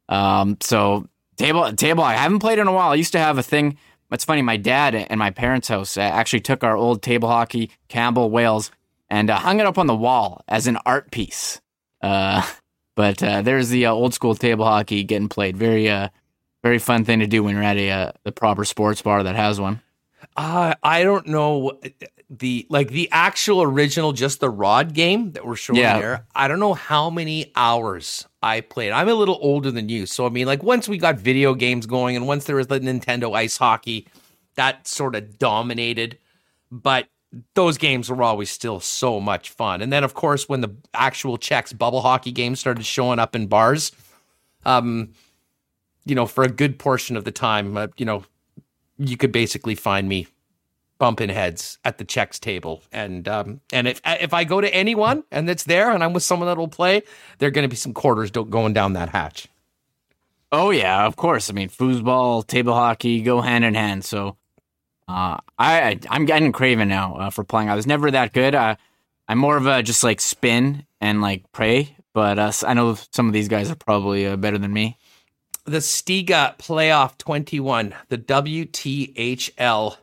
Um, 0.10 0.58
so 0.62 1.08
table 1.38 1.72
table. 1.74 2.04
I 2.04 2.14
haven't 2.14 2.40
played 2.40 2.60
in 2.60 2.68
a 2.68 2.72
while. 2.72 2.92
I 2.92 2.96
used 2.96 3.14
to 3.14 3.20
have 3.20 3.38
a 3.38 3.44
thing. 3.44 3.78
It's 4.12 4.26
funny. 4.26 4.42
My 4.44 4.58
dad 4.58 4.94
and 4.94 5.18
my 5.18 5.32
parents' 5.32 5.68
house 5.68 5.98
uh, 5.98 6.02
actually 6.02 6.42
took 6.42 6.64
our 6.64 6.78
old 6.78 7.02
table 7.02 7.30
hockey 7.30 7.72
Campbell 7.88 8.30
Wales 8.30 8.70
and 9.10 9.30
uh, 9.30 9.38
hung 9.38 9.60
it 9.60 9.66
up 9.66 9.78
on 9.78 9.88
the 9.88 9.96
wall 9.96 10.44
as 10.48 10.68
an 10.68 10.78
art 10.86 11.12
piece. 11.12 11.60
Uh, 12.02 12.48
but 12.96 13.24
uh, 13.24 13.42
there's 13.42 13.70
the 13.70 13.88
uh, 13.88 13.92
old 13.92 14.14
school 14.14 14.36
table 14.36 14.66
hockey 14.66 15.04
getting 15.04 15.30
played. 15.30 15.58
Very, 15.58 15.90
uh, 15.90 16.10
very 16.62 16.80
fun 16.80 17.06
thing 17.06 17.20
to 17.20 17.28
do 17.28 17.44
when 17.44 17.56
you're 17.56 17.64
at 17.64 17.78
a 17.78 18.14
the 18.24 18.32
proper 18.32 18.66
sports 18.66 19.02
bar 19.02 19.24
that 19.24 19.36
has 19.36 19.60
one. 19.60 19.82
Uh, 20.38 20.76
I 20.82 21.04
don't 21.04 21.28
know 21.28 21.80
the 22.30 22.66
like 22.70 22.90
the 22.90 23.10
actual 23.12 23.62
original, 23.62 24.14
just 24.14 24.40
the 24.40 24.50
rod 24.50 24.94
game 24.94 25.32
that 25.34 25.46
we're 25.46 25.56
showing 25.56 25.80
yeah. 25.80 26.00
there. 26.00 26.26
I 26.36 26.48
don't 26.48 26.60
know 26.60 26.74
how 26.74 27.10
many 27.10 27.52
hours 27.56 28.28
I 28.42 28.62
played. 28.62 28.92
I'm 28.92 29.10
a 29.10 29.14
little 29.14 29.38
older 29.42 29.72
than 29.72 29.90
you, 29.90 30.06
so 30.06 30.26
I 30.26 30.30
mean, 30.30 30.48
like 30.48 30.64
once 30.64 30.88
we 30.88 30.98
got 30.98 31.18
video 31.18 31.54
games 31.54 31.86
going, 31.86 32.16
and 32.16 32.28
once 32.28 32.46
there 32.46 32.56
was 32.56 32.68
the 32.68 32.80
Nintendo 32.80 33.36
Ice 33.36 33.58
Hockey, 33.58 34.08
that 34.56 34.88
sort 34.88 35.16
of 35.16 35.38
dominated. 35.38 36.18
But 36.72 37.08
those 37.56 37.78
games 37.78 38.10
were 38.10 38.22
always 38.22 38.50
still 38.50 38.80
so 38.80 39.20
much 39.20 39.50
fun. 39.50 39.82
And 39.82 39.92
then, 39.92 40.04
of 40.04 40.14
course, 40.14 40.48
when 40.48 40.62
the 40.62 40.76
actual 40.94 41.38
checks 41.38 41.74
bubble 41.74 42.02
hockey 42.02 42.32
games 42.32 42.60
started 42.60 42.86
showing 42.86 43.20
up 43.20 43.36
in 43.36 43.48
bars, 43.48 43.92
um, 44.66 45.14
you 46.06 46.16
know, 46.16 46.26
for 46.26 46.44
a 46.44 46.50
good 46.50 46.78
portion 46.78 47.18
of 47.18 47.24
the 47.24 47.32
time, 47.32 47.78
uh, 47.78 47.88
you 47.98 48.06
know, 48.06 48.24
you 48.98 49.18
could 49.18 49.32
basically 49.32 49.76
find 49.76 50.08
me 50.08 50.28
bumping 50.98 51.30
heads 51.30 51.78
at 51.84 51.98
the 51.98 52.06
checks 52.06 52.40
table. 52.40 52.84
And 52.92 53.28
um, 53.28 53.62
and 53.72 53.88
if 53.88 54.02
if 54.06 54.34
I 54.34 54.44
go 54.44 54.62
to 54.62 54.74
anyone 54.74 55.24
and 55.32 55.50
it's 55.50 55.64
there 55.64 55.92
and 55.92 56.04
I'm 56.04 56.14
with 56.14 56.24
someone 56.24 56.48
that'll 56.48 56.68
play, 56.68 57.04
there 57.38 57.48
are 57.48 57.52
going 57.52 57.64
to 57.66 57.70
be 57.70 57.76
some 57.76 57.94
quarters 57.94 58.32
going 58.32 58.74
down 58.74 58.94
that 58.94 59.10
hatch. 59.10 59.48
Oh 60.52 60.70
yeah, 60.70 61.06
of 61.06 61.16
course. 61.16 61.50
I 61.50 61.54
mean, 61.54 61.70
foosball, 61.70 62.46
table 62.46 62.74
hockey 62.74 63.22
go 63.22 63.42
hand 63.42 63.66
in 63.66 63.74
hand. 63.74 64.06
So 64.06 64.38
uh, 65.08 65.38
I 65.58 66.00
I'm 66.10 66.26
getting 66.26 66.52
craven 66.52 66.90
now 66.90 67.16
uh, 67.16 67.30
for 67.30 67.44
playing. 67.44 67.70
I 67.70 67.76
was 67.76 67.88
never 67.88 68.12
that 68.12 68.34
good. 68.34 68.56
Uh, 68.56 68.76
I'm 69.28 69.38
more 69.38 69.58
of 69.58 69.66
a 69.66 69.82
just 69.84 70.04
like 70.04 70.22
spin 70.22 70.86
and 71.02 71.22
like 71.22 71.52
pray, 71.52 71.96
but 72.14 72.38
uh, 72.40 72.52
I 72.66 72.74
know 72.74 72.96
some 73.12 73.28
of 73.28 73.34
these 73.34 73.48
guys 73.48 73.72
are 73.72 73.76
probably 73.76 74.28
uh, 74.28 74.38
better 74.38 74.58
than 74.58 74.72
me. 74.72 74.98
The 75.66 75.78
Stiga 75.78 76.58
Playoff 76.58 77.18
21, 77.18 77.96
the 78.10 78.18
WTHL 78.18 79.96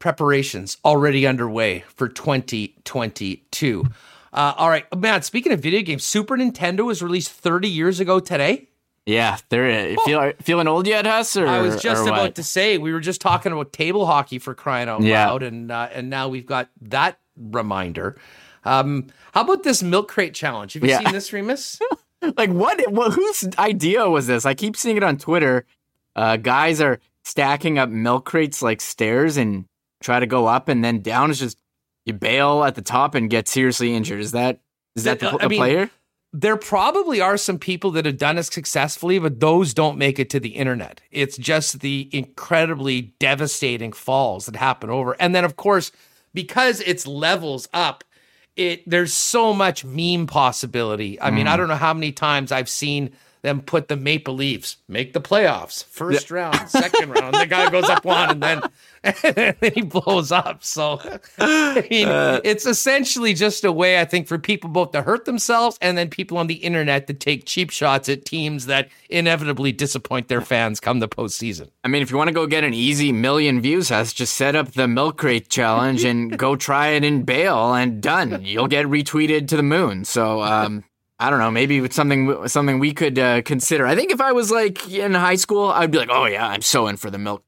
preparations 0.00 0.78
already 0.84 1.26
underway 1.26 1.84
for 1.94 2.08
2022. 2.08 3.84
Uh, 4.32 4.54
all 4.56 4.68
right, 4.68 4.84
man. 4.96 5.22
Speaking 5.22 5.52
of 5.52 5.60
video 5.60 5.82
games, 5.82 6.02
Super 6.02 6.36
Nintendo 6.36 6.84
was 6.84 7.02
released 7.02 7.30
30 7.30 7.68
years 7.68 8.00
ago 8.00 8.18
today. 8.18 8.66
Yeah, 9.06 9.38
they're 9.48 9.94
uh, 9.94 10.02
feel, 10.04 10.32
feeling 10.40 10.68
old 10.68 10.86
yet, 10.86 11.06
Huss? 11.06 11.36
Or, 11.36 11.46
I 11.46 11.60
was 11.60 11.80
just 11.80 12.06
about 12.06 12.22
what? 12.22 12.34
to 12.36 12.42
say 12.42 12.78
we 12.78 12.92
were 12.92 13.00
just 13.00 13.20
talking 13.20 13.50
about 13.50 13.72
table 13.72 14.06
hockey 14.06 14.38
for 14.38 14.54
crying 14.54 14.88
out 14.88 15.02
yeah. 15.02 15.28
loud, 15.28 15.42
and 15.42 15.70
uh, 15.72 15.88
and 15.92 16.10
now 16.10 16.28
we've 16.28 16.46
got 16.46 16.68
that 16.82 17.18
reminder. 17.36 18.16
Um, 18.64 19.06
how 19.32 19.40
about 19.40 19.62
this 19.62 19.82
milk 19.82 20.08
crate 20.08 20.34
challenge? 20.34 20.74
Have 20.74 20.84
you 20.84 20.90
yeah. 20.90 20.98
seen 20.98 21.12
this, 21.12 21.32
Remis? 21.32 21.80
like 22.36 22.50
what, 22.50 22.92
what? 22.92 23.14
Whose 23.14 23.48
idea 23.58 24.08
was 24.08 24.26
this? 24.26 24.44
I 24.44 24.54
keep 24.54 24.76
seeing 24.76 24.96
it 24.96 25.02
on 25.02 25.16
Twitter. 25.16 25.64
Uh, 26.14 26.36
guys 26.36 26.80
are 26.80 27.00
stacking 27.24 27.78
up 27.78 27.88
milk 27.88 28.26
crates 28.26 28.62
like 28.62 28.80
stairs 28.80 29.38
and 29.38 29.64
try 30.02 30.20
to 30.20 30.26
go 30.26 30.46
up 30.46 30.68
and 30.68 30.84
then 30.84 31.00
down. 31.00 31.30
Is 31.30 31.38
just 31.38 31.60
you 32.04 32.12
bail 32.12 32.64
at 32.64 32.74
the 32.74 32.82
top 32.82 33.14
and 33.14 33.30
get 33.30 33.48
seriously 33.48 33.94
injured. 33.94 34.20
Is 34.20 34.32
that 34.32 34.60
is 34.96 35.04
that 35.04 35.20
the, 35.20 35.36
the 35.38 35.48
mean, 35.48 35.58
player? 35.58 35.90
there 36.32 36.56
probably 36.56 37.20
are 37.20 37.36
some 37.36 37.58
people 37.58 37.90
that 37.92 38.06
have 38.06 38.16
done 38.16 38.38
it 38.38 38.44
successfully, 38.44 39.18
but 39.18 39.40
those 39.40 39.74
don't 39.74 39.98
make 39.98 40.18
it 40.18 40.30
to 40.30 40.38
the 40.40 40.50
internet. 40.50 41.00
It's 41.10 41.36
just 41.36 41.80
the 41.80 42.08
incredibly 42.12 43.14
devastating 43.18 43.92
falls 43.92 44.46
that 44.46 44.56
happen 44.56 44.90
over. 44.90 45.16
And 45.18 45.34
then, 45.34 45.44
of 45.44 45.56
course, 45.56 45.90
because 46.32 46.80
it's 46.82 47.06
levels 47.06 47.68
up, 47.72 48.04
it 48.54 48.88
there's 48.88 49.12
so 49.12 49.52
much 49.52 49.84
meme 49.84 50.26
possibility. 50.26 51.20
I 51.20 51.30
mm. 51.30 51.34
mean, 51.34 51.46
I 51.48 51.54
mm. 51.54 51.58
don't 51.58 51.68
know 51.68 51.74
how 51.74 51.94
many 51.94 52.12
times 52.12 52.52
I've 52.52 52.68
seen 52.68 53.10
them 53.42 53.62
put 53.62 53.88
the 53.88 53.96
Maple 53.96 54.34
Leafs 54.34 54.76
make 54.88 55.12
the 55.12 55.20
playoffs, 55.20 55.84
first 55.84 56.30
yeah. 56.30 56.36
round, 56.36 56.68
second 56.68 57.10
round. 57.10 57.34
The 57.34 57.46
guy 57.46 57.70
goes 57.70 57.88
up 57.88 58.04
one, 58.04 58.30
and 58.30 58.42
then 58.42 58.62
and 59.02 59.14
then 59.60 59.72
he 59.74 59.80
blows 59.82 60.30
up. 60.30 60.62
So, 60.62 61.00
I 61.38 61.86
mean, 61.90 62.08
uh, 62.08 62.40
it's 62.44 62.66
essentially 62.66 63.32
just 63.32 63.64
a 63.64 63.72
way, 63.72 63.98
I 63.98 64.04
think, 64.04 64.26
for 64.26 64.38
people 64.38 64.68
both 64.68 64.92
to 64.92 65.02
hurt 65.02 65.24
themselves 65.24 65.78
and 65.80 65.96
then 65.96 66.10
people 66.10 66.36
on 66.36 66.48
the 66.48 66.54
internet 66.54 67.06
to 67.06 67.14
take 67.14 67.46
cheap 67.46 67.70
shots 67.70 68.08
at 68.10 68.26
teams 68.26 68.66
that 68.66 68.90
inevitably 69.08 69.72
disappoint 69.72 70.28
their 70.28 70.42
fans 70.42 70.80
come 70.80 71.00
the 71.00 71.08
postseason. 71.08 71.70
I 71.82 71.88
mean, 71.88 72.02
if 72.02 72.10
you 72.10 72.18
want 72.18 72.28
to 72.28 72.34
go 72.34 72.46
get 72.46 72.62
an 72.62 72.74
easy 72.74 73.10
million 73.10 73.62
views, 73.62 73.88
has 73.88 74.12
just 74.12 74.34
set 74.34 74.54
up 74.54 74.72
the 74.72 74.86
milk 74.86 75.16
crate 75.16 75.48
challenge 75.48 76.04
and 76.04 76.38
go 76.38 76.56
try 76.56 76.88
it 76.88 77.04
in 77.04 77.22
bail 77.22 77.72
and 77.74 78.02
done. 78.02 78.44
You'll 78.44 78.68
get 78.68 78.86
retweeted 78.86 79.48
to 79.48 79.56
the 79.56 79.62
moon. 79.62 80.04
So, 80.04 80.42
um, 80.42 80.84
I 81.20 81.30
don't 81.30 81.38
know. 81.38 81.50
Maybe 81.50 81.78
it's 81.78 81.94
something 81.94 82.48
something 82.48 82.78
we 82.78 82.92
could 82.94 83.18
uh, 83.18 83.42
consider. 83.42 83.86
I 83.86 83.94
think 83.94 84.10
if 84.10 84.20
I 84.20 84.32
was 84.32 84.50
like 84.50 84.90
in 84.90 85.14
high 85.14 85.34
school, 85.36 85.68
I'd 85.68 85.90
be 85.90 85.98
like, 85.98 86.08
oh 86.10 86.24
yeah, 86.24 86.46
I'm 86.46 86.62
so 86.62 86.86
in 86.86 86.96
for 86.96 87.10
the 87.10 87.18
milk 87.18 87.44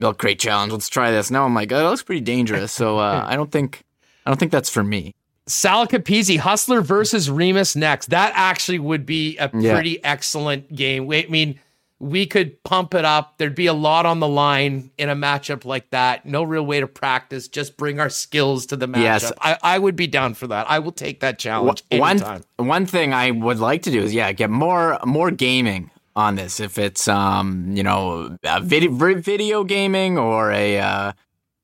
milk 0.00 0.18
crate 0.18 0.38
challenge. 0.38 0.72
Let's 0.72 0.88
try 0.88 1.10
this. 1.10 1.30
Now 1.30 1.44
I'm 1.44 1.54
like, 1.54 1.72
oh, 1.72 1.76
that 1.78 1.90
looks 1.90 2.02
pretty 2.02 2.20
dangerous. 2.20 2.72
So 2.72 2.98
uh, 2.98 3.24
I 3.28 3.36
don't 3.36 3.50
think 3.50 3.82
I 4.24 4.30
don't 4.30 4.38
think 4.38 4.52
that's 4.52 4.70
for 4.70 4.84
me. 4.84 5.14
Sal 5.48 5.86
Capizzi, 5.86 6.38
Hustler 6.38 6.80
versus 6.80 7.30
Remis 7.30 7.76
next. 7.76 8.10
That 8.10 8.32
actually 8.34 8.78
would 8.80 9.06
be 9.06 9.36
a 9.38 9.50
Yeah. 9.54 9.74
pretty 9.74 10.02
excellent 10.02 10.74
game. 10.74 11.06
Wait, 11.06 11.26
I 11.26 11.28
mean, 11.28 11.60
we 11.98 12.26
could 12.26 12.62
pump 12.62 12.94
it 12.94 13.04
up. 13.04 13.38
There'd 13.38 13.54
be 13.54 13.66
a 13.66 13.72
lot 13.72 14.04
on 14.04 14.20
the 14.20 14.28
line 14.28 14.90
in 14.98 15.08
a 15.08 15.16
matchup 15.16 15.64
like 15.64 15.90
that. 15.90 16.26
No 16.26 16.42
real 16.42 16.64
way 16.64 16.80
to 16.80 16.86
practice. 16.86 17.48
Just 17.48 17.76
bring 17.76 18.00
our 18.00 18.10
skills 18.10 18.66
to 18.66 18.76
the 18.76 18.86
matchup. 18.86 19.02
Yes. 19.02 19.32
I, 19.40 19.58
I 19.62 19.78
would 19.78 19.96
be 19.96 20.06
down 20.06 20.34
for 20.34 20.46
that. 20.48 20.68
I 20.68 20.78
will 20.78 20.92
take 20.92 21.20
that 21.20 21.38
challenge 21.38 21.82
one 21.90 22.10
anytime. 22.10 22.44
one 22.56 22.86
thing 22.86 23.14
I 23.14 23.30
would 23.30 23.58
like 23.58 23.82
to 23.82 23.90
do 23.90 24.00
is 24.02 24.12
yeah, 24.12 24.30
get 24.32 24.50
more 24.50 24.98
more 25.04 25.30
gaming 25.30 25.90
on 26.14 26.34
this. 26.34 26.60
If 26.60 26.78
it's 26.78 27.08
um 27.08 27.74
you 27.74 27.82
know 27.82 28.36
video 28.62 28.90
video 29.20 29.64
gaming 29.64 30.18
or 30.18 30.52
a 30.52 30.78
uh, 30.78 31.12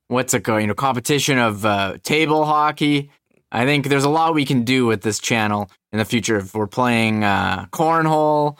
what's 0.09 0.32
it 0.32 0.40
called 0.40 0.62
you 0.62 0.66
know 0.66 0.74
competition 0.74 1.38
of 1.38 1.64
uh, 1.66 1.98
table 2.02 2.44
hockey. 2.44 3.10
I 3.54 3.66
think 3.66 3.88
there's 3.88 4.04
a 4.04 4.09
lot 4.09 4.34
we 4.34 4.46
can 4.46 4.62
do 4.64 4.86
with 4.86 5.02
this 5.02 5.18
channel 5.18 5.70
in 5.92 5.98
the 5.98 6.06
future 6.06 6.38
if 6.38 6.54
we're 6.54 6.66
playing 6.66 7.22
uh, 7.22 7.66
cornhole. 7.66 8.56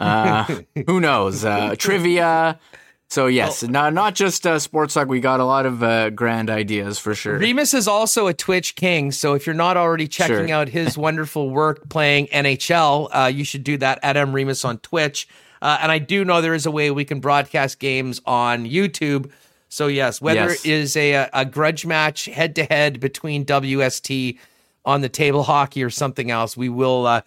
Uh, 0.00 0.44
who 0.86 1.00
knows 1.00 1.44
uh, 1.44 1.74
trivia. 1.78 2.58
So 3.08 3.26
yes, 3.28 3.62
not 3.62 3.92
not 3.94 4.16
just 4.16 4.46
uh, 4.46 4.58
sports 4.58 4.94
talk. 4.94 5.06
We 5.08 5.20
got 5.20 5.38
a 5.38 5.44
lot 5.44 5.64
of 5.64 5.82
uh, 5.82 6.10
grand 6.10 6.50
ideas 6.50 6.98
for 6.98 7.14
sure. 7.14 7.38
Remis 7.38 7.72
is 7.72 7.86
also 7.86 8.26
a 8.26 8.34
Twitch 8.34 8.74
king, 8.74 9.12
so 9.12 9.34
if 9.34 9.46
you're 9.46 9.54
not 9.54 9.76
already 9.76 10.08
checking 10.08 10.48
Sure. 10.48 10.52
out 10.56 10.68
his 10.68 10.98
wonderful 11.06 11.48
work 11.50 11.88
playing 11.88 12.26
NHL, 12.28 13.08
uh, 13.12 13.26
you 13.28 13.44
should 13.44 13.62
do 13.62 13.76
that 13.78 14.00
at 14.02 14.16
M 14.16 14.32
Remis 14.34 14.64
on 14.64 14.78
Twitch. 14.78 15.28
Uh, 15.62 15.78
and 15.80 15.92
I 15.92 15.98
do 15.98 16.24
know 16.24 16.40
there 16.40 16.52
is 16.54 16.66
a 16.66 16.70
way 16.70 16.90
we 16.90 17.04
can 17.04 17.20
broadcast 17.20 17.78
games 17.78 18.20
on 18.26 18.64
YouTube. 18.66 19.30
So 19.68 19.86
yes, 19.86 20.20
whether 20.20 20.48
Yes. 20.50 20.64
it 20.64 20.70
is 20.72 20.96
a 20.96 21.28
a 21.32 21.44
grudge 21.44 21.86
match 21.86 22.24
head 22.24 22.56
to 22.56 22.64
head 22.64 22.98
between 22.98 23.44
WST 23.44 24.36
on 24.84 25.00
the 25.00 25.08
table 25.08 25.44
hockey 25.44 25.82
or 25.84 25.90
something 25.90 26.30
else, 26.30 26.56
we 26.56 26.68
will. 26.68 27.06
Uh, 27.06 27.20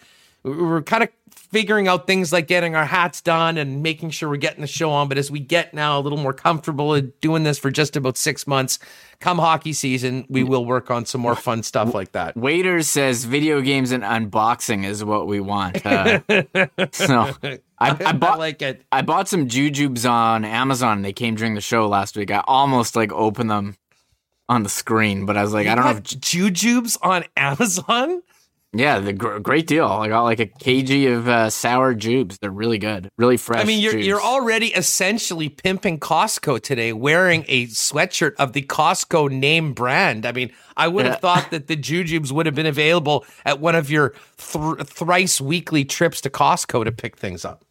we're 0.43 0.81
kind 0.81 1.03
of 1.03 1.09
figuring 1.49 1.87
out 1.87 2.05
things 2.05 2.31
like 2.31 2.47
getting 2.47 2.75
our 2.75 2.85
hats 2.85 3.21
done 3.21 3.57
and 3.57 3.81
making 3.81 4.11
sure 4.11 4.29
we're 4.29 4.37
getting 4.37 4.61
the 4.61 4.67
show 4.67 4.91
on. 4.91 5.09
But 5.09 5.17
as 5.17 5.31
we 5.31 5.39
get 5.39 5.73
now 5.73 5.99
a 5.99 6.01
little 6.01 6.17
more 6.17 6.33
comfortable 6.33 6.93
in 6.93 7.11
doing 7.21 7.43
this 7.43 7.57
for 7.57 7.71
just 7.71 7.95
about 7.95 8.17
six 8.17 8.45
months, 8.45 8.77
come 9.19 9.39
hockey 9.39 9.73
season, 9.73 10.25
we 10.29 10.43
will 10.43 10.63
work 10.65 10.91
on 10.91 11.05
some 11.05 11.21
more 11.21 11.35
fun 11.35 11.63
stuff 11.63 11.93
like 11.93 12.11
that. 12.11 12.37
Waiters 12.37 12.87
says 12.87 13.25
video 13.25 13.61
games 13.61 13.91
and 13.91 14.03
unboxing 14.03 14.85
is 14.85 15.03
what 15.03 15.27
we 15.27 15.39
want. 15.39 15.85
Uh, 15.85 16.21
so 16.91 17.33
I, 17.43 17.57
I 17.79 17.97
I 18.05 18.11
bought 18.13 18.39
like 18.39 18.61
it. 18.61 18.83
I 18.91 19.01
bought 19.01 19.27
some 19.27 19.47
jujubes 19.47 20.09
on 20.09 20.45
Amazon. 20.45 21.01
They 21.01 21.13
came 21.13 21.35
during 21.35 21.55
the 21.55 21.61
show 21.61 21.87
last 21.87 22.15
week. 22.15 22.31
I 22.31 22.43
almost 22.47 22.95
like 22.95 23.11
opened 23.11 23.49
them 23.49 23.75
on 24.47 24.63
the 24.63 24.69
screen, 24.69 25.25
but 25.25 25.37
I 25.37 25.43
was 25.43 25.53
like, 25.53 25.67
I 25.67 25.75
don't 25.75 25.85
have 25.85 25.99
If, 25.99 26.03
jujubes 26.03 26.97
on 27.01 27.23
Amazon. 27.37 28.21
Yeah, 28.73 28.99
the 28.99 29.13
gr- 29.13 29.39
great 29.39 29.65
deal. 29.67 29.85
I 29.87 30.07
got 30.09 30.23
like 30.23 30.39
a 30.39 30.45
kg 30.45 31.15
of 31.17 31.27
uh, 31.27 31.49
sour 31.49 31.95
jubes. 31.95 32.37
They're 32.39 32.51
really 32.51 32.77
good, 32.77 33.09
really 33.17 33.37
fresh. 33.37 33.61
I 33.61 33.63
mean, 33.63 33.79
you're 33.81 33.93
jubes. 33.93 34.05
you're 34.05 34.21
already 34.21 34.67
essentially 34.67 35.49
pimping 35.49 35.99
Costco 35.99 36.61
today, 36.61 36.93
wearing 36.93 37.45
a 37.47 37.65
sweatshirt 37.67 38.35
of 38.35 38.53
the 38.53 38.61
Costco 38.61 39.31
name 39.31 39.73
brand. 39.73 40.25
I 40.25 40.31
mean, 40.31 40.51
I 40.77 40.87
would 40.87 41.05
have 41.05 41.15
Yeah. 41.15 41.19
thought 41.19 41.51
that 41.51 41.67
the 41.67 41.75
jujubes 41.77 42.31
would 42.31 42.45
have 42.45 42.55
been 42.55 42.65
available 42.67 43.25
at 43.45 43.59
one 43.59 43.75
of 43.75 43.89
your 43.89 44.13
thr 44.37 44.75
thrice 44.83 45.41
weekly 45.41 45.83
trips 45.85 46.21
to 46.21 46.29
Costco 46.29 46.85
to 46.85 46.91
pick 46.91 47.17
things 47.17 47.43
up. 47.45 47.63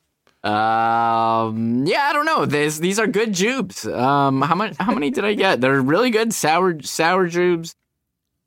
Um, 0.45 1.85
yeah, 1.87 2.03
I 2.09 2.13
don't 2.13 2.25
know. 2.27 2.47
These 2.47 2.81
these 2.81 2.99
are 2.99 3.07
good 3.07 3.31
jubes. 3.33 3.87
Um, 3.93 4.41
how 4.43 4.55
much? 4.55 4.77
How 4.79 4.93
many 4.95 5.11
did 5.11 5.25
I 5.25 5.35
get? 5.35 5.61
They're 5.61 5.81
really 5.81 6.11
good 6.11 6.33
sour 6.33 6.81
sour 6.83 7.29
jubes, 7.29 7.75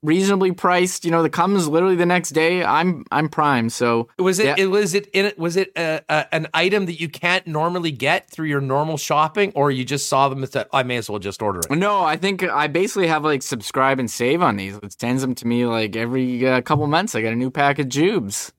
reasonably 0.04 0.52
priced. 0.52 1.06
You 1.06 1.12
know, 1.12 1.24
the 1.24 1.30
comes 1.30 1.68
literally 1.68 1.96
the 1.96 2.06
next 2.06 2.32
day. 2.32 2.64
I'm 2.64 3.06
I'm 3.12 3.30
prime. 3.30 3.70
So 3.70 4.10
Was 4.18 4.40
it? 4.40 4.46
Yeah. 4.46 4.56
it 4.58 4.68
was 4.68 4.94
it 4.94 5.08
in 5.08 5.26
it? 5.26 5.38
Was 5.40 5.56
it 5.56 5.72
a, 5.76 6.02
a, 6.10 6.34
an 6.34 6.48
item 6.54 6.86
that 6.88 7.00
you 7.00 7.10
can't 7.10 7.46
normally 7.48 7.92
get 7.92 8.30
through 8.30 8.48
your 8.48 8.62
normal 8.62 8.98
shopping, 8.98 9.52
or 9.56 9.72
you 9.72 9.84
just 9.86 10.08
saw 10.08 10.30
them 10.30 10.44
and 10.44 10.52
said, 10.52 10.68
"I 10.74 10.84
may 10.84 10.98
as 10.98 11.10
well 11.10 11.20
just 11.20 11.42
order 11.42 11.60
it." 11.60 11.72
No, 11.72 12.04
I 12.04 12.18
think 12.18 12.44
I 12.44 12.68
basically 12.68 13.08
have 13.08 13.24
like 13.24 13.42
subscribe 13.44 14.00
and 14.00 14.10
save 14.10 14.42
on 14.42 14.58
these. 14.58 14.76
It 14.78 15.00
sends 15.00 15.22
them 15.22 15.36
to 15.36 15.48
me 15.48 15.66
like 15.66 15.96
every 15.96 16.48
uh, 16.48 16.62
couple 16.62 16.88
months. 16.88 17.16
I 17.16 17.22
got 17.22 17.34
a 17.34 17.36
new 17.36 17.52
pack 17.52 17.80
of 17.80 17.88
jubes. 17.88 18.52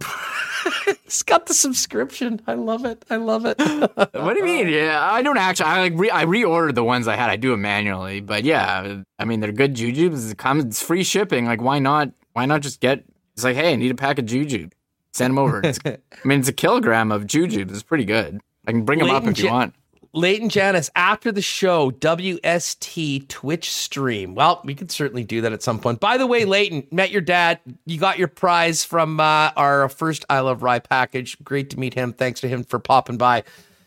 It's 1.06 1.22
got 1.22 1.46
the 1.46 1.54
subscription. 1.54 2.40
I 2.46 2.54
love 2.54 2.84
it. 2.84 3.04
I 3.08 3.16
love 3.16 3.46
it. 3.46 3.58
What 3.96 4.34
do 4.34 4.38
you 4.38 4.44
mean? 4.44 4.66
Uh, 4.66 4.70
yeah, 4.70 5.12
I 5.12 5.22
don't 5.22 5.36
actually. 5.36 5.66
I 5.66 5.80
like 5.80 5.92
re- 5.96 6.10
I 6.10 6.24
reordered 6.24 6.74
the 6.74 6.84
ones 6.84 7.06
I 7.06 7.16
had. 7.16 7.30
I 7.30 7.36
do 7.36 7.52
it 7.52 7.58
manually, 7.58 8.20
but 8.20 8.44
yeah, 8.44 9.02
I 9.18 9.24
mean 9.24 9.40
they're 9.40 9.52
good 9.52 9.74
jujubes. 9.74 10.30
It 10.30 10.38
comes 10.38 10.64
it's 10.64 10.82
free 10.82 11.04
shipping. 11.04 11.46
Like 11.46 11.60
why 11.60 11.78
not? 11.78 12.10
Why 12.32 12.46
not 12.46 12.62
just 12.62 12.80
get? 12.80 13.04
It's 13.34 13.44
like 13.44 13.56
hey, 13.56 13.72
I 13.72 13.76
need 13.76 13.90
a 13.90 13.94
pack 13.94 14.18
of 14.18 14.24
jujube. 14.26 14.72
Send 15.12 15.32
them 15.32 15.38
over. 15.38 15.62
I 15.84 15.98
mean 16.24 16.40
it's 16.40 16.48
a 16.48 16.52
kilogram 16.52 17.12
of 17.12 17.24
jujubes. 17.24 17.70
It's 17.70 17.82
pretty 17.82 18.04
good. 18.04 18.40
I 18.66 18.72
can 18.72 18.84
bring 18.84 18.98
them 18.98 19.10
up 19.10 19.24
if 19.24 19.38
you 19.38 19.48
want. 19.50 19.74
Leighton 20.16 20.48
Janice, 20.48 20.88
after 20.96 21.30
the 21.30 21.42
show, 21.42 21.90
WST 21.90 23.28
Twitch 23.28 23.70
stream. 23.70 24.34
Well, 24.34 24.62
we 24.64 24.74
could 24.74 24.90
certainly 24.90 25.24
do 25.24 25.42
that 25.42 25.52
at 25.52 25.62
some 25.62 25.78
point. 25.78 26.00
By 26.00 26.16
the 26.16 26.26
way, 26.26 26.46
Leighton, 26.46 26.86
met 26.90 27.10
your 27.10 27.20
dad. 27.20 27.60
You 27.84 27.98
got 27.98 28.18
your 28.18 28.28
prize 28.28 28.82
from 28.82 29.20
uh, 29.20 29.50
our 29.56 29.90
first 29.90 30.24
I 30.30 30.40
Love 30.40 30.62
Rye 30.62 30.78
package. 30.78 31.36
Great 31.44 31.68
to 31.70 31.78
meet 31.78 31.92
him. 31.92 32.14
Thanks 32.14 32.40
to 32.40 32.48
him 32.48 32.64
for 32.64 32.78
popping 32.78 33.18
by 33.18 33.44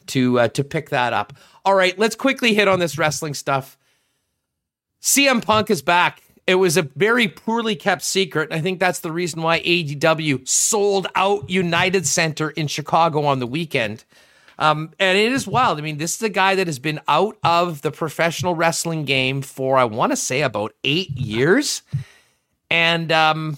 to 0.07 0.39
uh, 0.39 0.47
to 0.49 0.63
pick 0.63 0.91
that 0.91 1.13
up. 1.13 1.33
All 1.65 1.73
right, 1.73 1.97
let's 1.97 2.15
quickly 2.15 2.53
hit 2.53 2.67
on 2.67 2.79
this 2.79 2.99
wrestling 2.99 3.33
stuff. 3.33 3.75
CM 5.01 5.43
Punk 5.43 5.71
is 5.71 5.81
back. 5.81 6.21
It 6.45 6.55
was 6.55 6.77
a 6.77 6.83
very 6.83 7.27
poorly 7.27 7.75
kept 7.75 8.03
secret. 8.03 8.51
I 8.51 8.59
think 8.59 8.79
that's 8.79 8.99
the 8.99 9.11
reason 9.11 9.41
why 9.41 9.61
AEW 9.61 10.47
sold 10.47 11.07
out 11.15 11.49
United 11.49 12.05
Center 12.05 12.51
in 12.51 12.67
Chicago 12.67 13.23
on 13.25 13.39
the 13.39 13.47
weekend. 13.47 14.03
Um, 14.59 14.91
and 14.99 15.17
it 15.17 15.31
is 15.31 15.47
wild. 15.47 15.79
I 15.79 15.81
mean, 15.81 15.97
this 15.97 16.15
is 16.15 16.21
a 16.21 16.29
guy 16.29 16.55
that 16.55 16.67
has 16.67 16.79
been 16.79 16.99
out 17.07 17.37
of 17.43 17.81
the 17.81 17.91
professional 17.91 18.55
wrestling 18.55 19.05
game 19.05 19.41
for, 19.41 19.77
I 19.77 19.85
want 19.85 20.11
to 20.11 20.17
say, 20.17 20.41
about 20.41 20.73
eight 20.83 21.11
years. 21.11 21.81
And 22.69 23.09
um, 23.09 23.57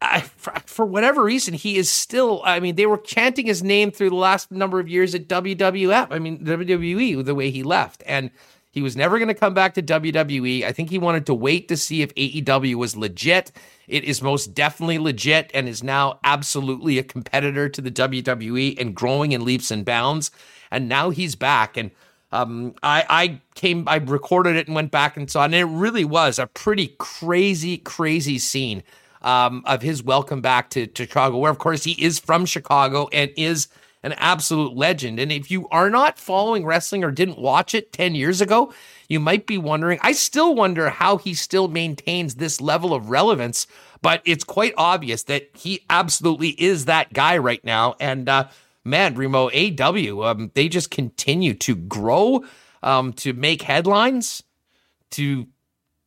I, 0.00 0.20
for, 0.20 0.54
for 0.64 0.86
whatever 0.86 1.22
reason, 1.22 1.52
he 1.52 1.76
is 1.76 1.90
still, 1.90 2.40
I 2.42 2.58
mean, 2.58 2.76
they 2.76 2.86
were 2.86 2.96
chanting 2.96 3.44
his 3.44 3.62
name 3.62 3.90
through 3.90 4.10
the 4.10 4.16
last 4.16 4.50
number 4.50 4.80
of 4.80 4.88
years 4.88 5.14
at 5.14 5.28
WWF. 5.28 6.08
I 6.10 6.18
mean, 6.18 6.38
WWE, 6.38 7.22
the 7.22 7.34
way 7.34 7.50
he 7.50 7.62
left. 7.62 8.02
And 8.06 8.30
he 8.72 8.80
was 8.80 8.96
never 8.96 9.18
going 9.18 9.28
to 9.28 9.34
come 9.34 9.52
back 9.52 9.74
to 9.74 9.82
WWE. 9.82 10.64
I 10.64 10.72
think 10.72 10.88
he 10.88 10.98
wanted 10.98 11.26
to 11.26 11.34
wait 11.34 11.68
to 11.68 11.76
see 11.76 12.00
if 12.00 12.14
AEW 12.14 12.74
was 12.76 12.96
legit. 12.96 13.52
It 13.86 14.02
is 14.02 14.22
most 14.22 14.54
definitely 14.54 14.98
legit 14.98 15.50
and 15.52 15.68
is 15.68 15.82
now 15.82 16.18
absolutely 16.24 16.98
a 16.98 17.02
competitor 17.02 17.68
to 17.68 17.80
the 17.82 17.90
WWE 17.90 18.80
and 18.80 18.94
growing 18.94 19.32
in 19.32 19.44
leaps 19.44 19.70
and 19.70 19.84
bounds. 19.84 20.30
And 20.70 20.88
now 20.88 21.10
he's 21.10 21.34
back. 21.34 21.76
And 21.76 21.90
um, 22.32 22.74
I, 22.82 23.04
I 23.10 23.40
came, 23.54 23.86
I 23.86 23.96
recorded 23.96 24.56
it 24.56 24.68
and 24.68 24.74
went 24.74 24.90
back 24.90 25.18
and 25.18 25.30
saw 25.30 25.42
it. 25.42 25.46
And 25.46 25.54
it 25.54 25.64
really 25.64 26.06
was 26.06 26.38
a 26.38 26.46
pretty 26.46 26.96
crazy, 26.98 27.76
crazy 27.76 28.38
scene 28.38 28.82
um, 29.20 29.62
of 29.66 29.82
his 29.82 30.02
welcome 30.02 30.40
back 30.40 30.70
to, 30.70 30.86
to 30.86 31.04
Chicago, 31.04 31.36
where, 31.36 31.50
of 31.50 31.58
course, 31.58 31.84
he 31.84 31.92
is 32.02 32.18
from 32.18 32.46
Chicago 32.46 33.10
and 33.12 33.30
is 33.36 33.68
an 34.02 34.12
absolute 34.14 34.74
legend. 34.74 35.18
And 35.18 35.30
if 35.30 35.50
you 35.50 35.68
are 35.68 35.88
not 35.88 36.18
following 36.18 36.64
wrestling 36.64 37.04
or 37.04 37.10
didn't 37.10 37.38
watch 37.38 37.74
it 37.74 37.92
10 37.92 38.14
years 38.14 38.40
ago, 38.40 38.72
you 39.08 39.20
might 39.20 39.46
be 39.46 39.58
wondering. 39.58 39.98
I 40.02 40.12
still 40.12 40.54
wonder 40.54 40.90
how 40.90 41.18
he 41.18 41.34
still 41.34 41.68
maintains 41.68 42.34
this 42.34 42.60
level 42.60 42.94
of 42.94 43.10
relevance, 43.10 43.66
but 44.00 44.20
it's 44.24 44.44
quite 44.44 44.74
obvious 44.76 45.24
that 45.24 45.50
he 45.54 45.84
absolutely 45.88 46.50
is 46.50 46.86
that 46.86 47.12
guy 47.12 47.38
right 47.38 47.64
now. 47.64 47.94
And 48.00 48.28
uh, 48.28 48.48
man, 48.84 49.14
Remo, 49.14 49.50
AEW, 49.50 50.26
um, 50.26 50.50
they 50.54 50.68
just 50.68 50.90
continue 50.90 51.54
to 51.54 51.76
grow, 51.76 52.44
um, 52.82 53.12
to 53.14 53.32
make 53.32 53.62
headlines, 53.62 54.42
to 55.10 55.46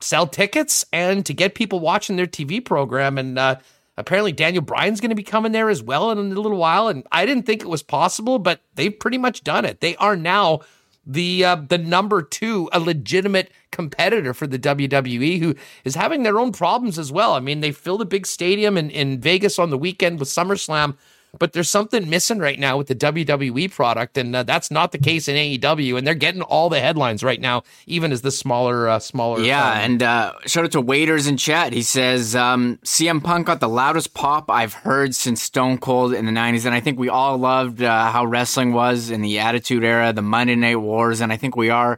sell 0.02 0.28
tickets, 0.28 0.84
and 0.92 1.26
to 1.26 1.34
get 1.34 1.56
people 1.56 1.80
watching 1.80 2.18
their 2.18 2.28
TV 2.28 2.64
program. 2.64 3.18
And 3.18 3.40
uh, 3.40 3.56
apparently, 3.98 4.32
Daniel 4.32 4.64
Bryan's 4.64 5.02
going 5.02 5.10
to 5.10 5.16
be 5.16 5.24
coming 5.24 5.52
there 5.52 5.70
as 5.70 5.84
well 5.84 6.12
in 6.12 6.18
a 6.18 6.22
little 6.22 6.58
while. 6.58 6.88
And 6.88 7.06
I 7.12 7.26
didn't 7.26 7.44
think 7.44 7.62
it 7.62 7.70
was 7.70 7.84
possible, 7.84 8.40
but 8.40 8.62
they've 8.76 8.98
pretty 8.98 9.18
much 9.18 9.44
done 9.44 9.66
it. 9.66 9.82
They 9.82 9.96
are 9.98 10.16
now 10.16 10.62
the 11.06 11.46
uh, 11.46 11.56
the 11.56 11.78
number 11.78 12.22
two, 12.22 12.70
a 12.74 12.80
legitimate 12.80 13.52
competitor 13.72 14.34
for 14.34 14.48
the 14.48 14.58
WWE, 14.58 15.40
who 15.40 15.56
is 15.84 15.96
having 15.96 16.24
their 16.24 16.40
own 16.40 16.52
problems 16.52 16.98
as 16.98 17.12
well. 17.12 17.34
I 17.34 17.40
mean, 17.40 17.60
they 17.60 17.72
filled 17.72 18.02
a 18.02 18.06
big 18.06 18.26
stadium 18.26 18.78
in, 18.78 18.90
in 18.90 19.20
Vegas 19.20 19.60
on 19.60 19.70
the 19.70 19.78
weekend 19.78 20.20
with 20.20 20.30
SummerSlam, 20.30 20.96
but 21.40 21.54
there's 21.54 21.70
something 21.70 22.10
missing 22.10 22.40
right 22.40 22.60
now 22.60 22.78
with 22.78 22.88
the 22.88 22.96
WWE 22.96 23.72
product, 23.72 24.18
and 24.18 24.36
uh, 24.36 24.44
that's 24.44 24.72
not 24.72 24.92
the 24.92 24.98
case 24.98 25.28
in 25.28 25.36
AEW. 25.36 25.98
And 25.98 26.06
they're 26.06 26.16
getting 26.16 26.42
all 26.42 26.70
the 26.70 26.80
headlines 26.80 27.24
right 27.24 27.40
now, 27.40 27.64
even 27.86 28.12
as 28.12 28.22
the 28.22 28.32
smaller, 28.32 28.88
uh, 28.90 29.00
smaller. 29.00 29.42
Yeah, 29.42 29.72
um, 29.72 29.78
and 29.78 30.04
uh, 30.04 30.34
shout 30.46 30.66
out 30.66 30.72
to 30.72 30.82
Waiters 30.82 31.28
in 31.28 31.38
chat. 31.38 31.74
He 31.74 31.82
says 31.82 32.36
um, 32.36 32.80
CM 32.84 33.24
Punk 33.24 33.48
got 33.48 33.60
the 33.60 33.70
loudest 33.70 34.14
pop 34.14 34.50
I've 34.50 34.74
heard 34.74 35.16
since 35.16 35.42
Stone 35.42 35.80
Cold 35.80 36.14
in 36.14 36.26
the 36.26 36.32
'90s, 36.32 36.66
and 36.66 36.76
I 36.76 36.80
think 36.80 37.00
we 37.00 37.10
all 37.10 37.38
loved 37.38 37.82
uh, 37.82 38.12
how 38.12 38.26
wrestling 38.26 38.74
was 38.74 39.10
in 39.10 39.22
the 39.22 39.40
Attitude 39.40 39.84
Era, 39.84 40.14
the 40.14 40.22
Monday 40.22 40.56
Night 40.56 40.78
Wars, 40.78 41.22
and 41.22 41.32
I 41.32 41.38
think 41.38 41.56
we 41.56 41.70
are 41.70 41.98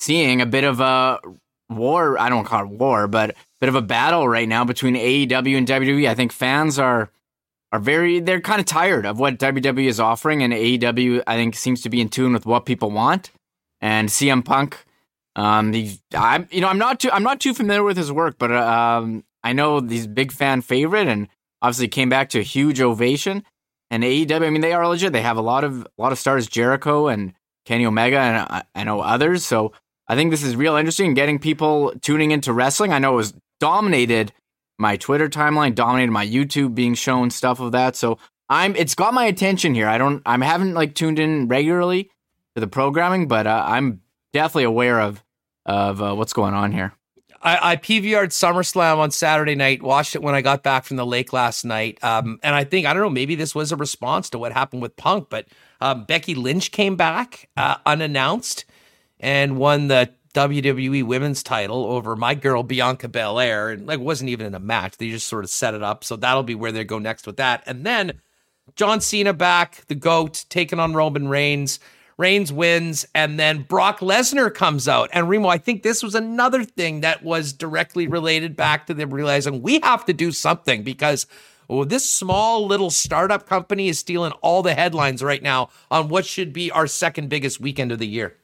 seeing 0.00 0.40
a 0.40 0.46
bit 0.46 0.64
of 0.64 0.80
a 0.80 1.18
war. 1.68 2.18
I 2.18 2.28
don't 2.28 2.44
call 2.44 2.64
it 2.64 2.68
war, 2.68 3.08
but 3.08 3.30
a 3.30 3.34
bit 3.60 3.68
of 3.68 3.74
a 3.74 3.82
battle 3.82 4.28
right 4.28 4.48
now 4.48 4.64
between 4.64 4.94
AEW 4.94 5.56
and 5.56 5.66
WWE. 5.66 6.08
I 6.08 6.14
think 6.14 6.32
fans 6.32 6.78
are 6.78 7.10
are 7.72 7.78
very 7.78 8.20
they're 8.20 8.40
kind 8.40 8.60
of 8.60 8.66
tired 8.66 9.06
of 9.06 9.18
what 9.18 9.38
WWE 9.38 9.86
is 9.86 10.00
offering, 10.00 10.42
and 10.42 10.52
AEW 10.52 11.22
I 11.26 11.36
think 11.36 11.54
seems 11.54 11.82
to 11.82 11.90
be 11.90 12.00
in 12.00 12.08
tune 12.08 12.32
with 12.32 12.46
what 12.46 12.66
people 12.66 12.90
want. 12.90 13.30
And 13.80 14.08
CM 14.08 14.44
Punk, 14.44 14.84
um, 15.36 15.70
the 15.72 15.98
I'm 16.14 16.48
you 16.50 16.60
know 16.60 16.68
I'm 16.68 16.78
not 16.78 17.00
too 17.00 17.10
I'm 17.10 17.22
not 17.22 17.40
too 17.40 17.54
familiar 17.54 17.82
with 17.82 17.96
his 17.96 18.10
work, 18.10 18.36
but 18.38 18.52
um, 18.52 19.24
I 19.44 19.52
know 19.52 19.80
he's 19.80 20.06
big 20.06 20.32
fan 20.32 20.62
favorite, 20.62 21.08
and 21.08 21.28
obviously 21.62 21.88
came 21.88 22.08
back 22.08 22.30
to 22.30 22.40
a 22.40 22.42
huge 22.42 22.80
ovation. 22.80 23.44
And 23.90 24.02
AEW, 24.02 24.46
I 24.46 24.50
mean, 24.50 24.60
they 24.60 24.74
are 24.74 24.86
legit. 24.86 25.14
They 25.14 25.22
have 25.22 25.38
a 25.38 25.42
lot 25.42 25.64
of 25.64 25.82
a 25.82 26.02
lot 26.02 26.12
of 26.12 26.18
stars, 26.18 26.46
Jericho 26.46 27.08
and 27.08 27.34
Kenny 27.66 27.86
Omega, 27.86 28.18
and 28.18 28.36
I, 28.38 28.62
I 28.74 28.84
know 28.84 29.00
others. 29.00 29.44
So 29.44 29.72
I 30.08 30.14
think 30.14 30.30
this 30.30 30.42
is 30.42 30.56
real 30.56 30.76
interesting, 30.76 31.14
getting 31.14 31.38
people 31.38 31.92
tuning 32.00 32.30
into 32.30 32.52
wrestling. 32.52 32.92
I 32.92 32.98
know 32.98 33.12
it 33.12 33.16
was 33.16 33.34
dominated 33.60 34.32
my 34.78 34.96
Twitter 34.96 35.28
timeline, 35.28 35.74
dominated 35.74 36.12
my 36.12 36.26
YouTube 36.26 36.74
being 36.74 36.94
shown 36.94 37.30
stuff 37.30 37.60
of 37.60 37.72
that. 37.72 37.96
So 37.96 38.18
I'm 38.48 38.74
it's 38.76 38.94
got 38.94 39.12
my 39.12 39.24
attention 39.24 39.74
here. 39.74 39.88
I 39.88 39.98
don't 39.98 40.22
I 40.24 40.42
haven't 40.44 40.74
like 40.74 40.94
tuned 40.94 41.18
in 41.18 41.48
regularly 41.48 42.10
to 42.54 42.60
the 42.60 42.68
programming, 42.68 43.28
but 43.28 43.46
uh, 43.46 43.64
I'm 43.66 44.00
definitely 44.32 44.64
aware 44.64 45.00
of 45.00 45.22
of 45.66 46.00
uh, 46.00 46.14
what's 46.14 46.32
going 46.32 46.54
on 46.54 46.72
here. 46.72 46.92
I, 47.40 47.72
I 47.72 47.76
PVR'd 47.76 48.30
SummerSlam 48.30 48.98
on 48.98 49.10
Saturday 49.10 49.54
night, 49.54 49.82
watched 49.82 50.14
it 50.14 50.22
when 50.22 50.34
I 50.34 50.40
got 50.40 50.62
back 50.62 50.84
from 50.84 50.96
the 50.96 51.06
lake 51.06 51.32
last 51.32 51.64
night. 51.64 52.02
Um, 52.02 52.40
and 52.42 52.54
I 52.54 52.64
think, 52.64 52.86
I 52.86 52.92
don't 52.92 53.02
know, 53.02 53.10
maybe 53.10 53.34
this 53.36 53.54
was 53.54 53.70
a 53.70 53.76
response 53.76 54.30
to 54.30 54.38
what 54.38 54.52
happened 54.52 54.82
with 54.82 54.96
Punk, 54.96 55.28
but 55.30 55.46
um, 55.80 56.04
Becky 56.04 56.34
Lynch 56.34 56.72
came 56.72 56.96
back 56.96 57.48
uh, 57.56 57.76
unannounced 57.86 58.64
and 59.20 59.56
won 59.56 59.88
the 59.88 60.12
WWE 60.34 61.04
Women's 61.04 61.42
title 61.42 61.86
over 61.86 62.16
my 62.16 62.34
girl 62.34 62.62
Bianca 62.62 63.08
Belair, 63.08 63.70
and 63.70 63.86
like 63.86 64.00
wasn't 64.00 64.30
even 64.30 64.46
in 64.46 64.54
a 64.54 64.60
match. 64.60 64.96
They 64.96 65.10
just 65.10 65.28
sort 65.28 65.44
of 65.44 65.50
set 65.50 65.74
it 65.74 65.82
up, 65.82 66.04
so 66.04 66.16
that'll 66.16 66.42
be 66.42 66.54
where 66.54 66.72
they 66.72 66.84
go 66.84 66.98
next 66.98 67.26
with 67.26 67.36
that. 67.36 67.62
And 67.66 67.84
then 67.84 68.20
John 68.76 69.00
Cena 69.00 69.32
back, 69.32 69.86
the 69.86 69.94
goat, 69.94 70.44
taking 70.48 70.78
on 70.78 70.94
Roman 70.94 71.28
Reigns. 71.28 71.80
Reigns 72.18 72.52
wins, 72.52 73.06
and 73.14 73.38
then 73.38 73.62
Brock 73.62 74.00
Lesnar 74.00 74.52
comes 74.52 74.88
out. 74.88 75.08
And 75.12 75.28
Remo, 75.28 75.48
I 75.48 75.58
think 75.58 75.84
this 75.84 76.02
was 76.02 76.16
another 76.16 76.64
thing 76.64 77.02
that 77.02 77.22
was 77.22 77.52
directly 77.52 78.08
related 78.08 78.56
back 78.56 78.86
to 78.86 78.94
them 78.94 79.14
realizing 79.14 79.62
we 79.62 79.78
have 79.84 80.04
to 80.06 80.12
do 80.12 80.32
something 80.32 80.82
because 80.82 81.28
oh, 81.70 81.84
this 81.84 82.08
small 82.08 82.66
little 82.66 82.90
startup 82.90 83.46
company 83.46 83.88
is 83.88 84.00
stealing 84.00 84.32
all 84.42 84.64
the 84.64 84.74
headlines 84.74 85.22
right 85.22 85.44
now 85.44 85.68
on 85.92 86.08
what 86.08 86.26
should 86.26 86.52
be 86.52 86.72
our 86.72 86.88
second 86.88 87.28
biggest 87.28 87.60
weekend 87.60 87.92
of 87.92 88.00
the 88.00 88.06
year. 88.08 88.36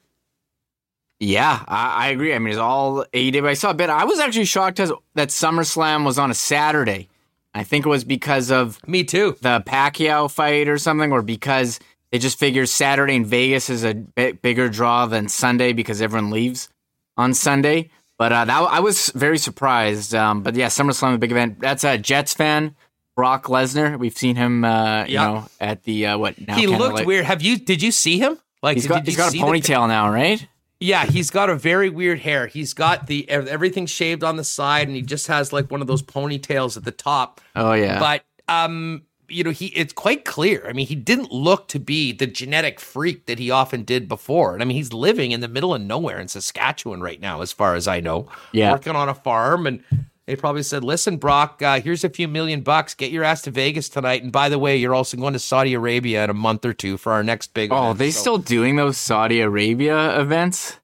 Yeah, 1.24 1.64
I, 1.66 2.06
I 2.06 2.08
agree. 2.08 2.34
I 2.34 2.38
mean, 2.38 2.50
it's 2.50 2.58
all 2.58 3.04
AEW. 3.12 3.46
I 3.46 3.54
saw 3.54 3.70
a 3.70 3.74
bit. 3.74 3.88
I 3.88 4.04
was 4.04 4.18
actually 4.18 4.44
shocked 4.44 4.78
as, 4.78 4.92
that 5.14 5.28
SummerSlam 5.28 6.04
was 6.04 6.18
on 6.18 6.30
a 6.30 6.34
Saturday. 6.34 7.08
I 7.54 7.64
think 7.64 7.86
it 7.86 7.88
was 7.88 8.04
because 8.04 8.50
of 8.50 8.86
me 8.86 9.04
too 9.04 9.36
the 9.40 9.62
Pacquiao 9.64 10.30
fight 10.30 10.68
or 10.68 10.76
something, 10.76 11.12
or 11.12 11.22
because 11.22 11.80
they 12.10 12.18
just 12.18 12.38
figure 12.38 12.66
Saturday 12.66 13.14
in 13.14 13.24
Vegas 13.24 13.70
is 13.70 13.84
a 13.84 13.94
bit 13.94 14.42
bigger 14.42 14.68
draw 14.68 15.06
than 15.06 15.28
Sunday 15.28 15.72
because 15.72 16.02
everyone 16.02 16.30
leaves 16.30 16.68
on 17.16 17.32
Sunday. 17.32 17.90
But 18.18 18.32
uh, 18.32 18.44
that, 18.44 18.62
I 18.62 18.80
was 18.80 19.10
very 19.14 19.38
surprised. 19.38 20.14
Um, 20.14 20.42
but 20.42 20.54
yeah, 20.54 20.66
SummerSlam, 20.66 21.10
is 21.10 21.14
a 21.16 21.18
big 21.18 21.32
event. 21.32 21.60
That's 21.60 21.84
a 21.84 21.96
Jets 21.96 22.34
fan, 22.34 22.74
Brock 23.16 23.44
Lesnar. 23.44 23.98
We've 23.98 24.16
seen 24.16 24.36
him, 24.36 24.64
uh, 24.64 25.04
you 25.04 25.16
know, 25.16 25.46
at 25.60 25.84
the 25.84 26.06
uh, 26.06 26.18
what 26.18 26.38
now? 26.46 26.56
He 26.56 26.66
looked 26.66 27.06
weird. 27.06 27.24
Have 27.24 27.40
you? 27.40 27.56
Did 27.56 27.82
you 27.82 27.92
see 27.92 28.18
him? 28.18 28.38
Like 28.62 28.76
He's 28.76 28.86
got, 28.86 29.04
did 29.04 29.08
you 29.08 29.10
he's 29.12 29.16
got 29.16 29.28
a 29.28 29.30
see 29.30 29.38
the- 29.38 29.44
ponytail 29.44 29.88
now, 29.88 30.10
right? 30.10 30.46
Yeah, 30.84 31.06
he's 31.06 31.30
got 31.30 31.48
a 31.48 31.56
very 31.56 31.88
weird 31.88 32.18
hair. 32.18 32.46
He's 32.46 32.74
got 32.74 33.06
the 33.06 33.26
everything 33.30 33.86
shaved 33.86 34.22
on 34.22 34.36
the 34.36 34.44
side, 34.44 34.86
and 34.86 34.94
he 34.94 35.00
just 35.00 35.26
has 35.28 35.50
like 35.50 35.70
one 35.70 35.80
of 35.80 35.86
those 35.86 36.02
ponytails 36.02 36.76
at 36.76 36.84
the 36.84 36.90
top. 36.92 37.40
Oh 37.56 37.72
yeah. 37.72 37.98
But 37.98 38.22
um, 38.48 39.02
you 39.28 39.42
know, 39.42 39.50
he 39.50 39.68
it's 39.68 39.94
quite 39.94 40.26
clear. 40.26 40.66
I 40.68 40.74
mean, 40.74 40.86
he 40.86 40.94
didn't 40.94 41.32
look 41.32 41.68
to 41.68 41.78
be 41.78 42.12
the 42.12 42.26
genetic 42.26 42.80
freak 42.80 43.24
that 43.26 43.38
he 43.38 43.50
often 43.50 43.84
did 43.84 44.08
before. 44.08 44.52
And 44.52 44.62
I 44.62 44.66
mean, 44.66 44.76
he's 44.76 44.92
living 44.92 45.30
in 45.30 45.40
the 45.40 45.48
middle 45.48 45.74
of 45.74 45.80
nowhere 45.80 46.20
in 46.20 46.28
Saskatchewan 46.28 47.00
right 47.00 47.20
now, 47.20 47.40
as 47.40 47.50
far 47.50 47.74
as 47.74 47.88
I 47.88 48.00
know. 48.00 48.28
Yeah. 48.52 48.72
working 48.72 48.94
on 48.94 49.08
a 49.08 49.14
farm, 49.14 49.66
and 49.66 49.82
they 50.26 50.36
probably 50.36 50.62
said, 50.62 50.82
"Listen, 50.84 51.16
Brock, 51.18 51.60
uh, 51.62 51.80
here's 51.80 52.04
a 52.04 52.08
few 52.08 52.28
million 52.28 52.62
bucks. 52.62 52.94
Get 52.94 53.10
your 53.10 53.24
ass 53.24 53.42
to 53.42 53.50
Vegas 53.50 53.88
tonight. 53.88 54.22
And 54.22 54.32
by 54.32 54.48
the 54.48 54.58
way, 54.58 54.76
you're 54.76 54.94
also 54.94 55.16
going 55.16 55.34
to 55.34 55.38
Saudi 55.38 55.74
Arabia 55.74 56.24
in 56.24 56.30
a 56.30 56.34
month 56.34 56.64
or 56.64 56.72
two 56.72 56.96
for 56.96 57.12
our 57.12 57.22
next 57.22 57.52
big." 57.54 57.72
oh, 57.72 57.84
event." 57.90 57.98
they 57.98 58.10
So- 58.10 58.20
still 58.20 58.38
doing 58.38 58.76
those 58.76 58.96
Saudi 58.96 59.40
Arabia 59.40 60.18
events? 60.20 60.78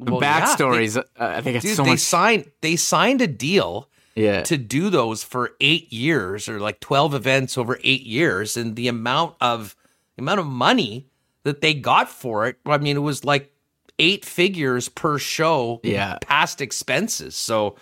The 0.00 0.12
Well, 0.12 0.20
yeah, 0.22 0.40
they- 0.40 0.64
backstories, 0.64 0.96
uh, 0.96 1.02
I 1.18 1.40
think 1.40 1.56
it's 1.56 1.64
Dude, 1.64 1.76
so 1.76 1.82
they 1.84 1.90
much. 1.90 1.98
signed 2.00 2.50
they 2.60 2.76
signed 2.76 3.20
a 3.20 3.26
deal 3.26 3.88
yeah. 4.14 4.42
to 4.42 4.56
do 4.56 4.90
those 4.90 5.24
for 5.24 5.52
eight 5.60 5.92
years 5.92 6.48
or 6.48 6.60
like 6.60 6.78
12 6.80 7.14
events 7.14 7.58
over 7.58 7.80
eight 7.82 8.02
years 8.04 8.56
and 8.56 8.76
the 8.76 8.86
amount 8.88 9.34
of 9.40 9.74
the 10.16 10.22
amount 10.22 10.38
of 10.40 10.46
money 10.46 11.06
that 11.44 11.60
they 11.62 11.72
got 11.74 12.08
for 12.08 12.46
it 12.46 12.56
i 12.66 12.76
mean 12.78 12.96
it 12.96 13.00
was 13.00 13.24
like 13.24 13.52
eight 13.98 14.24
figures 14.24 14.88
per 14.88 15.18
show 15.18 15.80
Yeah. 15.82 16.18
past 16.20 16.60
expenses 16.60 17.34
so 17.36 17.74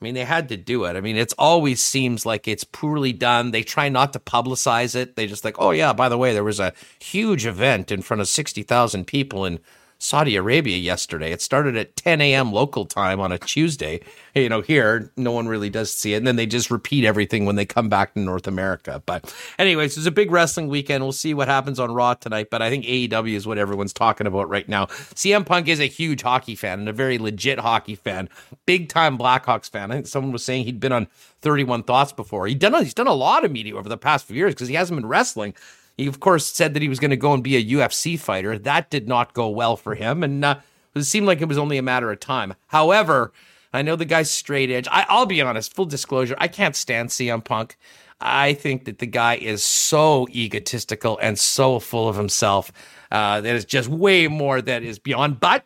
i 0.00 0.04
mean 0.04 0.14
they 0.14 0.24
had 0.24 0.48
to 0.48 0.56
do 0.56 0.84
it. 0.84 0.96
I 0.96 1.00
mean 1.00 1.16
it's 1.16 1.34
always 1.38 1.80
seems 1.80 2.26
like 2.26 2.46
it's 2.48 2.64
poorly 2.64 3.12
done. 3.12 3.50
They 3.50 3.62
try 3.62 3.88
not 3.88 4.12
to 4.12 4.18
publicize 4.20 4.94
it. 4.94 5.16
They 5.16 5.26
just 5.26 5.44
like 5.44 5.56
oh 5.58 5.70
yeah 5.70 5.92
by 5.92 6.08
the 6.08 6.18
way 6.18 6.32
there 6.32 6.44
was 6.44 6.60
a 6.60 6.72
huge 6.98 7.46
event 7.46 7.90
in 7.90 8.02
front 8.02 8.20
of 8.20 8.28
60000 8.28 9.06
people 9.06 9.44
in 9.44 9.60
Saudi 10.04 10.36
Arabia 10.36 10.76
yesterday. 10.76 11.32
It 11.32 11.40
started 11.40 11.76
at 11.76 11.96
10 11.96 12.20
a.m. 12.20 12.52
local 12.52 12.84
time 12.84 13.20
on 13.20 13.32
a 13.32 13.38
Tuesday. 13.38 14.00
You 14.34 14.50
know, 14.50 14.60
here, 14.60 15.10
no 15.16 15.32
one 15.32 15.48
really 15.48 15.70
does 15.70 15.90
see 15.90 16.12
it. 16.12 16.18
And 16.18 16.26
then 16.26 16.36
they 16.36 16.44
just 16.44 16.70
repeat 16.70 17.06
everything 17.06 17.46
when 17.46 17.56
they 17.56 17.64
come 17.64 17.88
back 17.88 18.12
to 18.12 18.20
North 18.20 18.46
America. 18.46 19.02
But, 19.06 19.34
anyways, 19.58 19.96
it's 19.96 20.06
a 20.06 20.10
big 20.10 20.30
wrestling 20.30 20.68
weekend. 20.68 21.02
We'll 21.02 21.12
see 21.12 21.32
what 21.32 21.48
happens 21.48 21.80
on 21.80 21.90
Raw 21.90 22.12
tonight. 22.12 22.50
But 22.50 22.60
I 22.60 22.68
think 22.68 22.84
AEW 22.84 23.32
is 23.32 23.46
what 23.46 23.56
everyone's 23.56 23.94
talking 23.94 24.26
about 24.26 24.50
right 24.50 24.68
now. 24.68 24.86
CM 25.14 25.46
Punk 25.46 25.68
is 25.68 25.80
a 25.80 25.86
huge 25.86 26.20
hockey 26.20 26.54
fan 26.54 26.80
and 26.80 26.88
a 26.90 26.92
very 26.92 27.16
legit 27.16 27.58
hockey 27.58 27.94
fan, 27.94 28.28
big 28.66 28.90
time 28.90 29.16
Blackhawks 29.16 29.70
fan. 29.70 29.90
I 29.90 29.94
think 29.94 30.06
someone 30.06 30.32
was 30.32 30.44
saying 30.44 30.66
he'd 30.66 30.80
been 30.80 30.92
on 30.92 31.06
31 31.40 31.82
Thoughts 31.84 32.12
before. 32.12 32.46
He'd 32.46 32.58
done, 32.58 32.74
he's 32.84 32.92
done 32.92 33.06
a 33.06 33.14
lot 33.14 33.42
of 33.42 33.50
media 33.50 33.74
over 33.74 33.88
the 33.88 33.96
past 33.96 34.26
few 34.26 34.36
years 34.36 34.52
because 34.52 34.68
he 34.68 34.74
hasn't 34.74 35.00
been 35.00 35.08
wrestling. 35.08 35.54
He, 35.96 36.06
of 36.06 36.20
course, 36.20 36.46
said 36.46 36.74
that 36.74 36.82
he 36.82 36.88
was 36.88 36.98
going 36.98 37.10
to 37.10 37.16
go 37.16 37.32
and 37.32 37.42
be 37.42 37.56
a 37.56 37.76
UFC 37.76 38.18
fighter. 38.18 38.58
That 38.58 38.90
did 38.90 39.06
not 39.06 39.32
go 39.32 39.48
well 39.48 39.76
for 39.76 39.94
him, 39.94 40.22
and 40.22 40.44
uh, 40.44 40.56
it 40.94 41.04
seemed 41.04 41.26
like 41.26 41.40
it 41.40 41.48
was 41.48 41.58
only 41.58 41.78
a 41.78 41.82
matter 41.82 42.10
of 42.10 42.20
time. 42.20 42.54
However, 42.68 43.32
I 43.72 43.82
know 43.82 43.96
the 43.96 44.04
guy's 44.04 44.30
straight 44.30 44.70
edge. 44.70 44.88
I, 44.90 45.04
I'll 45.08 45.26
be 45.26 45.42
honest, 45.42 45.74
full 45.74 45.86
disclosure, 45.86 46.36
I 46.38 46.48
can't 46.48 46.76
stand 46.76 47.10
CM 47.10 47.44
Punk. 47.44 47.76
I 48.20 48.54
think 48.54 48.84
that 48.84 48.98
the 49.00 49.06
guy 49.06 49.34
is 49.36 49.62
so 49.64 50.28
egotistical 50.30 51.18
and 51.20 51.38
so 51.38 51.80
full 51.80 52.08
of 52.08 52.16
himself 52.16 52.72
uh, 53.10 53.40
that 53.40 53.56
it's 53.56 53.64
just 53.64 53.88
way 53.88 54.28
more 54.28 54.62
that 54.62 54.82
is 54.82 54.98
beyond. 54.98 55.40
But 55.40 55.64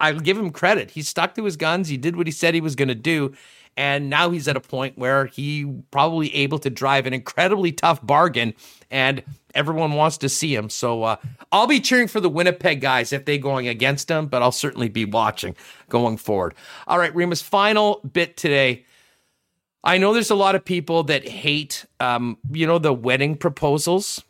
I'll 0.00 0.18
give 0.18 0.38
him 0.38 0.50
credit. 0.50 0.92
He 0.92 1.02
stuck 1.02 1.34
to 1.34 1.44
his 1.44 1.56
guns. 1.56 1.88
He 1.88 1.98
did 1.98 2.16
what 2.16 2.26
he 2.26 2.32
said 2.32 2.54
he 2.54 2.60
was 2.60 2.74
going 2.74 2.88
to 2.88 2.94
do. 2.94 3.34
And 3.80 4.10
now 4.10 4.28
he's 4.28 4.46
at 4.46 4.58
a 4.58 4.60
point 4.60 4.98
where 4.98 5.24
he 5.24 5.64
probably 5.90 6.34
able 6.34 6.58
to 6.58 6.68
drive 6.68 7.06
an 7.06 7.14
incredibly 7.14 7.72
tough 7.72 8.06
bargain, 8.06 8.52
and 8.90 9.22
everyone 9.54 9.92
wants 9.94 10.18
to 10.18 10.28
see 10.28 10.54
him. 10.54 10.68
So 10.68 11.02
uh, 11.02 11.16
I'll 11.50 11.66
be 11.66 11.80
cheering 11.80 12.06
for 12.06 12.20
the 12.20 12.28
Winnipeg 12.28 12.82
guys 12.82 13.10
if 13.10 13.24
they're 13.24 13.38
going 13.38 13.68
against 13.68 14.10
him, 14.10 14.26
but 14.26 14.42
I'll 14.42 14.52
certainly 14.52 14.90
be 14.90 15.06
watching 15.06 15.56
going 15.88 16.18
forward. 16.18 16.54
All 16.88 16.98
right, 16.98 17.14
Remis, 17.14 17.40
final 17.40 18.02
bit 18.12 18.36
today. 18.36 18.84
I 19.82 19.96
know 19.96 20.12
there's 20.12 20.30
a 20.30 20.34
lot 20.34 20.54
of 20.54 20.62
people 20.62 21.04
that 21.04 21.26
hate, 21.26 21.86
um, 22.00 22.36
you 22.52 22.66
know, 22.66 22.78
the 22.78 22.92
wedding 22.92 23.34
proposals 23.34 24.22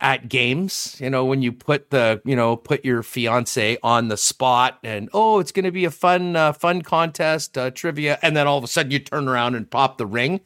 at 0.00 0.28
games 0.28 0.96
you 1.00 1.08
know 1.08 1.24
when 1.24 1.40
you 1.40 1.50
put 1.50 1.90
the 1.90 2.20
you 2.24 2.36
know 2.36 2.56
put 2.56 2.84
your 2.84 3.02
fiance 3.02 3.78
on 3.82 4.08
the 4.08 4.16
spot 4.18 4.78
and 4.84 5.08
oh 5.14 5.38
it's 5.38 5.50
going 5.50 5.64
to 5.64 5.72
be 5.72 5.86
a 5.86 5.90
fun 5.90 6.36
uh, 6.36 6.52
fun 6.52 6.82
contest 6.82 7.56
uh, 7.56 7.70
trivia 7.70 8.18
and 8.20 8.36
then 8.36 8.46
all 8.46 8.58
of 8.58 8.64
a 8.64 8.66
sudden 8.66 8.92
you 8.92 8.98
turn 8.98 9.26
around 9.26 9.54
and 9.54 9.70
pop 9.70 9.96
the 9.98 10.06
ring. 10.06 10.40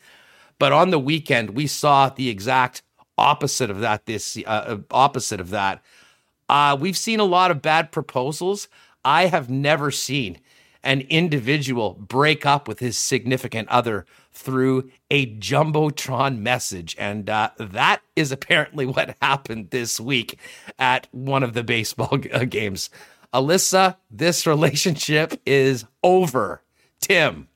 But 0.58 0.72
on 0.72 0.90
the 0.90 0.98
weekend 0.98 1.50
we 1.50 1.66
saw 1.66 2.08
the 2.08 2.28
exact 2.28 2.82
opposite 3.18 3.68
of 3.68 3.80
that 3.80 4.06
this 4.06 4.38
uh, 4.46 4.78
opposite 4.90 5.40
of 5.40 5.50
that. 5.50 5.82
Uh, 6.48 6.76
we've 6.78 6.96
seen 6.96 7.18
a 7.18 7.24
lot 7.24 7.50
of 7.50 7.62
bad 7.62 7.90
proposals. 7.90 8.68
I 9.04 9.26
have 9.26 9.50
never 9.50 9.90
seen 9.90 10.38
an 10.84 11.02
individual 11.02 11.94
break 11.94 12.44
up 12.44 12.66
with 12.66 12.78
his 12.78 12.98
significant 12.98 13.68
other 13.68 14.06
through 14.32 14.90
a 15.10 15.34
Jumbotron 15.36 16.38
message. 16.38 16.96
And 16.98 17.28
uh, 17.28 17.50
that 17.58 18.02
is 18.16 18.32
apparently 18.32 18.86
what 18.86 19.16
happened 19.22 19.70
this 19.70 20.00
week 20.00 20.38
at 20.78 21.08
one 21.12 21.42
of 21.42 21.54
the 21.54 21.64
baseball 21.64 22.18
uh, 22.32 22.44
games. 22.44 22.90
Alyssa, 23.32 23.96
this 24.10 24.46
relationship 24.46 25.40
is 25.46 25.84
over. 26.02 26.62
Tim. 27.00 27.48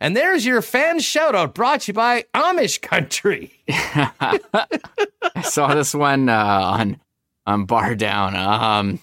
And 0.00 0.16
there's 0.16 0.44
your 0.44 0.60
fan 0.60 1.00
shout 1.00 1.34
out 1.34 1.54
brought 1.54 1.82
to 1.82 1.92
you 1.92 1.94
by 1.94 2.24
Amish 2.34 2.82
Country. 2.82 3.52
I 3.68 5.42
saw 5.42 5.74
this 5.74 5.94
one 5.94 6.28
uh, 6.28 6.34
on 6.34 7.00
on 7.46 7.64
Bar 7.64 7.94
Down. 7.94 8.34
Um, 8.34 9.00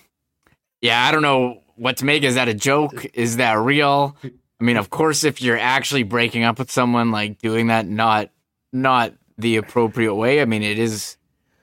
yeah, 0.82 1.06
I 1.06 1.12
don't 1.12 1.22
know 1.22 1.61
what 1.76 1.98
to 1.98 2.06
make. 2.06 2.24
Is 2.24 2.36
that 2.36 2.48
a 2.48 2.54
joke? 2.54 3.06
Is 3.14 3.38
that 3.38 3.58
real? 3.58 4.16
I 4.24 4.64
mean, 4.64 4.78
of 4.78 4.90
course, 4.90 5.24
if 5.24 5.42
you're 5.42 5.58
actually 5.58 6.04
breaking 6.04 6.44
up 6.44 6.60
with 6.60 6.72
someone, 6.72 7.12
like 7.12 7.40
doing 7.40 7.68
that, 7.68 7.88
not 7.88 8.30
not 8.72 9.14
the 9.38 9.58
appropriate 9.58 10.16
way. 10.16 10.42
I 10.42 10.46
mean, 10.46 10.64
it 10.64 10.78
is 10.78 11.18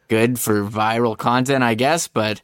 good 0.09 0.39
for 0.39 0.65
viral 0.65 1.17
content, 1.17 1.63
I 1.63 1.75
guess. 1.75 2.09
But 2.09 2.43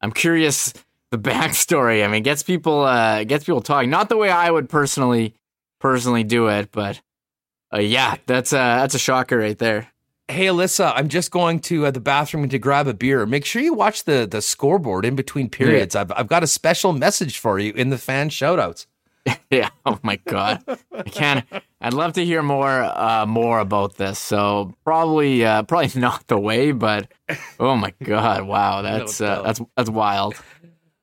I'm 0.00 0.12
curious 0.12 0.72
the 1.10 1.18
backstory. 1.18 2.04
I 2.04 2.08
mean, 2.08 2.22
gets 2.22 2.42
people 2.42 2.82
uh, 2.82 3.24
gets 3.24 3.44
people 3.44 3.60
talking. 3.60 3.90
Not 3.90 4.08
the 4.08 4.16
way 4.16 4.30
I 4.30 4.50
would 4.50 4.68
personally 4.68 5.34
personally 5.80 6.24
do 6.24 6.48
it, 6.48 6.70
but 6.72 7.00
uh, 7.72 7.80
yeah, 7.80 8.16
that's 8.26 8.52
a 8.52 8.56
that's 8.56 8.94
a 8.94 8.98
shocker 8.98 9.38
right 9.38 9.58
there. 9.58 9.91
Hey 10.28 10.46
Alyssa, 10.46 10.92
I'm 10.94 11.08
just 11.08 11.30
going 11.30 11.60
to 11.60 11.86
uh, 11.86 11.90
the 11.90 12.00
bathroom 12.00 12.48
to 12.48 12.58
grab 12.58 12.86
a 12.86 12.94
beer. 12.94 13.26
Make 13.26 13.44
sure 13.44 13.60
you 13.60 13.74
watch 13.74 14.04
the 14.04 14.26
the 14.30 14.40
scoreboard 14.40 15.04
in 15.04 15.14
between 15.14 15.50
periods. 15.50 15.94
Yeah. 15.94 16.02
I've 16.02 16.12
I've 16.12 16.28
got 16.28 16.42
a 16.42 16.46
special 16.46 16.92
message 16.92 17.38
for 17.38 17.58
you 17.58 17.72
in 17.72 17.90
the 17.90 17.98
fan 17.98 18.30
shoutouts. 18.30 18.86
yeah. 19.50 19.70
Oh 19.84 19.98
my 20.02 20.16
god. 20.26 20.64
I 20.92 21.02
can't. 21.02 21.44
I'd 21.80 21.94
love 21.94 22.14
to 22.14 22.24
hear 22.24 22.42
more 22.42 22.82
uh, 22.82 23.26
more 23.26 23.58
about 23.58 23.96
this. 23.96 24.18
So 24.18 24.74
probably 24.84 25.44
uh, 25.44 25.64
probably 25.64 25.90
not 26.00 26.26
the 26.28 26.38
way, 26.38 26.72
but 26.72 27.08
oh 27.60 27.76
my 27.76 27.92
god, 28.02 28.44
wow, 28.44 28.82
that's 28.82 29.20
uh, 29.20 29.42
that's 29.42 29.60
that's 29.76 29.90
wild. 29.90 30.34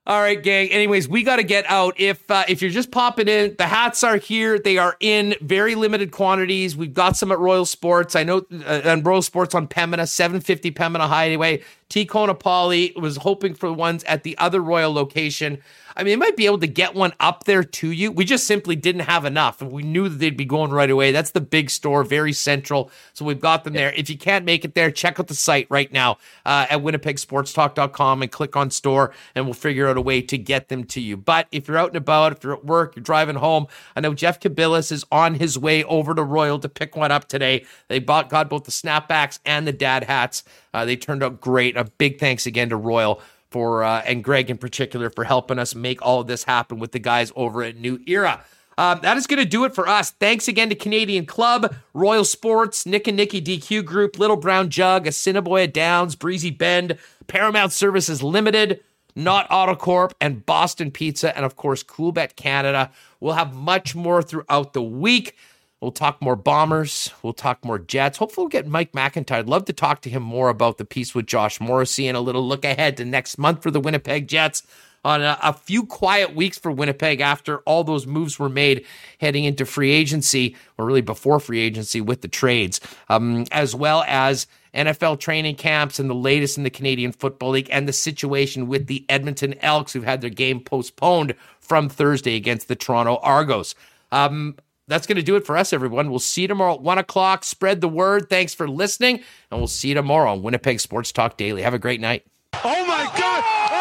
All 0.09 0.19
right, 0.19 0.41
gang. 0.41 0.69
Anyways, 0.69 1.07
we 1.07 1.21
got 1.21 1.35
to 1.35 1.43
get 1.43 1.69
out. 1.69 1.99
If 1.99 2.31
uh, 2.31 2.43
if 2.47 2.63
you're 2.63 2.71
just 2.71 2.89
popping 2.89 3.27
in, 3.27 3.55
the 3.59 3.67
hats 3.67 4.03
are 4.03 4.17
here. 4.17 4.57
They 4.57 4.79
are 4.79 4.97
in 4.99 5.35
very 5.39 5.75
limited 5.75 6.11
quantities. 6.11 6.75
We've 6.75 6.95
got 6.95 7.15
some 7.15 7.31
at 7.31 7.37
Royal 7.37 7.63
Sports. 7.63 8.15
I 8.15 8.23
know 8.23 8.39
uh, 8.51 8.81
and 8.85 9.05
Royal 9.05 9.21
Sports 9.21 9.53
on 9.53 9.67
Pembina, 9.67 10.09
750 10.09 10.71
Pembina 10.71 11.07
Highway. 11.07 11.61
T. 11.89 12.07
Kona 12.07 12.33
Poly 12.33 12.91
was 12.95 13.17
hoping 13.17 13.53
for 13.53 13.71
ones 13.71 14.03
at 14.05 14.23
the 14.23 14.35
other 14.39 14.61
Royal 14.61 14.91
location. 14.91 15.61
I 15.95 16.03
mean, 16.03 16.11
they 16.11 16.25
might 16.25 16.37
be 16.37 16.45
able 16.45 16.59
to 16.59 16.67
get 16.67 16.95
one 16.95 17.13
up 17.19 17.45
there 17.45 17.63
to 17.63 17.91
you. 17.91 18.11
We 18.11 18.25
just 18.25 18.45
simply 18.47 18.75
didn't 18.75 19.01
have 19.01 19.25
enough. 19.25 19.61
And 19.61 19.71
we 19.71 19.83
knew 19.83 20.09
that 20.09 20.17
they'd 20.17 20.37
be 20.37 20.45
going 20.45 20.71
right 20.71 20.89
away. 20.89 21.11
That's 21.11 21.31
the 21.31 21.41
big 21.41 21.69
store, 21.69 22.03
very 22.03 22.33
central. 22.33 22.91
So 23.13 23.25
we've 23.25 23.39
got 23.39 23.63
them 23.63 23.73
there. 23.73 23.91
If 23.93 24.09
you 24.09 24.17
can't 24.17 24.45
make 24.45 24.65
it 24.65 24.75
there, 24.75 24.91
check 24.91 25.19
out 25.19 25.27
the 25.27 25.35
site 25.35 25.67
right 25.69 25.91
now 25.91 26.17
uh, 26.45 26.67
at 26.69 26.79
winnipegsportstalk.com 26.79 28.21
and 28.21 28.31
click 28.31 28.55
on 28.55 28.71
store, 28.71 29.13
and 29.35 29.45
we'll 29.45 29.53
figure 29.53 29.87
out 29.87 29.97
a 29.97 30.01
way 30.01 30.21
to 30.21 30.37
get 30.37 30.69
them 30.69 30.83
to 30.85 31.01
you. 31.01 31.17
But 31.17 31.47
if 31.51 31.67
you're 31.67 31.77
out 31.77 31.89
and 31.89 31.97
about, 31.97 32.33
if 32.33 32.43
you're 32.43 32.53
at 32.53 32.65
work, 32.65 32.95
you're 32.95 33.03
driving 33.03 33.35
home, 33.35 33.67
I 33.95 34.01
know 34.01 34.13
Jeff 34.13 34.39
Kabilis 34.39 34.91
is 34.91 35.05
on 35.11 35.35
his 35.35 35.57
way 35.57 35.83
over 35.83 36.13
to 36.15 36.23
Royal 36.23 36.59
to 36.59 36.69
pick 36.69 36.95
one 36.95 37.11
up 37.11 37.27
today. 37.27 37.65
They 37.87 37.99
bought, 37.99 38.29
got 38.29 38.49
both 38.49 38.65
the 38.65 38.71
snapbacks 38.71 39.39
and 39.45 39.67
the 39.67 39.73
dad 39.73 40.03
hats. 40.05 40.43
Uh, 40.73 40.85
they 40.85 40.95
turned 40.95 41.23
out 41.23 41.41
great. 41.41 41.75
A 41.75 41.85
big 41.85 42.19
thanks 42.19 42.45
again 42.45 42.69
to 42.69 42.75
Royal 42.75 43.21
for 43.51 43.83
uh, 43.83 44.01
and 44.05 44.23
Greg 44.23 44.49
in 44.49 44.57
particular 44.57 45.09
for 45.09 45.23
helping 45.23 45.59
us 45.59 45.75
make 45.75 46.01
all 46.01 46.21
of 46.21 46.27
this 46.27 46.43
happen 46.43 46.79
with 46.79 46.91
the 46.91 46.99
guys 46.99 47.31
over 47.35 47.63
at 47.63 47.77
New 47.77 47.99
Era. 48.07 48.43
Um, 48.77 48.99
that 49.01 49.17
is 49.17 49.27
going 49.27 49.43
to 49.43 49.45
do 49.45 49.65
it 49.65 49.75
for 49.75 49.89
us. 49.89 50.11
Thanks 50.11 50.47
again 50.47 50.69
to 50.69 50.75
Canadian 50.75 51.25
Club, 51.25 51.75
Royal 51.93 52.23
Sports, 52.23 52.85
Nick 52.85 53.07
and 53.09 53.17
Nicky 53.17 53.41
DQ 53.41 53.83
Group, 53.83 54.17
Little 54.17 54.37
Brown 54.37 54.69
Jug, 54.69 55.05
Assiniboia 55.05 55.67
Downs, 55.67 56.15
Breezy 56.15 56.49
Bend, 56.49 56.97
Paramount 57.27 57.73
Services 57.73 58.23
Limited, 58.23 58.81
Nott 59.17 59.49
Autocorp, 59.49 60.13
and 60.21 60.45
Boston 60.45 60.91
Pizza, 60.91 61.35
and 61.35 61.45
of 61.45 61.57
course, 61.57 61.83
Coolbet 61.83 62.37
Canada. 62.37 62.89
We'll 63.19 63.33
have 63.33 63.53
much 63.53 63.95
more 63.95 64.21
throughout 64.21 64.71
the 64.71 64.81
week. 64.81 65.35
We'll 65.81 65.91
talk 65.91 66.21
more 66.21 66.35
bombers. 66.35 67.11
We'll 67.23 67.33
talk 67.33 67.63
more 67.63 67.79
jets. 67.79 68.17
Hopefully, 68.17 68.43
we'll 68.43 68.49
get 68.49 68.67
Mike 68.67 68.91
McIntyre. 68.91 69.37
I'd 69.37 69.47
love 69.47 69.65
to 69.65 69.73
talk 69.73 70.01
to 70.01 70.09
him 70.09 70.23
more 70.23 70.49
about 70.49 70.77
the 70.77 70.85
piece 70.85 71.15
with 71.15 71.25
Josh 71.25 71.61
Morrissey 71.61 72.07
and 72.07 72.17
a 72.17 72.21
little 72.21 72.45
look 72.45 72.65
ahead 72.65 72.97
to 72.97 73.05
next 73.05 73.37
month 73.37 73.63
for 73.63 73.71
the 73.71 73.79
Winnipeg 73.79 74.27
Jets 74.27 74.63
on 75.05 75.21
a, 75.21 75.37
a, 75.41 75.53
few 75.53 75.85
quiet 75.85 76.35
weeks 76.35 76.57
for 76.57 76.71
Winnipeg 76.71 77.21
after 77.21 77.59
all 77.59 77.83
those 77.83 78.05
moves 78.05 78.37
were 78.37 78.49
made 78.49 78.85
heading 79.19 79.45
into 79.45 79.65
free 79.65 79.91
agency, 79.91 80.55
or 80.77 80.85
really 80.85 81.01
before 81.01 81.39
free 81.39 81.59
agency 81.59 82.01
with 82.01 82.21
the 82.21 82.27
trades, 82.27 82.81
um, 83.07 83.45
as 83.51 83.73
well 83.73 84.03
as 84.07 84.47
NFL 84.73 85.19
training 85.19 85.55
camps 85.55 85.99
and 85.99 86.09
the 86.09 86.15
latest 86.15 86.57
in 86.57 86.63
the 86.63 86.69
Canadian 86.69 87.11
Football 87.11 87.51
League 87.51 87.69
and 87.71 87.87
the 87.87 87.93
situation 87.93 88.67
with 88.67 88.87
the 88.87 89.05
Edmonton 89.09 89.55
Elks, 89.61 89.93
who've 89.93 90.03
had 90.03 90.21
their 90.21 90.29
game 90.29 90.59
postponed 90.59 91.33
from 91.59 91.87
Thursday 91.87 92.35
against 92.35 92.67
the 92.67 92.75
Toronto 92.75 93.19
Argos. 93.23 93.75
Um, 94.11 94.55
that's 94.89 95.07
going 95.07 95.15
to 95.15 95.21
do 95.21 95.37
it 95.37 95.45
for 95.45 95.55
us, 95.55 95.71
everyone. 95.71 96.09
We'll 96.09 96.19
see 96.19 96.41
you 96.41 96.47
tomorrow 96.49 96.73
at 96.73 96.81
1 96.81 96.97
o'clock. 96.97 97.45
Spread 97.45 97.79
the 97.79 97.87
word. 97.87 98.29
Thanks 98.29 98.53
for 98.53 98.67
listening. 98.67 99.21
And 99.51 99.59
we'll 99.59 99.67
see 99.67 99.89
you 99.89 99.93
tomorrow 99.93 100.31
on 100.31 100.41
Winnipeg 100.43 100.79
Sports 100.81 101.11
Talk 101.11 101.37
Daily. 101.37 101.61
Have 101.61 101.73
a 101.73 101.79
great 101.79 102.01
night. 102.01 102.25
Oh, 102.63 102.85
my 102.85 103.03
God. 103.17 103.43
Oh! 103.71 103.75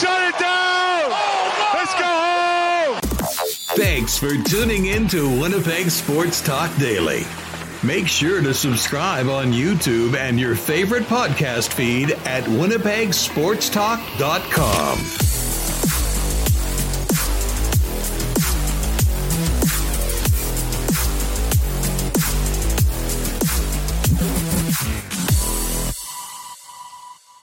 Shut 0.00 0.22
it 0.28 0.38
down. 0.38 1.10
Oh 1.10 1.70
Let's 1.74 1.94
go 1.94 2.04
home. 2.04 3.00
Thanks 3.76 4.18
for 4.18 4.30
tuning 4.48 4.86
in 4.86 5.06
to 5.08 5.28
Winnipeg 5.40 5.90
Sports 5.90 6.40
Talk 6.40 6.74
Daily. 6.78 7.24
Make 7.84 8.08
sure 8.08 8.40
to 8.42 8.52
subscribe 8.52 9.28
on 9.28 9.52
YouTube 9.52 10.16
and 10.16 10.40
your 10.40 10.56
favorite 10.56 11.04
podcast 11.04 11.72
feed 11.72 12.10
at 12.24 12.42
winnipegsportstalk.com. 12.44 15.37